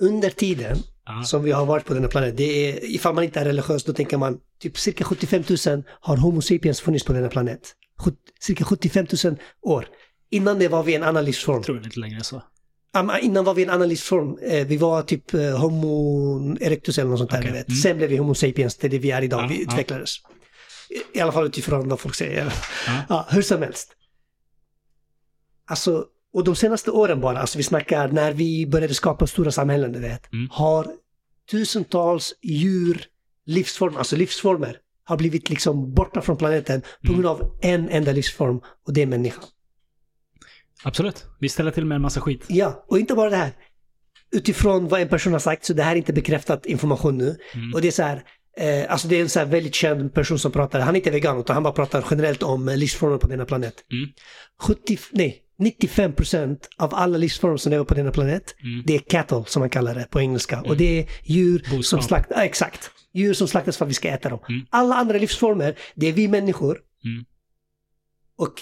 Under 0.00 0.30
tiden 0.30 0.76
Ja. 1.06 1.22
som 1.24 1.42
vi 1.42 1.52
har 1.52 1.66
varit 1.66 1.84
på 1.84 1.94
denna 1.94 2.08
planet, 2.08 2.36
det 2.36 2.44
är, 2.44 2.84
ifall 2.94 3.14
man 3.14 3.24
inte 3.24 3.40
är 3.40 3.44
religiös, 3.44 3.84
då 3.84 3.92
tänker 3.92 4.16
man 4.16 4.38
typ 4.60 4.78
cirka 4.78 5.04
75 5.04 5.42
000 5.66 5.82
har 6.00 6.16
Homo 6.16 6.40
sapiens 6.42 6.80
funnits 6.80 7.04
på 7.04 7.12
denna 7.12 7.28
planet. 7.28 7.60
Cirka 8.40 8.64
75 8.64 9.06
000 9.24 9.36
år. 9.62 9.86
Innan 10.30 10.58
det 10.58 10.68
var 10.68 10.82
vi 10.82 10.94
en 10.94 11.02
annan 11.02 11.24
livsform. 11.24 11.56
Jag 11.56 11.64
tror 11.64 11.80
lite 11.80 12.00
längre 12.00 12.16
än 12.16 12.24
så. 12.24 12.42
Ja, 12.94 13.18
Innan 13.18 13.44
var 13.44 13.54
vi 13.54 13.62
en 13.62 13.70
annan 13.70 13.88
livsform. 13.88 14.38
Eh, 14.42 14.66
Vi 14.66 14.76
var 14.76 15.02
typ 15.02 15.34
eh, 15.34 15.58
Homo 15.60 16.56
erectus 16.60 16.98
eller 16.98 17.10
något 17.10 17.18
sånt 17.18 17.30
där, 17.30 17.42
vet. 17.42 17.68
Mm. 17.68 17.76
Sen 17.82 17.96
blev 17.96 18.10
vi 18.10 18.16
Homo 18.16 18.34
sapiens, 18.34 18.76
det 18.76 18.86
är 18.86 18.88
det 18.88 18.98
vi 18.98 19.10
är 19.10 19.22
idag. 19.22 19.42
Ja, 19.42 19.46
vi 19.46 19.54
ja. 19.64 19.72
utvecklades. 19.72 20.10
I, 21.14 21.18
I 21.18 21.20
alla 21.20 21.32
fall 21.32 21.46
utifrån 21.46 21.88
vad 21.88 22.00
folk 22.00 22.14
säger. 22.14 22.52
Ja. 22.86 23.02
Ja, 23.08 23.26
hur 23.30 23.42
som 23.42 23.62
helst. 23.62 23.92
Alltså, 25.66 26.04
och 26.34 26.44
de 26.44 26.56
senaste 26.56 26.90
åren 26.90 27.20
bara, 27.20 27.38
alltså 27.38 27.58
vi 27.58 27.64
snackar 27.64 28.08
när 28.08 28.32
vi 28.32 28.66
började 28.66 28.94
skapa 28.94 29.26
stora 29.26 29.52
samhällen, 29.52 29.92
du 29.92 29.98
vet, 29.98 30.32
Mm. 30.32 30.48
har 30.50 30.86
tusentals 31.50 32.34
djur, 32.42 33.04
livsformer, 33.46 33.98
alltså 33.98 34.16
livsformer, 34.16 34.76
har 35.04 35.16
blivit 35.16 35.50
liksom 35.50 35.94
borta 35.94 36.22
från 36.22 36.36
planeten 36.36 36.80
på 36.80 36.88
Mm. 37.12 37.14
grund 37.22 37.26
av 37.26 37.58
en 37.62 37.88
enda 37.88 38.12
livsform 38.12 38.60
och 38.86 38.92
det 38.92 39.02
är 39.02 39.06
människan. 39.06 39.44
Absolut. 40.82 41.24
Vi 41.40 41.48
ställer 41.48 41.70
till 41.70 41.84
med 41.84 41.96
en 41.96 42.02
massa 42.02 42.20
skit. 42.20 42.44
Ja, 42.48 42.84
och 42.88 42.98
inte 42.98 43.14
bara 43.14 43.30
det 43.30 43.36
här. 43.36 43.52
Utifrån 44.32 44.88
vad 44.88 45.00
en 45.00 45.08
person 45.08 45.32
har 45.32 45.40
sagt, 45.40 45.64
så 45.64 45.72
det 45.72 45.82
här 45.82 45.92
är 45.92 45.96
inte 45.96 46.12
bekräftat 46.12 46.66
information 46.66 47.18
nu. 47.18 47.36
Mm. 47.54 47.74
Och 47.74 47.80
det 47.82 47.88
är 47.88 47.92
så 47.92 48.02
här, 48.02 48.22
eh, 48.56 48.92
alltså 48.92 49.08
det 49.08 49.16
är 49.16 49.20
en 49.22 49.28
så 49.28 49.38
här 49.38 49.46
väldigt 49.46 49.74
känd 49.74 50.14
person 50.14 50.38
som 50.38 50.52
pratar, 50.52 50.80
han 50.80 50.94
är 50.94 50.98
inte 50.98 51.10
vegan 51.10 51.40
utan 51.40 51.54
han 51.54 51.62
bara 51.62 51.72
pratar 51.72 52.04
generellt 52.10 52.42
om 52.42 52.68
eh, 52.68 52.76
livsformer 52.76 53.18
på 53.18 53.26
denna 53.28 53.44
planet. 53.44 53.74
Mm. 53.92 54.10
70, 54.62 54.98
nej, 55.12 55.40
95% 55.60 56.58
av 56.78 56.94
alla 56.94 57.18
livsformer 57.18 57.56
som 57.56 57.70
lever 57.70 57.84
på 57.84 57.94
denna 57.94 58.10
planet, 58.10 58.54
Mm. 58.62 58.82
det 58.86 58.94
är 58.94 58.98
cattle 58.98 59.44
som 59.46 59.60
man 59.60 59.70
kallar 59.70 59.94
det 59.94 60.06
på 60.10 60.20
engelska. 60.20 60.60
Och 60.62 60.76
det 60.76 61.00
är 61.00 61.08
djur 61.24 61.58
Boskap. 61.58 61.84
som 61.84 62.02
slaktas, 62.02 62.36
ja, 62.36 62.44
exakt. 62.44 62.90
Djur 63.14 63.34
som 63.34 63.48
slaktas 63.48 63.76
för 63.76 63.84
att 63.84 63.90
vi 63.90 63.94
ska 63.94 64.08
äta 64.08 64.28
dem. 64.28 64.38
Mm. 64.48 64.66
Alla 64.70 64.94
andra 64.94 65.18
livsformer, 65.18 65.78
det 65.94 66.06
är 66.06 66.12
vi 66.12 66.28
människor. 66.28 66.78
Mm. 67.04 67.24
Och 68.38 68.54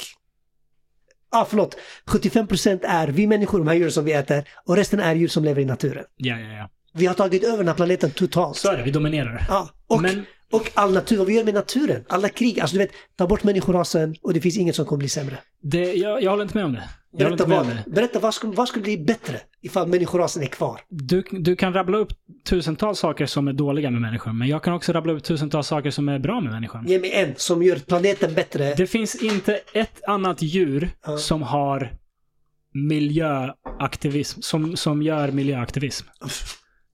Ja, 1.33 1.47
förlåt. 1.51 1.77
75% 2.07 2.81
är 2.85 3.09
vi 3.09 3.27
människor, 3.27 3.59
de 3.59 3.69
här 3.69 3.75
djuren 3.75 3.93
som 3.93 4.05
vi 4.05 4.13
äter, 4.13 4.45
och 4.67 4.77
resten 4.77 5.01
är 5.01 5.15
djur 5.15 5.29
som 5.29 5.45
lever 5.45 5.63
i 5.63 5.65
naturen. 5.65 6.05
Ja, 6.17 6.39
ja, 6.39 6.53
ja. 6.57 6.69
Vi 6.95 7.07
har 7.07 7.15
tagit 7.15 7.45
över 7.45 7.57
den 7.59 7.69
här 7.69 7.75
planeten 7.75 8.11
totalt. 8.11 8.57
Så 8.57 8.71
är 8.71 8.77
det. 8.77 8.83
Vi 8.83 8.91
dominerar. 8.91 9.45
Ja, 9.49 9.69
och, 9.87 10.03
Men- 10.03 10.25
och 10.53 10.71
all 10.75 10.93
natur, 10.93 11.17
vad 11.19 11.27
vi 11.27 11.35
gör 11.37 11.45
med 11.45 11.55
naturen, 11.55 12.05
alla 12.09 12.29
krig, 12.29 12.61
alltså 12.61 12.77
du 12.77 12.83
vet, 12.83 12.91
ta 13.17 13.27
bort 13.27 13.43
människorasen 13.45 14.15
och 14.23 14.35
det 14.35 14.41
finns 14.41 14.57
inget 14.59 14.77
som 14.77 14.85
kommer 14.87 14.99
bli 14.99 15.09
sämre. 15.09 15.39
Det, 15.63 15.93
jag, 15.93 16.23
jag 16.23 16.31
håller 16.31 16.43
inte 16.43 16.57
med 16.57 16.65
om 16.65 16.73
det. 16.73 16.83
Jag 17.17 17.29
Berätta 17.31 17.47
vad, 17.47 17.67
det. 17.67 17.91
berätta 17.91 18.19
vad, 18.19 18.35
skulle, 18.35 18.53
vad 18.57 18.69
skulle 18.69 18.83
bli 18.83 18.99
bättre 18.99 19.41
ifall 19.63 19.89
människorasen 19.89 20.43
är 20.43 20.47
kvar? 20.47 20.81
Du, 20.89 21.23
du 21.31 21.57
kan 21.57 21.73
rabbla 21.73 21.99
upp 21.99 22.13
tusentals 22.45 22.99
saker 22.99 23.27
som 23.27 23.49
är 23.49 23.53
dåliga 23.53 23.91
med 23.91 24.01
människan, 24.01 24.39
men 24.39 24.49
jag 24.49 24.63
kan 24.63 24.75
också 24.75 24.93
rabbla 24.93 25.13
upp 25.13 25.25
tusentals 25.25 25.67
saker 25.67 25.91
som 25.91 26.09
är 26.09 26.19
bra 26.19 26.41
med 26.41 26.53
människan. 26.53 26.87
Ge 26.87 26.99
mig 26.99 27.13
en 27.13 27.35
som 27.37 27.63
gör 27.63 27.77
planeten 27.77 28.35
bättre. 28.35 28.75
Det 28.75 28.87
finns 28.87 29.23
inte 29.23 29.61
ett 29.75 30.05
annat 30.09 30.43
djur 30.43 30.91
Ja. 31.07 31.17
som 31.19 31.43
har 31.43 31.93
miljöaktivism, 32.75 34.41
som, 34.41 34.77
som 34.77 35.03
gör 35.03 35.31
miljöaktivism. 35.33 36.07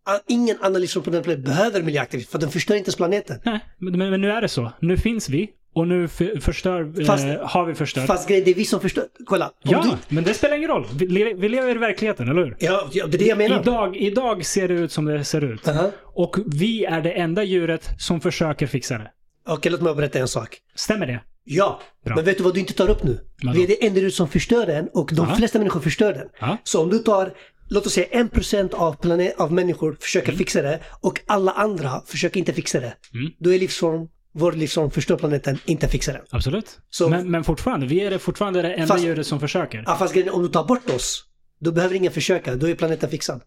Ah, 0.04 0.18
Ingen 0.26 0.56
annan 0.60 0.80
livsform 0.80 1.04
på 1.04 1.10
den 1.10 1.22
planeten 1.22 1.44
behöver 1.44 1.82
miljöaktivitet 1.82 2.30
för 2.32 2.38
den 2.38 2.50
förstör 2.50 2.74
inte 2.74 2.88
ens 2.88 2.96
planeten. 2.96 3.40
Nej, 3.44 3.60
men, 3.78 3.98
men 4.10 4.20
nu 4.20 4.30
är 4.30 4.40
det 4.40 4.48
så. 4.48 4.72
Nu 4.80 4.96
finns 4.96 5.28
vi 5.28 5.50
och 5.74 5.88
nu 5.88 6.08
för, 6.08 6.40
förstör, 6.40 7.04
Fast- 7.06 7.24
eh, 7.24 7.34
har 7.48 7.64
vi 7.66 7.74
förstört. 7.74 8.06
Fast 8.06 8.28
grejen, 8.28 8.44
det 8.44 8.50
är 8.50 8.54
vi 8.54 8.64
som 8.64 8.80
förstör. 8.80 9.04
Kolla. 9.26 9.50
Ja, 9.62 9.82
du, 10.08 10.14
men 10.14 10.24
det 10.24 10.34
spelar 10.34 10.56
ingen 10.56 10.68
roll. 10.68 10.86
Vi, 10.94 11.06
le- 11.06 11.34
vi 11.34 11.48
lever 11.48 11.74
i 11.76 11.78
verkligheten, 11.78 12.28
eller 12.28 12.44
hur? 12.44 12.56
ja, 12.60 12.88
det 12.92 13.00
är 13.00 13.06
det 13.18 13.24
jag 13.24 13.38
menar. 13.38 13.60
Idag, 13.60 13.96
idag 13.96 14.44
ser 14.44 14.68
det 14.68 14.74
ut 14.74 14.92
som 14.92 15.04
det 15.04 15.24
ser 15.24 15.44
ut. 15.44 15.68
Aha. 15.68 15.90
Och 16.04 16.36
vi 16.46 16.84
är 16.84 17.00
det 17.00 17.10
enda 17.12 17.42
djuret 17.42 17.88
som 17.98 18.20
försöker 18.20 18.66
fixa 18.66 18.98
det. 18.98 19.10
Okej, 19.48 19.72
låt 19.72 19.80
mig 19.80 19.94
berätta 19.94 20.18
en 20.18 20.28
sak. 20.28 20.58
Stämmer 20.74 21.06
det? 21.06 21.20
Ja, 21.44 21.80
Bra. 22.04 22.16
men 22.16 22.24
vet 22.24 22.36
du 22.38 22.44
vad 22.44 22.54
du 22.54 22.60
inte 22.60 22.72
tar 22.72 22.90
upp 22.90 23.02
nu? 23.04 23.18
Vadå? 23.42 23.56
Vi 23.58 23.64
är 23.64 23.68
det 23.68 23.86
enda 23.86 24.00
djur 24.00 24.10
som 24.10 24.28
förstör 24.28 24.66
den 24.66 24.88
och 24.94 25.10
de 25.14 25.26
Ja. 25.28 25.34
flesta 25.36 25.58
människor 25.58 25.80
förstör 25.80 26.12
den. 26.12 26.28
Ja. 26.40 26.56
Så 26.64 26.82
om 26.82 26.90
du 26.90 26.98
tar, 26.98 27.32
låt 27.68 27.86
oss 27.86 27.92
säga 27.92 28.06
1% 28.12 28.74
av, 28.74 28.92
planet, 28.96 29.34
av 29.40 29.52
människor 29.52 29.96
försöker 30.00 30.28
Mm. 30.28 30.38
fixa 30.38 30.62
det 30.62 30.80
och 31.00 31.20
alla 31.26 31.52
andra 31.52 32.02
försöker 32.06 32.38
inte 32.40 32.52
fixa 32.52 32.80
det. 32.80 32.92
Mm. 33.14 33.32
Då 33.38 33.54
är 33.54 33.58
livsform, 33.58 34.08
vår 34.38 34.52
livsform 34.52 34.90
förstör 34.90 35.16
planeten, 35.16 35.58
inte 35.64 35.88
fixar 35.88 36.12
den. 36.12 36.22
Absolut. 36.30 36.78
Så- 36.90 37.08
men, 37.08 37.30
men 37.30 37.44
fortfarande, 37.44 37.86
vi 37.86 38.00
är 38.00 38.10
det 38.10 38.18
fortfarande 38.18 38.62
det 38.62 38.74
enda 38.74 38.86
Fast- 38.86 39.04
djuret 39.04 39.26
som 39.26 39.40
försöker. 39.40 39.82
Ja, 39.86 39.96
fast 39.96 40.16
är, 40.16 40.34
om 40.34 40.42
du 40.42 40.48
tar 40.48 40.64
bort 40.64 40.90
oss, 40.90 41.24
då 41.58 41.72
behöver 41.72 41.94
ingen 41.94 42.12
försöka, 42.12 42.56
då 42.56 42.68
är 42.68 42.74
planeten 42.74 43.10
fixad. 43.10 43.42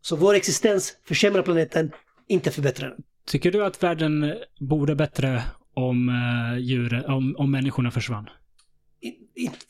Så 0.00 0.16
vår 0.16 0.34
existens 0.34 0.96
försämrar 1.08 1.42
planeten, 1.42 1.90
inte 2.28 2.50
förbättrar 2.50 2.88
den. 2.88 2.98
Tycker 3.26 3.52
du 3.52 3.64
att 3.64 3.82
världen 3.82 4.34
borde 4.60 4.94
bättre 4.94 5.42
om, 5.74 6.08
uh, 6.08 6.58
djur, 6.58 7.04
om, 7.10 7.34
om 7.38 7.50
människorna 7.50 7.90
försvann? 7.90 8.28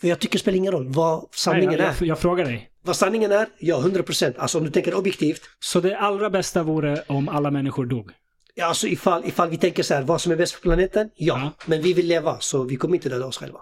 För 0.00 0.08
jag 0.08 0.18
tycker 0.18 0.32
det 0.32 0.40
spelar 0.40 0.56
ingen 0.56 0.72
roll 0.72 0.88
vad 0.88 1.28
sanningen 1.30 1.70
Nej, 1.70 1.78
är. 1.80 1.84
jag, 1.84 1.94
jag, 2.00 2.08
jag 2.08 2.18
frågar 2.18 2.44
dig. 2.44 2.70
Vad 2.82 2.96
sanningen 2.96 3.32
är? 3.32 3.46
Ja, 3.58 3.82
100%. 3.82 4.34
Alltså 4.38 4.58
om 4.58 4.64
du 4.64 4.70
tänker 4.70 4.94
objektivt. 4.94 5.40
Så 5.58 5.80
det 5.80 5.98
allra 5.98 6.30
bästa 6.30 6.62
vore 6.62 7.02
om 7.06 7.28
alla 7.28 7.50
människor 7.50 7.86
dog? 7.86 8.10
Ja, 8.58 8.66
alltså 8.66 8.86
ifall, 8.86 9.24
ifall 9.24 9.50
vi 9.50 9.56
tänker 9.56 9.82
så 9.82 9.94
här, 9.94 10.02
vad 10.02 10.20
som 10.20 10.32
är 10.32 10.36
bäst 10.36 10.54
för 10.54 10.60
planeten? 10.60 11.10
Ja. 11.16 11.38
Ja. 11.42 11.64
Men 11.66 11.82
vi 11.82 11.92
vill 11.92 12.06
leva, 12.06 12.36
så 12.40 12.62
vi 12.64 12.76
kommer 12.76 12.94
inte 12.94 13.08
döda 13.08 13.26
oss 13.26 13.36
själva. 13.38 13.58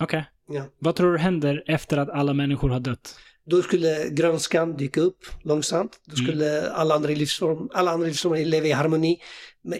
Okej. 0.00 0.24
Ja. 0.48 0.62
Vad 0.78 0.94
tror 0.96 1.12
du 1.12 1.18
händer 1.18 1.62
efter 1.66 1.98
att 1.98 2.10
alla 2.10 2.32
människor 2.32 2.68
har 2.68 2.80
dött? 2.80 3.16
Då 3.46 3.62
skulle 3.62 4.08
grönskan 4.10 4.76
dyka 4.76 5.00
upp 5.00 5.18
långsamt. 5.42 5.92
Då 6.06 6.14
Mm. 6.16 6.26
skulle 6.26 6.70
alla 6.70 6.94
andra 6.94 7.08
livsformer, 7.10 7.68
alla 7.74 7.90
andra 7.90 8.06
livsformer 8.06 8.44
leva 8.44 8.66
i 8.66 8.72
harmoni. 8.72 9.18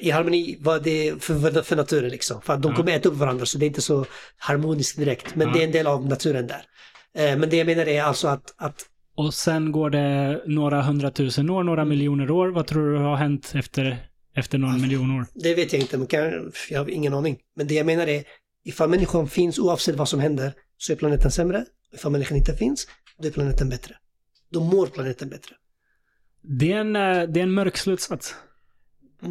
I 0.01 0.11
harmoni 0.11 0.57
var 0.61 0.79
det 0.81 1.23
för, 1.23 1.63
för, 1.63 1.77
naturen 1.77 2.11
liksom. 2.11 2.43
För 2.43 2.53
att 2.53 2.63
de 2.63 2.71
Ja. 2.71 2.77
kommer 2.77 2.93
äta 2.93 3.09
upp 3.09 3.15
varandra 3.15 3.47
så 3.47 3.59
det 3.59 3.65
är 3.65 3.69
inte 3.69 3.81
så 3.83 4.07
harmoniskt 4.37 4.97
direkt. 4.99 5.35
Men 5.37 5.53
det 5.53 5.61
är 5.61 5.65
en 5.65 5.73
del 5.73 5.87
av 5.87 6.07
naturen 6.07 6.47
där. 6.47 6.63
Eh, 7.15 7.39
men 7.39 7.51
det 7.51 7.57
jag 7.57 7.67
menar 7.67 7.89
är 7.89 8.03
alltså 8.03 8.29
att, 8.29 8.55
att 8.57 8.87
Och 9.17 9.35
sen 9.35 9.73
går 9.73 9.91
det 9.91 10.43
några 10.47 10.83
hundratusen 10.83 11.51
år, 11.51 11.63
några 11.63 11.85
miljoner 11.85 12.31
år. 12.31 12.49
Vad 12.49 12.67
tror 12.67 12.93
du 12.93 12.99
har 12.99 13.17
hänt 13.17 13.53
efter, 13.55 14.07
efter 14.35 14.59
någon 14.59 14.81
miljon 14.81 15.11
år? 15.11 15.27
det 15.35 15.55
vet 15.55 15.73
jag 15.73 15.83
inte, 15.83 15.99
men 15.99 16.07
kan, 16.07 16.53
jag 16.71 16.81
har 16.81 16.91
ingen 16.91 17.15
aning. 17.15 17.39
Men 17.57 17.67
det 17.67 17.75
jag 17.75 17.87
menar 17.87 18.07
är, 18.07 18.25
ifall 18.65 18.91
människan 18.91 19.29
finns 19.29 19.59
oavsett 19.59 19.97
vad 19.97 20.09
som 20.09 20.21
händer 20.21 20.53
så 20.77 20.93
är 20.93 20.97
planeten 20.97 21.31
sämre. 21.31 21.65
Ifall 21.95 22.13
människan 22.13 22.37
inte 22.37 22.57
finns, 22.57 22.87
då 23.19 23.29
är 23.29 23.33
planeten 23.33 23.69
bättre. 23.69 23.95
Då 24.51 24.61
mår 24.61 24.87
planeten 24.87 25.29
bättre. 25.29 25.55
Det 26.43 26.73
är 26.73 26.77
en, 26.77 26.97
eh, 26.97 27.23
det 27.29 27.41
är 27.41 27.43
en 27.43 27.53
mörk 27.53 27.77
slutsats. 27.77 28.35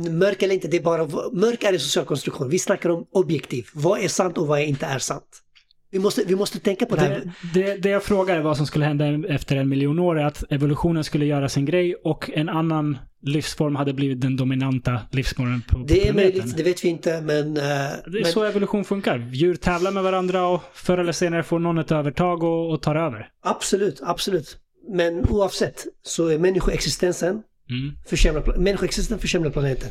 Mörk 0.10 0.44
eller 0.44 0.54
inte, 0.54 0.68
det 0.68 0.78
är 0.78 0.82
bara, 0.82 1.08
mörk 1.32 1.64
är 1.64 1.74
en 1.74 1.80
social 1.80 2.06
konstruktion. 2.06 2.50
Vi 2.50 2.60
snackar 2.60 2.90
om 2.90 3.08
objektiv. 3.12 3.68
Vad 3.74 4.00
är 4.00 4.08
sant 4.08 4.38
och 4.38 4.48
vad 4.48 4.60
är 4.60 4.64
inte 4.64 4.86
är 4.86 5.00
sant. 5.00 5.44
Vi 5.92 6.00
måste, 6.00 6.24
vi 6.24 6.36
måste 6.36 6.60
tänka 6.60 6.86
på 6.86 6.96
det 6.96 7.02
här. 7.02 7.34
Det, 7.54 7.64
det, 7.64 7.78
det 7.78 7.90
jag 7.90 8.30
är 8.30 8.42
vad 8.42 8.58
som 8.58 8.68
skulle 8.68 8.86
hända 8.86 9.34
efter 9.34 9.56
en 9.56 9.70
miljon 9.70 10.00
år 10.00 10.20
är 10.20 10.26
att 10.26 10.52
evolutionen 10.52 11.04
skulle 11.04 11.26
göra 11.26 11.50
sin 11.50 11.66
grej 11.66 11.96
och 11.96 12.30
en 12.34 12.50
annan 12.50 12.98
livsform 13.24 13.76
hade 13.76 13.94
blivit 13.94 14.22
den 14.22 14.36
dominanta 14.38 15.02
livsformen 15.12 15.62
på, 15.62 15.78
på 15.80 15.84
Det 15.84 15.94
är 15.94 16.14
planeten. 16.14 16.16
möjligt, 16.16 16.58
det 16.58 16.64
vet 16.64 16.84
vi 16.84 16.88
inte, 16.90 17.22
men... 17.22 17.48
eh, 17.58 17.64
Det 17.64 17.64
är 17.66 18.22
men 18.22 18.26
så 18.32 18.44
evolution 18.44 18.86
funkar. 18.86 19.30
Djur 19.34 19.56
tävlar 19.56 19.92
med 19.92 20.04
varandra 20.04 20.48
och 20.48 20.62
förr 20.74 20.98
eller 20.98 21.12
senare 21.12 21.44
får 21.44 21.60
någon 21.60 21.78
ett 21.78 21.92
övertag 21.92 22.44
och, 22.44 22.72
och 22.74 22.82
tar 22.82 22.96
över. 22.96 23.30
Absolut, 23.44 24.00
absolut. 24.04 24.58
Men 24.90 25.30
oavsett 25.30 25.86
så 26.02 26.28
är 26.28 26.38
människoexistensen 26.40 27.44
Mm. 27.70 27.96
försämrar, 28.06 28.58
människoexistensen 28.58 29.20
försämrar 29.20 29.50
planeten. 29.50 29.90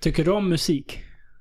Tycker 0.00 0.24
du 0.24 0.30
om 0.30 0.48
musik? 0.48 0.98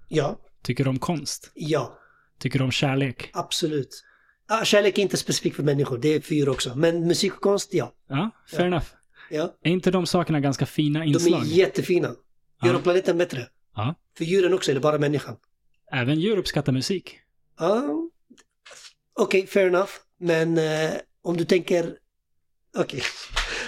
Ja, 0.07 0.39
Tycker 0.63 0.83
du 0.83 0.89
om 0.89 0.99
konst? 0.99 1.51
ja, 1.55 1.97
Tycker 2.39 2.59
du 2.59 2.65
om 2.65 2.71
kärlek? 2.71 3.29
absolut. 3.33 4.03
Ah, 4.47 4.63
kärlek 4.63 4.97
är 4.97 5.01
inte 5.01 5.17
specifikt 5.17 5.55
för 5.55 5.63
människor, 5.63 5.97
det 5.97 6.09
är 6.15 6.19
för 6.21 6.35
djur 6.35 6.49
också. 6.49 6.75
Men 6.75 7.07
musik 7.07 7.33
och 7.35 7.41
konst, 7.41 7.73
ja. 7.73 7.93
Ja, 8.09 8.29
fair 8.51 8.65
enough. 8.65 8.85
Ja. 9.29 9.55
Är 9.63 9.71
inte 9.71 9.91
de 9.91 10.05
sakerna 10.05 10.39
ganska 10.39 10.65
fina 10.65 10.99
De 10.99 11.05
inslag? 11.05 11.41
är 11.41 11.45
jättefina. 11.45 12.07
Gör 12.07 12.15
Ja. 12.61 12.73
de 12.73 12.81
planeten 12.81 13.17
bättre? 13.17 13.47
Ja. 13.75 13.95
För 14.17 14.25
djuren 14.25 14.53
också, 14.53 14.71
eller 14.71 14.81
bara 14.81 14.97
människan? 14.97 15.35
Även 15.91 16.19
djur 16.19 16.37
uppskattar 16.37 16.71
musik. 16.73 17.19
Ja, 17.59 17.83
okej, 19.19 19.47
fair 19.47 19.67
enough. 19.67 19.91
Men 20.19 20.57
eh, 20.57 20.91
om 21.23 21.37
du 21.37 21.45
tänker, 21.45 21.93
okej, 22.77 23.01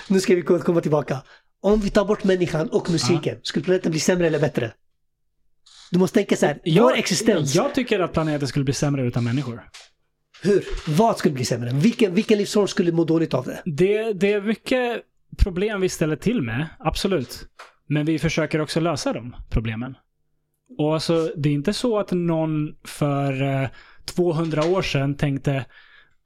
nu 0.08 0.20
ska 0.20 0.36
vi 0.36 0.42
ko- 0.42 0.60
komma 0.60 0.82
tillbaka. 0.82 1.22
Om 1.62 1.80
vi 1.80 1.90
tar 1.90 2.06
bort 2.06 2.24
människan 2.24 2.70
och 2.70 2.90
musiken, 2.92 3.40
skulle 3.44 3.66
planeten 3.66 3.92
bli 3.92 4.00
sämre 4.00 4.28
eller 4.28 4.40
bättre? 4.40 4.74
Du 5.92 6.00
måste 6.00 6.14
tänka 6.16 6.36
så 6.36 6.46
här, 6.46 6.60
vår 6.82 6.94
existens, 6.96 7.56
Jag 7.56 7.76
tycker 7.76 8.00
att 8.00 8.14
planeten 8.14 8.48
skulle 8.48 8.66
bli 8.66 8.74
sämre 8.74 9.08
utan 9.08 9.24
människor. 9.24 9.64
hur? 10.42 10.66
Vad 10.88 11.18
skulle 11.18 11.34
bli 11.34 11.46
sämre? 11.46 11.70
Vilken, 11.74 12.14
vilken 12.16 12.38
livsform 12.38 12.68
skulle 12.68 12.92
må 12.92 13.04
dåligt 13.06 13.34
av 13.34 13.46
det? 13.46 13.62
Det, 13.66 14.14
det 14.14 14.34
är 14.34 14.42
mycket 14.42 15.02
problem 15.38 15.82
vi 15.82 15.90
ställer 15.90 16.16
till 16.16 16.42
med, 16.42 16.68
absolut. 16.80 17.48
Men 17.88 18.06
vi 18.06 18.20
försöker 18.20 18.62
också 18.62 18.80
lösa 18.80 19.14
de 19.14 19.36
problemen. 19.50 19.96
Och 20.78 20.94
alltså, 20.94 21.32
det 21.38 21.50
är 21.50 21.54
inte 21.54 21.74
så 21.74 22.00
att 22.00 22.12
någon 22.12 22.76
för 22.84 23.42
eh, 23.42 23.70
200 24.06 24.66
år 24.66 24.82
sedan 24.82 25.18
tänkte 25.18 25.66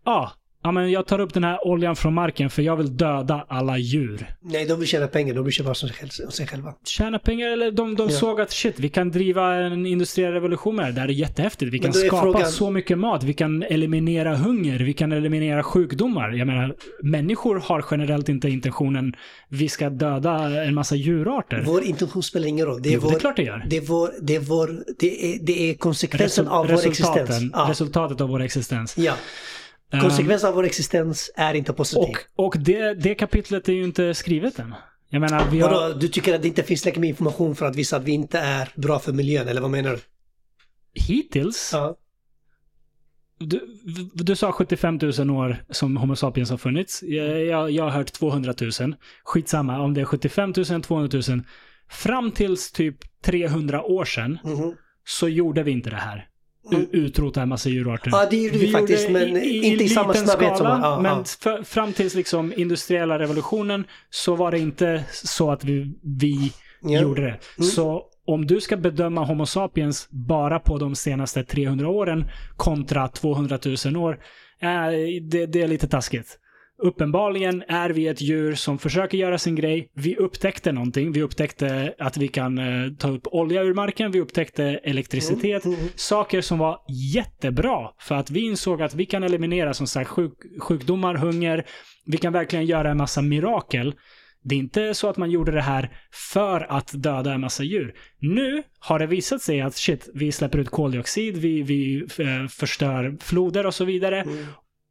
ah, 0.04 0.30
ja, 0.66 0.72
men 0.72 0.92
jag 0.92 1.06
tar 1.08 1.20
upp 1.20 1.34
den 1.34 1.44
här 1.44 1.68
oljan 1.68 1.96
från 1.96 2.14
marken 2.14 2.50
för 2.50 2.62
jag 2.62 2.76
vill 2.76 2.98
döda 2.98 3.46
alla 3.50 3.78
djur. 3.78 4.34
Nej, 4.42 4.66
de 4.66 4.80
vill 4.80 4.88
tjäna 4.88 5.08
pengar, 5.08 5.34
de 5.34 5.44
vill 5.46 5.54
köpa 5.54 5.74
sig, 5.74 5.90
själv, 5.90 6.10
sig 6.10 6.48
själva. 6.48 6.74
Tjäna 6.86 7.20
pengar 7.20 7.48
eller 7.50 7.72
de, 7.72 7.96
de 7.96 8.04
Ja. 8.10 8.16
såg 8.16 8.42
att 8.42 8.52
shit, 8.52 8.80
vi 8.80 8.90
kan 8.90 9.12
driva 9.12 9.56
en 9.56 9.86
industriell 9.86 10.32
revolution 10.34 10.76
med 10.76 10.86
det. 10.86 10.92
Det 10.92 11.02
här 11.02 11.08
är 11.08 11.12
jättehäftigt. 11.14 11.74
Vi 11.74 11.80
kan 11.80 11.94
skapa 11.94 12.22
frågan- 12.22 12.52
så 12.52 12.72
mycket 12.72 12.98
mat. 12.98 13.24
Vi 13.24 13.34
kan 13.34 13.64
eliminera 13.64 14.36
hunger. 14.36 14.80
Vi 14.80 14.94
kan 14.94 15.12
eliminera 15.12 15.64
sjukdomar. 15.64 16.32
Jag 16.32 16.48
menar, 16.48 16.76
människor 17.04 17.60
har 17.66 17.86
generellt 17.92 18.30
inte 18.30 18.50
intentionen 18.50 19.14
vi 19.50 19.70
ska 19.70 19.90
döda 19.90 20.64
en 20.64 20.74
massa 20.74 20.96
djurarter. 20.96 21.64
Vår 21.66 21.84
intention 21.84 22.24
spelar 22.24 22.48
ingen 22.48 22.66
roll. 22.66 22.82
Det 22.82 22.90
är, 22.90 22.94
jo, 22.94 23.00
vår, 23.04 23.10
det 23.10 23.16
är 23.16 23.20
klart 23.20 23.36
det 23.36 23.44
gör. 23.44 23.66
det 23.70 23.78
är 23.78 23.82
vår, 23.82 24.10
det 24.22 24.36
är 24.36 24.40
vår, 24.40 24.84
det 25.00 25.26
är, 25.36 25.40
det 25.42 25.70
är 25.70 25.74
konsekvensen 25.74 26.46
Resul- 26.46 26.50
av 26.50 26.68
vår 26.68 26.88
existens. 26.88 27.44
Ja. 27.54 27.68
Resultatet 27.70 28.22
av 28.22 28.30
vår 28.30 28.42
existens. 28.42 28.98
ja. 28.98 29.14
Konsekvensen 30.02 30.50
av 30.50 30.56
vår 30.56 30.64
existens 30.66 31.32
är 31.36 31.54
inte 31.54 31.74
positiv. 31.74 32.02
och 32.36 32.46
och 32.46 32.56
det, 32.60 32.94
det 32.94 33.16
kapitlet 33.16 33.70
är 33.70 33.74
ju 33.74 33.84
inte 33.84 34.14
skrivet 34.14 34.60
än. 34.60 34.76
Jag 35.10 35.20
menar, 35.22 35.50
vi 35.52 35.60
har... 35.60 35.70
Vadå, 35.72 35.94
du 36.00 36.08
tycker 36.08 36.36
att 36.36 36.42
det 36.42 36.48
inte 36.48 36.64
finns 36.64 36.82
tillräckligt 36.82 37.02
med 37.02 37.10
information 37.10 37.56
för 37.56 37.66
att 37.66 37.76
visa 37.76 37.98
att 37.98 38.04
vi 38.04 38.12
inte 38.12 38.40
är 38.40 38.70
bra 38.76 39.00
för 39.00 39.12
miljön, 39.14 39.48
eller 39.48 39.62
vad 39.62 39.72
menar 39.72 39.92
du? 39.92 40.00
Hittills 40.94 41.70
Ja. 41.74 41.98
Du, 43.40 43.60
du 44.14 44.36
sa 44.36 44.52
75 44.52 45.00
000 45.20 45.30
år 45.30 45.64
som 45.70 45.98
Homo 45.98 46.16
sapiens 46.16 46.50
har 46.50 46.58
funnits. 46.58 47.04
Jag, 47.04 47.46
jag, 47.46 47.72
jag 47.72 47.84
har 47.84 47.92
hört 47.92 48.12
200 48.14 48.54
000. 48.82 48.96
Skitsamma 49.24 49.80
om 49.80 49.94
det 49.94 50.02
är 50.02 50.06
75 50.06 50.54
000, 50.70 50.82
200 50.82 51.22
000. 51.30 51.42
Fram 51.90 52.32
tills 52.32 52.72
typ 52.72 52.98
300 53.22 53.84
år 53.84 54.06
sedan 54.06 54.40
Mhm. 54.44 54.76
så 55.06 55.28
gjorde 55.30 55.64
vi 55.64 55.72
inte 55.72 55.90
det 55.90 55.96
här. 55.96 56.28
Utrota 56.92 57.42
en 57.42 57.50
massa 57.50 57.70
djurarter. 57.70 58.10
Ja, 58.12 58.28
det 58.30 58.38
gjorde 58.38 58.58
vi, 58.58 58.72
faktiskt, 58.72 59.10
gjorde 59.10 59.26
men 59.26 59.44
inte 59.44 59.84
i 59.84 59.90
samma 59.90 60.14
snabbhet 60.14 60.58
som... 60.58 60.66
skala, 60.66 60.80
Ja, 60.82 61.00
men 61.02 61.18
ja. 61.18 61.24
för, 61.40 61.64
fram 61.64 61.94
tills 61.94 62.16
liksom 62.16 62.54
industriella 62.58 63.20
revolutionen 63.20 63.86
så 64.10 64.36
var 64.36 64.52
det 64.52 64.60
inte 64.60 65.04
så 65.12 65.52
att 65.52 65.64
vi, 65.64 65.94
vi 66.04 66.52
Ja. 66.82 67.02
gjorde 67.02 67.22
det. 67.22 67.28
Mm. 67.58 67.70
Så 67.70 68.04
om 68.28 68.48
du 68.48 68.62
ska 68.62 68.78
bedöma 68.78 69.24
Homo 69.26 69.46
sapiens 69.46 70.08
bara 70.10 70.60
på 70.60 70.78
de 70.78 70.96
senaste 70.96 71.44
300 71.44 71.88
åren 71.90 72.26
kontra 72.58 73.08
200 73.08 73.60
000 73.86 73.98
år, 73.98 74.20
eh, 74.62 74.70
det, 75.22 75.46
det 75.46 75.62
är 75.62 75.68
lite 75.68 75.88
taskigt. 75.88 76.40
Uppenbarligen 76.78 77.64
är 77.68 77.90
vi 77.90 78.08
ett 78.08 78.22
djur 78.22 78.56
som 78.56 78.80
försöker 78.80 79.18
göra 79.18 79.38
sin 79.38 79.56
grej. 79.56 79.92
Vi 79.94 80.16
upptäckte 80.16 80.72
någonting. 80.72 81.12
Vi 81.12 81.22
upptäckte 81.22 81.94
att 82.00 82.18
vi 82.18 82.28
kan 82.28 82.58
eh, 82.58 82.92
ta 83.00 83.10
upp 83.10 83.28
olja 83.28 83.64
ur 83.64 83.74
marken. 83.74 84.12
Vi 84.12 84.22
upptäckte 84.22 84.64
elektricitet. 84.64 85.66
Mm, 85.66 85.80
mm. 85.80 85.90
Saker 85.96 86.42
som 86.42 86.60
var 86.60 86.80
jättebra 87.14 87.90
för 88.00 88.16
att 88.16 88.30
vi 88.32 88.40
insåg 88.40 88.82
att 88.82 88.96
vi 88.96 89.06
kan 89.06 89.24
eliminera 89.24 89.74
som 89.74 89.88
sagt 89.88 90.10
sjuk, 90.10 90.34
sjukdomar, 90.62 91.16
hunger. 91.16 91.66
Vi 92.06 92.18
kan 92.18 92.34
verkligen 92.34 92.66
göra 92.66 92.92
en 92.92 92.98
massa 92.98 93.22
mirakel. 93.22 93.96
Det 94.44 94.56
är 94.56 94.60
inte 94.60 94.94
så 94.94 95.10
att 95.10 95.18
man 95.18 95.32
gjorde 95.32 95.52
det 95.52 95.62
här 95.62 95.98
för 96.34 96.72
att 96.72 96.92
döda 96.94 97.34
en 97.34 97.42
massa 97.42 97.64
djur. 97.64 97.94
Nu 98.20 98.64
har 98.80 99.00
det 99.00 99.08
visat 99.08 99.42
sig 99.42 99.62
att 99.62 99.76
shit, 99.76 100.10
vi 100.14 100.32
släpper 100.32 100.60
ut 100.60 100.70
koldioxid, 100.70 101.38
vi, 101.38 101.62
vi 101.62 102.08
eh, 102.20 102.48
förstör 102.50 103.18
floder 103.22 103.66
och 103.66 103.74
så 103.74 103.86
vidare. 103.86 104.22
Mm. 104.22 104.46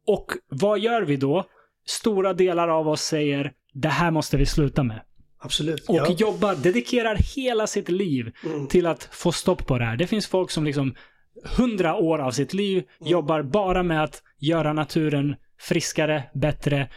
Och 0.07 0.25
vad 0.49 0.79
gör 0.79 1.01
vi 1.01 1.17
då? 1.17 1.45
Stora 1.85 2.33
delar 2.33 2.67
av 2.67 2.87
oss 2.87 3.01
säger 3.01 3.51
det 3.73 3.87
här 3.89 4.11
måste 4.11 4.37
vi 4.37 4.45
sluta 4.45 4.83
med. 4.83 5.01
Absolut. 5.39 5.89
Och 5.89 5.95
ja. 5.95 6.15
jobbar, 6.19 6.55
dedikerar 6.55 7.17
hela 7.35 7.67
sitt 7.67 7.89
liv 7.89 8.31
Mm. 8.45 8.67
till 8.67 8.85
att 8.85 9.09
få 9.11 9.31
stopp 9.31 9.65
på 9.67 9.77
det 9.77 9.85
här. 9.85 9.97
Det 9.97 10.07
finns 10.07 10.27
folk 10.27 10.51
som 10.51 10.63
liksom 10.65 10.95
hundra 11.57 11.95
år 11.95 12.19
av 12.19 12.31
sitt 12.31 12.53
liv 12.53 12.83
Mm. 12.99 13.11
jobbar 13.11 13.41
bara 13.41 13.83
med 13.83 14.03
att 14.03 14.21
göra 14.39 14.73
naturen 14.73 15.35
friskare, 15.59 16.23
bättre, 16.33 16.89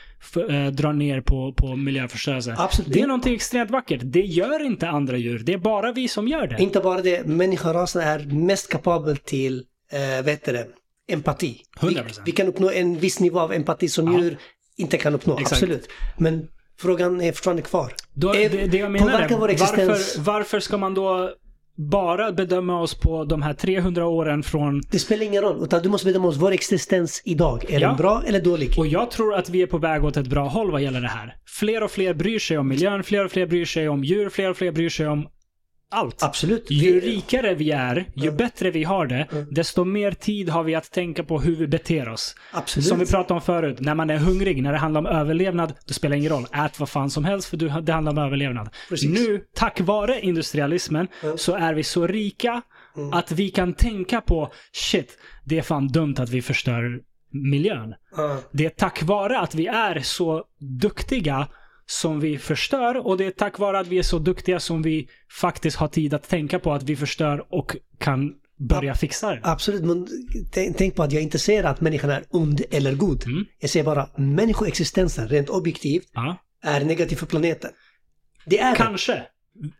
eh, 0.51 0.67
dra 0.67 0.93
ner 0.93 1.21
på, 1.21 1.53
på 1.53 1.77
miljöförstörelse. 1.77 2.55
Absolut. 2.59 2.93
Det 2.93 3.01
är 3.01 3.07
någonting 3.07 3.35
extremt 3.35 3.71
vackert. 3.71 4.01
Det 4.05 4.21
gör 4.21 4.67
inte 4.67 4.89
andra 4.89 5.17
djur. 5.17 5.39
Det 5.39 5.53
är 5.53 5.59
bara 5.59 5.93
vi 5.93 6.09
som 6.09 6.29
gör 6.29 6.47
det. 6.47 6.63
Inte 6.63 6.81
bara 6.81 7.03
det, 7.03 7.27
människorasen 7.27 8.03
är 8.03 8.19
mest 8.19 8.71
kapabel 8.73 9.17
till, 9.17 9.65
eh, 9.93 10.17
vad 10.25 10.29
heter 10.29 10.53
det, 10.53 10.67
empati. 11.13 11.63
100%. 11.81 12.05
Vi, 12.19 12.23
vi 12.25 12.33
kan 12.33 12.47
uppnå 12.47 12.71
en 12.71 12.99
viss 12.99 13.21
nivå 13.21 13.41
av 13.41 13.53
empati 13.53 13.89
som 13.89 14.13
Ja. 14.13 14.21
djur 14.21 14.39
inte 14.79 14.99
kan 14.99 15.15
uppnå, 15.15 15.39
Exakt. 15.39 15.53
absolut. 15.53 15.89
Men 16.17 16.49
frågan 16.81 17.21
är 17.21 17.33
fortfarande 17.33 17.63
kvar. 17.63 17.93
Då, 18.15 18.35
Eh, 18.35 18.51
det, 18.51 18.67
det 18.67 18.79
jag 18.79 18.91
menar 18.91 19.21
är, 19.21 19.37
vår 19.37 19.51
existens. 19.51 19.89
varför, 19.89 20.21
varför 20.33 20.61
ska 20.61 20.79
man 20.79 20.95
då 20.95 21.31
bara 21.77 22.33
bedöma 22.33 22.81
oss 22.81 22.95
på 22.95 23.25
de 23.25 23.43
här 23.43 23.55
300 23.55 24.07
åren 24.07 24.43
från... 24.43 24.83
Det 24.91 24.99
spelar 24.99 25.23
ingen 25.25 25.43
roll, 25.43 25.63
utan 25.65 25.83
du 25.83 25.89
måste 25.89 26.07
bedöma 26.07 26.29
oss, 26.29 26.37
vår 26.37 26.53
existens 26.53 27.23
idag. 27.25 27.65
Är 27.69 27.81
Ja. 27.81 27.89
den 27.89 27.97
bra 27.97 28.23
eller 28.27 28.41
dålig? 28.41 28.75
Och 28.79 28.87
jag 28.87 29.11
tror 29.11 29.35
att 29.35 29.51
vi 29.51 29.63
är 29.63 29.67
på 29.67 29.79
väg 29.79 30.05
åt 30.05 30.17
ett 30.17 30.27
bra 30.27 30.49
håll 30.49 30.71
vad 30.71 30.83
gäller 30.83 31.01
det 31.01 31.09
här. 31.09 31.37
Fler 31.47 31.83
och 31.83 31.91
fler 31.91 32.15
bryr 32.15 32.39
sig 32.39 32.59
om 32.59 32.69
miljön, 32.69 33.03
fler 33.03 33.25
och 33.25 33.31
fler 33.31 33.47
bryr 33.47 33.65
sig 33.65 33.89
om 33.89 34.05
djur, 34.05 34.29
fler 34.29 34.51
och 34.51 34.57
fler 34.57 34.73
bryr 34.73 34.89
sig 34.89 35.09
om 35.09 35.27
allt. 35.91 36.23
Absolut. 36.23 36.71
Ju 36.71 37.01
rikare 37.01 37.55
vi 37.55 37.71
är, 37.71 38.07
ju 38.15 38.31
bättre 38.33 38.71
vi 38.71 38.85
har 38.85 39.07
det, 39.07 39.27
Mm. 39.33 39.47
desto 39.51 39.85
mer 39.85 40.13
tid 40.13 40.49
har 40.49 40.63
vi 40.63 40.75
att 40.75 40.91
tänka 40.93 41.25
på 41.25 41.41
hur 41.41 41.57
vi 41.57 41.67
beter 41.67 42.09
oss. 42.09 42.35
Absolut. 42.53 42.87
Som 42.87 42.99
vi 42.99 43.07
pratade 43.07 43.35
om 43.35 43.41
förut, 43.41 43.81
när 43.81 43.95
man 43.95 44.11
är 44.11 44.17
hungrig, 44.17 44.63
när 44.63 44.73
det 44.73 44.79
handlar 44.79 45.01
om 45.01 45.07
överlevnad, 45.07 45.73
då 45.87 45.95
spelar 45.95 46.11
det 46.17 46.19
ingen 46.19 46.33
roll. 46.33 46.47
Ät 46.53 46.81
vad 46.81 46.89
fan 46.89 47.11
som 47.11 47.25
helst 47.25 47.49
för 47.49 47.57
det 47.57 47.93
handlar 47.93 48.13
om 48.13 48.19
överlevnad. 48.19 48.69
Precis. 48.89 49.11
Nu, 49.29 49.45
tack 49.55 49.81
vare 49.81 50.21
industrialismen, 50.21 51.09
Mm. 51.23 51.39
så 51.39 51.55
är 51.55 51.75
vi 51.75 51.83
så 51.85 52.07
rika 52.07 52.63
Mm. 52.97 53.13
att 53.13 53.33
vi 53.33 53.51
kan 53.51 53.73
tänka 53.75 54.21
på 54.21 54.53
shit, 54.73 55.19
det 55.45 55.59
är 55.59 55.63
fan 55.63 55.89
dumt 55.89 56.15
att 56.19 56.29
vi 56.31 56.43
förstör 56.43 57.01
miljön. 57.31 57.95
Det 58.53 58.65
är 58.67 58.71
tack 58.71 59.03
vare 59.03 59.39
att 59.41 59.55
vi 59.55 59.67
är 59.67 60.01
så 60.01 60.45
duktiga 60.81 61.49
som 61.91 62.21
vi 62.21 62.39
förstör 62.39 63.07
och 63.07 63.17
det 63.17 63.25
är 63.25 63.31
tack 63.31 63.59
vare 63.59 63.79
att 63.79 63.87
vi 63.87 63.99
är 63.99 64.03
så 64.03 64.19
duktiga 64.19 64.61
som 64.61 64.83
vi 64.83 65.09
faktiskt 65.41 65.77
har 65.77 65.89
tid 65.89 66.15
att 66.15 66.29
tänka 66.29 66.59
på 66.59 66.73
att 66.73 66.83
vi 66.83 66.97
förstör 66.97 67.47
och 67.49 67.77
kan 67.99 68.35
börja 68.59 68.95
fixa 68.95 69.31
det. 69.31 69.41
Absolut, 69.43 69.85
men 69.85 70.09
tänk, 70.53 70.95
på 70.95 71.03
att 71.03 71.13
jag 71.13 71.23
inte 71.23 71.39
säger 71.39 71.65
att 71.65 71.81
människan 71.81 72.11
är 72.11 72.25
ond 72.31 72.63
eller 72.71 72.95
god. 72.95 73.27
Mm. 73.27 73.45
Jag 73.59 73.71
säger 73.71 73.85
bara 73.85 74.09
människoexistensen, 74.17 75.29
rent 75.29 75.49
objektivt, 75.49 76.11
Ja. 76.15 76.37
är 76.63 76.85
negativ 76.85 77.17
för 77.17 77.27
planeten. 77.27 77.71
Det 78.47 78.59
är 78.59 78.77
det. 79.07 79.27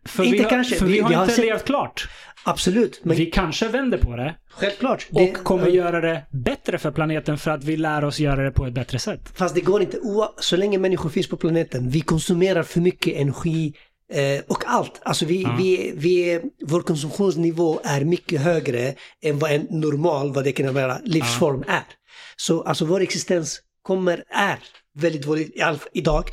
För 0.05 0.25
Inte 0.25 0.37
vi 0.37 0.43
har, 0.43 0.51
kanske. 0.51 0.77
För 0.77 0.87
vi, 0.87 0.93
Vi- 0.93 1.01
har 1.01 1.23
inte 1.23 1.35
sett- 1.35 1.45
levt 1.45 1.65
klart. 1.65 2.09
Absolut, 2.45 3.01
men 3.05 3.17
Vi 3.17 3.27
kanske 3.27 3.69
vänder 3.69 3.99
på 3.99 4.17
det 4.17 4.35
självklart. 4.51 5.07
och 5.13 5.21
det, 5.21 5.31
kommer 5.31 5.67
göra 5.67 6.01
det 6.01 6.25
bättre 6.31 6.79
för 6.79 6.91
planeten 6.91 7.39
för 7.39 7.51
att 7.51 7.65
vi 7.65 7.77
lär 7.77 8.05
oss 8.05 8.21
göra 8.21 8.45
det 8.45 8.51
på 8.51 8.67
ett 8.67 8.73
bättre 8.73 8.99
sätt. 8.99 9.21
Fast 9.35 9.55
det 9.55 9.61
går 9.61 9.83
inte. 9.83 9.99
Så 10.41 10.57
länge 10.57 10.79
människor 10.79 11.11
finns 11.11 11.29
på 11.29 11.37
planeten, 11.37 11.91
vi 11.91 12.01
konsumerar 12.01 12.63
för 12.63 12.81
mycket 12.81 13.17
energi 13.17 13.73
eh, 14.13 14.43
och 14.47 14.63
allt. 14.67 15.01
Alltså 15.03 15.25
vi, 15.27 15.43
Ja. 15.43 15.57
vi, 15.59 15.93
vi, 15.97 16.41
vår 16.67 16.81
konsumtionsnivå 16.81 17.81
är 17.85 18.05
mycket 18.05 18.41
högre 18.41 18.95
än 19.23 19.39
vad 19.39 19.51
en 19.53 19.67
normal, 19.71 20.33
vad 20.33 20.45
det 20.45 20.53
kan 20.53 20.75
vara, 20.75 20.99
livsform 21.05 21.65
är. 21.69 21.83
Så 22.37 22.63
alltså 22.63 22.85
vår 22.85 23.01
existens 23.01 23.61
kommer, 23.83 24.25
är 24.29 24.59
väldigt 24.95 25.23
dålig 25.23 25.53
idag. 25.93 26.25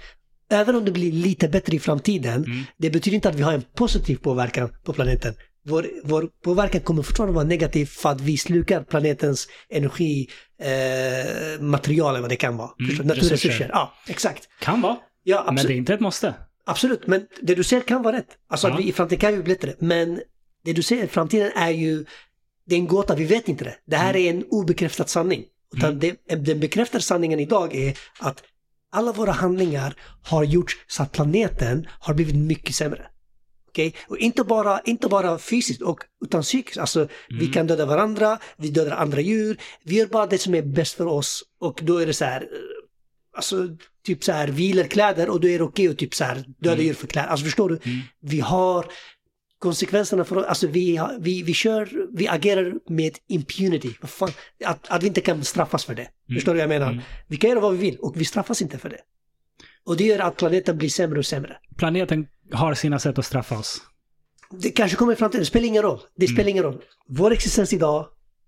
Även 0.50 0.76
om 0.76 0.86
det 0.86 0.92
blir 0.92 1.12
lite 1.12 1.48
bättre 1.48 1.76
i 1.76 1.80
framtiden, 1.80 2.44
Mm. 2.46 2.64
det 2.78 2.90
betyder 2.90 3.16
inte 3.16 3.30
att 3.30 3.36
vi 3.36 3.42
har 3.42 3.54
en 3.54 3.62
positiv 3.76 4.16
påverkan 4.16 4.70
på 4.84 4.94
planeten. 4.94 5.34
Vår, 5.68 5.88
vår 6.04 6.30
påverkan 6.44 6.82
kommer 6.82 7.04
fortfarande 7.04 7.36
vara 7.36 7.46
negativ 7.46 7.86
för 7.86 8.10
att 8.10 8.22
vi 8.22 8.38
slukar 8.38 8.84
planetens 8.84 9.48
energi, 9.70 10.28
eh, 10.62 10.68
eller 10.70 12.22
vad 12.22 12.30
det 12.30 12.36
kan 12.36 12.58
vara. 12.58 12.70
Mm? 12.80 13.08
Naturresurser. 13.08 13.50
resurser. 13.50 13.70
Ja, 13.74 13.94
exakt. 14.08 14.50
Kan 14.60 14.82
vara. 14.82 14.98
Ja, 15.24 15.44
Men 15.46 15.54
absolut. 15.54 15.68
det 15.68 15.74
är 15.74 15.78
inte 15.78 15.94
ett 15.94 16.00
måste. 16.00 16.34
absolut. 16.66 17.08
Men 17.08 17.28
det 17.42 17.56
du 17.56 17.64
ser 17.64 17.82
kan 17.82 18.02
vara 18.04 18.18
rätt. 18.18 18.28
Alltså 18.50 18.68
Ja. 18.68 18.74
att 18.74 18.80
vi 18.80 18.88
i 18.90 18.92
framtiden 18.92 19.20
kan 19.20 19.34
ju 19.34 19.44
bli 19.44 19.54
bättre. 19.54 19.74
Men 19.80 20.22
det 20.66 20.74
du 20.74 20.82
ser 20.82 21.04
i 21.04 21.08
framtiden 21.08 21.52
är 21.56 21.70
ju, 21.70 22.06
det 22.68 22.76
är 22.76 22.80
en 22.80 22.88
gåta, 22.88 23.16
vi 23.16 23.26
vet 23.26 23.48
inte 23.50 23.64
det. 23.64 23.76
Det 23.86 23.96
här 23.98 24.16
är 24.16 24.30
en 24.30 24.44
obekräftad 24.50 25.06
sanning. 25.08 25.44
Utan 25.78 25.90
Mm. 25.90 26.00
det, 26.00 26.36
den 26.46 26.60
bekräftade 26.60 27.04
sanningen 27.04 27.40
idag 27.40 27.76
är 27.76 27.98
att 28.20 28.44
alla 28.96 29.12
våra 29.12 29.32
handlingar 29.32 29.96
har 30.24 30.44
gjorts 30.44 30.78
så 30.88 31.04
att 31.04 31.12
planeten 31.12 31.88
har 32.00 32.14
blivit 32.14 32.36
mycket 32.36 32.76
sämre. 32.76 33.06
Okej? 33.70 33.96
Och 34.08 34.18
inte 34.18 34.44
bara, 34.44 34.80
inte 34.86 35.08
bara 35.08 35.38
fysiskt 35.40 35.82
och, 35.82 36.00
utan 36.26 36.42
psykiskt. 36.42 36.78
Alltså, 36.78 37.08
vi 37.30 37.36
Mm. 37.42 37.52
kan 37.52 37.68
döda 37.68 37.86
varandra, 37.86 38.40
vi 38.58 38.70
dödar 38.70 38.92
andra 38.96 39.22
djur. 39.22 39.58
Vi 39.84 39.96
gör 39.96 40.06
bara 40.06 40.26
det 40.28 40.38
som 40.38 40.56
är 40.56 40.62
bäst 40.62 40.94
för 40.98 41.06
oss. 41.06 41.44
Och 41.60 41.80
då 41.84 41.98
är 41.98 42.06
det 42.06 42.14
så 42.14 42.26
här, 42.26 42.42
eh, 42.42 42.48
alltså 43.38 43.68
typ 44.06 44.24
så 44.24 44.32
här, 44.32 44.48
vi 44.48 44.64
gillar 44.64 44.84
kläder 44.84 45.30
och 45.30 45.40
då 45.40 45.48
är 45.48 45.58
det 45.58 45.64
okej 45.64 45.88
att 45.88 45.98
typ 45.98 46.14
så 46.16 46.24
här 46.24 46.36
döda 46.60 46.74
Mm. 46.74 46.86
djur 46.86 46.94
för 46.94 47.08
kläder. 47.08 47.28
Alltså 47.30 47.46
förstår 47.46 47.70
du? 47.70 47.80
Mm. 47.86 48.00
Vi 48.22 48.40
har 48.40 48.86
konsekvenserna 49.66 50.24
för 50.24 50.44
alltså 50.44 50.68
vi, 50.68 51.02
vi, 51.20 51.44
vi 51.44 51.54
kör, 51.54 52.08
vi 52.14 52.28
agerar 52.28 52.74
med 52.90 53.14
impunity. 53.28 53.90
Fan? 54.04 54.30
Att, 54.66 54.90
att 54.90 55.04
vi 55.04 55.08
inte 55.08 55.22
kan 55.22 55.44
straffas 55.44 55.86
för 55.86 55.96
det. 55.96 56.08
Förstår 56.34 56.54
du 56.54 56.58
vad 56.58 56.64
jag 56.64 56.70
menar? 56.70 56.92
Mm. 56.92 57.04
Vi 57.28 57.38
kan 57.38 57.50
göra 57.50 57.60
vad 57.60 57.72
vi 57.72 57.78
vill 57.78 57.98
och 57.98 58.14
vi 58.22 58.26
straffas 58.26 58.62
inte 58.62 58.78
för 58.78 58.90
det. 58.90 59.00
Och 59.86 59.98
det 59.98 60.04
gör 60.04 60.20
att 60.20 60.38
planeten 60.38 60.78
blir 60.78 60.90
sämre 60.90 61.20
och 61.20 61.26
sämre. 61.26 61.58
Planeten 61.78 62.28
har 62.52 62.74
sina 62.74 63.00
sätt 63.00 63.18
att 63.18 63.26
straffa 63.26 63.58
oss. 63.58 63.82
Det 64.52 64.70
kanske 64.70 64.98
kommer 64.98 65.14
i 65.14 65.16
framtiden, 65.16 65.42
det 65.42 65.46
spelar 65.46 65.68
ingen 65.68 65.84
roll. 65.84 66.00
Det 66.16 66.28
spelar 66.28 66.50
ingen 66.50 66.64
roll. 66.64 66.82
Vår 67.08 67.32
existens 67.34 67.74
idag 67.74 68.08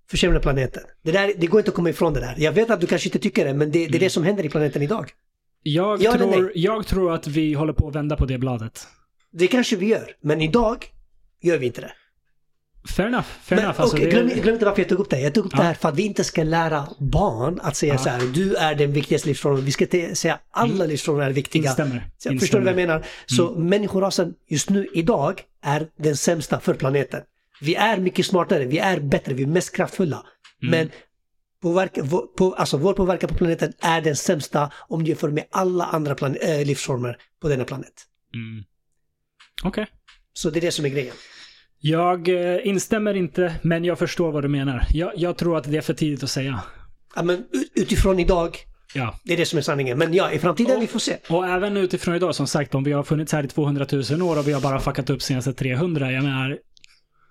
försämrar 0.09 0.39
planeten. 0.39 0.83
Det, 1.03 1.11
där, 1.11 1.33
det 1.37 1.47
går 1.47 1.59
inte 1.59 1.69
att 1.69 1.75
komma 1.75 1.89
ifrån 1.89 2.13
det 2.13 2.19
där. 2.19 2.35
Jag 2.37 2.51
vet 2.51 2.69
att 2.69 2.81
du 2.81 2.87
kanske 2.87 3.07
inte 3.07 3.19
tycker 3.19 3.45
det, 3.45 3.53
men 3.53 3.71
det, 3.71 3.87
det 3.87 3.97
är 3.97 3.99
det 3.99 4.09
som 4.09 4.23
händer 4.23 4.45
i 4.45 4.49
planeten 4.49 4.81
idag. 4.81 5.11
Jag, 5.63 6.01
Ja 6.01 6.17
tror, 6.17 6.51
jag 6.55 6.87
tror 6.87 7.13
att 7.13 7.27
vi 7.27 7.53
håller 7.53 7.73
på 7.73 7.87
att 7.87 7.95
vända 7.95 8.15
på 8.17 8.25
det 8.25 8.37
bladet. 8.37 8.87
Det 9.31 9.47
kanske 9.47 9.75
vi 9.75 9.85
gör, 9.85 10.15
men 10.21 10.41
idag 10.41 10.85
gör 11.41 11.57
vi 11.57 11.65
inte 11.65 11.81
det. 11.81 11.91
Fair 12.95 13.07
enough. 13.07 13.23
Fair 13.43 13.55
Men, 13.57 13.65
enough. 13.65 13.81
Alltså, 13.81 13.97
det- 13.97 14.09
glöm, 14.09 14.27
glöm 14.27 14.53
inte 14.53 14.65
varför 14.65 14.81
jag 14.81 14.89
tog 14.89 14.99
upp 14.99 15.09
det. 15.09 15.19
Jag 15.19 15.33
tog 15.33 15.45
upp 15.45 15.51
Ja. 15.53 15.57
det 15.57 15.63
här 15.63 15.73
för 15.73 15.89
att 15.89 15.95
vi 15.95 16.03
inte 16.03 16.23
ska 16.23 16.43
lära 16.43 16.87
barn 16.99 17.59
att 17.63 17.75
säga 17.75 17.93
Ja. 17.93 17.97
så 17.99 18.09
här, 18.09 18.19
du 18.33 18.55
är 18.55 18.75
den 18.75 18.91
viktigaste 18.93 19.27
livsformen. 19.27 19.65
Vi 19.65 19.71
ska 19.71 19.83
inte 19.83 20.15
säga 20.15 20.39
alla 20.51 20.85
livsformer 20.85 21.23
är 21.23 21.31
viktiga. 21.31 21.69
Instämmer. 21.69 22.09
Instämmer. 22.15 22.39
Förstår 22.39 22.57
du 22.59 22.63
vad 22.65 22.71
jag 22.71 22.87
menar? 22.87 23.05
Så 23.25 23.51
människorasen 23.59 24.33
just 24.47 24.69
nu, 24.69 24.87
idag, 24.93 25.41
är 25.63 25.87
den 25.97 26.17
sämsta 26.17 26.59
för 26.59 26.73
planeten. 26.73 27.21
Vi 27.61 27.75
är 27.75 27.97
mycket 27.97 28.25
smartare, 28.25 28.65
vi 28.65 28.77
är 28.77 28.99
bättre, 28.99 29.33
vi 29.33 29.43
är 29.43 29.47
mest 29.47 29.75
kraftfulla. 29.75 30.25
Men 30.61 30.91
påverka, 31.61 32.01
vår, 32.03 32.21
på, 32.21 32.53
alltså 32.53 32.77
vår 32.77 32.93
påverkan 32.93 33.29
på 33.29 33.35
planeten 33.35 33.73
är 33.79 34.01
den 34.01 34.15
sämsta 34.15 34.71
om 34.89 35.03
du 35.03 35.09
jämför 35.09 35.29
med 35.29 35.43
alla 35.51 35.85
andra 35.85 36.15
plan, 36.15 36.35
äh, 36.41 36.65
livsformer 36.65 37.17
på 37.41 37.49
denna 37.49 37.63
planet. 37.65 37.93
Mm. 38.33 38.63
Okej. 39.63 39.87
Så 40.37 40.49
det 40.49 40.59
är 40.59 40.61
det 40.61 40.71
som 40.71 40.85
är 40.85 40.89
grejen. 40.89 41.15
Jag 41.79 42.27
eh, 42.29 42.67
instämmer 42.67 43.13
inte, 43.13 43.53
men 43.61 43.85
jag 43.85 43.99
förstår 43.99 44.31
vad 44.31 44.43
du 44.43 44.47
menar. 44.47 44.85
Jag, 44.93 45.11
jag 45.15 45.37
tror 45.37 45.57
att 45.57 45.71
det 45.71 45.77
är 45.77 45.81
för 45.81 45.93
tidigt 45.93 46.23
att 46.23 46.29
säga. 46.29 46.59
Ja, 47.15 47.23
men 47.23 47.35
ut- 47.51 47.71
utifrån 47.75 48.19
idag, 48.19 48.57
Ja. 48.93 49.19
det 49.23 49.33
är 49.33 49.37
det 49.37 49.45
som 49.45 49.57
är 49.57 49.63
sanningen. 49.63 49.97
Men 49.97 50.13
ja, 50.13 50.31
i 50.31 50.39
framtiden, 50.39 50.79
vi 50.79 50.87
får 50.87 50.99
se. 50.99 51.17
Och 51.29 51.47
även 51.47 51.77
utifrån 51.77 52.15
idag, 52.15 52.35
som 52.35 52.47
sagt, 52.47 52.75
om 52.75 52.83
vi 52.83 52.91
har 52.91 53.03
funnits 53.03 53.31
här 53.33 53.43
i 53.43 53.47
200 53.47 53.85
000 54.11 54.21
år 54.21 54.39
och 54.39 54.47
vi 54.47 54.51
har 54.53 54.61
bara 54.61 54.79
fuckat 54.79 55.09
upp 55.09 55.21
senaste 55.21 55.53
300. 55.53 56.11
Jag 56.11 56.23
menar, 56.23 56.57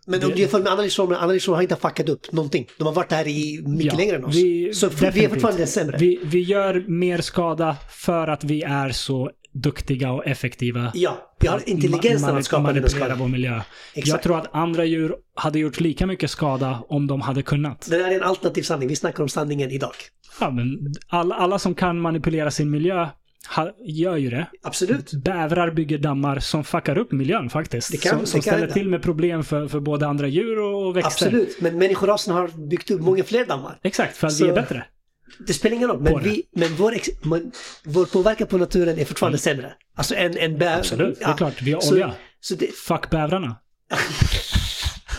Men 0.06 0.24
om 0.24 0.30
du 0.30 0.40
jämför 0.40 0.58
med 0.58 0.68
andra 0.72 0.82
livsformer 0.84 1.16
har 1.56 1.62
inte 1.62 1.76
fuckat 1.76 2.08
upp 2.08 2.32
någonting. 2.32 2.66
De 2.78 2.84
har 2.86 2.92
varit 2.94 3.12
här 3.12 3.28
i 3.28 3.62
mycket 3.66 3.84
Ja, 3.92 3.98
längre 3.98 4.16
än 4.16 4.24
oss. 4.24 4.34
vi- 4.36 4.74
så 4.74 4.88
vi 4.88 5.24
är 5.24 5.28
fortfarande 5.28 5.66
sämre. 5.66 5.96
vi, 5.98 6.18
vi 6.24 6.40
gör 6.40 6.84
mer 6.88 7.18
skada 7.20 7.76
för 7.90 8.28
att 8.28 8.44
vi 8.44 8.62
är 8.62 8.90
så 8.90 9.30
duktiga 9.62 10.12
och 10.12 10.26
effektiva. 10.26 10.90
ja, 10.94 11.34
vi 11.40 11.48
har 11.48 11.68
intelligensen 11.68 12.36
att 12.36 12.44
skapa 12.44 12.72
den 12.72 12.88
skadan. 12.90 13.18
vår 13.18 13.28
miljö. 13.28 13.60
Exakt. 13.94 14.06
Jag 14.08 14.22
tror 14.22 14.38
att 14.38 14.48
andra 14.54 14.84
djur 14.84 15.14
hade 15.34 15.58
gjort 15.58 15.80
lika 15.80 16.06
mycket 16.06 16.30
skada 16.30 16.84
om 16.88 17.06
de 17.06 17.20
hade 17.20 17.42
kunnat. 17.42 17.86
Det 17.90 17.98
där 17.98 18.10
är 18.10 18.14
en 18.14 18.22
alternativ 18.22 18.62
sanning. 18.62 18.88
Vi 18.88 18.96
snackar 18.96 19.22
om 19.22 19.28
sanningen 19.28 19.70
idag. 19.70 19.92
Ja, 20.40 20.50
men 20.50 20.78
alla, 21.08 21.34
alla 21.34 21.58
som 21.58 21.74
kan 21.74 22.00
manipulera 22.00 22.50
sin 22.50 22.70
miljö 22.70 23.08
ha, 23.56 23.70
gör 23.86 24.16
ju 24.16 24.30
det. 24.30 24.46
Absolut. 24.62 25.12
Bävrar 25.24 25.70
bygger 25.70 25.98
dammar 25.98 26.38
som 26.38 26.64
fuckar 26.64 26.98
upp 26.98 27.12
miljön 27.12 27.50
faktiskt. 27.50 27.90
Det 27.92 27.96
kan- 27.98 28.10
som 28.10 28.20
det 28.20 28.26
som 28.26 28.40
kan 28.40 28.54
ställer 28.54 28.72
till 28.72 28.88
med 28.88 29.02
problem 29.02 29.44
för, 29.44 29.68
för 29.68 29.80
både 29.80 30.06
andra 30.06 30.26
djur 30.26 30.58
och 30.62 30.96
växter. 30.96 31.26
Absolut. 31.26 31.56
Men 31.60 31.78
människorasen 31.78 32.34
har 32.34 32.68
byggt 32.68 32.90
upp 32.90 33.00
många 33.00 33.24
fler 33.24 33.46
dammar. 33.46 33.78
Exakt, 33.82 34.16
för 34.16 34.26
att 34.26 34.32
Så- 34.32 34.44
vi 34.44 34.50
är 34.50 34.54
bättre. 34.54 34.84
Det 35.46 35.54
spelar 35.54 35.76
ingen 35.76 35.88
roll. 35.88 36.00
Men, 36.00 36.22
vi, 36.22 36.42
men, 36.52 36.76
vår, 36.76 36.94
ex, 36.94 37.08
vår 37.84 38.04
påverkan 38.04 38.46
på 38.46 38.58
naturen 38.58 38.98
är 38.98 39.04
fortfarande 39.04 39.38
sämre. 39.38 39.72
Alltså 39.96 40.14
en, 40.14 40.38
en 40.38 40.58
bäver. 40.58 40.66
Mm. 40.72 40.78
Absolut, 40.78 41.18
det 41.18 41.24
är 41.24 41.36
klart. 41.36 41.62
Vi 41.62 41.72
har 41.72 41.80
så, 41.80 41.92
olja. 41.94 42.12
Så 42.40 42.54
det, 42.54 42.74
Fuck 42.74 43.10
bävrarna. 43.10 43.56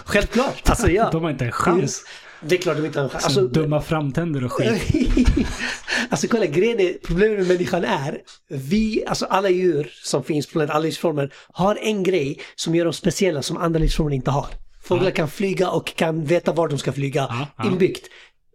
självklart. 0.05 0.69
Alltså 0.69 0.89
ja. 0.91 1.09
De 1.11 1.23
har 1.23 1.29
inte 1.31 1.45
en 1.45 1.51
chans. 1.51 2.03
Det 2.41 2.55
är 2.55 2.59
klart 2.61 2.77
de 2.77 2.85
inte 2.85 2.99
har 2.99 3.03
en 3.03 3.09
chans. 3.09 3.25
Alltså, 3.25 3.47
dumma 3.47 3.81
framtänder 3.81 4.45
och 4.45 4.51
skit. 4.51 5.27
alltså 6.09 6.27
kolla, 6.27 6.45
grejen 6.45 6.79
är, 6.79 6.93
problemet 7.03 7.37
med 7.37 7.47
människan 7.47 7.83
är, 7.83 8.17
vi, 8.49 9.05
alltså 9.07 9.25
alla 9.25 9.49
djur 9.49 9.91
som 10.03 10.23
finns 10.23 10.45
på 10.45 10.51
planeten, 10.51 10.75
alla 10.75 10.83
livsformer, 10.83 11.33
har 11.53 11.75
en 11.81 12.03
grej 12.03 12.39
som 12.55 12.75
gör 12.75 12.85
dem 12.85 12.93
speciella 12.93 13.41
som 13.41 13.57
andra 13.57 13.79
livsformer 13.79 14.11
inte 14.11 14.31
har. 14.31 14.47
Fåglar 14.83 15.05
Ja. 15.05 15.11
kan 15.11 15.29
flyga 15.29 15.69
och 15.69 15.95
kan 15.95 16.25
veta 16.25 16.51
var 16.53 16.67
de 16.67 16.77
ska 16.77 16.91
flyga, 16.91 17.27
Ja, 17.29 17.47
ja. 17.57 17.65
inbyggt. 17.65 18.07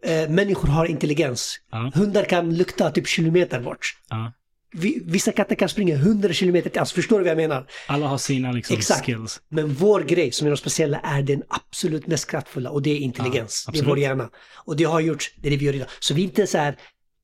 Eh, 0.05 0.29
människor 0.29 0.69
har 0.69 0.87
intelligens. 0.87 1.61
Ja. 1.71 1.91
Hundar 1.95 2.25
kan 2.25 2.57
lukta 2.57 2.91
typ 2.91 3.07
kilometer 3.09 3.61
bort. 3.61 3.97
Ja. 4.09 4.33
Vi, 4.75 5.03
vissa 5.05 5.33
katter 5.33 5.55
kan 5.55 5.69
springa 5.69 5.95
100 5.95 6.33
kilometer 6.33 6.71
till, 6.71 6.81
alltså 6.81 6.95
förstår 6.95 7.19
du 7.19 7.25
vad 7.25 7.31
jag 7.31 7.37
menar? 7.37 7.67
Alla 7.87 8.07
har 8.07 8.19
sina 8.19 8.53
liksom, 8.53 8.77
Exakt. 8.77 9.07
skills. 9.07 9.41
Men 9.49 9.75
vår 9.75 10.01
grej 10.01 10.33
som 10.33 10.47
är 10.47 10.51
de 10.51 10.57
speciella 10.57 10.99
är 11.01 11.23
den 11.23 11.43
absolut 11.49 12.07
mest 12.07 12.31
kraftfulla 12.31 12.71
och 12.71 12.83
det 12.83 12.91
är 12.91 12.99
intelligens. 12.99 13.65
Ja, 13.67 13.73
det 13.73 13.79
är 13.79 13.85
vår 13.85 13.99
hjärna. 13.99 14.31
Och 14.65 14.77
det 14.77 14.85
har 14.85 15.01
gjorts, 15.01 15.35
det 15.37 15.49
är 15.49 15.51
det 15.51 15.57
vi 15.57 15.65
gör 15.67 15.75
idag. 15.75 15.89
Så 16.01 16.15
vi 16.15 16.21
är 16.21 16.25
inte 16.25 16.47
så 16.47 16.59
här, 16.59 16.77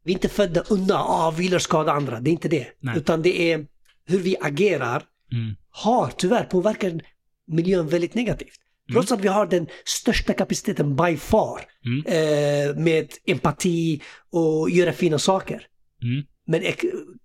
vi 0.05 0.13
är 0.13 0.15
inte 0.17 0.29
födda 0.29 0.61
undan, 0.61 0.97
ah, 1.01 1.31
vi 1.31 1.45
gillar 1.45 1.59
skada 1.59 1.93
andra. 1.93 2.21
Det 2.21 2.31
är 2.31 2.33
inte 2.33 2.49
det. 2.49 2.67
Nej. 2.81 2.99
Utan 2.99 3.23
det 3.23 3.53
är 3.53 3.67
hur 4.07 4.19
vi 4.19 4.37
agerar 4.41 5.03
Mm. 5.33 5.57
har 5.71 6.11
tyvärr 6.17 6.45
påverkat 6.45 6.93
miljön 7.47 7.89
väldigt 7.89 8.15
negativt. 8.15 8.61
Trots 8.93 9.13
att 9.13 9.21
vi 9.21 9.29
har 9.29 9.47
den 9.47 9.67
största 9.85 10.33
kapaciteten 10.33 10.97
by 10.97 11.17
far 11.17 11.61
Mm. 11.87 12.05
eh, 12.07 12.77
med 12.77 13.09
empati 13.27 14.03
och 14.31 14.71
göra 14.71 14.93
fina 14.93 15.19
saker. 15.19 15.63
Mm. 16.03 16.25
Men 16.47 16.63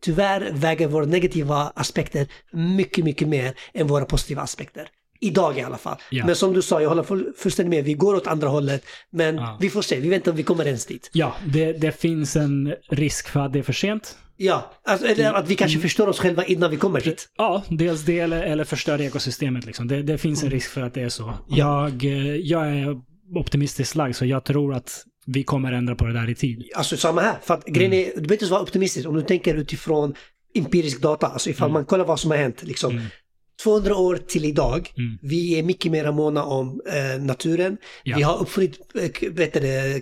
tyvärr 0.02 0.52
väger 0.54 0.88
våra 0.88 1.06
negativa 1.06 1.56
aspekter 1.76 2.28
mycket, 2.52 3.06
mycket 3.06 3.28
mer 3.28 3.54
än 3.74 3.88
våra 3.88 4.06
positiva 4.06 4.42
aspekter. 4.42 4.88
Idag 5.24 5.58
i 5.58 5.62
alla 5.62 5.78
fall. 5.78 5.98
Ja. 6.12 6.26
Men 6.26 6.36
som 6.36 6.54
du 6.54 6.62
sa, 6.62 6.82
jag 6.82 6.90
håller 6.90 7.04
full- 7.04 7.34
fullständigt 7.38 7.70
med. 7.70 7.86
Vi 7.86 7.94
går 7.94 8.16
åt 8.16 8.28
andra 8.28 8.48
hållet. 8.48 8.84
Men 9.12 9.36
Ja. 9.36 9.58
vi 9.62 9.70
får 9.70 9.82
se. 9.82 10.00
Vi 10.00 10.10
vet 10.10 10.16
inte 10.18 10.30
om 10.30 10.36
vi 10.36 10.44
kommer 10.44 10.66
ens 10.68 10.86
dit. 10.86 11.10
Ja, 11.14 11.36
det, 11.46 11.74
det 11.74 11.92
finns 12.00 12.36
en 12.36 12.74
risk 12.90 13.28
för 13.30 13.40
att 13.40 13.54
det 13.54 13.60
är 13.60 13.64
för 13.64 13.74
sent. 13.74 14.18
Ja, 14.38 14.72
alltså, 14.84 15.08
eller 15.08 15.34
att 15.34 15.48
vi 15.50 15.56
kanske 15.56 15.80
förstår 15.80 16.08
oss 16.10 16.20
själva 16.20 16.46
innan 16.46 16.72
vi 16.72 16.78
kommer 16.78 17.02
dit. 17.02 17.30
Ja, 17.38 17.64
dels 17.70 18.02
det 18.02 18.20
eller, 18.20 18.42
eller 18.44 18.64
förstör 18.64 19.02
ekosystemet. 19.02 19.66
Liksom. 19.66 19.88
Det, 19.88 20.02
det 20.04 20.18
finns 20.18 20.44
en 20.44 20.50
risk 20.50 20.70
för 20.72 20.82
att 20.82 20.94
det 20.94 21.02
är 21.02 21.10
så. 21.10 21.34
Jag, 21.50 22.04
eh, 22.06 22.36
jag 22.36 22.68
är 22.70 22.96
optimistiskt 23.36 23.96
lagd 23.96 24.16
så 24.16 24.26
jag 24.26 24.44
tror 24.44 24.74
att 24.74 25.04
vi 25.26 25.44
kommer 25.44 25.72
ändra 25.72 25.96
på 25.96 26.06
det 26.06 26.14
där 26.14 26.30
i 26.30 26.36
tid. 26.36 26.64
Alltså 26.76 26.98
samma 26.98 27.22
här. 27.22 27.36
För 27.44 27.54
att 27.54 27.66
grejen 27.66 27.94
är, 27.94 28.06
du 28.06 28.12
behöver 28.22 28.34
inte 28.34 28.46
vara 28.46 28.62
optimistisk 28.62 29.08
om 29.08 29.16
du 29.16 29.22
tänker 29.22 29.56
utifrån 29.56 30.14
empirisk 30.56 31.02
data. 31.02 31.28
Alltså 31.28 31.50
ifall 31.50 31.72
man 31.72 31.86
kollar 31.86 32.06
vad 32.06 32.20
som 32.20 32.32
har 32.32 32.38
hänt. 32.38 32.64
Liksom, 32.64 33.02
200 33.64 33.96
år 33.96 34.16
till 34.28 34.46
idag. 34.46 34.92
Mm. 34.98 35.18
Vi 35.22 35.60
är 35.60 35.64
mycket 35.64 35.92
mer 35.92 36.12
måna 36.12 36.44
om 36.44 36.82
eh, 36.86 37.22
naturen. 37.24 37.78
Ja. 38.04 38.18
Vi 38.18 38.24
har 38.24 38.38
uppfunnit 38.42 38.80
eh, 38.96 39.30
vet 39.32 39.54
du, 39.54 39.60
det, 39.60 39.96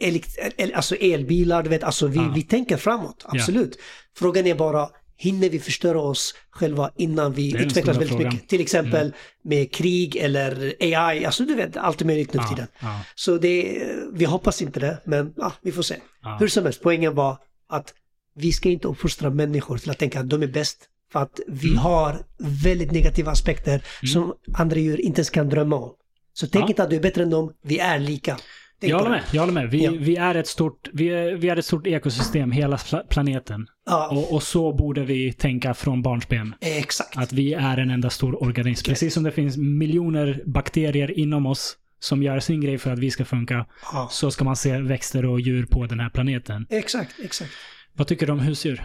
eh, 0.00 0.08
el, 0.56 0.74
alltså 0.74 0.94
elbilar. 0.96 1.62
Du 1.62 1.70
vet, 1.70 1.82
alltså 1.82 2.06
vi, 2.06 2.16
Ja. 2.18 2.32
vi 2.34 2.42
tänker 2.42 2.76
framåt, 2.76 3.24
absolut. 3.28 3.78
Frågan 4.16 4.46
är 4.46 4.54
bara, 4.54 4.88
hinner 5.16 5.50
vi 5.50 5.58
förstöra 5.58 6.00
oss 6.00 6.34
själva 6.50 6.90
innan 6.96 7.32
vi 7.32 7.62
utvecklas 7.62 7.96
väldigt 7.96 8.08
frågan. 8.08 8.22
Mm. 8.26 8.34
mycket? 8.34 8.48
Till 8.48 8.60
exempel 8.60 9.12
med 9.44 9.72
krig 9.72 10.16
eller 10.16 10.74
AI. 10.80 11.24
Alltså 11.24 11.44
du 11.44 11.54
vet, 11.54 11.76
allt 11.76 12.02
möjligt 12.04 12.32
nu 12.34 12.38
för 12.40 12.44
Ja, 12.46 12.48
tiden. 12.56 12.66
ja, 12.80 13.00
Så 13.14 13.38
det, 13.38 13.82
vi 14.12 14.24
hoppas 14.24 14.62
inte 14.62 14.80
det, 14.80 14.98
men 15.04 15.32
ja, 15.36 15.52
vi 15.62 15.72
får 15.72 15.82
se. 15.82 15.96
ja. 16.22 16.36
Hur 16.40 16.48
som 16.48 16.64
helst, 16.64 16.80
poängen 16.82 17.14
var 17.14 17.36
att 17.68 17.94
vi 18.34 18.52
ska 18.52 18.68
inte 18.68 18.88
uppfostra 18.88 19.30
människor 19.30 19.78
till 19.78 19.90
att 19.90 19.98
tänka 19.98 20.20
att 20.20 20.28
de 20.30 20.42
är 20.42 20.46
bäst. 20.46 20.88
För 21.12 21.20
att 21.22 21.40
vi 21.48 21.68
Mm. 21.68 21.78
har 21.78 22.16
väldigt 22.38 22.92
negativa 22.92 23.30
aspekter 23.30 23.82
som 24.12 24.34
andra 24.54 24.76
djur 24.76 25.00
inte 25.00 25.18
ens 25.18 25.30
kan 25.30 25.48
drömma 25.48 25.76
om. 25.76 25.90
Så 26.32 26.46
tänk 26.46 26.64
Ja. 26.64 26.68
inte 26.68 26.82
att 26.82 26.90
du 26.90 26.96
är 26.96 27.00
bättre 27.00 27.22
än 27.22 27.30
dem, 27.30 27.52
vi 27.62 27.78
är 27.78 27.98
lika. 27.98 28.36
Tänk 28.80 28.90
Jag 28.92 28.98
håller 28.98 29.10
med. 29.10 29.22
Jag 29.32 29.42
håller 29.42 29.52
med. 29.52 29.70
Vi, 29.70 29.84
Ja. 29.84 29.92
vi, 29.98 30.16
är 30.16 30.34
ett 30.34 30.46
stort, 30.46 30.88
vi, 30.92 31.08
är, 31.08 31.34
vi 31.34 31.48
är 31.48 31.56
ett 31.56 31.64
stort 31.64 31.86
ekosystem, 31.86 32.50
hela 32.52 32.76
pla- 32.76 33.06
planeten. 33.08 33.66
Ja, 33.86 34.08
Och, 34.16 34.32
och 34.34 34.42
så 34.42 34.72
borde 34.72 35.04
vi 35.04 35.32
tänka 35.32 35.74
från 35.74 36.02
barnsben. 36.02 36.54
exakt. 36.60 37.16
Att 37.18 37.32
vi 37.32 37.54
är 37.54 37.76
en 37.78 37.90
enda 37.90 38.10
stor 38.10 38.42
organism. 38.42 38.84
Precis 38.90 39.14
som 39.14 39.22
det 39.22 39.32
finns 39.32 39.56
miljoner 39.56 40.42
bakterier 40.46 41.18
inom 41.18 41.46
oss 41.46 41.76
som 42.00 42.22
gör 42.22 42.40
sin 42.40 42.60
grej 42.60 42.78
för 42.78 42.92
att 42.92 42.98
vi 42.98 43.10
ska 43.10 43.24
funka, 43.24 43.66
Ja. 43.92 44.08
så 44.10 44.30
ska 44.30 44.44
man 44.44 44.56
se 44.56 44.78
växter 44.78 45.24
och 45.24 45.40
djur 45.40 45.66
på 45.66 45.86
den 45.86 46.00
här 46.00 46.10
planeten. 46.10 46.66
Exakt, 46.70 47.14
exakt. 47.24 47.50
Vad 47.92 48.06
tycker 48.06 48.26
du 48.26 48.32
om 48.32 48.40
husdjur? 48.40 48.82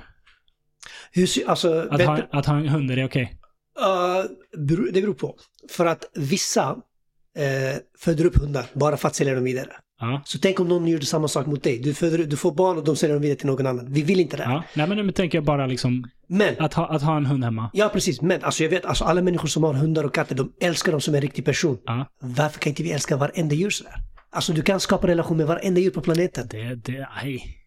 Hur, 1.11 1.27
alltså, 1.47 1.87
Att 1.91 2.01
ha, 2.01 2.19
att 2.31 2.45
ha 2.45 2.57
en 2.57 2.67
hund, 2.67 2.91
är 2.91 2.95
det 2.95 3.05
okej? 3.05 3.39
uh, 3.79 4.59
bero- 4.59 4.91
det 4.93 5.01
beror 5.01 5.13
på. 5.13 5.35
För 5.69 5.85
att 5.85 6.05
vissa 6.15 6.75
eh, 7.37 7.77
föder 7.99 8.25
upp 8.25 8.37
hundar 8.37 8.65
bara 8.73 8.97
för 8.97 9.07
att 9.07 9.15
sälja 9.15 9.35
dem 9.35 9.43
vidare. 9.43 9.69
Ja. 9.99 10.21
Så 10.25 10.37
tänk 10.39 10.59
om 10.59 10.67
någon 10.67 10.87
gjorde 10.87 11.05
samma 11.05 11.27
sak 11.27 11.45
mot 11.45 11.63
dig. 11.63 11.79
Du, 11.79 11.93
föder, 11.93 12.17
du 12.17 12.37
får 12.37 12.51
barn 12.51 12.77
och 12.77 12.83
de 12.83 12.95
säljer 12.95 13.15
dem 13.15 13.21
vidare 13.21 13.37
till 13.37 13.47
någon 13.47 13.67
annan. 13.67 13.93
Vi 13.93 14.01
vill 14.01 14.19
inte 14.19 14.37
det. 14.37 14.43
ja. 14.43 14.63
Nej, 14.75 14.87
men 14.87 14.97
nu 15.05 15.11
tänker 15.11 15.37
jag 15.37 15.45
bara 15.45 15.65
liksom 15.67 16.03
Men 16.27 16.55
att 16.59 16.73
ha, 16.73 16.87
att 16.87 17.01
ha 17.01 17.17
en 17.17 17.25
hund 17.25 17.43
hemma. 17.43 17.69
Ja, 17.73 17.89
precis. 17.93 18.21
Men 18.21 18.43
alltså 18.43 18.63
jag 18.63 18.69
vet, 18.69 18.85
alltså 18.85 19.03
alla 19.03 19.21
människor 19.21 19.47
som 19.47 19.63
har 19.63 19.73
hundar 19.73 20.03
och 20.03 20.13
katter, 20.13 20.35
de 20.35 20.53
älskar 20.61 20.91
dem 20.91 21.01
som 21.01 21.15
en 21.15 21.21
riktig 21.21 21.45
person. 21.45 21.77
Varför 22.21 22.59
kan 22.59 22.69
inte 22.69 22.83
vi 22.83 22.91
älska 22.91 23.17
varenda 23.17 23.55
djur 23.55 23.69
sådär? 23.69 23.93
Alltså 24.31 24.53
du 24.53 24.61
kan 24.61 24.79
skapa 24.79 25.07
relation 25.07 25.37
med 25.37 25.47
varenda 25.47 25.81
djur 25.81 25.91
på 25.91 26.01
planeten. 26.01 26.47
Det, 26.49 26.75
det, 26.75 27.07
nej, 27.23 27.57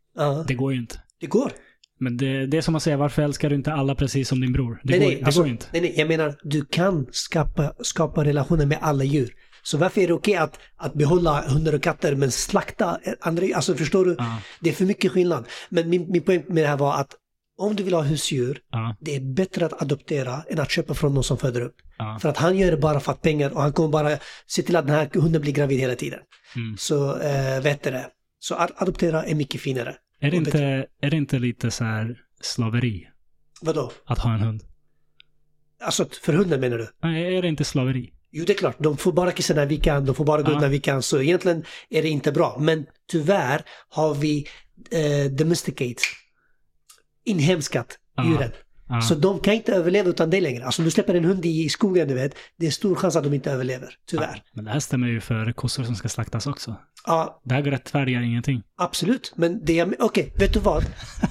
det 0.49 0.55
går 0.55 0.73
ju 0.73 0.79
inte. 0.79 1.01
det 1.21 1.27
går. 1.27 1.53
Men 1.99 2.17
det, 2.17 2.47
det 2.47 2.57
är 2.57 2.61
som 2.61 2.75
att 2.77 2.83
säga, 2.83 2.97
varför 2.97 3.23
älskar 3.23 3.51
du 3.51 3.57
inte 3.57 3.73
alla 3.73 3.95
precis 3.95 4.29
som 4.29 4.41
din 4.41 4.53
bror? 4.53 4.81
Det, 4.85 4.91
nej, 4.91 5.01
går, 5.01 5.07
nej, 5.07 5.17
det 5.17 5.25
alltså, 5.25 5.41
går 5.41 5.51
inte. 5.51 5.67
nej, 5.73 5.83
nej, 5.83 5.95
jag 5.97 6.09
menar, 6.09 6.35
du 6.43 6.65
kan 6.65 7.07
skapa, 7.13 7.73
skapa 7.81 8.25
relationer 8.25 8.67
med 8.67 8.79
alla 8.81 9.05
djur. 9.05 9.33
Så 9.63 9.79
varför 9.79 10.01
är 10.01 10.07
det 10.07 10.13
okej 10.13 10.35
att, 10.37 10.59
att 10.77 10.95
behålla 10.95 11.49
hundar 11.49 11.75
och 11.75 11.83
katter 11.83 12.15
men 12.17 12.31
slakta 12.31 12.99
andra? 13.21 13.47
Alltså 13.57 13.75
förstår 13.75 14.05
du? 14.05 14.15
Ja. 14.19 14.39
Det 14.61 14.71
är 14.71 14.75
för 14.75 14.85
mycket 14.85 15.13
skillnad. 15.13 15.45
Men 15.69 15.89
min, 15.91 16.11
min 16.11 16.23
poäng 16.23 16.45
med 16.49 16.65
det 16.65 16.69
här 16.69 16.77
var 16.77 16.95
att 16.95 17.15
om 17.59 17.77
du 17.77 17.83
vill 17.83 17.95
ha 17.95 18.03
husdjur, 18.03 18.59
Ja, 18.71 18.97
det 19.01 19.17
är 19.17 19.21
bättre 19.21 19.67
att 19.67 19.83
adoptera 19.83 20.43
än 20.49 20.61
att 20.61 20.71
köpa 20.71 20.95
från 20.95 21.15
någon 21.15 21.25
som 21.25 21.39
föder 21.39 21.61
upp. 21.61 21.75
ja. 21.99 22.19
För 22.23 22.29
att 22.29 22.37
han 22.37 22.57
gör 22.59 22.71
det 22.71 22.77
bara 22.77 23.01
för 23.01 23.13
att 23.13 23.23
pengar 23.23 23.51
och 23.51 23.63
han 23.63 23.73
kommer 23.73 23.89
bara 23.89 24.19
se 24.47 24.63
till 24.63 24.77
att 24.77 24.87
den 24.87 24.97
här 24.97 25.11
hunden 25.15 25.43
blir 25.43 25.53
gravid 25.53 25.79
hela 25.81 25.95
tiden. 25.95 26.21
Mm. 26.57 26.77
Så 26.79 27.19
äh, 27.21 27.61
vet 27.63 27.83
du 27.83 27.91
det. 27.91 28.07
Så 28.39 28.55
att 28.55 28.83
adoptera 28.83 29.25
är 29.25 29.35
mycket 29.35 29.61
finare. 29.61 29.95
Är, 30.21 30.31
det 30.31 30.37
inte, 30.37 30.87
är 31.01 31.11
det 31.11 31.17
inte 31.17 31.39
lite 31.39 31.71
så 31.71 31.85
här 31.85 32.19
slaveri 32.41 33.09
Vadå? 33.61 33.93
att 34.05 34.19
ha 34.19 34.35
en 34.35 34.41
hund? 34.41 34.63
Alltså 35.83 36.09
för 36.23 36.33
hunden 36.33 36.61
menar 36.61 36.79
du? 36.79 36.89
Nej, 37.03 37.37
är 37.37 37.43
det 37.43 37.49
inte 37.49 37.65
slaveri? 37.65 38.13
Jo 38.31 38.45
det 38.47 38.53
är 38.53 38.57
klart, 38.59 38.77
de 38.79 38.97
får 38.97 39.13
bara 39.13 39.33
kissa 39.33 39.55
när 39.55 39.67
vi 39.67 39.77
kan, 39.77 40.05
de 40.05 40.15
får 40.15 40.25
bara 40.25 40.43
gå 40.43 40.51
Ja. 40.51 40.57
ut 40.57 40.61
när 40.63 40.69
vi 40.69 40.81
kan. 40.81 41.03
Så 41.03 41.21
egentligen 41.23 41.65
är 41.91 42.03
det 42.03 42.09
inte 42.09 42.33
bra. 42.33 42.57
Men 42.61 42.87
tyvärr 43.11 43.63
har 43.89 44.15
vi 44.15 44.47
eh, 44.91 45.31
domesticate, 45.33 46.03
inhemskat 47.25 47.99
Ja. 48.17 48.25
djuren. 48.29 48.51
Ja. 48.89 49.01
Så 49.01 49.15
de 49.15 49.41
kan 49.41 49.55
inte 49.55 49.73
överleva 49.75 50.09
utan 50.11 50.31
det 50.31 50.41
längre. 50.41 50.65
Alltså 50.65 50.83
om 50.83 50.85
du 50.85 50.91
släpper 50.91 51.15
en 51.15 51.25
hund 51.25 51.47
i 51.47 51.69
skogen, 51.69 52.09
du 52.09 52.15
vet, 52.15 52.35
det 52.57 52.67
är 52.67 52.71
stor 52.71 52.95
chans 52.95 53.17
att 53.17 53.25
de 53.25 53.35
inte 53.35 53.51
överlever. 53.53 53.95
Tyvärr. 54.07 54.43
Men 54.53 54.65
det 54.65 54.71
här 54.71 54.81
stämmer 54.81 55.09
ju 55.09 55.21
för 55.21 55.53
kossor 55.53 55.85
som 55.85 55.97
ska 55.97 56.09
slaktas 56.09 56.47
också. 56.47 56.77
Ja, 57.07 57.41
här 57.51 57.63
rättfärdigar 57.63 58.23
ingenting. 58.23 58.63
Absolut, 58.79 59.33
men 59.37 59.65
det 59.65 59.79
är... 59.79 59.95
Okej, 60.03 60.33
vet 60.37 60.53
du 60.53 60.59
vad? 60.61 60.85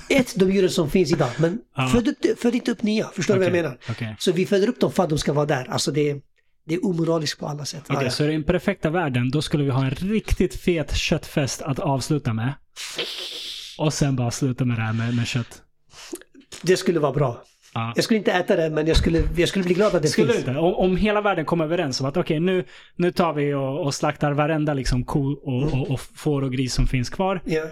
Ett, 0.09 0.35
de 0.39 0.51
djuren 0.51 0.69
som 0.69 0.89
finns 0.89 1.11
idag, 1.11 1.29
men 1.39 1.59
Ja. 1.75 1.87
föd, 1.87 2.07
upp- 2.07 2.39
föd 2.39 2.55
inte 2.55 2.71
upp 2.71 2.81
nya. 2.83 3.07
Förstår 3.07 3.33
du 3.33 3.39
vad 3.39 3.47
jag 3.47 3.53
menar? 3.53 3.77
Okej. 3.89 4.15
Så 4.19 4.31
vi 4.31 4.45
föder 4.45 4.69
upp 4.69 4.79
dem 4.79 4.91
för 4.91 5.03
att 5.03 5.09
de 5.09 5.17
ska 5.17 5.33
vara 5.33 5.45
där. 5.45 5.65
Alltså 5.69 5.91
det, 5.91 6.09
är- 6.09 6.21
det 6.67 6.73
är 6.75 6.85
omoraliskt 6.85 7.39
på 7.39 7.47
alla 7.47 7.65
sätt. 7.65 7.81
Okej, 7.83 7.95
Ja, 7.99 8.03
ja. 8.03 8.09
så 8.11 8.23
i 8.23 8.27
den 8.31 8.43
perfekta 8.43 8.89
världen, 8.89 9.31
då 9.31 9.41
skulle 9.41 9.63
vi 9.63 9.69
ha 9.69 9.83
en 9.85 9.91
riktigt 9.91 10.55
fet 10.55 10.95
köttfest 10.97 11.61
att 11.61 11.79
avsluta 11.79 12.33
med. 12.33 12.53
Och 13.77 13.93
sen 13.93 14.15
bara 14.15 14.31
sluta 14.31 14.65
med 14.65 14.77
det 14.77 14.81
här 14.83 14.93
med, 14.93 15.15
med 15.15 15.27
kött. 15.27 15.61
Det 16.61 16.77
skulle 16.77 16.99
vara 16.99 17.11
bra. 17.13 17.43
Ja. 17.75 17.93
Jag 17.95 18.03
skulle 18.03 18.17
inte 18.17 18.31
äta 18.31 18.55
det, 18.55 18.69
men 18.69 18.87
jag 18.87 18.97
skulle, 18.97 19.21
jag 19.37 19.49
skulle 19.49 19.65
bli 19.65 19.73
glad 19.73 19.95
att 19.95 20.01
det 20.01 20.07
Skulle 20.07 20.27
du 20.27 20.33
finns. 20.33 20.47
inte? 20.47 20.59
Om, 20.59 20.73
om 20.75 20.97
hela 20.97 21.21
världen 21.21 21.45
kom 21.45 21.61
överens 21.61 22.01
om 22.01 22.07
att 22.07 22.17
okej, 22.17 22.39
nu, 22.39 22.63
nu 22.95 23.11
tar 23.11 23.33
vi 23.33 23.53
och, 23.53 23.81
och 23.85 23.93
slaktar 23.93 24.31
varenda 24.31 24.73
liksom 24.73 25.03
ko 25.03 25.31
och, 25.31 25.63
och, 25.73 25.91
och 25.91 25.99
får 26.15 26.41
och 26.41 26.51
gris 26.51 26.73
som 26.73 26.87
finns 26.87 27.09
kvar 27.09 27.41
Ja. 27.45 27.63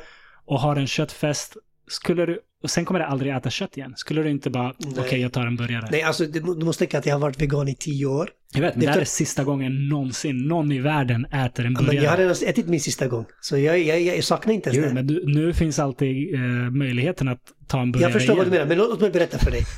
och 0.45 0.59
har 0.59 0.75
en 0.75 0.87
köttfest. 0.87 1.57
Skulle 1.87 2.25
du, 2.25 2.39
och 2.63 2.69
sen 2.69 2.85
kommer 2.85 2.99
du 2.99 3.05
aldrig 3.05 3.33
äta 3.35 3.49
kött 3.49 3.77
igen. 3.77 3.93
Skulle 3.95 4.23
du 4.23 4.29
inte 4.29 4.49
bara, 4.49 4.73
okej 4.97 5.21
jag 5.21 5.31
tar 5.33 5.45
en 5.45 5.55
burgare. 5.55 5.87
Nej, 5.91 6.01
alltså 6.01 6.25
du, 6.25 6.39
du 6.39 6.65
måste 6.65 6.79
tänka 6.79 6.97
att 6.97 7.05
jag 7.05 7.15
har 7.15 7.19
varit 7.19 7.41
vegan 7.41 7.67
i 7.67 7.75
tio 7.75 8.05
år. 8.05 8.29
Jag 8.53 8.61
vet, 8.61 8.75
men 8.75 8.79
Det 8.79 8.85
det 8.85 8.91
här 8.93 9.01
är 9.01 9.05
sista 9.05 9.43
gången 9.43 9.89
någonsin 9.89 10.37
någon 10.47 10.71
i 10.71 10.79
världen 10.79 11.25
äter 11.25 11.65
en 11.65 11.73
Men 11.73 11.85
burgare. 11.85 12.03
jag 12.03 12.11
har 12.11 12.17
redan 12.17 12.35
ätit 12.47 12.67
min 12.67 12.79
sista 12.79 13.07
gång. 13.07 13.25
Så 13.41 13.57
jag, 13.57 13.79
jag, 13.79 14.01
jag 14.01 14.23
saknar 14.23 14.53
inte 14.53 14.69
ens 14.69 14.77
Jo, 14.83 14.87
det. 14.89 14.93
men 14.93 15.07
du, 15.07 15.23
nu 15.25 15.53
finns 15.53 15.79
alltid 15.79 16.33
eh, 16.35 16.39
möjligheten 16.71 17.27
att 17.27 17.39
ta 17.67 17.81
en 17.81 17.91
burgare 17.91 18.11
Jag 18.11 18.13
förstår 18.19 18.35
vad 18.35 18.47
igen. 18.47 18.51
du 18.51 18.57
menar, 18.75 18.83
men 18.83 18.89
låt 18.89 19.01
mig 19.01 19.09
berätta 19.11 19.37
för 19.37 19.51
dig. 19.51 19.61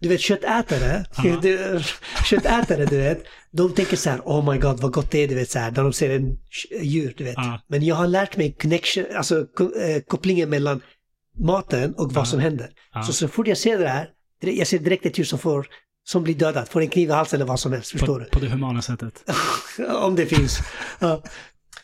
Du 0.00 0.08
vet 0.08 0.20
köttätare, 0.20 1.04
du, 1.42 1.80
köttätare 2.24 2.84
du 2.86 2.96
vet, 2.96 3.24
de 3.50 3.72
tänker 3.74 3.96
så 3.96 4.10
här, 4.10 4.20
oh 4.24 4.52
my 4.52 4.58
god 4.58 4.80
vad 4.80 4.92
gott 4.92 5.10
det 5.10 5.18
är, 5.24 5.28
du 5.28 5.34
vet 5.34 5.50
så 5.50 5.58
här, 5.58 5.70
när 5.70 5.82
de 5.82 5.92
ser 5.92 6.10
en 6.10 6.38
djur, 6.82 7.14
du 7.16 7.24
vet. 7.24 7.34
Ja. 7.36 7.60
Men 7.68 7.84
jag 7.84 7.94
har 7.96 8.06
lärt 8.06 8.36
mig 8.36 8.56
connection, 8.60 9.04
alltså 9.16 9.38
eh, 9.40 10.02
kopplingen 10.06 10.50
mellan 10.50 10.80
maten 11.38 11.94
och 11.94 12.12
vad 12.12 12.28
som 12.28 12.40
händer. 12.40 12.70
Så 13.06 13.12
så 13.12 13.28
fort 13.28 13.46
jag 13.48 13.58
ser 13.58 13.78
det 13.78 13.88
här, 13.88 14.08
jag 14.40 14.66
ser 14.66 14.78
direkt 14.78 15.06
ett 15.06 15.18
djur 15.18 15.24
som 15.24 15.38
får, 15.38 15.66
som 16.04 16.22
blir 16.22 16.34
dödat, 16.34 16.68
får 16.68 16.80
en 16.80 16.88
kniv 16.88 17.08
i 17.08 17.12
halsen 17.12 17.36
eller 17.36 17.48
vad 17.48 17.60
som 17.60 17.72
helst, 17.72 17.90
förstår 17.90 18.20
På, 18.20 18.38
på 18.38 18.44
det 18.44 18.50
humana 18.50 18.82
sättet. 18.82 19.24
du? 19.76 19.86
Om 19.94 20.14
det 20.16 20.26
finns. 20.26 20.58
Ja. 20.98 21.22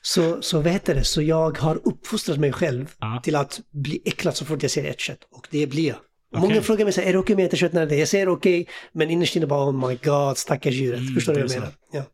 Så, 0.02 0.42
så 0.42 0.60
vad 0.60 0.72
heter 0.72 0.94
det, 0.94 1.04
så 1.04 1.22
jag 1.22 1.58
har 1.58 1.80
uppfostrat 1.84 2.38
mig 2.38 2.52
själv 2.52 2.90
Ja. 3.00 3.20
till 3.24 3.36
att 3.36 3.60
bli 3.70 4.02
äcklad 4.04 4.36
så 4.36 4.44
fort 4.44 4.62
jag 4.62 4.70
ser 4.70 4.84
ett 4.84 5.00
kött. 5.00 5.18
Och 5.30 5.46
det 5.50 5.66
blir 5.66 5.88
jag. 5.88 5.96
Okej. 6.32 6.40
Många 6.48 6.62
frågar 6.62 6.84
mig 6.84 6.92
så 6.92 7.00
här, 7.00 7.08
är 7.08 7.12
det 7.12 7.18
okej 7.18 7.36
med 7.36 7.44
att 7.44 7.48
äta 7.48 7.56
kött 7.56 7.72
när 7.72 7.86
det? 7.86 7.96
Jag 7.96 8.08
säger 8.08 8.28
okej, 8.28 8.68
men 8.92 9.10
innerst 9.10 9.36
inne 9.36 9.46
bara 9.46 9.68
oh 9.70 9.88
my 9.88 9.98
god, 10.02 10.38
stackars 10.38 10.74
djuret. 10.74 11.00
Mm, 11.00 11.14
Förstår 11.14 11.34
du 11.34 11.40
vad 11.40 11.50
jag 11.50 11.60
menar? 11.60 11.72
Ja. 11.92 12.04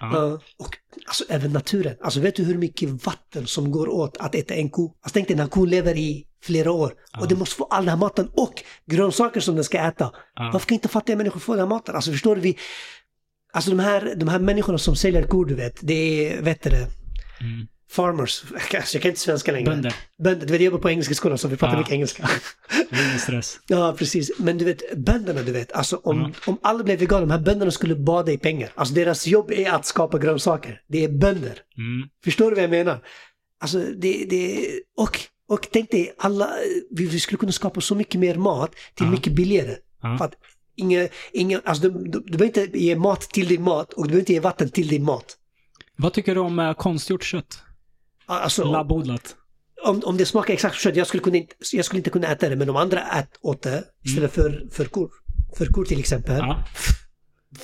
Ja. 0.00 0.40
och 0.58 0.76
alltså 1.06 1.24
även 1.28 1.52
naturen. 1.52 1.96
Alltså 2.00 2.20
vet 2.20 2.36
du 2.36 2.44
hur 2.44 2.58
mycket 2.58 3.06
vatten 3.06 3.46
som 3.46 3.70
går 3.70 3.88
åt 3.88 4.16
att 4.16 4.34
äta 4.34 4.54
en 4.54 4.70
ko? 4.70 4.82
Alltså 5.00 5.14
tänk 5.14 5.28
dig 5.28 5.36
den 5.36 5.42
här 5.44 5.50
kon 5.50 5.70
lever 5.70 5.96
i 5.96 6.26
flera 6.42 6.72
år 6.72 6.92
och 7.20 7.28
den 7.28 7.38
måste 7.38 7.56
få 7.56 7.64
all 7.64 7.84
den 7.84 7.88
här 7.90 7.96
maten 7.96 8.28
och 8.34 8.62
grönsaker 8.86 9.40
som 9.40 9.54
den 9.54 9.64
ska 9.64 9.78
äta. 9.78 10.12
Ja. 10.34 10.50
Varför 10.52 10.66
kan 10.68 10.74
inte 10.74 10.88
fattiga 10.88 11.16
människor 11.16 11.40
få 11.40 11.52
den 11.52 11.60
här 11.60 11.68
maten? 11.68 11.94
Alltså 11.94 12.10
förstår 12.10 12.34
du? 12.36 12.40
Vi, 12.40 12.56
alltså 13.52 13.70
de 13.70 13.78
här, 13.78 14.14
de 14.16 14.28
här 14.28 14.38
människorna 14.38 14.78
som 14.78 14.96
säljer 14.96 15.22
kor, 15.22 15.44
du 15.46 15.54
vet, 15.54 15.78
det 15.80 15.94
är, 15.94 16.42
vet 16.42 16.62
du 16.62 16.70
det, 16.70 16.86
Mm. 17.40 17.66
Farmers. 17.90 18.44
Alltså, 18.74 18.96
jag 18.96 19.02
kan 19.02 19.08
inte 19.08 19.20
svenska 19.20 19.52
längre. 19.52 19.64
Bönder. 19.70 19.94
Bönder. 20.18 20.46
Du 20.46 20.52
vet, 20.52 20.60
jag 20.60 20.66
jobbar 20.66 20.78
på 20.78 20.90
engelska 20.90 21.14
skolan 21.14 21.38
så 21.38 21.48
vi 21.48 21.56
pratar 21.56 21.74
Ja. 21.74 21.78
mycket 21.78 21.92
engelska. 21.92 22.28
Det 22.90 22.96
är 22.96 23.06
ingen 23.06 23.18
stress. 23.18 23.60
Ja, 23.66 23.94
precis. 23.98 24.30
Men 24.38 24.58
du 24.58 24.64
vet, 24.64 24.96
bönderna 24.96 25.42
du 25.42 25.52
vet, 25.52 25.72
alltså 25.72 25.96
om, 25.96 26.18
Ja. 26.20 26.30
om 26.52 26.58
alla 26.62 26.84
blev 26.84 26.98
veganer, 26.98 27.26
de 27.26 27.30
här 27.32 27.40
bönderna 27.40 27.70
skulle 27.70 27.94
bada 27.94 28.32
i 28.32 28.38
pengar. 28.38 28.70
Alltså 28.74 28.94
deras 28.94 29.26
jobb 29.26 29.50
är 29.50 29.70
att 29.70 29.86
skapa 29.86 30.18
grönsaker. 30.18 30.80
Det 30.88 31.04
är 31.04 31.08
bönder. 31.08 31.58
Mm. 31.78 32.08
Förstår 32.24 32.50
du 32.50 32.54
vad 32.54 32.64
jag 32.64 32.70
menar? 32.70 33.00
Alltså 33.60 33.78
det, 33.78 34.26
det 34.30 34.66
och, 34.96 35.20
och 35.48 35.68
tänk 35.72 35.90
dig, 35.90 36.14
alla, 36.18 36.50
vi, 36.90 37.06
vi 37.06 37.20
skulle 37.20 37.38
kunna 37.38 37.52
skapa 37.52 37.80
så 37.80 37.94
mycket 37.94 38.20
mer 38.20 38.34
mat 38.34 38.70
till 38.94 39.06
Ja. 39.06 39.10
mycket 39.10 39.32
billigare. 39.32 39.76
Ja. 40.02 40.18
För 40.18 40.24
att 40.24 40.34
inga, 40.76 41.08
inga, 41.32 41.60
alltså 41.64 41.88
du, 41.88 42.04
du, 42.04 42.20
du 42.20 42.38
behöver 42.38 42.60
inte 42.64 42.78
ge 42.78 42.96
mat 42.96 43.20
till 43.20 43.48
din 43.48 43.62
mat 43.62 43.92
och 43.92 44.02
du 44.02 44.08
behöver 44.08 44.20
inte 44.20 44.32
ge 44.32 44.40
vatten 44.40 44.68
till 44.70 44.88
din 44.88 45.02
mat. 45.04 45.36
Vad 45.98 46.12
tycker 46.12 46.34
du 46.34 46.40
om 46.40 46.58
eh, 46.58 46.72
konstgjort 46.74 47.24
kött? 47.24 47.58
Alltså, 48.26 48.64
Labbodlat? 48.64 49.36
om, 49.84 50.02
om 50.04 50.16
det 50.16 50.26
smakar 50.26 50.54
exakt 50.54 50.76
kött, 50.76 50.96
jag 50.96 51.06
skulle, 51.06 51.22
kunna, 51.22 51.36
inte- 51.36 51.54
jag 51.72 51.84
skulle 51.84 51.98
inte 51.98 52.10
kunna 52.10 52.26
äta 52.28 52.48
det, 52.48 52.56
men 52.56 52.70
om 52.70 52.76
andra 52.76 53.00
ät, 53.00 53.28
åt 53.42 53.62
det 53.62 53.84
istället 54.04 54.32
för, 54.32 54.66
för 54.72 54.84
kor, 54.84 55.10
för 55.58 55.66
kor 55.66 55.84
till 55.84 55.98
exempel, 55.98 56.38
Ja. 56.38 56.64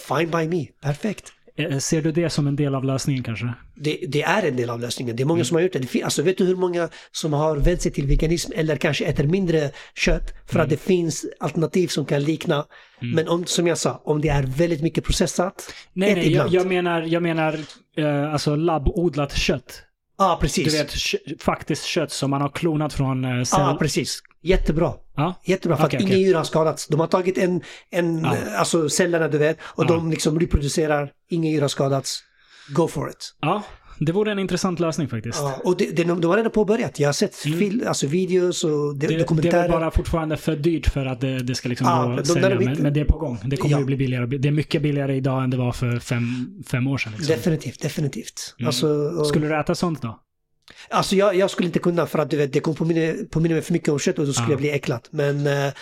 fine 0.08 0.30
by 0.30 0.48
me, 0.48 0.66
perfekt. 0.82 1.32
Eh, 1.56 1.78
Ser 1.78 2.02
du 2.02 2.12
det 2.12 2.30
som 2.30 2.46
en 2.46 2.56
del 2.56 2.74
av 2.74 2.84
lösningen 2.84 3.22
kanske? 3.22 3.54
Det, 3.76 3.98
det 4.08 4.22
är 4.22 4.42
en 4.42 4.56
del 4.56 4.70
av 4.70 4.80
lösningen. 4.80 5.16
Det 5.16 5.22
är 5.22 5.24
många 5.24 5.38
Mm. 5.38 5.44
som 5.44 5.54
har 5.54 5.62
gjort 5.62 5.72
det. 5.72 5.78
det 5.92 6.02
alltså, 6.02 6.22
vet 6.22 6.38
du 6.38 6.44
hur 6.44 6.56
många 6.56 6.88
som 7.12 7.32
har 7.32 7.56
vänt 7.56 7.82
sig 7.82 7.92
till 7.92 8.06
veganism 8.06 8.52
eller 8.54 8.76
kanske 8.76 9.04
äter 9.04 9.24
mindre 9.26 9.70
kött 9.94 10.32
för 10.46 10.54
Mm. 10.54 10.64
att 10.64 10.70
det 10.70 10.76
finns 10.76 11.26
alternativ 11.40 11.88
som 11.88 12.04
kan 12.06 12.22
likna. 12.24 12.66
Men 13.00 13.28
om, 13.28 13.46
som 13.46 13.66
jag 13.66 13.78
sa, 13.78 14.02
om 14.04 14.20
det 14.20 14.28
är 14.28 14.42
väldigt 14.42 14.82
mycket 14.82 15.04
processat, 15.04 15.72
Nej, 15.92 16.14
nej, 16.14 16.32
jag, 16.32 16.48
jag 16.48 16.66
menar, 16.66 17.02
jag 17.02 17.22
menar 17.22 17.58
eh, 17.96 18.32
alltså 18.32 18.56
labbodlat 18.56 19.32
kött. 19.36 19.82
Ja, 20.18 20.38
precis. 20.40 20.72
Du 20.72 20.78
vet, 20.78 21.42
faktiskt 21.42 21.84
kött 21.84 22.12
som 22.12 22.30
man 22.30 22.40
har 22.40 22.48
klonat 22.48 22.92
från 22.92 23.24
eh, 23.24 23.44
cell... 23.44 23.60
Ja, 23.60 23.76
precis. 23.80 24.18
Jättebra. 24.42 24.94
Ja. 25.16 25.34
Jättebra, 25.44 25.76
för 25.76 25.84
Okej, 25.86 25.96
att 25.96 26.02
okej. 26.04 26.16
inga 26.16 26.26
djur 26.26 26.34
har 26.34 26.44
skadats. 26.44 26.88
De 26.88 27.00
har 27.00 27.06
tagit 27.06 27.38
en, 27.38 27.62
en 27.90 28.24
eh, 28.24 28.60
alltså 28.60 28.88
cellerna 28.88 29.28
du 29.28 29.38
vet, 29.38 29.58
och 29.62 29.86
de 29.86 30.10
liksom 30.10 30.40
reproducerar, 30.40 31.10
inga 31.30 31.50
djur 31.50 31.60
har 31.60 31.68
skadats. 31.68 32.22
Go 32.68 32.88
for 32.88 33.10
it. 33.10 33.34
ja, 33.40 33.62
det 34.04 34.12
vore 34.12 34.32
en 34.32 34.38
intressant 34.38 34.80
lösning 34.80 35.08
faktiskt. 35.08 35.38
Ja, 35.38 35.60
och 35.64 35.76
det, 35.76 35.96
det, 35.96 36.04
de 36.04 36.24
har 36.24 36.36
redan 36.36 36.52
påbörjat. 36.52 37.00
Jag 37.00 37.08
har 37.08 37.12
sett 37.12 37.34
fil, 37.36 37.84
alltså 37.88 38.06
videos 38.06 38.64
och 38.64 38.70
de, 38.70 38.74
Mm. 38.76 38.98
Det, 38.98 39.06
det 39.06 39.14
är 39.14 39.18
dokumentärer. 39.18 39.62
väl 39.62 39.70
bara 39.70 39.90
fortfarande 39.90 40.36
för 40.36 40.56
dyrt 40.56 40.86
för 40.86 41.06
att 41.06 41.20
det, 41.20 41.38
det 41.42 41.54
ska 41.54 41.68
liksom 41.68 41.86
Ja, 41.86 42.06
gå 42.28 42.34
de 42.34 42.44
är 42.46 42.58
Men, 42.58 42.82
men 42.82 42.92
det 42.92 43.00
är 43.00 43.04
på 43.04 43.18
gång. 43.18 43.38
Det 43.44 43.56
kommer 43.56 43.72
Ja. 43.72 43.78
ju 43.78 43.84
bli 43.84 43.96
billigare. 43.96 44.26
Det 44.26 44.48
är 44.48 44.52
mycket 44.52 44.82
billigare 44.82 45.16
idag 45.16 45.44
än 45.44 45.50
det 45.50 45.56
var 45.56 45.72
för 45.72 45.98
fem, 45.98 46.22
fem 46.66 46.86
år 46.86 46.98
sedan. 46.98 47.12
Liksom. 47.12 47.34
Definitivt, 47.36 47.82
definitivt. 47.82 48.54
Mm. 48.58 48.66
Alltså, 48.66 48.88
och, 48.88 49.26
Skulle 49.26 49.46
du 49.48 49.60
äta 49.60 49.74
sånt 49.74 50.02
då? 50.02 50.18
alltså 50.90 51.16
jag, 51.16 51.36
jag 51.36 51.50
skulle 51.50 51.66
inte 51.66 51.78
kunna 51.78 52.06
för 52.06 52.18
att 52.18 52.30
du 52.30 52.36
vet, 52.36 52.52
det 52.52 52.60
kommer 52.60 52.76
påminna, 52.76 53.14
påminna 53.30 53.54
mig 53.54 53.62
för 53.62 53.72
mycket 53.72 53.88
om 53.88 53.98
kött 53.98 54.18
och 54.18 54.26
då 54.26 54.32
skulle 54.32 54.46
Ja. 54.48 54.52
jag 54.52 54.58
bli 54.60 54.70
äcklad. 54.70 55.08
Men, 55.10 55.46
eh, 55.46 55.72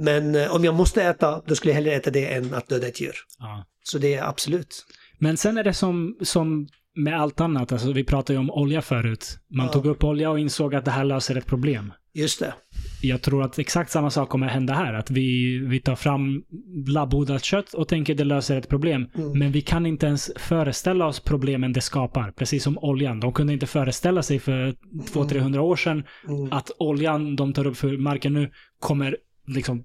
men 0.00 0.34
eh, 0.34 0.54
om 0.54 0.64
jag 0.64 0.74
måste 0.74 1.02
äta, 1.02 1.42
då 1.46 1.54
skulle 1.54 1.70
jag 1.70 1.74
hellre 1.74 1.92
äta 1.92 2.10
det 2.10 2.26
än 2.34 2.54
att 2.54 2.68
döda 2.68 2.86
ett 2.86 3.00
djur. 3.00 3.14
Ja. 3.38 3.64
Så 3.82 3.98
det 3.98 4.14
är 4.14 4.24
absolut. 4.28 4.86
Men 5.18 5.36
sen 5.36 5.58
är 5.58 5.64
det 5.64 5.74
som, 5.74 6.16
som 6.22 6.68
med 7.02 7.20
allt 7.20 7.40
annat. 7.40 7.72
Alltså 7.72 7.92
vi 7.92 8.04
pratade 8.04 8.32
ju 8.34 8.38
om 8.40 8.50
olja 8.50 8.82
förut. 8.82 9.38
Man 9.50 9.66
Ja. 9.66 9.72
tog 9.72 9.86
upp 9.86 10.04
olja 10.04 10.30
och 10.30 10.38
insåg 10.38 10.74
att 10.74 10.84
det 10.84 10.90
här 10.90 11.04
löser 11.04 11.36
ett 11.36 11.46
problem. 11.46 11.92
Just 12.14 12.40
det. 12.40 12.54
Jag 13.02 13.22
tror 13.22 13.42
att 13.42 13.58
exakt 13.58 13.90
samma 13.90 14.10
sak 14.10 14.28
kommer 14.28 14.46
hända 14.48 14.74
här. 14.74 14.94
Att 14.94 15.10
vi, 15.10 15.58
vi 15.58 15.80
tar 15.80 15.96
fram 15.96 16.42
labbodlat 16.86 17.44
kött 17.44 17.74
och 17.74 17.88
tänker 17.88 18.14
det 18.14 18.24
löser 18.24 18.56
ett 18.56 18.68
problem. 18.68 19.06
Mm. 19.14 19.38
Men 19.38 19.52
vi 19.52 19.60
kan 19.60 19.86
inte 19.86 20.06
ens 20.06 20.30
föreställa 20.36 21.06
oss 21.06 21.20
problemen 21.20 21.72
det 21.72 21.80
skapar. 21.80 22.30
Precis 22.30 22.62
som 22.62 22.78
oljan. 22.78 23.20
De 23.20 23.32
kunde 23.32 23.52
inte 23.52 23.66
föreställa 23.66 24.22
sig 24.22 24.38
för 24.38 24.74
200-300 25.14 25.58
år 25.58 25.76
sedan 25.76 26.04
Mm. 26.28 26.52
att 26.52 26.70
oljan 26.78 27.36
de 27.36 27.52
tar 27.52 27.66
upp 27.66 27.76
för 27.76 27.96
marken 27.96 28.32
nu 28.32 28.50
kommer 28.80 29.16
liksom 29.46 29.84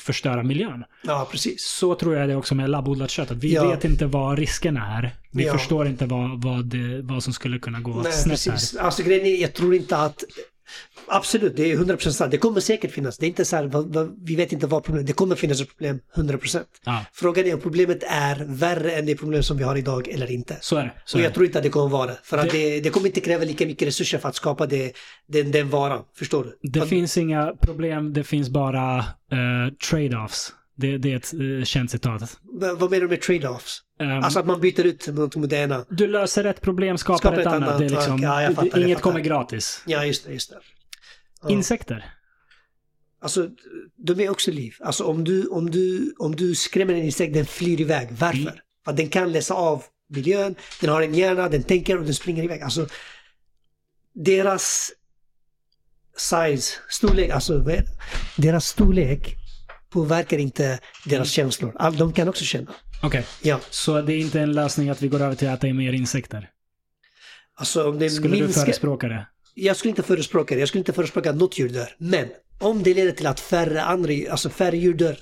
förstöra 0.00 0.42
miljön. 0.42 0.84
Ja, 1.04 1.28
precis. 1.30 1.64
Så 1.64 1.94
tror 1.94 2.16
jag 2.16 2.28
det 2.28 2.36
också 2.36 2.54
med 2.54 2.70
labbodlat 2.70 3.10
kött. 3.10 3.30
Att 3.30 3.36
vi 3.36 3.54
Ja. 3.54 3.70
vet 3.70 3.84
inte 3.84 4.06
vad 4.06 4.38
riskerna 4.38 4.96
är. 4.98 5.14
Vi 5.30 5.46
Ja. 5.46 5.52
förstår 5.52 5.86
inte 5.88 6.06
vad, 6.06 6.42
vad, 6.42 6.74
vad 7.02 7.22
som 7.22 7.32
skulle 7.32 7.58
kunna 7.58 7.80
gå 7.80 8.02
Nej, 8.02 8.12
snett 8.12 8.46
här. 8.46 8.52
precis. 8.52 8.76
Alltså 8.76 9.02
grejen 9.02 9.26
är, 9.26 9.36
jag 9.42 9.52
tror 9.54 9.74
inte 9.74 9.96
att 9.96 10.24
Absolut, 11.08 11.56
det 11.56 11.72
är 11.72 11.76
100% 11.76 12.10
sant. 12.10 12.30
Det 12.30 12.38
kommer 12.38 12.60
säkert 12.60 12.90
finnas. 12.92 13.18
Det 13.18 13.26
är 13.26 13.28
inte 13.28 13.44
så 13.44 13.56
här, 13.56 13.64
vad, 13.66 13.94
vad, 13.94 14.18
vi 14.24 14.36
vet 14.36 14.52
inte 14.52 14.66
vad 14.66 14.84
problemet 14.84 15.06
Det 15.06 15.12
kommer 15.12 15.34
finnas 15.36 15.60
ett 15.60 15.68
problem, 15.68 16.00
100%. 16.16 16.64
Ja, 16.84 17.04
Frågan 17.12 17.46
är 17.46 17.54
om 17.54 17.60
problemet 17.60 18.02
är 18.08 18.44
värre 18.48 18.92
än 18.92 19.06
det 19.06 19.14
problem 19.16 19.42
som 19.42 19.56
vi 19.56 19.64
har 19.64 19.76
idag 19.76 20.08
eller 20.08 20.30
inte. 20.30 20.56
så 20.60 20.76
är 20.76 20.82
det. 20.84 20.92
Så 21.04 21.16
Och 21.16 21.20
är 21.20 21.24
jag 21.24 21.30
det. 21.30 21.34
tror 21.34 21.46
inte 21.46 21.58
att 21.58 21.64
det 21.64 21.70
kommer 21.70 21.88
vara 21.88 22.06
det. 22.06 22.18
För 22.22 22.38
att 22.38 22.50
Det- 22.50 22.70
det, 22.70 22.80
det 22.80 22.90
kommer 22.90 23.06
inte 23.06 23.20
kräva 23.20 23.44
lika 23.44 23.66
mycket 23.66 23.88
resurser 23.88 24.18
för 24.18 24.28
att 24.28 24.34
skapa 24.36 24.66
det, 24.66 24.92
den, 25.28 25.50
den 25.50 25.70
varan. 25.70 26.04
Förstår 26.18 26.44
du? 26.44 26.70
Det 26.70 26.80
Att- 26.82 26.88
finns 26.88 27.16
inga 27.16 27.52
problem, 27.60 28.12
det 28.12 28.24
finns 28.24 28.48
bara 28.50 28.98
eh, 28.98 29.72
trade-offs. 29.90 30.52
Det, 30.80 30.98
det 30.98 31.12
är 31.12 31.16
ett 31.16 31.34
uh, 31.34 31.64
känt 31.64 31.90
citat. 31.90 32.38
vad 32.42 32.78
vad 32.78 32.90
menar 32.90 33.02
du 33.02 33.08
med 33.08 33.20
trade-offs? 33.22 33.82
Ehm, 34.00 34.10
Alltså 34.10 34.38
att 34.38 34.46
man 34.46 34.60
byter 34.60 34.86
ut 34.86 35.06
mot 35.36 35.50
det 35.50 35.56
ena. 35.56 35.84
du 35.90 36.06
löser 36.06 36.44
ett 36.44 36.60
problem, 36.60 36.98
skapar, 36.98 37.18
Skapar 37.18 37.38
ett, 37.38 37.46
ett 37.46 37.52
annat. 37.52 37.68
annat. 37.68 37.78
Det 37.78 37.84
är 37.84 37.90
liksom, 37.90 38.18
Ja, 38.22 38.50
fattar, 38.54 38.84
inget 38.84 39.00
kommer 39.00 39.20
gratis. 39.20 39.82
Ja, 39.86 40.04
just 40.04 40.26
det, 40.26 40.32
just 40.32 40.50
det. 40.50 40.58
Ja. 41.42 41.48
Insekter. 41.48 42.04
Alltså, 43.20 43.48
de 43.96 44.20
är 44.20 44.30
också 44.30 44.50
liv. 44.50 44.74
Alltså 44.80 45.04
om 45.04 45.24
du, 45.24 45.46
om 45.46 45.70
du, 45.70 46.14
om 46.18 46.36
du 46.36 46.54
skrämmer 46.54 46.94
en 46.94 47.04
insekt, 47.04 47.34
den 47.34 47.46
flyr 47.46 47.80
iväg. 47.80 48.08
Varför? 48.10 48.38
Mm. 48.38 48.54
För 48.84 48.90
att 48.90 48.96
den 48.96 49.08
kan 49.08 49.32
läsa 49.32 49.54
av 49.54 49.84
miljön, 50.08 50.54
den 50.80 50.90
har 50.90 51.02
en 51.02 51.14
hjärna, 51.14 51.48
den 51.48 51.62
tänker 51.62 51.98
och 51.98 52.04
den 52.04 52.14
springer 52.14 52.44
iväg. 52.44 52.62
Alltså, 52.62 52.86
deras 54.14 54.92
size, 56.16 56.72
storlek, 56.88 57.30
alltså 57.30 57.64
deras 58.36 58.66
storlek 58.66 59.34
påverkar 59.90 60.38
inte 60.38 60.78
deras 61.04 61.12
Mm. 61.14 61.24
känslor. 61.26 61.72
All, 61.78 61.96
de 61.96 62.12
kan 62.12 62.28
också 62.28 62.44
känna. 62.44 62.70
Okej, 63.02 63.24
Ja, 63.42 63.60
så 63.70 64.00
det 64.02 64.12
är 64.12 64.18
inte 64.18 64.40
en 64.40 64.52
lösning 64.52 64.88
att 64.90 65.02
vi 65.02 65.08
går 65.08 65.20
över 65.22 65.34
till 65.34 65.48
att 65.48 65.64
äta 65.64 65.74
mer 65.74 65.92
insekter? 65.92 66.48
alltså 67.54 67.88
om 67.88 67.98
det 67.98 68.10
Skulle 68.10 68.36
du 68.36 68.42
minskar... 68.42 68.60
förespråka 68.64 69.08
det? 69.08 69.26
Jag 69.54 69.76
skulle 69.76 69.90
inte 69.90 70.02
förespråka 70.02 70.54
det. 70.54 70.60
Jag 70.60 70.68
skulle 70.68 70.80
inte 70.80 70.92
förespråka 70.92 71.30
att 71.30 71.36
något 71.36 71.58
djur 71.58 71.68
dör. 71.68 71.88
Men 71.98 72.28
om 72.58 72.82
det 72.82 72.94
leder 72.94 73.12
till 73.12 73.26
att 73.26 73.40
färre 73.40 73.82
andra, 73.82 74.12
alltså 74.30 74.50
färre 74.50 74.76
djur 74.76 74.94
dör 74.94 75.18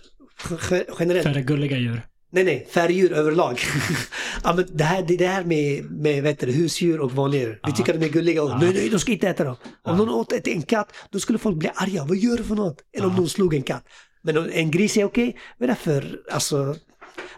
ge- 0.71 0.85
generellt. 0.99 1.25
Färre 1.27 1.43
gulliga 1.43 1.77
djur? 1.79 2.03
Nej, 2.31 2.45
nej, 2.45 2.67
färre 2.71 2.93
djur 2.93 3.13
överlag. 3.13 3.61
ja, 4.45 4.55
men 4.55 4.67
det, 4.73 4.85
här, 4.85 5.03
det, 5.09 5.17
det 5.17 5.27
här 5.27 5.45
med, 5.45 5.85
med 5.91 6.23
vet 6.23 6.41
du, 6.41 6.53
husdjur 6.53 7.01
och 7.01 7.13
vanliga 7.13 7.43
djur. 7.43 7.61
Vi 7.67 7.73
tycker 7.73 7.95
att 7.95 8.01
de 8.01 8.07
är 8.07 8.11
gulliga 8.11 8.43
och 8.43 8.61
nej, 8.61 8.73
nej, 8.75 8.89
de 8.89 8.99
ska 8.99 9.13
inte 9.13 9.29
äta 9.29 9.45
dem. 9.45 9.57
Om 9.83 9.97
någon 9.97 10.09
åt 10.09 10.33
ett- 10.33 10.49
en 10.49 10.63
katt, 10.63 10.93
då 11.11 11.21
skulle 11.21 11.39
folk 11.39 11.57
bli 11.57 11.71
arga. 11.75 12.05
Vad 12.05 12.17
gör 12.17 12.37
du 12.37 12.45
för 12.45 12.55
något? 12.55 12.77
Eller 12.97 13.07
om 13.07 13.17
någon 13.17 13.29
slog 13.29 13.55
en 13.55 13.63
katt. 13.63 13.85
Men 14.27 14.51
en 14.53 14.71
gris 14.71 14.97
är 14.97 15.05
okej, 15.05 15.37
men 15.59 15.69
därför, 15.69 16.21
alltså, 16.33 16.77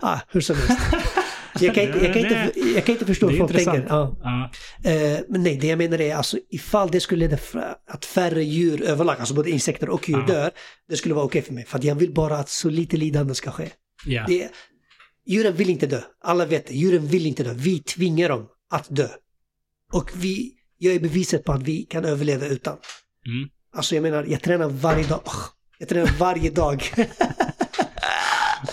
ah, 0.00 0.18
hur 0.28 0.40
som 0.40 0.56
helst. 0.56 0.82
Jag 1.60 1.74
kan 1.74 1.84
inte, 1.84 1.98
jag 2.04 2.12
kan 2.14 2.22
inte, 2.22 2.52
jag 2.74 2.84
kan 2.84 2.92
inte 2.94 3.06
förstå 3.06 3.28
hur 3.28 3.38
folk 3.38 3.52
tänker. 3.52 3.86
Ja. 3.88 4.16
Ja. 4.22 4.50
Eh, 4.90 5.20
men 5.28 5.42
nej, 5.42 5.56
det 5.56 5.66
jag 5.66 5.78
menar 5.78 6.00
är 6.00 6.14
alltså 6.14 6.38
ifall 6.50 6.90
det 6.90 7.00
skulle 7.00 7.20
leda 7.28 7.36
fra- 7.36 7.74
att 7.88 8.04
färre 8.04 8.44
djur 8.44 8.82
överlag, 8.82 9.16
alltså 9.18 9.34
både 9.34 9.50
insekter 9.50 9.88
och 9.88 10.08
djur 10.08 10.18
Ja. 10.28 10.34
dör, 10.34 10.50
det 10.88 10.96
skulle 10.96 11.14
vara 11.14 11.24
okej 11.24 11.42
för 11.42 11.52
mig. 11.52 11.64
För 11.66 11.78
att 11.78 11.84
jag 11.84 11.94
vill 11.94 12.12
bara 12.14 12.36
att 12.38 12.48
så 12.48 12.70
lite 12.70 12.96
lidande 12.96 13.34
ska 13.34 13.50
ske. 13.50 13.68
ja. 14.06 14.24
Det, 14.28 14.48
djuren 15.26 15.54
vill 15.54 15.70
inte 15.70 15.86
dö. 15.86 16.00
Alla 16.24 16.46
vet 16.46 16.66
det. 16.66 16.74
Djuren 16.74 17.06
vill 17.06 17.26
inte 17.26 17.42
dö. 17.44 17.52
Vi 17.56 17.78
tvingar 17.78 18.28
dem 18.28 18.46
att 18.70 18.86
dö. 18.96 19.08
Och 19.92 20.10
vi, 20.14 20.52
jag 20.78 20.94
är 20.94 21.00
beviset 21.00 21.44
på 21.44 21.52
att 21.52 21.62
vi 21.62 21.82
kan 21.82 22.04
överleva 22.04 22.46
utan. 22.46 22.76
Mm. 23.26 23.48
Alltså 23.76 23.94
jag 23.94 24.02
menar, 24.02 24.24
jag 24.24 24.42
tränar 24.42 24.68
varje 24.68 25.06
dag. 25.06 25.20
Åh, 25.24 25.44
Jag 25.78 25.88
tränar 25.88 26.10
varje 26.18 26.50
dag. 26.50 26.82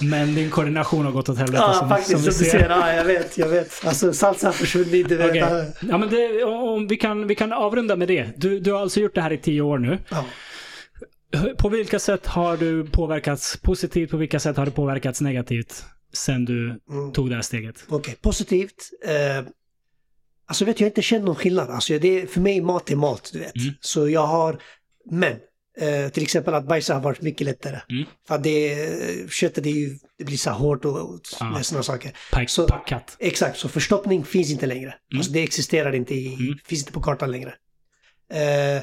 Men 0.01 0.35
din 0.35 0.49
koordination 0.49 1.05
har 1.05 1.11
gått 1.11 1.29
åt 1.29 1.37
helvete 1.37 1.63
ja, 1.67 1.73
som, 1.73 1.89
faktiskt. 1.89 2.11
som 2.11 2.19
Som 2.19 2.27
du 2.43 2.49
ser. 2.49 2.59
ser. 2.59 2.69
Ja, 2.69 2.93
jag 2.93 3.05
vet, 3.05 3.37
jag 3.37 3.47
vet. 3.47 3.85
Alltså 3.85 4.13
salsa 4.13 4.47
har 4.47 4.53
försvunnit, 4.53 5.09
du 5.09 5.15
vet. 5.15 5.29
Okej. 5.29 5.71
Ja, 5.89 5.97
men 5.97 6.09
det, 6.09 6.43
om 6.43 6.87
vi, 6.87 6.97
kan, 6.97 7.27
vi 7.27 7.35
kan 7.35 7.53
avrunda 7.53 7.95
med 7.95 8.07
det. 8.07 8.27
Du, 8.37 8.59
du 8.59 8.71
har 8.71 8.81
alltså 8.81 8.99
gjort 8.99 9.15
det 9.15 9.21
här 9.21 9.33
i 9.33 9.37
tio 9.37 9.61
år 9.61 9.77
nu. 9.77 9.99
Ja. 10.09 10.25
På 11.57 11.69
vilka 11.69 11.99
sätt 11.99 12.25
har 12.27 12.57
du 12.57 12.85
påverkats 12.89 13.57
positivt? 13.57 14.11
På 14.11 14.17
vilka 14.17 14.39
sätt 14.39 14.57
har 14.57 14.65
du 14.65 14.71
påverkats 14.71 15.21
negativt 15.21 15.83
sen 16.13 16.45
du 16.45 16.79
Mm. 16.89 17.11
tog 17.13 17.29
det 17.29 17.35
här 17.35 17.41
steget? 17.41 17.83
Okej, 17.89 18.15
positivt. 18.21 18.89
Eh, 19.05 19.45
alltså 20.47 20.65
vet 20.65 20.79
jag 20.79 20.87
inte 20.87 21.01
känner 21.01 21.25
någon 21.25 21.35
skillnad. 21.35 21.69
Alltså 21.69 21.99
det, 21.99 22.31
för 22.31 22.41
mig 22.41 22.61
mat 22.61 22.91
är 22.91 22.95
mat, 22.95 23.29
du 23.33 23.39
vet. 23.39 23.55
Mm. 23.55 23.73
Så 23.81 24.09
jag 24.09 24.25
har, 24.27 24.57
men 25.11 25.33
eh, 25.77 26.09
till 26.09 26.23
exempel 26.23 26.53
att 26.53 26.67
bajsa 26.67 26.93
har 26.93 27.01
varit 27.01 27.21
mycket 27.21 27.45
lättare. 27.45 27.79
Mm. 27.89 28.05
För 28.27 28.35
att 28.35 28.43
det, 28.43 29.31
köttet 29.31 29.65
är 29.65 29.69
ju, 29.69 29.97
det 30.17 30.23
blir 30.23 30.37
så 30.37 30.49
hårt 30.51 30.85
och, 30.85 30.97
och 31.13 31.19
Ja. 31.39 31.59
sådana 31.63 31.83
saker. 31.83 32.11
Pack, 32.31 32.49
Så- 32.49 32.67
packat. 32.67 33.15
Exakt, 33.19 33.57
så 33.57 33.69
förstoppning 33.69 34.25
finns 34.25 34.51
inte 34.51 34.65
längre. 34.65 34.95
Alltså 35.15 35.31
det 35.31 35.43
existerar 35.43 35.95
inte, 35.95 36.15
i, 36.15 36.33
Mm. 36.33 36.57
finns 36.65 36.81
inte 36.81 36.91
på 36.91 37.01
kartan 37.01 37.31
längre. 37.31 37.53
Eh, 38.33 38.75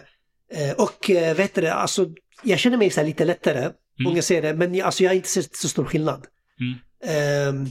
eh, 0.63 0.73
och 0.79 1.11
eh, 1.11 1.37
vet 1.37 1.55
du 1.55 1.61
det, 1.61 1.75
alltså 1.75 2.07
jag 2.43 2.59
känner 2.59 2.77
mig 2.77 2.91
så 2.91 3.03
lite 3.03 3.25
lättare. 3.25 3.71
Många 3.99 4.23
säger 4.23 4.43
det, 4.43 4.55
men 4.55 4.75
jag, 4.75 4.87
alltså, 4.87 5.03
jag 5.03 5.11
har 5.11 5.15
inte 5.17 5.29
sett 5.29 5.57
så 5.57 5.69
stor 5.69 5.85
skillnad. 5.85 6.27
Mm. 6.61 7.71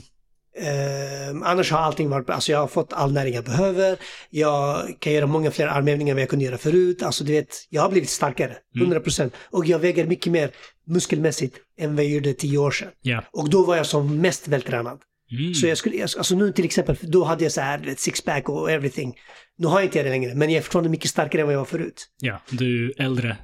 Ehm, 0.56 1.42
annars 1.42 1.70
har 1.70 1.78
allting 1.78 2.08
varit. 2.10 2.30
Alltså 2.30 2.52
jag 2.52 2.58
har 2.58 2.66
fått 2.66 2.92
all 2.92 3.12
näring 3.12 3.34
jag 3.34 3.44
behöver. 3.44 3.98
Jag 4.30 4.82
kan 4.98 5.12
göra 5.12 5.26
många 5.26 5.50
fler 5.50 5.66
armhävningar 5.66 6.10
än 6.10 6.16
vad 6.16 6.22
jag 6.22 6.28
kunde 6.28 6.44
göra 6.44 6.58
förut. 6.58 7.02
Alltså 7.02 7.24
du 7.24 7.32
vet, 7.32 7.66
jag 7.68 7.82
har 7.82 7.90
blivit 7.90 8.10
starkare. 8.10 8.56
Mm. 8.76 8.92
100%. 8.92 9.30
Och 9.50 9.66
jag 9.66 9.78
väger 9.78 10.06
mycket 10.06 10.32
mer 10.32 10.50
muskelmässigt 10.86 11.56
än 11.78 11.96
vad 11.96 12.04
jag 12.04 12.12
gjorde 12.12 12.34
tio 12.34 12.58
år 12.58 12.70
sedan. 12.70 12.88
Ja. 13.02 13.24
Och 13.32 13.50
då 13.50 13.64
var 13.64 13.76
jag 13.76 13.86
som 13.86 14.20
mest 14.20 14.48
vältränad. 14.48 14.98
Mm. 15.40 15.54
Så 15.54 15.66
jag 15.66 15.78
skulle, 15.78 16.02
alltså 16.02 16.34
nu 16.34 16.52
till 16.52 16.64
exempel, 16.64 16.96
då 17.00 17.24
hade 17.24 17.44
jag 17.44 17.52
så 17.52 17.60
här 17.60 17.94
sixpack 17.96 18.48
och 18.48 18.70
everything. 18.70 19.14
Nu 19.58 19.66
har 19.66 19.80
jag 19.80 19.86
inte 19.86 20.02
det 20.02 20.10
längre, 20.10 20.34
men 20.34 20.50
jag 20.50 20.58
är 20.58 20.62
fortfarande 20.62 20.90
mycket 20.90 21.10
starkare 21.10 21.40
än 21.40 21.46
vad 21.46 21.54
jag 21.54 21.58
var 21.58 21.64
förut. 21.66 22.08
ja, 22.20 22.40
du 22.50 22.90
är 22.90 23.02
äldre. 23.02 23.36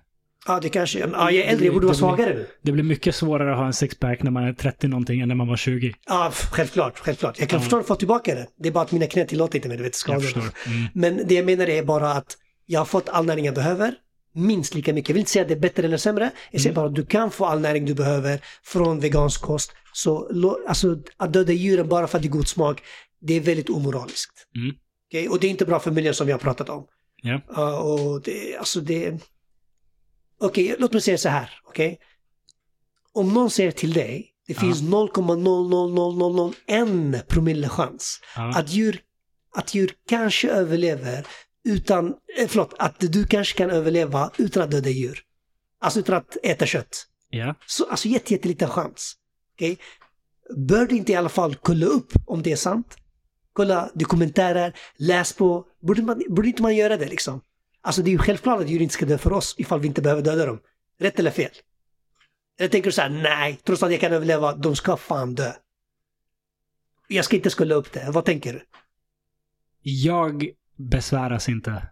Ja, 0.47 0.60
det 0.60 0.68
kanske, 0.68 0.99
ja, 0.99 1.31
jag 1.31 1.44
är 1.44 1.49
äldre, 1.50 1.65
jag 1.67 1.75
borde 1.75 1.86
vara 1.86 1.97
Det 1.97 2.00
blir- 2.02 2.08
svagare 2.08 2.34
nu. 2.34 2.47
Det 2.62 2.73
blir 2.73 2.84
mycket 2.84 3.15
svårare 3.15 3.52
att 3.52 3.58
ha 3.58 3.67
en 3.67 3.73
sixpack 3.73 4.23
när 4.23 4.31
man 4.31 4.44
är 4.44 4.52
30 4.52 4.89
någonting 4.89 5.20
än 5.20 5.28
när 5.28 5.34
man 5.34 5.49
var 5.49 5.57
20. 5.57 5.94
Ja, 6.07 6.33
självklart, 6.52 6.99
självklart. 6.99 7.39
Jag 7.39 7.49
kan 7.49 7.57
Ja. 7.58 7.62
fortfarande 7.62 7.86
få 7.89 7.94
tillbaka 7.94 8.34
det. 8.34 8.47
Det 8.58 8.68
är 8.68 8.73
bara 8.73 8.84
att 8.84 8.92
mina 8.92 9.07
knän 9.07 9.26
tillåter 9.26 9.57
inte 9.58 9.68
mig, 9.68 9.76
du 9.76 9.83
vet, 9.83 9.94
skador. 9.94 10.36
Mm. 10.67 10.86
Men 10.94 11.20
det 11.28 11.34
jag 11.34 11.47
menar 11.47 11.68
är 11.68 11.83
bara 11.83 12.10
att 12.12 12.36
jag 12.67 12.81
har 12.81 12.84
fått 12.84 13.08
all 13.08 13.26
näring 13.26 13.44
jag 13.44 13.55
behöver. 13.55 13.94
Minst 14.34 14.75
lika 14.75 14.92
mycket. 14.92 15.08
Jag 15.08 15.15
vill 15.15 15.20
inte 15.20 15.31
säga 15.31 15.42
att 15.42 15.49
det 15.49 15.55
är 15.55 15.60
bättre 15.60 15.83
eller 15.86 15.97
sämre. 15.97 16.31
Jag 16.50 16.60
säger 16.60 16.70
Mm. 16.73 16.83
bara 16.83 16.89
att 16.89 16.94
du 16.94 17.07
kan 17.07 17.31
få 17.31 17.44
all 17.47 17.60
näring 17.60 17.84
du 17.84 17.94
behöver 17.94 18.41
från 18.65 19.00
vegansk 19.00 19.41
kost. 19.42 19.73
Så 19.92 20.31
alltså, 20.68 20.99
att 21.17 21.33
döda 21.33 21.52
djuren 21.52 21.89
bara 21.89 22.07
för 22.07 22.18
att 22.18 22.23
det 22.23 22.28
är 22.28 22.31
god 22.31 22.49
smak 22.49 22.83
det 23.20 23.34
är 23.34 23.41
väldigt 23.41 23.70
omoraliskt. 23.70 24.47
Mm. 24.57 24.75
Okej? 25.08 25.28
Och 25.28 25.41
det 25.41 25.47
är 25.47 25.50
inte 25.50 25.65
bra 25.65 25.81
för 25.81 25.91
miljön 25.91 26.15
som 26.15 26.26
vi 26.26 26.33
har 26.33 26.39
pratat 26.39 26.68
om. 26.68 26.86
Ja. 27.23 27.41
Ja, 27.57 27.78
och 27.81 28.23
det, 28.23 28.57
alltså 28.57 28.81
det... 28.81 29.12
Okej, 30.41 30.76
låt 30.78 30.92
mig 30.92 31.02
säga 31.02 31.18
så 31.18 31.28
här, 31.28 31.50
okej? 31.65 31.99
Om 33.12 33.34
någon 33.34 33.50
säger 33.50 33.70
till 33.70 33.92
dig, 33.92 34.31
det 34.47 34.52
Ja. 34.52 34.60
finns 34.60 34.83
0,00001 34.83 37.23
promille 37.28 37.68
chans 37.68 38.20
Ja. 38.36 38.52
att 38.58 38.70
djur, 38.73 39.00
att 39.57 39.75
djur 39.75 39.94
kanske 40.08 40.49
överlever 40.50 41.26
utan, 41.65 42.07
eh, 42.39 42.49
förlåt, 42.49 42.75
att 42.78 43.00
du 43.00 43.26
kanske 43.26 43.58
kan 43.58 43.70
överleva 43.70 44.31
utan 44.39 44.62
att 44.62 44.70
döda 44.70 44.91
djur. 44.91 45.20
Alltså 45.81 46.00
utan 46.00 46.15
att 46.17 46.36
äta 46.42 46.67
kött. 46.67 47.07
ja. 47.31 47.55
Så, 47.67 47.84
alltså 47.91 48.08
jätte, 48.08 48.33
jätteliten 48.33 48.68
chans. 48.68 49.15
Okej? 49.55 49.78
Bör 50.57 50.86
du 50.86 50.97
inte 50.97 51.12
i 51.12 51.15
alla 51.15 51.28
fall 51.28 51.55
kolla 51.55 51.86
upp 51.86 52.12
om 52.26 52.42
det 52.42 52.52
är 52.52 52.57
sant? 52.57 52.97
Kolla 53.52 53.91
dokumentärer, 53.94 54.75
läs 54.99 55.33
på. 55.33 55.65
Borde, 55.83 56.02
man, 56.02 56.23
borde 56.28 56.49
inte 56.49 56.62
man 56.62 56.76
göra 56.76 56.97
det 56.97 57.07
liksom? 57.08 57.41
Alltså 57.89 58.02
det 58.02 58.10
är 58.10 58.12
ju 58.12 58.18
självklart 58.18 58.60
att 58.60 58.68
djur 58.68 58.83
inte 58.83 58.94
ska 58.94 59.07
dö 59.07 59.18
för 59.18 59.33
oss 59.33 59.55
ifall 59.58 59.81
vi 59.81 59.86
inte 59.86 60.02
behöver 60.02 60.23
döda 60.23 60.47
dem. 60.47 60.60
Rätt 61.00 61.18
eller 61.18 61.31
fel? 61.31 61.50
Eller 62.58 62.68
tänker 62.68 62.89
du 62.89 62.92
så 62.92 63.02
här, 63.02 63.08
nej, 63.08 63.58
trots 63.65 63.83
att 63.83 63.91
jag 63.91 64.00
kan 64.00 64.12
överleva, 64.12 64.55
de 64.55 64.76
ska 64.76 64.97
fan 64.97 65.34
dö. 65.34 65.52
Jag 67.08 67.25
ska 67.25 67.36
inte 67.36 67.50
kolla 67.50 67.75
upp 67.75 67.92
det. 67.92 68.10
Vad 68.10 68.25
tänker 68.25 68.52
du? 68.52 68.60
Jag 69.83 70.49
besväras 70.76 71.49
inte 71.49 71.89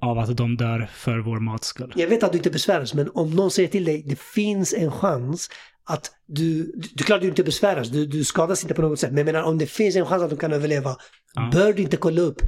av 0.00 0.18
att 0.18 0.36
de 0.36 0.56
dör 0.56 0.90
för 0.92 1.18
vår 1.18 1.40
mats 1.40 1.66
skull. 1.66 1.92
Jag 1.96 2.08
vet 2.08 2.22
att 2.22 2.32
du 2.32 2.38
inte 2.38 2.50
besväras, 2.50 2.94
men 2.94 3.10
om 3.14 3.30
någon 3.30 3.50
säger 3.50 3.68
till 3.68 3.84
dig, 3.84 4.02
det 4.06 4.18
finns 4.18 4.74
en 4.74 4.92
chans 4.92 5.50
att 5.84 6.12
du, 6.26 6.64
du, 6.64 6.88
du 6.94 7.04
klart 7.04 7.20
du 7.20 7.28
inte 7.28 7.44
besväras, 7.44 7.88
du, 7.88 8.06
du 8.06 8.24
skadas 8.24 8.62
inte 8.62 8.74
på 8.74 8.82
något 8.82 9.00
sätt, 9.00 9.10
men 9.10 9.18
jag 9.18 9.26
menar 9.26 9.42
om 9.42 9.58
det 9.58 9.66
finns 9.66 9.96
en 9.96 10.06
chans 10.06 10.22
att 10.22 10.30
de 10.30 10.36
kan 10.36 10.52
överleva, 10.52 10.96
Ja. 11.34 11.50
bör 11.52 11.72
du 11.72 11.82
inte 11.82 11.96
kolla 11.96 12.20
upp 12.20 12.42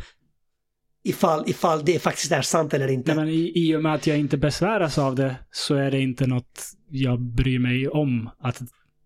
ifall, 1.05 1.45
ifall 1.47 1.85
det 1.85 1.99
faktiskt 1.99 2.33
är 2.33 2.43
sant 2.43 2.75
eller 2.75 2.89
inte. 2.89 3.15
Nej, 3.15 3.25
men 3.25 3.35
i, 3.35 3.53
I 3.55 3.77
och 3.77 3.83
med 3.83 3.95
att 3.95 4.07
jag 4.07 4.19
inte 4.19 4.37
besväras 4.37 4.99
av 4.99 5.15
det 5.15 5.37
så 5.51 5.75
är 5.75 5.91
det 5.91 6.01
inte 6.01 6.27
något 6.27 6.61
jag 6.91 7.21
bryr 7.21 7.59
mig 7.59 7.89
om 7.89 8.31
att 8.41 8.61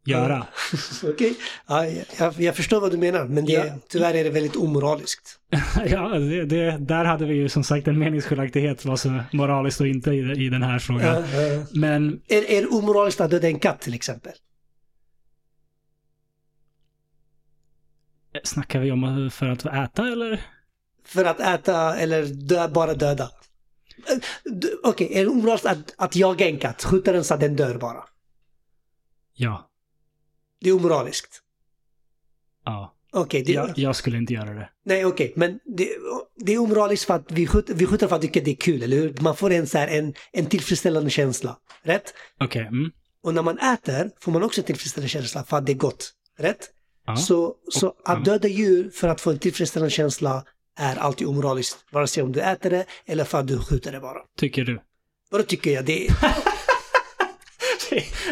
göra. 0.06 0.46
Okej, 1.04 1.34
ja, 1.66 1.86
jag, 2.18 2.40
jag 2.40 2.56
förstår 2.56 2.80
vad 2.80 2.90
du 2.90 2.96
menar, 2.96 3.24
men 3.24 3.44
det, 3.44 3.52
Ja. 3.52 3.64
tyvärr 3.88 4.14
är 4.14 4.24
det 4.24 4.30
väldigt 4.30 4.56
omoraliskt. 4.56 5.40
Ja, 5.86 6.08
det, 6.08 6.44
det, 6.44 6.78
där 6.80 7.04
hade 7.04 7.24
vi 7.26 7.34
ju 7.34 7.48
som 7.48 7.64
sagt 7.64 7.88
en 7.88 7.98
meningsskiljaktighet 7.98 8.84
vad 8.84 9.00
som 9.00 9.14
är 9.14 9.24
moraliskt 9.32 9.80
och 9.80 9.86
inte 9.86 10.10
i, 10.10 10.44
i 10.46 10.48
den 10.48 10.62
här 10.62 10.78
frågan. 10.78 11.24
Ja, 11.32 11.40
ja. 11.42 11.66
Men 11.74 12.20
Är, 12.28 12.50
är 12.50 12.60
det 12.60 12.66
omoraliskt 12.66 13.20
att 13.20 13.30
döda 13.30 13.48
en 13.48 13.58
katt 13.58 13.80
till 13.80 13.94
exempel? 13.94 14.32
snackar 18.44 18.80
vi 18.80 18.92
om 18.92 19.30
för 19.32 19.46
att 19.48 19.66
äta 19.66 20.08
eller? 20.08 20.40
För 21.04 21.24
att 21.24 21.40
äta 21.40 21.96
eller 21.96 22.24
dö, 22.24 22.68
bara 22.68 22.94
döda? 22.94 23.30
Okej, 24.82 25.08
är 25.12 25.24
det 25.24 25.30
omoraliskt 25.30 25.66
att, 25.66 25.94
att 25.96 26.16
jaga 26.16 26.46
en 26.48 26.58
katt, 26.58 26.84
skjuta 26.84 27.12
den 27.12 27.24
så 27.24 27.34
att 27.34 27.40
den 27.40 27.56
dör 27.56 27.78
bara? 27.78 28.04
Ja. 29.34 29.70
Det 30.60 30.68
är 30.68 30.74
omoraliskt. 30.74 31.40
Ja. 32.64 32.94
Okej, 33.12 33.42
det, 33.42 33.52
Jag, 33.52 33.78
jag 33.78 33.96
skulle 33.96 34.18
inte 34.18 34.32
göra 34.32 34.54
det. 34.54 34.68
nej 34.84 35.04
okej, 35.04 35.32
men 35.36 35.58
det, 35.64 35.88
det 36.36 36.52
är 36.54 36.58
omoraliskt 36.58 37.04
för 37.04 37.14
att 37.14 37.32
vi 37.32 37.46
skjuter, 37.46 37.74
vi 37.74 37.86
skjuter 37.86 38.08
för 38.08 38.16
att 38.16 38.22
tycka 38.22 38.40
det 38.40 38.50
är 38.50 38.54
kul, 38.54 38.82
eller 38.82 38.96
hur? 38.96 39.16
Man 39.20 39.36
får 39.36 39.50
en, 39.52 39.66
så 39.66 39.78
här, 39.78 39.88
en, 39.88 40.14
en 40.32 40.46
tillfredsställande 40.46 41.10
känsla, 41.10 41.58
rätt? 41.82 42.14
Okej. 42.40 42.62
Mm. 42.62 42.90
Och 43.22 43.34
när 43.34 43.42
man 43.42 43.58
äter 43.58 44.10
får 44.20 44.32
man 44.32 44.42
också 44.42 44.60
en 44.60 44.64
tillfredsställande 44.64 45.08
känsla 45.08 45.44
för 45.44 45.56
att 45.56 45.66
det 45.66 45.72
är 45.72 45.76
gott, 45.76 46.12
rätt? 46.38 46.70
Ja. 47.06 47.16
Så, 47.16 47.54
så 47.70 47.94
att 48.04 48.24
döda 48.24 48.48
djur 48.48 48.90
för 48.90 49.08
att 49.08 49.20
få 49.20 49.30
en 49.30 49.38
tillfredsställande 49.38 49.90
känsla 49.90 50.44
är 50.76 50.96
alltid 50.96 51.26
omoraliskt, 51.26 51.84
vare 51.90 52.06
sig 52.06 52.22
om 52.22 52.32
du 52.32 52.40
äter 52.40 52.70
det 52.70 52.84
eller 53.06 53.24
för 53.24 53.38
att 53.38 53.46
du 53.46 53.58
skjuter 53.58 53.92
det 53.92 54.00
bara. 54.00 54.18
Tycker 54.38 54.64
du? 54.64 54.80
Vadå 55.30 55.44
tycker 55.44 55.70
jag? 55.70 55.84
Det 55.84 56.06
är, 56.06 56.12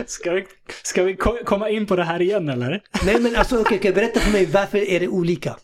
Ska 0.07 0.33
vi, 0.33 0.47
ska 0.83 1.03
vi 1.03 1.17
ko- 1.17 1.45
komma 1.45 1.69
in 1.71 1.87
på 1.87 1.97
det 1.97 2.05
här 2.05 2.23
igen 2.23 2.49
eller? 2.49 2.83
nej 3.07 3.21
men 3.21 3.37
alltså 3.37 3.61
okej, 3.61 3.79
okej, 3.79 3.93
berätta 3.93 4.21
för 4.21 4.33
mig 4.33 4.47
varför 4.47 4.79
är 4.79 5.01
det 5.01 5.09
olika? 5.09 5.57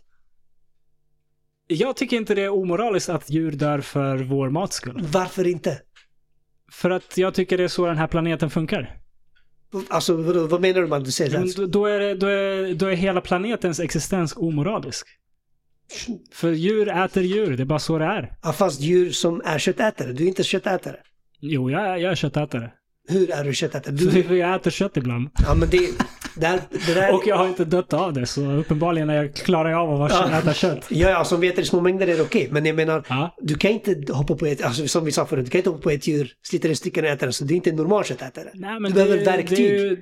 Jag 1.66 1.96
tycker 1.96 2.16
inte 2.16 2.34
det 2.34 2.42
är 2.42 2.48
omoraliskt 2.48 3.08
att 3.08 3.30
djur 3.30 3.52
dör 3.52 3.80
för 3.80 4.16
vår 4.16 4.50
mats 4.50 4.74
skull. 4.74 5.06
Varför 5.12 5.46
inte? 5.46 5.80
För 6.72 6.90
att 6.90 7.18
jag 7.18 7.34
tycker 7.34 7.58
det 7.58 7.64
är 7.64 7.68
så 7.68 7.86
den 7.86 7.96
här 7.96 8.06
planeten 8.06 8.50
funkar. 8.50 8.96
Alltså 9.88 10.14
vad 10.46 10.60
menar 10.60 10.80
du 10.80 10.86
med 10.86 10.98
att 10.98 11.04
du 11.04 11.12
säger 11.12 11.46
så? 11.46 11.60
då, 11.60 11.66
då, 11.66 11.86
är 11.86 12.00
det, 12.00 12.14
då, 12.14 12.26
är, 12.26 12.74
då 12.74 12.86
är 12.86 12.94
hela 12.94 13.20
planetens 13.20 13.80
existens 13.80 14.36
omoralisk. 14.36 15.06
För 16.32 16.52
djur 16.52 16.88
äter 16.88 17.22
djur, 17.22 17.56
det 17.56 17.62
är 17.62 17.64
bara 17.64 17.78
så 17.78 17.98
det 17.98 18.04
är. 18.04 18.32
Ja, 18.42 18.52
fast 18.52 18.80
djur 18.80 19.10
som 19.10 19.42
är 19.44 19.58
köttätare, 19.58 20.12
du 20.12 20.24
är 20.24 20.28
inte 20.28 20.42
köttätare. 20.44 20.96
Jo, 21.40 21.70
jag, 21.70 21.82
är- 21.86 21.96
jag 21.96 22.10
är 22.12 22.14
köttätare. 22.16 22.70
Hur 23.08 23.30
är 23.30 23.44
du 23.44 23.54
köttätare? 23.54 23.94
Du... 23.94 24.36
Jag 24.36 24.54
äter 24.54 24.70
kött 24.70 24.96
ibland. 24.96 25.28
ja 25.46 25.54
men 25.54 25.68
det, 25.70 25.78
det, 26.36 26.46
här, 26.46 26.60
det 26.86 26.94
där... 26.94 27.14
Och 27.14 27.22
jag 27.26 27.36
har 27.36 27.48
inte 27.48 27.64
dött 27.64 27.92
av 27.92 28.12
det, 28.12 28.26
så 28.26 28.52
uppenbarligen 28.52 29.10
är 29.10 29.14
jag, 29.14 29.34
klarar 29.34 29.70
jag 29.70 29.80
av 29.80 30.02
att 30.02 30.12
Ja. 30.12 30.38
äta 30.38 30.54
kött. 30.54 30.86
Ja, 30.88 31.10
ja, 31.10 31.24
som 31.24 31.40
vi 31.40 31.48
äter 31.48 31.60
i 31.60 31.66
små 31.66 31.80
mängder 31.80 32.06
är 32.06 32.16
det 32.16 32.22
okej. 32.22 32.48
Men 32.50 32.66
jag 32.66 32.76
menar, 32.76 33.04
Ja. 33.08 33.34
du 33.40 33.54
kan 33.54 33.70
inte 33.70 34.12
hoppa 34.12 34.34
på 34.34 34.46
ett, 34.46 34.62
alltså 34.64 34.88
som 34.88 35.04
vi 35.04 35.12
sa 35.12 35.26
förut, 35.26 35.44
du 35.44 35.50
kan 35.50 35.58
inte 35.58 35.70
hoppa 35.70 35.82
på 35.82 35.90
ett 35.90 36.06
djur, 36.06 36.32
slita 36.42 36.68
i 36.68 36.74
stycken 36.74 37.04
och 37.04 37.10
äta 37.10 37.26
det. 37.26 37.32
Så 37.32 37.44
det 37.44 37.54
är 37.54 37.56
inte 37.56 37.70
en 37.70 37.76
normal 37.76 38.04
köttätare. 38.04 38.50
Nej, 38.54 38.80
men 38.80 38.90
Du 38.92 38.94
behöver 38.94 39.24
verktyg. 39.24 39.58
Ju, 39.58 39.96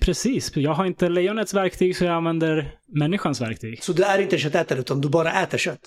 precis. 0.00 0.56
Jag 0.56 0.74
har 0.74 0.84
inte 0.86 1.08
lejonets 1.08 1.54
verktyg, 1.54 1.96
så 1.96 2.04
jag 2.04 2.14
använder 2.14 2.70
människans 2.94 3.40
verktyg. 3.40 3.84
Så 3.84 3.92
du 3.92 4.02
är 4.02 4.18
inte 4.18 4.38
köttätare 4.38 4.78
utan 4.78 5.00
du 5.00 5.08
bara 5.08 5.42
äter 5.42 5.58
kött. 5.58 5.80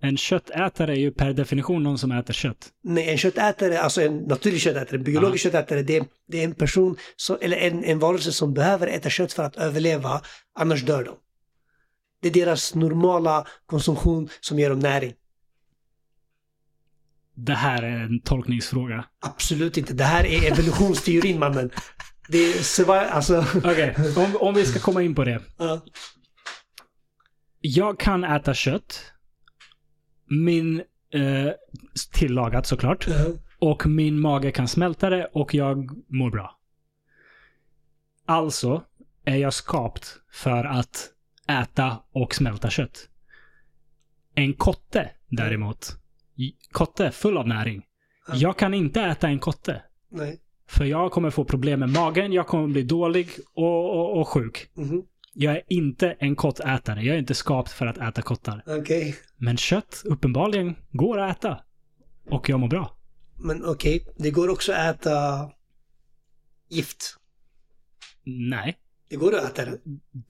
En 0.00 0.16
köttätare 0.16 0.92
är 0.92 1.00
ju 1.00 1.10
per 1.10 1.32
definition 1.32 1.82
någon 1.82 1.98
som 1.98 2.12
äter 2.12 2.34
kött. 2.34 2.72
Nej, 2.84 3.10
en 3.10 3.18
köttätare, 3.18 3.80
alltså 3.80 4.02
en 4.02 4.16
naturlig 4.16 4.60
köttätare, 4.60 4.96
en 4.96 5.04
biologisk 5.04 5.42
köttätare, 5.42 5.82
det 5.82 5.96
är, 5.96 6.04
det 6.28 6.40
är 6.40 6.44
en 6.44 6.54
person, 6.54 6.96
som, 7.16 7.38
eller 7.40 7.56
en, 7.56 7.84
en 7.84 7.98
varelse 7.98 8.32
som 8.32 8.54
behöver 8.54 8.86
äta 8.86 9.10
kött 9.10 9.32
för 9.32 9.42
att 9.42 9.56
överleva, 9.56 10.20
annars 10.58 10.82
dör 10.82 11.04
de. 11.04 11.16
Det 12.22 12.28
är 12.28 12.32
deras 12.32 12.74
normala 12.74 13.46
konsumtion 13.66 14.28
som 14.40 14.58
ger 14.58 14.70
dem 14.70 14.78
näring. 14.78 15.12
Det 17.34 17.54
här 17.54 17.82
är 17.82 17.98
en 18.04 18.20
tolkningsfråga. 18.20 19.04
Absolut 19.20 19.76
inte. 19.76 19.94
Det 19.94 20.04
här 20.04 20.26
är 20.26 20.52
evolutionsteorin 20.52 21.38
mannen. 21.38 21.70
Det 22.28 22.38
är 22.38 22.62
survival, 22.62 23.06
alltså. 23.06 23.44
Okej, 23.54 23.96
om, 24.16 24.36
om 24.36 24.54
vi 24.54 24.66
ska 24.66 24.78
komma 24.78 25.02
in 25.02 25.14
på 25.14 25.24
det. 25.24 25.42
Ja. 25.58 25.80
Jag 27.60 28.00
kan 28.00 28.24
äta 28.24 28.54
kött. 28.54 29.12
Min... 30.26 30.82
Eh, 31.10 31.50
tillagat 32.12 32.66
såklart. 32.66 33.06
Och 33.58 33.86
min 33.86 34.20
mage 34.20 34.50
kan 34.50 34.68
smälta 34.68 35.10
det 35.10 35.24
och 35.32 35.54
jag 35.54 35.90
mår 36.06 36.30
bra. 36.30 36.58
Alltså 38.26 38.82
är 39.24 39.36
jag 39.36 39.54
skapt 39.54 40.20
för 40.32 40.64
att 40.64 41.10
äta 41.48 41.98
och 42.12 42.34
smälta 42.34 42.70
kött. 42.70 43.08
En 44.34 44.54
kotte 44.54 45.10
däremot. 45.28 45.98
Kotte 46.72 47.10
full 47.10 47.38
av 47.38 47.48
näring. 47.48 47.82
Ja. 48.28 48.34
Jag 48.36 48.58
kan 48.58 48.74
inte 48.74 49.00
äta 49.00 49.28
en 49.28 49.38
kotte. 49.38 49.82
Nej. 50.08 50.40
För 50.68 50.84
jag 50.84 51.12
kommer 51.12 51.30
få 51.30 51.44
problem 51.44 51.80
med 51.80 51.88
magen, 51.88 52.32
jag 52.32 52.46
kommer 52.46 52.68
bli 52.68 52.82
dålig 52.82 53.28
och, 53.54 53.90
och, 53.98 54.20
och 54.20 54.28
sjuk. 54.28 54.70
Mhm. 54.74 55.02
Jag 55.38 55.56
är 55.56 55.62
inte 55.68 56.16
en 56.18 56.36
kottätare. 56.36 57.02
Jag 57.02 57.14
är 57.14 57.18
inte 57.18 57.34
skapt 57.34 57.72
för 57.72 57.86
att 57.86 57.98
äta 57.98 58.22
kottar. 58.22 58.62
Okej. 58.66 59.16
Men 59.36 59.56
kött, 59.56 60.02
uppenbarligen, 60.04 60.76
går 60.92 61.18
att 61.18 61.36
äta. 61.36 61.60
Och 62.30 62.48
jag 62.48 62.60
mår 62.60 62.68
bra. 62.68 62.96
Men 63.36 63.64
okej, 63.64 64.06
det 64.16 64.30
går 64.30 64.48
också 64.48 64.72
att 64.72 64.96
äta 64.96 65.50
gift. 66.70 67.16
Nej. 68.24 68.76
Det 69.08 69.16
går 69.16 69.34
att 69.34 69.44
äta 69.44 69.64
det. 69.70 69.78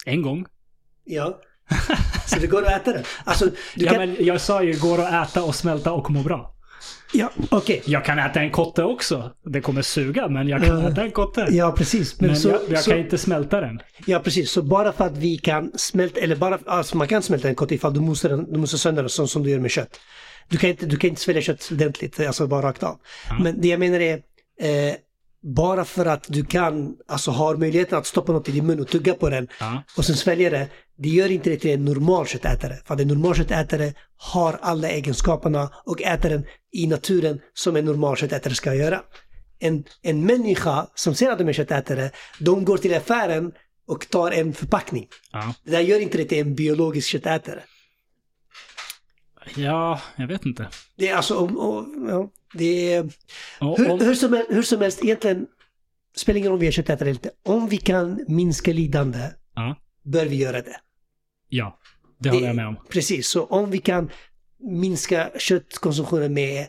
En 0.06 0.22
gång. 0.22 0.46
Ja. 1.04 1.40
Så 2.26 2.38
det 2.38 2.46
går 2.46 2.62
att 2.62 2.80
äta 2.80 2.92
det. 2.92 3.04
Alltså, 3.24 3.50
ja, 3.74 3.90
kan... 3.90 3.98
men 3.98 4.24
jag 4.24 4.40
sa 4.40 4.62
ju 4.62 4.78
går 4.80 5.02
att 5.02 5.28
äta 5.28 5.44
och 5.44 5.54
smälta 5.54 5.92
och 5.92 6.10
må 6.10 6.22
bra. 6.22 6.55
Ja, 7.12 7.30
okej. 7.50 7.82
Jag 7.86 8.04
kan 8.04 8.18
äta 8.18 8.40
en 8.40 8.50
kotte 8.50 8.82
också. 8.84 9.30
Det 9.44 9.60
kommer 9.60 9.82
suga, 9.82 10.28
men 10.28 10.48
jag 10.48 10.62
kan 10.64 10.80
Ja. 10.82 10.88
äta 10.90 11.02
en 11.02 11.10
kotte. 11.10 11.46
Ja, 11.50 11.72
precis. 11.72 12.20
Men, 12.20 12.26
men 12.30 12.36
så, 12.36 12.48
jag, 12.48 12.60
jag 12.68 12.84
så, 12.84 12.90
kan 12.90 13.00
inte 13.00 13.18
smälta 13.18 13.60
den. 13.60 13.80
Ja, 14.06 14.20
precis. 14.20 14.50
Så 14.50 14.62
bara 14.62 14.92
för 14.92 15.04
att 15.06 15.16
vi 15.16 15.38
kan 15.38 15.72
smälta, 15.74 16.20
eller 16.20 16.36
bara, 16.36 16.58
alltså 16.66 16.96
man 16.96 17.08
kan 17.08 17.22
smälta 17.22 17.48
en 17.48 17.54
kotte 17.54 17.74
ifall 17.74 17.94
du 17.94 18.00
mosar, 18.00 18.28
den, 18.28 18.52
du 18.52 18.58
mosar 18.58 18.78
sönder 18.78 19.02
den 19.02 19.10
som, 19.10 19.28
som 19.28 19.42
du 19.42 19.50
gör 19.50 19.58
med 19.58 19.70
kött. 19.70 20.00
Du 20.48 20.56
kan 20.58 20.70
inte, 20.70 20.86
du 20.86 20.96
kan 20.96 21.10
inte 21.10 21.20
svälja 21.20 21.42
kött 21.42 21.68
ordentligt, 21.72 22.20
alltså 22.20 22.46
bara 22.46 22.62
rakt 22.66 22.82
av. 22.82 22.98
Ja. 23.28 23.36
Men 23.40 23.60
det 23.60 23.68
jag 23.68 23.80
menar 23.80 24.00
är, 24.00 24.14
eh, 24.60 24.94
bara 25.54 25.84
för 25.84 26.06
att 26.06 26.24
du 26.28 26.44
kan, 26.44 26.94
alltså 27.08 27.30
har 27.30 27.56
möjligheten 27.56 27.98
att 27.98 28.06
stoppa 28.06 28.32
något 28.32 28.48
i 28.48 28.52
din 28.52 28.66
mun 28.66 28.80
och 28.80 28.88
tugga 28.88 29.14
på 29.14 29.30
den 29.30 29.48
Ja. 29.60 29.82
och 29.96 30.04
sen 30.04 30.16
svälja 30.16 30.50
det, 30.50 30.68
det 30.98 31.08
gör 31.08 31.30
inte 31.30 31.50
det 31.50 31.56
till 31.56 31.70
en 31.70 31.84
normal 31.84 32.26
köttätare. 32.26 32.76
För 32.84 33.00
en 33.00 33.08
normal 33.08 33.34
köttätare 33.34 33.94
har 34.16 34.58
alla 34.62 34.88
egenskaperna 34.88 35.70
och 35.84 36.02
äter 36.02 36.30
den 36.30 36.44
i 36.72 36.86
naturen 36.86 37.40
som 37.54 37.76
en 37.76 37.84
normal 37.84 38.16
köttätare 38.16 38.54
ska 38.54 38.74
göra. 38.74 39.02
En, 39.58 39.84
en 40.02 40.26
människa 40.26 40.86
som 40.94 41.14
ser 41.14 41.30
att 41.30 41.38
de 41.38 41.48
är 41.48 41.52
köttätare, 41.52 42.10
de 42.40 42.64
går 42.64 42.78
till 42.78 42.94
affären 42.94 43.52
och 43.86 44.10
tar 44.10 44.30
en 44.30 44.52
förpackning. 44.52 45.08
Ja. 45.32 45.54
Det 45.64 45.70
där 45.70 45.80
gör 45.80 46.00
inte 46.00 46.18
det 46.18 46.24
till 46.24 46.38
en 46.38 46.54
biologisk 46.54 47.08
köttätare. 47.08 47.62
ja, 49.56 50.00
jag 50.16 50.26
vet 50.26 50.46
inte. 50.46 50.68
Det 50.96 51.08
är 51.08 51.14
alltså, 51.16 51.36
om, 51.36 51.58
om, 51.58 52.06
ja, 52.08 52.30
det 52.58 52.92
är... 52.94 53.02
Och, 53.60 53.78
Hur, 53.78 53.90
om, 53.90 54.00
hur, 54.00 54.14
som, 54.14 54.44
hur 54.48 54.62
som 54.62 54.80
helst, 54.80 55.04
egentligen 55.04 55.46
spelar 56.16 56.38
ingen 56.38 56.48
roll 56.50 56.54
om 56.56 56.60
vi 56.60 56.66
är 56.66 56.72
köttätare 56.72 57.08
eller 57.08 57.18
inte. 57.18 57.30
Om 57.44 57.68
vi 57.68 57.76
kan 57.76 58.24
minska 58.28 58.72
lidande, 58.72 59.18
Ja. 59.54 59.76
bör 60.02 60.26
vi 60.26 60.36
göra 60.36 60.62
det. 60.62 60.76
Ja, 61.48 61.78
det 62.18 62.30
håller 62.30 62.46
jag 62.46 62.56
med 62.56 62.66
om. 62.66 62.76
Precis, 62.90 63.28
så 63.28 63.44
om 63.44 63.70
vi 63.70 63.78
kan 63.78 64.10
minska 64.60 65.30
köttkonsumtionen 65.38 66.32
med 66.34 66.66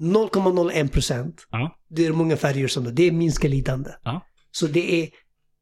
0,01 0.00 0.88
procent, 0.88 1.46
Ja. 1.50 1.78
det 1.88 2.06
är 2.06 2.12
många 2.12 2.36
färger 2.36 2.68
som 2.68 2.84
det, 2.84 2.90
det 2.92 3.02
är 3.02 3.12
minska 3.12 3.48
lidande. 3.48 3.90
Ja. 4.02 4.26
Så 4.50 4.66
det 4.66 5.02
är, 5.02 5.08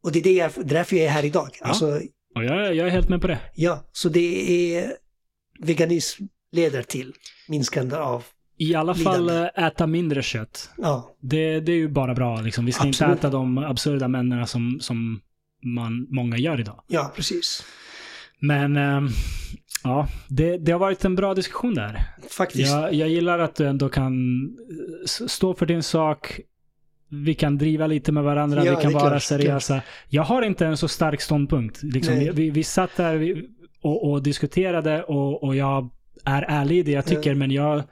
och 0.02 0.12
det 0.12 0.18
är 0.18 0.22
det 0.22 0.30
det 0.34 0.40
är 0.60 0.64
därför 0.64 0.96
jag 0.96 1.04
är 1.06 1.10
här 1.10 1.24
idag. 1.24 1.48
Alltså, 1.62 1.86
Och 2.34 2.44
jag, 2.44 2.74
jag 2.74 2.86
är 2.86 2.90
helt 2.90 3.08
med 3.08 3.20
på 3.20 3.26
det. 3.26 3.38
ja, 3.54 3.84
så 3.92 4.08
det 4.08 4.50
är, 4.76 4.92
veganism 5.58 6.24
leder 6.52 6.82
till 6.82 7.12
minskande 7.48 7.96
av, 7.96 8.24
I 8.56 8.74
alla 8.74 8.94
fall 8.94 9.30
äta 9.56 9.86
mindre 9.86 10.22
kött. 10.22 10.70
ja, 10.76 11.16
Det, 11.20 11.60
det 11.60 11.72
är 11.72 11.76
ju 11.76 11.88
bara 11.88 12.14
bra. 12.14 12.40
Liksom. 12.40 12.64
Vi 12.66 12.72
ska 12.72 12.88
Absolut. 12.88 13.10
inte 13.12 13.26
äta 13.26 13.36
de 13.36 13.58
absurda 13.58 14.08
männen 14.08 14.46
som, 14.46 14.78
som 14.80 15.20
man, 15.64 16.06
många 16.10 16.36
gör 16.36 16.60
idag. 16.60 16.84
ja 16.86 17.12
precis. 17.16 17.64
Men 18.40 18.76
ehm, 18.76 19.08
ja, 19.84 20.08
det, 20.28 20.58
det 20.58 20.72
har 20.72 20.78
varit 20.78 21.04
en 21.04 21.14
bra 21.14 21.34
diskussion 21.34 21.74
där. 21.74 22.02
Faktiskt. 22.38 22.72
Jag, 22.72 22.94
jag 22.94 23.08
gillar 23.08 23.38
att 23.38 23.54
du 23.54 23.66
ändå 23.66 23.88
kan 23.88 24.12
s- 25.04 25.30
stå 25.32 25.54
för 25.54 25.66
din 25.66 25.82
sak. 25.82 26.40
Vi 27.10 27.34
kan 27.34 27.58
driva 27.58 27.86
lite 27.86 28.12
med 28.12 28.22
varandra, 28.24 28.64
Ja, 28.64 28.76
vi 28.76 28.82
kan 28.82 28.92
vara 28.92 29.08
klart, 29.10 29.22
seriösa. 29.22 29.82
Jag 30.08 30.22
har 30.22 30.42
inte 30.42 30.66
en 30.66 30.76
så 30.76 30.88
stark 30.88 31.20
ståndpunkt. 31.20 31.82
Liksom, 31.82 32.14
vi, 32.18 32.30
vi, 32.30 32.50
vi 32.50 32.64
satt 32.64 32.96
där 32.96 33.42
och, 33.82 34.10
och 34.10 34.22
diskuterade 34.22 35.02
och, 35.02 35.42
och 35.44 35.56
jag 35.56 35.90
är 36.24 36.42
ärlig 36.48 36.78
i 36.78 36.82
det 36.82 36.90
jag 36.90 37.04
tycker, 37.06 37.30
Ja. 37.30 37.36
men 37.36 37.50
jag, 37.50 37.82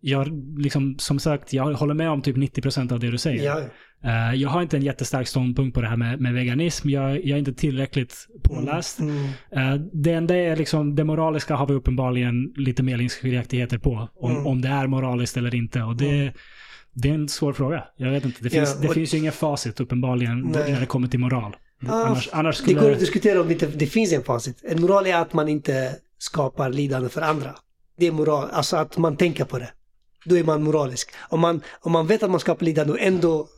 jag 0.00 0.28
liksom, 0.58 0.98
som 0.98 1.18
sagt, 1.18 1.52
jag 1.52 1.72
håller 1.74 1.94
med 1.94 2.10
om 2.10 2.22
typ 2.22 2.36
90% 2.36 2.92
av 2.92 3.00
det 3.00 3.10
du 3.10 3.18
säger. 3.18 3.44
Ja, 3.44 3.60
Eh, 4.04 4.34
jag 4.34 4.48
har 4.48 4.62
inte 4.62 4.76
en 4.76 4.82
jättestark 4.82 5.28
ståndpunkt 5.28 5.74
på 5.74 5.80
det 5.80 5.88
här 5.88 5.96
med, 5.96 6.20
med 6.20 6.32
veganism. 6.34 6.88
Jag, 6.90 7.10
jag 7.12 7.30
är 7.30 7.36
inte 7.38 7.52
tillräckligt 7.52 8.26
påläst. 8.42 8.98
mm, 9.00 9.24
Eh, 9.52 9.74
det 9.92 10.12
enda 10.12 10.36
är 10.36 10.56
liksom, 10.56 10.94
det 10.94 11.04
moraliska 11.04 11.54
har 11.54 11.66
vi 11.66 11.74
uppenbarligen 11.74 12.52
lite 12.56 12.82
meningsskiljaktigheter 12.82 13.78
på. 13.78 14.08
Om, 14.14 14.30
Mm. 14.30 14.46
om 14.46 14.60
det 14.60 14.68
är 14.68 14.86
moraliskt 14.86 15.36
eller 15.36 15.54
inte. 15.54 15.82
Och 15.82 15.96
det, 15.96 16.32
det 16.92 17.10
är 17.10 17.14
en 17.14 17.28
svår 17.28 17.52
fråga. 17.52 17.84
Jag 17.96 18.10
vet 18.10 18.24
inte. 18.24 18.42
Det 18.42 18.50
finns, 18.50 18.76
Ja, 18.82 18.88
det 18.88 18.94
finns 18.94 19.14
ju 19.14 19.18
inget 19.18 19.34
facit 19.34 19.80
uppenbarligen 19.80 20.40
Nej. 20.40 20.72
när 20.72 20.80
det 20.80 20.86
kommer 20.86 21.08
till 21.08 21.20
moral. 21.20 21.56
Ah, 21.88 22.04
annars, 22.04 22.28
annars 22.32 22.56
Det 22.56 22.62
skulle... 22.62 22.80
går 22.80 22.92
att 22.92 22.98
diskutera 22.98 23.40
om 23.40 23.48
det, 23.48 23.78
det 23.78 23.86
finns 23.86 24.12
en 24.12 24.22
facit. 24.22 24.64
En 24.64 24.80
moral 24.80 25.06
är 25.06 25.14
att 25.16 25.32
man 25.32 25.48
inte 25.48 25.96
skapar 26.18 26.70
lidande 26.70 27.08
för 27.08 27.20
andra. 27.22 27.54
Det 27.98 28.06
är 28.06 28.12
moral, 28.12 28.48
alltså 28.52 28.76
att 28.76 28.98
man 28.98 29.16
tänker 29.16 29.44
på 29.44 29.58
det. 29.58 29.70
Då 30.24 30.38
är 30.38 30.44
man 30.44 30.62
moralisk. 30.62 31.10
Om 31.28 31.40
man, 31.40 31.60
om 31.80 31.92
man 31.92 32.06
vet 32.06 32.22
att 32.22 32.30
man 32.30 32.40
skapar 32.40 32.66
lidande 32.66 32.92
och 32.92 33.00
ändå 33.00 33.48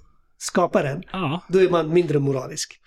skapar 0.42 0.82
den, 0.82 1.02
Ja, 1.12 1.40
då 1.48 1.58
är 1.58 1.70
man 1.70 1.88
mindre 1.94 2.18
moralisk. 2.18 2.78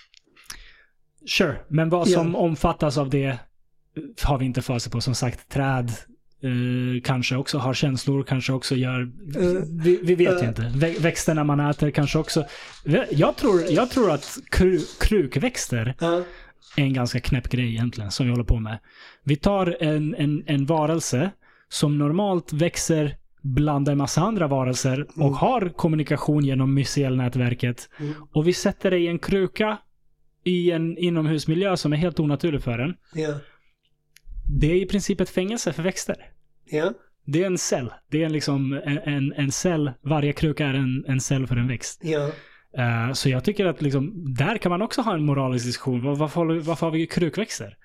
sure. 1.27 1.57
Men 1.69 1.89
vad 1.89 2.07
Ja. 2.07 2.13
som 2.13 2.35
omfattas 2.35 2.97
av 2.97 3.09
det 3.09 3.25
eh, 3.25 3.37
har 4.23 4.37
vi 4.37 4.45
inte 4.45 4.61
facit 4.61 4.91
på. 4.91 5.01
Som 5.01 5.15
sagt, 5.15 5.49
träd 5.49 5.91
eh, 6.43 7.01
kanske 7.03 7.35
också 7.35 7.57
har 7.57 7.73
känslor, 7.73 8.23
kanske 8.23 8.53
också 8.53 8.75
gör... 8.75 9.01
Eh, 9.01 9.63
vi, 9.83 9.99
vi 10.03 10.15
vet 10.15 10.33
ju 10.33 10.43
eh. 10.43 10.47
inte. 10.47 10.61
Vä- 10.61 10.99
växterna 11.01 11.43
man 11.43 11.59
äter 11.59 11.91
kanske 11.91 12.19
också... 12.19 12.45
Jag 13.11 13.35
tror, 13.37 13.61
jag 13.69 13.89
tror 13.89 14.11
att 14.11 14.37
kru, 14.51 14.79
krukväxter 14.99 15.95
Ja, 15.99 16.23
är 16.77 16.83
en 16.83 16.93
ganska 16.93 17.19
knäpp 17.19 17.49
grej 17.49 17.69
egentligen, 17.69 18.11
som 18.11 18.25
vi 18.25 18.31
håller 18.31 18.43
på 18.43 18.59
med. 18.59 18.79
Vi 19.23 19.35
tar 19.35 19.77
en, 19.83 20.15
en, 20.15 20.43
en 20.47 20.65
varelse 20.65 21.31
som 21.69 21.97
normalt 21.97 22.53
växer 22.53 23.17
bland 23.45 23.89
en 23.89 23.97
massa 23.97 24.21
andra 24.21 24.47
varelser 24.47 25.01
och 25.15 25.17
Mm. 25.21 25.33
har 25.33 25.69
kommunikation 25.69 26.45
genom 26.45 26.73
mycelnätverket. 26.73 27.89
Mm. 27.99 28.13
Och 28.33 28.47
vi 28.47 28.53
sätter 28.53 28.91
det 28.91 28.97
i 28.97 29.07
en 29.07 29.19
kruka 29.19 29.77
i 30.43 30.71
en 30.71 30.97
inomhusmiljö 30.97 31.77
som 31.77 31.93
är 31.93 31.97
helt 31.97 32.19
onaturlig 32.19 32.61
för 32.63 32.77
den. 32.77 32.93
ja, 33.13 33.33
Det 34.59 34.71
är 34.71 34.75
i 34.75 34.85
princip 34.85 35.21
ett 35.21 35.29
fängelse 35.29 35.73
för 35.73 35.83
växter. 35.83 36.15
ja. 36.65 36.93
Det 37.27 37.41
är 37.43 37.47
en 37.47 37.57
cell. 37.57 37.93
Det 38.11 38.23
är 38.23 38.29
liksom 38.29 38.73
en, 38.85 38.97
en, 38.97 39.33
en 39.33 39.51
cell. 39.51 39.91
Varje 40.01 40.33
kruka 40.33 40.65
är 40.67 40.73
en, 40.73 41.05
en 41.07 41.19
cell 41.21 41.47
för 41.47 41.55
en 41.55 41.67
växt. 41.67 42.01
ja. 42.03 42.31
Eh, 42.77 43.13
så 43.13 43.29
jag 43.29 43.43
tycker 43.43 43.65
att 43.65 43.81
liksom, 43.81 44.33
där 44.33 44.57
kan 44.57 44.69
man 44.69 44.81
också 44.81 45.01
ha 45.01 45.13
en 45.13 45.25
moralisk 45.25 45.65
diskussion. 45.65 46.03
Var, 46.03 46.15
varför, 46.15 46.59
varför 46.59 46.87
har 46.87 46.91
vi 46.91 47.07
krukväxter? 47.07 47.77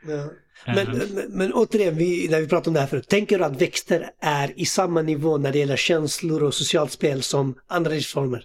Ja. 0.67 0.73
Eh, 0.81 0.89
Men, 0.89 0.99
men, 1.15 1.25
men 1.31 1.53
återigen, 1.53 1.97
vi, 1.97 2.29
när 2.31 2.41
vi 2.41 2.47
pratade 2.49 2.71
om 2.71 2.75
det 2.75 2.81
här 2.81 2.87
förut. 2.87 3.09
Tänker 3.09 3.39
du 3.39 3.45
att 3.45 3.63
växter 3.63 4.11
är 4.21 4.61
i 4.61 4.67
samma 4.67 5.03
nivå 5.03 5.39
när 5.39 5.53
det 5.53 5.59
gäller 5.59 5.77
känslor 5.77 6.43
och 6.43 6.55
socialt 6.55 6.93
spel 6.93 7.23
som 7.23 7.55
andra 7.69 7.91
livsformer? 7.91 8.43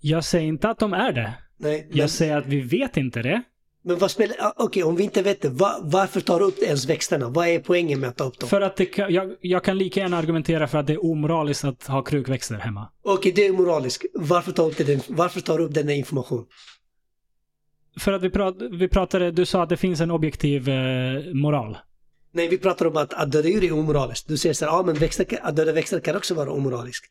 Jag 0.00 0.24
säger 0.24 0.46
inte 0.46 0.68
att 0.68 0.78
de 0.78 0.92
är 0.92 1.12
det. 1.12 1.32
Nej, 1.60 1.86
men, 1.88 1.98
Jag 1.98 2.10
säger 2.10 2.36
att 2.36 2.46
vi 2.46 2.60
vet 2.60 2.96
inte 2.96 3.22
det. 3.22 3.42
men 3.84 3.98
vad 3.98 4.10
spelar... 4.10 4.36
Okej, 4.56 4.82
om 4.84 4.96
vi 4.96 5.04
inte 5.04 5.22
vet 5.22 5.42
det, 5.42 5.48
va, 5.48 5.78
varför 5.82 6.20
tar 6.20 6.38
du 6.38 6.44
upp 6.44 6.58
ens 6.62 6.86
växterna? 6.86 7.28
Vad 7.28 7.48
är 7.48 7.58
poängen 7.58 8.00
med 8.00 8.08
att 8.08 8.16
ta 8.16 8.24
upp 8.24 8.38
dem? 8.38 8.48
För 8.48 8.60
att 8.60 8.80
kan, 8.94 9.12
jag, 9.14 9.34
jag 9.40 9.64
kan 9.64 9.78
lika 9.78 10.00
gärna 10.00 10.18
argumentera 10.18 10.68
för 10.68 10.78
att 10.78 10.86
det 10.86 10.92
är 10.92 11.04
omoraliskt 11.04 11.64
att 11.64 11.86
ha 11.86 12.02
krukväxter 12.02 12.54
hemma. 12.56 12.88
Okej, 13.02 13.32
det 13.32 13.46
är 13.46 13.52
moraliskt. 13.52 14.04
Varför 14.14 14.52
tar 14.52 14.64
du 14.64 14.70
upp, 14.70 14.86
den, 14.86 15.00
varför 15.08 15.40
tar 15.40 15.58
du 15.58 15.64
upp 15.64 15.74
denna 15.74 15.92
information? 15.92 16.46
För 17.98 18.12
att 18.12 18.22
vi, 18.22 18.30
prat, 18.30 18.56
vi 18.72 18.88
pratade, 18.88 19.30
du 19.30 19.46
sa 19.46 19.62
att 19.62 19.68
det 19.68 19.76
finns 19.76 20.00
en 20.00 20.10
objektiv 20.10 20.68
eh, 20.68 21.34
moral. 21.34 21.78
Nej, 22.32 22.48
vi 22.48 22.58
pratar 22.58 22.86
om 22.86 22.96
att, 22.96 23.14
att 23.14 23.32
döda 23.32 23.48
är 23.48 23.72
omoraliskt. 23.72 24.28
Du 24.28 24.36
säger 24.36 24.52
så 24.54 24.64
här, 24.64 24.72
ja 24.72 24.82
men 24.86 24.94
växter, 24.94 25.26
att 25.42 25.56
döda 25.56 25.72
växter 25.72 26.00
kan 26.00 26.16
också 26.16 26.34
vara 26.34 26.50
omoraliskt. 26.50 27.04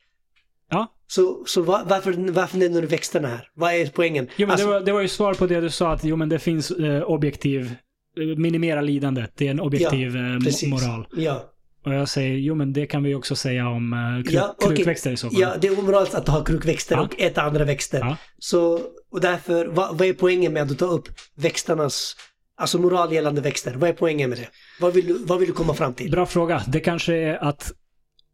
Ja. 0.69 0.87
Så, 1.07 1.43
så 1.45 1.61
va, 1.61 1.81
varför, 1.87 2.31
varför 2.31 2.57
nämner 2.57 2.81
du 2.81 2.87
växterna 2.87 3.27
här? 3.27 3.49
Vad 3.53 3.73
är 3.73 3.85
poängen? 3.87 4.27
Jo, 4.37 4.47
men 4.47 4.51
Alltså, 4.51 4.67
det, 4.67 4.73
var, 4.73 4.79
det 4.81 4.91
var 4.91 5.01
ju 5.01 5.07
svar 5.07 5.33
på 5.33 5.47
det 5.47 5.61
du 5.61 5.69
sa 5.69 5.91
att 5.91 6.03
jo, 6.03 6.15
men 6.15 6.29
det 6.29 6.39
finns 6.39 6.71
eh, 6.71 7.01
objektiv, 7.03 7.71
eh, 8.19 8.37
minimera 8.37 8.81
lidandet. 8.81 9.31
Det 9.37 9.47
är 9.47 9.51
en 9.51 9.59
objektiv 9.59 10.15
eh, 10.15 10.19
mo- 10.19 10.43
precis. 10.43 10.69
moral. 10.69 11.07
Ja, 11.15 11.43
Och 11.85 11.93
jag 11.93 12.09
säger, 12.09 12.37
jo 12.37 12.55
men 12.55 12.73
det 12.73 12.85
kan 12.85 13.03
vi 13.03 13.15
också 13.15 13.35
säga 13.35 13.67
om 13.69 13.93
eh, 13.93 14.23
kru, 14.29 14.35
Ja, 14.35 14.55
okej. 14.57 14.75
krukväxter 14.75 15.11
i 15.11 15.17
så 15.17 15.29
fall. 15.29 15.39
ja, 15.41 15.53
det 15.61 15.67
är 15.67 15.79
omoraliskt 15.79 16.15
att 16.15 16.27
ha 16.27 16.43
krukväxter 16.43 16.95
Ja. 16.95 17.01
och 17.01 17.21
äta 17.21 17.41
andra 17.41 17.65
växter. 17.65 17.99
Ja. 17.99 18.17
Så, 18.39 18.79
och 19.11 19.21
därför, 19.21 19.65
vad, 19.65 19.97
vad 19.97 20.07
är 20.07 20.13
poängen 20.13 20.53
med 20.53 20.71
att 20.71 20.79
ta 20.79 20.85
upp 20.85 21.07
växternas, 21.35 22.15
alltså 22.55 22.79
moral 22.79 23.13
gällande 23.13 23.41
växter? 23.41 23.75
Vad 23.75 23.89
är 23.89 23.93
poängen 23.93 24.29
med 24.29 24.39
det? 24.39 24.47
Vad 24.81 24.93
vill 24.93 25.07
du, 25.07 25.17
vad 25.25 25.39
vill 25.39 25.47
du 25.47 25.53
komma 25.53 25.73
fram 25.73 25.93
till? 25.93 26.11
Bra 26.11 26.25
fråga. 26.25 26.63
Det 26.67 26.79
kanske 26.79 27.15
är 27.15 27.43
att 27.43 27.71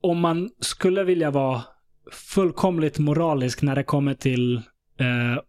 om 0.01 0.19
man 0.19 0.49
skulle 0.59 1.03
vilja 1.03 1.31
vara 1.31 1.61
fullkomligt 2.11 2.99
moralisk 2.99 3.61
när 3.61 3.75
det 3.75 3.83
kommer 3.83 4.13
till 4.13 4.55
eh, 4.99 5.41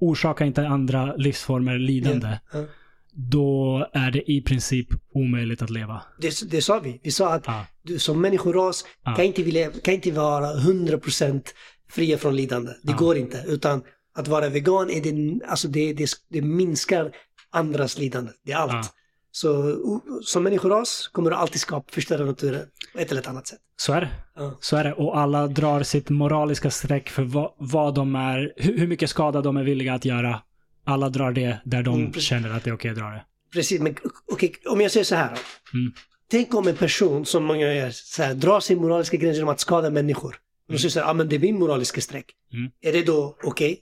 orsaka 0.00 0.44
inte 0.44 0.66
andra 0.66 1.16
livsformer 1.16 1.78
lidande, 1.78 2.38
Ja. 2.52 2.64
då 3.12 3.86
är 3.92 4.10
det 4.10 4.30
i 4.30 4.42
princip 4.42 4.88
omöjligt 5.14 5.62
att 5.62 5.70
leva. 5.70 6.02
Det, 6.20 6.50
det 6.50 6.62
sa 6.62 6.80
vi. 6.80 7.00
Vi 7.02 7.10
sa 7.10 7.32
att 7.34 7.42
Ja. 7.46 7.66
du 7.82 7.98
som 7.98 8.20
människoras 8.20 8.84
Ja. 9.04 9.14
kan, 9.14 9.24
inte 9.24 9.42
vilja, 9.42 9.70
kan 9.84 9.94
inte 9.94 10.10
vara 10.10 10.46
100% 10.54 11.42
fria 11.90 12.18
från 12.18 12.36
lidande. 12.36 12.72
Det 12.82 12.92
Ja. 12.92 12.96
går 12.96 13.16
inte. 13.16 13.44
Utan 13.46 13.82
att 14.18 14.28
vara 14.28 14.48
vegan, 14.48 14.90
är 14.90 15.00
det, 15.00 15.44
alltså 15.46 15.68
det, 15.68 15.92
det, 15.92 16.10
det 16.28 16.42
minskar 16.42 17.12
andras 17.50 17.98
lidande. 17.98 18.32
Det 18.44 18.52
är 18.52 18.56
allt. 18.56 18.72
Ja. 18.72 18.84
Så 19.30 19.76
som 20.22 20.42
människoras 20.42 21.08
kommer 21.12 21.30
du 21.30 21.36
alltid 21.36 21.60
skapa, 21.60 21.92
förstöra 21.92 22.24
naturen 22.24 22.66
på 22.92 22.98
ett 22.98 23.12
eller 23.12 23.28
annat 23.28 23.46
sätt. 23.46 23.58
Så 23.76 23.92
är 23.92 24.00
det. 24.00 24.10
Ja. 24.36 24.58
Så 24.60 24.76
är 24.76 24.84
det. 24.84 24.92
Och 24.92 25.18
alla 25.18 25.46
drar 25.46 25.82
sitt 25.82 26.10
moraliska 26.10 26.70
streck 26.70 27.08
för 27.08 27.22
vad, 27.22 27.52
vad 27.58 27.94
de 27.94 28.14
är, 28.14 28.52
hur, 28.56 28.78
hur 28.78 28.86
mycket 28.86 29.10
skada 29.10 29.40
de 29.40 29.56
är 29.56 29.64
villiga 29.64 29.94
att 29.94 30.04
göra. 30.04 30.42
Alla 30.84 31.08
drar 31.08 31.32
det 31.32 31.58
där 31.64 31.82
de 31.82 31.94
Mm, 31.94 32.12
känner 32.12 32.50
att 32.50 32.64
det 32.64 32.70
är 32.70 32.74
okej 32.74 32.90
att 32.90 32.96
dra 32.96 33.04
det. 33.04 33.24
Precis, 33.52 33.80
men 33.80 33.96
okej, 34.32 34.54
om 34.66 34.80
jag 34.80 34.90
säger 34.90 35.04
så 35.04 35.14
här. 35.14 35.38
Mm. 35.74 35.92
Tänk 36.30 36.54
om 36.54 36.68
en 36.68 36.76
person 36.76 37.26
som 37.26 37.44
många 37.44 37.74
gör, 37.74 37.90
så 37.90 38.22
här, 38.22 38.34
drar 38.34 38.60
sin 38.60 38.78
moraliska 38.78 39.16
gräns 39.16 39.36
genom 39.36 39.48
att 39.48 39.60
skada 39.60 39.90
människor. 39.90 40.36
Mm. 40.68 40.78
så 40.78 40.90
säger 40.90 41.06
ja 41.06 41.10
ah, 41.10 41.14
men 41.14 41.28
det 41.28 41.36
är 41.36 41.40
min 41.40 41.58
moraliska 41.58 42.00
streck. 42.00 42.26
Mm. 42.52 42.70
Är 42.80 42.92
det 42.92 43.02
då 43.02 43.36
okej? 43.42 43.80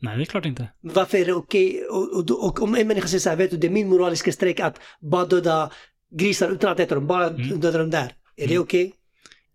Nej, 0.00 0.16
det 0.16 0.22
är 0.22 0.24
klart 0.24 0.44
inte. 0.46 0.68
Varför 0.80 1.18
är 1.18 1.24
det 1.26 1.32
okej? 1.32 1.82
Och, 1.90 2.18
och, 2.18 2.44
och 2.46 2.62
om 2.62 2.74
en 2.74 2.88
människa 2.88 3.08
säger 3.08 3.20
så 3.20 3.28
här, 3.30 3.36
vet 3.36 3.50
du, 3.50 3.56
det 3.56 3.66
är 3.66 3.70
min 3.70 3.88
moraliska 3.88 4.32
streck 4.32 4.60
att 4.60 4.80
bara 5.00 5.24
döda 5.24 5.70
grisar 6.18 6.50
utan 6.50 6.72
att 6.72 6.80
äta 6.80 6.94
dem, 6.94 7.06
bara 7.06 7.26
Mm. 7.28 7.60
döda 7.60 7.78
dem 7.78 7.90
där. 7.90 8.12
Är 8.36 8.46
det 8.48 8.54
Mm. 8.54 8.62
okej? 8.62 8.92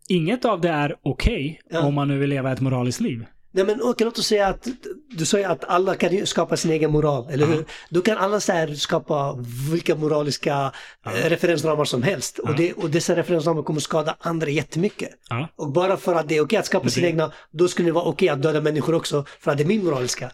Inget 0.10 0.46
av 0.46 0.62
det 0.62 0.70
är 0.70 0.96
okej 1.04 1.62
Ja. 1.70 1.86
om 1.86 1.94
man 1.94 2.08
nu 2.08 2.18
vill 2.18 2.30
leva 2.30 2.52
ett 2.52 2.62
moraliskt 2.62 3.00
liv. 3.02 3.26
Nej 3.54 3.66
men 3.66 3.82
okej, 3.82 4.06
låt 4.06 4.18
oss 4.20 4.28
säga 4.28 4.48
att 4.48 4.68
du 5.10 5.26
säger 5.26 5.50
att 5.50 5.64
alla 5.64 5.96
kan 5.96 6.26
skapa 6.28 6.58
sin 6.58 6.72
egen 6.72 6.92
moral, 6.92 7.30
eller 7.32 7.46
hur? 7.48 7.66
Då 7.90 8.02
kan 8.02 8.18
alla 8.18 8.40
så 8.40 8.52
här 8.52 8.68
skapa 8.68 9.38
vilka 9.72 9.96
moraliska 9.96 10.72
eh, 11.06 11.30
referensramar 11.30 11.86
som 11.86 12.04
helst. 12.04 12.40
Och, 12.40 12.56
det, 12.56 12.74
och 12.74 12.90
dessa 12.90 13.16
referensramar 13.16 13.64
kommer 13.64 13.80
skada 13.80 14.16
andra 14.20 14.50
jättemycket. 14.50 15.10
Ja. 15.30 15.48
Och 15.56 15.72
bara 15.72 15.98
för 15.98 16.16
att 16.16 16.28
det 16.30 16.38
är 16.38 16.42
okej 16.42 16.60
att 16.60 16.66
skapa 16.66 16.90
sina 16.90 17.08
egna, 17.08 17.32
då 17.52 17.68
skulle 17.68 17.88
det 17.88 17.94
vara 17.94 18.06
okej 18.06 18.30
att 18.30 18.42
döda 18.42 18.62
människor 18.62 18.96
också, 18.96 19.26
för 19.40 19.52
att 19.52 19.58
det 19.58 19.64
är 19.64 19.68
min 19.68 19.84
moraliska. 19.86 20.32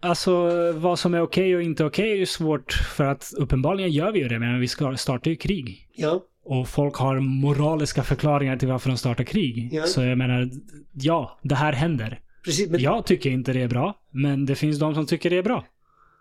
alltså 0.00 0.32
vad 0.72 0.98
som 0.98 1.14
är 1.14 1.20
okej 1.22 1.56
och 1.56 1.62
inte 1.62 1.84
okej 1.84 2.10
är 2.12 2.16
ju 2.16 2.26
svårt 2.26 2.72
för 2.72 3.04
att 3.04 3.32
uppenbarligen 3.36 3.90
gör 3.90 4.12
vi 4.12 4.18
ju 4.18 4.28
det, 4.28 4.38
men 4.38 4.60
vi 4.60 4.68
startar 4.96 5.30
ju 5.30 5.36
krig. 5.36 5.88
Ja, 5.94 6.20
Och 6.44 6.68
folk 6.68 6.94
har 6.96 7.20
moraliska 7.20 8.02
förklaringar 8.02 8.56
till 8.56 8.68
varför 8.68 8.88
de 8.88 8.98
startar 8.98 9.24
krig. 9.24 9.68
Ja. 9.72 9.86
Så 9.86 10.02
jag 10.02 10.18
menar, 10.18 10.50
ja, 10.92 11.38
det 11.42 11.54
här 11.54 11.72
händer. 11.72 12.20
Precis. 12.46 12.70
Men, 12.70 12.80
Jag 12.80 13.06
tycker 13.06 13.30
inte 13.30 13.52
det 13.52 13.62
är 13.62 13.68
bra, 13.68 13.94
men 14.10 14.46
det 14.46 14.54
finns 14.54 14.78
de 14.78 14.94
som 14.94 15.06
tycker 15.06 15.30
det 15.30 15.36
är 15.38 15.42
bra. 15.42 15.64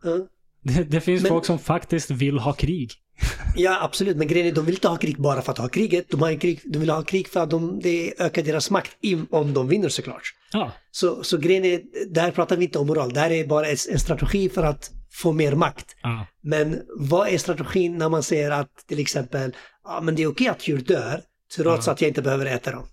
ja. 0.04 0.28
Det, 0.68 0.84
det 0.84 1.02
finns 1.02 1.22
Men- 1.24 1.30
folk 1.30 1.46
som 1.46 1.60
faktiskt 1.60 2.12
vill 2.12 2.38
ha 2.40 2.54
krig. 2.54 2.92
ja, 3.56 3.78
absolut. 3.84 4.18
Men 4.18 4.28
grejen 4.28 4.48
är, 4.48 4.52
de 4.52 4.66
vill 4.66 4.76
inte 4.76 4.88
ha 4.88 4.98
krig 4.98 5.18
bara 5.22 5.42
för 5.42 5.52
att 5.52 5.58
ha 5.58 5.68
kriget. 5.68 6.06
De, 6.10 6.22
har 6.22 6.40
krig, 6.40 6.62
de 6.66 6.80
vill 6.80 6.90
ha 6.90 7.02
krig 7.04 7.28
för 7.28 7.40
att 7.44 7.50
de, 7.50 7.80
det 7.84 8.14
ökar 8.22 8.44
deras 8.44 8.72
makt, 8.72 8.92
om 9.30 9.54
de 9.54 9.68
vinner 9.68 9.90
såklart. 9.90 10.24
Ja, 10.52 10.72
Så, 10.92 11.24
så 11.24 11.38
grejen 11.38 11.66
är, 11.66 11.82
där 12.10 12.32
pratar 12.32 12.58
vi 12.58 12.64
inte 12.66 12.80
om 12.80 12.88
moral. 12.88 13.14
Det 13.14 13.20
här 13.20 13.32
är 13.32 13.48
bara 13.48 13.68
en 13.68 13.76
en 13.92 14.00
strategi 14.00 14.50
för 14.50 14.64
att 14.64 14.92
få 15.12 15.32
mer 15.34 15.56
makt. 15.56 15.96
ja, 16.04 16.26
Men 16.42 16.82
vad 16.98 17.28
är 17.30 17.38
strategin 17.38 17.98
när 17.98 18.10
man 18.10 18.24
säger 18.24 18.52
att 18.52 18.88
till 18.88 19.00
exempel, 19.00 19.56
ja 19.84 20.02
men 20.02 20.16
det 20.16 20.24
är 20.24 20.28
okej 20.28 20.48
att 20.48 20.68
djur 20.68 20.78
dör, 20.82 21.22
trots 21.56 21.88
Ja. 21.88 21.94
att 21.94 22.02
jag 22.02 22.08
inte 22.08 22.22
behöver 22.22 22.46
äta 22.46 22.72
dem. 22.72 22.84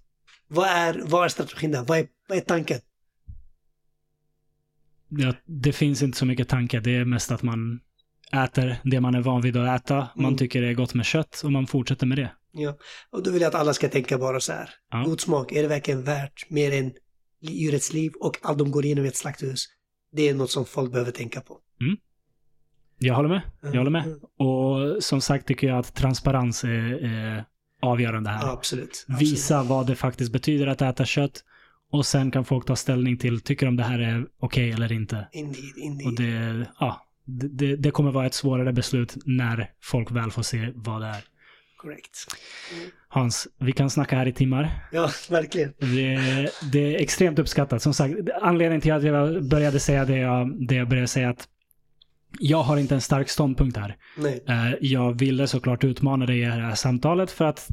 Vad 0.48 0.66
är, 0.68 1.00
vad 1.04 1.24
är 1.24 1.28
strategin 1.28 1.70
där? 1.72 1.82
Vad 1.84 1.98
är, 1.98 2.06
vad 2.28 2.38
är 2.38 2.42
tanken? 2.42 2.78
Ja. 5.18 5.34
Det 5.46 5.72
finns 5.72 6.02
inte 6.02 6.18
så 6.18 6.26
mycket 6.26 6.48
tankar. 6.48 6.80
Det 6.80 6.96
är 6.96 7.04
mest 7.04 7.32
att 7.32 7.42
man 7.42 7.80
äter 8.32 8.76
det 8.84 9.00
man 9.00 9.14
är 9.14 9.20
van 9.20 9.40
vid 9.42 9.56
att 9.56 9.80
äta. 9.82 10.08
Man 10.16 10.24
Mm. 10.24 10.36
tycker 10.36 10.62
det 10.62 10.68
är 10.68 10.74
gott 10.74 10.94
med 10.94 11.06
kött 11.06 11.40
och 11.44 11.52
man 11.52 11.66
fortsätter 11.66 12.06
med 12.06 12.18
det. 12.18 12.32
Ja. 12.52 12.76
Och 13.10 13.22
då 13.22 13.30
vill 13.30 13.42
jag 13.42 13.48
att 13.48 13.54
alla 13.60 13.74
ska 13.74 13.88
tänka 13.88 14.18
bara 14.18 14.40
så 14.40 14.52
här. 14.52 14.70
Ja. 14.90 15.02
God 15.06 15.20
smak, 15.20 15.52
är 15.52 15.62
det 15.62 15.68
verkligen 15.68 16.02
värt 16.04 16.50
mer 16.50 16.72
än 16.72 16.92
djurets 17.40 17.92
liv 17.92 18.12
och 18.20 18.38
allt 18.42 18.58
de 18.58 18.70
går 18.70 18.84
igenom 18.84 19.04
i 19.04 19.08
ett 19.08 19.16
slakthus? 19.16 19.66
Det 20.12 20.28
är 20.28 20.34
något 20.34 20.50
som 20.50 20.64
folk 20.64 20.92
behöver 20.92 21.10
tänka 21.12 21.40
på. 21.40 21.58
Jag 22.98 23.14
håller 23.14 23.28
med. 23.28 23.40
Jag 23.62 23.76
håller 23.78 23.90
med. 23.90 24.04
Mm. 24.06 24.18
Och 24.18 25.02
som 25.02 25.20
sagt 25.20 25.46
tycker 25.48 25.66
jag 25.66 25.78
att 25.78 25.94
transparens 25.94 26.64
är, 26.64 27.04
är 27.04 27.44
avgörande 27.82 28.30
här. 28.30 28.46
Ja, 28.46 28.52
absolut. 28.52 29.04
absolut. 29.08 29.32
Visa 29.32 29.62
vad 29.62 29.86
det 29.86 29.94
faktiskt 29.96 30.32
betyder 30.32 30.66
att 30.66 30.82
äta 30.82 31.04
kött. 31.04 31.44
Och 31.92 32.06
sen 32.06 32.30
kan 32.30 32.44
folk 32.44 32.66
ta 32.66 32.76
ställning 32.76 33.18
till, 33.18 33.40
tycker 33.40 33.66
de 33.66 33.76
det 33.76 33.82
här 33.82 33.98
är 33.98 34.26
okej 34.40 34.70
eller 34.70 34.92
inte. 34.92 35.28
Indeed, 35.32 35.76
indeed. 35.76 36.06
Och 36.06 36.14
det, 36.14 36.66
ja, 36.80 37.06
det, 37.24 37.76
det, 37.76 37.90
kommer 37.90 38.12
vara 38.12 38.26
ett 38.26 38.34
svårare 38.34 38.72
beslut 38.72 39.16
när 39.24 39.70
folk 39.82 40.10
väl 40.10 40.30
får 40.30 40.42
se 40.42 40.72
vad 40.74 41.00
det 41.00 41.06
är. 41.06 41.24
Correct. 41.76 42.26
Hans, 43.08 43.48
vi 43.58 43.72
kan 43.72 43.90
snacka 43.90 44.16
här 44.16 44.26
i 44.26 44.32
timmar. 44.32 44.88
Ja, 44.92 45.10
verkligen. 45.30 45.72
Det, 45.78 46.50
det 46.72 46.94
är 46.94 47.00
extremt 47.00 47.38
uppskattat. 47.38 47.82
Som 47.82 47.94
sagt, 47.94 48.14
anledningen 48.42 48.80
till 48.80 48.92
att 48.92 49.02
jag 49.02 49.44
började 49.48 49.80
säga 49.80 50.04
det 50.04 50.18
jag, 50.18 50.66
det 50.68 50.74
jag 50.74 50.88
började 50.88 51.08
säga 51.08 51.30
att 51.30 51.48
jag 52.40 52.62
har 52.62 52.76
inte 52.76 52.94
en 52.94 53.00
stark 53.00 53.28
ståndpunkt 53.28 53.76
här. 53.76 53.96
Nej. 54.16 54.44
Eh, 54.48 54.72
Jag 54.80 55.18
ville 55.18 55.46
såklart 55.46 55.84
utmana 55.84 56.26
dig 56.26 56.40
i 56.40 56.44
det 56.44 56.50
här 56.50 56.74
samtalet 56.74 57.30
för 57.30 57.44
att 57.44 57.68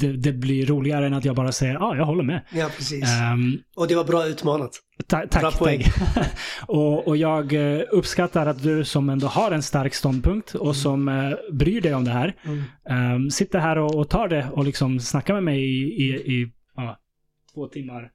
det, 0.00 0.12
det 0.12 0.32
blir 0.32 0.66
roligare 0.66 1.06
än 1.06 1.14
att 1.14 1.24
jag 1.24 1.36
bara 1.36 1.52
säger 1.52 1.74
ja, 1.74 1.80
ah, 1.84 1.96
jag 1.96 2.04
håller 2.04 2.22
med. 2.24 2.42
Ja, 2.52 2.70
precis. 2.76 3.04
Ehm, 3.04 3.58
Och 3.76 3.88
det 3.88 3.94
var 3.94 4.04
bra 4.04 4.26
utmanat. 4.26 4.70
ta, 5.06 5.16
Bra 5.18 5.26
tack, 5.30 5.58
poäng. 5.58 5.82
tack. 6.14 6.26
och, 6.68 7.08
och 7.08 7.16
jag 7.16 7.52
eh, 7.52 7.82
uppskattar 7.90 8.46
att 8.46 8.62
du 8.62 8.84
som 8.84 9.08
ändå 9.10 9.26
har 9.26 9.50
en 9.50 9.62
stark 9.62 9.94
ståndpunkt 9.94 10.54
och 10.54 10.76
som 10.76 11.08
eh, 11.08 11.32
bryr 11.52 11.80
dig 11.80 11.94
om 11.94 12.04
det 12.04 12.10
här, 12.10 12.34
Mm. 12.44 12.62
ehm, 12.88 13.30
sitter 13.30 13.58
här 13.58 13.78
och, 13.78 13.94
och 13.94 14.08
tar 14.08 14.28
det 14.28 14.46
och 14.52 14.64
liksom 14.64 15.00
snackar 15.00 15.34
med 15.34 15.42
mig 15.42 15.60
i, 15.60 15.82
i, 16.04 16.06
i 16.14 16.52
ja, 16.76 16.98
två 17.54 17.66
timmar. 17.66 18.10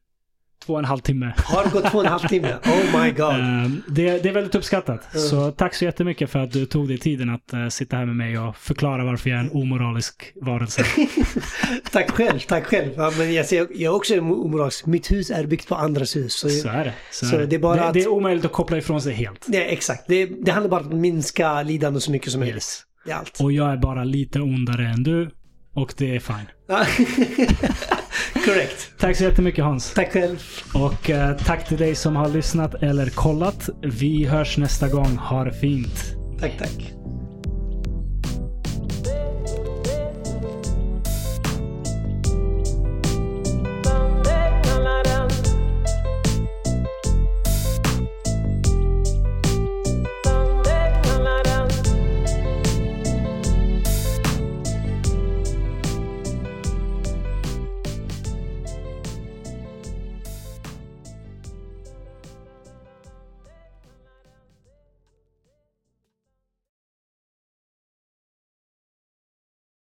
Två 0.65 0.73
och 0.73 0.79
en 0.79 0.85
halv 0.85 0.99
timme. 0.99 1.33
Har 1.37 1.69
gått 1.71 1.91
två 1.91 1.97
och 1.97 2.05
en 2.05 2.11
halv 2.11 2.27
timme. 2.27 2.55
Oh 2.65 3.03
my 3.03 3.11
god. 3.11 3.29
Ehm, 3.35 3.81
det, 3.87 4.23
det 4.23 4.29
är 4.29 4.33
väldigt 4.33 4.55
uppskattat. 4.55 5.13
Mm. 5.15 5.27
Så 5.27 5.51
tack 5.51 5.75
så 5.75 5.85
jättemycket 5.85 6.29
för 6.29 6.39
att 6.39 6.51
du 6.51 6.65
tog 6.65 6.87
dig 6.87 6.97
tiden 6.97 7.29
att 7.29 7.53
eh, 7.53 7.67
sitta 7.67 7.97
här 7.97 8.05
med 8.05 8.15
mig 8.15 8.39
och 8.39 8.57
förklara 8.57 9.03
varför 9.05 9.29
jag 9.29 9.39
är 9.39 9.43
en 9.43 9.51
omoralisk 9.51 10.31
varelse. 10.41 10.85
tack 11.91 12.11
själv, 12.11 12.39
tack 12.39 12.65
själv. 12.65 12.91
Ja, 12.97 13.11
men 13.17 13.33
jag, 13.33 13.45
ser, 13.45 13.57
jag 13.57 13.81
är 13.93 13.95
också 13.95 14.19
omoralisk. 14.19 14.85
Mitt 14.85 15.11
hus 15.11 15.31
är 15.31 15.45
byggt 15.45 15.67
på 15.67 15.75
andras 15.75 16.15
hus. 16.15 16.33
Så, 16.33 16.49
Så 16.49 16.69
är 16.69 16.83
det. 16.85 16.93
Så, 17.11 17.25
Så 17.25 17.35
är 17.35 17.39
det. 17.39 17.45
det 17.45 17.55
är 17.55 17.59
bara 17.59 17.75
det, 17.75 17.87
att- 17.87 17.93
det 17.93 18.01
är 18.01 18.07
omöjligt 18.07 18.45
att 18.45 18.51
koppla 18.51 18.77
ifrån 18.77 19.01
sig 19.01 19.13
helt. 19.13 19.45
Ja, 19.47 19.59
exakt. 19.59 20.03
Det, 20.07 20.25
det 20.25 20.51
handlar 20.51 20.69
bara 20.69 20.81
om 20.81 20.87
att 20.87 20.93
minska 20.93 21.61
lidande 21.63 21.99
så 21.99 22.11
mycket 22.11 22.31
som 22.31 22.39
möjligt. 22.39 22.55
Yes. 22.55 22.81
Det 23.05 23.11
är 23.11 23.15
allt. 23.15 23.39
Och 23.41 23.51
jag 23.51 23.71
är 23.71 23.77
bara 23.77 24.03
lite 24.03 24.39
ondare 24.41 24.87
än 24.87 25.03
du. 25.03 25.29
Och 25.73 25.93
det 25.97 26.15
är 26.15 26.19
fine. 26.19 26.47
Ja. 28.33 28.41
Correct. 28.45 28.91
Tack 28.97 29.17
så 29.17 29.23
jättemycket 29.23 29.63
Hans. 29.63 29.93
Tack 29.93 30.13
själv. 30.13 30.39
Och 30.73 31.09
eh, 31.09 31.37
tack 31.37 31.67
till 31.67 31.77
dig 31.77 31.95
som 31.95 32.15
har 32.15 32.29
lyssnat 32.29 32.83
eller 32.83 33.09
kollat. 33.09 33.69
Vi 33.83 34.25
hörs 34.25 34.57
nästa 34.57 34.87
gång. 34.87 35.17
Ha 35.17 35.43
det 35.43 35.53
fint. 35.53 36.15
Tack, 36.39 36.51
tack. 36.59 37.00